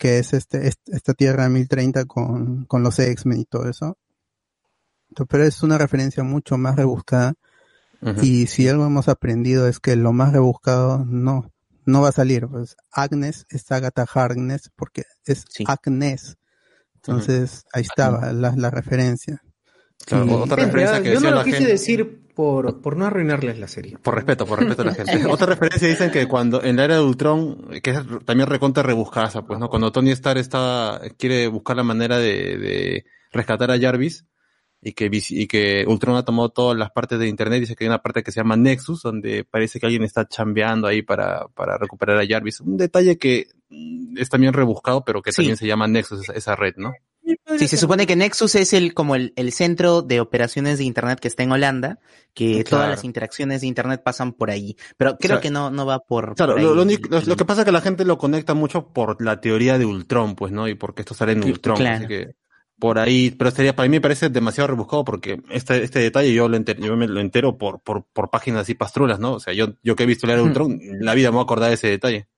que 0.00 0.18
es 0.18 0.32
este, 0.32 0.66
est- 0.66 0.88
esta 0.88 1.14
Tierra 1.14 1.48
1030 1.48 2.06
con, 2.06 2.64
con 2.64 2.82
los 2.82 2.98
X-Men 2.98 3.40
y 3.40 3.44
todo 3.44 3.68
eso. 3.68 3.96
Pero 5.28 5.44
es 5.44 5.62
una 5.62 5.76
referencia 5.76 6.22
mucho 6.22 6.56
más 6.56 6.76
rebuscada 6.76 7.34
y 8.24 8.46
si 8.46 8.66
algo 8.68 8.86
hemos 8.86 9.08
aprendido 9.08 9.68
es 9.68 9.78
que 9.78 9.94
lo 9.96 10.12
más 10.12 10.32
rebuscado 10.32 11.04
no, 11.04 11.50
no 11.84 12.00
va 12.00 12.08
a 12.08 12.12
salir. 12.12 12.46
Pues 12.48 12.76
Agnes 12.90 13.44
es 13.50 13.70
Agatha 13.70 14.06
Harkness 14.12 14.70
porque 14.74 15.04
es 15.26 15.44
Agnes. 15.66 16.36
Entonces 16.96 17.64
ahí 17.72 17.82
estaba 17.82 18.32
la, 18.32 18.54
la 18.56 18.70
referencia. 18.70 19.42
Claro, 20.06 20.40
otra 20.42 20.56
referencia 20.64 20.96
ah, 20.96 21.02
que 21.02 21.12
yo 21.12 21.20
no 21.20 21.30
lo 21.30 21.36
la 21.36 21.44
quise 21.44 21.58
gente. 21.58 21.72
decir 21.72 22.20
por, 22.34 22.80
por 22.80 22.96
no 22.96 23.04
arruinarles 23.06 23.58
la 23.58 23.68
serie. 23.68 23.98
Por 23.98 24.14
respeto, 24.14 24.46
por 24.46 24.58
respeto 24.58 24.82
a 24.82 24.86
la 24.86 24.94
gente. 24.94 25.12
Otra 25.28 25.46
referencia 25.46 25.86
dicen 25.88 26.10
que 26.10 26.26
cuando 26.26 26.62
en 26.64 26.76
la 26.76 26.84
era 26.84 26.94
de 26.96 27.02
Ultron, 27.02 27.68
que 27.82 27.90
es 27.90 28.00
también 28.24 28.48
recontra 28.48 28.82
rebuscada, 28.82 29.44
pues, 29.46 29.58
¿no? 29.58 29.68
Cuando 29.68 29.92
Tony 29.92 30.10
Stark 30.12 30.38
está, 30.40 31.00
quiere 31.18 31.48
buscar 31.48 31.76
la 31.76 31.82
manera 31.82 32.18
de, 32.18 32.56
de 32.56 33.04
rescatar 33.32 33.70
a 33.70 33.78
Jarvis 33.78 34.24
y 34.80 34.92
que, 34.94 35.10
y 35.12 35.46
que 35.46 35.84
Ultron 35.86 36.16
ha 36.16 36.24
tomado 36.24 36.48
todas 36.48 36.78
las 36.78 36.90
partes 36.90 37.18
de 37.18 37.28
internet, 37.28 37.60
dice 37.60 37.76
que 37.76 37.84
hay 37.84 37.88
una 37.88 38.00
parte 38.02 38.22
que 38.22 38.32
se 38.32 38.40
llama 38.40 38.56
Nexus, 38.56 39.02
donde 39.02 39.44
parece 39.44 39.78
que 39.78 39.84
alguien 39.86 40.04
está 40.04 40.26
chambeando 40.26 40.86
ahí 40.86 41.02
para, 41.02 41.46
para 41.48 41.76
recuperar 41.76 42.16
a 42.18 42.26
Jarvis. 42.26 42.60
Un 42.60 42.78
detalle 42.78 43.18
que 43.18 43.48
mm, 43.68 44.16
es 44.16 44.30
también 44.30 44.54
rebuscado, 44.54 45.04
pero 45.04 45.20
que 45.20 45.32
Sí. 45.32 45.36
también 45.42 45.58
se 45.58 45.66
llama 45.66 45.86
Nexus, 45.88 46.22
esa, 46.22 46.32
esa 46.32 46.56
red, 46.56 46.74
¿no? 46.78 46.92
Sí, 47.58 47.68
se 47.68 47.76
supone 47.76 48.06
que 48.06 48.16
Nexus 48.16 48.54
es 48.54 48.72
el 48.72 48.94
como 48.94 49.14
el, 49.14 49.32
el 49.36 49.52
centro 49.52 50.02
de 50.02 50.20
operaciones 50.20 50.78
de 50.78 50.84
internet 50.84 51.18
que 51.20 51.28
está 51.28 51.42
en 51.42 51.52
Holanda, 51.52 51.98
que 52.34 52.64
Claro. 52.64 52.64
todas 52.70 52.88
las 52.90 53.04
interacciones 53.04 53.60
de 53.60 53.66
internet 53.66 54.02
pasan 54.04 54.32
por 54.32 54.50
ahí. 54.50 54.76
Pero 54.96 55.16
creo 55.18 55.36
sea, 55.36 55.40
que 55.40 55.50
no, 55.50 55.70
no 55.70 55.86
va 55.86 56.00
por, 56.00 56.34
Claro, 56.34 56.54
por 56.54 56.62
lo, 56.62 56.82
único- 56.82 57.08
lo- 57.10 57.20
lo 57.20 57.36
que 57.36 57.44
pasa 57.44 57.62
es 57.62 57.64
que 57.64 57.72
la 57.72 57.80
gente 57.80 58.04
lo 58.04 58.18
conecta 58.18 58.54
mucho 58.54 58.88
por 58.88 59.20
la 59.22 59.40
teoría 59.40 59.78
de 59.78 59.84
Ultron, 59.86 60.34
pues, 60.36 60.52
¿no? 60.52 60.68
Y 60.68 60.74
porque 60.74 61.02
esto 61.02 61.14
sale 61.14 61.32
en 61.32 61.44
Ultron, 61.44 61.76
claro. 61.76 61.96
así 61.98 62.06
que 62.06 62.34
por 62.78 62.98
ahí, 62.98 63.30
pero 63.32 63.50
sería, 63.50 63.76
para 63.76 63.86
mí 63.90 63.96
me 63.96 64.00
parece 64.00 64.30
demasiado 64.30 64.68
rebuscado 64.68 65.04
porque 65.04 65.42
este, 65.50 65.82
este 65.84 65.98
detalle 65.98 66.32
yo 66.32 66.48
lo 66.48 66.56
entero, 66.56 66.80
yo 66.82 66.96
me 66.96 67.06
lo 67.06 67.20
entero 67.20 67.58
por, 67.58 67.80
por, 67.82 68.06
por 68.10 68.30
páginas 68.30 68.62
así 68.62 68.72
pastrulas, 68.72 69.18
¿no? 69.18 69.34
O 69.34 69.38
sea, 69.40 69.52
yo, 69.52 69.74
yo 69.82 69.94
que 69.96 70.04
he 70.04 70.06
visto 70.06 70.26
de 70.26 70.40
Ultron, 70.40 70.80
la 70.98 71.12
vida 71.12 71.28
me 71.28 71.34
voy 71.34 71.40
a 71.40 71.44
acordar 71.44 71.68
de 71.68 71.74
ese 71.74 71.88
detalle. 71.88 72.28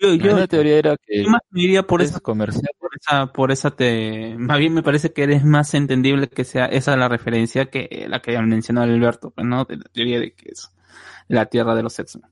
Yo, 0.00 0.14
yo, 0.14 0.32
Una 0.34 0.46
teoría 0.46 0.78
era 0.78 0.96
que 0.96 1.24
yo 1.24 1.30
más 1.30 1.40
me 1.50 1.62
iría 1.62 1.82
por 1.82 2.02
es 2.02 2.10
esa, 2.10 2.20
comercial. 2.20 2.70
por 2.78 2.90
esa, 3.00 3.26
por 3.32 3.50
esa 3.52 3.70
te, 3.72 4.36
más 4.38 4.58
bien 4.58 4.72
me 4.74 4.82
parece 4.82 5.12
que 5.12 5.24
eres 5.24 5.44
más 5.44 5.74
entendible 5.74 6.28
que 6.28 6.44
sea 6.44 6.66
esa 6.66 6.96
la 6.96 7.08
referencia 7.08 7.66
que 7.66 8.06
la 8.08 8.22
que 8.22 8.40
mencionó 8.40 8.82
Alberto, 8.82 9.30
pues, 9.30 9.46
¿no? 9.46 9.64
De 9.64 9.76
la 9.76 9.84
teoría 9.92 10.20
de 10.20 10.32
que 10.34 10.50
es 10.52 10.70
la 11.26 11.46
tierra 11.46 11.74
de 11.74 11.82
los 11.82 11.98
X-Men. 11.98 12.30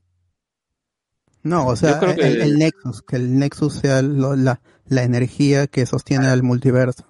No, 1.43 1.67
o 1.67 1.75
sea, 1.75 1.93
Yo 1.93 1.99
creo 1.99 2.15
que- 2.15 2.27
el, 2.27 2.41
el 2.41 2.57
Nexus, 2.57 3.01
que 3.01 3.15
el 3.17 3.37
Nexus 3.37 3.73
sea 3.75 4.01
lo- 4.01 4.35
la, 4.35 4.61
la 4.87 5.03
energía 5.03 5.67
que 5.67 5.85
sostiene 5.85 6.27
al 6.27 6.43
multiverso. 6.43 7.05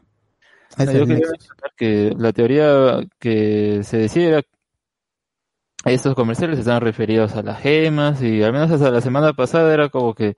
Es 0.78 0.92
yo 0.94 1.06
quería 1.08 1.28
que 1.76 2.14
la 2.18 2.34
teoría 2.34 3.00
que 3.20 3.82
se 3.84 3.98
decía 3.98 4.28
era 4.28 4.44
estos 5.86 6.16
comerciales 6.16 6.60
están 6.60 6.82
referidos 6.82 7.36
a 7.36 7.44
las 7.44 7.62
gemas 7.62 8.22
y 8.22 8.44
al 8.44 8.54
menos 8.54 8.72
hasta 8.72 8.92
la 8.92 9.02
semana 9.02 9.34
pasada 9.34 9.74
era 9.74 9.90
como 9.90 10.14
que 10.16 10.36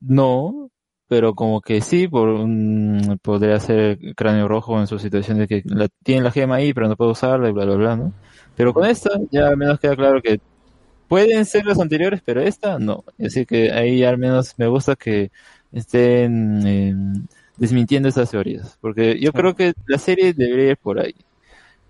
no, 0.00 0.70
pero 1.08 1.34
como 1.34 1.60
que 1.62 1.80
sí, 1.82 2.08
por 2.08 2.28
un- 2.30 3.18
podría 3.22 3.60
ser 3.60 3.98
cráneo 4.16 4.48
rojo 4.48 4.80
en 4.80 4.86
su 4.88 4.98
situación 4.98 5.38
de 5.38 5.48
que 5.48 5.62
la, 5.66 5.88
tiene 6.04 6.22
la 6.22 6.32
gema 6.32 6.56
ahí 6.56 6.74
pero 6.74 6.88
no 6.88 6.96
puede 6.96 7.12
usarla 7.12 7.48
y 7.50 7.52
bla 7.52 7.64
bla 7.66 7.76
bla, 7.76 7.96
¿no? 7.96 8.14
Pero 8.54 8.74
con 8.74 8.86
esta 8.86 9.10
ya 9.32 9.48
al 9.48 9.56
menos 9.58 9.80
queda 9.80 9.96
claro 9.96 10.22
que 10.22 10.40
pueden 11.08 11.44
ser 11.46 11.64
los 11.66 11.80
anteriores, 11.80 12.22
pero 12.24 12.42
esta 12.42 12.78
no. 12.78 13.04
Así 13.24 13.46
que 13.46 13.72
ahí 13.72 14.04
al 14.04 14.18
menos 14.18 14.54
me 14.58 14.68
gusta 14.68 14.96
que 14.96 15.30
estén 15.72 16.66
eh, 16.66 16.94
desmintiendo 17.56 18.08
esas 18.08 18.30
teorías, 18.30 18.78
porque 18.80 19.20
yo 19.20 19.32
creo 19.34 19.54
que 19.56 19.74
la 19.86 19.98
serie 19.98 20.34
debería 20.34 20.72
ir 20.72 20.78
por 20.78 21.00
ahí. 21.00 21.14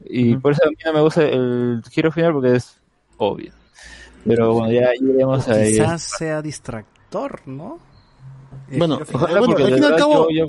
Y 0.04 0.36
por 0.36 0.52
eso 0.52 0.62
a 0.64 0.70
mí 0.70 0.76
no 0.84 0.92
me 0.92 1.00
gusta 1.00 1.22
el 1.22 1.82
giro 1.90 2.12
final 2.12 2.32
porque 2.32 2.56
es 2.56 2.78
obvio. 3.16 3.52
Pero 4.24 4.54
bueno, 4.54 4.72
ya 4.72 4.90
iremos 4.94 5.48
a. 5.48 5.62
Quizás 5.62 6.02
sea 6.02 6.42
distractor, 6.42 7.46
¿no? 7.46 7.78
El 8.70 8.78
Bueno, 8.78 8.98
al 8.98 9.06
fin 9.06 9.82
y 9.82 9.86
al 9.86 9.96
cabo, 9.96 10.26
pues, 10.26 10.40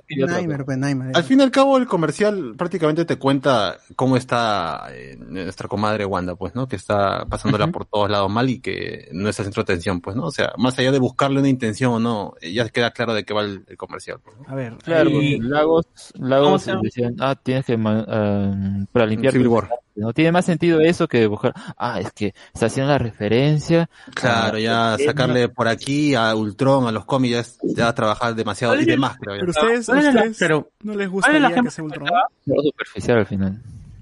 al 1.13 1.23
fin 1.23 1.39
y 1.39 1.43
al 1.43 1.51
cabo 1.51 1.77
el 1.77 1.87
comercial 1.87 2.55
prácticamente 2.57 3.05
te 3.05 3.17
cuenta 3.17 3.77
cómo 3.95 4.17
está 4.17 4.87
eh, 4.91 5.17
nuestra 5.19 5.67
comadre 5.67 6.05
Wanda, 6.05 6.35
pues, 6.35 6.55
¿no? 6.55 6.67
Que 6.67 6.75
está 6.75 7.25
pasándola 7.25 7.67
por 7.67 7.85
todos 7.85 8.09
lados 8.09 8.29
mal 8.31 8.49
y 8.49 8.59
que 8.59 9.09
no 9.11 9.29
está 9.29 9.43
el 9.43 9.47
centro 9.47 9.63
de 9.63 9.73
atención, 9.73 10.01
pues, 10.01 10.15
¿no? 10.15 10.25
O 10.25 10.31
sea, 10.31 10.53
más 10.57 10.77
allá 10.79 10.91
de 10.91 10.99
buscarle 10.99 11.39
una 11.39 11.49
intención 11.49 11.93
o 11.93 11.99
no, 11.99 12.33
eh, 12.41 12.53
ya 12.53 12.67
queda 12.69 12.91
claro 12.91 13.13
de 13.13 13.23
qué 13.23 13.33
va 13.33 13.41
el, 13.41 13.63
el 13.67 13.77
comercial. 13.77 14.19
pues, 14.23 14.37
¿no? 14.37 14.45
A 14.47 14.55
ver, 14.55 14.77
Claro, 14.83 15.09
Lagos, 15.41 15.85
Lagos 16.15 16.65
decían, 16.81 17.15
ah, 17.19 17.35
tienes 17.35 17.65
que 17.65 17.77
ah, 17.85 18.85
para 18.91 19.05
limpiar 19.05 19.33
Civil 19.33 19.47
War. 19.47 19.69
¿No? 19.97 20.13
Tiene 20.13 20.31
más 20.31 20.45
sentido 20.45 20.79
eso 20.79 21.07
que 21.07 21.27
buscar, 21.27 21.53
ah, 21.77 21.99
es 21.99 22.11
que 22.13 22.33
está 22.53 22.67
haciendo 22.67 22.91
la 22.91 22.97
referencia. 22.97 23.89
Claro, 24.13 24.57
a- 24.57 24.59
ya 24.59 24.97
sacarle 25.03 25.49
por 25.49 25.67
aquí 25.67 26.15
a 26.15 26.33
Ultron, 26.35 26.87
a 26.87 26.91
los 26.91 27.03
cómics, 27.05 27.57
ya, 27.63 27.93
trabajar 27.93 28.33
demasiado 28.35 28.79
y 28.79 28.85
demás, 28.85 29.17
creo 29.19 29.35
pero 29.39 29.49
ustedes, 29.51 29.85
¿Cuál 29.87 29.99
era 29.99 30.11
la- 30.11 30.19
ustedes 30.21 30.37
pero- 30.39 30.69
no 30.83 30.93
les 30.95 31.09
¿Cuál 31.09 31.35
es 31.35 31.41
la 31.41 31.53
que 31.61 31.71
sea 31.71 31.83
Ultron? 31.83 32.07
Algo 32.07 32.61
superficial 32.63 33.17
al 33.17 33.25
final. 33.25 33.61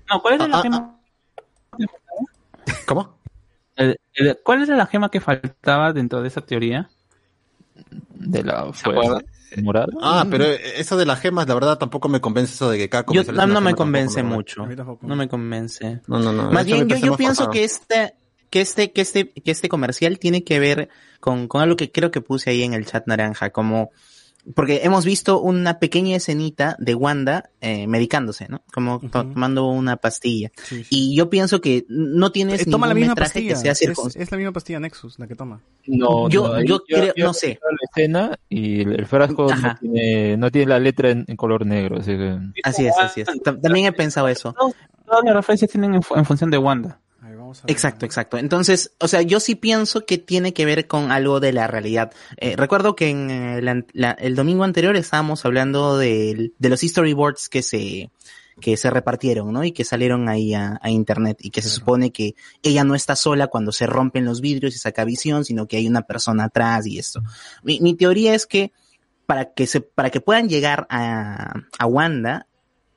No, 0.09 0.21
¿cuál 0.21 0.33
era 0.35 0.45
Ah, 0.45 0.47
la 0.49 0.57
ah, 0.57 0.61
gema? 0.61 0.95
¿Cómo? 2.87 3.17
el- 3.75 3.99
el- 4.13 4.37
¿Cuál 4.43 4.63
era 4.63 4.75
la 4.75 4.85
gema 4.85 5.09
que 5.09 5.19
faltaba 5.19 5.91
dentro 5.93 6.21
de 6.21 6.27
esa 6.27 6.41
teoría? 6.41 6.89
De 8.13 8.43
la 8.43 8.71
fuerza 8.71 9.19
morada. 9.63 9.87
Ah, 10.01 10.25
pero 10.29 10.45
eso 10.45 10.97
de 10.97 11.05
las 11.05 11.19
gemas, 11.19 11.47
la 11.47 11.53
verdad 11.53 11.77
tampoco 11.77 12.09
me 12.09 12.21
convence 12.21 12.53
eso 12.53 12.69
de 12.69 12.77
que 12.77 12.89
cada 12.89 13.05
Yo, 13.11 13.23
no, 13.23 13.47
no 13.47 13.61
me 13.61 13.73
convence 13.73 14.23
mucho. 14.23 14.67
No 15.01 15.15
me 15.15 15.27
convence. 15.27 16.01
No, 16.07 16.19
no, 16.19 16.31
no. 16.31 16.51
Más 16.51 16.65
bien, 16.65 16.87
yo, 16.87 16.97
yo 16.97 17.17
pienso 17.17 17.49
que 17.49 17.63
este, 17.63 18.15
que 18.49 18.61
este, 18.61 18.91
que 18.91 19.01
este, 19.01 19.31
que 19.31 19.51
este 19.51 19.69
comercial 19.69 20.19
tiene 20.19 20.43
que 20.43 20.59
ver 20.59 20.89
con, 21.19 21.47
con 21.47 21.61
algo 21.61 21.75
que 21.75 21.91
creo 21.91 22.11
que 22.11 22.21
puse 22.21 22.49
ahí 22.49 22.63
en 22.63 22.73
el 22.73 22.85
chat 22.85 23.07
naranja, 23.07 23.49
como 23.49 23.91
porque 24.53 24.81
hemos 24.83 25.05
visto 25.05 25.39
una 25.41 25.79
pequeña 25.79 26.15
escenita 26.17 26.75
de 26.79 26.93
Wanda 26.93 27.49
eh, 27.61 27.87
medicándose, 27.87 28.47
¿no? 28.47 28.61
Como 28.73 28.99
to- 28.99 29.23
tomando 29.23 29.67
una 29.69 29.97
pastilla. 29.97 30.51
Y 30.89 31.15
yo 31.15 31.29
pienso 31.29 31.61
que 31.61 31.85
no 31.89 32.31
tienes 32.31 32.61
Eh, 32.61 32.69
toma 32.69 32.87
la 32.87 32.93
misma 32.93 33.13
metraje 33.13 33.31
pastilla. 33.33 33.49
que 33.55 33.55
sea 33.55 33.71
Es, 33.71 34.15
es 34.15 34.31
la 34.31 34.37
misma 34.37 34.51
pastilla 34.53 34.79
Nexus 34.79 35.17
la 35.17 35.27
que 35.27 35.35
toma. 35.35 35.61
No, 35.87 36.29
Yo- 36.29 36.47
no, 36.49 36.61
yo 36.63 36.79
creo- 36.83 37.13
no 37.17 37.33
sé. 37.33 37.59
la 37.61 37.77
escena 37.91 38.39
y 38.49 38.81
el, 38.81 38.99
el 38.99 39.05
frasco 39.07 39.47
no 39.53 39.75
tiene, 39.79 40.37
no 40.37 40.51
tiene 40.51 40.67
la 40.69 40.79
letra 40.79 41.09
en, 41.09 41.25
en 41.27 41.35
color 41.37 41.65
negro, 41.65 41.97
así 41.97 42.11
que... 42.11 42.37
Así 42.63 42.85
es, 42.85 42.93
así 42.99 43.21
es. 43.21 43.27
Tam- 43.27 43.59
También 43.61 43.87
he 43.87 43.91
pensado 43.93 44.27
eso. 44.27 44.53
Todas 45.05 45.23
las 45.23 45.35
referencias 45.35 45.71
tienen 45.71 45.95
en 45.95 46.25
función 46.25 46.49
de 46.51 46.57
Wanda. 46.57 46.99
Exacto, 47.67 48.05
exacto. 48.05 48.37
Entonces, 48.37 48.91
o 48.99 49.07
sea, 49.07 49.21
yo 49.21 49.39
sí 49.39 49.55
pienso 49.55 50.05
que 50.05 50.17
tiene 50.17 50.53
que 50.53 50.65
ver 50.65 50.87
con 50.87 51.11
algo 51.11 51.39
de 51.39 51.53
la 51.53 51.67
realidad. 51.67 52.11
Eh, 52.37 52.55
recuerdo 52.55 52.95
que 52.95 53.09
en 53.09 53.29
eh, 53.31 53.85
la- 53.93 54.11
el 54.11 54.35
domingo 54.35 54.63
anterior 54.63 54.95
estábamos 54.95 55.45
hablando 55.45 55.97
de, 55.97 56.51
los 56.59 56.81
storyboards 56.81 57.49
que 57.49 57.61
se 57.61 58.09
que 58.61 58.77
se 58.77 58.89
repartieron, 58.89 59.51
¿no? 59.51 59.65
Y 59.65 59.73
que 59.73 59.83
salieron 59.83 60.29
ahí 60.29 60.53
a, 60.53 60.79
a 60.81 60.89
internet 60.89 61.39
y 61.41 61.49
que 61.49 61.61
se 61.61 61.67
supone 61.69 62.11
que 62.11 62.35
ella 62.63 62.85
no 62.85 62.95
está 62.95 63.17
sola 63.17 63.47
cuando 63.47 63.73
se 63.73 63.85
rompen 63.85 64.23
los 64.23 64.39
vidrios 64.39 64.73
y 64.75 64.79
saca 64.79 65.03
visión, 65.03 65.43
sino 65.43 65.67
que 65.67 65.75
hay 65.75 65.87
una 65.87 66.03
persona 66.03 66.45
atrás 66.45 66.87
y 66.87 66.97
esto. 66.97 67.21
Mi, 67.63 67.81
mi 67.81 67.95
teoría 67.95 68.33
es 68.33 68.45
que 68.45 68.71
para 69.25 69.53
que 69.53 69.67
se, 69.67 69.81
para 69.81 70.09
que 70.09 70.21
puedan 70.21 70.47
llegar 70.47 70.87
a, 70.89 71.53
a 71.77 71.85
Wanda, 71.85 72.47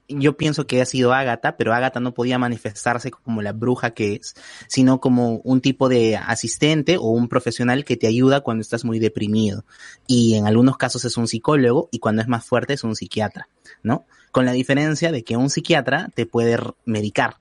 yo 0.08 0.36
pienso 0.36 0.66
que 0.66 0.80
ha 0.80 0.86
sido 0.86 1.12
Agatha, 1.12 1.56
pero 1.56 1.74
Agatha 1.74 2.00
no 2.00 2.14
podía 2.14 2.38
manifestarse 2.38 3.10
como 3.10 3.42
la 3.42 3.52
bruja 3.52 3.90
que 3.90 4.14
es, 4.14 4.34
sino 4.66 5.00
como 5.00 5.36
un 5.44 5.60
tipo 5.60 5.88
de 5.88 6.16
asistente 6.16 6.96
o 6.96 7.10
un 7.10 7.28
profesional 7.28 7.84
que 7.84 7.96
te 7.96 8.06
ayuda 8.06 8.40
cuando 8.40 8.62
estás 8.62 8.84
muy 8.84 8.98
deprimido. 8.98 9.64
Y 10.06 10.34
en 10.34 10.46
algunos 10.46 10.76
casos 10.76 11.04
es 11.04 11.16
un 11.16 11.28
psicólogo 11.28 11.88
y 11.92 11.98
cuando 11.98 12.22
es 12.22 12.28
más 12.28 12.44
fuerte 12.44 12.74
es 12.74 12.84
un 12.84 12.96
psiquiatra, 12.96 13.48
¿no? 13.82 14.06
Con 14.32 14.46
la 14.46 14.52
diferencia 14.52 15.12
de 15.12 15.24
que 15.24 15.36
un 15.36 15.50
psiquiatra 15.50 16.10
te 16.14 16.26
puede 16.26 16.58
medicar. 16.84 17.36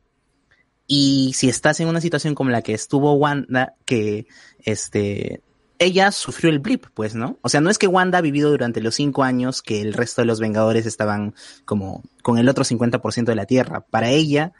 Y 0.87 1.33
si 1.35 1.49
estás 1.49 1.79
en 1.79 1.89
una 1.89 2.01
situación 2.01 2.33
como 2.33 2.49
la 2.49 2.61
que 2.61 2.73
estuvo 2.73 3.13
Wanda, 3.13 3.75
que 3.85 4.27
este, 4.59 5.41
ella 5.79 6.11
sufrió 6.11 6.49
el 6.49 6.59
blip, 6.59 6.85
pues, 6.93 7.15
¿no? 7.15 7.37
O 7.41 7.49
sea, 7.49 7.61
no 7.61 7.69
es 7.69 7.77
que 7.77 7.87
Wanda 7.87 8.17
ha 8.17 8.21
vivido 8.21 8.49
durante 8.49 8.81
los 8.81 8.95
cinco 8.95 9.23
años 9.23 9.61
que 9.61 9.81
el 9.81 9.93
resto 9.93 10.21
de 10.21 10.25
los 10.25 10.39
Vengadores 10.39 10.85
estaban 10.85 11.35
como 11.65 12.03
con 12.23 12.37
el 12.37 12.49
otro 12.49 12.63
50% 12.63 13.25
de 13.25 13.35
la 13.35 13.45
Tierra. 13.45 13.81
Para 13.81 14.09
ella, 14.09 14.53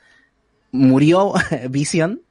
murió 0.71 1.33
Vision, 1.69 2.21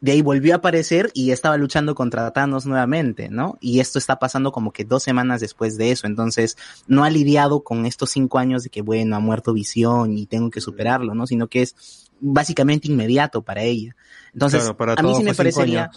de 0.00 0.12
ahí 0.12 0.22
volvió 0.22 0.52
a 0.52 0.56
aparecer 0.56 1.10
y 1.14 1.30
estaba 1.30 1.56
luchando 1.56 1.94
contra 1.94 2.30
Thanos 2.30 2.66
nuevamente, 2.66 3.28
¿no? 3.30 3.56
Y 3.60 3.80
esto 3.80 3.98
está 3.98 4.18
pasando 4.18 4.52
como 4.52 4.72
que 4.72 4.84
dos 4.84 5.02
semanas 5.02 5.40
después 5.40 5.78
de 5.78 5.92
eso, 5.92 6.06
entonces 6.06 6.58
no 6.86 7.04
ha 7.04 7.10
lidiado 7.10 7.64
con 7.64 7.86
estos 7.86 8.10
cinco 8.10 8.38
años 8.38 8.64
de 8.64 8.70
que, 8.70 8.82
bueno, 8.82 9.16
ha 9.16 9.20
muerto 9.20 9.54
Visión 9.54 10.16
y 10.18 10.26
tengo 10.26 10.50
que 10.50 10.60
superarlo, 10.60 11.14
¿no? 11.14 11.26
Sino 11.26 11.48
que 11.48 11.62
es 11.62 12.10
básicamente 12.20 12.88
inmediato 12.88 13.42
para 13.42 13.62
ella. 13.62 13.96
Entonces, 14.32 14.60
Claro, 14.60 14.76
para 14.76 14.94
a 14.94 15.02
mí 15.02 15.14
sí 15.14 15.24
me 15.24 15.34
parecería... 15.34 15.90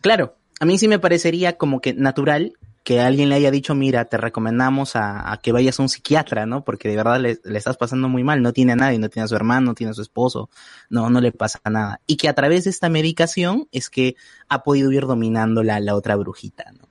Claro, 0.00 0.36
a 0.60 0.64
mí 0.64 0.78
sí 0.78 0.88
me 0.88 0.98
parecería 0.98 1.56
como 1.56 1.80
que 1.80 1.94
natural 1.94 2.54
que 2.84 3.00
alguien 3.00 3.30
le 3.30 3.34
haya 3.34 3.50
dicho, 3.50 3.74
mira, 3.74 4.04
te 4.04 4.18
recomendamos 4.18 4.94
a, 4.94 5.32
a 5.32 5.38
que 5.38 5.52
vayas 5.52 5.80
a 5.80 5.82
un 5.82 5.88
psiquiatra, 5.88 6.44
¿no? 6.44 6.64
Porque 6.64 6.90
de 6.90 6.96
verdad 6.96 7.18
le, 7.18 7.38
le 7.42 7.58
estás 7.58 7.78
pasando 7.78 8.10
muy 8.10 8.22
mal, 8.24 8.42
no 8.42 8.52
tiene 8.52 8.72
a 8.72 8.76
nadie, 8.76 8.98
no 8.98 9.08
tiene 9.08 9.24
a 9.24 9.28
su 9.28 9.34
hermano, 9.34 9.68
no 9.68 9.74
tiene 9.74 9.92
a 9.92 9.94
su 9.94 10.02
esposo, 10.02 10.50
no, 10.90 11.08
no 11.08 11.22
le 11.22 11.32
pasa 11.32 11.60
nada. 11.64 12.00
Y 12.06 12.18
que 12.18 12.28
a 12.28 12.34
través 12.34 12.64
de 12.64 12.70
esta 12.70 12.90
medicación 12.90 13.68
es 13.72 13.88
que 13.88 14.16
ha 14.50 14.62
podido 14.62 14.92
ir 14.92 15.06
dominando 15.06 15.62
la, 15.62 15.80
la 15.80 15.94
otra 15.94 16.14
brujita, 16.16 16.72
¿no? 16.72 16.86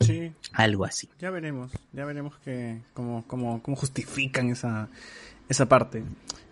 Sí. 0.00 0.32
Algo 0.54 0.86
así. 0.86 1.10
Ya 1.18 1.30
veremos, 1.30 1.72
ya 1.92 2.06
veremos 2.06 2.38
que 2.38 2.80
cómo, 2.94 3.24
cómo, 3.26 3.62
cómo 3.62 3.76
justifican 3.76 4.48
esa, 4.48 4.88
esa 5.50 5.66
parte. 5.66 6.04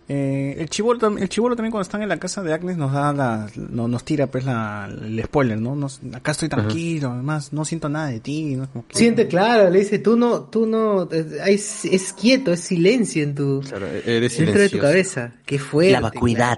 Eh, 0.09 0.55
el 0.59 0.69
chivolo 0.69 1.05
el 1.17 1.27
chivolo 1.27 1.57
también 1.57 1.71
cuando 1.71 1.81
están 1.81 2.01
en 2.01 2.07
la 2.07 2.17
casa 2.17 2.41
de 2.41 2.53
Agnes 2.53 2.77
nos 2.77 2.93
da 2.93 3.11
la, 3.11 3.49
no- 3.57 3.89
nos 3.89 4.05
tira 4.05 4.27
pues 4.27 4.45
la, 4.45 4.89
el 4.89 5.21
spoiler, 5.23 5.59
¿no? 5.59 5.75
Nos- 5.75 5.99
acá 6.13 6.31
estoy 6.31 6.47
tranquilo, 6.47 7.11
además 7.11 7.51
no 7.51 7.65
siento 7.65 7.89
nada 7.89 8.07
de 8.07 8.21
ti, 8.21 8.55
¿no? 8.55 8.69
Como 8.71 8.87
que- 8.87 8.95
Siente 8.97 9.27
claro, 9.27 9.69
le 9.69 9.79
dice, 9.79 9.99
tú 9.99 10.15
no, 10.15 10.43
tú 10.43 10.65
no, 10.65 11.09
es, 11.11 11.83
es 11.83 12.13
quieto, 12.13 12.53
es 12.53 12.61
silencio 12.61 13.21
en 13.21 13.35
tu, 13.35 13.61
eres 14.05 14.37
dentro 14.37 14.61
de 14.61 14.69
tu 14.69 14.79
cabeza. 14.79 15.33
Qué 15.45 15.59
fuerte. 15.59 15.91
La 15.91 15.99
vacuidad. 15.99 16.57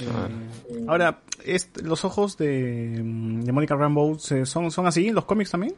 Eh, 0.00 0.84
Ahora, 0.86 1.20
los 1.82 2.04
ojos 2.04 2.36
de, 2.36 3.02
de 3.02 3.52
Mónica 3.52 3.76
se- 4.20 4.46
son, 4.46 4.70
son 4.70 4.86
así 4.86 5.08
en 5.08 5.14
los 5.16 5.24
cómics 5.24 5.50
también. 5.50 5.74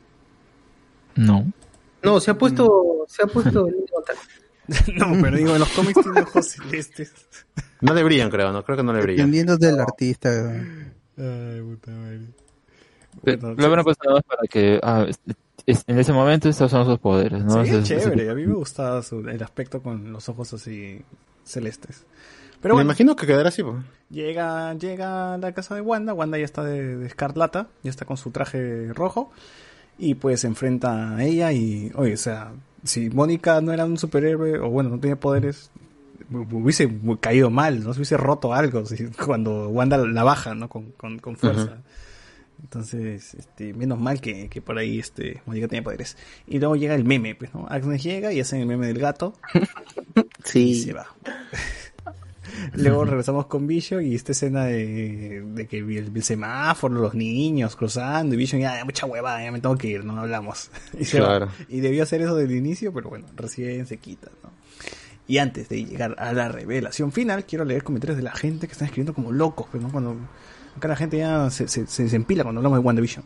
No. 1.16 1.50
No, 2.02 2.20
se 2.20 2.30
ha 2.30 2.36
puesto, 2.39 3.06
se 3.08 3.22
ha 3.22 3.26
puesto 3.26 3.66
no, 4.94 5.20
pero 5.20 5.36
digo, 5.36 5.52
en 5.55 5.58
los 5.60 5.68
cómics 5.70 6.00
tiene 6.02 6.20
ojos 6.20 6.47
celestes. 6.50 7.12
No 7.81 7.94
le 7.94 8.02
brillan, 8.05 8.31
creo, 8.31 8.52
no 8.52 8.62
creo 8.65 8.76
que 8.76 8.82
no 8.82 8.92
le 8.92 9.02
brillan. 9.02 9.26
Dependiendo 9.26 9.57
del 9.57 9.81
artista. 9.81 10.31
Ay, 11.18 11.60
puta 11.62 11.90
madre. 11.90 12.20
Pero 13.24 13.55
Lo 13.55 13.68
bueno 13.68 13.82
pues 13.84 13.97
nada 14.05 14.16
más 14.16 14.24
para 14.24 14.42
que 14.49 14.78
ah, 14.82 15.05
es- 15.08 15.20
es- 15.66 15.84
en 15.86 15.99
ese 15.99 16.12
momento 16.12 16.49
estos 16.49 16.70
son 16.70 16.84
sus 16.86 16.99
poderes, 16.99 17.42
¿no? 17.44 17.65
Sí, 17.65 17.70
ese- 17.70 17.82
chévere. 17.82 18.31
A 18.31 18.34
mí 18.34 18.47
me 18.47 18.55
gustaba 18.55 19.02
su- 19.02 19.28
el 19.28 19.42
aspecto 19.42 19.82
con 19.82 20.12
los 20.12 20.28
ojos 20.28 20.52
así 20.55 21.02
celestes. 21.44 22.05
Pero 22.62 22.74
Me 22.74 22.81
bueno, 22.81 22.89
imagino 22.89 23.16
que 23.16 23.26
quedará 23.26 23.49
así, 23.49 23.62
pues. 23.62 23.76
llega, 24.10 24.74
llega 24.74 25.34
a 25.34 25.39
la 25.39 25.52
casa 25.52 25.74
de 25.74 25.81
Wanda. 25.81 26.12
Wanda 26.15 26.39
ya 26.39 26.44
está 26.44 26.62
de, 26.62 26.97
de 26.99 27.07
escarlata, 27.07 27.68
ya 27.82 27.90
está 27.90 28.05
con 28.05 28.16
su 28.18 28.31
traje 28.31 28.92
rojo. 28.92 29.32
Y 29.99 30.15
pues 30.15 30.40
se 30.40 30.47
enfrenta 30.47 31.16
a 31.16 31.24
ella 31.24 31.52
y, 31.52 31.90
oye, 31.94 32.15
o 32.15 32.18
sea, 32.18 32.52
si 32.84 33.10
Mónica 33.10 33.60
no 33.60 33.73
era 33.73 33.84
un 33.84 33.99
superhéroe, 33.99 34.59
o 34.59 34.70
bueno, 34.70 34.91
no 34.91 34.99
tenía 35.00 35.18
poderes, 35.18 35.70
hu- 36.33 36.47
hubiese 36.52 36.91
caído 37.20 37.50
mal, 37.50 37.83
¿no? 37.84 37.92
Se 37.92 38.00
hubiese 38.00 38.17
roto 38.17 38.52
algo 38.55 38.84
si- 38.86 39.07
cuando 39.26 39.68
Wanda 39.68 39.97
la 39.99 40.23
baja, 40.25 40.55
¿no? 40.55 40.68
Con, 40.68 40.92
con, 40.92 41.18
con 41.18 41.36
fuerza. 41.36 41.78
Entonces, 42.62 43.33
este, 43.34 43.73
menos 43.73 43.99
mal 43.99 44.20
que, 44.20 44.49
que 44.50 44.60
por 44.60 44.76
ahí 44.76 44.99
este, 44.99 45.41
Mónica 45.47 45.67
tenía 45.67 45.83
poderes. 45.83 46.18
Y 46.47 46.59
luego 46.59 46.76
llega 46.76 46.94
el 46.94 47.05
meme, 47.05 47.34
pues, 47.34 47.55
¿no? 47.55 47.67
Agnes 47.70 48.02
llega 48.02 48.34
y 48.34 48.41
hacen 48.41 48.60
el 48.60 48.67
meme 48.67 48.86
del 48.86 48.99
gato. 48.99 49.34
Sí. 50.44 50.70
Y 50.70 50.83
se 50.83 50.92
va. 50.94 51.07
Luego 52.74 53.05
regresamos 53.06 53.47
con 53.47 53.66
Vision 53.66 54.05
y 54.05 54.14
esta 54.14 54.32
escena 54.32 54.64
de, 54.64 55.42
de 55.55 55.66
que 55.66 55.78
el, 55.78 55.90
el 56.14 56.22
semáforo, 56.22 56.94
los 56.94 57.14
niños 57.14 57.76
cruzando 57.76 58.34
y 58.34 58.39
Vision 58.39 58.60
ya, 58.60 58.84
mucha 58.84 59.06
huevada, 59.06 59.42
ya 59.42 59.52
me 59.52 59.60
tengo 59.60 59.76
que 59.76 59.89
ir, 59.89 60.05
no 60.05 60.18
hablamos. 60.18 60.70
Y. 60.98 61.05
Claro. 61.05 61.48
y 61.68 61.80
debió 61.80 62.02
hacer 62.02 62.20
eso 62.22 62.34
del 62.34 62.50
inicio, 62.52 62.92
pero 62.92 63.08
bueno, 63.08 63.26
recién 63.36 63.86
se 63.86 63.97
quita, 63.98 64.30
¿no? 64.42 64.50
Y 65.26 65.39
antes 65.39 65.68
de 65.68 65.84
llegar 65.84 66.16
a 66.18 66.32
la 66.32 66.48
revelación 66.48 67.12
final, 67.12 67.44
quiero 67.44 67.64
leer 67.64 67.84
comentarios 67.84 68.16
de 68.16 68.24
la 68.24 68.32
gente 68.32 68.66
que 68.66 68.72
están 68.72 68.86
escribiendo 68.86 69.14
como 69.14 69.30
locos, 69.30 69.68
pues, 69.70 69.82
¿no? 69.82 69.90
Cuando 69.90 70.16
acá 70.76 70.89
la 70.89 70.97
gente 70.97 71.18
ya 71.18 71.48
se, 71.50 71.68
se, 71.68 71.86
se, 71.86 72.08
se 72.08 72.16
empila 72.16 72.42
cuando 72.42 72.58
hablamos 72.58 72.78
de 72.80 72.84
WandaVision. 72.84 73.24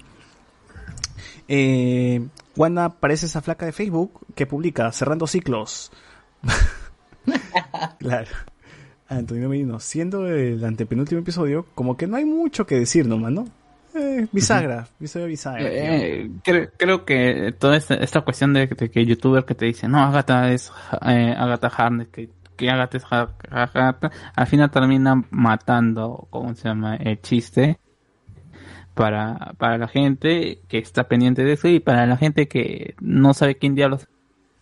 Eh, 1.48 2.26
Wanda 2.56 2.88
parece 3.00 3.26
esa 3.26 3.42
flaca 3.42 3.66
de 3.66 3.72
Facebook 3.72 4.26
que 4.34 4.46
publica 4.46 4.90
cerrando 4.92 5.26
ciclos. 5.26 5.92
claro. 7.98 8.28
Antonio 9.14 9.48
Merino, 9.48 9.80
siendo 9.80 10.26
el 10.28 10.64
antepenúltimo 10.64 11.20
episodio, 11.20 11.66
como 11.74 11.96
que 11.96 12.06
no 12.06 12.16
hay 12.16 12.24
mucho 12.24 12.66
que 12.66 12.78
decir 12.78 13.06
nomás, 13.06 13.32
¿no? 13.32 13.46
Eh, 13.94 14.26
bisagra, 14.32 14.88
episodio 14.98 15.26
bisagra. 15.26 15.68
Eh, 15.70 16.30
creo, 16.42 16.68
creo 16.76 17.04
que 17.04 17.54
toda 17.58 17.76
esta, 17.76 17.94
esta 17.94 18.22
cuestión 18.22 18.52
de, 18.52 18.66
de 18.66 18.90
que 18.90 19.06
youtuber 19.06 19.44
que 19.44 19.54
te 19.54 19.66
dice, 19.66 19.86
no, 19.88 19.98
Agatha 20.00 20.50
es 20.52 20.72
eh, 21.06 21.34
Agatha 21.36 21.68
Harness, 21.68 22.08
que, 22.08 22.28
que 22.56 22.70
Agatha 22.70 22.96
es 22.96 23.04
Ha- 23.10 23.34
Agatha, 23.50 24.10
al 24.34 24.46
final 24.48 24.70
termina 24.70 25.22
matando, 25.30 26.26
¿cómo 26.30 26.54
se 26.56 26.68
llama? 26.68 26.96
El 26.96 27.20
chiste 27.20 27.78
para, 28.94 29.54
para 29.58 29.78
la 29.78 29.88
gente 29.88 30.60
que 30.68 30.78
está 30.78 31.04
pendiente 31.04 31.44
de 31.44 31.52
eso 31.52 31.68
y 31.68 31.80
para 31.80 32.06
la 32.06 32.16
gente 32.16 32.48
que 32.48 32.94
no 33.00 33.34
sabe 33.34 33.56
quién 33.56 33.74
diablos 33.74 34.08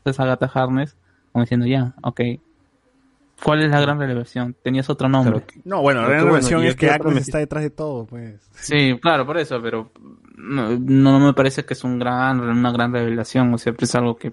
es 0.05 0.21
Agatha 0.21 0.51
Harness, 0.53 0.97
como 1.33 1.45
diciendo, 1.45 1.67
ya, 1.67 1.95
ok. 2.03 2.21
¿Cuál 3.43 3.63
es 3.63 3.71
la 3.71 3.81
gran 3.81 3.99
revelación? 3.99 4.57
Tenías 4.63 4.89
otro 4.89 5.09
nombre. 5.09 5.43
No, 5.65 5.83
bueno, 5.83 6.03
la 6.03 6.09
gran 6.09 6.29
bueno, 6.29 6.63
y 6.63 6.67
es 6.67 6.77
que 6.77 6.91
Agnes 6.91 7.23
está 7.23 7.39
detrás 7.39 7.63
de 7.63 7.71
todo, 7.71 8.07
pues. 8.07 8.41
Sí, 8.53 8.99
claro, 9.01 9.27
por 9.27 9.39
eso, 9.39 9.61
pero 9.61 9.91
no, 10.37 10.79
no 10.79 11.19
me 11.19 11.33
parece 11.33 11.65
que 11.65 11.75
es 11.75 11.85
un 11.85 11.99
gran, 11.99 12.41
una 12.41 12.73
gran 12.73 12.93
revelación, 12.93 13.53
o 13.53 13.59
sea, 13.59 13.75
es 13.77 13.95
algo 13.95 14.17
que 14.17 14.33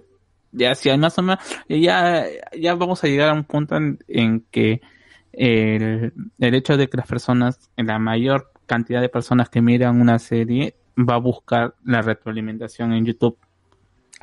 ya 0.52 0.74
si 0.76 0.90
hay 0.90 0.98
más 0.98 1.18
o 1.18 1.22
menos, 1.22 1.40
ya, 1.68 2.26
ya 2.58 2.76
vamos 2.76 3.04
a 3.04 3.08
llegar 3.08 3.30
a 3.30 3.34
un 3.34 3.44
punto 3.44 3.76
en, 3.76 4.00
en 4.08 4.46
que 4.52 4.82
el, 5.32 6.14
el 6.40 6.56
hecho 6.56 6.78
de 6.78 6.90
que 6.90 6.98
las 6.98 7.08
personas, 7.08 7.70
la 7.78 8.00
mayor 8.00 8.52
cantidad 8.66 9.02
de 9.02 9.10
personas 9.10 9.50
que 9.50 9.62
miran 9.62 10.00
una 10.00 10.20
serie 10.20 10.76
va 10.98 11.16
a 11.16 11.20
buscar 11.20 11.76
la 11.84 12.02
retroalimentación 12.02 12.94
en 12.94 13.06
YouTube. 13.06 13.38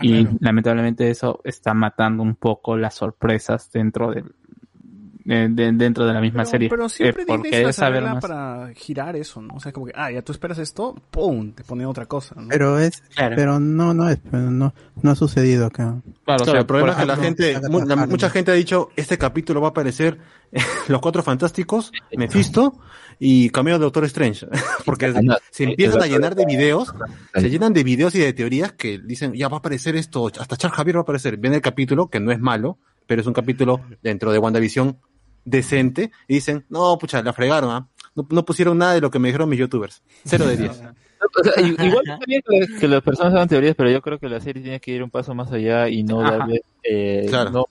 Y 0.01 0.25
claro. 0.25 0.39
lamentablemente 0.41 1.11
eso 1.11 1.41
está 1.43 1.73
matando 1.73 2.23
un 2.23 2.37
poco 2.37 2.77
las 2.77 2.95
sorpresas 2.95 3.71
dentro 3.73 4.11
del, 4.11 4.35
de- 5.27 5.49
de- 5.49 5.73
dentro 5.73 6.07
de 6.07 6.13
la 6.15 6.21
misma 6.21 6.43
Pero, 6.43 6.51
serie. 6.51 6.69
pero 6.71 6.89
siempre 6.89 7.23
Eh, 7.25 7.27
porque 7.27 7.49
se 7.51 7.55
debe 7.57 7.67
las 7.67 7.77
saber 7.77 8.03
más. 8.05 8.21
para 8.23 8.71
girar 8.75 9.17
eso, 9.17 9.43
¿no? 9.43 9.55
O 9.55 9.61
sea, 9.61 9.73
como 9.73 9.87
que, 9.87 9.93
ah, 9.97 10.11
ya 10.13 10.23
tú 10.23 10.31
esperas 10.33 10.59
esto, 10.59 10.95
¡pum! 11.11 11.53
Te 11.53 11.65
pone 11.65 11.85
otra 11.85 12.07
cosa, 12.07 12.35
¿no? 12.41 12.49
Pero 12.49 12.79
es, 12.79 13.03
pero 13.17 13.59
no, 13.59 13.93
no 13.93 14.09
es, 14.09 14.19
pero 14.31 14.51
no, 14.51 14.73
no 15.03 15.11
ha 15.11 15.15
sucedido 15.17 15.67
acá. 15.67 15.97
Claro, 16.25 16.45
el 16.59 16.65
problema 16.67 16.93
es 16.93 16.97
que 16.99 17.07
la 17.07 17.17
gente, 17.17 17.61
la- 17.61 18.07
mucha 18.07 18.31
gente 18.31 18.53
ha 18.53 18.55
dicho, 18.55 18.91
este 18.97 19.19
capítulo 19.19 19.61
va 19.61 19.67
a 19.69 19.71
aparecer 19.71 20.19
los 20.89 21.01
cuatro 21.01 21.23
fantásticos, 21.25 21.91
Mephisto 22.17 22.79
y 23.19 23.51
cameo 23.51 23.79
de 23.79 23.85
Doctor 23.85 24.05
Strange. 24.05 24.47
Porque 24.85 25.13
se 25.51 25.65
empiezan 25.65 26.03
a 26.03 26.07
llenar 26.07 26.37
de 26.37 26.47
videos, 26.47 26.95
se 27.35 27.51
llenan 27.51 27.73
de 27.73 27.83
videos 27.83 28.15
y 28.15 28.21
de 28.21 28.33
teorías 28.33 28.73
que 28.73 28.99
dicen, 28.99 29.33
ya 29.33 29.49
va 29.49 29.57
a 29.57 29.59
aparecer 29.59 29.97
esto, 29.97 30.29
hasta 30.39 30.57
Charles 30.57 30.77
Javier 30.77 30.97
va 30.97 31.01
a 31.01 31.03
aparecer. 31.03 31.37
Viene 31.37 31.57
el 31.57 31.63
capítulo, 31.63 32.09
que 32.09 32.21
no 32.21 32.31
es 32.31 32.39
malo, 32.39 32.79
pero 33.09 33.21
es 33.21 33.27
un 33.27 33.33
capítulo 33.33 33.81
dentro 34.03 34.31
de 34.33 34.39
WandaVision 34.39 34.99
decente, 35.47 36.11
y 36.29 36.35
dicen, 36.35 36.67
no, 36.69 36.99
pucha, 36.99 37.23
la 37.23 37.33
fregaron, 37.33 37.71
¿ah? 37.71 37.89
no, 38.15 38.27
no 38.29 38.45
pusieron 38.45 38.77
nada 38.77 38.93
de 38.95 39.01
lo 39.01 39.11
que 39.11 39.19
me 39.19 39.29
dijeron 39.29 39.49
mis 39.49 39.59
youtubers. 39.59 40.03
Cero 40.27 40.47
de 40.47 40.57
diez. 40.59 40.83
O 41.41 41.43
sea, 41.43 41.55
i- 41.63 41.75
igual 41.87 42.05
está 42.07 42.25
bien 42.27 42.43
que, 42.79 42.87
las 42.87 43.03
personas 43.03 43.33
hagan 43.33 43.49
teorías, 43.49 43.75
pero 43.75 43.91
yo 43.91 44.03
creo 44.03 44.19
que 44.19 44.29
la 44.29 44.39
serie 44.39 44.63
tiene 44.63 44.81
que 44.81 44.91
ir 44.93 45.03
un 45.03 45.11
paso 45.11 45.35
más 45.35 45.51
allá 45.51 45.89
y 45.89 46.03
no 46.05 46.21
darles, 46.21 46.61
eh, 46.85 47.25
Claro. 47.29 47.51
no, 47.51 47.65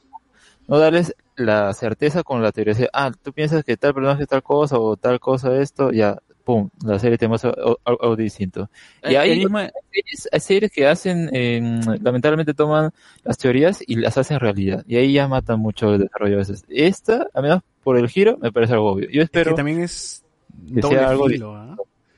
no 0.68 0.80
darles 0.80 1.16
la 1.36 1.72
certeza 1.74 2.24
con 2.24 2.42
la 2.42 2.52
teoría. 2.52 2.74
O 2.74 2.76
sea, 2.76 2.90
ah, 2.92 3.12
tú 3.22 3.32
piensas 3.34 3.64
que 3.64 3.78
tal 3.78 3.94
personaje 3.94 4.24
es 4.24 4.28
tal 4.30 4.42
cosa 4.42 4.80
o 4.80 4.98
tal 4.98 5.20
cosa 5.20 5.56
esto, 5.58 5.92
ya, 5.92 6.18
pum, 6.45 6.69
la 6.85 6.98
serie 6.99 7.17
te 7.17 7.27
muestra 7.27 7.49
o- 7.51 7.72
o- 7.74 7.77
algo 8.03 8.15
distinto. 8.15 8.69
Y 9.03 9.15
Eh, 9.15 9.17
hay, 9.17 9.41
series, 9.41 10.30
hay 10.32 10.40
series 10.40 10.72
que 10.72 10.88
hacen, 10.88 11.30
eh, 11.33 11.59
lamentablemente 12.01 12.53
toman 12.53 12.91
las 13.24 13.38
teorías 13.38 13.83
y 13.85 13.95
las 13.95 14.17
hacen 14.17 14.40
realidad. 14.40 14.83
Y 14.88 14.95
ahí 14.95 15.11
ya 15.14 15.27
matan 15.27 15.59
mucho 15.59 15.93
el 15.95 16.01
desarrollo 16.01 16.35
a 16.35 16.38
veces. 16.38 16.64
Esta, 16.69 17.27
al 17.33 17.43
menos 17.43 17.61
por 17.83 17.98
el 17.98 18.07
giro, 18.07 18.38
me 18.38 18.51
parece 18.51 18.74
algo 18.74 18.91
obvio. 18.91 19.09
Yo 19.09 19.22
Es 19.22 19.25
espero 19.25 19.51
que 19.51 19.56
también 19.57 19.82
es 19.82 20.24
que 20.74 20.82
doble 20.82 20.98
sea 20.98 21.09
algo 21.09 21.27
filo, 21.27 21.56
¿ah? 21.56 21.75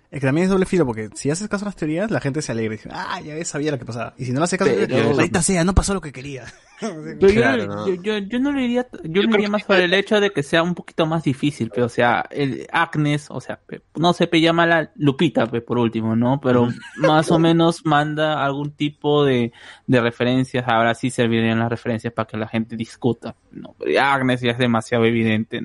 Es 0.09 0.21
que 0.21 0.25
también 0.25 0.45
es 0.45 0.49
doble 0.49 0.65
filo, 0.65 0.85
porque 0.85 1.09
si 1.15 1.29
haces 1.29 1.49
caso 1.49 1.65
a 1.65 1.67
las 1.67 1.75
teorías, 1.75 2.09
la 2.09 2.21
gente 2.21 2.41
se 2.41 2.53
alegra 2.53 2.73
y 2.73 2.77
dice, 2.77 2.89
ah, 2.93 3.19
ya 3.19 3.35
ves, 3.35 3.49
sabía 3.49 3.71
lo 3.71 3.77
que 3.77 3.83
pasaba. 3.83 4.13
Y 4.17 4.23
si 4.23 4.31
no 4.31 4.39
le 4.39 4.45
haces 4.45 4.57
caso, 4.57 4.71
ahorita 4.71 5.41
sea, 5.41 5.65
no 5.65 5.75
pasó 5.75 5.93
lo 5.93 5.99
que 5.99 6.13
quería. 6.13 6.45
Pero 6.79 7.29
yo, 7.29 7.87
yo, 7.87 8.01
yo, 8.01 8.17
yo 8.19 8.39
no 8.39 8.51
le 8.51 8.61
diría, 8.61 8.87
yo 9.03 9.21
le 9.23 9.27
diría 9.27 9.49
más 9.49 9.63
por 9.63 9.77
el 9.77 9.93
hecho 9.93 10.21
de 10.21 10.29
que 10.29 10.43
sea 10.43 10.63
un 10.63 10.75
poquito 10.75 11.07
más 11.07 11.23
difícil, 11.23 11.71
pero 11.73 11.87
o 11.87 11.89
sea, 11.89 12.23
el 12.29 12.67
Agnes, 12.71 13.27
o 13.31 13.41
sea, 13.41 13.59
no 13.95 14.13
sé, 14.13 14.27
pe, 14.27 14.39
llama 14.39 14.67
la 14.67 14.91
Lupita, 14.95 15.47
pe, 15.47 15.61
por 15.61 15.79
último, 15.79 16.15
¿no? 16.15 16.39
Pero 16.39 16.67
más 16.97 17.31
o 17.31 17.39
menos 17.39 17.83
manda 17.83 18.45
algún 18.45 18.73
tipo 18.73 19.25
de, 19.25 19.51
de 19.87 20.01
referencias, 20.01 20.65
ahora 20.67 20.93
sí 20.93 21.09
servirían 21.09 21.57
las 21.57 21.69
referencias 21.69 22.13
para 22.13 22.27
que 22.27 22.37
la 22.37 22.47
gente 22.47 22.75
discuta, 22.75 23.35
¿no? 23.51 23.75
Pero 23.79 23.99
Agnes 23.99 24.41
ya 24.41 24.51
es 24.51 24.59
demasiado 24.59 25.03
evidente 25.05 25.61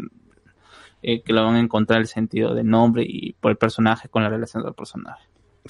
eh, 1.02 1.22
que 1.22 1.32
lo 1.32 1.44
van 1.44 1.56
a 1.56 1.60
encontrar 1.60 2.00
el 2.00 2.06
sentido 2.06 2.54
del 2.54 2.68
nombre 2.68 3.04
y 3.06 3.34
por 3.34 3.50
el 3.50 3.56
personaje 3.56 4.08
con 4.08 4.22
la 4.22 4.28
relación 4.28 4.62
del 4.62 4.74
personaje. 4.74 5.22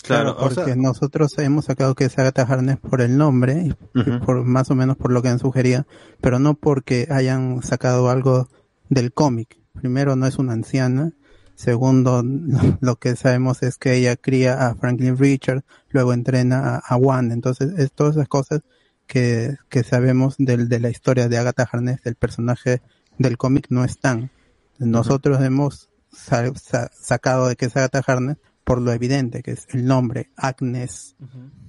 Claro, 0.02 0.36
porque 0.38 0.74
nosotros 0.74 1.36
hemos 1.38 1.66
sacado 1.66 1.94
que 1.94 2.04
es 2.04 2.18
Agatha 2.18 2.42
Harkness 2.42 2.78
por 2.78 3.02
el 3.02 3.18
nombre 3.18 3.74
y, 3.94 4.00
y 4.00 4.18
por 4.20 4.42
más 4.42 4.70
o 4.70 4.74
menos 4.74 4.96
por 4.96 5.12
lo 5.12 5.20
que 5.20 5.28
han 5.28 5.38
sugerido, 5.38 5.84
pero 6.20 6.38
no 6.38 6.54
porque 6.54 7.08
hayan 7.10 7.62
sacado 7.62 8.08
algo 8.08 8.48
del 8.88 9.12
cómic. 9.12 9.58
Primero, 9.74 10.16
no 10.16 10.26
es 10.26 10.38
una 10.38 10.54
anciana. 10.54 11.12
Segundo, 11.54 12.22
lo 12.80 12.96
que 12.96 13.16
sabemos 13.16 13.62
es 13.62 13.76
que 13.76 13.94
ella 13.94 14.16
cría 14.16 14.66
a 14.66 14.74
Franklin 14.74 15.18
Richard, 15.18 15.62
luego 15.90 16.14
entrena 16.14 16.76
a, 16.76 16.78
a 16.78 16.96
Wanda. 16.96 17.34
Entonces, 17.34 17.78
es 17.78 17.92
todas 17.92 18.16
esas 18.16 18.28
cosas 18.28 18.62
que, 19.06 19.56
que 19.68 19.82
sabemos 19.82 20.36
del, 20.38 20.68
de 20.68 20.80
la 20.80 20.88
historia 20.88 21.28
de 21.28 21.36
Agatha 21.36 21.68
Harkness, 21.70 22.02
del 22.02 22.14
personaje 22.14 22.80
del 23.18 23.36
cómic, 23.36 23.66
no 23.68 23.84
están. 23.84 24.30
Nosotros 24.78 25.40
hemos 25.42 25.88
sa- 26.12 26.52
sa- 26.54 26.90
sacado 26.92 27.48
de 27.48 27.56
que 27.56 27.66
es 27.66 27.76
Agatha 27.76 28.02
Harkness 28.06 28.36
por 28.64 28.80
lo 28.80 28.92
evidente, 28.92 29.42
que 29.42 29.52
es 29.52 29.66
el 29.70 29.84
nombre, 29.86 30.30
Agnes. 30.36 31.16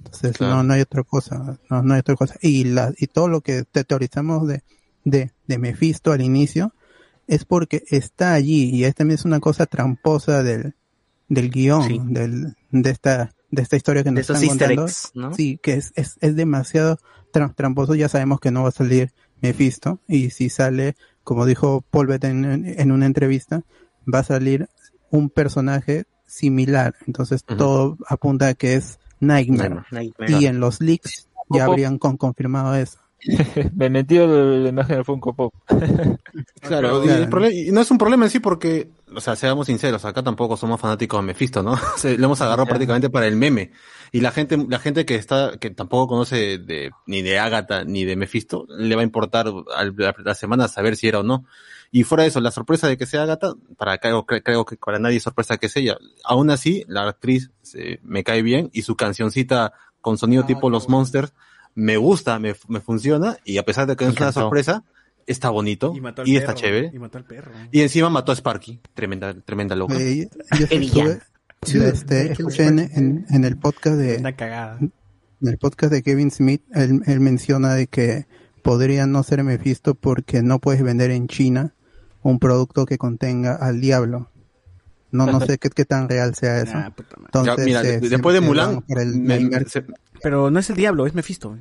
Entonces, 0.04 0.36
Claro. 0.36 0.56
no, 0.56 0.62
no 0.62 0.74
hay 0.74 0.80
otra 0.82 1.02
cosa, 1.02 1.58
no, 1.70 1.82
no 1.82 1.94
hay 1.94 2.00
otra 2.00 2.14
cosa. 2.14 2.36
Y 2.40 2.64
la, 2.64 2.92
y 2.98 3.06
todo 3.08 3.28
lo 3.28 3.40
que 3.40 3.64
te 3.64 3.84
teorizamos 3.84 4.46
de, 4.46 4.62
de, 5.04 5.32
de 5.46 5.58
Mephisto 5.58 6.12
al 6.12 6.20
inicio 6.22 6.72
es 7.26 7.44
porque 7.44 7.82
está 7.88 8.34
allí 8.34 8.70
y 8.70 8.84
es 8.84 8.94
también 8.94 9.18
es 9.18 9.24
una 9.24 9.40
cosa 9.40 9.66
tramposa 9.66 10.42
del, 10.42 10.74
del 11.28 11.50
guion, 11.50 12.12
del, 12.12 12.54
de 12.70 12.90
esta, 12.90 13.34
de 13.50 13.62
esta 13.62 13.76
historia 13.76 14.04
que 14.04 14.10
nos 14.12 14.20
están 14.20 14.46
contando. 14.46 14.84
eggs, 14.84 15.10
¿no? 15.14 15.34
Sí, 15.34 15.58
que 15.62 15.74
es, 15.74 15.92
es, 15.96 16.16
es 16.20 16.36
demasiado 16.36 16.98
tra- 17.32 17.54
tramposo, 17.54 17.94
ya 17.94 18.08
sabemos 18.08 18.40
que 18.40 18.50
no 18.50 18.62
va 18.62 18.68
a 18.68 18.72
salir 18.72 19.12
Mephisto 19.40 20.00
y 20.06 20.30
si 20.30 20.48
sale, 20.48 20.96
como 21.24 21.46
dijo 21.46 21.82
Paul 21.90 22.06
Bettany 22.06 22.44
en, 22.44 22.74
en 22.78 22.92
una 22.92 23.06
entrevista, 23.06 23.62
va 24.12 24.20
a 24.20 24.24
salir 24.24 24.68
un 25.10 25.30
personaje 25.30 26.04
similar, 26.26 26.94
entonces 27.06 27.44
todo 27.44 27.96
apunta 28.08 28.48
a 28.48 28.54
que 28.54 28.74
es 28.74 28.98
Nightmare. 29.20 29.82
Nightmare. 29.90 30.32
Y 30.32 30.46
en 30.46 30.60
los 30.60 30.80
leaks 30.80 31.28
ya 31.48 31.64
habrían 31.64 31.98
con- 31.98 32.16
confirmado 32.16 32.74
eso. 32.74 32.98
me 33.74 33.88
metió 33.88 34.26
la 34.26 34.68
imagen 34.68 34.96
del 34.96 35.04
Funko 35.04 35.34
Pop. 35.34 35.54
Claro, 36.60 37.04
y, 37.04 37.08
el 37.08 37.28
y 37.52 37.70
no 37.70 37.80
es 37.80 37.90
un 37.90 37.98
problema 37.98 38.24
en 38.24 38.30
sí 38.30 38.40
porque, 38.40 38.90
o 39.14 39.20
sea, 39.20 39.36
seamos 39.36 39.66
sinceros, 39.66 40.04
acá 40.04 40.22
tampoco 40.22 40.56
somos 40.56 40.80
fanáticos 40.80 41.20
de 41.20 41.26
Mephisto, 41.26 41.62
¿no? 41.62 41.76
Lo 42.02 42.24
hemos 42.24 42.40
agarrado 42.40 42.66
prácticamente 42.66 43.10
para 43.10 43.26
el 43.26 43.36
meme. 43.36 43.70
Y 44.16 44.20
la 44.20 44.30
gente, 44.30 44.56
la 44.68 44.78
gente 44.78 45.04
que 45.04 45.16
está, 45.16 45.56
que 45.58 45.70
tampoco 45.70 46.06
conoce 46.06 46.58
de, 46.58 46.92
ni 47.06 47.20
de 47.22 47.38
Agatha 47.40 47.84
ni 47.84 48.04
de 48.04 48.14
Mephisto, 48.14 48.64
le 48.68 48.94
va 48.94 49.00
a 49.00 49.04
importar 49.04 49.46
al- 49.74 49.94
la, 49.96 50.14
la 50.24 50.34
semana 50.36 50.68
saber 50.68 50.96
si 50.96 51.08
era 51.08 51.18
o 51.18 51.22
no. 51.24 51.44
Y 51.90 52.04
fuera 52.04 52.22
de 52.22 52.28
eso, 52.28 52.40
la 52.40 52.50
sorpresa 52.52 52.86
de 52.86 52.96
que 52.96 53.06
sea 53.06 53.24
Agatha, 53.24 53.54
para 53.76 53.98
creo, 53.98 54.24
cre- 54.24 54.42
creo 54.44 54.64
que 54.64 54.76
para 54.76 54.98
nadie 55.00 55.16
es 55.16 55.22
sorpresa 55.24 55.56
que 55.56 55.66
es 55.66 55.76
ella. 55.76 55.96
Aún 56.24 56.50
así, 56.50 56.84
la 56.86 57.08
actriz 57.08 57.50
se- 57.62 57.98
me 58.04 58.22
cae 58.22 58.42
bien 58.42 58.70
y 58.72 58.82
su 58.82 58.94
cancioncita 58.94 59.72
con 60.00 60.16
sonido 60.16 60.44
tipo 60.46 60.70
Los 60.70 60.88
Monsters 60.88 61.32
me 61.74 61.96
gusta, 61.96 62.38
me, 62.38 62.54
me 62.68 62.80
funciona 62.80 63.36
y 63.44 63.58
a 63.58 63.64
pesar 63.64 63.88
de 63.88 63.96
que 63.96 64.04
no 64.04 64.12
es 64.12 64.16
una 64.16 64.30
sorpresa, 64.42 64.84
está 65.26 65.50
bonito 65.50 65.92
Y 65.96 66.00
mató 66.00 66.22
al 66.22 66.28
y 66.28 66.36
está 66.36 66.54
chévere. 66.54 66.90
y 66.94 66.98
mató 67.00 67.18
al 67.18 67.24
perro. 67.24 67.50
Y 67.72 67.80
encima 67.80 68.10
mató 68.10 68.30
a 68.30 68.36
Sparky, 68.36 68.78
tremenda, 68.94 69.34
tremenda 69.44 69.74
loca. 69.74 69.96
Eh, 69.98 70.28
yo 70.60 70.66
estuve- 70.70 71.20
este, 71.72 72.32
escuché 72.32 72.66
en, 72.66 72.78
en, 72.78 73.26
en 73.30 73.44
el 73.44 73.56
podcast 73.56 73.96
de 73.96 74.16
Una 74.18 74.34
cagada. 74.36 74.78
en 74.80 74.92
el 75.48 75.58
podcast 75.58 75.92
de 75.92 76.02
Kevin 76.02 76.30
Smith, 76.30 76.62
él, 76.72 77.02
él 77.06 77.20
menciona 77.20 77.74
de 77.74 77.86
que 77.86 78.26
podría 78.62 79.06
no 79.06 79.22
ser 79.22 79.42
Mephisto 79.44 79.94
porque 79.94 80.42
no 80.42 80.58
puedes 80.58 80.82
vender 80.82 81.10
en 81.10 81.28
China 81.28 81.74
un 82.22 82.38
producto 82.38 82.86
que 82.86 82.96
contenga 82.98 83.54
al 83.54 83.80
diablo. 83.80 84.30
No, 85.10 85.26
no 85.26 85.40
sé 85.40 85.58
qué, 85.58 85.70
qué 85.70 85.84
tan 85.84 86.08
real 86.08 86.34
sea 86.34 86.60
eso. 86.62 86.74
Nah, 86.74 86.90
puta 86.90 87.16
madre. 87.16 87.26
Entonces, 87.26 87.56
Ya, 87.56 87.64
mira, 87.64 87.82
eh, 87.82 88.00
después 88.00 88.34
de 88.34 88.40
Mulan, 88.40 88.84
el 88.88 89.16
me- 89.20 89.64
se- 89.66 89.84
Pero 90.22 90.50
no 90.50 90.58
es 90.58 90.70
el 90.70 90.76
diablo, 90.76 91.06
es 91.06 91.14
Mephisto. 91.14 91.58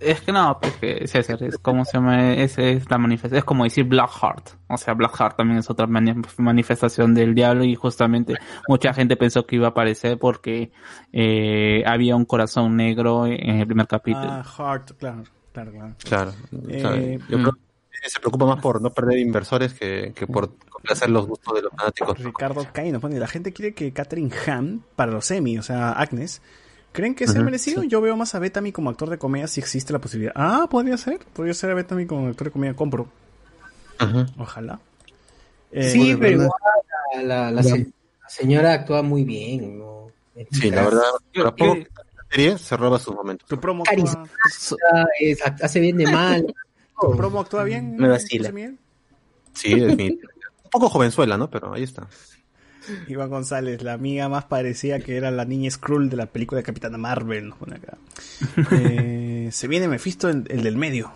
Es 0.00 0.20
que 0.20 0.30
no, 0.30 0.58
pues 0.60 0.74
que 0.76 1.06
César, 1.08 1.42
es 1.42 1.58
como 1.58 1.84
se 1.84 1.94
llama, 1.98 2.32
es, 2.34 2.56
es 2.58 2.88
la 2.88 2.98
manifestación, 2.98 3.38
es 3.38 3.44
como 3.44 3.64
decir 3.64 3.84
Blackheart. 3.84 4.50
O 4.68 4.76
sea, 4.76 4.94
Blackheart 4.94 5.36
también 5.36 5.58
es 5.58 5.68
otra 5.70 5.86
mani- 5.88 6.14
manifestación 6.36 7.14
del 7.14 7.34
diablo 7.34 7.64
y 7.64 7.74
justamente 7.74 8.34
mucha 8.68 8.94
gente 8.94 9.16
pensó 9.16 9.44
que 9.44 9.56
iba 9.56 9.66
a 9.66 9.70
aparecer 9.70 10.16
porque 10.18 10.70
eh, 11.12 11.82
había 11.86 12.14
un 12.14 12.24
corazón 12.24 12.76
negro 12.76 13.26
en 13.26 13.58
el 13.60 13.66
primer 13.66 13.86
capítulo. 13.88 14.26
Ah, 14.30 14.44
Heart, 14.44 14.92
claro, 14.98 15.24
claro, 15.52 15.72
claro. 15.72 15.94
Claro, 16.04 16.32
Eh, 16.68 16.78
claro. 16.80 16.96
Yo 17.28 17.38
creo 17.38 17.52
que 18.00 18.08
se 18.10 18.20
preocupa 18.20 18.46
más 18.46 18.60
por 18.60 18.80
no 18.80 18.90
perder 18.90 19.18
inversores 19.18 19.74
que, 19.74 20.12
que 20.14 20.28
por 20.28 20.54
complacer 20.70 21.10
los 21.10 21.26
gustos 21.26 21.54
de 21.56 21.62
los 21.62 21.72
fanáticos. 21.76 22.18
Ricardo 22.22 22.64
Caí 22.72 22.92
nos 22.92 23.00
pone, 23.02 23.18
la 23.18 23.26
gente 23.26 23.52
quiere 23.52 23.74
que 23.74 23.92
Catherine 23.92 24.30
Hahn 24.46 24.84
para 24.94 25.10
los 25.10 25.28
Emmy, 25.32 25.58
o 25.58 25.62
sea, 25.64 25.90
Agnes, 25.90 26.40
¿creen 26.92 27.14
que 27.14 27.26
sea 27.26 27.36
Ujú, 27.36 27.44
merecido? 27.44 27.82
Yo 27.82 28.00
veo 28.00 28.16
más 28.16 28.34
a 28.34 28.38
Bethany 28.38 28.72
como 28.72 28.90
actor 28.90 29.10
de 29.10 29.18
comedia 29.18 29.46
si 29.46 29.60
existe 29.60 29.92
la 29.92 29.98
posibilidad. 30.00 30.32
Ah, 30.36 30.66
podría 30.70 30.96
ser, 30.96 31.18
podría 31.32 31.54
ser 31.54 31.70
a 31.70 31.74
Bethany 31.74 32.06
como 32.06 32.28
actor 32.28 32.46
de 32.48 32.50
comedia, 32.52 32.74
compro. 32.74 33.08
Ojalá. 34.38 34.80
Eh, 35.70 35.90
sí, 35.90 35.98
bueno, 35.98 36.18
pero 36.20 36.32
igual 36.32 36.50
la, 37.14 37.22
la- 37.22 37.50
la 37.50 37.62
se- 37.62 37.78
la 37.78 38.28
señora 38.28 38.72
actúa 38.72 39.02
muy 39.02 39.24
bien, 39.24 39.78
¿no? 39.78 40.12
Sí, 40.50 40.70
la 40.70 40.82
verdad, 40.82 41.02
Yo- 41.32 41.42
para 41.44 41.56
poco 41.56 41.74
yo- 41.76 41.82
que 41.84 41.90
la 42.16 42.24
serie 42.30 42.58
se 42.58 42.76
roba 42.76 42.98
sus 42.98 43.14
momentos. 43.14 43.48
Tu 43.48 43.58
promo 43.58 43.84
Carismática, 43.84 44.34
es- 45.20 45.42
hace 45.62 45.80
bien 45.80 45.96
de 45.98 46.06
mal. 46.06 46.46
¿Tu 47.00 47.16
promo 47.16 47.40
actúa 47.40 47.64
bien? 47.64 47.96
Me 47.96 48.08
vacila. 48.08 48.50
Sí, 49.52 49.78
definitivamente. 49.78 50.26
Un 50.64 50.70
poco 50.70 50.88
jovenzuela, 50.90 51.36
¿no? 51.36 51.48
Pero 51.50 51.72
ahí 51.72 51.82
está. 51.82 52.06
Iván 53.08 53.30
González, 53.30 53.82
la 53.82 53.94
amiga 53.94 54.28
más 54.28 54.44
parecía 54.44 55.00
que 55.00 55.16
era 55.16 55.30
la 55.30 55.44
niña 55.44 55.70
Skrull 55.70 56.08
de 56.10 56.16
la 56.16 56.26
película 56.26 56.58
de 56.58 56.62
Capitana 56.64 56.98
Marvel. 56.98 57.48
nos 57.50 57.58
pone 57.58 57.76
acá. 57.76 57.96
Eh, 58.72 59.48
se 59.52 59.66
viene 59.68 59.88
Mephisto, 59.88 60.28
el, 60.28 60.44
el 60.48 60.62
del 60.62 60.76
medio. 60.76 61.12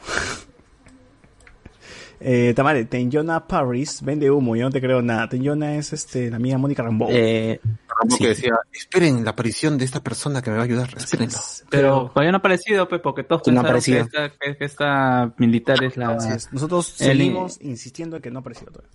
Eh, 2.24 2.52
Tamare, 2.54 2.84
Tenyona 2.84 3.48
Paris 3.48 4.00
vende 4.00 4.30
humo, 4.30 4.54
yo 4.54 4.64
no 4.64 4.70
te 4.70 4.80
creo 4.80 5.02
nada. 5.02 5.28
Tenyona 5.28 5.74
es 5.74 5.92
este, 5.92 6.30
la 6.30 6.36
amiga 6.36 6.56
Mónica 6.56 6.82
Rambeau. 6.82 7.10
Eh, 7.12 7.60
Sí. 8.08 8.18
que 8.18 8.28
decía, 8.28 8.54
esperen 8.72 9.22
la 9.24 9.30
aparición 9.30 9.76
de 9.78 9.84
esta 9.84 10.02
persona 10.02 10.40
que 10.42 10.50
me 10.50 10.56
va 10.56 10.62
a 10.62 10.64
ayudar, 10.64 10.88
espérenlo. 10.96 11.38
Pero 11.70 12.10
todavía 12.12 12.32
no 12.32 12.36
ha 12.36 12.40
aparecido, 12.40 12.88
pues, 12.88 13.00
porque 13.00 13.22
todos 13.22 13.46
No 13.48 13.62
pensaron 13.62 13.80
que 13.82 13.98
esta, 14.00 14.28
que, 14.30 14.64
esta 14.64 15.32
militar 15.36 15.84
es 15.84 15.96
la... 15.96 16.14
Nosotros 16.50 17.00
el- 17.00 17.06
seguimos 17.18 17.60
insistiendo 17.60 18.16
en 18.16 18.22
que 18.22 18.30
no 18.30 18.38
ha 18.38 18.40
aparecido 18.40 18.72
todavía. 18.72 18.90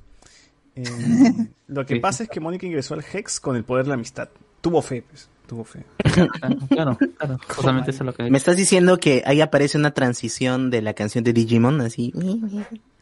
Eh, 0.77 1.47
lo 1.67 1.85
que 1.85 1.95
Sí. 1.95 1.99
pasa 1.99 2.23
es 2.23 2.29
que 2.29 2.39
Mónica 2.39 2.65
ingresó 2.65 2.93
al 2.93 3.03
Hex 3.11 3.39
con 3.39 3.55
el 3.55 3.63
poder 3.63 3.83
de 3.85 3.89
la 3.89 3.95
amistad. 3.95 4.29
Tuvo 4.61 4.81
fe, 4.81 5.03
pues. 5.07 5.29
Tuvo 5.47 5.63
fe. 5.63 5.83
Claro, 6.69 6.97
claro. 7.17 7.37
Justamente 7.55 7.91
eso 7.91 8.03
es 8.03 8.05
lo 8.05 8.13
que... 8.13 8.29
¿Me 8.29 8.37
estás 8.37 8.57
diciendo 8.57 8.99
que 8.99 9.23
ahí 9.25 9.39
aparece 9.41 9.77
una 9.77 9.91
transición 9.93 10.69
de 10.69 10.81
la 10.81 10.93
canción 10.93 11.23
de 11.23 11.33
Digimon? 11.33 11.79
Así. 11.81 12.13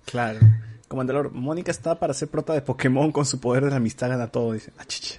Claro. 0.05 0.39
Comandador, 0.87 1.31
Mónica 1.31 1.71
está 1.71 1.99
para 1.99 2.13
ser 2.13 2.27
prota 2.29 2.53
de 2.53 2.61
Pokémon 2.61 3.11
con 3.11 3.25
su 3.25 3.39
poder 3.39 3.65
de 3.65 3.71
la 3.71 3.77
amistad 3.77 4.09
gana 4.09 4.27
todo, 4.27 4.53
dice. 4.53 4.71
Ah, 4.77 4.85
chicha. 4.85 5.15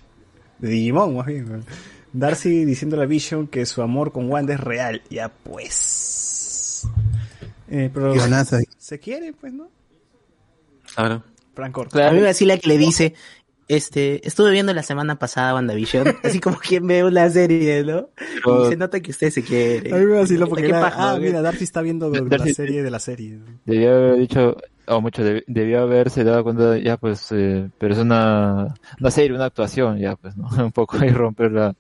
De 0.59 0.69
Digimon, 0.69 1.17
más 1.17 1.27
bien. 1.27 1.65
Darcy 2.13 2.65
diciéndole 2.65 3.03
a 3.03 3.07
Vision 3.07 3.49
que 3.49 3.67
su 3.67 3.83
amor 3.83 4.13
con 4.13 4.31
Wanda 4.31 4.55
es 4.55 4.61
real. 4.61 5.03
Ya 5.11 5.29
pues. 5.29 6.87
Eh, 7.69 7.91
pero 7.93 8.15
se 8.79 8.99
quiere, 9.01 9.33
pues, 9.33 9.53
¿no? 9.53 9.69
Claro. 10.95 11.25
Frank 11.57 11.77
Orc. 11.77 11.97
A 11.97 12.11
mí 12.13 12.19
me 12.19 12.25
vacila 12.25 12.57
que 12.59 12.69
le 12.69 12.79
dice, 12.79 13.15
este, 13.69 14.27
estuve 14.27 14.53
viendo 14.53 14.73
la 14.75 14.83
semana 14.85 15.19
pasada 15.19 15.55
WandaVision, 15.55 16.07
así 16.23 16.39
como 16.39 16.59
quien 16.59 16.87
ve 16.87 17.03
una 17.03 17.29
serie, 17.31 17.83
¿no? 17.83 18.11
Y 18.21 18.69
se 18.69 18.77
nota 18.77 19.01
que 19.01 19.11
usted 19.11 19.31
se 19.31 19.43
quiere. 19.43 19.93
A 19.93 19.99
mí 19.99 20.07
me 20.07 20.15
vaciló 20.19 20.49
porque 20.49 20.65
¿Qué 20.65 20.69
era, 20.71 20.81
paja, 20.83 21.11
ah, 21.11 21.15
no? 21.15 21.21
mira, 21.21 21.43
Darcy 21.43 21.65
está 21.65 21.83
viendo 21.83 22.09
la 22.11 22.47
serie 22.47 22.83
de 22.83 22.91
la 22.91 23.01
serie. 23.01 23.41
Debió 23.65 23.91
haber 23.97 24.17
dicho, 24.17 24.57
o 24.87 25.01
mucho, 25.01 25.23
deb- 25.25 25.45
debió 25.49 25.81
haberse 25.83 26.23
dado 26.23 26.45
cuenta, 26.45 26.79
ya 26.79 26.97
pues, 26.97 27.33
eh, 27.33 27.69
pero 27.79 27.95
es 27.95 28.01
una, 28.01 28.75
una 29.01 29.11
serie, 29.11 29.35
una 29.35 29.47
actuación, 29.47 29.99
ya 29.99 30.15
pues, 30.17 30.37
¿no? 30.37 30.49
Un 30.65 30.73
poco 30.73 30.99
ahí 30.99 31.11
romper 31.11 31.51
la, 31.53 31.75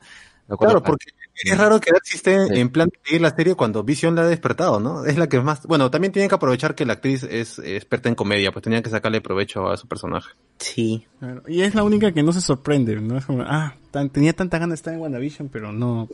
la 0.49 0.57
Claro, 0.57 0.83
porque 0.83 1.07
es 1.45 1.59
raro 1.59 1.81
que 1.81 1.91
Sí. 2.05 2.19
en 2.27 2.69
plan 2.71 2.89
de 2.89 2.99
seguir 3.05 3.21
la 3.21 3.35
serie 3.35 3.55
cuando 3.55 3.83
Vision 3.85 4.15
la 4.15 4.23
ha 4.23 4.27
despertado, 4.29 4.81
¿no? 4.81 5.05
Es 5.05 5.19
la 5.19 5.29
que 5.29 5.41
más... 5.41 5.63
Bueno, 5.67 5.91
también 5.91 6.13
tienen 6.13 6.29
que 6.29 6.35
aprovechar 6.35 6.75
que 6.75 6.87
la 6.87 6.95
actriz 6.95 7.23
es 7.25 7.59
experta 7.59 8.09
en 8.09 8.15
comedia, 8.15 8.53
pues 8.53 8.63
tenían 8.63 8.83
que 8.83 8.91
sacarle 8.91 9.21
provecho 9.21 9.69
a 9.69 9.77
su 9.77 9.87
personaje. 9.89 10.31
Sí. 10.59 11.07
Claro, 11.19 11.43
Y 11.47 11.63
es 11.63 11.75
la 11.75 11.83
única 11.85 12.13
que 12.13 12.23
no 12.23 12.33
se 12.33 12.41
sorprende, 12.41 12.97
¿no? 13.01 13.19
Es 13.19 13.27
como, 13.27 13.43
ah, 13.47 13.75
tan- 13.91 14.11
tenía 14.11 14.33
tanta 14.33 14.59
ganas 14.59 14.71
de 14.71 14.75
estar 14.77 14.95
en 14.95 15.01
WandaVision, 15.01 15.49
pero 15.49 15.73
no. 15.73 16.09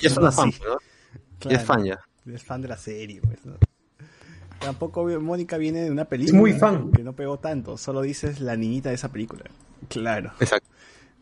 Y 0.00 0.06
es 0.06 0.16
una 0.16 0.30
fan, 0.32 0.52
¿no? 0.66 1.50
Y 1.50 1.54
es 1.54 1.62
fan 1.64 1.84
ya. 1.84 1.98
Es 2.32 2.42
fan 2.44 2.62
de 2.62 2.68
la 2.68 2.76
serie, 2.76 3.20
pues. 3.22 3.44
¿no? 3.44 3.54
Tampoco 4.60 5.04
Mónica 5.20 5.58
viene 5.58 5.80
de 5.82 5.90
una 5.90 6.04
película. 6.06 6.38
muy 6.38 6.52
fan. 6.54 6.90
Que 6.92 7.02
no 7.02 7.12
pegó 7.12 7.38
tanto, 7.38 7.76
solo 7.76 8.00
dices 8.00 8.40
la 8.40 8.56
niñita 8.56 8.88
de 8.88 8.94
esa 8.94 9.10
película. 9.12 9.42
Claro. 9.88 10.32
Exacto. 10.40 10.68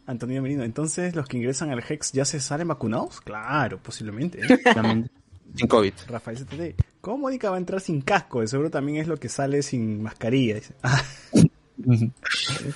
Antonio 0.07 0.43
Merino, 0.43 0.65
entonces 0.65 1.15
los 1.15 1.27
que 1.29 1.37
ingresan 1.37 1.71
al 1.71 1.83
Hex 1.89 2.13
ya 2.13 2.25
se 2.25 2.41
salen 2.41 2.69
vacunados? 2.69 3.21
Claro, 3.21 3.79
posiblemente. 3.83 4.41
¿eh? 4.41 4.59
Sin 5.55 5.69
COVID. 5.69 5.93
Rafael 6.09 6.39
CTT, 6.39 6.83
¿cómo 7.03 7.19
Mónica 7.19 7.51
va 7.51 7.57
a 7.57 7.59
entrar 7.59 7.81
sin 7.83 8.01
casco? 8.01 8.41
De 8.41 8.47
seguro 8.47 8.71
también 8.71 8.99
es 9.03 9.07
lo 9.07 9.19
que 9.19 9.29
sale 9.29 9.63
sin 9.63 10.03
mascarilla. 10.03 10.57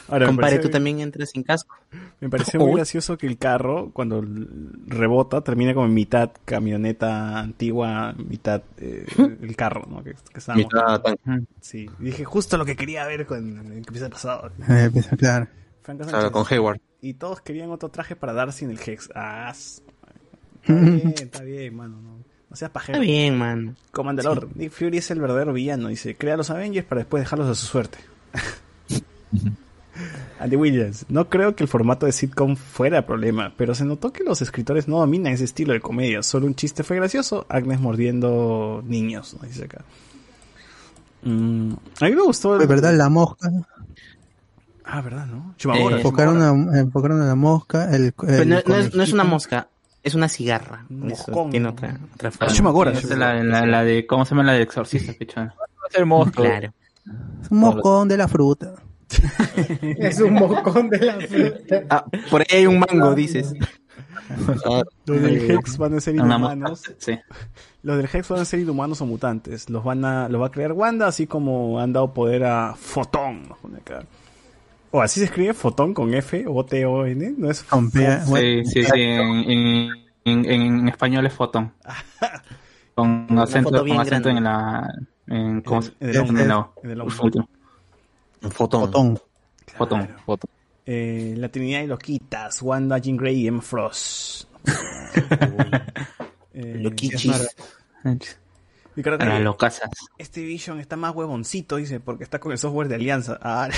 Ahora, 0.09 0.33
parece- 0.33 0.59
tú 0.59 0.69
también 0.69 1.01
entras 1.01 1.31
sin 1.31 1.43
casco. 1.43 1.75
Me 2.21 2.29
pareció 2.29 2.61
muy 2.61 2.71
Uy. 2.71 2.77
gracioso 2.77 3.17
que 3.17 3.27
el 3.27 3.39
carro, 3.39 3.91
cuando 3.93 4.23
rebota, 4.87 5.43
termina 5.43 5.75
como 5.75 5.87
en 5.87 5.95
mitad 5.95 6.31
camioneta 6.45 7.39
antigua, 7.39 8.15
mitad 8.19 8.63
eh, 8.79 9.07
el 9.41 9.55
carro, 9.57 9.87
¿no? 9.89 10.03
Que, 10.03 10.13
que 10.15 10.39
estábamos- 10.39 10.67
Mitad 10.73 11.01
tanque. 11.01 11.47
Sí, 11.61 11.89
dije 11.99 12.25
justo 12.25 12.57
lo 12.57 12.65
que 12.65 12.77
quería 12.77 13.07
ver 13.07 13.27
con 13.27 13.73
el 13.73 13.79
episodio 13.79 14.11
pasado. 14.11 14.51
Eh, 14.69 14.91
pues, 14.93 15.09
Claro, 16.09 16.33
con 16.33 16.45
Hayward. 16.51 16.81
Y 17.01 17.15
todos 17.15 17.41
querían 17.41 17.71
otro 17.71 17.89
traje 17.89 18.17
para 18.17 18.33
Darcy 18.33 18.65
en 18.65 18.73
el 18.73 18.79
Hex. 18.85 19.11
Ah, 19.15 19.53
está 20.63 20.73
bien, 20.75 21.15
está 21.17 21.43
bien, 21.43 21.77
mano. 21.77 22.01
No, 22.01 22.19
no 22.51 22.57
seas 22.57 22.71
pajero. 22.71 22.99
Está 22.99 23.03
bien, 23.07 23.39
man. 23.39 23.77
Comandador, 23.93 24.49
Nick 24.57 24.73
Fury 24.73 24.99
es 24.99 25.11
el 25.11 25.21
verdadero 25.21 25.53
villano. 25.53 25.89
Dice, 25.89 26.17
crea 26.17 26.35
a 26.35 26.37
los 26.37 26.51
Avengers 26.51 26.87
para 26.87 27.01
después 27.01 27.23
dejarlos 27.23 27.49
a 27.49 27.55
su 27.55 27.67
suerte. 27.67 27.99
Andy 30.39 30.57
Williams, 30.57 31.07
no 31.09 31.31
creo 31.31 31.57
que 31.57 31.65
el 31.65 31.69
formato 31.69 32.05
de 32.05 32.13
sitcom 32.13 32.57
fuera 32.57 33.07
problema, 33.07 33.55
pero 33.57 33.75
se 33.75 33.87
notó 33.87 34.13
que 34.13 34.23
los 34.25 34.43
escritores 34.43 34.89
no 34.89 34.99
dominan 34.99 35.33
ese 35.33 35.45
estilo 35.45 35.73
de 35.73 35.81
comedia. 35.81 36.23
Solo 36.23 36.47
un 36.47 36.55
chiste 36.55 36.83
fue 36.83 36.97
gracioso, 36.97 37.47
Agnes 37.49 37.81
mordiendo 37.81 38.83
niños, 38.87 39.35
¿no? 39.41 39.47
dice 39.49 39.65
acá. 39.65 39.85
Mm, 41.23 41.73
a 42.01 42.05
mí 42.05 42.11
me 42.15 42.23
gustó. 42.23 42.59
De 42.59 42.65
el- 42.65 42.69
verdad, 42.69 42.95
la 42.95 43.09
mosca. 43.09 43.51
Ah, 44.87 45.01
¿verdad, 45.01 45.27
no? 45.27 45.55
Chimamora, 45.57 45.97
enfocaron, 45.97 46.41
a, 46.43 46.79
enfocaron 46.79 47.21
a 47.21 47.27
la 47.27 47.35
mosca. 47.35 47.91
El, 47.95 48.13
Pero 48.13 48.43
el 48.43 48.49
no, 48.49 48.57
no 48.67 48.77
es, 48.77 48.95
no 48.95 49.03
es 49.03 49.13
una 49.13 49.25
mosca, 49.25 49.69
es 50.03 50.15
una 50.15 50.29
cigarra. 50.29 50.87
Eso 50.89 51.27
moscón. 51.33 51.51
tiene 51.51 51.69
otra, 51.69 51.99
otra 52.15 52.31
forma. 52.31 52.55
Chimagora, 52.55 52.93
Esa 52.93 53.13
es 53.15 53.19
la, 53.19 53.35
la, 53.43 53.67
la 53.67 53.83
de, 53.85 54.07
¿cómo 54.07 54.25
se 54.25 54.31
llama 54.31 54.45
la 54.45 54.53
del 54.53 54.63
exorcista, 54.63 55.13
pichón? 55.13 55.53
ser 55.91 56.07
monstruo. 56.07 56.47
Claro. 56.47 56.73
Es 57.43 57.51
un 57.51 57.59
moscón 57.59 58.09
de 58.09 58.17
la 58.17 58.29
fruta. 58.29 58.75
Es 59.99 60.21
un 60.21 60.35
mocón 60.35 60.89
de 60.91 60.99
la 60.99 61.21
fruta. 61.21 61.83
Ah, 61.91 62.05
por 62.31 62.41
ahí 62.43 62.59
hay 62.59 62.67
un 62.67 62.79
mango, 62.81 63.15
dices. 63.15 63.55
Los 65.07 65.23
del 65.23 65.51
Hex 65.51 65.79
van 65.79 65.95
a 65.95 66.01
ser 66.01 66.17
inhumanos. 66.17 66.83
sí. 66.99 67.19
Los 67.83 67.97
del 67.99 68.09
Hex 68.13 68.29
van 68.29 68.41
a 68.41 68.45
ser 68.45 68.61
inhumanos 68.61 69.01
o 69.01 69.07
mutantes. 69.07 69.71
Los 69.71 69.85
van 69.85 70.05
a, 70.05 70.29
los 70.29 70.43
va 70.43 70.47
a 70.47 70.51
crear 70.51 70.73
Wanda, 70.73 71.07
así 71.07 71.27
como 71.29 71.79
han 71.81 71.93
dado 71.93 72.13
poder 72.13 72.45
a 72.45 72.75
Fotón. 72.75 73.49
nos 73.49 73.59
pone 73.59 73.79
acá. 73.79 74.05
O 74.97 75.03
así 75.03 75.21
se 75.21 75.27
escribe 75.27 75.53
Fotón 75.53 75.93
con 75.93 76.15
F 76.15 76.45
o 76.49 76.65
T 76.65 76.87
O 76.87 77.05
N, 77.05 77.35
no 77.37 77.51
es 77.51 77.63
Con 77.65 77.91
P- 77.91 78.01
Fo- 78.01 78.27
bueno, 78.29 78.65
Sí, 78.65 78.83
sí, 78.83 78.85
sí, 78.85 79.01
en, 79.03 79.51
en, 79.51 79.91
en, 80.25 80.45
en 80.47 80.89
español 80.89 81.27
es 81.27 81.33
fotón. 81.35 81.73
Con 82.95 83.27
acento, 83.39 83.69
foto 83.69 83.85
bien 83.85 83.97
con 83.99 84.07
acento 84.07 84.29
grande. 84.31 84.39
en 84.39 84.45
la... 84.45 84.95
En, 85.27 85.61
¿cómo 85.61 85.83
se- 85.83 85.93
En 86.01 86.09
el 86.09 86.17
en 86.17 86.23
hombro. 86.23 86.43
el 86.43 86.49
lado. 86.49 86.73
En 86.83 86.91
el 86.93 87.01
último. 87.03 87.49
Un 88.43 88.51
fotón. 88.51 88.81
botón. 88.81 89.21
Fotón. 89.77 90.09
Foto. 90.25 90.49
Eh, 90.87 91.35
la 91.37 91.51
Trinidad 91.51 91.83
y 91.83 91.89
Loquitas, 91.89 92.63
Wanda, 92.63 92.97
Jean 92.97 93.19
Grey 93.19 93.41
y 93.43 93.47
Emma 93.49 93.61
Frost. 93.61 94.49
eh, 96.55 96.79
Loquichis. 96.81 97.27
Las 98.03 98.39
Telle, 99.19 99.41
locasas. 99.41 99.91
Este 100.17 100.43
Vision 100.43 100.81
está 100.81 100.97
más 100.97 101.15
huevoncito, 101.15 101.77
dice, 101.77 102.01
porque 102.01 102.25
está 102.25 102.39
con 102.41 102.53
el 102.53 102.59
software 102.59 102.89
de 102.89 102.95
Alianza. 102.95 103.39
Ah, 103.43 103.69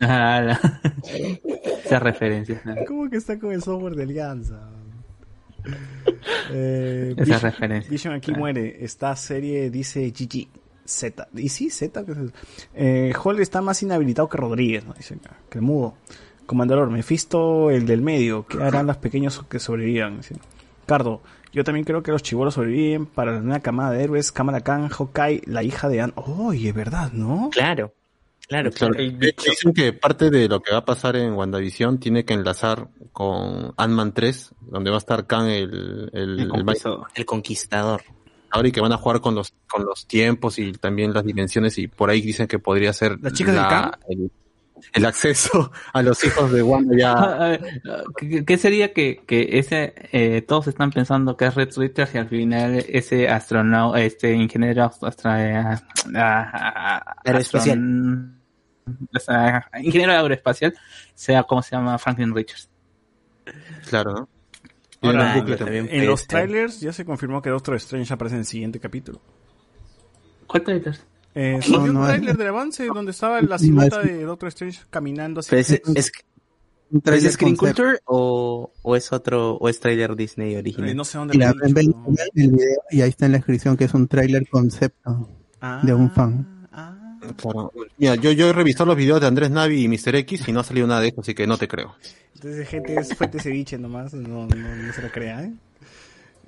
Ah, 0.00 0.40
la- 0.44 0.80
Esas 1.84 2.02
referencias. 2.02 2.64
¿no? 2.66 2.74
¿Cómo 2.86 3.08
que 3.08 3.16
está 3.16 3.38
con 3.38 3.52
el 3.52 3.62
software 3.62 3.94
de 3.94 4.02
Alianza? 4.02 4.68
Eh, 6.50 7.14
Esas 7.16 7.28
Vision- 7.28 7.40
referencias. 7.42 7.90
Vision 7.90 8.14
aquí 8.14 8.32
Ah. 8.34 8.38
muere. 8.38 8.84
Esta 8.84 9.14
serie 9.16 9.70
dice 9.70 10.10
GG. 10.10 10.48
Z. 10.84 11.28
¿Y 11.34 11.48
sí? 11.48 11.70
Z. 11.70 12.04
¿Qué 12.04 12.12
es? 12.12 12.18
Eh, 12.74 13.12
Hall 13.24 13.40
está 13.40 13.60
más 13.60 13.82
inhabilitado 13.82 14.28
que 14.28 14.36
Rodríguez, 14.38 14.84
¿no? 14.84 14.92
Dice 14.94 15.14
acá, 15.14 15.36
que 15.50 15.58
el 15.58 15.62
mudo. 15.64 15.94
Comandador, 16.46 16.90
Mephisto, 16.90 17.70
el 17.72 17.86
del 17.86 18.02
medio. 18.02 18.46
¿Qué 18.46 18.62
harán 18.62 18.86
los 18.86 18.96
pequeños 18.98 19.42
que 19.48 19.58
sobrevivan? 19.58 20.18
Dice. 20.18 20.36
Cardo, 20.86 21.22
yo 21.52 21.64
también 21.64 21.84
creo 21.84 22.04
que 22.04 22.12
los 22.12 22.22
chivolos 22.22 22.54
sobreviven 22.54 23.06
para 23.06 23.32
la 23.32 23.40
nueva 23.40 23.58
camada 23.60 23.90
de 23.90 24.04
héroes. 24.04 24.30
Kamala 24.30 24.60
Khan, 24.60 24.88
Hawkeye, 24.88 25.42
la 25.46 25.64
hija 25.64 25.88
de 25.88 26.02
Anne. 26.02 26.12
Oye, 26.14 26.70
¿verdad, 26.72 27.10
no? 27.12 27.50
Claro. 27.52 27.92
Claro, 28.48 28.70
Claro, 28.70 28.94
claro. 28.94 29.10
de 29.18 29.28
hecho, 29.28 29.50
dicen 29.50 29.72
que 29.72 29.92
parte 29.92 30.30
de 30.30 30.48
lo 30.48 30.60
que 30.60 30.70
va 30.72 30.78
a 30.78 30.84
pasar 30.84 31.16
en 31.16 31.32
WandaVision 31.32 31.98
tiene 31.98 32.24
que 32.24 32.34
enlazar 32.34 32.88
con 33.12 33.74
Ant-Man 33.76 34.12
3, 34.12 34.54
donde 34.60 34.90
va 34.90 34.96
a 34.96 34.98
estar 34.98 35.26
Khan 35.26 35.48
el, 35.48 36.10
el, 36.12 36.40
El 36.40 36.48
conquistador. 36.48 37.06
El 37.14 37.24
conquistador. 37.26 38.02
ahora 38.50 38.68
y 38.68 38.72
que 38.72 38.80
van 38.80 38.92
a 38.92 38.98
jugar 38.98 39.20
con 39.20 39.34
los 39.34 39.52
con 39.68 39.84
los 39.84 40.06
tiempos 40.06 40.58
y 40.60 40.72
también 40.72 41.12
las 41.12 41.24
dimensiones 41.24 41.76
y 41.78 41.88
por 41.88 42.08
ahí 42.10 42.20
dicen 42.20 42.46
que 42.46 42.58
podría 42.60 42.92
ser 42.92 43.18
¿Las 43.20 43.32
chicas 43.32 43.54
del 43.54 43.64
Khan? 43.64 43.90
el, 44.08 44.30
el 44.92 45.04
acceso 45.06 45.72
a 45.92 46.02
los 46.02 46.22
hijos 46.22 46.52
de 46.52 46.62
Wanda 46.62 46.94
ya 46.96 47.12
a 47.52 47.58
¿Qué, 48.46 48.56
sería 48.58 48.92
que, 48.92 49.22
que 49.26 49.58
ese 49.58 49.92
eh, 50.12 50.42
todos 50.42 50.68
están 50.68 50.90
pensando 50.92 51.36
que 51.36 51.46
es 51.46 51.54
Red 51.56 51.70
Twitter 51.74 52.08
y 52.14 52.18
al 52.18 52.28
final 52.28 52.84
ese 52.88 53.28
astronauta, 53.28 54.00
este 54.00 54.32
ingeniero 54.34 54.90
astra, 55.02 55.72
ah, 55.72 55.82
ah, 56.14 57.14
Aeroespacial. 57.24 57.78
astron- 57.78 58.35
o 59.14 59.18
sea, 59.18 59.68
ingeniero 59.82 60.12
aeroespacial 60.12 60.74
sea 61.14 61.42
como 61.44 61.62
se 61.62 61.72
llama 61.76 61.98
Franklin 61.98 62.34
Richards. 62.34 62.68
claro 63.88 64.12
¿no? 64.12 64.28
Y 65.02 65.06
Ahora, 65.08 65.44
también 65.58 65.88
En 65.90 66.06
los 66.06 66.26
trailers 66.26 66.80
ya 66.80 66.92
se 66.92 67.04
confirmó 67.04 67.42
que 67.42 67.50
Doctor 67.50 67.76
Strange 67.76 68.12
aparece 68.14 68.36
en 68.36 68.40
el 68.40 68.46
siguiente 68.46 68.80
capítulo. 68.80 69.20
¿Cuál 70.46 70.62
trailer? 70.62 70.96
Eh, 71.34 71.60
No, 71.70 71.86
¿no 71.86 71.92
no 71.92 72.00
un 72.00 72.06
tráiler 72.06 72.36
del 72.36 72.48
avance 72.48 72.86
donde 72.86 73.10
estaba 73.10 73.40
la 73.42 73.48
No 73.48 73.58
silueta 73.58 74.00
de 74.00 74.22
Doctor 74.24 74.48
Strange 74.48 74.80
caminando? 74.88 75.42
Pero 75.48 75.60
es, 75.60 75.70
es, 75.70 75.82
Un 75.84 75.96
¿es 75.96 76.12
trailer 77.02 77.32
Screen 77.32 77.56
concept. 77.56 77.76
Culture 77.78 77.98
o, 78.06 78.72
o 78.82 78.96
es 78.96 79.12
otro, 79.12 79.56
o 79.56 79.68
es 79.68 79.78
trailer 79.80 80.16
Disney 80.16 80.56
original? 80.56 80.88
Eh, 80.90 80.94
no 80.94 81.04
sé 81.04 81.18
dónde 81.18 81.34
Mira, 81.34 81.52
lo 81.52 81.66
he 81.66 81.72
ven, 81.72 81.86
dicho, 81.88 82.02
ven 82.06 82.16
el 82.34 82.50
video 82.52 82.80
y 82.90 83.00
ahí 83.02 83.10
está 83.10 83.26
en 83.26 83.32
la 83.32 83.38
descripción 83.38 83.76
que 83.76 83.84
es 83.84 83.92
un 83.94 84.08
trailer 84.08 84.48
concepto 84.48 85.28
Ah, 85.60 85.80
de 85.84 85.92
un 85.94 86.10
fan. 86.10 86.55
Claro. 87.34 87.72
Mira, 87.98 88.14
yo, 88.16 88.32
yo 88.32 88.48
he 88.48 88.52
revisado 88.52 88.86
los 88.86 88.96
videos 88.96 89.20
de 89.20 89.26
Andrés 89.26 89.50
Navi 89.50 89.84
y 89.84 89.88
Mr. 89.88 90.14
X 90.16 90.48
y 90.48 90.52
no 90.52 90.60
ha 90.60 90.64
salido 90.64 90.86
nada 90.86 91.00
de 91.00 91.08
eso, 91.08 91.20
así 91.20 91.34
que 91.34 91.46
no 91.46 91.58
te 91.58 91.68
creo. 91.68 91.94
Entonces, 92.34 92.68
gente, 92.68 92.94
es 92.94 93.14
fuente 93.14 93.40
ceviche 93.40 93.78
nomás, 93.78 94.12
no, 94.14 94.46
no, 94.46 94.76
no 94.76 94.92
se 94.92 95.02
lo 95.02 95.10
crea, 95.10 95.42
¿eh? 95.42 95.52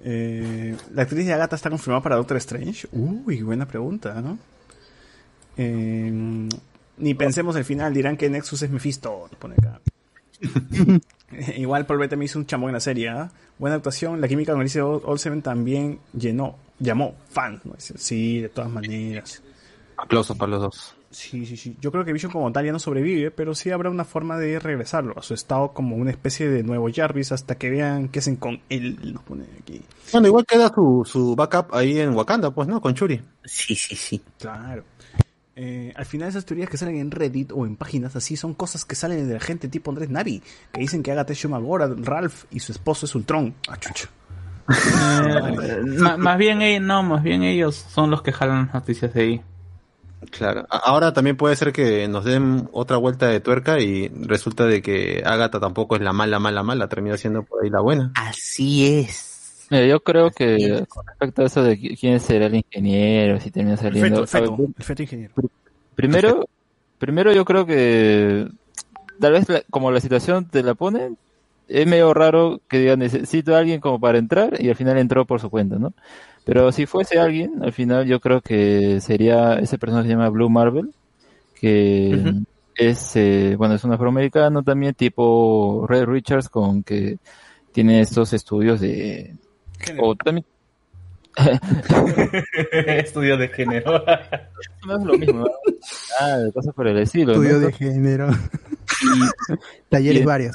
Eh, 0.04 0.76
La 0.94 1.02
actriz 1.02 1.26
de 1.26 1.32
Agatha 1.32 1.56
está 1.56 1.70
confirmada 1.70 2.02
para 2.02 2.16
Doctor 2.16 2.36
Strange. 2.36 2.86
Uy, 2.92 3.42
buena 3.42 3.66
pregunta, 3.66 4.20
¿no? 4.20 4.38
Eh, 5.56 6.48
ni 6.98 7.14
pensemos 7.14 7.56
el 7.56 7.64
final, 7.64 7.92
dirán 7.94 8.16
que 8.16 8.28
Nexus 8.28 8.62
es 8.62 8.70
Mephisto, 8.70 9.28
pone 9.38 9.54
acá. 9.58 9.80
Igual 11.56 11.86
Paul 11.86 11.98
Bettany 11.98 12.24
hizo 12.24 12.38
un 12.38 12.46
chamo 12.46 12.68
en 12.68 12.74
la 12.74 12.80
serie, 12.80 13.08
¿ah? 13.08 13.30
Buena 13.58 13.76
actuación, 13.76 14.20
la 14.20 14.28
química 14.28 14.52
con 14.52 14.60
Alicia 14.60 14.84
Olsen 14.84 15.42
también 15.42 15.98
llenó, 16.12 16.56
llamó 16.78 17.16
fan. 17.30 17.60
¿no? 17.64 17.74
Sí, 17.78 18.40
de 18.40 18.48
todas 18.48 18.70
maneras. 18.70 19.42
Aplausos 19.98 20.36
para 20.36 20.52
los 20.52 20.62
dos. 20.62 20.94
Sí, 21.10 21.44
sí, 21.44 21.56
sí. 21.56 21.76
Yo 21.80 21.90
creo 21.90 22.04
que 22.04 22.12
Vision 22.12 22.30
como 22.30 22.52
tal 22.52 22.64
ya 22.64 22.72
no 22.72 22.78
sobrevive, 22.78 23.32
pero 23.32 23.54
sí 23.54 23.70
habrá 23.70 23.90
una 23.90 24.04
forma 24.04 24.38
de 24.38 24.60
regresarlo 24.60 25.14
a 25.18 25.22
su 25.22 25.34
estado 25.34 25.72
como 25.72 25.96
una 25.96 26.10
especie 26.10 26.48
de 26.48 26.62
nuevo 26.62 26.88
Jarvis 26.94 27.32
hasta 27.32 27.56
que 27.56 27.68
vean 27.68 28.08
qué 28.08 28.20
hacen 28.20 28.36
con 28.36 28.60
él. 28.68 28.98
Nos 29.12 29.22
pone 29.24 29.44
aquí. 29.60 29.82
Bueno, 30.12 30.28
igual 30.28 30.46
queda 30.46 30.72
su, 30.72 31.02
su 31.04 31.34
backup 31.34 31.74
ahí 31.74 31.98
en 31.98 32.14
Wakanda, 32.14 32.52
pues, 32.52 32.68
¿no? 32.68 32.80
Con 32.80 32.94
Churi. 32.94 33.20
Sí, 33.44 33.74
sí, 33.74 33.96
sí. 33.96 34.22
Claro. 34.38 34.84
Eh, 35.56 35.92
al 35.96 36.06
final 36.06 36.28
esas 36.28 36.44
teorías 36.44 36.70
que 36.70 36.76
salen 36.76 36.98
en 36.98 37.10
Reddit 37.10 37.50
o 37.50 37.66
en 37.66 37.74
páginas 37.74 38.14
así 38.14 38.36
son 38.36 38.54
cosas 38.54 38.84
que 38.84 38.94
salen 38.94 39.26
de 39.26 39.34
la 39.34 39.40
gente 39.40 39.66
tipo 39.66 39.90
Andrés 39.90 40.08
Nari, 40.08 40.40
que 40.72 40.80
dicen 40.80 41.02
que 41.02 41.10
Agatha 41.10 41.32
es 41.32 41.38
Shumagora, 41.40 41.88
Ralph 41.96 42.44
y 42.52 42.60
su 42.60 42.70
esposo 42.70 43.06
es 43.06 43.14
Ultron. 43.16 43.56
Ah, 43.68 43.76
chucho. 43.80 44.08
Eh, 44.68 45.82
más 46.18 46.38
bien 46.38 46.62
ellos, 46.62 46.86
no, 46.86 47.02
más 47.02 47.22
bien 47.22 47.42
ellos 47.42 47.74
son 47.74 48.10
los 48.10 48.22
que 48.22 48.32
jalan 48.32 48.66
las 48.66 48.74
noticias 48.74 49.12
de 49.14 49.20
ahí. 49.20 49.42
Claro. 50.30 50.66
Ahora 50.70 51.12
también 51.12 51.36
puede 51.36 51.54
ser 51.56 51.72
que 51.72 52.08
nos 52.08 52.24
den 52.24 52.68
otra 52.72 52.96
vuelta 52.96 53.26
de 53.28 53.40
tuerca 53.40 53.80
y 53.80 54.08
resulta 54.08 54.64
de 54.66 54.82
que 54.82 55.22
Agatha 55.24 55.60
tampoco 55.60 55.96
es 55.96 56.02
la 56.02 56.12
mala, 56.12 56.38
mala, 56.38 56.62
mala, 56.62 56.88
termina 56.88 57.16
siendo 57.16 57.42
por 57.44 57.62
ahí 57.64 57.70
la 57.70 57.80
buena. 57.80 58.12
Así 58.16 58.86
es. 59.00 59.66
Mira, 59.70 59.86
yo 59.86 60.00
creo 60.00 60.30
que 60.30 60.84
con 60.88 61.06
respecto 61.06 61.42
a 61.42 61.46
eso 61.46 61.62
de 61.62 61.78
qui- 61.78 61.98
quién 61.98 62.18
será 62.20 62.46
el 62.46 62.54
ingeniero, 62.56 63.38
si 63.38 63.50
termina 63.50 63.74
El 63.74 63.78
saliendo. 63.80 64.08
feto, 64.08 64.20
el 64.22 64.28
feto, 64.28 64.54
a 64.54 64.56
ver, 64.56 64.68
el 64.78 64.84
feto 64.84 65.02
ingeniero. 65.02 65.34
primero, 65.94 66.48
primero 66.98 67.32
yo 67.32 67.44
creo 67.44 67.66
que 67.66 68.48
tal 69.20 69.32
vez 69.32 69.48
la- 69.48 69.62
como 69.70 69.90
la 69.90 70.00
situación 70.00 70.46
te 70.48 70.62
la 70.62 70.74
pone, 70.74 71.14
es 71.68 71.86
medio 71.86 72.14
raro 72.14 72.60
que 72.68 72.78
digan 72.78 73.00
necesito 73.00 73.54
a 73.54 73.58
alguien 73.58 73.80
como 73.80 74.00
para 74.00 74.16
entrar 74.18 74.56
y 74.58 74.70
al 74.70 74.76
final 74.76 74.96
entró 74.96 75.26
por 75.26 75.38
su 75.40 75.50
cuenta, 75.50 75.76
¿no? 75.78 75.92
Pero 76.48 76.72
si 76.72 76.86
fuese 76.86 77.18
alguien, 77.18 77.62
al 77.62 77.74
final 77.74 78.06
yo 78.06 78.20
creo 78.20 78.40
que 78.40 79.02
sería 79.02 79.58
ese 79.58 79.76
personaje 79.76 80.04
que 80.04 80.12
se 80.14 80.16
llama 80.16 80.30
Blue 80.30 80.48
Marvel, 80.48 80.94
que 81.54 82.32
es, 82.74 83.16
eh, 83.16 83.54
bueno, 83.58 83.74
es 83.74 83.84
un 83.84 83.92
afroamericano 83.92 84.62
también, 84.62 84.94
tipo 84.94 85.84
Red 85.86 86.06
Richards, 86.06 86.48
con 86.48 86.82
que 86.82 87.18
tiene 87.70 88.00
estos 88.00 88.32
estudios 88.32 88.80
de... 88.80 89.36
O 90.00 90.16
también... 90.16 90.46
Estudio 92.72 93.36
de 93.36 93.48
género. 93.48 94.02
no 94.86 94.98
es 94.98 95.04
lo 95.04 95.18
mismo, 95.18 95.40
¿no? 95.40 95.48
Ah, 96.18 96.38
cosas 96.54 96.74
por 96.74 96.88
el 96.88 96.96
estilo. 96.96 97.34
¿no? 97.34 97.42
Estudio 97.42 97.60
de 97.60 97.72
género. 97.74 98.30
Talleres 99.90 100.22
y- 100.22 100.24
varios. 100.24 100.54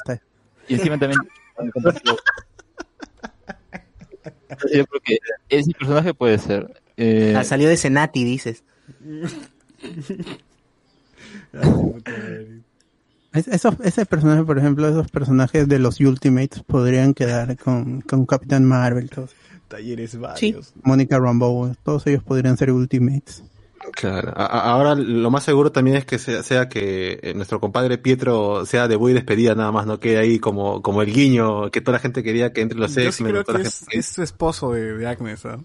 Y 0.66 0.74
encima 0.74 0.98
también... 0.98 1.20
Yo 4.72 4.84
creo 4.86 5.00
que 5.04 5.18
ese 5.48 5.72
personaje 5.72 6.14
puede 6.14 6.38
ser. 6.38 6.80
Eh, 6.96 7.34
Ah, 7.36 7.44
salió 7.44 7.68
de 7.68 7.76
Senati, 7.76 8.24
dices. 8.24 8.62
Es- 13.32 13.48
esos, 13.48 13.74
ese 13.82 14.06
personaje, 14.06 14.44
por 14.44 14.58
ejemplo, 14.58 14.88
esos 14.88 15.10
personajes 15.10 15.66
de 15.68 15.78
los 15.80 15.98
Ultimates 16.00 16.62
podrían 16.62 17.14
quedar 17.14 17.56
con, 17.56 18.00
con 18.02 18.26
Capitán 18.26 18.64
Marvel, 18.64 19.10
todos. 19.10 19.30
Talleres 19.66 20.16
varios. 20.18 20.72
Mónica 20.82 21.18
Rambeau, 21.18 21.74
todos 21.82 22.06
ellos 22.06 22.22
podrían 22.22 22.56
ser 22.56 22.70
Ultimates. 22.70 23.42
Claro. 23.92 24.32
A- 24.36 24.70
ahora 24.72 24.94
lo 24.94 25.30
más 25.30 25.44
seguro 25.44 25.70
también 25.72 25.96
es 25.96 26.04
que 26.06 26.18
sea, 26.18 26.42
sea 26.42 26.68
que 26.68 27.18
eh, 27.22 27.34
nuestro 27.34 27.60
compadre 27.60 27.98
Pietro 27.98 28.64
sea 28.66 28.88
de 28.88 28.96
y 28.96 29.12
despedida 29.12 29.54
nada 29.54 29.72
más, 29.72 29.86
no 29.86 30.00
quede 30.00 30.18
ahí 30.18 30.38
como, 30.38 30.82
como 30.82 31.02
el 31.02 31.12
guiño 31.12 31.70
que 31.70 31.80
toda 31.80 31.98
la 31.98 31.98
gente 32.00 32.22
quería 32.22 32.52
que 32.52 32.62
entre 32.62 32.78
los 32.78 32.96
X-Men. 32.96 33.36
es, 33.60 33.86
es 33.90 34.06
su 34.06 34.22
esposo 34.22 34.72
de, 34.72 34.96
de 34.96 35.06
Agnes, 35.06 35.44
¿ah? 35.46 35.58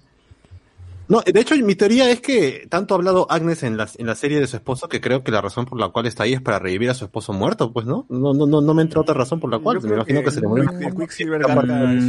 No, 1.09 1.21
de 1.21 1.39
hecho 1.41 1.55
mi 1.57 1.73
teoría 1.75 2.09
es 2.11 2.21
que 2.21 2.67
tanto 2.69 2.93
ha 2.93 2.97
hablado 2.97 3.25
Agnes 3.31 3.63
en 3.63 3.77
la, 3.77 3.89
en 3.97 4.05
la 4.05 4.13
serie 4.15 4.39
de 4.39 4.45
su 4.47 4.55
esposo 4.57 4.87
que 4.87 5.01
creo 5.01 5.23
que 5.23 5.31
la 5.31 5.41
razón 5.41 5.65
por 5.65 5.79
la 5.79 5.89
cual 5.89 6.05
está 6.05 6.23
ahí 6.23 6.33
es 6.33 6.41
para 6.41 6.59
revivir 6.59 6.89
a 6.91 6.93
su 6.93 7.03
esposo 7.05 7.33
muerto, 7.33 7.73
pues, 7.73 7.87
¿no? 7.87 8.05
No, 8.09 8.33
no, 8.33 8.45
no, 8.45 8.61
no 8.61 8.73
me 8.75 8.83
entra 8.83 9.01
otra 9.01 9.15
razón 9.15 9.39
por 9.39 9.49
la 9.49 9.57
cual. 9.57 9.81
Me 9.81 9.95
imagino 9.95 10.21
que, 10.23 10.29
se 10.31 10.39
le 10.39 10.47
murió. 10.47 10.69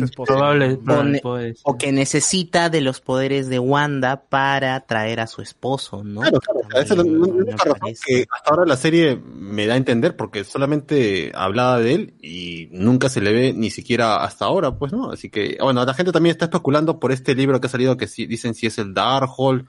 esposo. 0.05 0.25
Probable, 0.35 0.75
O, 0.75 0.81
probable, 0.81 1.11
ne- 1.13 1.21
puede 1.21 1.55
ser. 1.55 1.63
o 1.65 1.79
que 1.79 1.93
necesita 1.93 2.69
de 2.69 2.83
los 2.83 3.01
poderes 3.01 3.49
de 3.49 3.59
Wanda 3.59 4.25
para 4.29 4.79
traer 4.81 5.21
a 5.21 5.27
su 5.27 5.41
esposo, 5.41 6.05
¿no? 6.05 6.21
Claro, 6.21 6.39
claro, 6.41 6.61
esa 6.83 6.95
es 6.95 6.97
la 6.99 7.03
única 7.03 7.65
razón 7.65 7.95
que 8.07 8.27
hasta 8.31 8.51
ahora 8.51 8.67
la 8.67 8.77
serie 8.77 9.17
me 9.17 9.67
da 9.67 9.75
a 9.75 9.77
entender 9.79 10.15
porque 10.15 10.45
solamente 10.45 11.33
hablaba 11.35 11.79
de 11.79 11.95
él 11.95 12.15
y 12.21 12.69
nunca 12.73 13.09
se 13.09 13.23
le 13.23 13.33
ve 13.33 13.53
ni 13.55 13.71
siquiera 13.71 14.23
hasta 14.23 14.45
ahora, 14.45 14.77
pues, 14.77 14.93
¿no? 14.93 15.11
Así 15.11 15.31
que, 15.31 15.57
bueno, 15.61 15.85
la 15.85 15.95
gente 15.95 16.13
también 16.13 16.33
está 16.33 16.45
especulando 16.47 17.01
por 17.01 17.13
este 17.13 17.35
libro 17.35 17.61
que 17.61 17.67
ha 17.67 17.71
salido 17.71 17.97
que 17.97 18.07
si, 18.07 18.27
dicen 18.27 18.55
si 18.55 18.67
es 18.67 18.77
el 18.79 18.90
Darkhold 18.95 19.67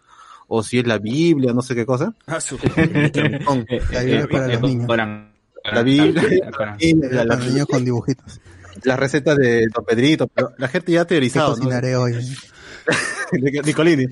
o 0.48 0.64
si 0.64 0.80
es 0.80 0.88
la 0.88 0.98
Biblia, 0.98 1.54
no 1.54 1.62
sé 1.62 1.76
qué 1.76 1.86
cosa. 1.86 2.14
Ah, 2.28 2.42
su- 2.42 2.58
Con- 3.46 3.66
Eh, 3.70 3.82
La 3.92 4.00
Biblia 4.02 4.22
eh, 4.22 4.28
para 4.28 4.46
eh, 4.48 4.54
los 4.54 4.62
niños. 4.62 4.88
La 5.72 5.84
Biblia, 5.84 6.52
Para 6.58 6.76
niños 7.46 7.68
con 7.68 7.86
dibujitos. 7.86 8.42
las 8.84 9.00
recetas 9.00 9.38
de 9.38 9.68
Don 9.74 9.86
Pedrito, 9.86 10.28
pero 10.28 10.52
la 10.58 10.68
gente 10.68 10.92
ya 10.92 11.02
ha 11.02 11.06
¿Qué 11.06 11.10
teorizado, 11.16 11.50
¿no? 11.52 11.56
cocinaré 11.58 11.96
hoy? 11.96 12.14
Nic- 13.34 13.66
Nicolini. 13.66 14.08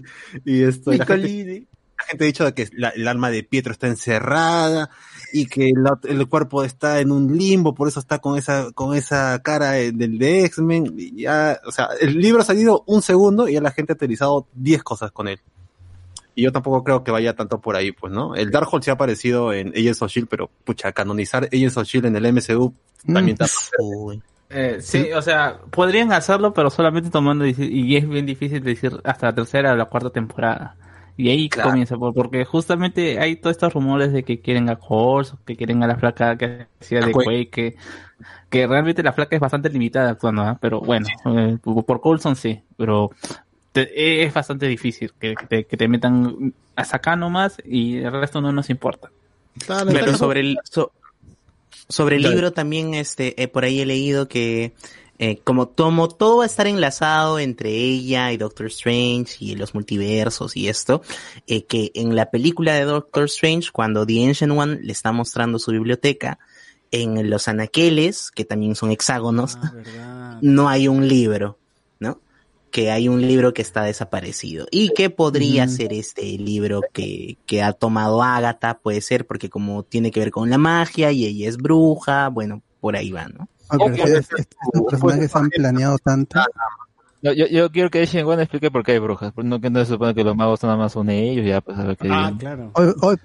Y 0.45 0.63
esto, 0.63 0.91
la 0.91 1.05
gente, 1.05 1.15
Nicolini. 1.27 1.67
la 1.97 2.03
gente 2.05 2.23
ha 2.23 2.27
dicho 2.27 2.53
que 2.53 2.67
la- 2.73 2.89
el 2.89 3.07
alma 3.07 3.31
de 3.31 3.43
Pietro 3.43 3.71
está 3.73 3.87
encerrada 3.87 4.89
y 5.33 5.45
que 5.45 5.71
la- 5.75 5.99
el 6.03 6.27
cuerpo 6.27 6.63
está 6.63 6.99
en 6.99 7.11
un 7.11 7.37
limbo, 7.37 7.73
por 7.75 7.87
eso 7.87 7.99
está 7.99 8.19
con 8.19 8.37
esa, 8.37 8.71
con 8.73 8.95
esa 8.95 9.39
cara 9.43 9.71
de- 9.71 9.91
del 9.91 10.17
de 10.17 10.45
X-Men. 10.45 10.93
y 10.97 11.21
Ya, 11.23 11.59
o 11.65 11.71
sea, 11.71 11.89
el 11.99 12.17
libro 12.19 12.41
ha 12.41 12.45
salido 12.45 12.83
un 12.87 13.01
segundo 13.01 13.47
y 13.47 13.53
ya 13.53 13.61
la 13.61 13.71
gente 13.71 13.93
ha 13.93 13.95
teorizado 13.97 14.47
10 14.53 14.83
cosas 14.83 15.11
con 15.11 15.27
él. 15.27 15.39
Y 16.35 16.43
yo 16.43 16.51
tampoco 16.53 16.83
creo 16.83 17.03
que 17.03 17.11
vaya 17.11 17.35
tanto 17.35 17.59
por 17.59 17.75
ahí, 17.75 17.91
pues, 17.91 18.13
¿no? 18.13 18.33
El 18.35 18.49
Darkhold 18.51 18.83
se 18.83 18.91
ha 18.91 18.93
aparecido 18.93 19.51
en 19.51 19.69
Agents 19.69 20.01
of 20.01 20.07
S.H.I.E.L.D., 20.09 20.27
pero, 20.29 20.49
pucha, 20.63 20.91
canonizar 20.93 21.43
Agents 21.45 21.75
of 21.75 21.83
S.H.I.E.L.D. 21.83 22.07
en 22.17 22.25
el 22.25 22.33
MCU 22.33 22.73
también 23.05 23.37
está... 23.39 23.45
Uy. 23.79 24.21
Eh, 24.51 24.77
sí, 24.81 25.11
o 25.15 25.21
sea, 25.21 25.59
podrían 25.69 26.11
hacerlo, 26.11 26.53
pero 26.53 26.69
solamente 26.69 27.09
tomando, 27.09 27.45
y 27.45 27.95
es 27.97 28.07
bien 28.09 28.25
difícil 28.25 28.63
decir 28.63 28.99
hasta 29.03 29.27
la 29.27 29.35
tercera 29.35 29.73
o 29.73 29.75
la 29.75 29.85
cuarta 29.85 30.09
temporada. 30.09 30.75
Y 31.19 31.27
ahí 31.29 31.49
Claro. 31.49 31.71
comienza, 31.71 31.97
por- 31.97 32.13
porque 32.13 32.45
justamente 32.45 33.19
hay 33.19 33.35
todos 33.35 33.51
estos 33.57 33.73
rumores 33.73 34.13
de 34.13 34.23
que 34.23 34.39
quieren 34.39 34.69
a 34.69 34.79
Horse, 34.81 35.33
que 35.45 35.57
quieren 35.57 35.83
a 35.83 35.87
la 35.87 35.97
flaca 35.97 36.37
que 36.37 36.67
hacía 36.79 37.01
de 37.01 37.11
Quake. 37.11 37.49
Que, 37.49 37.75
que 38.49 38.65
realmente 38.67 39.03
la 39.03 39.11
flaca 39.11 39.35
es 39.35 39.41
bastante 39.41 39.69
limitada 39.69 40.11
actuando, 40.11 40.43
¿ah? 40.43 40.57
pero 40.61 40.79
bueno, 40.79 41.07
eh, 41.25 41.57
por 41.63 41.99
Coulson 41.99 42.37
sí, 42.37 42.61
pero 42.77 43.11
te- 43.73 44.23
es 44.23 44.33
bastante 44.33 44.65
difícil 44.67 45.11
que, 45.19 45.35
que 45.35 45.45
te, 45.45 45.65
que 45.65 45.75
te 45.75 45.89
metan 45.89 46.53
hasta 46.77 46.95
acá 46.95 47.17
nomás 47.17 47.57
y 47.65 47.97
el 47.97 48.13
resto 48.13 48.39
no 48.39 48.53
nos 48.53 48.69
importa. 48.69 49.09
Claro, 49.65 49.89
Pero 49.91 50.15
sobre 50.15 50.39
el, 50.39 50.57
so- 50.63 50.93
sobre 51.89 52.15
el 52.15 52.23
Dale. 52.23 52.35
libro 52.35 52.53
también, 52.53 52.93
este, 52.93 53.43
eh, 53.43 53.49
por 53.49 53.65
ahí 53.65 53.81
he 53.81 53.85
leído 53.85 54.29
que 54.29 54.71
eh, 55.19 55.39
como 55.43 55.67
tomo, 55.67 56.07
todo 56.07 56.37
va 56.37 56.43
a 56.43 56.47
estar 56.47 56.65
enlazado 56.65 57.39
entre 57.39 57.69
ella 57.71 58.31
y 58.31 58.37
Doctor 58.37 58.67
Strange 58.67 59.35
y 59.41 59.55
los 59.55 59.73
multiversos 59.75 60.55
y 60.55 60.69
esto, 60.69 61.01
eh, 61.45 61.65
que 61.65 61.91
en 61.93 62.15
la 62.15 62.31
película 62.31 62.73
de 62.73 62.85
Doctor 62.85 63.25
Strange, 63.25 63.69
cuando 63.71 64.05
The 64.05 64.25
Ancient 64.27 64.53
One 64.53 64.79
le 64.81 64.91
está 64.93 65.11
mostrando 65.11 65.59
su 65.59 65.71
biblioteca, 65.71 66.39
en 66.91 67.29
los 67.29 67.47
anaqueles, 67.47 68.31
que 68.31 68.45
también 68.45 68.75
son 68.75 68.89
hexágonos, 68.91 69.57
Ah, 69.61 69.71
no 70.41 70.69
hay 70.69 70.87
un 70.87 71.07
libro, 71.07 71.59
¿no? 71.99 72.19
Que 72.71 72.89
hay 72.89 73.07
un 73.07 73.21
libro 73.21 73.53
que 73.53 73.61
está 73.61 73.83
desaparecido. 73.83 74.65
Y 74.71 74.89
que 74.95 75.09
podría 75.11 75.65
Mm. 75.65 75.69
ser 75.69 75.93
este 75.93 76.23
libro 76.37 76.81
que, 76.93 77.37
que 77.45 77.61
ha 77.61 77.73
tomado 77.73 78.23
Agatha, 78.23 78.79
puede 78.79 79.01
ser, 79.01 79.27
porque 79.27 79.49
como 79.51 79.83
tiene 79.83 80.09
que 80.11 80.19
ver 80.21 80.31
con 80.31 80.49
la 80.49 80.57
magia 80.57 81.11
y 81.11 81.25
ella 81.25 81.47
es 81.49 81.57
bruja, 81.57 82.29
bueno, 82.29 82.63
por 82.79 82.95
ahí 82.95 83.11
va, 83.11 83.27
¿no? 83.27 83.49
Ah, 83.69 83.77
pero 83.77 83.95
si 83.95 84.01
es- 84.01 84.09
es- 84.09 84.29
estos 84.39 84.81
personajes 84.89 85.35
han 85.35 85.49
planeado 85.49 85.97
tanto. 85.99 86.39
Yo, 87.21 87.33
yo, 87.33 87.47
yo 87.47 87.69
quiero 87.69 87.89
que 87.89 88.05
Shin 88.05 88.25
Wan 88.25 88.39
explique 88.39 88.71
por 88.71 88.81
qué 88.81 88.93
hay 88.93 88.99
brujas. 88.99 89.33
No 89.35 89.59
que 89.59 89.69
no 89.69 89.79
se 89.79 89.87
supone 89.87 90.15
que 90.15 90.23
los 90.23 90.37
magos 90.37 90.63
nada 90.63 90.77
más 90.77 90.93
son 90.93 91.09
ellos, 91.09 91.45
ya 91.45 91.59
pues 91.59 91.77
a 91.77 91.83
ver 91.83 91.97
qué 91.97 92.07
Ah, 92.09 92.31
claro. 92.39 92.71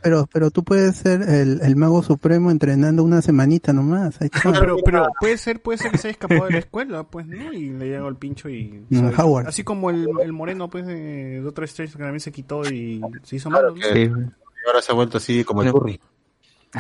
Pero, 0.03 0.29
pero 0.33 0.51
tú 0.51 0.65
puedes 0.65 0.97
ser 0.97 1.23
el, 1.23 1.61
el 1.63 1.77
mago 1.77 2.03
supremo 2.03 2.51
entrenando 2.51 3.05
una 3.05 3.23
semanita 3.23 3.73
nomás. 3.73 4.21
Ahí 4.21 4.29
está. 4.35 4.51
No, 4.51 4.59
pero, 4.59 4.77
pero 4.85 5.07
puede 5.21 5.39
ser, 5.39 5.63
puede 5.63 5.79
ser 5.79 5.93
que 5.93 5.99
se 5.99 6.09
haya 6.09 6.13
escapado 6.13 6.47
de 6.47 6.51
la 6.55 6.59
escuela, 6.59 7.05
pues, 7.05 7.29
¿no? 7.29 7.53
Y 7.53 7.71
le 7.71 7.87
llegó 7.87 8.09
el 8.09 8.17
pincho 8.17 8.49
y... 8.49 8.85
¿sabes? 8.91 9.17
Howard. 9.17 9.47
Así 9.47 9.63
como 9.63 9.91
el, 9.91 10.09
el 10.25 10.33
moreno, 10.33 10.69
pues, 10.69 10.87
de 10.87 11.41
Doctor 11.43 11.63
Strange, 11.65 11.93
que 11.93 11.99
también 12.03 12.19
se 12.21 12.33
quitó 12.33 12.69
y 12.69 13.01
se 13.23 13.37
hizo 13.37 13.49
malo, 13.49 13.77
¿no? 13.77 13.81
Sí. 13.81 14.01
Y 14.01 14.67
ahora 14.67 14.83
se 14.83 14.91
ha 14.91 14.95
vuelto 14.97 15.19
así 15.19 15.45
como 15.45 15.63
el 15.63 15.71
curry. 15.71 16.01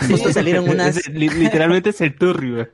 Justo 0.08 0.32
salieron 0.32 0.68
unas... 0.68 0.96
Es- 0.96 1.08
literalmente 1.08 1.90
es 1.90 2.00
el 2.00 2.14
turri, 2.16 2.52
güey. 2.52 2.66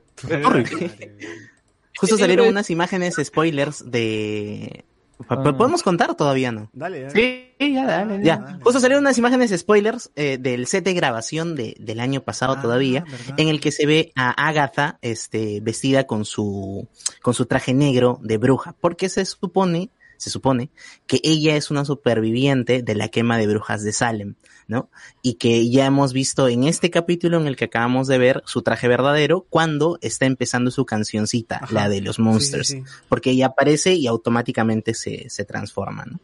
Justo 1.97 2.17
salieron 2.17 2.47
unas 2.47 2.69
imágenes 2.69 3.15
spoilers 3.23 3.89
de... 3.89 4.85
Ah. 5.29 5.43
¿Podemos 5.43 5.83
contar 5.83 6.15
todavía, 6.15 6.51
no? 6.51 6.71
Dale, 6.73 7.01
dale. 7.03 7.53
Sí, 7.59 7.73
ya, 7.75 7.85
dale. 7.85 8.23
Ya, 8.23 8.57
justo 8.63 8.79
salieron 8.79 9.03
unas 9.03 9.19
imágenes 9.19 9.51
spoilers 9.55 10.09
eh, 10.15 10.39
del 10.39 10.65
set 10.65 10.83
de 10.83 10.95
grabación 10.95 11.55
de, 11.55 11.75
del 11.79 11.99
año 11.99 12.21
pasado 12.23 12.55
Ah, 12.57 12.61
todavía, 12.61 13.05
en 13.37 13.47
el 13.47 13.59
que 13.59 13.71
se 13.71 13.85
ve 13.85 14.11
a 14.15 14.31
Agatha 14.31 14.97
este, 15.03 15.59
vestida 15.61 16.07
con 16.07 16.25
su, 16.25 16.87
con 17.21 17.35
su 17.35 17.45
traje 17.45 17.75
negro 17.75 18.19
de 18.23 18.37
bruja, 18.39 18.73
porque 18.81 19.09
se 19.09 19.23
supone, 19.25 19.91
se 20.17 20.31
supone 20.31 20.71
que 21.05 21.19
ella 21.23 21.55
es 21.55 21.69
una 21.69 21.85
superviviente 21.85 22.81
de 22.81 22.95
la 22.95 23.09
quema 23.09 23.37
de 23.37 23.45
brujas 23.45 23.83
de 23.83 23.93
Salem, 23.93 24.33
¿no? 24.71 24.89
Y 25.21 25.33
que 25.35 25.69
ya 25.69 25.85
hemos 25.85 26.13
visto 26.13 26.47
en 26.47 26.63
este 26.63 26.89
capítulo 26.89 27.37
en 27.37 27.45
el 27.45 27.55
que 27.57 27.65
acabamos 27.65 28.07
de 28.07 28.17
ver 28.17 28.41
su 28.45 28.61
traje 28.63 28.87
verdadero 28.87 29.45
cuando 29.49 29.99
está 30.01 30.25
empezando 30.25 30.71
su 30.71 30.85
cancioncita, 30.85 31.67
la 31.71 31.89
de 31.89 31.99
los 32.01 32.17
monsters, 32.17 32.69
sí. 32.69 32.83
porque 33.09 33.31
ella 33.31 33.47
aparece 33.47 33.93
y 33.93 34.07
automáticamente 34.07 34.93
se, 34.93 35.29
se 35.29 35.43
transforma, 35.45 36.05
¿no? 36.05 36.19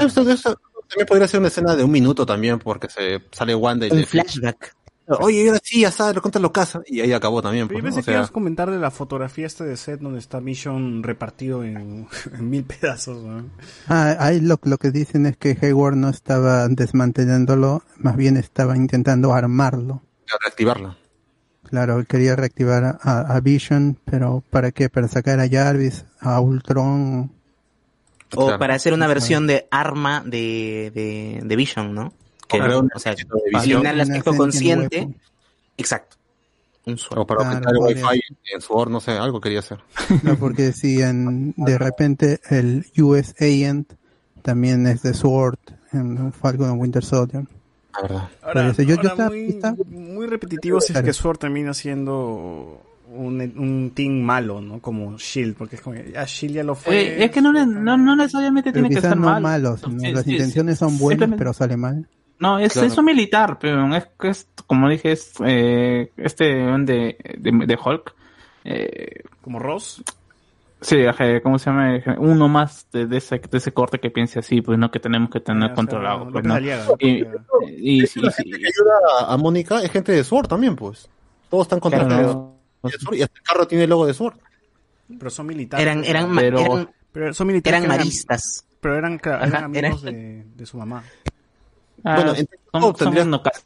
Esto, 0.00 0.28
esto 0.30 0.58
también 0.88 1.06
podría 1.06 1.28
ser 1.28 1.40
una 1.40 1.48
escena 1.48 1.76
de 1.76 1.84
un 1.84 1.90
minuto 1.90 2.24
también, 2.24 2.58
porque 2.58 2.88
se 2.88 3.20
sale 3.30 3.54
Wanda 3.54 3.86
y 3.86 3.90
Un 3.90 3.98
le- 4.00 4.06
flashback. 4.06 4.74
Oye, 5.06 5.46
ahora 5.48 5.60
sí, 5.62 5.82
ya 5.82 5.90
sabes, 5.90 6.16
lo 6.40 6.52
casa. 6.52 6.82
Y 6.86 7.00
ahí 7.00 7.12
acabó 7.12 7.42
también. 7.42 7.68
Pues, 7.68 7.76
yo 7.76 7.82
¿no? 7.82 7.84
pensé 7.84 8.00
O 8.00 8.02
que 8.02 8.04
sea, 8.06 8.14
ibas 8.14 8.30
a 8.30 8.32
comentar 8.32 8.70
de 8.70 8.78
la 8.78 8.90
fotografía 8.90 9.46
este 9.46 9.64
de 9.64 9.76
set 9.76 10.00
donde 10.00 10.18
está 10.18 10.40
Mission 10.40 11.02
repartido 11.02 11.62
en, 11.62 12.08
en 12.38 12.50
mil 12.50 12.64
pedazos. 12.64 13.22
¿no? 13.22 13.44
Ah, 13.88 14.16
ahí 14.18 14.40
lo, 14.40 14.58
lo 14.62 14.78
que 14.78 14.90
dicen 14.90 15.26
es 15.26 15.36
que 15.36 15.58
Hayward 15.60 15.96
no 15.96 16.08
estaba 16.08 16.68
desmantelándolo, 16.68 17.82
más 17.98 18.16
bien 18.16 18.36
estaba 18.38 18.76
intentando 18.76 19.34
armarlo. 19.34 20.02
reactivarla. 20.42 20.96
Claro, 21.64 21.98
él 21.98 22.06
quería 22.06 22.36
reactivar 22.36 22.98
a, 23.02 23.20
a 23.20 23.40
Vision, 23.40 23.98
pero 24.04 24.42
¿para 24.50 24.70
qué? 24.70 24.88
Para 24.88 25.08
sacar 25.08 25.40
a 25.40 25.48
Jarvis, 25.48 26.04
a 26.20 26.40
Ultron. 26.40 27.32
O 28.36 28.46
Claro. 28.46 28.58
para 28.58 28.74
hacer 28.74 28.92
una 28.94 29.06
versión 29.06 29.46
de 29.46 29.66
arma 29.70 30.22
de, 30.24 30.90
de, 30.94 31.40
de 31.44 31.56
Vision, 31.56 31.94
¿no? 31.94 32.12
Que, 32.48 32.58
un 32.60 32.90
o 32.94 32.98
sea, 32.98 33.12
eliminar 33.46 33.94
el 33.94 34.00
Una 34.00 34.02
aspecto 34.02 34.36
consciente. 34.36 35.08
Exacto. 35.76 36.16
Un. 36.86 36.98
O 37.16 37.26
para 37.26 37.38
Claro, 37.38 37.42
aumentar 37.50 37.72
el 37.72 37.78
podría 37.78 38.06
wifi 38.08 38.34
en 38.52 38.60
su 38.60 38.72
or, 38.74 38.90
no 38.90 39.00
sé, 39.00 39.12
algo 39.12 39.40
quería 39.40 39.60
hacer. 39.60 39.78
No, 40.22 40.36
porque 40.36 40.72
si 40.72 41.00
en, 41.00 41.54
de 41.56 41.78
repente 41.78 42.40
el 42.50 42.84
US 42.98 43.34
Agent 43.40 43.92
también 44.42 44.86
es 44.86 45.02
de 45.02 45.14
Sword 45.14 45.58
en 45.92 46.32
Falcon 46.32 46.68
and 46.70 46.80
Winter 46.80 47.02
Soldier. 47.02 47.44
La 47.94 48.02
verdad. 48.02 48.28
Ahora, 48.42 48.74
ser. 48.74 48.84
Yo- 48.86 48.94
yo 48.96 49.00
ahora 49.00 49.08
estaba- 49.12 49.28
muy, 49.30 49.44
estaba- 49.48 49.76
muy 49.88 50.26
repetitivo 50.26 50.80
si 50.80 50.92
es 50.92 51.00
que 51.02 51.12
Sword 51.14 51.38
termina 51.38 51.72
siendo 51.72 52.82
un, 53.08 53.40
un 53.56 53.92
team 53.94 54.12
malo, 54.20 54.60
¿no? 54.60 54.80
Como 54.80 55.16
Shield, 55.16 55.54
porque 55.56 55.76
es 55.76 55.82
como, 55.82 55.96
ya 55.96 56.24
Shield 56.24 56.56
ya 56.56 56.64
lo 56.64 56.74
fue. 56.74 57.00
Eh, 57.00 57.24
es 57.24 57.30
que 57.30 57.40
no, 57.40 57.52
no, 57.52 57.96
no 57.96 58.16
necesariamente 58.16 58.72
Pero 58.72 58.86
tiene 58.88 58.94
que 59.00 59.00
ser 59.08 59.16
no 59.16 59.26
malo. 59.26 59.40
malos, 59.40 59.80
sino 59.80 60.00
Sí, 60.00 60.12
las 60.12 60.24
sí, 60.24 60.32
intenciones 60.32 60.74
sí, 60.74 60.78
son 60.80 60.98
buenas, 60.98 61.30
pero 61.38 61.52
sale 61.54 61.76
mal. 61.78 62.06
No, 62.44 62.58
es, 62.58 62.72
Claro. 62.74 62.88
es 62.88 62.98
un 62.98 63.04
militar, 63.06 63.58
pero 63.58 63.94
es 63.96 64.06
que 64.20 64.28
es, 64.28 64.48
como 64.66 64.88
dije, 64.88 65.12
es 65.12 65.32
eh, 65.44 66.10
este 66.16 66.44
de, 66.44 67.16
de, 67.38 67.66
de 67.66 67.78
Hulk. 67.82 68.14
Eh, 68.64 69.22
Como 69.42 69.58
Ross. 69.58 70.02
sí, 70.80 70.96
¿cómo 71.42 71.58
se 71.58 71.70
llama? 71.70 71.98
Uno 72.18 72.48
más 72.48 72.86
de, 72.92 73.06
de 73.06 73.16
ese, 73.18 73.38
de 73.38 73.58
ese 73.58 73.72
corte 73.72 73.98
que 73.98 74.10
piense 74.10 74.38
así, 74.38 74.60
pues 74.62 74.78
no 74.78 74.90
que 74.90 75.00
tenemos 75.00 75.30
que 75.30 75.40
tener 75.40 75.64
o 75.64 75.66
sea, 75.68 75.74
controlado. 75.74 76.28
pues. 76.30 76.46
Aliaga. 76.46 76.86
Y, 76.98 77.22
y, 77.22 78.02
y- 78.04 78.20
la 78.20 78.30
gente 78.32 78.58
que 78.58 78.66
ayuda 78.66 78.92
a, 79.20 79.32
a 79.34 79.36
Mónica 79.36 79.82
es 79.82 79.90
gente 79.90 80.12
de 80.12 80.22
Sword 80.24 80.48
también, 80.48 80.76
pues. 80.76 81.08
Todos 81.50 81.64
están 81.66 81.80
contratados. 81.80 82.24
Claro. 82.34 82.54
de 82.82 82.90
Sword 82.98 83.14
y 83.16 83.22
hasta 83.22 83.38
el 83.38 83.42
carro 83.42 83.66
tiene 83.66 83.84
el 83.84 83.90
logo 83.90 84.06
de 84.06 84.14
Sword. 84.14 84.36
Pero 85.18 85.30
son 85.30 85.46
militares. 85.46 85.84
Eran, 85.86 86.04
eran, 86.04 86.34
Pero- 86.36 86.58
eran, 86.60 86.90
pero 87.12 87.32
son 87.34 87.46
militares. 87.46 87.80
eran 87.84 87.96
maristas. 87.96 88.66
Pero 88.80 88.96
eran, 88.96 89.18
claro, 89.18 89.38
Ajá, 89.38 89.46
eran 89.48 89.64
amigos 89.64 90.02
eran- 90.02 90.14
de, 90.14 90.44
de 90.56 90.66
su 90.66 90.76
mamá. 90.78 91.02
Ah, 92.04 92.16
bueno, 92.16 92.32
en 92.32 92.46
son- 92.46 92.80
todo 92.80 92.80
son 92.82 92.96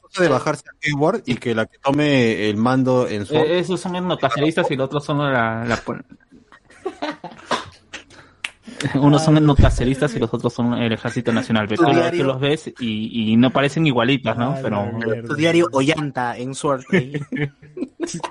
cosa 0.01 0.23
de 0.23 0.29
bajarse 0.29 0.65
a 0.69 0.73
Hayward 0.87 1.23
y 1.27 1.35
que 1.37 1.55
la 1.55 1.67
que 1.67 1.79
tome 1.79 2.49
el 2.49 2.57
mando 2.57 3.09
en 3.09 3.27
Sword. 3.27 3.47
eh, 3.47 3.59
esos 3.59 3.81
son 3.81 3.97
etnocaceristas 3.97 4.71
y 4.71 4.77
los 4.77 4.87
otros 4.87 5.05
son 5.05 5.19
la... 5.19 5.65
la 5.65 5.77
Unos 8.95 9.25
son 9.25 9.37
etnocaceristas 9.37 10.15
y 10.15 10.19
los 10.19 10.33
otros 10.33 10.53
son 10.53 10.75
el 10.75 10.93
ejército 10.93 11.33
nacional. 11.33 11.67
Pero 11.69 11.85
tú, 11.85 11.91
diario- 11.91 12.25
los 12.25 12.41
ves 12.41 12.73
y, 12.79 13.33
y 13.33 13.37
no 13.37 13.51
parecen 13.51 13.87
igualitas, 13.87 14.37
¿no? 14.37 14.55
Ay, 14.55 14.61
Pero. 14.63 14.91
Tu 15.27 15.35
diario 15.35 15.67
Ollanta 15.73 16.37
en 16.37 16.53
ahí. 16.93 17.13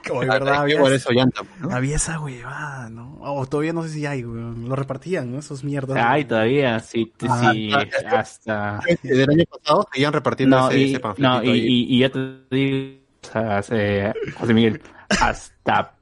Como 0.08 0.22
de 0.22 0.28
verdad, 0.28 0.62
había, 0.62 0.78
Hayward 0.78 0.94
es 0.94 1.06
Ollanta, 1.08 1.42
¿no? 1.60 1.72
había 1.72 1.98
esa 1.98 2.20
huevada, 2.20 2.90
¿no? 2.90 3.18
O 3.20 3.46
todavía 3.46 3.74
no 3.74 3.84
sé 3.84 3.90
si 3.90 4.06
hay, 4.06 4.24
weón. 4.24 4.68
Lo 4.68 4.76
repartían, 4.76 5.32
¿no? 5.32 5.40
Esos 5.40 5.64
mierdas. 5.64 5.98
Ay, 6.02 6.26
todavía, 6.26 6.80
sí, 6.80 7.14
sí, 7.20 7.28
Ah, 7.30 7.52
sí, 7.54 7.70
ah, 7.74 7.86
hasta... 8.18 8.80
Del 9.04 9.30
año 9.30 9.44
pasado 9.46 9.88
seguían 9.94 10.14
repartiendo 10.14 10.58
No, 10.58 10.70
ese, 10.70 10.80
y, 10.80 10.94
ese 10.96 11.02
no 11.18 11.44
y, 11.44 11.50
y, 11.50 11.96
y 11.96 12.00
ya 12.00 12.10
te 12.10 12.20
digo, 12.50 12.98
o 13.24 13.28
sea, 13.32 13.62
eh, 13.70 14.14
José 14.36 14.54
Miguel, 14.54 14.82
hasta, 15.10 15.94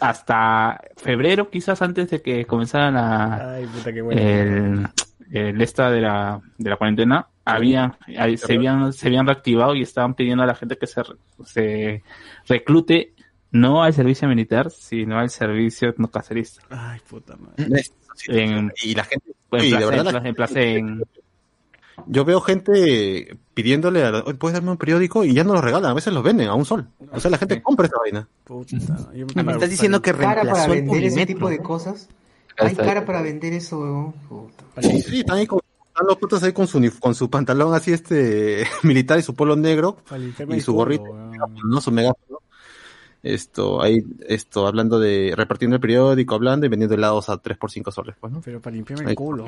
hasta 0.00 0.80
febrero, 0.96 1.50
quizás 1.50 1.80
antes 1.82 2.10
de 2.10 2.22
que 2.22 2.44
comenzara 2.44 2.90
la, 2.90 3.54
Ay, 3.54 3.66
puta, 3.66 3.92
qué 3.92 4.02
bueno. 4.02 4.20
el, 4.20 4.86
el 5.32 5.60
esta 5.62 5.90
de 5.90 6.00
la, 6.00 6.40
de 6.58 6.70
la 6.70 6.76
cuarentena, 6.76 7.26
había, 7.44 7.96
se 8.36 8.54
habían, 8.54 8.92
se 8.92 9.06
habían 9.08 9.26
reactivado 9.26 9.74
y 9.74 9.82
estaban 9.82 10.14
pidiendo 10.14 10.42
a 10.42 10.46
la 10.46 10.54
gente 10.54 10.76
que 10.76 10.86
se, 10.86 11.02
se 11.44 12.02
reclute 12.48 13.14
no 13.52 13.82
al 13.82 13.92
servicio 13.94 14.28
militar, 14.28 14.70
sino 14.70 15.18
al 15.18 15.30
servicio 15.30 15.88
etnocacerista. 15.88 16.62
Ay, 16.70 17.00
puta 17.08 17.36
madre. 17.36 17.82
En, 18.28 18.72
y 18.82 18.94
la 18.94 19.04
gente, 19.04 19.32
en 19.52 19.64
y 19.64 19.70
verdad 19.72 20.08
en 20.16 20.24
la 20.24 20.32
plaza- 20.32 20.60
en- 20.60 21.02
Yo 22.06 22.24
veo 22.24 22.40
gente 22.40 23.36
pidiéndole, 23.54 24.04
a 24.04 24.10
la- 24.10 24.18
"Oye, 24.20 24.34
¿puedes 24.34 24.54
darme 24.54 24.70
un 24.70 24.76
periódico? 24.76 25.24
Y 25.24 25.32
ya 25.34 25.44
no 25.44 25.54
los 25.54 25.64
regalan, 25.64 25.90
a 25.90 25.94
veces 25.94 26.12
los 26.12 26.22
venden 26.22 26.48
a 26.48 26.54
un 26.54 26.64
sol. 26.64 26.88
O 27.12 27.18
sea, 27.20 27.30
la 27.30 27.38
gente 27.38 27.62
compra 27.62 27.86
esa 27.86 27.96
vaina. 27.98 28.28
Puta. 28.44 28.76
Yo- 29.14 29.26
¿Me 29.34 29.52
estás 29.52 29.70
diciendo 29.70 30.02
que 30.02 30.12
cara 30.12 30.42
para 30.42 30.66
vender 30.68 31.04
ese 31.04 31.26
tipo 31.26 31.48
de 31.48 31.58
cosas. 31.58 32.08
Ahí 32.58 32.68
Hay 32.68 32.76
cara 32.76 33.04
para 33.04 33.22
vender 33.22 33.52
eso. 33.54 34.14
Puta. 34.28 34.82
Sí, 34.82 35.20
están 35.20 35.38
ahí 35.38 35.46
con, 35.46 35.60
están 35.88 36.06
los 36.06 36.16
putos 36.18 36.42
ahí 36.42 36.52
con 36.52 36.66
su, 36.66 36.80
con 37.00 37.14
su 37.14 37.28
pantalón 37.30 37.74
así 37.74 37.92
este 37.92 38.64
militar 38.82 39.18
y 39.18 39.22
su 39.22 39.34
polo 39.34 39.56
negro 39.56 39.96
y 40.56 40.60
su 40.60 40.72
gorrito, 40.74 41.04
no 41.64 41.80
su 41.80 41.90
megáfono. 41.92 42.38
Esto, 43.34 43.82
ahí, 43.82 43.98
esto, 44.28 44.66
hablando 44.66 44.98
de, 44.98 45.32
repartiendo 45.36 45.76
el 45.76 45.80
periódico, 45.80 46.34
hablando 46.34 46.66
y 46.66 46.68
vendiendo 46.68 46.94
helados 46.94 47.28
a 47.28 47.38
3 47.38 47.58
por 47.58 47.70
5 47.70 47.90
soles, 47.90 48.14
pues, 48.20 48.32
¿no? 48.32 48.40
Pero 48.44 48.60
para 48.60 48.76
limpiarme 48.76 49.10
el 49.10 49.16
culo. 49.16 49.44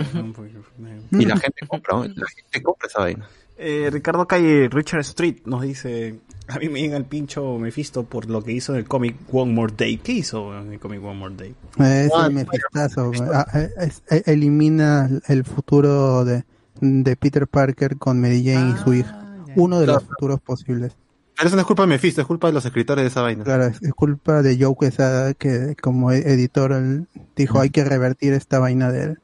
me- 0.79 1.01
Y 1.23 1.25
la 1.27 1.37
gente 1.37 1.67
compra, 1.67 1.97
¿no? 1.97 2.05
La 2.05 2.27
gente 2.27 2.63
compra 2.63 2.89
esa 2.89 3.01
vaina. 3.01 3.29
Eh, 3.61 3.89
Ricardo 3.93 4.27
Calle, 4.27 4.69
Richard 4.69 5.01
Street, 5.01 5.39
nos 5.45 5.63
dice, 5.63 6.21
a 6.47 6.59
mí 6.59 6.69
me 6.69 6.81
llega 6.81 6.97
el 6.97 7.05
pincho 7.05 7.59
Mephisto 7.59 8.05
por 8.05 8.31
lo 8.31 8.43
que 8.43 8.53
hizo 8.53 8.73
en 8.73 8.79
el 8.79 8.85
cómic 8.87 9.17
One 9.33 9.53
More 9.53 9.73
Day. 9.77 9.97
¿Qué 9.99 10.13
hizo 10.13 10.57
en 10.57 10.73
el 10.73 10.79
cómic 10.79 11.03
One 11.05 11.19
More 11.19 11.35
Day? 11.35 11.55
Eh, 11.81 12.05
Es 12.07 12.13
Ah, 12.15 12.27
el 12.27 12.35
Mefistazo. 12.35 13.11
ah, 13.33 13.47
eh, 13.55 13.71
es- 13.79 14.03
eh, 14.11 14.23
elimina 14.27 15.11
el 15.27 15.43
futuro 15.45 16.25
de, 16.25 16.45
de 16.81 17.17
Peter 17.17 17.49
Parker 17.49 17.97
con 17.97 18.21
Mary 18.21 18.45
Jane 18.45 18.75
y 18.75 18.83
su 18.85 18.95
hija. 18.95 19.25
Uno 19.57 19.81
de 19.81 19.87
los 19.89 20.05
futuros 20.05 20.41
posibles. 20.41 20.93
Pero 21.39 21.47
eso 21.49 21.57
no 21.57 21.61
es 21.61 21.67
culpa 21.67 21.83
de 21.85 21.89
Mephisto, 21.89 22.21
es 22.21 22.27
culpa 22.27 22.49
de 22.49 22.53
los 22.53 22.67
escritores 22.67 23.05
de 23.05 23.09
esa 23.09 23.23
vaina. 23.23 23.45
Claro, 23.45 23.65
es, 23.67 23.81
culpa 23.95 24.43
de 24.43 24.59
Joe 24.61 24.75
Quesada 24.79 25.35
que 25.35 25.77
como 25.81 26.11
e- 26.11 26.33
editor 26.33 26.73
él 26.73 27.07
dijo 27.37 27.61
hay 27.61 27.71
que 27.71 27.85
revertir 27.85 28.33
esta 28.33 28.59
vaina 28.59 28.91
del, 28.91 29.21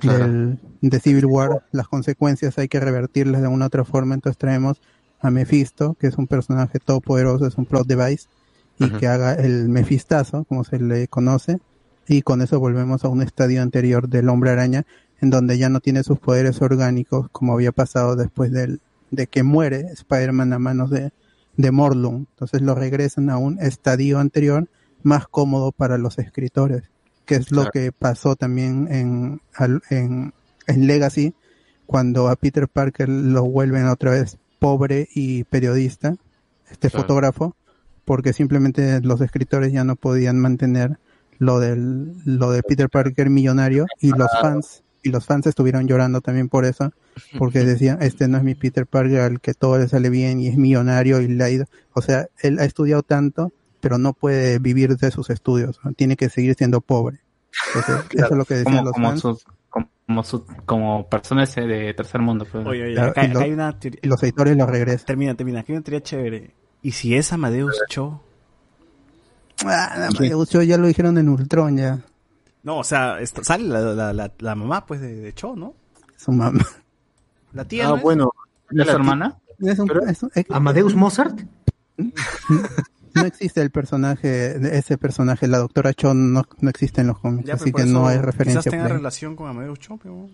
Claro. 0.00 0.26
del- 0.26 0.58
de 0.80 0.98
Civil 1.00 1.26
War, 1.26 1.62
las 1.70 1.86
consecuencias 1.88 2.56
hay 2.58 2.68
que 2.68 2.80
revertirlas 2.80 3.42
de 3.42 3.48
una 3.48 3.66
u 3.66 3.68
otra 3.68 3.84
forma, 3.84 4.14
entonces 4.14 4.38
traemos 4.38 4.80
a 5.20 5.30
Mephisto, 5.30 5.94
que 6.00 6.06
es 6.08 6.16
un 6.16 6.26
personaje 6.26 6.78
todopoderoso, 6.80 7.46
es 7.46 7.56
un 7.56 7.66
plot 7.66 7.86
device, 7.86 8.28
y 8.78 8.88
que 8.90 9.06
haga 9.06 9.34
el 9.34 9.68
Mefistazo, 9.68 10.44
como 10.44 10.64
se 10.64 10.80
le 10.80 11.06
conoce, 11.06 11.58
y 12.08 12.22
con 12.22 12.42
eso 12.42 12.58
volvemos 12.58 13.04
a 13.04 13.08
un 13.08 13.22
estadio 13.22 13.62
anterior 13.62 14.08
del 14.08 14.28
hombre 14.30 14.50
araña, 14.50 14.84
en 15.20 15.30
donde 15.30 15.56
ya 15.58 15.68
no 15.68 15.78
tiene 15.80 16.02
sus 16.02 16.18
poderes 16.18 16.60
orgánicos, 16.62 17.28
como 17.30 17.52
había 17.52 17.70
pasado 17.70 18.16
después 18.16 18.50
del, 18.50 18.80
de 19.12 19.28
que 19.28 19.44
muere 19.44 19.86
Spider-Man 19.92 20.52
a 20.54 20.58
manos 20.58 20.90
de, 20.90 21.12
de 21.56 21.70
Morlun. 21.70 22.26
Entonces 22.30 22.62
lo 22.62 22.74
regresan 22.74 23.30
a 23.30 23.36
un 23.38 23.58
estadio 23.60 24.18
anterior 24.18 24.68
más 25.02 25.26
cómodo 25.28 25.72
para 25.72 25.98
los 25.98 26.18
escritores, 26.18 26.84
que 27.24 27.34
es 27.36 27.50
lo 27.50 27.62
Claro. 27.62 27.70
que 27.72 27.92
pasó 27.92 28.36
también 28.36 28.88
en, 28.90 29.40
en, 29.90 30.32
en 30.66 30.86
Legacy, 30.86 31.34
cuando 31.86 32.28
a 32.28 32.36
Peter 32.36 32.68
Parker 32.68 33.08
lo 33.08 33.44
vuelven 33.44 33.86
otra 33.86 34.12
vez 34.12 34.38
pobre 34.58 35.08
y 35.14 35.44
periodista, 35.44 36.16
este 36.70 36.88
Claro. 36.88 37.02
fotógrafo, 37.02 37.56
porque 38.04 38.32
simplemente 38.32 39.00
los 39.00 39.20
escritores 39.20 39.72
ya 39.72 39.84
no 39.84 39.96
podían 39.96 40.38
mantener 40.38 40.98
lo 41.38 41.58
del 41.58 42.14
lo 42.24 42.52
de 42.52 42.62
Peter 42.62 42.88
Parker 42.88 43.28
millonario 43.28 43.86
y 44.00 44.10
los 44.10 44.28
fans 44.40 44.81
y 45.02 45.10
los 45.10 45.26
fans 45.26 45.46
estuvieron 45.46 45.86
llorando 45.88 46.20
también 46.20 46.48
por 46.48 46.64
eso, 46.64 46.92
porque 47.38 47.60
decían, 47.64 47.98
este 48.02 48.28
no 48.28 48.38
es 48.38 48.44
mi 48.44 48.54
Peter 48.54 48.86
Parker 48.86 49.20
al 49.20 49.40
que 49.40 49.54
todo 49.54 49.78
le 49.78 49.88
sale 49.88 50.10
bien 50.10 50.40
y 50.40 50.48
es 50.48 50.56
millonario 50.56 51.20
y 51.20 51.28
le 51.28 51.44
ha 51.44 51.50
ido, 51.50 51.66
o 51.92 52.02
sea, 52.02 52.28
él 52.40 52.58
ha 52.58 52.64
estudiado 52.64 53.02
tanto, 53.02 53.52
pero 53.80 53.98
no 53.98 54.12
puede 54.12 54.58
vivir 54.58 54.96
de 54.96 55.10
sus 55.10 55.28
estudios, 55.30 55.80
¿no? 55.84 55.92
tiene 55.92 56.16
que 56.16 56.28
seguir 56.28 56.54
siendo 56.54 56.80
pobre. 56.80 57.18
Entonces, 57.74 58.04
eso 58.14 58.26
es 58.26 58.36
lo 58.38 58.44
que 58.44 58.54
decían 58.54 58.76
como, 58.76 58.84
los 58.84 58.92
como, 58.94 59.08
fans. 59.08 59.20
sus- 59.20 59.44
como, 60.06 60.22
su- 60.24 60.44
como 60.66 61.08
personas 61.08 61.54
de 61.54 61.94
tercer 61.94 62.20
mundo. 62.20 62.46
pues. 62.50 62.66
Oye, 62.66 62.84
oye, 62.84 62.94
Claro, 62.94 63.10
acá, 63.10 63.24
y 63.24 63.28
lo- 63.28 63.38
acá 63.38 63.44
hay 63.46 63.52
una 63.52 63.78
teoría. 63.78 64.00
y 64.02 64.06
los 64.08 64.22
editores 64.22 64.56
lo 64.56 64.66
regresan. 64.66 65.06
Termina, 65.06 65.34
termina. 65.34 65.60
Aquí 65.60 65.72
hay 65.72 65.76
una 65.78 65.84
teoría 65.84 66.02
chévere. 66.02 66.54
¿Y 66.82 66.92
si 66.92 67.14
es 67.14 67.32
Amadeus 67.32 67.76
Cho? 67.88 68.22
Ah, 69.64 70.06
Amadeus 70.08 70.48
Cho 70.48 70.62
ya 70.62 70.76
lo 70.78 70.86
dijeron 70.86 71.18
en 71.18 71.28
Ultron 71.28 71.76
ya, 71.76 72.00
No, 72.62 72.78
o 72.78 72.84
sea, 72.84 73.20
esto- 73.20 73.42
sale 73.44 73.64
la, 73.64 73.80
la, 73.80 74.12
la, 74.12 74.32
la 74.38 74.54
mamá 74.54 74.86
pues 74.86 75.00
de, 75.00 75.14
de 75.16 75.32
Cho, 75.34 75.56
¿no? 75.56 75.74
su 76.16 76.30
mamá. 76.32 76.64
La 77.52 77.64
tía. 77.64 77.86
Ah, 77.86 77.90
¿no 77.90 77.96
es? 77.96 78.02
bueno. 78.02 78.30
¿Es 78.70 78.86
su 78.86 78.92
hermana? 78.92 79.38
Es 79.60 79.78
un- 79.78 79.90
es 80.08 80.22
un- 80.22 80.30
es- 80.34 80.46
Amadeus 80.50 80.94
Mozart. 80.94 81.40
no 83.14 83.24
existe 83.26 83.60
el 83.60 83.70
personaje, 83.70 84.76
ese 84.78 84.96
personaje, 84.98 85.46
la 85.48 85.58
doctora 85.58 85.92
Cho 85.92 86.14
no, 86.14 86.42
no 86.60 86.70
existe 86.70 87.00
en 87.02 87.08
los 87.08 87.18
cómics, 87.18 87.46
Ya, 87.46 87.54
pero 87.54 87.64
así 87.64 87.72
que 87.72 87.84
no 87.84 88.06
hay 88.06 88.14
Quizás 88.16 88.24
referencia. 88.26 88.70
tenga 88.70 88.84
por 88.84 88.92
ahí. 88.92 88.96
relación 88.98 89.36
con 89.36 89.48
Amadeus 89.50 89.78
Cho, 89.80 89.96
pero... 89.98 90.28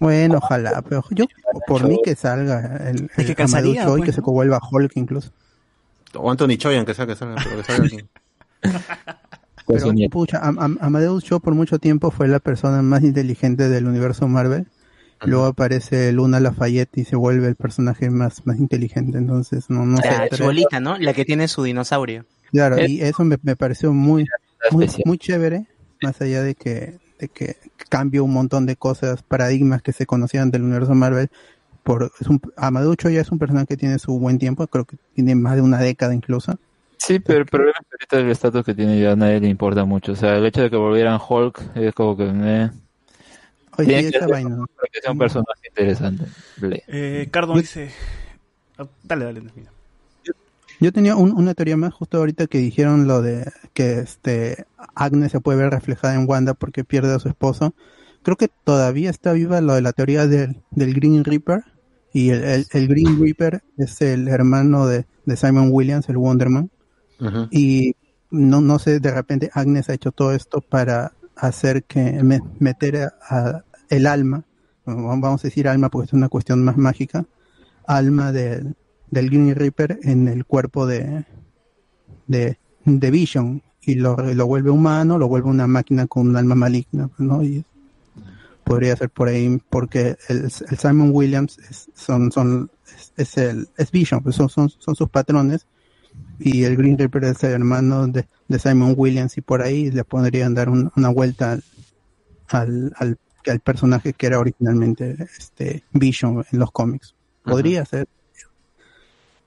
Bueno, 0.00 0.38
ojalá, 0.38 0.82
pero 0.82 1.04
yo 1.10 1.24
por 1.66 1.86
mí 1.88 1.98
que 2.04 2.14
salga 2.16 2.76
el, 2.90 3.04
Es 3.16 3.24
que 3.24 3.32
el 3.32 3.36
casaría, 3.36 3.82
Amadeus 3.82 3.86
Cho 3.86 3.96
y 3.96 4.00
pues, 4.00 4.06
que 4.10 4.12
se 4.14 4.20
¿no? 4.20 4.26
vuelva 4.32 4.60
Hulk 4.70 4.92
incluso. 4.96 5.30
O 6.14 6.30
Anthony 6.30 6.56
Choi, 6.58 6.76
aunque 6.76 6.92
sea 6.94 7.06
que 7.06 7.14
salga, 7.14 7.36
pero 7.44 7.56
que 7.58 7.62
salga 7.62 7.96
su 9.66 9.72
Pero, 9.94 10.10
pucha, 10.10 10.38
Am- 10.38 10.58
Am- 10.58 10.78
Amadeus 10.80 11.24
Cho 11.24 11.40
por 11.40 11.54
mucho 11.54 11.78
tiempo 11.78 12.10
fue 12.10 12.28
la 12.28 12.38
persona 12.38 12.82
más 12.82 13.02
inteligente 13.02 13.68
del 13.68 13.86
universo 13.86 14.28
Marvel. 14.28 14.66
Luego 15.24 15.46
aparece 15.46 16.12
Luna 16.12 16.40
Lafayette 16.40 16.98
y 16.98 17.04
se 17.04 17.16
vuelve 17.16 17.48
el 17.48 17.56
personaje 17.56 18.10
más, 18.10 18.46
más 18.46 18.58
inteligente. 18.58 19.18
Entonces, 19.18 19.70
no, 19.70 19.86
no 19.86 19.96
sé. 19.96 20.10
La 20.10 20.28
chibolita, 20.28 20.78
¿no? 20.78 20.98
La 20.98 21.14
que 21.14 21.24
tiene 21.24 21.48
su 21.48 21.62
dinosaurio. 21.62 22.26
Claro, 22.52 22.76
Es- 22.76 22.90
y 22.90 23.00
eso 23.00 23.24
me, 23.24 23.38
me 23.42 23.56
pareció 23.56 23.92
muy, 23.92 24.26
muy, 24.70 24.88
muy 25.04 25.18
chévere, 25.18 25.66
más 26.02 26.20
allá 26.20 26.42
de 26.42 26.54
que, 26.54 26.98
de 27.18 27.28
que 27.28 27.56
cambia 27.88 28.22
un 28.22 28.32
montón 28.32 28.66
de 28.66 28.76
cosas, 28.76 29.22
paradigmas 29.22 29.82
que 29.82 29.92
se 29.92 30.06
conocían 30.06 30.50
del 30.50 30.62
universo 30.62 30.94
Marvel. 30.94 31.28
Por, 31.82 32.12
es 32.20 32.26
un, 32.26 32.40
ya 33.10 33.20
es 33.20 33.30
un 33.30 33.38
personaje 33.38 33.66
que 33.68 33.76
tiene 33.76 33.98
su 33.98 34.18
buen 34.18 34.38
tiempo, 34.38 34.66
creo 34.66 34.84
que 34.84 34.96
tiene 35.14 35.34
más 35.34 35.56
de 35.56 35.62
una 35.62 35.78
década 35.78 36.14
incluso. 36.14 36.58
Sí, 36.98 37.18
pero 37.20 37.40
el 37.40 37.46
problema 37.46 37.74
es 37.80 37.86
que 37.86 38.16
ahorita 38.16 38.26
el 38.26 38.30
estatus 38.32 38.64
que 38.64 38.74
tiene 38.74 39.00
ya 39.00 39.12
a 39.12 39.16
nadie 39.16 39.40
le 39.40 39.48
importa 39.48 39.84
mucho. 39.84 40.12
O 40.12 40.16
sea, 40.16 40.36
el 40.36 40.46
hecho 40.46 40.62
de 40.62 40.70
que 40.70 40.76
volvieran 40.76 41.20
Hulk 41.26 41.76
es 41.76 41.94
como 41.94 42.16
que 42.16 42.24
eh, 42.24 42.70
Oye, 43.78 44.10
que 44.10 44.18
vaina. 44.26 44.56
para 44.74 44.88
que 44.92 45.00
sea 45.00 45.12
un 45.12 45.18
personaje 45.18 45.68
interesante. 45.68 46.24
Eh, 46.88 47.28
Cardo 47.30 47.54
dice... 47.54 47.90
Ah, 48.78 48.86
Dale, 49.02 49.24
dale, 49.26 49.40
termina. 49.40 49.70
Yo 50.78 50.92
tenía 50.92 51.16
un- 51.16 51.32
una 51.32 51.54
teoría 51.54 51.76
más 51.78 51.94
justo 51.94 52.18
ahorita 52.18 52.46
que 52.48 52.58
dijeron 52.58 53.06
lo 53.06 53.22
de 53.22 53.50
que 53.72 54.00
este 54.00 54.66
Agnes 54.94 55.32
se 55.32 55.40
puede 55.40 55.58
ver 55.58 55.70
reflejada 55.70 56.14
en 56.14 56.28
Wanda 56.28 56.52
porque 56.52 56.84
pierde 56.84 57.14
a 57.14 57.18
su 57.18 57.28
esposo. 57.28 57.74
Creo 58.22 58.36
que 58.36 58.48
todavía 58.64 59.08
está 59.08 59.32
viva 59.32 59.60
lo 59.62 59.74
de 59.74 59.80
la 59.80 59.92
teoría 59.94 60.26
del, 60.26 60.60
del 60.72 60.92
Green 60.94 61.24
Reaper 61.24 61.62
y 62.12 62.28
el, 62.30 62.44
el- 62.44 62.66
el 62.70 62.88
Green 62.88 63.18
Reaper 63.22 63.62
es 63.78 64.02
el 64.02 64.28
hermano 64.28 64.86
de, 64.86 65.06
de 65.24 65.36
Simon 65.36 65.68
Williams, 65.70 66.08
el 66.10 66.18
Wonderman. 66.18 66.70
Y 67.50 67.94
no, 68.30 68.60
no 68.60 68.78
sé, 68.78 69.00
de 69.00 69.10
repente 69.10 69.50
Agnes 69.54 69.88
ha 69.88 69.94
hecho 69.94 70.12
todo 70.12 70.32
esto 70.32 70.60
para 70.60 71.12
hacer 71.36 71.84
que 71.84 72.22
me- 72.22 72.40
meter 72.58 73.12
a, 73.28 73.62
el 73.88 74.06
alma, 74.06 74.44
vamos 74.84 75.44
a 75.44 75.48
decir 75.48 75.68
alma 75.68 75.88
porque 75.90 76.06
es 76.06 76.12
una 76.12 76.28
cuestión 76.28 76.64
más 76.64 76.76
mágica, 76.76 77.24
alma 77.86 78.32
del, 78.32 78.74
del 79.10 79.30
Green 79.30 79.54
Reaper 79.54 80.00
en 80.02 80.28
el 80.28 80.44
cuerpo 80.44 80.86
de, 80.86 81.24
de, 82.26 82.58
de 82.84 83.10
Vision. 83.10 83.62
Y 83.88 83.94
lo, 83.94 84.16
lo 84.16 84.46
vuelve 84.46 84.70
humano, 84.70 85.16
lo 85.16 85.28
vuelve 85.28 85.48
una 85.48 85.68
máquina 85.68 86.08
con 86.08 86.28
un 86.28 86.36
alma 86.36 86.56
maligna, 86.56 87.08
¿no? 87.18 87.44
Y 87.44 87.64
podría 88.64 88.96
ser 88.96 89.10
por 89.10 89.28
ahí 89.28 89.60
porque 89.70 90.16
el, 90.28 90.44
el 90.46 90.78
Simon 90.78 91.10
Williams 91.12 91.58
es, 91.70 91.88
son, 91.94 92.32
son, 92.32 92.70
es, 92.96 93.12
es 93.16 93.36
el, 93.38 93.68
es 93.76 93.90
Vision, 93.92 94.22
pues 94.24 94.34
son, 94.34 94.48
son, 94.48 94.68
son 94.70 94.96
sus 94.96 95.08
patrones 95.08 95.66
y 96.38 96.64
el 96.64 96.76
Green 96.76 96.98
Reaper 96.98 97.24
es 97.24 97.42
el 97.44 97.52
hermano 97.52 98.06
de, 98.06 98.26
de 98.48 98.58
Simon 98.58 98.94
Williams 98.96 99.36
y 99.38 99.40
por 99.40 99.62
ahí 99.62 99.90
le 99.90 100.04
podrían 100.04 100.54
dar 100.54 100.68
un- 100.68 100.90
una 100.96 101.08
vuelta 101.08 101.52
al, 101.52 101.62
al, 102.48 102.92
al, 102.96 103.18
al 103.46 103.60
personaje 103.60 104.12
que 104.12 104.26
era 104.26 104.38
originalmente 104.38 105.16
este 105.38 105.84
Vision 105.92 106.44
en 106.52 106.58
los 106.58 106.70
cómics. 106.72 107.14
Podría 107.42 107.84
ser. 107.84 108.06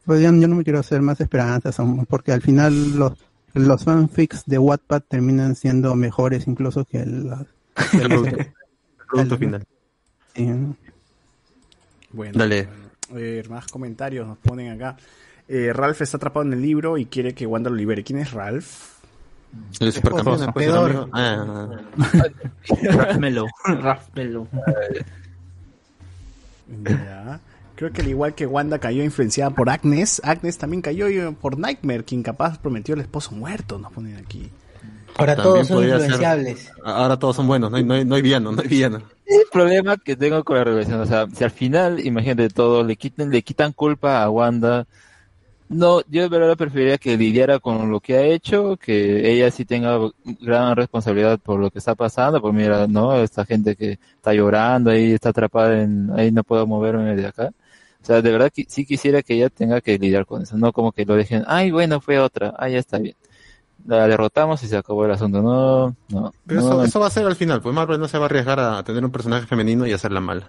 Pues 0.05 0.21
yo, 0.21 0.31
yo 0.33 0.47
no 0.47 0.55
me 0.55 0.63
quiero 0.63 0.79
hacer 0.79 1.01
más 1.01 1.19
esperanzas 1.21 1.79
aún, 1.79 2.05
porque 2.05 2.31
al 2.31 2.41
final 2.41 2.97
los, 2.97 3.13
los 3.53 3.83
fanfics 3.83 4.43
de 4.45 4.57
Wattpad 4.57 5.01
terminan 5.07 5.55
siendo 5.55 5.93
mejores 5.95 6.47
incluso 6.47 6.85
que 6.85 7.01
el, 7.01 7.29
El 7.93 8.07
producto, 8.07 8.35
el 8.37 8.47
producto 9.07 9.37
final. 9.37 9.63
sí. 10.35 10.47
Bueno, 12.11 12.39
Dale. 12.39 12.67
eh, 13.15 13.43
más 13.49 13.67
comentarios 13.67 14.27
nos 14.27 14.37
ponen 14.39 14.71
acá. 14.71 14.97
Eh, 15.49 15.73
Ralph 15.73 15.99
está 16.01 16.17
atrapado 16.17 16.45
en 16.45 16.53
el 16.53 16.61
libro 16.61 16.97
y 16.97 17.05
quiere 17.05 17.33
que 17.33 17.45
Wanda 17.47 17.69
lo 17.71 17.75
libere. 17.75 18.03
¿Quién 18.03 18.19
es 18.19 18.31
Ralph? 18.31 18.67
El 19.79 19.91
supercampeón, 19.91 20.37
pues, 20.53 20.67
el 20.67 20.71
Pedor. 20.71 20.89
amigo. 20.91 21.09
Ah, 21.11 21.67
Rafmelo. 22.83 23.47
Rafmelo. 23.65 24.47
Ya. 26.83 27.39
Creo 27.75 27.91
que 27.93 28.01
al 28.01 28.07
igual 28.09 28.35
que 28.35 28.45
Wanda 28.45 28.77
cayó 28.79 29.03
influenciada 29.03 29.51
por 29.51 29.69
Agnes, 29.69 30.21
Agnes 30.23 30.57
también 30.57 30.81
cayó 30.81 31.07
eh, 31.07 31.35
por 31.39 31.57
Nightmare, 31.57 32.03
quien 32.03 32.21
capaz 32.23 32.59
prometió 32.59 32.93
al 32.93 33.01
esposo 33.01 33.31
muerto, 33.31 33.79
nos 33.79 33.91
ponen 33.93 34.17
aquí. 34.17 34.49
Ahora 35.17 35.35
También 35.35 35.53
todos 35.65 35.67
son 35.67 35.83
ser- 35.83 35.89
influenciables. 35.99 36.71
ahora 36.83 37.17
todos 37.17 37.35
son 37.37 37.47
buenos, 37.47 37.71
no 37.71 37.77
hay, 37.77 37.83
no 37.83 37.93
hay, 37.95 38.05
no 38.05 38.15
hay 38.15 38.21
villano, 38.21 38.51
no 38.51 38.61
hay 38.61 38.67
villano. 38.67 39.01
el 39.25 39.41
problema 39.51 39.97
que 39.97 40.15
tengo 40.15 40.43
con 40.43 40.57
la 40.57 40.63
revelación. 40.65 40.99
O 41.01 41.05
sea, 41.05 41.25
si 41.33 41.43
al 41.43 41.51
final, 41.51 42.05
imagínate 42.05 42.49
todo, 42.49 42.83
le 42.83 42.95
quitan, 42.97 43.29
le 43.31 43.41
quitan 43.41 43.71
culpa 43.71 44.21
a 44.21 44.29
Wanda. 44.29 44.85
No, 45.69 46.01
yo 46.09 46.23
de 46.23 46.29
verdad 46.29 46.57
preferiría 46.57 46.97
que 46.97 47.15
lidiara 47.15 47.59
con 47.59 47.91
lo 47.91 47.99
que 47.99 48.17
ha 48.17 48.23
hecho, 48.23 48.75
que 48.77 49.31
ella 49.31 49.51
sí 49.51 49.65
tenga 49.65 49.99
gran 50.41 50.75
responsabilidad 50.75 51.39
por 51.39 51.59
lo 51.59 51.69
que 51.69 51.77
está 51.77 51.93
pasando, 51.93 52.41
pues 52.41 52.55
mira, 52.55 52.87
no, 52.87 53.15
esta 53.21 53.45
gente 53.45 53.75
que 53.75 53.99
está 54.15 54.33
llorando 54.33 54.89
ahí, 54.89 55.11
está 55.11 55.29
atrapada 55.29 55.79
en, 55.83 56.09
ahí 56.17 56.31
no 56.31 56.43
puedo 56.43 56.65
moverme 56.65 57.15
de 57.15 57.27
acá. 57.27 57.51
O 58.01 58.05
sea, 58.05 58.19
de 58.23 58.31
verdad 58.31 58.51
que 58.51 58.65
sí 58.67 58.83
quisiera 58.83 59.21
que 59.21 59.35
ella 59.35 59.49
tenga 59.49 59.79
que 59.79 59.99
lidiar 59.99 60.25
con 60.25 60.41
eso, 60.41 60.57
no 60.57 60.73
como 60.73 60.91
que 60.91 61.05
lo 61.05 61.15
dejen, 61.15 61.43
ay, 61.45 61.69
bueno, 61.69 62.01
fue 62.01 62.17
otra, 62.17 62.55
ah, 62.57 62.67
ya 62.67 62.79
está 62.79 62.97
bien. 62.97 63.15
La 63.85 64.07
derrotamos 64.07 64.63
y 64.63 64.67
se 64.67 64.75
acabó 64.75 65.05
el 65.05 65.11
asunto, 65.11 65.43
no, 65.43 65.95
no. 66.09 66.33
Pero 66.47 66.61
no, 66.61 66.67
eso, 66.67 66.83
eso 66.83 66.99
va 66.99 67.07
a 67.07 67.11
ser 67.11 67.27
al 67.27 67.35
final, 67.35 67.61
pues 67.61 67.75
Marvel 67.75 67.99
no 67.99 68.07
se 68.07 68.17
va 68.17 68.23
a 68.23 68.25
arriesgar 68.25 68.59
a 68.59 68.83
tener 68.83 69.05
un 69.05 69.11
personaje 69.11 69.45
femenino 69.45 69.85
y 69.85 69.93
hacerla 69.93 70.19
mala. 70.19 70.47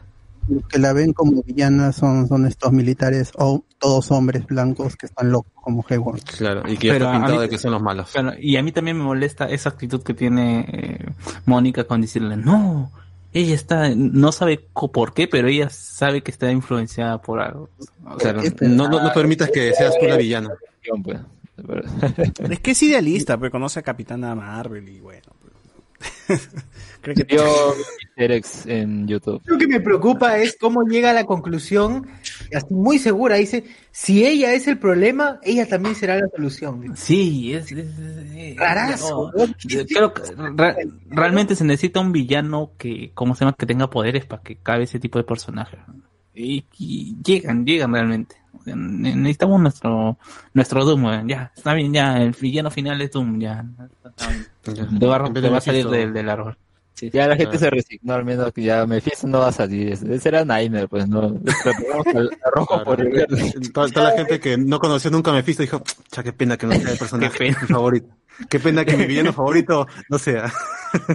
Los 0.51 0.67
que 0.67 0.79
la 0.79 0.93
ven 0.93 1.13
como 1.13 1.43
villana 1.43 1.93
son, 1.93 2.27
son 2.29 2.47
estos 2.47 2.73
militares 2.73 3.31
o 3.37 3.65
todos 3.79 4.11
hombres 4.11 4.45
blancos 4.47 4.97
que 4.97 5.07
están 5.07 5.31
locos 5.31 5.53
como 5.55 5.85
Hayward. 5.89 6.23
Claro, 6.37 6.63
y 6.69 6.77
que 6.77 6.91
Pero 6.91 7.07
está 7.07 7.11
a 7.11 7.13
pintado 7.19 7.37
mí- 7.37 7.43
de 7.43 7.49
que 7.49 7.59
son 7.59 7.71
los 7.73 7.83
malos. 7.83 8.13
Y 8.41 8.57
a 8.57 8.63
mí 8.63 8.73
también 8.73 8.97
me 8.99 9.05
molesta 9.05 9.49
esa 9.49 9.69
actitud 9.71 10.03
que 10.03 10.13
tiene 10.15 10.67
eh, 10.73 11.07
Mónica 11.47 11.85
con 11.85 12.01
decirle, 12.01 12.37
no, 12.37 12.91
ella 13.33 13.55
está, 13.55 13.91
no 13.95 14.33
sabe 14.33 14.59
por 14.93 15.15
qué, 15.15 15.29
pero 15.29 15.47
ella 15.49 15.71
sabe 15.71 16.23
que 16.23 16.31
está 16.33 16.51
influenciada 16.51 17.23
por 17.23 17.41
algo. 17.41 17.69
O 18.05 18.19
sea, 18.19 18.33
Claro, 18.35 18.43
no, 18.63 18.89
no, 18.89 19.03
no 19.05 19.13
permitas 19.13 19.51
que 19.51 19.73
seas 19.73 19.95
tú 20.01 20.07
la 20.07 20.17
villana. 20.17 20.51
pues. 21.05 21.21
Es 22.51 22.61
que 22.61 22.71
es 22.73 22.83
idealista, 22.83 23.39
pero 23.39 23.51
conoce 23.51 23.79
a 23.81 23.83
Capitana 23.83 24.35
Marvel 24.35 24.89
y 24.89 24.99
bueno. 25.01 25.23
pues. 26.27 26.49
Creo 27.03 27.15
que 27.15 27.25
Terex 28.17 28.67
en 28.67 29.09
YouTube. 29.09 29.41
Lo 29.47 29.57
que 29.57 29.67
me 29.67 29.81
preocupa 29.81 30.37
es 30.39 30.57
cómo 30.61 30.83
llega 30.85 31.11
a 31.11 31.15
la 31.15 31.25
conclusión, 31.25 32.07
así 32.55 32.75
muy 32.75 32.99
segura, 32.99 33.37
dice, 33.37 33.65
si 33.91 34.27
ella 34.27 34.53
es 34.53 34.69
el 34.69 34.79
problema, 34.79 35.39
ella 35.43 35.67
también 35.67 35.95
será 35.95 36.17
la 36.17 36.29
solución. 36.35 36.95
Sí, 36.97 37.55
es, 37.55 37.73
es- 37.73 37.87
es- 38.37 38.57
Rarazo, 38.57 39.33
no, 39.37 39.47
yo 39.61 39.87
creo 39.87 40.13
que 40.13 40.23
ra- 40.57 40.77
realmente 41.09 41.55
se 41.55 41.65
necesita 41.65 42.01
un 42.01 42.13
villano 42.13 42.73
que, 42.77 43.13
¿cómo 43.15 43.35
se 43.35 43.45
llama? 43.45 43.57
Que 43.59 43.67
tenga 43.67 43.89
poderes 43.89 44.27
para 44.27 44.43
que 44.43 44.57
cabe 44.57 44.85
ese 44.85 44.99
tipo 45.01 45.19
de 45.19 45.25
personaje. 45.25 45.79
Y, 46.35 46.65
y 46.79 47.17
llegan, 47.25 47.65
llegan 47.65 47.93
realmente. 47.93 48.37
Necesitamos 48.67 49.61
nuestro, 49.61 50.19
nuestro 50.53 50.85
Doom, 50.85 51.05
weón. 51.05 51.29
ya, 51.29 51.51
está 51.57 51.73
bien, 51.73 51.93
ya, 51.95 52.21
el 52.23 52.37
villano 52.39 52.71
final 52.71 53.01
es 53.01 53.11
Doom, 53.11 53.41
ya. 53.41 53.65
Te 54.63 55.07
va, 55.07 55.33
te 55.33 55.49
va 55.49 55.59
a 55.59 55.61
salir 55.63 55.89
del, 55.89 56.13
del 56.13 56.29
árbol. 56.29 56.57
Sí, 57.01 57.11
Ya 57.13 57.27
la 57.27 57.35
gente 57.37 57.57
se 57.59 57.71
resignó, 57.71 58.15
al 58.15 58.25
menos 58.25 58.53
que 58.53 58.63
ya 58.63 58.87
Mephisto 58.87 59.27
no 59.27 59.39
va 59.41 59.49
a 59.49 59.53
salir. 59.53 59.89
Ese 59.93 60.29
era 60.29 60.45
Nightmare, 60.45 60.87
pues 60.89 61.09
no. 61.09 61.41
Rojo 62.53 62.67
Claro. 62.67 62.85
por 62.85 63.01
el 63.01 63.09
verde. 63.11 63.53
Toda, 63.73 63.89
toda 63.89 64.11
la 64.11 64.17
gente 64.19 64.39
que 64.39 64.57
no 64.59 64.79
conoció 64.79 65.11
nunca 65.11 65.31
a 65.31 65.35
Mephisto 65.35 65.63
dijo, 65.63 65.83
cha, 66.11 66.23
qué 66.23 66.33
pena 66.33 66.57
que 66.57 66.67
no 66.67 66.75
sea 66.75 66.93
el 66.93 66.99
personaje 66.99 67.33
Qué 67.39 67.39
pena. 67.39 67.59
mi 67.63 67.67
favorito. 67.69 68.09
Qué 68.49 68.61
pena 68.61 68.85
que 68.85 68.97
mi 68.97 69.07
villano 69.07 69.33
favorito 69.33 69.87
no 70.09 70.19
sea. 70.19 70.53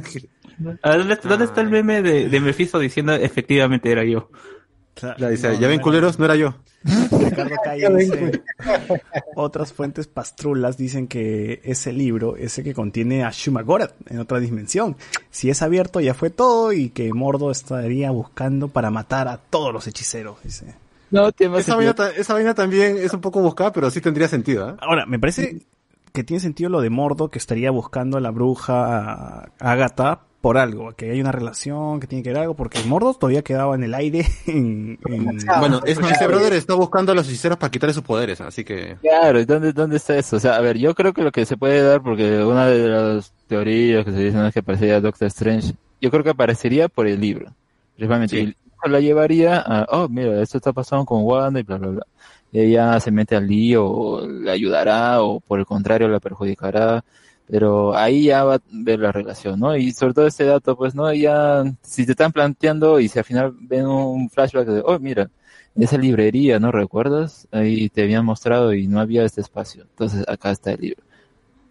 ¿Dónde, 0.58 1.20
dónde 1.24 1.46
está 1.46 1.62
el 1.62 1.70
meme 1.70 2.02
de, 2.02 2.30
de 2.30 2.40
Mephisto 2.40 2.80
diciendo 2.80 3.14
efectivamente 3.14 3.92
era 3.92 4.04
yo? 4.06 4.30
Ya 5.18 5.30
dice, 5.30 5.58
ya 5.60 5.68
ven 5.68 5.82
culeros, 5.82 6.20
no 6.20 6.26
era 6.26 6.36
yo. 6.36 6.56
Ricardo 7.12 7.56
Calle 7.64 7.90
dice, 7.98 8.44
otras 9.36 9.74
fuentes 9.74 10.08
pastrulas 10.08 10.78
dicen 10.78 11.08
que 11.08 11.62
ese 11.64 11.92
libro 11.92 12.38
es 12.38 12.58
el 12.58 12.64
que 12.64 12.74
contiene 12.74 13.24
a 13.24 13.32
Shumagorath 13.32 13.94
en 14.08 14.20
otra 14.20 14.40
dimensión. 14.40 14.96
Si 15.32 15.50
es 15.50 15.62
abierto 15.62 16.00
ya 16.00 16.14
fue 16.14 16.30
todo 16.30 16.72
y 16.72 16.90
que 16.90 17.12
Mordo 17.14 17.52
estaría 17.52 18.12
buscando 18.12 18.68
para 18.70 18.92
matar 18.92 19.28
a 19.28 19.38
todos 19.38 19.74
los 19.74 19.88
hechiceros, 19.88 20.38
dice. 20.44 20.76
No, 21.12 21.30
Esa 21.38 21.76
vaina, 21.76 21.96
esa 22.18 22.34
vaina 22.34 22.54
también 22.54 22.98
es 22.98 23.14
un 23.14 23.22
poco 23.22 23.42
buscada, 23.42 23.72
pero 23.72 23.90
sí 23.92 24.02
tendría 24.02 24.28
sentido, 24.28 24.68
¿ah? 24.68 24.78
Ahora, 24.82 25.06
me 25.06 25.20
parece 25.20 25.62
que 26.14 26.24
tiene 26.24 26.40
sentido 26.40 26.70
lo 26.70 26.82
de 26.82 26.90
Mordo 26.90 27.30
que 27.30 27.38
estaría 27.38 27.72
buscando 27.72 28.18
a 28.18 28.22
la 28.22 28.32
bruja 28.32 29.52
Agatha 29.60 30.22
por 30.46 30.60
algo, 30.60 30.92
que 30.92 31.10
hay 31.10 31.20
una 31.20 31.32
relación, 31.32 32.00
que 32.00 32.06
tiene 32.06 32.22
que 32.22 32.30
ver 32.30 32.38
algo, 32.38 32.54
porque 32.54 32.78
Mordo 32.84 33.16
todavía 33.16 33.42
quedaba 33.42 33.74
en 33.74 33.84
el 33.84 33.96
aire 33.96 34.28
en... 34.46 35.00
en- 35.08 35.40
Bueno, 35.58 35.82
es, 35.84 35.98
ese 35.98 36.28
brother 36.28 36.54
está 36.54 36.76
buscando 36.76 37.14
a 37.14 37.16
los 37.16 37.28
hechiceros 37.28 37.58
para 37.58 37.72
quitarle 37.72 37.96
sus 37.96 38.04
poderes, 38.04 38.40
así 38.42 38.64
que... 38.64 38.96
Claro, 39.02 39.40
¿y 39.40 39.46
¿dónde, 39.46 39.74
¿dónde 39.74 39.98
está 39.98 40.16
eso? 40.16 40.36
O 40.36 40.40
sea, 40.40 40.58
a 40.58 40.62
ver, 40.62 40.78
yo 40.78 40.94
creo 40.94 41.14
que 41.14 41.24
lo 41.24 41.32
que 41.32 41.48
se 41.48 41.58
puede 41.58 41.82
dar, 41.82 42.04
porque 42.04 42.44
una 42.44 42.68
de 42.68 42.88
las 42.88 43.34
teorías 43.48 44.06
que 44.06 44.12
se 44.12 44.20
dicen 44.20 44.46
es 44.46 44.54
que 44.54 44.60
aparecería 44.60 45.02
Doctor 45.02 45.26
Strange, 45.30 45.74
yo 46.00 46.12
creo 46.12 46.24
que 46.24 46.30
aparecería 46.30 46.90
por 46.90 47.08
el 47.08 47.20
libro. 47.20 47.52
Principalmente, 47.96 48.40
y 48.40 48.56
la 48.88 49.00
llevaría 49.00 49.58
a, 49.58 49.88
oh, 49.90 50.08
mira, 50.10 50.44
esto 50.44 50.60
está 50.60 50.72
pasando 50.74 51.06
con 51.06 51.24
Wanda 51.24 51.60
y 51.60 51.64
bla, 51.64 51.78
bla, 51.78 51.88
bla. 51.88 52.06
Y 52.52 52.60
ella 52.60 53.00
se 53.00 53.10
mete 53.10 53.36
al 53.36 53.48
lío, 53.48 53.84
o 53.84 54.28
le 54.28 54.52
ayudará, 54.52 55.24
o 55.24 55.40
por 55.40 55.58
el 55.58 55.66
contrario 55.66 56.08
la 56.08 56.20
perjudicará. 56.20 57.04
Pero 57.48 57.96
ahí 57.96 58.26
ya 58.26 58.44
va 58.44 58.56
a 58.56 58.62
ver 58.72 59.00
la 59.00 59.12
relación, 59.12 59.60
¿no? 59.60 59.76
Y 59.76 59.92
sobre 59.92 60.14
todo 60.14 60.28
este 60.28 60.46
dato, 60.46 60.76
pues, 60.76 60.96
¿no? 60.96 61.14
Ya, 61.14 61.64
si 61.82 62.06
te 62.06 62.14
están 62.14 62.32
planteando 62.32 63.00
y 63.00 63.08
si 63.08 63.20
al 63.20 63.26
final 63.26 63.54
ven 63.60 63.86
un 63.86 64.30
flashback 64.30 64.68
de, 64.68 64.82
oh, 64.84 65.00
mira, 65.00 65.30
esa 65.76 65.98
librería, 65.98 66.60
¿no 66.60 66.72
recuerdas? 66.72 67.48
Ahí 67.52 67.90
te 67.90 68.04
habían 68.04 68.26
mostrado 68.26 68.74
y 68.74 68.88
no 68.88 69.00
había 69.00 69.24
este 69.24 69.42
espacio. 69.42 69.84
Entonces 69.84 70.26
acá 70.28 70.52
está 70.52 70.72
el 70.72 70.82
libro. 70.82 71.04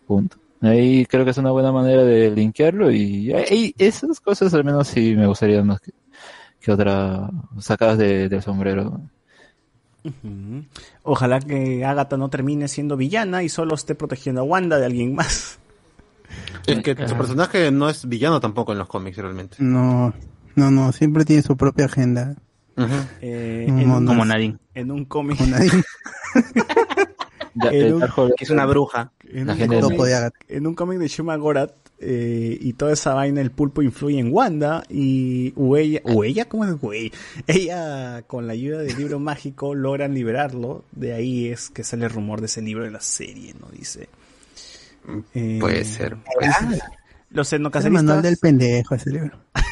Punto. 0.07 0.36
Ahí 0.61 1.05
creo 1.07 1.25
que 1.25 1.33
es 1.33 1.39
una 1.39 1.51
buena 1.51 1.73
manera 1.73 2.05
de 2.05 2.31
linkearlo 2.31 2.91
y, 2.91 3.33
esas 3.78 4.20
cosas 4.20 4.55
al 4.55 4.65
menos 4.65 4.89
sí 4.89 5.15
me 5.15 5.27
gustaría 5.27 5.62
más 5.62 5.81
que, 5.81 5.93
que 6.61 6.73
otra 6.73 7.31
sacadas 7.59 7.99
de, 7.99 8.28
del 8.28 8.43
sombrero. 8.43 9.01
Ojalá 11.03 11.41
que 11.41 11.85
Agatha 11.85 12.17
no 12.17 12.28
termine 12.31 12.69
siendo 12.69 12.97
villana 12.97 13.43
y 13.43 13.49
solo 13.49 13.75
esté 13.75 13.94
protegiendo 13.94 14.43
a 14.43 14.44
Wanda 14.44 14.78
de 14.78 14.86
alguien 14.86 15.15
más. 15.15 15.59
Es 16.67 16.83
que 16.83 17.09
su 17.09 17.17
personaje 17.17 17.71
no 17.71 17.89
es 17.89 18.09
villano 18.09 18.41
tampoco 18.41 18.73
en 18.73 18.79
los 18.79 18.89
cómics, 18.89 19.17
realmente. 19.19 19.57
No, 19.61 20.15
no, 20.57 20.71
no, 20.71 20.93
siempre 20.93 21.25
tiene 21.25 21.43
su 21.43 21.57
propia 21.57 21.87
agenda. 21.87 22.37
Eh, 23.21 23.67
Como 23.69 23.81
en, 23.83 23.91
un, 23.91 24.07
Como 24.07 24.25
Nadine. 24.25 24.59
en 24.75 24.91
un 24.91 25.05
cómic. 25.05 25.39
Como 25.39 25.51
Nadine. 25.51 25.83
Ya, 27.57 27.71
En 27.71 27.83
el 27.87 27.95
un- 27.95 28.01
Dark 28.01 28.13
Horse- 28.17 28.35
Que 28.37 28.45
es 28.45 28.51
una 28.51 28.67
bruja. 28.67 29.13
En 29.33 29.47
La 29.47 29.53
un, 29.53 29.59
gente 29.61 29.81
cómic, 29.81 30.01
de 30.01 30.33
en 30.49 30.67
un 30.67 30.75
cómic 30.75 30.99
de 30.99 31.07
Shuma 31.07 31.37
Gorath 31.37 31.73
eh, 32.01 32.59
y 32.61 32.73
toda 32.73 32.93
esa 32.93 33.15
vaina, 33.15 33.41
el 33.41 33.53
pulpo 33.53 33.81
influye 33.81 34.19
en 34.19 34.33
Wanda 34.33 34.83
y 34.91 35.53
Uella, 35.55 36.01
Uella, 36.05 36.47
¿cómo 36.49 36.65
es 36.65 36.75
Uella? 36.83 37.11
Ella, 37.47 38.23
con 38.27 38.49
la 38.49 38.55
ayuda 38.55 38.79
del 38.83 38.97
libro 38.97 39.21
mágico, 39.21 39.73
logran 39.77 40.15
liberarlo. 40.15 40.85
De 40.91 41.13
ahí 41.13 41.47
es 41.47 41.71
que 41.71 41.85
sale 41.85 42.07
el 42.07 42.11
rumor 42.11 42.41
de 42.41 42.47
ese 42.47 42.61
libro 42.61 42.83
de 42.83 42.91
la 42.91 43.01
serie, 43.01 43.55
¿no? 43.61 43.69
Dice. 43.69 44.09
Eh, 45.34 45.58
Puede 45.60 45.84
ser. 45.84 46.16
Los 47.31 47.49
Es 47.49 47.52
el 47.55 47.60
manual 47.62 48.23
del 48.23 48.34
etnocaceristas. 48.34 48.39
pendejo 48.41 48.94
ese 48.94 49.10
libro. 49.10 49.39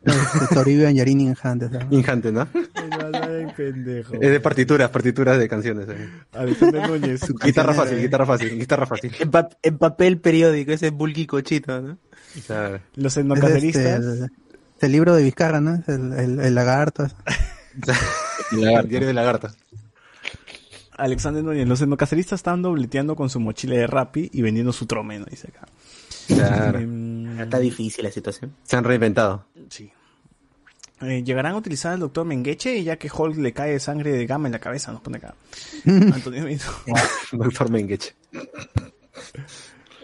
Este, 0.00 0.54
Sobrevive 0.54 0.86
a 0.86 0.90
Yarin 0.92 1.20
Injante. 1.20 1.68
Injante, 1.90 2.30
¿no? 2.32 2.46
Ay, 2.54 3.46
pendejo. 3.56 4.14
Es 4.14 4.30
de 4.30 4.40
partituras, 4.40 4.88
partituras 4.90 5.36
de 5.38 5.48
canciones. 5.48 5.86
eh. 5.90 6.08
Alexander 6.32 6.88
Núñez. 6.88 7.20
Guitarra 7.44 7.74
fácil, 7.74 7.98
guitarra 8.00 8.24
fácil, 8.24 8.58
guitarra 8.58 8.86
fácil. 8.86 9.12
En, 9.18 9.30
pap- 9.30 9.56
en 9.60 9.76
papel 9.76 10.18
periódico, 10.18 10.70
ese 10.72 10.90
bulky 10.90 11.26
cochito, 11.26 11.80
¿no? 11.82 11.98
Claro. 12.46 12.80
Los 12.94 13.16
Es 13.16 13.22
etnocaceristas. 13.24 13.84
este, 14.04 14.24
el, 14.24 14.30
el 14.80 14.92
libro 14.92 15.14
de 15.16 15.24
Vizcarra, 15.24 15.60
¿no? 15.60 15.74
Es 15.74 15.88
El, 15.88 16.12
el, 16.12 16.40
el 16.40 16.54
lagarto. 16.54 17.06
El 18.52 18.88
diario 18.88 19.08
de 19.08 19.14
lagarta. 19.14 19.52
Alexander 20.98 21.42
Núñez, 21.42 21.66
los 21.66 21.80
etnocaceristas 21.80 22.40
están 22.40 22.60
dobleteando 22.62 23.16
con 23.16 23.30
su 23.30 23.40
mochila 23.40 23.76
de 23.76 23.86
Rappi 23.86 24.30
y 24.32 24.42
vendiendo 24.42 24.72
su 24.72 24.86
tromeno, 24.86 25.24
dice 25.30 25.48
acá. 25.48 25.66
Claro. 26.26 26.78
Em, 26.78 27.40
Está 27.40 27.58
difícil 27.58 28.04
la 28.04 28.10
situación. 28.10 28.54
Se 28.64 28.76
han 28.76 28.84
reinventado. 28.84 29.46
Sí. 29.70 29.90
Eh, 31.00 31.22
llegarán 31.22 31.54
a 31.54 31.56
utilizar 31.56 31.92
al 31.92 32.00
doctor 32.00 32.26
Mengeche 32.26 32.82
ya 32.82 32.96
que 32.96 33.08
Hulk 33.08 33.36
le 33.36 33.52
cae 33.52 33.78
sangre 33.78 34.10
de 34.12 34.26
gama 34.26 34.48
en 34.48 34.52
la 34.52 34.58
cabeza, 34.58 34.90
nos 34.90 35.00
pone 35.00 35.18
acá. 35.18 35.34
Antonio. 35.86 36.44
Doctor 37.32 37.70
Mengeche. 37.70 38.14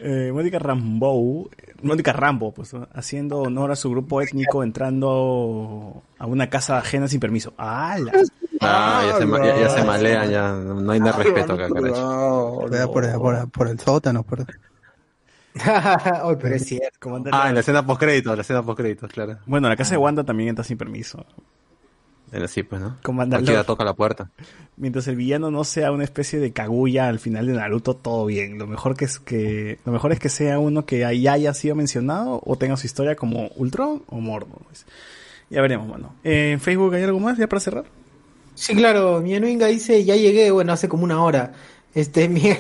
Eh, 0.07 0.31
Mónica 0.33 0.59
Rambo, 0.59 1.49
Mónica 1.81 2.13
Rambo, 2.13 2.53
pues, 2.53 2.75
¿no? 2.75 2.87
haciendo 2.93 3.39
honor 3.39 3.73
a 3.73 3.77
su 3.77 3.91
grupo 3.91 4.21
étnico 4.21 4.63
entrando 4.63 6.03
a 6.19 6.27
una 6.27 6.51
casa 6.51 6.77
ajena 6.77 7.09
sin 7.09 7.21
permiso. 7.21 7.55
¡Hala! 7.57 8.13
Ah, 8.61 9.03
ya 9.07 9.17
se, 9.17 9.25
ma- 9.25 9.39
ya, 9.39 9.59
ya 9.59 9.71
se 9.71 9.83
malean, 9.83 10.31
ya 10.31 10.53
no 10.53 10.93
hay 10.93 11.01
nada 11.01 11.17
de 11.17 11.25
respeto 11.25 11.55
acá, 11.55 11.69
carajo. 11.71 12.61
Por, 12.93 13.19
por, 13.19 13.51
por 13.51 13.69
el 13.69 13.81
sótano. 13.81 14.23
Por... 14.25 14.45
Ay, 15.55 16.37
pero 16.39 16.55
es 16.55 16.67
cierto. 16.67 17.23
Ah, 17.33 17.49
en 17.49 17.55
la 17.55 17.61
escena 17.61 17.87
post-créditos, 17.87 18.37
la 18.37 18.43
escena 18.43 18.63
post-créditos, 18.63 19.11
claro. 19.11 19.39
Bueno, 19.47 19.71
la 19.71 19.77
casa 19.77 19.93
de 19.93 19.99
Wanda 19.99 20.23
también 20.25 20.51
entra 20.51 20.65
sin 20.65 20.77
permiso. 20.77 21.25
Bueno, 22.35 22.49
sí, 22.49 22.65
pues, 22.65 22.81
¿no? 22.83 22.99
Cualquiera 23.29 23.63
toca 23.63 23.85
la 23.85 23.95
puerta. 23.95 24.31
Mientras 24.77 25.07
el 25.07 25.15
villano 25.15 25.53
no 25.53 25.63
sea 25.63 25.93
una 25.93 26.03
especie 26.03 26.41
de 26.41 26.53
Kaguya 26.53 27.07
al 27.09 27.21
final 27.21 27.47
de 27.47 27.53
Naruto, 27.53 27.95
todo 27.95 28.27
bien. 28.27 28.59
Lo 28.59 28.67
mejor 28.67 28.97
que 28.97 29.05
es 29.05 29.21
que 29.21 29.79
lo 29.85 29.93
mejor 29.93 30.13
es 30.13 30.19
que 30.19 30.29
sea 30.29 30.59
uno 30.59 30.85
que 30.85 30.99
ya 31.21 31.33
haya 31.33 31.55
sido 31.55 31.77
mencionado 31.77 32.41
o 32.45 32.59
tenga 32.59 32.77
su 32.77 32.87
historia 32.87 33.15
como 33.15 33.49
Ultron 33.55 34.03
o 34.09 34.21
Mordo. 34.21 34.59
pues. 34.67 34.85
Ya 35.49 35.63
veremos, 35.63 35.89
bueno. 35.89 36.19
Eh, 36.25 36.53
¿En 36.53 36.61
Facebook 36.61 36.95
hay 36.95 37.05
algo 37.05 37.21
más 37.21 37.39
ya 37.39 37.49
para 37.49 37.61
cerrar? 37.61 37.93
Sí, 38.55 38.75
claro, 38.75 39.21
Miguel 39.21 39.45
Winga 39.45 39.67
dice, 39.67 40.05
ya 40.05 40.17
llegué, 40.17 40.51
bueno, 40.51 40.73
hace 40.73 40.89
como 40.89 41.05
una 41.05 41.23
hora. 41.23 41.53
Este, 41.95 42.29
Miguel, 42.31 42.59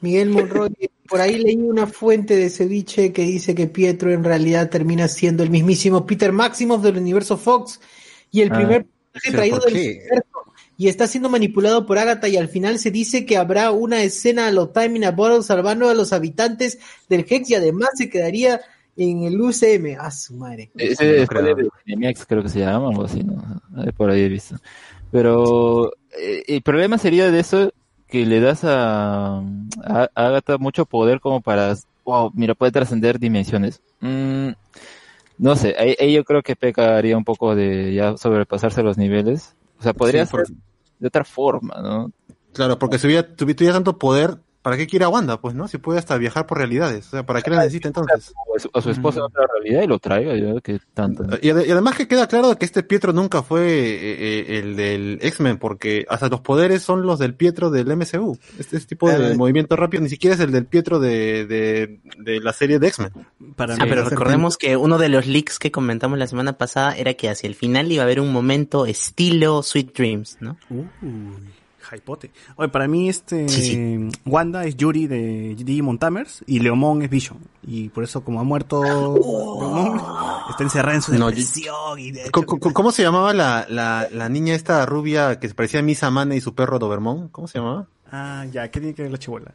Miguel 0.00 0.30
Monroy, 0.30 0.70
por 1.08 1.20
ahí 1.20 1.38
leí 1.38 1.56
una 1.56 1.86
fuente 1.86 2.36
de 2.36 2.50
ceviche 2.50 3.12
que 3.12 3.22
dice 3.22 3.54
que 3.54 3.66
Pietro 3.66 4.12
en 4.12 4.24
realidad 4.24 4.70
termina 4.70 5.08
siendo 5.08 5.42
el 5.42 5.50
mismísimo 5.50 6.06
Peter 6.06 6.32
Maximoff 6.32 6.82
del 6.82 6.98
universo 6.98 7.36
Fox 7.36 7.80
y 8.30 8.42
el 8.42 8.52
Ah, 8.52 8.56
primer 8.56 8.86
personaje 9.12 9.32
¿pero 9.32 9.36
traído 9.36 9.60
por 9.60 9.64
del 9.64 9.74
qué? 9.74 9.80
universo 9.80 10.24
y 10.76 10.88
está 10.88 11.06
siendo 11.06 11.28
manipulado 11.28 11.84
por 11.84 11.98
Agatha 11.98 12.26
y 12.28 12.38
al 12.38 12.48
final 12.48 12.78
se 12.78 12.90
dice 12.90 13.26
que 13.26 13.36
habrá 13.36 13.70
una 13.70 14.02
escena 14.02 14.46
a 14.46 14.50
lo 14.50 14.70
Time 14.70 14.96
in 14.96 15.04
a 15.04 15.10
Bottle 15.10 15.42
salvando 15.42 15.90
a 15.90 15.94
los 15.94 16.12
habitantes 16.14 16.78
del 17.08 17.26
Hex 17.28 17.50
y 17.50 17.54
además 17.54 17.90
se 17.96 18.08
quedaría 18.08 18.62
en 18.96 19.24
el 19.24 19.40
UCM. 19.40 19.96
Ah, 19.98 20.10
su 20.10 20.34
madre. 20.36 20.72
Ese 20.76 21.04
no 21.14 21.22
es 21.22 21.28
creo. 21.28 21.54
de 21.54 21.68
Cinemex, 21.84 22.24
creo 22.26 22.42
que 22.42 22.48
se 22.48 22.60
llama, 22.60 22.88
algo 22.88 23.04
así, 23.04 23.22
¿no? 23.22 23.42
Ahí 23.76 23.92
Por 23.92 24.10
ahí 24.10 24.22
he 24.22 24.28
visto. 24.28 24.56
Pero 25.10 25.92
eh, 26.18 26.44
el 26.46 26.62
problema 26.62 26.96
sería 26.98 27.30
de 27.30 27.40
eso 27.40 27.72
que 28.08 28.24
le 28.24 28.40
das 28.40 28.64
a, 28.64 29.38
a, 29.38 29.42
a 29.84 30.10
Agatha 30.14 30.58
mucho 30.58 30.86
poder 30.86 31.20
como 31.20 31.42
para, 31.42 31.74
wow, 32.04 32.30
mira, 32.34 32.54
puede 32.54 32.72
trascender 32.72 33.18
dimensiones. 33.18 33.82
Mm, 34.00 34.50
no 35.40 35.56
sé, 35.56 35.74
ahí, 35.78 35.96
ahí 35.98 36.12
yo 36.12 36.22
creo 36.24 36.42
que 36.42 36.54
pecaría 36.54 37.16
un 37.16 37.24
poco 37.24 37.54
de 37.54 37.94
ya 37.94 38.16
sobrepasarse 38.16 38.82
los 38.82 38.98
niveles. 38.98 39.56
O 39.78 39.82
sea, 39.82 39.94
podría 39.94 40.26
Sí, 40.26 40.30
por- 40.32 40.46
ser 40.46 40.56
de 40.98 41.08
otra 41.08 41.24
forma, 41.24 41.80
¿no? 41.82 42.12
Claro, 42.52 42.78
porque 42.78 42.98
si 42.98 43.08
tuviera 43.36 43.72
tanto 43.74 43.96
poder, 43.98 44.36
¿para 44.62 44.76
qué 44.76 44.86
quiere 44.86 45.04
a 45.04 45.08
Wanda? 45.08 45.40
Pues, 45.40 45.54
¿no? 45.54 45.68
Si 45.68 45.78
puede 45.78 45.98
hasta 45.98 46.16
viajar 46.18 46.46
por 46.46 46.58
realidades. 46.58 47.06
O 47.08 47.10
sea, 47.10 47.26
¿para 47.26 47.40
qué 47.42 47.50
la 47.50 47.58
necesita 47.58 47.88
entonces? 47.88 48.34
A 48.74 48.80
su, 48.82 48.90
esposa 48.90 49.20
en 49.20 49.24
otra 49.24 49.44
realidad 49.54 49.82
y 49.82 49.86
lo 49.86 49.98
traiga, 49.98 50.36
yo 50.36 50.60
que 50.60 50.78
tanto. 50.92 51.24
Y, 51.40 51.48
ade- 51.48 51.66
y 51.66 51.70
además 51.70 51.96
que 51.96 52.06
queda 52.06 52.26
claro 52.26 52.56
que 52.58 52.64
este 52.66 52.82
Pietro 52.82 53.12
nunca 53.12 53.42
fue 53.42 53.62
eh, 53.68 54.16
eh, 54.50 54.58
el 54.58 54.76
del 54.76 55.18
X-Men, 55.22 55.56
porque 55.58 56.04
hasta 56.08 56.28
los 56.28 56.40
poderes 56.40 56.82
son 56.82 57.06
los 57.06 57.18
del 57.18 57.34
Pietro 57.34 57.70
del 57.70 57.86
MCU. 57.96 58.38
Este, 58.58 58.76
este 58.76 58.88
tipo 58.88 59.08
de 59.08 59.16
Claro. 59.16 59.34
movimiento 59.36 59.76
rápido 59.76 60.02
ni 60.02 60.08
siquiera 60.10 60.34
es 60.34 60.40
el 60.40 60.52
del 60.52 60.66
Pietro 60.66 60.98
de, 61.00 61.46
de, 61.46 62.00
de 62.18 62.40
la 62.40 62.52
serie 62.52 62.78
de 62.78 62.88
X-Men. 62.88 63.12
Para 63.56 63.74
Ah, 63.74 63.84
mí- 63.84 63.88
pero 63.88 64.08
recordemos 64.08 64.56
que 64.58 64.76
uno 64.76 64.98
de 64.98 65.08
los 65.08 65.26
leaks 65.26 65.58
que 65.58 65.70
comentamos 65.70 66.18
la 66.18 66.26
semana 66.26 66.58
pasada 66.58 66.94
era 66.96 67.14
que 67.14 67.30
hacia 67.30 67.46
el 67.46 67.54
final 67.54 67.90
iba 67.90 68.02
a 68.02 68.04
haber 68.04 68.20
un 68.20 68.32
momento 68.32 68.84
estilo 68.86 69.62
Sweet 69.62 69.96
Dreams, 69.96 70.36
¿no? 70.40 70.58
Uy, 70.68 70.86
hypote. 71.92 72.30
Oye, 72.56 72.68
para 72.68 72.86
mí 72.88 73.08
este 73.08 73.48
Sí, 73.48 74.08
Wanda 74.26 74.64
es 74.64 74.76
Yuri 74.76 75.06
de 75.06 75.54
Digimon 75.56 75.98
Tamers 75.98 76.42
y 76.46 76.60
Leomon 76.60 77.02
es 77.02 77.10
Vision. 77.10 77.38
Y 77.66 77.88
por 77.90 78.04
eso 78.04 78.22
como 78.22 78.40
ha 78.40 78.44
muerto 78.44 78.82
Leomon, 78.82 80.00
está 80.50 80.62
encerrada 80.62 80.94
en 80.96 81.02
su 81.02 81.12
No, 81.14 81.26
depresión 81.28 81.98
y 81.98 82.10
de 82.12 82.22
hecho- 82.26 82.30
¿Cómo, 82.72 82.90
se 82.92 83.02
llamaba 83.02 83.32
la, 83.32 83.66
la, 83.68 84.08
la 84.12 84.28
niña 84.28 84.54
esta 84.54 84.84
rubia 84.86 85.38
que 85.38 85.48
se 85.48 85.54
parecía 85.54 85.80
a 85.80 85.82
Misa 85.82 86.10
Mane 86.10 86.36
y 86.36 86.40
su 86.40 86.54
perro 86.54 86.78
Dobermón? 86.78 87.28
¿Cómo 87.28 87.46
se 87.48 87.58
llamaba? 87.58 87.86
Ah, 88.10 88.44
ya, 88.50 88.68
¿qué 88.70 88.80
tiene 88.80 88.94
que 88.94 89.02
ver 89.02 89.12
la 89.12 89.18
chibola? 89.18 89.52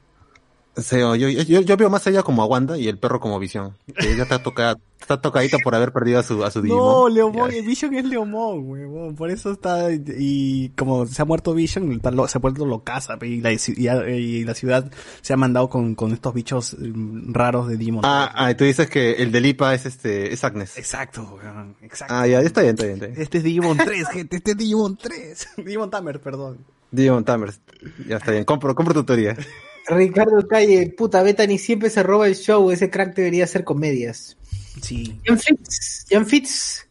Sí, 0.77 0.97
yo, 0.99 1.15
yo, 1.15 1.61
yo- 1.61 1.77
veo 1.77 1.89
más 1.89 2.05
a 2.05 2.09
ella 2.09 2.23
como 2.23 2.43
a 2.43 2.45
Wanda 2.45 2.77
y 2.77 2.87
el 2.87 2.97
perro 2.97 3.19
como 3.19 3.39
Visión. 3.39 3.77
Que 3.97 4.11
ella 4.11 4.23
está 4.23 4.43
tocada, 4.43 4.77
está 4.99 5.21
tocadita 5.21 5.57
por 5.63 5.73
haber 5.73 5.93
perdido 5.93 6.19
a 6.19 6.23
su, 6.23 6.43
a 6.43 6.51
su 6.51 6.61
No, 6.63 7.07
Digimon. 7.07 7.49
Ya. 7.49 7.57
el 7.57 7.65
Vision 7.65 7.93
es 7.95 8.03
Leomon, 8.05 8.69
huevón. 8.69 9.15
Por 9.15 9.31
eso 9.31 9.51
está. 9.53 9.87
Y 9.91 10.69
como 10.77 11.05
se 11.05 11.21
ha 11.21 11.25
muerto 11.25 11.53
Vision, 11.53 12.01
se 12.27 12.37
ha 12.37 12.41
vuelto 12.41 12.65
locaza. 12.65 13.17
Y 13.21 13.39
la, 13.39 13.53
y, 13.53 13.57
y 13.67 14.43
la 14.43 14.53
ciudad 14.53 14.91
se 15.21 15.31
ha 15.33 15.37
mandado 15.37 15.69
con, 15.69 15.95
con 15.95 16.11
estos 16.11 16.33
bichos 16.33 16.75
mm, 16.77 17.31
raros 17.33 17.69
de 17.69 17.77
Demon. 17.77 18.01
Ah, 18.05 18.29
ah, 18.35 18.53
tú 18.57 18.65
dices 18.65 18.89
que 18.89 19.13
el 19.13 19.31
de 19.31 19.39
Lipa 19.39 19.73
es 19.73 19.85
este, 19.85 20.33
es 20.33 20.43
Agnes. 20.43 20.77
Exacto, 20.77 21.39
weón, 21.41 21.75
exacto. 21.81 22.13
Ah, 22.13 22.27
ya, 22.27 22.41
está 22.41 22.61
bien, 22.61 22.73
está 22.75 22.83
bien, 22.85 22.95
está 22.95 23.07
bien. 23.07 23.21
Este 23.21 23.37
es 23.37 23.43
Digimon 23.45 23.77
3, 23.77 24.07
gente. 24.09 24.35
Este 24.37 24.51
es 24.51 24.57
Digimon 24.57 24.97
3. 24.97 25.47
Digimon 25.57 25.89
Tamer, 25.89 26.19
perdón. 26.19 26.57
Digimon 26.91 27.23
Tamers. 27.23 27.61
Ya 28.07 28.17
está 28.17 28.31
bien, 28.31 28.43
compro, 28.43 28.75
compro 28.75 28.93
tu 28.93 29.03
teoría. 29.05 29.37
Ricardo 29.87 30.47
Calle, 30.47 30.93
puta, 30.97 31.21
Bethany 31.23 31.57
siempre 31.57 31.89
se 31.89 32.03
roba 32.03 32.27
el 32.27 32.35
show, 32.35 32.71
ese 32.71 32.89
crack 32.89 33.15
debería 33.15 33.43
hacer 33.43 33.63
comedias. 33.63 34.37
Sí. 34.81 35.17
Jan 35.25 35.39
Fitz, 35.39 36.05
Jan 36.09 36.25
Fitz, 36.25 36.87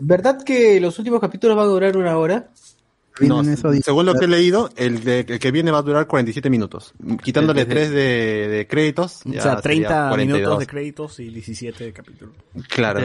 ¿verdad 0.00 0.42
que 0.44 0.80
los 0.80 0.98
últimos 0.98 1.20
capítulos 1.20 1.56
van 1.56 1.66
a 1.66 1.68
durar 1.68 1.96
una 1.96 2.16
hora? 2.18 2.50
No, 3.20 3.42
según 3.82 4.06
lo 4.06 4.14
que 4.14 4.26
he 4.26 4.28
leído, 4.28 4.70
el, 4.76 5.02
de, 5.02 5.20
el 5.26 5.40
que 5.40 5.50
viene 5.50 5.72
va 5.72 5.78
a 5.78 5.82
durar 5.82 6.06
47 6.06 6.48
minutos. 6.50 6.94
Quitándole 7.20 7.64
Desde- 7.64 7.74
3 7.74 7.90
de, 7.90 8.48
de 8.48 8.66
créditos. 8.68 9.22
O 9.26 9.32
sea, 9.32 9.60
30 9.60 9.62
sería 9.62 10.08
42. 10.08 10.18
minutos 10.38 10.58
de 10.60 10.66
créditos 10.68 11.18
y 11.18 11.28
17 11.30 11.84
de 11.84 11.92
capítulo. 11.92 12.32
Claro. 12.68 13.00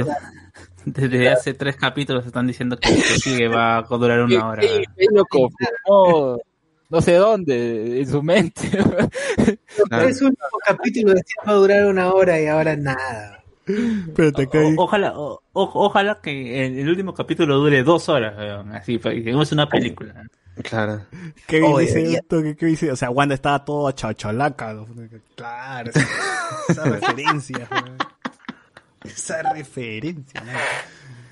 Desde, 0.86 1.08
desde 1.08 1.30
hace 1.30 1.54
tres 1.56 1.78
capítulos 1.78 2.28
están 2.28 2.46
diciendo 2.46 2.78
que 2.78 2.90
el 2.90 2.96
que 2.98 3.20
sigue 3.20 3.48
va 3.48 3.80
a 3.80 3.82
durar 3.84 4.22
una 4.22 4.50
hora. 4.50 4.62
Lo 5.12 5.26
confirmó, 5.26 6.38
no 6.94 7.02
sé 7.02 7.14
dónde, 7.16 8.02
en 8.02 8.08
su 8.08 8.22
mente. 8.22 8.70
Los 8.78 9.90
tres 9.90 10.22
últimos 10.22 10.50
capítulos 10.66 11.16
decían 11.16 11.46
va 11.48 11.52
a 11.52 11.56
durar 11.56 11.86
una 11.88 12.14
hora 12.14 12.40
y 12.40 12.46
ahora 12.46 12.76
nada. 12.76 13.44
O- 14.78 14.84
ojalá, 14.84 15.18
o- 15.18 15.42
o- 15.54 15.72
ojalá 15.86 16.20
que 16.22 16.66
el, 16.66 16.78
el 16.80 16.90
último 16.90 17.14
capítulo 17.14 17.58
dure 17.58 17.82
dos 17.84 18.08
horas, 18.10 18.38
weón, 18.38 18.72
así, 18.74 18.98
para 19.00 19.16
que 19.16 19.22
tengamos 19.22 19.52
una 19.52 19.68
película. 19.68 20.24
Claro. 20.62 21.02
Oye, 21.66 21.86
dice, 21.88 22.12
ya- 22.12 22.20
esto, 22.20 22.44
que- 22.44 22.56
que 22.56 22.66
dice, 22.68 22.92
o 22.92 22.96
sea, 22.96 23.10
Wanda 23.10 23.34
estaba 23.36 23.66
todo 23.66 23.90
chachalaca. 23.92 24.74
¿no? 24.74 24.86
Claro, 25.36 25.90
esa, 25.90 26.08
esa 26.70 26.84
referencia. 26.84 27.68
weón. 27.72 27.98
Esa 29.04 29.42
referencia. 29.54 30.42
¿no? 30.42 30.52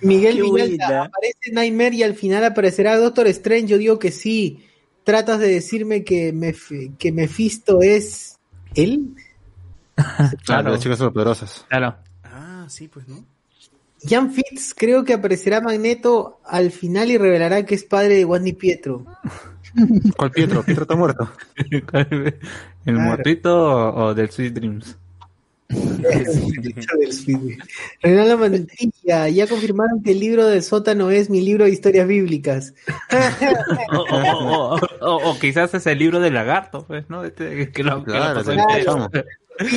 Miguel 0.01 0.38
Qué 0.38 0.41
Villalta, 0.41 1.03
aparece 1.03 1.51
Nightmare 1.51 1.95
y 1.95 2.03
al 2.03 2.15
final 2.15 2.43
aparecerá 2.43 2.98
Doctor 2.98 3.27
Strange. 3.27 3.67
Yo 3.67 3.77
digo 3.77 3.99
que 3.99 4.11
sí. 4.11 4.65
Tratas 5.04 5.40
de 5.40 5.48
decirme 5.48 6.04
que, 6.04 6.34
Mef- 6.34 6.96
que 6.98 7.12
Mephisto 7.12 7.82
es 7.82 8.38
él. 8.76 9.16
Claro, 10.46 10.72
las 10.72 10.80
chicas 10.80 10.98
superpoderosas. 10.98 11.66
Claro. 11.70 11.96
Ah, 12.24 12.66
sí, 12.70 12.88
pues, 12.88 13.08
¿no? 13.08 13.24
Jan 14.04 14.32
Fitz 14.32 14.74
creo 14.76 15.04
que 15.04 15.14
aparecerá 15.14 15.62
Magneto 15.62 16.40
al 16.44 16.72
final 16.72 17.12
y 17.12 17.18
revelará 17.20 17.64
que 17.68 17.76
es 17.76 17.84
padre 17.84 18.16
de 18.16 18.26
Wanda 18.26 18.50
y 18.50 18.54
Pietro. 18.54 19.06
¿Cuál 20.18 20.32
Pietro? 20.32 20.64
Pietro 20.64 20.84
está 20.84 20.96
muerto. 20.96 21.30
¿El 21.56 21.84
Claro. 21.84 23.00
muertito 23.00 23.64
o, 23.64 24.06
o 24.06 24.14
del 24.16 24.32
Sweet 24.32 24.54
Dreams? 24.54 24.98
Reinaldo 28.01 28.38
Mantilla, 28.38 29.30
ya 29.30 29.48
confirmaron 29.48 30.01
que 30.03 30.11
el 30.11 30.19
libro 30.19 30.45
del 30.48 30.64
sótano 30.64 31.11
es 31.11 31.30
mi 31.30 31.41
libro 31.41 31.66
de 31.66 31.72
historias 31.72 32.08
bíblicas. 32.08 32.74
O, 33.93 33.98
o- 34.00 34.75
o- 34.75 34.80
o- 35.01 35.32
o 35.32 35.40
quizás 35.40 35.74
es 35.74 35.85
el 35.88 36.00
libro 36.00 36.19
del 36.19 36.33
lagarto, 36.33 36.85
pues, 36.88 37.09
¿no? 37.09 37.24
Este, 37.25 37.72
que 37.72 37.83
lo, 37.83 38.03
que 38.03 38.11
lo 38.11 38.43
Claro. 38.43 39.09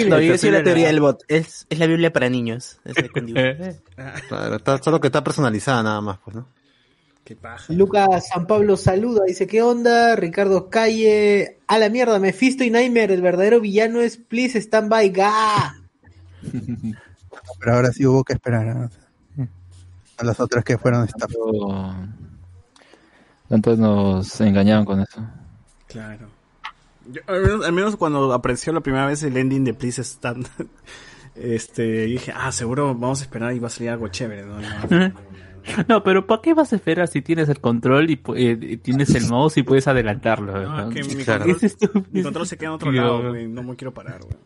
No, 0.09 0.21
yo 0.21 0.39
sí 0.39 0.51
la 0.51 0.63
teoría 0.63 0.87
del 0.87 1.01
bot. 1.01 1.23
Es, 1.29 1.67
es 1.69 1.79
la 1.79 1.87
Biblia 1.87 2.13
para 2.13 2.29
niños. 2.29 2.79
dibujos. 2.85 3.77
Claro, 4.29 4.57
está- 4.57 4.83
solo 4.83 5.01
que 5.01 5.09
está 5.09 5.25
personalizada 5.25 5.83
nada 5.83 6.01
más, 6.01 6.19
pues, 6.25 6.37
¿no? 6.37 6.47
Qué 7.25 7.35
paja. 7.37 7.73
Lucas 7.73 8.29
San 8.29 8.47
Pablo 8.47 8.77
saluda, 8.77 9.25
dice, 9.27 9.47
¿qué 9.47 9.63
onda? 9.63 10.15
Ricardo 10.15 10.69
Calle, 10.69 11.59
a 11.67 11.79
la 11.79 11.89
mierda, 11.89 12.19
Mephisto 12.19 12.65
y 12.65 12.71
Nightmare, 12.71 13.15
el 13.15 13.23
verdadero 13.23 13.61
villano 13.61 14.01
es 14.01 14.19
Please 14.19 14.59
Stand 14.61 14.91
By, 14.91 15.09
ga. 15.11 15.75
Pero 17.61 17.75
ahora 17.75 17.91
sí 17.93 18.07
hubo 18.07 18.25
que 18.25 18.35
esperar 18.35 18.69
a, 18.69 18.91
a 20.19 20.25
las 20.25 20.39
otras 20.41 20.65
que 20.65 20.79
fueron 20.79 21.05
esta. 21.05 21.27
Tantos 23.49 23.79
nos 23.79 24.41
engañaron 24.41 24.85
con 24.85 25.01
eso. 25.01 25.25
Claro. 25.89 26.29
Yo, 27.13 27.21
al, 27.27 27.43
menos, 27.43 27.67
al 27.67 27.73
menos 27.73 27.97
cuando 27.97 28.33
apareció 28.33 28.73
la 28.73 28.81
primera 28.81 29.07
vez 29.07 29.23
el 29.23 29.37
ending 29.37 29.65
de 29.65 29.75
Please 29.75 30.03
Stand, 30.03 30.47
este, 31.35 32.07
dije, 32.07 32.33
ah, 32.35 32.51
seguro 32.53 32.95
vamos 32.95 33.21
a 33.21 33.25
esperar 33.25 33.53
y 33.53 33.59
va 33.59 33.67
a 33.67 33.71
salir 33.71 33.91
algo 33.91 34.09
chévere, 34.09 34.45
¿no? 34.45 34.59
No. 34.61 35.13
No, 35.89 36.03
pero 36.05 36.27
¿para 36.27 36.43
qué 36.43 36.55
vas 36.55 36.73
a 36.73 36.77
esperar 36.77 37.09
si 37.09 37.23
tienes 37.23 37.49
el 37.49 37.61
control 37.61 38.11
y, 38.11 38.21
eh, 38.37 38.59
y 38.61 38.77
tienes 38.79 39.15
el 39.15 39.29
mouse 39.29 39.57
y 39.59 39.63
puedes 39.63 39.87
adelantarlo? 39.89 40.53
No, 40.53 40.77
¿no? 40.77 40.89
es 40.91 40.95
que 41.07 41.15
mi, 41.17 41.25
Claro. 41.25 41.45
control, 41.45 42.43
mi 42.43 42.47
se 42.47 42.57
queda 42.57 42.69
en 42.69 42.75
otro 42.75 42.93
lado, 42.93 43.31
güey, 43.31 43.49
no 43.49 43.63
me 43.63 43.77
quiero 43.77 43.93
parar, 43.93 44.21
güey. 44.23 44.37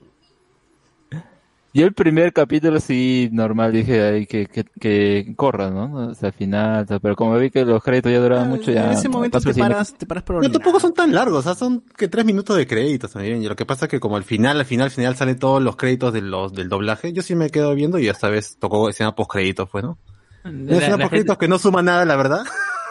Yo 1.74 1.84
el 1.84 1.92
primer 1.92 2.32
capítulo 2.32 2.80
sí, 2.80 3.28
normal, 3.30 3.72
dije 3.72 4.02
ahí 4.02 4.26
que, 4.26 4.46
que, 4.46 4.64
que 4.64 5.34
corra, 5.36 5.70
¿no? 5.70 6.08
O 6.08 6.14
sea, 6.14 6.28
al 6.28 6.32
final, 6.32 6.84
o 6.84 6.86
sea, 6.86 6.98
pero 6.98 7.14
como 7.14 7.36
vi 7.36 7.50
que 7.50 7.64
los 7.64 7.82
créditos 7.82 8.10
ya 8.10 8.20
duraban 8.20 8.48
mucho, 8.48 8.72
ya... 8.72 8.86
en 8.86 8.92
ese 8.92 9.08
momento 9.10 9.38
te 9.38 9.52
paras, 9.52 9.92
te 9.94 10.06
paras 10.06 10.24
por 10.24 10.42
No, 10.42 10.50
tampoco 10.50 10.80
son 10.80 10.94
tan 10.94 11.14
largos, 11.14 11.40
o 11.40 11.42
sea, 11.42 11.54
son 11.54 11.84
que 11.96 12.08
tres 12.08 12.24
minutos 12.24 12.56
de 12.56 12.66
créditos 12.66 13.12
también. 13.12 13.42
Y 13.42 13.48
lo 13.48 13.54
que 13.54 13.66
pasa 13.66 13.84
es 13.84 13.90
que 13.90 14.00
como 14.00 14.16
al 14.16 14.24
final, 14.24 14.58
al 14.58 14.64
final, 14.64 14.86
al 14.86 14.90
final 14.90 15.14
salen 15.14 15.38
todos 15.38 15.62
los 15.62 15.76
créditos 15.76 16.12
de 16.14 16.22
los, 16.22 16.54
del 16.54 16.70
doblaje, 16.70 17.12
yo 17.12 17.22
sí 17.22 17.34
me 17.34 17.50
quedo 17.50 17.74
viendo 17.74 17.98
y 17.98 18.08
esta 18.08 18.28
vez 18.28 18.56
tocó 18.58 18.88
escena 18.88 19.14
post 19.14 19.30
créditos, 19.30 19.68
pues, 19.70 19.84
¿no? 19.84 19.98
Una 20.44 20.78
escena 20.78 20.96
post 20.96 21.10
créditos 21.10 21.36
que 21.36 21.48
no 21.48 21.58
suma 21.58 21.82
nada, 21.82 22.06
la 22.06 22.16
verdad. 22.16 22.44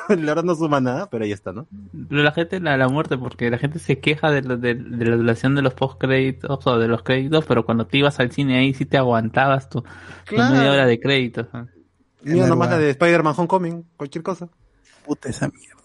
la 0.15 0.15
verdad 0.15 0.43
no 0.43 0.55
suma 0.55 0.79
nada, 0.81 1.09
pero 1.09 1.23
ahí 1.23 1.31
está, 1.31 1.51
¿no? 1.53 1.67
Pero 2.09 2.23
la 2.23 2.31
gente 2.31 2.59
la, 2.59 2.77
la 2.77 2.87
muerte 2.89 3.17
porque 3.17 3.49
la 3.49 3.57
gente 3.57 3.79
se 3.79 3.99
queja 3.99 4.31
de, 4.31 4.41
lo- 4.41 4.57
de, 4.57 4.75
de 4.75 5.05
la 5.05 5.15
duración 5.15 5.55
de 5.55 5.61
los 5.61 5.73
post 5.73 5.99
créditos 5.99 6.65
o 6.65 6.77
de 6.79 6.87
los 6.87 7.03
créditos, 7.03 7.45
pero 7.45 7.65
cuando 7.65 7.87
te 7.87 7.97
ibas 7.97 8.19
al 8.19 8.31
cine 8.31 8.57
ahí 8.59 8.73
sí 8.73 8.85
te 8.85 8.97
aguantabas 8.97 9.69
tu, 9.69 9.81
tu 9.81 9.87
Claro. 10.25 10.55
media 10.55 10.71
hora 10.71 10.85
de 10.85 10.99
créditos. 10.99 11.47
Mira 12.23 12.47
nomás 12.47 12.69
la 12.69 12.77
de 12.77 12.89
Spider-Man 12.91 13.33
Homecoming, 13.37 13.85
cualquier 13.95 14.23
cosa. 14.23 14.49
Puta 15.05 15.29
esa 15.29 15.47
mierda. 15.49 15.77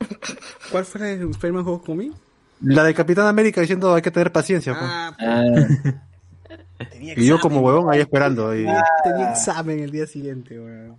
¿Cuál 0.70 0.84
fue 0.84 1.12
el 1.14 1.30
Spider-Man 1.30 1.64
Homecoming? 1.66 2.12
La 2.60 2.84
de 2.84 2.94
Capitán 2.94 3.26
América 3.26 3.60
diciendo 3.60 3.94
hay 3.94 4.02
que 4.02 4.10
tener 4.10 4.30
paciencia, 4.32 4.72
pues. 4.78 4.90
Ah, 4.90 5.16
Tenía 6.90 7.14
Y 7.18 7.26
yo 7.26 7.38
como 7.40 7.60
huevón 7.60 7.92
ahí 7.92 8.00
esperando 8.00 8.54
y, 8.54 8.66
Tenía 9.04 9.30
examen 9.30 9.80
el 9.80 9.90
día 9.90 10.06
siguiente, 10.06 10.58
güey. 10.58 10.92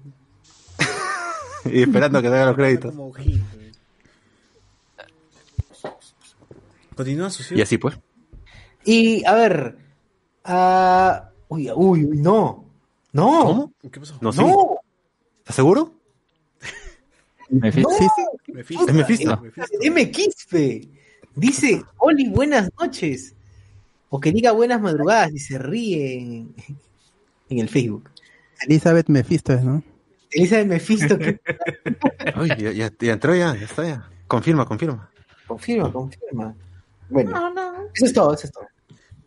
Y 1.66 1.82
esperando 1.82 2.22
que 2.22 2.30
salgan 2.30 2.48
los 2.48 2.56
créditos. 2.56 2.94
Continúa, 6.95 7.30
socio. 7.30 7.58
Y 7.58 7.61
así 7.61 7.77
pues. 7.77 7.98
Y, 8.85 9.26
a 9.26 9.34
ver, 9.34 9.77
ah, 10.44 11.30
uy, 11.50 11.69
uy, 11.72 12.06
uy, 12.06 12.18
no, 12.18 12.66
no, 13.11 13.45
¿Cómo? 13.45 13.74
¿Qué 13.92 14.00
pasó? 14.00 14.18
No, 14.22 14.32
sí. 14.32 14.42
no, 14.42 14.77
¿Estás 15.40 15.56
seguro? 15.56 15.94
Mephisto. 17.50 17.90
no. 17.90 17.98
Sí. 17.98 18.52
Mephisto. 19.90 20.58
Es 20.58 20.88
dice, 21.35 21.84
Oli, 21.98 22.30
buenas 22.30 22.69
noches. 22.80 23.35
O 24.10 24.19
que 24.19 24.32
diga 24.32 24.52
buenas 24.52 24.80
madrugadas 24.80 25.34
y 25.34 25.40
se 25.40 25.58
ríe 25.58 26.19
en, 26.19 26.56
en 27.50 27.60
el 27.60 27.68
Facebook. 27.68 28.10
Elizabeth 28.61 29.10
Mephisto 29.10 29.53
es, 29.53 29.64
¿no? 29.64 29.84
Elizabeth 30.32 30.68
Mephisto, 30.68 31.18
que 31.18 31.40
Uy, 32.40 32.50
ya, 32.58 32.72
ya, 32.72 32.92
ya 33.00 33.14
entró 33.14 33.36
ya, 33.36 33.56
ya 33.56 33.66
está 33.66 33.84
ya. 33.88 34.10
Confirma, 34.28 34.66
confirma. 34.66 35.10
confirma, 35.48 35.92
confirma. 35.92 36.56
Bueno, 37.10 37.54
eso 37.94 38.06
es 38.06 38.14
todo, 38.14 38.34
eso 38.34 38.48
es 38.48 38.54
todo. 38.54 38.66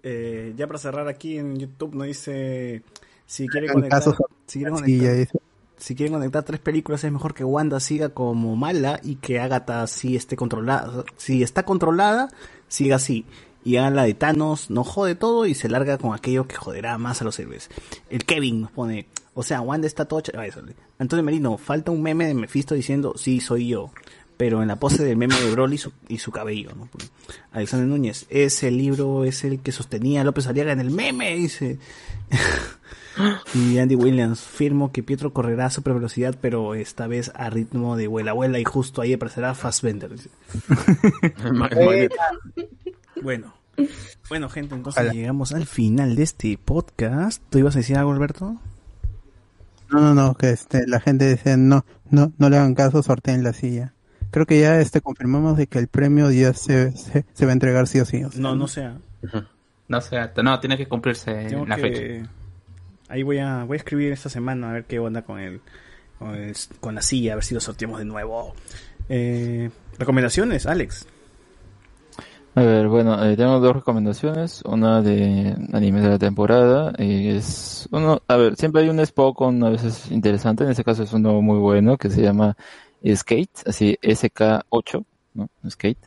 Eh, 0.02 0.52
ya 0.57 0.67
para 0.67 0.78
cerrar 0.78 1.09
aquí 1.09 1.39
en 1.39 1.57
YouTube 1.59 1.94
nos 1.94 2.07
dice 2.07 2.83
si 3.27 3.47
quiere 3.49 3.67
En 3.67 3.73
conectar, 3.75 4.02
si 4.47 4.59
quiere 4.60 4.70
Sí, 4.77 4.81
conectar, 4.83 5.05
ya 5.07 5.12
dice. 5.12 5.39
si 5.77 5.94
quieren 5.94 6.15
conectar 6.15 6.43
tres 6.44 6.60
películas 6.60 7.05
es 7.05 7.12
mejor 7.12 7.35
que 7.35 7.44
Wanda 7.44 7.78
siga 7.81 8.09
como 8.10 8.57
mala 8.57 9.01
y 9.02 9.17
que 9.17 9.39
Agatha 9.41 9.86
sí 9.86 10.17
esté 10.17 10.36
controlada. 10.36 11.05
Si 11.17 11.43
está 11.43 11.65
controlada, 11.65 12.28
siga 12.68 12.97
así. 12.97 13.27
Y 13.65 13.77
haga 13.77 13.91
la 13.91 14.05
de 14.05 14.15
Thanos, 14.15 14.70
no 14.70 14.83
jode 14.85 15.15
todo 15.15 15.44
y 15.44 15.55
se 15.55 15.68
larga 15.68 15.99
con 15.99 16.15
aquello 16.15 16.47
que 16.47 16.55
joderá 16.57 16.97
más 16.97 17.20
a 17.20 17.25
los 17.25 17.39
héroes. 17.39 17.68
El 18.09 18.25
Kevin 18.25 18.62
nos 18.62 18.70
pone, 18.70 19.09
o 19.39 19.42
sea, 19.44 19.60
Wanda 19.60 19.86
está 19.86 20.05
todo... 20.07 20.20
ch- 20.20 20.44
eso. 20.47 20.62
Antonio 20.99 21.23
Merino, 21.23 21.57
falta 21.58 21.91
un 21.92 22.02
meme 22.02 22.26
de 22.26 22.34
Mephisto 22.34 22.75
diciendo, 22.75 23.15
sí, 23.17 23.41
soy 23.41 23.68
yo. 23.68 23.91
Pero 24.36 24.62
en 24.62 24.68
la 24.68 24.76
pose 24.76 25.05
del 25.05 25.17
meme 25.17 25.34
de 25.41 25.50
Broly 25.50 25.75
y 25.75 25.78
su, 25.78 25.92
y 26.08 26.18
su 26.18 26.31
cabello, 26.31 26.70
¿no? 26.76 26.89
Alexander 27.52 27.89
Núñez, 27.89 28.26
ese 28.31 28.70
libro 28.70 29.25
es 29.25 29.42
el 29.44 29.60
que 29.60 29.73
sostenía 29.73 30.20
a 30.20 30.25
López 30.25 30.47
Aliaga 30.47 30.73
en 30.73 30.81
el 30.81 30.91
meme, 30.92 31.34
dice. 31.36 31.78
y 33.55 33.78
Andy 33.78 33.97
Williams, 33.97 34.41
firmo 34.41 34.92
que 34.92 35.02
Pietro 35.02 35.33
correrá 35.33 35.67
a 35.67 35.70
super 35.70 35.92
velocidad, 35.94 36.36
pero 36.41 36.75
esta 36.76 37.08
vez 37.08 37.33
a 37.34 37.50
ritmo 37.50 37.97
de 37.97 38.07
vuela 38.07 38.33
vuela 38.33 38.60
y 38.60 38.65
justo 38.65 39.02
ahí 39.02 39.12
aparecerá 39.12 39.55
Fassbender. 39.55 40.10
dice. 40.12 40.31
Bueno, 43.23 43.52
Bueno, 44.28 44.49
gente, 44.49 44.75
entonces 44.75 45.00
Ojalá. 45.02 45.12
llegamos 45.12 45.52
al 45.52 45.67
final 45.67 46.15
de 46.17 46.23
este 46.23 46.58
podcast. 46.65 47.42
¿Tú 47.50 47.58
ibas 47.58 47.75
a 47.75 47.81
decir 47.81 47.97
algo, 47.97 48.12
Alberto? 48.12 48.57
No, 49.91 50.00
no, 50.00 50.15
no, 50.15 50.34
que 50.34 50.50
este, 50.50 50.86
la 50.86 51.00
gente 51.00 51.28
dice 51.31 51.57
no, 51.57 51.84
no, 52.10 52.33
no 52.39 52.50
le 52.50 52.57
hagan 52.58 52.75
caso, 52.75 53.02
sorteen 53.02 53.42
la 53.42 53.52
silla. 53.52 53.94
Creo 54.31 54.44
que 54.44 54.60
ya 54.60 54.78
este 54.81 55.00
confirmamos 55.00 55.57
de 55.57 55.67
que 55.67 55.78
el 55.78 55.89
premio 55.89 56.31
ya 56.31 56.52
se, 56.52 56.92
se, 56.92 57.25
se 57.33 57.44
va 57.47 57.52
a 57.52 57.55
entregar 57.55 57.86
sí 57.86 57.99
o 58.00 58.05
sí. 58.05 58.23
o 58.25 58.31
sea, 58.31 58.41
No, 58.41 58.55
no 58.55 58.68
sea. 58.68 58.99
No 59.89 60.00
sé, 60.02 60.17
no, 60.42 60.60
tiene 60.60 60.76
que 60.76 60.86
cumplirse 60.86 61.33
Tengo 61.49 61.65
la 61.67 61.76
que- 61.76 61.83
fecha. 61.83 62.31
Ahí 63.08 63.23
voy 63.23 63.39
a, 63.39 63.65
voy 63.65 63.76
a 63.76 63.78
escribir 63.78 64.12
esta 64.12 64.28
semana 64.28 64.68
a 64.68 64.73
ver 64.75 64.84
qué 64.84 64.99
onda 64.99 65.23
con 65.23 65.39
el, 65.41 65.62
con, 66.18 66.34
el- 66.34 66.55
con 66.81 66.94
la 66.94 67.00
silla, 67.00 67.33
a 67.33 67.36
ver 67.36 67.44
si 67.44 67.55
lo 67.55 67.60
sorteamos 67.60 67.99
de 67.99 68.05
nuevo. 68.05 68.55
Eh, 69.08 69.70
Recomendaciones, 69.99 70.67
Alex. 70.67 71.07
A 72.58 72.62
ver, 72.62 72.88
bueno, 72.88 73.24
eh, 73.24 73.36
tengo 73.36 73.60
dos 73.60 73.72
recomendaciones. 73.72 74.62
Una 74.64 75.00
de 75.00 75.54
anime 75.72 76.00
de 76.00 76.08
la 76.08 76.18
temporada. 76.18 76.92
y 76.98 77.28
es 77.28 77.88
uno, 77.92 78.20
a 78.26 78.36
ver, 78.36 78.56
siempre 78.56 78.82
hay 78.82 78.88
un 78.88 79.04
Spokon 79.06 79.62
a 79.62 79.70
veces 79.70 80.10
interesante. 80.10 80.64
En 80.64 80.70
este 80.70 80.82
caso 80.82 81.04
es 81.04 81.12
uno 81.12 81.40
muy 81.40 81.58
bueno 81.58 81.96
que 81.96 82.10
se 82.10 82.20
llama 82.20 82.56
Skate, 83.14 83.62
así 83.64 83.96
SK8, 84.02 85.04
¿no? 85.34 85.48
Skate, 85.70 86.00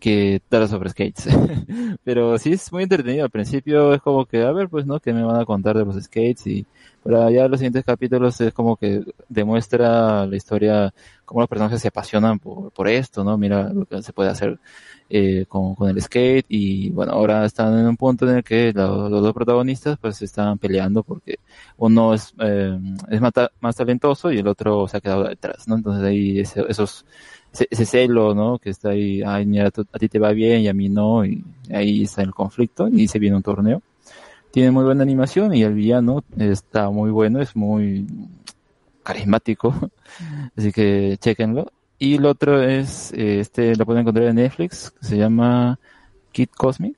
que 0.00 0.42
trata 0.48 0.68
sobre 0.68 0.90
skates. 0.90 1.28
Pero 2.04 2.38
sí 2.38 2.52
es 2.52 2.72
muy 2.72 2.84
entretenido. 2.84 3.24
Al 3.24 3.30
principio 3.30 3.94
es 3.94 4.00
como 4.02 4.26
que, 4.26 4.42
a 4.42 4.52
ver, 4.52 4.68
pues, 4.68 4.86
¿no? 4.86 5.00
¿Qué 5.00 5.12
me 5.12 5.22
van 5.24 5.40
a 5.40 5.44
contar 5.46 5.76
de 5.78 5.84
los 5.84 5.96
skates? 6.02 6.46
Y 6.48 6.66
para 7.02 7.30
ya 7.30 7.48
los 7.48 7.60
siguientes 7.60 7.84
capítulos 7.84 8.40
es 8.40 8.52
como 8.54 8.76
que 8.76 9.02
demuestra 9.28 10.26
la 10.26 10.36
historia, 10.36 10.92
cómo 11.24 11.40
los 11.40 11.48
personajes 11.48 11.80
se 11.82 11.88
apasionan 11.88 12.38
por, 12.38 12.72
por 12.72 12.88
esto, 12.88 13.24
¿no? 13.24 13.38
Mira 13.38 13.72
lo 13.72 13.86
que 13.86 14.02
se 14.02 14.12
puede 14.12 14.30
hacer 14.30 14.58
eh, 15.08 15.44
con, 15.48 15.74
con 15.74 15.88
el 15.90 16.00
skate 16.00 16.46
y 16.48 16.90
bueno, 16.90 17.12
ahora 17.12 17.44
están 17.44 17.78
en 17.78 17.86
un 17.86 17.96
punto 17.96 18.28
en 18.28 18.36
el 18.36 18.44
que 18.44 18.72
lo- 18.72 19.08
los 19.08 19.22
dos 19.22 19.32
protagonistas 19.34 19.98
pues 19.98 20.20
están 20.22 20.58
peleando 20.58 21.02
porque 21.02 21.38
uno 21.76 22.14
es, 22.14 22.34
eh, 22.40 22.78
es 23.10 23.20
más 23.60 23.76
talentoso 23.76 24.30
y 24.32 24.38
el 24.38 24.46
otro 24.48 24.86
se 24.88 24.96
ha 24.98 25.00
quedado 25.00 25.24
detrás, 25.24 25.66
¿no? 25.68 25.76
Entonces 25.76 26.04
ahí 26.04 26.40
ese, 26.40 26.64
esos, 26.68 27.04
ese, 27.52 27.66
ese 27.70 27.86
celo, 27.86 28.34
¿no? 28.34 28.58
Que 28.58 28.70
está 28.70 28.90
ahí, 28.90 29.22
ay, 29.22 29.46
mira, 29.46 29.66
a 29.68 29.98
ti 29.98 30.08
te 30.08 30.18
va 30.18 30.32
bien 30.32 30.62
y 30.62 30.68
a 30.68 30.74
mí 30.74 30.88
no, 30.88 31.24
y 31.24 31.44
ahí 31.72 32.02
está 32.04 32.22
el 32.22 32.32
conflicto 32.32 32.88
y 32.88 33.08
se 33.08 33.18
viene 33.18 33.36
un 33.36 33.42
torneo. 33.42 33.82
Tiene 34.50 34.70
muy 34.72 34.84
buena 34.84 35.02
animación 35.02 35.54
y 35.54 35.62
el 35.62 35.74
villano 35.74 36.24
está 36.38 36.90
muy 36.90 37.10
bueno, 37.10 37.40
es 37.40 37.54
muy 37.56 38.06
carismático, 39.02 39.74
así 40.56 40.72
que 40.72 41.16
chequenlo. 41.20 41.72
Y 41.98 42.16
el 42.16 42.26
otro 42.26 42.62
es, 42.62 43.12
eh, 43.12 43.40
este 43.40 43.76
lo 43.76 43.84
pueden 43.86 44.02
encontrar 44.02 44.26
en 44.28 44.36
Netflix, 44.36 44.90
que 44.90 45.06
se 45.06 45.18
llama 45.18 45.78
Kid 46.32 46.48
Cosmic, 46.56 46.96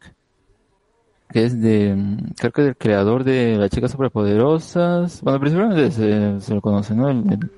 que 1.32 1.44
es 1.44 1.60
de, 1.60 1.94
mm, 1.96 2.34
creo 2.36 2.52
que 2.52 2.62
del 2.62 2.76
creador 2.76 3.24
de 3.24 3.56
Las 3.56 3.70
Chicas 3.70 3.90
Superpoderosas, 3.90 5.22
bueno, 5.22 5.40
principalmente 5.40 5.90
se, 6.40 6.54
lo 6.54 6.60
conoce, 6.60 6.94
¿no? 6.94 7.08
El- 7.10 7.50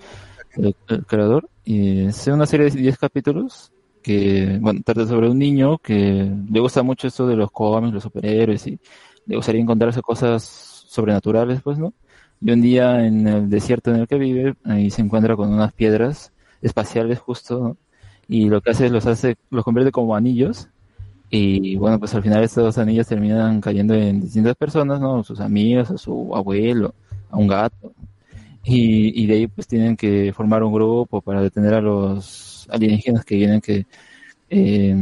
el- 0.56 0.76
creador, 1.06 1.48
y 1.64 2.06
es 2.06 2.26
una 2.28 2.46
serie 2.46 2.70
de 2.70 2.80
10 2.80 2.98
capítulos 2.98 3.72
que, 4.02 4.58
bueno, 4.60 4.80
trata 4.84 5.06
sobre 5.06 5.28
un 5.30 5.38
niño 5.38 5.78
que 5.78 6.30
le 6.50 6.60
gusta 6.60 6.82
mucho 6.82 7.08
esto 7.08 7.26
de 7.26 7.36
los 7.36 7.50
cómics, 7.50 7.94
los 7.94 8.02
superhéroes, 8.02 8.66
y 8.66 8.78
le 9.26 9.36
gustaría 9.36 9.60
encontrarse 9.62 10.02
cosas 10.02 10.42
sobrenaturales, 10.88 11.62
pues, 11.62 11.78
¿no? 11.78 11.94
Y 12.40 12.50
un 12.50 12.60
día 12.62 13.04
en 13.06 13.26
el 13.26 13.48
desierto 13.50 13.90
en 13.90 14.00
el 14.00 14.06
que 14.08 14.18
vive, 14.18 14.54
ahí 14.64 14.90
se 14.90 15.00
encuentra 15.02 15.36
con 15.36 15.52
unas 15.52 15.72
piedras 15.72 16.32
espaciales 16.60 17.18
justo, 17.20 17.58
¿no? 17.60 17.76
Y 18.28 18.48
lo 18.48 18.60
que 18.60 18.70
hace 18.70 18.86
es 18.86 18.92
los 18.92 19.06
hace, 19.06 19.36
los 19.50 19.64
convierte 19.64 19.92
como 19.92 20.14
anillos. 20.16 20.68
Y 21.30 21.76
bueno, 21.76 21.98
pues 21.98 22.14
al 22.14 22.22
final 22.22 22.44
estos 22.44 22.78
anillos 22.78 23.08
terminan 23.08 23.60
cayendo 23.60 23.94
en 23.94 24.20
distintas 24.20 24.54
personas, 24.56 25.00
¿no? 25.00 25.24
Sus 25.24 25.40
amigos, 25.40 25.90
a 25.90 25.98
su 25.98 26.34
abuelo, 26.36 26.94
a 27.30 27.36
un 27.36 27.48
gato. 27.48 27.92
Y, 28.64 29.22
y 29.22 29.26
de 29.26 29.34
ahí 29.34 29.46
pues 29.46 29.66
tienen 29.66 29.96
que 29.96 30.32
formar 30.32 30.62
un 30.62 30.72
grupo 30.72 31.20
para 31.20 31.42
detener 31.42 31.74
a 31.74 31.80
los 31.82 32.66
alienígenas 32.70 33.24
que 33.24 33.36
vienen 33.36 33.60
que... 33.60 33.86
eh, 34.50 34.96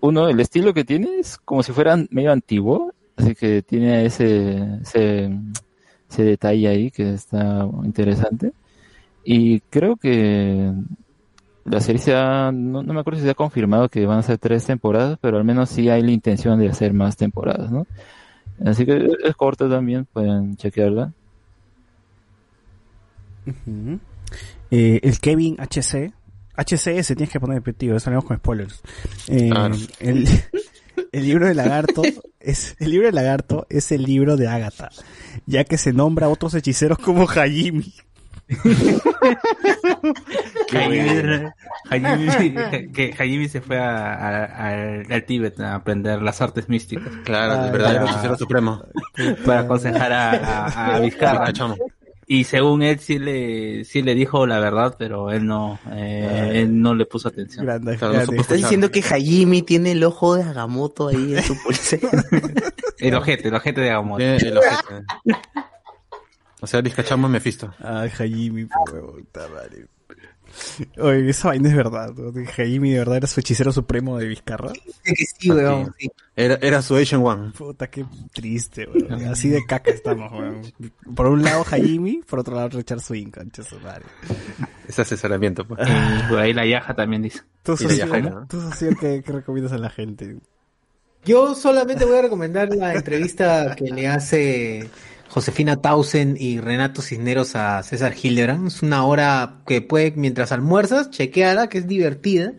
uno, 0.00 0.28
el 0.28 0.40
estilo 0.40 0.72
que 0.74 0.84
tiene 0.84 1.18
es 1.20 1.36
como 1.38 1.62
si 1.62 1.72
fueran 1.72 2.08
medio 2.10 2.32
antiguo, 2.32 2.92
así 3.16 3.34
que 3.34 3.62
tiene 3.62 4.04
ese, 4.06 4.78
ese, 4.82 5.30
ese 6.10 6.24
detalle 6.24 6.68
ahí 6.68 6.90
que 6.90 7.14
está 7.14 7.68
interesante. 7.84 8.52
Y 9.24 9.60
creo 9.60 9.96
que 9.96 10.72
la 11.64 11.80
serie 11.80 12.00
se 12.00 12.14
ha, 12.14 12.52
no, 12.52 12.82
no 12.82 12.94
me 12.94 13.00
acuerdo 13.00 13.18
si 13.18 13.24
se 13.24 13.30
ha 13.30 13.34
confirmado 13.34 13.88
que 13.88 14.06
van 14.06 14.18
a 14.18 14.22
ser 14.22 14.38
tres 14.38 14.64
temporadas, 14.66 15.18
pero 15.20 15.38
al 15.38 15.44
menos 15.44 15.70
sí 15.70 15.88
hay 15.88 16.02
la 16.02 16.12
intención 16.12 16.58
de 16.60 16.68
hacer 16.68 16.92
más 16.92 17.16
temporadas, 17.16 17.70
¿no? 17.72 17.86
Así 18.64 18.86
que 18.86 19.08
es 19.24 19.36
corta 19.36 19.68
también, 19.68 20.06
pueden 20.06 20.56
chequearla. 20.56 21.12
Ujú. 23.46 24.00
Eh, 24.70 25.00
el 25.02 25.18
Kevin 25.20 25.56
HC. 25.58 26.12
HCS 26.56 27.08
tienes 27.08 27.30
que 27.30 27.38
poner 27.38 27.62
tío, 27.74 27.94
eso 27.96 28.08
hablamos 28.10 28.24
con 28.24 28.38
spoilers. 28.38 28.80
Eh, 29.28 29.50
Claro. 29.50 29.76
el, 30.00 30.26
el 31.12 31.24
libro 31.24 31.46
de 31.46 31.54
lagarto 31.54 32.02
es 32.40 32.74
el 32.80 32.90
libro 32.90 33.06
de 33.06 33.12
lagarto 33.12 33.66
es 33.68 33.92
el 33.92 34.02
libro 34.04 34.36
de 34.36 34.48
Agatha, 34.48 34.88
ya 35.46 35.64
que 35.64 35.76
se 35.78 35.92
nombra 35.92 36.26
a 36.26 36.30
otros 36.30 36.54
hechiceros 36.54 36.98
como 36.98 37.26
Hajimi. 37.28 37.92
Hajime- 41.90 42.92
que 42.92 43.14
Hajime 43.18 43.48
se 43.48 43.60
fue 43.60 43.78
a- 43.78 44.14
a- 44.14 44.44
al- 44.68 45.06
al 45.12 45.24
Tíbet 45.24 45.58
a 45.60 45.74
aprender 45.74 46.22
las 46.22 46.40
artes 46.40 46.68
místicas. 46.68 47.12
Claro, 47.24 47.66
el 47.66 47.72
verdadero 47.72 48.06
hechicero 48.06 48.36
supremo. 48.36 48.82
Para 49.44 49.60
aconsejar 49.60 50.12
a, 50.12 50.30
a, 50.66 50.96
a 50.96 51.00
Vizcarra. 51.00 51.52
Y 52.28 52.42
según 52.44 52.82
él 52.82 52.98
sí 52.98 53.20
le, 53.20 53.84
sí 53.84 54.02
le 54.02 54.14
dijo 54.16 54.46
la 54.48 54.58
verdad, 54.58 54.96
pero 54.98 55.30
él 55.30 55.46
no, 55.46 55.78
eh, 55.92 56.52
él 56.56 56.80
no 56.82 56.92
le 56.94 57.06
puso 57.06 57.28
atención. 57.28 57.64
Grande, 57.64 57.96
Claro, 57.96 58.14
no 58.14 58.20
supo 58.20 58.32
¿Estás 58.32 58.40
escuchar. 58.40 58.56
diciendo 58.58 58.90
que 58.90 59.00
Hajime 59.00 59.62
tiene 59.62 59.92
el 59.92 60.02
ojo 60.02 60.34
de 60.34 60.42
Agamotto 60.42 61.08
ahí 61.08 61.36
en 61.36 61.42
su 61.44 61.56
pulsera? 61.62 62.10
El 62.98 63.14
ojete, 63.14 63.48
el 63.48 63.54
ojete 63.54 63.80
de 63.82 63.90
Agamotto. 63.90 64.24
El 64.24 64.56
ojete. 64.56 65.04
O 66.62 66.66
sea, 66.66 66.80
Vizcachamo 66.80 67.28
y 67.28 67.30
Mephisto. 67.30 67.72
Ay, 67.78 68.08
Hajimi, 68.08 68.64
puta 68.64 69.46
madre. 69.54 69.86
Oye, 70.98 71.30
esa 71.30 71.48
vaina 71.48 71.68
es 71.68 71.76
verdad. 71.76 72.12
Que 72.14 72.62
Hajimi 72.62 72.90
de 72.92 72.98
verdad 72.98 73.16
era 73.18 73.26
su 73.26 73.40
hechicero 73.40 73.72
supremo 73.72 74.18
de 74.18 74.26
Vizcarra. 74.26 74.72
que 75.04 75.14
sí, 75.16 75.50
weón. 75.50 75.94
sí. 75.98 76.10
Era, 76.34 76.58
era 76.60 76.82
su 76.82 76.96
Asian 76.96 77.24
One. 77.24 77.52
Puta, 77.52 77.88
qué 77.88 78.04
triste, 78.32 78.86
weón. 78.86 79.24
Así 79.26 79.48
de 79.48 79.64
caca 79.64 79.90
estamos, 79.90 80.30
weón. 80.32 80.62
Por 81.14 81.26
un 81.26 81.42
lado 81.42 81.64
Hajimi, 81.64 82.22
por 82.28 82.40
otro 82.40 82.54
lado 82.54 82.70
Richard 82.70 83.00
Swing, 83.00 83.30
concha 83.30 83.62
su 83.62 83.78
madre. 83.80 84.04
Ese 84.88 85.02
asesoramiento, 85.02 85.66
pues. 85.66 85.80
Por 86.28 86.38
ahí 86.38 86.52
la 86.52 86.66
Yaja 86.66 86.94
también 86.94 87.22
dice. 87.22 87.40
Tú, 87.62 87.76
Yajaira, 87.76 88.30
¿no? 88.30 88.48
¿qué, 89.00 89.22
qué 89.24 89.32
recomiendas 89.32 89.72
a 89.72 89.78
la 89.78 89.90
gente? 89.90 90.36
Yo 91.24 91.56
solamente 91.56 92.04
voy 92.04 92.18
a 92.18 92.22
recomendar 92.22 92.72
la 92.74 92.94
entrevista 92.94 93.74
que 93.74 93.86
le 93.86 94.06
hace 94.06 94.88
Josefina 95.36 95.76
Tausen 95.82 96.38
y 96.40 96.60
Renato 96.60 97.02
Cisneros 97.02 97.56
a 97.56 97.82
César 97.82 98.14
Hildebrand. 98.16 98.68
Es 98.68 98.82
una 98.82 99.04
hora 99.04 99.60
que 99.66 99.82
puede, 99.82 100.12
mientras 100.12 100.50
almuerzas, 100.50 101.10
chequeada, 101.10 101.68
que 101.68 101.76
es 101.76 101.86
divertida. 101.86 102.54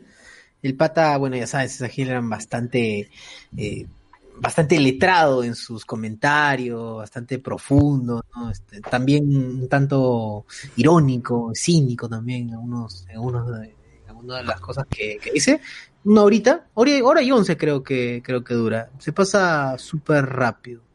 El 0.61 0.75
pata, 0.75 1.17
bueno, 1.17 1.35
ya 1.35 1.47
sabes, 1.47 1.72
César 1.72 1.89
Hildebrand 1.89 2.30
bastante, 2.30 3.09
eh, 3.57 3.88
bastante 4.35 4.80
letrado 4.80 5.43
en 5.43 5.56
sus 5.56 5.85
comentarios, 5.85 6.97
bastante 6.97 7.39
profundo, 7.39 8.23
¿no? 8.35 8.51
Este, 8.51 8.80
también 8.81 9.25
un 9.35 9.67
tanto 9.67 10.45
irónico, 10.75 11.53
cínico 11.56 12.07
también 12.07 12.49
en 12.49 12.53
algunas 12.53 13.07
de 13.07 14.43
las 14.43 14.61
cosas 14.61 14.85
que, 14.88 15.17
que 15.19 15.31
dice. 15.31 15.61
Una 16.03 16.22
horita, 16.22 16.67
hora, 16.75 16.91
hora 17.03 17.23
y 17.23 17.31
once 17.31 17.57
creo 17.57 17.81
que, 17.81 18.22
creo 18.23 18.43
que 18.43 18.53
dura. 18.53 18.91
Se 18.99 19.14
pasa 19.14 19.80
súper 19.80 20.27
rápido. 20.27 20.86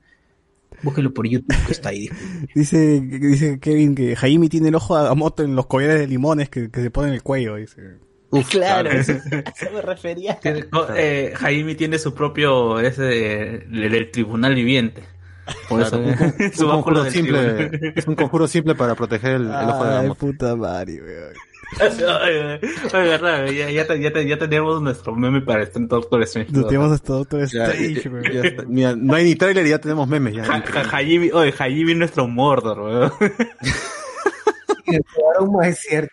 Búsquelo 0.83 1.12
por 1.15 1.27
YouTube 1.28 1.55
que 1.67 1.73
está 1.73 1.91
ahí. 1.91 2.09
Dice, 2.55 3.01
dice 3.01 3.59
Kevin 3.61 3.94
que 3.94 4.17
Jaime 4.17 4.49
tiene 4.49 4.69
el 4.69 4.75
ojo 4.75 4.97
de 4.97 5.02
Agamotto 5.05 5.43
en 5.43 5.55
los 5.55 5.67
collares 5.67 5.99
de 6.01 6.07
limones 6.07 6.49
que, 6.49 6.70
que 6.70 6.83
se 6.83 6.91
pone 6.91 7.09
en 7.09 7.15
el 7.15 7.23
cuello. 7.23 7.57
Dice. 7.57 7.99
claro, 8.31 8.44
claro. 8.51 8.91
eso, 8.91 9.12
eso 9.31 9.70
me 9.73 9.83
refería. 9.83 10.39
Tiene- 10.41 10.67
no, 10.73 10.86
eh, 10.97 11.33
Jaime 11.36 11.75
tiene 11.75 11.99
su 11.99 12.15
propio, 12.15 12.81
ese, 12.81 13.65
el, 13.67 13.94
el 13.94 14.11
tribunal 14.11 14.55
viviente. 14.55 15.02
Por 15.69 15.81
Claro, 15.89 16.05
eso, 16.39 16.67
un, 16.67 16.70
conjuro 16.73 17.02
del 17.05 17.12
simple, 17.12 17.93
es 17.97 18.07
un 18.07 18.15
conjuro 18.15 18.47
simple 18.47 18.75
para 18.77 18.94
proteger 18.94 19.33
el, 19.33 19.43
el 19.43 19.69
ojo 19.69 19.85
de 19.85 19.91
Ay, 19.91 19.97
Agamotto. 19.99 20.27
puta 20.27 20.55
madre, 20.57 21.01
weón. 21.02 21.35
Verdad, 22.92 23.47
ya, 23.51 23.70
ya, 23.70 23.86
te- 23.86 24.01
ya, 24.01 24.12
te- 24.12 24.26
ya 24.28 24.39
tenemos 24.39 24.83
nuestro 24.83 25.15
meme 25.17 25.41
para 25.41 25.62
este 25.62 25.81
Doctor 25.81 26.23
Strange. 26.23 26.52
Nos 26.52 26.67
tenemos 26.67 26.92
hasta 26.92 27.12
Doctor 27.15 27.42
Strange. 27.42 28.10
Mira, 28.68 28.94
no 28.97 29.15
hay 29.15 29.25
ni 29.25 29.34
trailer 29.34 29.67
y 29.67 29.70
ya 29.70 29.78
tenemos 29.81 30.09
memes. 30.09 30.34
Ya. 30.34 30.44
Ja- 30.44 30.60
ja- 30.62 30.84
Jaime, 30.84 31.31
oye, 31.33 31.55
es 31.59 31.97
nuestro 31.97 32.28
Mordor, 32.28 32.81
weón. 32.81 33.12
aroma 35.36 35.68
es 35.68 35.78
cierto. 35.81 36.12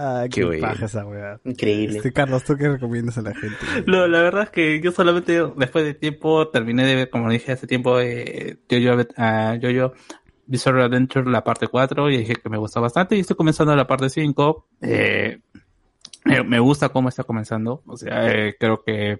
Ah, 0.00 0.26
Qué 0.30 0.42
qué 0.48 0.58
paja 0.58 0.84
esa 0.86 1.04
weá. 1.06 1.40
Increíble. 1.44 1.96
Este, 1.96 2.12
Carlos, 2.12 2.44
¿tú 2.44 2.56
qué 2.56 2.68
recomiendas 2.68 3.18
a 3.18 3.22
la 3.22 3.34
gente? 3.34 3.56
Lo- 3.86 4.06
la 4.06 4.22
verdad 4.22 4.44
es 4.44 4.50
que 4.50 4.80
yo 4.80 4.92
solamente 4.92 5.42
después 5.56 5.84
de 5.84 5.94
tiempo 5.94 6.46
terminé 6.48 6.86
de 6.86 6.94
ver, 6.94 7.10
como 7.10 7.28
dije 7.30 7.52
hace 7.52 7.66
tiempo, 7.66 7.98
eh, 7.98 8.58
Jojo, 8.70 9.02
ah, 9.16 9.56
Jojo 9.60 9.94
Bizarre 10.48 10.82
Adventure, 10.84 11.30
la 11.30 11.44
parte 11.44 11.68
4, 11.68 12.10
y 12.10 12.16
dije 12.18 12.34
que 12.34 12.48
me 12.48 12.56
gusta 12.58 12.80
bastante, 12.80 13.16
y 13.16 13.20
estoy 13.20 13.36
comenzando 13.36 13.76
la 13.76 13.86
parte 13.86 14.08
5. 14.08 14.66
Eh, 14.82 15.38
me, 16.24 16.58
gusta 16.58 16.88
cómo 16.90 17.08
está 17.08 17.24
comenzando, 17.24 17.82
o 17.86 17.96
sea, 17.96 18.30
eh, 18.30 18.56
creo 18.58 18.82
que 18.82 19.12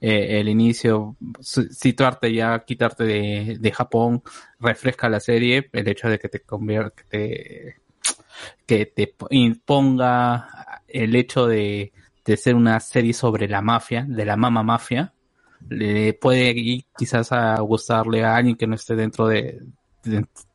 eh, 0.00 0.40
el 0.40 0.48
inicio, 0.48 1.16
situarte 1.40 2.32
ya, 2.32 2.64
quitarte 2.66 3.04
de, 3.04 3.56
de 3.58 3.72
Japón, 3.72 4.22
refresca 4.58 5.08
la 5.08 5.20
serie, 5.20 5.68
el 5.72 5.88
hecho 5.88 6.08
de 6.08 6.18
que 6.18 6.28
te 6.28 6.40
convierta, 6.40 6.90
que 6.96 7.04
te, 7.04 7.76
que 8.66 8.86
te 8.86 9.14
imponga 9.30 10.82
el 10.88 11.14
hecho 11.14 11.46
de, 11.46 11.92
de 12.24 12.36
ser 12.36 12.54
una 12.54 12.78
serie 12.80 13.12
sobre 13.14 13.48
la 13.48 13.62
mafia, 13.62 14.04
de 14.08 14.24
la 14.24 14.36
mama 14.36 14.62
mafia, 14.62 15.12
le 15.68 16.14
puede 16.14 16.84
quizás 16.96 17.32
a 17.32 17.58
gustarle 17.60 18.24
a 18.24 18.36
alguien 18.36 18.56
que 18.56 18.66
no 18.66 18.74
esté 18.74 18.96
dentro 18.96 19.28
de, 19.28 19.42
de- 19.42 19.62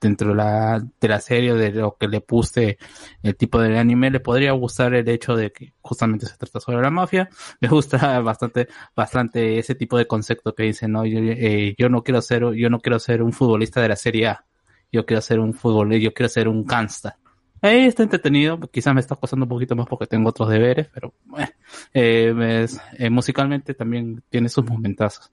dentro 0.02 0.30
de 0.30 0.36
la, 0.36 0.80
de 1.00 1.08
la 1.08 1.20
serie 1.20 1.54
de 1.54 1.72
lo 1.72 1.96
que 1.98 2.08
le 2.08 2.22
puse 2.22 2.78
el 3.24 3.36
tipo 3.36 3.60
del 3.60 3.78
anime, 3.78 4.10
le 4.12 4.20
podría 4.20 4.52
gustar 4.54 4.94
el 4.94 5.08
hecho 5.10 5.36
de 5.36 5.52
que 5.52 5.74
justamente 5.82 6.26
se 6.26 6.38
trata 6.38 6.60
sobre 6.60 6.82
la 6.82 6.90
mafia. 6.90 7.30
Me 7.62 7.68
gusta 7.68 8.20
bastante, 8.22 8.68
bastante 8.96 9.58
ese 9.60 9.76
tipo 9.76 9.98
de 9.98 10.08
concepto 10.08 10.54
que 10.56 10.64
dice, 10.64 10.88
no, 10.88 11.06
yo, 11.06 11.20
eh, 11.20 11.76
yo 11.78 11.90
no 11.90 12.04
quiero 12.04 12.22
ser, 12.22 12.44
yo 12.54 12.70
no 12.70 12.80
quiero 12.80 13.00
ser 13.00 13.22
un 13.24 13.34
futbolista 13.34 13.82
de 13.82 13.90
la 13.90 13.96
serie 13.96 14.28
A. 14.28 14.46
Yo 14.92 15.06
quiero 15.06 15.22
ser 15.22 15.40
un 15.40 15.54
futbolista, 15.54 16.04
yo 16.06 16.14
quiero 16.14 16.30
ser 16.30 16.48
un 16.48 16.66
gangsta. 16.66 17.18
Eh, 17.62 17.86
está 17.88 18.04
entretenido, 18.04 18.60
quizás 18.60 18.94
me 18.94 19.02
está 19.02 19.16
costando 19.16 19.46
un 19.46 19.50
poquito 19.50 19.76
más 19.76 19.88
porque 19.88 20.06
tengo 20.08 20.30
otros 20.30 20.50
deberes, 20.50 20.88
pero 20.94 21.14
eh, 21.94 22.62
es- 22.64 22.80
eh, 22.98 23.10
musicalmente 23.10 23.74
también 23.74 24.24
tiene 24.30 24.50
sus 24.50 24.66
momentazos. 24.66 25.32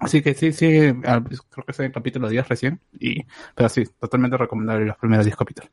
Así 0.00 0.22
que 0.22 0.34
sí, 0.34 0.52
sí, 0.52 0.66
al- 1.04 1.24
creo 1.24 1.64
que 1.64 1.72
es 1.72 1.80
el 1.80 1.92
capítulo 1.92 2.28
10 2.28 2.48
recién, 2.48 2.80
y, 2.98 3.22
pero 3.54 3.68
sí, 3.68 3.84
totalmente 4.00 4.36
recomendable 4.36 4.86
los 4.86 4.96
primeros 4.96 5.24
10 5.26 5.36
capítulos. 5.36 5.70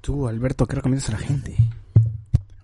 Tú, 0.00 0.26
Alberto, 0.28 0.66
¿qué 0.66 0.76
recomiendas 0.76 1.08
a 1.10 1.12
la 1.12 1.18
gente? 1.18 1.56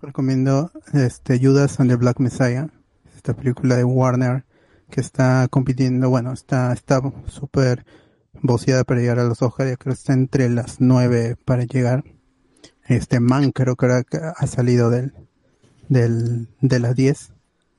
Recomiendo 0.01 0.71
este 0.93 1.39
Judas 1.39 1.79
and 1.79 1.89
the 1.89 1.95
Black 1.95 2.19
Messiah, 2.19 2.67
esta 3.15 3.33
película 3.33 3.75
de 3.75 3.83
Warner 3.83 4.45
que 4.89 5.01
está 5.01 5.47
compitiendo, 5.49 6.09
bueno, 6.09 6.31
está 6.33 6.71
está 6.73 7.01
súper 7.27 7.85
voceada 8.41 8.83
para 8.83 8.99
llegar 9.01 9.19
a 9.19 9.23
los 9.25 9.41
Oscars, 9.41 9.69
ya 9.69 9.77
creo 9.77 9.93
que 9.93 9.99
está 9.99 10.13
entre 10.13 10.49
las 10.49 10.79
nueve 10.79 11.35
para 11.43 11.63
llegar. 11.63 12.03
Este 12.87 13.19
Man 13.19 13.51
creo 13.51 13.75
que 13.75 13.85
ahora 13.85 14.03
que 14.03 14.17
ha 14.17 14.47
salido 14.47 14.89
del, 14.89 15.13
del, 15.89 16.47
de 16.61 16.79
las 16.79 16.95
10, 16.95 17.33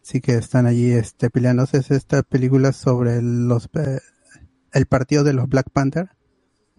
así 0.08 0.20
que 0.22 0.32
están 0.36 0.64
allí 0.66 0.90
este 0.92 1.28
peleándose. 1.28 1.76
Es 1.78 1.90
esta 1.90 2.22
película 2.22 2.72
sobre 2.72 3.20
los 3.20 3.68
eh, 3.74 4.00
el 4.72 4.86
partido 4.86 5.22
de 5.22 5.34
los 5.34 5.48
Black 5.48 5.68
Panther, 5.70 6.08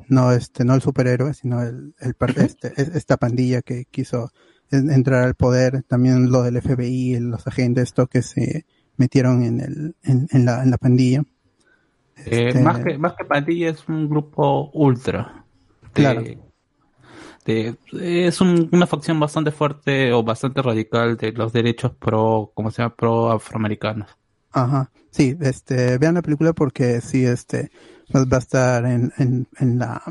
no 0.07 0.31
este 0.31 0.65
no 0.65 0.73
el 0.73 0.81
superhéroe, 0.81 1.33
sino 1.35 1.61
el, 1.61 1.93
este, 2.37 2.73
es- 2.81 2.89
esta 2.95 3.17
pandilla 3.17 3.61
que 3.61 3.85
quiso 3.85 4.31
en- 4.71 4.89
entrar 4.91 5.23
al 5.23 5.35
poder, 5.35 5.83
también 5.83 6.31
lo 6.31 6.41
del 6.41 6.57
FBI, 6.59 7.19
los 7.19 7.45
agentes 7.47 7.83
estos 7.83 8.09
que 8.09 8.21
se 8.23 8.65
metieron 8.97 9.43
en 9.43 9.59
el 9.61 9.95
en, 10.03 10.27
en 10.31 10.45
la 10.45 10.63
en 10.63 10.71
la 10.71 10.77
pandilla. 10.77 11.23
Eh, 12.25 12.47
Este- 12.49 12.61
más, 12.61 12.79
que, 12.83 12.97
más 12.97 13.13
que 13.13 13.25
pandilla 13.25 13.69
es 13.69 13.87
un 13.87 14.09
grupo 14.09 14.71
ultra. 14.73 15.45
Claro. 15.93 16.21
de- 16.23 16.39
es 17.91 18.41
un- 18.41 18.69
una 18.71 18.87
facción 18.87 19.19
bastante 19.19 19.51
fuerte 19.51 20.11
o 20.13 20.23
bastante 20.23 20.61
radical 20.61 21.17
de 21.17 21.31
los 21.33 21.51
derechos 21.53 21.91
pro, 21.93 22.51
como 22.53 22.71
se 22.71 22.81
llama, 22.81 22.95
pro 22.95 23.31
afroamericanos. 23.31 24.09
Ajá, 24.51 24.91
sí, 25.11 25.37
este, 25.41 25.97
vean 25.97 26.15
la 26.15 26.21
película 26.21 26.53
porque 26.53 27.01
sí, 27.01 27.23
este, 27.25 27.71
va 28.13 28.25
a 28.37 28.39
estar 28.39 28.85
en, 28.85 29.11
en, 29.17 29.47
en 29.59 29.77
la, 29.79 30.01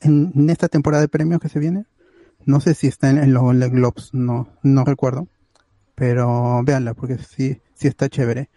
en, 0.00 0.50
esta 0.50 0.68
temporada 0.68 1.02
de 1.02 1.08
premios 1.08 1.40
que 1.40 1.48
se 1.50 1.58
viene. 1.58 1.84
No 2.46 2.60
sé 2.60 2.74
si 2.74 2.86
está 2.86 3.10
en, 3.10 3.32
los 3.34 3.42
Golden 3.42 3.72
Globes, 3.72 4.14
no, 4.14 4.48
no 4.62 4.84
recuerdo. 4.84 5.28
Pero 5.94 6.62
véanla 6.64 6.94
porque 6.94 7.18
sí, 7.18 7.60
sí 7.74 7.88
está 7.88 8.08
chévere. 8.08 8.48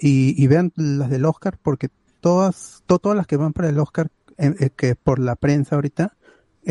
Y, 0.00 0.42
y 0.42 0.46
vean 0.46 0.72
las 0.76 1.10
del 1.10 1.24
Oscar 1.24 1.58
porque 1.62 1.88
todas, 2.20 2.82
to- 2.86 2.98
todas 3.00 3.16
las 3.16 3.26
que 3.26 3.36
van 3.36 3.52
para 3.52 3.68
el 3.68 3.78
Oscar, 3.78 4.08
eh, 4.38 4.54
eh, 4.60 4.70
que 4.76 4.94
por 4.94 5.18
la 5.18 5.36
prensa 5.36 5.74
ahorita, 5.76 6.16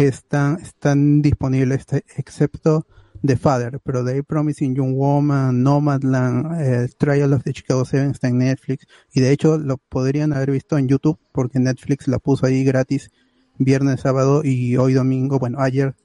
están, 0.06 0.60
están 0.62 1.22
disponibles, 1.22 1.80
este, 1.80 2.06
excepto 2.18 2.86
The 3.26 3.36
Father, 3.36 3.80
pero 3.84 4.06
The 4.06 4.22
Promising 4.24 4.76
Young 4.76 4.94
Woman, 4.96 5.64
Nomadland, 5.64 6.62
eh, 6.62 6.88
Trial 6.98 7.34
of 7.34 7.44
the 7.44 7.52
Chicago 7.52 7.84
Seven 7.84 8.12
está 8.12 8.28
en 8.28 8.38
Netflix 8.38 8.86
y 9.12 9.22
de 9.22 9.32
hecho 9.32 9.58
lo 9.58 9.78
podrían 9.78 10.34
haber 10.34 10.52
visto 10.52 10.78
en 10.78 10.88
YouTube 10.88 11.18
porque 11.32 11.60
Netflix 11.60 12.08
la 12.08 12.20
puso 12.20 12.46
ahí 12.46 12.64
gratis 12.64 13.10
viernes, 13.58 14.02
sábado 14.02 14.42
y 14.44 14.78
hoy 14.78 14.94
domingo, 14.94 15.40
bueno, 15.40 15.60
ayer 15.60 15.96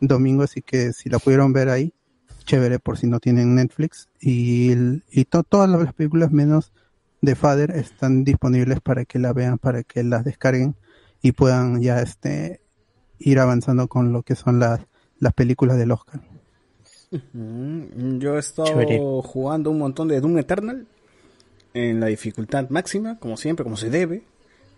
domingo, 0.00 0.42
así 0.42 0.60
que 0.60 0.92
si 0.92 1.08
la 1.08 1.20
pudieron 1.20 1.52
ver 1.52 1.68
ahí, 1.68 1.92
chévere 2.44 2.80
por 2.80 2.98
si 2.98 3.06
no 3.06 3.20
tienen 3.20 3.54
Netflix 3.54 4.08
y, 4.20 4.72
y 5.12 5.24
to- 5.26 5.44
todas 5.44 5.70
las 5.70 5.92
películas 5.94 6.32
menos 6.32 6.72
The 7.22 7.36
Father 7.36 7.70
están 7.70 8.24
disponibles 8.24 8.80
para 8.80 9.04
que 9.04 9.20
la 9.20 9.32
vean, 9.32 9.58
para 9.58 9.84
que 9.84 10.02
las 10.02 10.24
descarguen 10.24 10.74
y 11.22 11.32
puedan 11.32 11.80
ya 11.80 12.00
este 12.00 12.60
ir 13.18 13.38
avanzando 13.38 13.88
con 13.88 14.12
lo 14.12 14.22
que 14.22 14.34
son 14.34 14.58
las, 14.58 14.80
las 15.18 15.32
películas 15.34 15.76
del 15.78 15.92
Oscar. 15.92 16.20
Mm, 17.32 18.18
Yo 18.18 18.36
he 18.36 18.40
estado 18.40 18.68
Chévere. 18.68 18.98
jugando 19.24 19.70
un 19.70 19.78
montón 19.78 20.08
de 20.08 20.20
Doom 20.20 20.38
Eternal 20.38 20.86
en 21.74 22.00
la 22.00 22.06
dificultad 22.06 22.68
máxima, 22.70 23.18
como 23.18 23.36
siempre, 23.36 23.64
como 23.64 23.76
se 23.76 23.90
debe, 23.90 24.22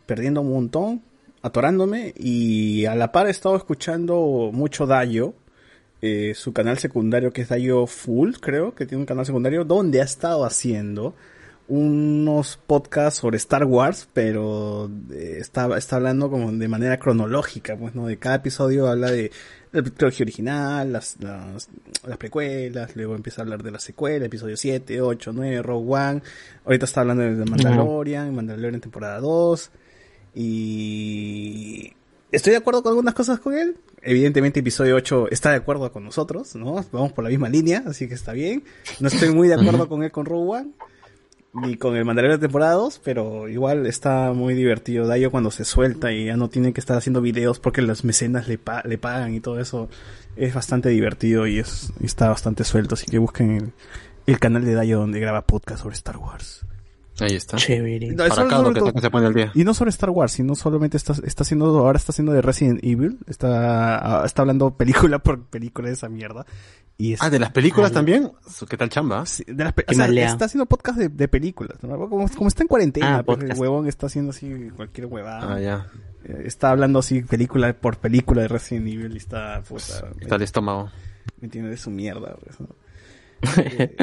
perdiendo 0.06 0.40
un 0.40 0.50
montón, 0.52 1.02
atorándome 1.42 2.12
y 2.16 2.84
a 2.86 2.94
la 2.94 3.12
par 3.12 3.26
he 3.26 3.30
estado 3.30 3.56
escuchando 3.56 4.50
mucho 4.52 4.86
Dayo, 4.86 5.34
eh, 6.02 6.32
su 6.34 6.52
canal 6.52 6.78
secundario 6.78 7.32
que 7.32 7.42
es 7.42 7.48
Dayo 7.48 7.86
Full, 7.86 8.34
creo 8.40 8.74
que 8.74 8.86
tiene 8.86 9.02
un 9.02 9.06
canal 9.06 9.26
secundario 9.26 9.64
donde 9.64 10.00
ha 10.00 10.04
estado 10.04 10.44
haciendo 10.44 11.14
unos 11.70 12.58
podcasts 12.66 13.20
sobre 13.20 13.36
Star 13.36 13.64
Wars, 13.64 14.08
pero 14.12 14.90
eh, 15.12 15.36
está, 15.38 15.78
está 15.78 15.96
hablando 15.96 16.28
como 16.28 16.50
de 16.50 16.66
manera 16.66 16.98
cronológica, 16.98 17.76
pues, 17.76 17.94
¿no? 17.94 18.08
De 18.08 18.18
cada 18.18 18.36
episodio 18.36 18.88
habla 18.88 19.12
de 19.12 19.30
la 19.70 19.82
trilogía 19.82 20.24
original, 20.24 20.92
las, 20.92 21.16
las, 21.20 21.68
las 22.04 22.18
precuelas, 22.18 22.96
luego 22.96 23.14
empieza 23.14 23.40
a 23.40 23.44
hablar 23.44 23.62
de 23.62 23.70
la 23.70 23.78
secuela, 23.78 24.26
episodio 24.26 24.56
7, 24.56 25.00
8, 25.00 25.30
9, 25.32 25.62
Rogue 25.62 25.94
One, 25.94 26.22
ahorita 26.64 26.86
está 26.86 27.02
hablando 27.02 27.22
de 27.22 27.44
Mandalorian, 27.44 28.34
Mandalorian 28.34 28.80
temporada 28.80 29.20
2, 29.20 29.70
y 30.34 31.92
estoy 32.32 32.50
de 32.50 32.56
acuerdo 32.56 32.82
con 32.82 32.90
algunas 32.90 33.14
cosas 33.14 33.38
con 33.38 33.56
él, 33.56 33.76
evidentemente 34.02 34.58
episodio 34.58 34.96
8 34.96 35.28
está 35.30 35.50
de 35.50 35.58
acuerdo 35.58 35.92
con 35.92 36.02
nosotros, 36.02 36.56
¿no? 36.56 36.84
Vamos 36.90 37.12
por 37.12 37.22
la 37.22 37.30
misma 37.30 37.48
línea, 37.48 37.84
así 37.86 38.08
que 38.08 38.14
está 38.14 38.32
bien, 38.32 38.64
no 38.98 39.06
estoy 39.06 39.32
muy 39.32 39.46
de 39.46 39.54
acuerdo 39.54 39.88
con 39.88 40.02
él 40.02 40.10
con 40.10 40.26
Rogue 40.26 40.62
One, 40.62 40.70
ni 41.52 41.76
con 41.76 41.96
el 41.96 42.04
Mandalorian 42.04 42.38
de 42.40 42.46
temporada 42.46 42.74
2, 42.74 43.00
pero 43.04 43.48
igual 43.48 43.86
está 43.86 44.32
muy 44.32 44.54
divertido 44.54 45.06
Dayo 45.06 45.30
cuando 45.30 45.50
se 45.50 45.64
suelta 45.64 46.12
y 46.12 46.26
ya 46.26 46.36
no 46.36 46.48
tiene 46.48 46.72
que 46.72 46.80
estar 46.80 46.96
haciendo 46.96 47.20
videos 47.20 47.58
porque 47.58 47.82
las 47.82 48.04
mecenas 48.04 48.46
le, 48.48 48.56
pa- 48.58 48.82
le 48.84 48.98
pagan 48.98 49.34
y 49.34 49.40
todo 49.40 49.58
eso. 49.60 49.88
Es 50.36 50.54
bastante 50.54 50.88
divertido 50.90 51.46
y, 51.48 51.58
es, 51.58 51.92
y 52.00 52.06
está 52.06 52.28
bastante 52.28 52.62
suelto, 52.64 52.94
así 52.94 53.06
que 53.06 53.18
busquen 53.18 53.50
el, 53.56 53.72
el 54.26 54.38
canal 54.38 54.64
de 54.64 54.74
Dayo 54.74 54.98
donde 55.00 55.18
graba 55.18 55.42
podcast 55.42 55.82
sobre 55.82 55.96
Star 55.96 56.18
Wars. 56.18 56.64
Ahí 57.18 57.34
está. 57.34 57.58
Chévere. 57.58 58.12
No, 58.12 58.24
Para 58.28 58.44
lo 58.62 58.72
que, 58.72 58.80
todo- 58.80 58.92
se 58.98 59.10
pone 59.10 59.26
al 59.26 59.34
día. 59.34 59.52
Y 59.54 59.64
no 59.64 59.74
sobre 59.74 59.90
Star 59.90 60.08
Wars, 60.08 60.32
sino 60.32 60.54
solamente 60.54 60.96
está, 60.96 61.14
está 61.24 61.42
haciendo, 61.42 61.66
ahora 61.80 61.98
está 61.98 62.12
haciendo 62.12 62.32
de 62.32 62.40
Resident 62.40 62.78
Evil, 62.82 63.18
está, 63.26 64.22
está 64.24 64.40
hablando 64.42 64.70
película 64.70 65.18
por 65.18 65.42
película 65.42 65.88
de 65.88 65.94
esa 65.94 66.08
mierda. 66.08 66.46
Y 67.00 67.14
es- 67.14 67.22
Ah, 67.22 67.30
de 67.30 67.38
las 67.38 67.50
películas 67.50 67.92
también. 67.92 68.30
¿Qué 68.68 68.76
tal 68.76 68.90
chamba? 68.90 69.24
Sí, 69.24 69.42
de 69.46 69.64
las 69.64 69.72
o 69.72 69.94
sea, 69.94 70.06
está 70.26 70.44
haciendo 70.44 70.66
podcast 70.66 70.98
de, 70.98 71.08
de 71.08 71.28
películas, 71.28 71.82
¿no? 71.82 71.96
como, 72.08 72.28
como 72.28 72.48
está 72.48 72.62
en 72.62 72.68
cuarentena, 72.68 73.16
Ah, 73.18 73.22
pues, 73.22 73.42
el 73.42 73.58
huevón 73.58 73.86
está 73.88 74.06
haciendo 74.06 74.30
así 74.32 74.68
cualquier 74.76 75.06
huevada. 75.06 75.54
Ah, 75.54 75.60
ya. 75.60 75.86
Eh, 76.24 76.42
Está 76.44 76.70
hablando 76.70 76.98
así 76.98 77.22
película 77.22 77.72
por 77.72 77.96
película 77.96 78.42
de 78.42 78.48
Resident 78.48 78.86
Evil 78.88 79.14
y 79.14 79.16
está, 79.16 79.62
puta, 79.66 80.10
Está 80.20 80.36
el 80.36 80.42
estómago. 80.42 80.90
me 81.40 81.48
tiene 81.48 81.70
de 81.70 81.78
su 81.78 81.90
mierda. 81.90 82.36
pues, 82.44 82.60
¿no? 82.60 82.68
Eh, 83.56 83.96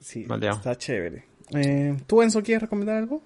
sí, 0.00 0.26
está 0.28 0.76
chévere. 0.76 1.24
Eh, 1.54 1.96
¿Tú, 2.08 2.22
Enzo, 2.22 2.42
quieres 2.42 2.62
recomendar 2.62 2.96
algo? 2.96 3.22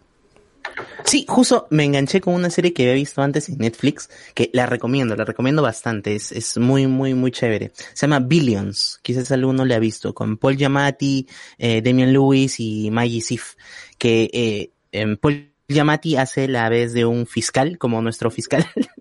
Sí, 1.04 1.24
justo 1.28 1.66
me 1.70 1.84
enganché 1.84 2.20
con 2.20 2.34
una 2.34 2.50
serie 2.50 2.72
que 2.72 2.82
había 2.82 2.94
visto 2.94 3.22
antes 3.22 3.48
en 3.48 3.58
Netflix, 3.58 4.10
que 4.34 4.50
la 4.52 4.66
recomiendo, 4.66 5.14
la 5.14 5.24
recomiendo 5.24 5.62
bastante, 5.62 6.16
es, 6.16 6.32
es 6.32 6.58
muy, 6.58 6.86
muy, 6.86 7.14
muy 7.14 7.30
chévere. 7.30 7.72
Se 7.94 8.06
llama 8.06 8.20
Billions, 8.20 8.98
quizás 9.02 9.30
alguno 9.30 9.64
le 9.64 9.74
ha 9.74 9.78
visto, 9.78 10.14
con 10.14 10.36
Paul 10.36 10.56
Giamatti, 10.56 11.26
eh, 11.58 11.80
Damian 11.80 12.12
Lewis 12.12 12.58
y 12.58 12.90
Maggie 12.90 13.20
Sif, 13.20 13.54
que 13.98 14.28
eh, 14.32 14.70
em, 14.92 15.16
Paul 15.16 15.52
Giamatti 15.68 16.16
hace 16.16 16.48
la 16.48 16.68
vez 16.68 16.92
de 16.92 17.04
un 17.04 17.26
fiscal, 17.26 17.78
como 17.78 18.02
nuestro 18.02 18.30
fiscal, 18.30 18.66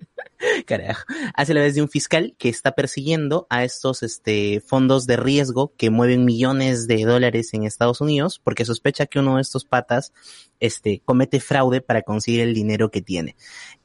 Carajo. 0.66 1.06
Hace 1.36 1.54
la 1.54 1.62
vez 1.62 1.76
de 1.76 1.82
un 1.82 1.90
fiscal 1.90 2.36
que 2.38 2.50
está 2.50 2.74
persiguiendo 2.74 3.48
a 3.50 3.64
estos 3.64 4.04
este, 4.04 4.62
fondos 4.66 5.08
de 5.08 5.18
riesgo 5.18 5.74
que 5.78 5.90
mueven 5.90 6.26
millones 6.26 6.88
de 6.88 7.04
dólares 7.04 7.54
en 7.54 7.64
Estados 7.64 8.02
Unidos 8.02 8.40
porque 8.44 8.66
sospecha 8.66 9.06
que 9.06 9.20
uno 9.20 9.36
de 9.36 9.42
estos 9.42 9.66
patas 9.66 10.14
este, 10.60 11.02
comete 11.04 11.40
fraude 11.40 11.82
para 11.82 12.02
conseguir 12.02 12.42
el 12.42 12.54
dinero 12.54 12.90
que 12.92 13.02
tiene. 13.02 13.36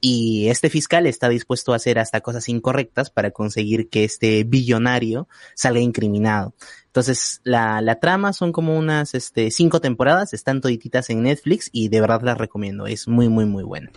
Y 0.00 0.48
este 0.48 0.70
fiscal 0.70 1.06
está 1.06 1.28
dispuesto 1.28 1.72
a 1.72 1.76
hacer 1.76 1.98
hasta 1.98 2.20
cosas 2.20 2.48
incorrectas 2.48 3.10
para 3.10 3.30
conseguir 3.30 3.88
que 3.88 4.04
este 4.04 4.44
billonario 4.44 5.28
salga 5.54 5.80
incriminado. 5.80 6.54
Entonces, 6.86 7.40
la, 7.44 7.80
la 7.82 8.00
trama 8.00 8.32
son 8.32 8.50
como 8.50 8.76
unas 8.76 9.14
este, 9.14 9.50
cinco 9.50 9.80
temporadas, 9.80 10.34
están 10.34 10.60
todititas 10.60 11.08
en 11.10 11.22
Netflix 11.22 11.68
y 11.72 11.88
de 11.88 12.00
verdad 12.00 12.22
las 12.22 12.38
recomiendo. 12.38 12.86
Es 12.86 13.06
muy, 13.06 13.28
muy, 13.28 13.44
muy 13.44 13.62
buena. 13.62 13.92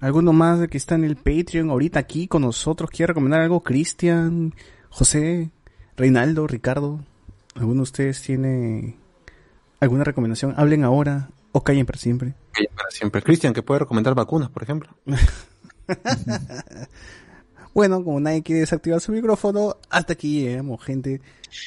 ¿Alguno 0.00 0.32
más 0.32 0.60
de 0.60 0.68
que 0.68 0.76
está 0.76 0.94
en 0.94 1.04
el 1.04 1.16
Patreon 1.16 1.70
ahorita 1.70 1.98
aquí 1.98 2.28
con 2.28 2.42
nosotros? 2.42 2.90
¿Quiere 2.90 3.08
recomendar 3.08 3.40
algo? 3.40 3.62
Cristian, 3.62 4.54
José, 4.90 5.50
Reinaldo, 5.96 6.46
Ricardo. 6.46 7.00
¿Alguno 7.54 7.76
de 7.76 7.82
ustedes 7.82 8.20
tiene 8.20 8.96
alguna 9.80 10.04
recomendación? 10.04 10.54
Hablen 10.56 10.84
ahora 10.84 11.30
o 11.52 11.64
callen 11.64 11.86
para 11.86 11.98
siempre. 11.98 12.34
Que 12.52 12.68
para 12.74 12.90
siempre. 12.90 13.22
Cristian, 13.22 13.54
que 13.54 13.62
puede 13.62 13.80
recomendar 13.80 14.14
vacunas, 14.14 14.50
por 14.50 14.62
ejemplo. 14.62 14.90
Bueno, 17.76 18.02
como 18.02 18.18
nadie 18.20 18.42
quiere 18.42 18.60
desactivar 18.60 19.02
su 19.02 19.12
micrófono, 19.12 19.76
hasta 19.90 20.14
aquí 20.14 20.40
llegamos, 20.40 20.82
gente. 20.82 21.20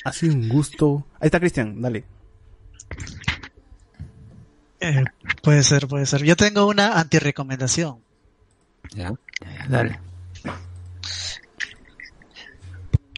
Ha 0.03 0.11
sido 0.11 0.33
un 0.33 0.49
gusto. 0.49 1.05
Ahí 1.19 1.27
está 1.27 1.39
Cristian, 1.39 1.79
dale. 1.83 2.03
Eh, 4.79 5.03
puede 5.43 5.61
ser, 5.61 5.87
puede 5.87 6.07
ser. 6.07 6.23
Yo 6.23 6.35
tengo 6.35 6.65
una 6.65 6.99
antirecomendación. 6.99 7.99
Ya. 8.95 9.13
Dale. 9.67 9.99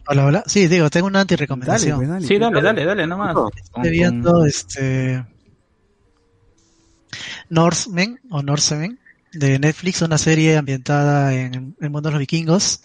Hola, 0.08 0.26
hola. 0.26 0.44
Sí, 0.46 0.68
digo, 0.68 0.90
tengo 0.90 1.08
una 1.08 1.22
antirecomendación. 1.22 1.92
Dale, 1.92 1.98
pues, 1.98 2.10
dale. 2.10 2.28
Sí, 2.28 2.38
dale, 2.38 2.62
dale, 2.62 2.86
dale, 2.86 3.08
nomás. 3.08 3.36
Estoy 3.56 3.90
viendo 3.90 4.46
este 4.46 5.26
Norsemen 7.50 8.20
o 8.30 8.42
Norsemen 8.42 9.00
de 9.34 9.60
Netflix, 9.60 10.02
una 10.02 10.18
serie 10.18 10.58
ambientada 10.58 11.34
en 11.34 11.76
el 11.80 11.90
mundo 11.90 12.10
de 12.10 12.14
los 12.14 12.20
vikingos, 12.20 12.82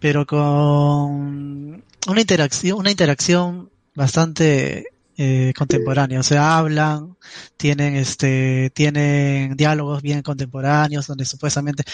pero 0.00 0.26
con 0.26 1.84
una 2.08 2.20
interacción, 2.20 2.78
una 2.78 2.90
interacción 2.90 3.70
bastante 3.94 4.86
eh, 5.16 5.52
contemporánea. 5.56 6.20
O 6.20 6.38
hablan, 6.38 7.16
tienen 7.56 7.96
este, 7.96 8.70
tienen 8.74 9.56
diálogos 9.56 10.02
bien 10.02 10.22
contemporáneos, 10.22 11.06
donde 11.06 11.24
supuestamente 11.24 11.84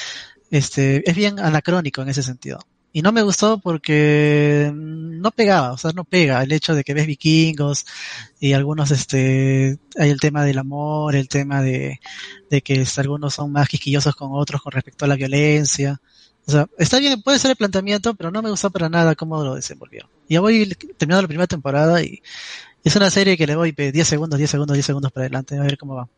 este, 0.51 1.09
es 1.09 1.17
bien 1.17 1.39
anacrónico 1.39 2.03
en 2.03 2.09
ese 2.11 2.23
sentido. 2.23 2.59
Y 2.95 3.01
no 3.01 3.11
me 3.11 3.23
gustó 3.23 3.59
porque 3.59 4.71
no 4.75 5.31
pegaba, 5.31 5.73
o 5.73 5.79
sea, 5.79 5.93
no 5.93 6.05
pega 6.05 6.43
el 6.43 6.53
hecho 6.53 6.75
de 6.75 6.85
que 6.85 6.93
ves 6.93 7.07
vikingos 7.07 7.87
y 8.39 8.53
algunos, 8.53 8.91
este, 8.91 9.79
hay 9.97 10.11
el 10.11 10.21
tema 10.21 10.45
del 10.45 10.59
amor, 10.59 11.17
el 11.17 11.29
tema 11.29 11.63
de, 11.63 12.01
de 12.51 12.61
que 12.61 12.83
este, 12.83 13.01
algunos 13.01 13.33
son 13.35 13.51
más 13.51 13.69
quisquillosos 13.69 14.15
con 14.15 14.31
otros 14.33 14.61
con 14.61 14.73
respecto 14.73 15.07
a 15.07 15.09
la 15.09 15.17
violencia. 15.17 16.03
O 16.47 16.51
sea, 16.51 16.67
está 16.77 16.99
bien, 16.99 17.23
puede 17.23 17.39
ser 17.39 17.53
el 17.53 17.57
planteamiento, 17.57 18.15
pero 18.15 18.31
no 18.31 18.43
me 18.43 18.51
gustó 18.51 18.71
para 18.71 18.91
nada 18.91 19.15
cómo 19.15 19.43
lo 19.43 19.55
desenvolvió. 19.55 20.11
Ya 20.29 20.41
voy 20.41 20.69
terminando 20.99 21.23
la 21.23 21.29
primera 21.29 21.47
temporada 21.47 22.03
y 22.03 22.21
es 22.85 22.97
una 22.97 23.11
serie 23.11 23.37
que 23.37 23.47
le 23.47 23.55
doy 23.55 23.73
pe, 23.73 23.93
10 23.93 24.07
segundos, 24.09 24.39
10 24.39 24.51
segundos, 24.51 24.75
10 24.75 24.87
segundos 24.87 25.13
para 25.13 25.25
adelante, 25.27 25.57
a 25.59 25.63
ver 25.63 25.79
cómo 25.79 25.95
va. 25.95 26.09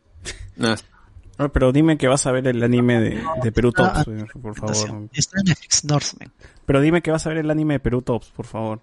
No, 1.36 1.52
pero 1.52 1.72
dime 1.72 1.98
que 1.98 2.06
vas 2.06 2.26
a 2.26 2.32
ver 2.32 2.46
el 2.46 2.62
anime 2.62 3.00
de, 3.00 3.22
de 3.42 3.52
Perú 3.52 3.72
Ah, 3.76 4.04
Tops, 4.04 4.08
eh, 4.08 4.24
por 4.40 4.54
favor. 4.54 5.08
Está 5.12 5.40
en 5.40 5.46
Netflix, 5.46 5.84
Norseman. 5.84 6.30
Pero 6.64 6.80
dime 6.80 7.02
que 7.02 7.10
vas 7.10 7.26
a 7.26 7.28
ver 7.30 7.38
el 7.38 7.50
anime 7.50 7.74
de 7.74 7.80
Perú 7.80 8.02
Tops, 8.02 8.28
por 8.28 8.46
favor. 8.46 8.80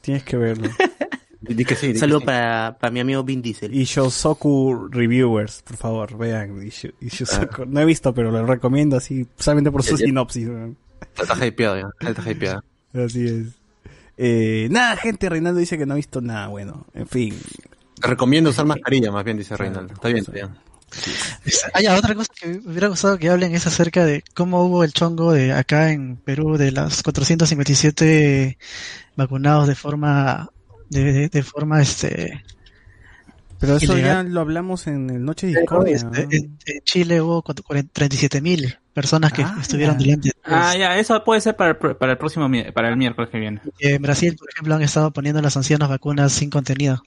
Tienes 0.00 0.22
que 0.24 0.36
verlo. 0.36 0.68
Di 1.40 1.64
que 1.64 1.74
sí. 1.74 1.96
Saludo 1.96 2.20
para, 2.20 2.76
para 2.78 2.92
mi 2.92 3.00
amigo 3.00 3.24
Vin 3.24 3.42
Diesel. 3.42 3.74
Y 3.74 3.82
Shosoku 3.84 4.86
Reviewers, 4.90 5.62
por 5.62 5.76
favor, 5.76 6.16
vean. 6.16 6.56
Isho- 6.64 6.94
Ishosoku. 7.00 7.64
No 7.66 7.80
he 7.80 7.84
visto, 7.84 8.14
pero 8.14 8.30
lo 8.30 8.46
recomiendo 8.46 8.96
así, 8.96 9.26
solamente 9.36 9.72
por 9.72 9.82
su 9.82 9.96
Ya, 9.96 10.02
ya. 10.02 10.06
sinopsis. 10.06 10.48
weón. 10.48 10.76
Está 11.20 11.44
hypeado 11.46 11.76
ya. 11.80 12.08
Está 12.08 12.30
hypeado. 12.30 12.62
Así 12.94 13.26
es. 13.26 13.46
Eh, 14.16 14.68
nada, 14.70 14.96
gente, 14.96 15.28
Reinaldo 15.28 15.58
dice 15.60 15.78
que 15.78 15.86
no 15.86 15.94
ha 15.94 15.96
visto 15.96 16.20
nada 16.20 16.48
bueno. 16.48 16.86
En 16.94 17.06
fin. 17.06 17.38
Te 18.00 18.08
recomiendo 18.08 18.50
usar 18.50 18.66
mascarilla, 18.66 19.10
más 19.10 19.24
bien, 19.24 19.36
dice 19.38 19.56
Reinaldo. 19.56 19.94
Está 19.94 20.08
bien, 20.08 20.18
está 20.18 20.32
bien. 20.32 20.48
Hay 21.72 21.86
otra 21.86 22.14
cosa 22.14 22.30
que 22.38 22.48
me 22.48 22.58
hubiera 22.70 22.88
gustado 22.88 23.16
que 23.18 23.30
hablen 23.30 23.54
es 23.54 23.66
acerca 23.66 24.04
de 24.04 24.22
cómo 24.34 24.62
hubo 24.64 24.84
el 24.84 24.92
chongo 24.92 25.32
de 25.32 25.52
acá 25.52 25.90
en 25.90 26.16
Perú 26.16 26.58
de 26.58 26.70
las 26.70 27.02
457 27.02 28.58
vacunados 29.16 29.68
de 29.68 29.74
forma 29.74 30.50
de, 30.90 31.12
de- 31.12 31.28
de 31.30 31.42
forma 31.42 31.80
este 31.80 32.44
Pero 33.62 33.76
eso 33.76 33.92
ilegal. 33.92 34.26
ya 34.26 34.32
lo 34.32 34.40
hablamos 34.40 34.88
en 34.88 35.08
el 35.08 35.24
Noche 35.24 35.46
de 35.46 35.60
Discordia. 35.60 35.94
este, 35.94 36.26
¿no? 36.26 36.32
en, 36.32 36.58
en 36.66 36.80
Chile 36.82 37.20
hubo 37.20 37.44
37 37.44 38.40
mil 38.40 38.76
personas 38.92 39.32
que 39.32 39.46
estuvieron 39.60 39.96
delante. 39.98 40.32
Ah, 40.42 40.76
ya, 40.76 40.98
eso 40.98 41.22
puede 41.22 41.40
ser 41.40 41.54
para 41.54 41.70
el, 41.70 41.76
para 41.76 42.10
el 42.12 42.18
próximo, 42.18 42.50
para 42.74 42.88
el 42.88 42.96
miércoles 42.96 43.30
que 43.30 43.38
viene. 43.38 43.60
En 43.78 44.02
Brasil, 44.02 44.34
por 44.36 44.50
ejemplo, 44.50 44.74
han 44.74 44.82
estado 44.82 45.12
poniendo 45.12 45.38
a 45.38 45.42
las 45.42 45.56
ancianas 45.56 45.88
vacunas 45.88 46.32
sin 46.32 46.50
contenido. 46.50 47.04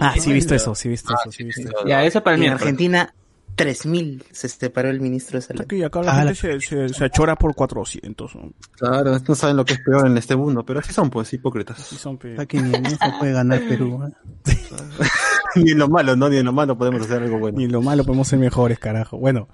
Ah, 0.00 0.14
sí, 0.18 0.30
he 0.30 0.32
visto 0.32 0.54
eso, 0.54 0.74
sí, 0.74 0.88
he 0.88 0.90
visto 0.90 1.12
eso, 1.12 1.30
sí, 1.30 1.42
he 1.42 1.46
visto 1.46 1.68
eso. 1.68 1.86
Ya, 1.86 2.02
eso 2.02 2.22
para 2.22 2.36
el 2.36 2.40
en 2.40 2.46
miércoles. 2.46 2.62
Argentina, 2.62 3.14
3.000 3.58 4.22
se 4.30 4.48
separó 4.48 4.88
el 4.88 5.00
ministro 5.00 5.38
de 5.38 5.42
salud. 5.42 5.60
Aquí 5.62 5.82
acá 5.82 6.02
la 6.02 6.12
Ah, 6.12 6.24
gente 6.32 6.34
se, 6.34 6.60
se, 6.60 6.88
se 6.88 7.04
achora 7.04 7.34
por 7.36 7.54
400. 7.54 8.34
¿no? 8.36 8.52
Claro, 8.76 9.18
no 9.26 9.34
saben 9.34 9.56
lo 9.56 9.64
que 9.64 9.74
es 9.74 9.80
peor 9.80 10.06
en 10.06 10.16
este 10.16 10.36
mundo, 10.36 10.64
pero 10.64 10.78
así 10.80 10.92
son, 10.92 11.10
pues, 11.10 11.32
hipócritas. 11.32 11.78
Sí 11.78 11.96
son 11.96 12.16
pe- 12.18 12.36
Aquí 12.40 12.58
ni 12.58 12.74
en 12.74 12.86
eso 12.86 12.98
puede 13.18 13.32
ganar 13.32 13.60
Perú. 13.68 14.00
¿eh? 14.06 14.12
Ni 15.56 15.72
en 15.72 15.78
lo 15.78 15.88
malo, 15.88 16.14
¿no? 16.14 16.28
Ni 16.28 16.36
en 16.36 16.44
lo 16.46 16.52
malo 16.52 16.76
podemos 16.78 17.02
hacer 17.02 17.22
algo 17.22 17.38
bueno. 17.38 17.58
Ni 17.58 17.66
lo 17.66 17.82
malo 17.82 18.04
podemos 18.04 18.28
ser 18.28 18.38
mejores, 18.38 18.78
carajo. 18.78 19.16
Bueno, 19.18 19.48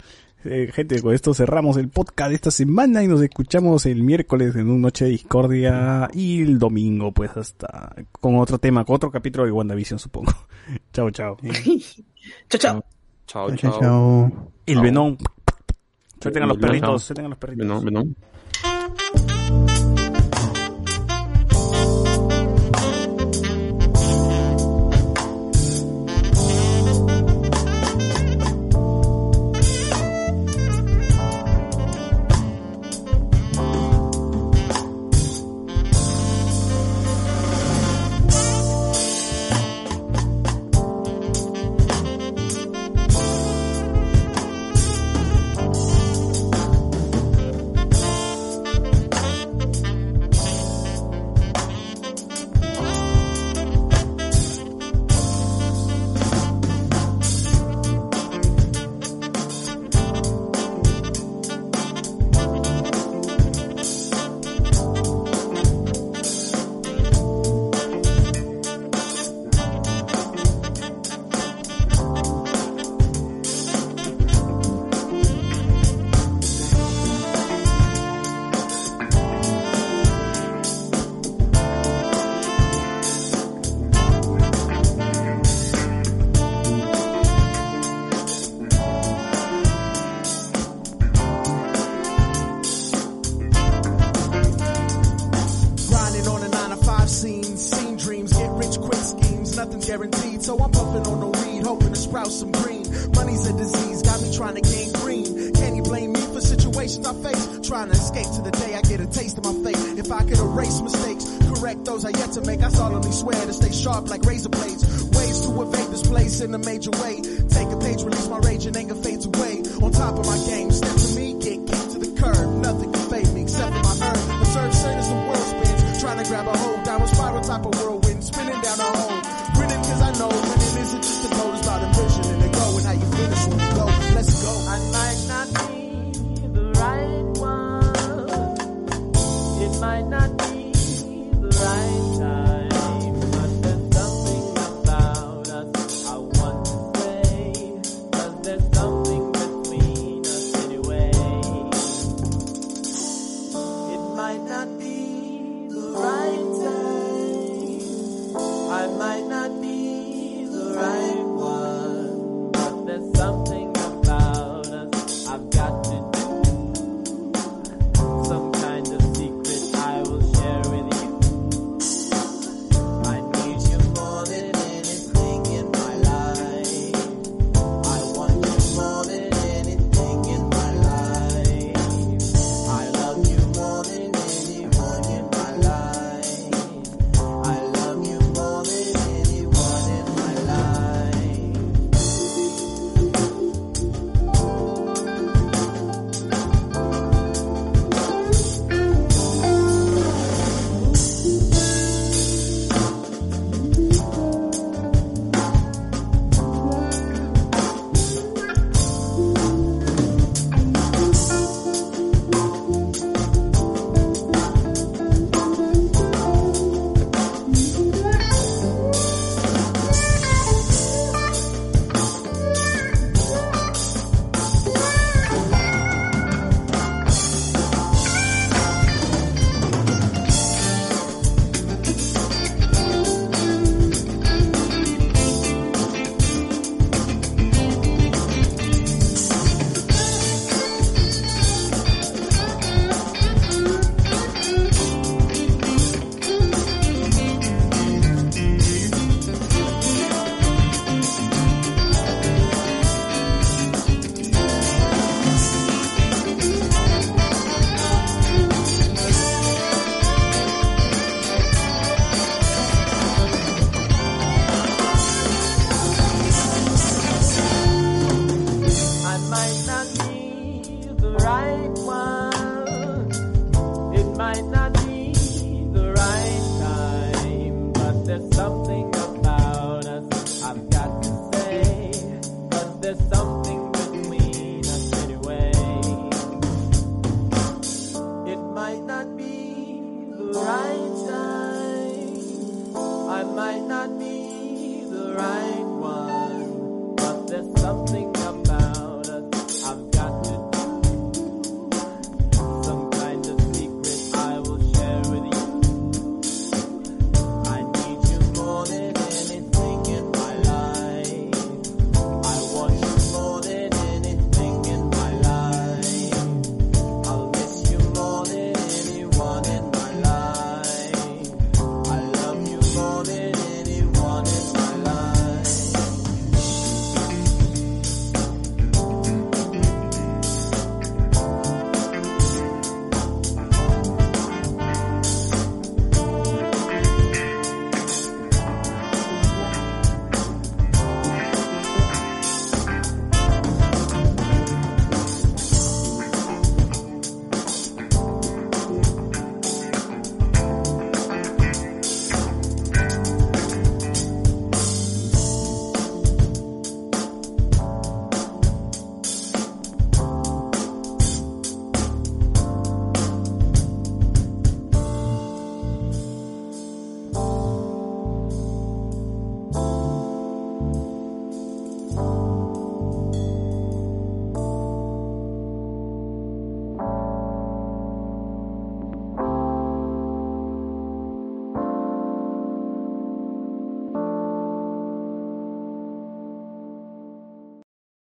eh, 0.45 0.71
gente, 0.75 1.01
con 1.01 1.15
esto 1.15 1.33
cerramos 1.33 1.77
el 1.79 1.89
podcast 1.89 2.29
de 2.31 2.35
esta 2.35 2.51
semana 2.51 3.03
y 3.03 3.09
nos 3.09 3.23
escuchamos 3.23 3.87
el 3.87 4.03
miércoles 4.03 4.55
en 4.57 4.69
un 4.69 4.83
Noche 4.83 5.05
de 5.07 5.13
Discordia 5.13 6.11
y 6.13 6.43
el 6.43 6.59
domingo, 6.59 7.13
pues, 7.13 7.31
hasta 7.37 7.95
con 8.21 8.37
otro 8.37 8.59
tema, 8.59 8.85
con 8.85 8.97
otro 8.97 9.11
capítulo 9.11 9.47
de 9.47 9.53
WandaVision, 9.53 9.99
supongo. 9.99 10.33
chao, 10.93 11.11
chao. 11.11 11.37
Chao, 12.51 12.59
chao. 12.59 12.85
Chao, 13.27 13.55
Chao, 13.57 13.57
chao. 13.57 13.81
chao. 13.81 14.53
El 14.67 14.81
Venom. 14.81 15.17
Suelten 16.21 16.43
a 16.43 16.47
los 16.47 16.57
perritos, 16.59 17.03
suelten 17.03 17.27
a 17.27 17.29
los 17.29 17.39
perritos. 17.39 17.67
Venom, 17.67 17.85
Venom. 17.85 18.15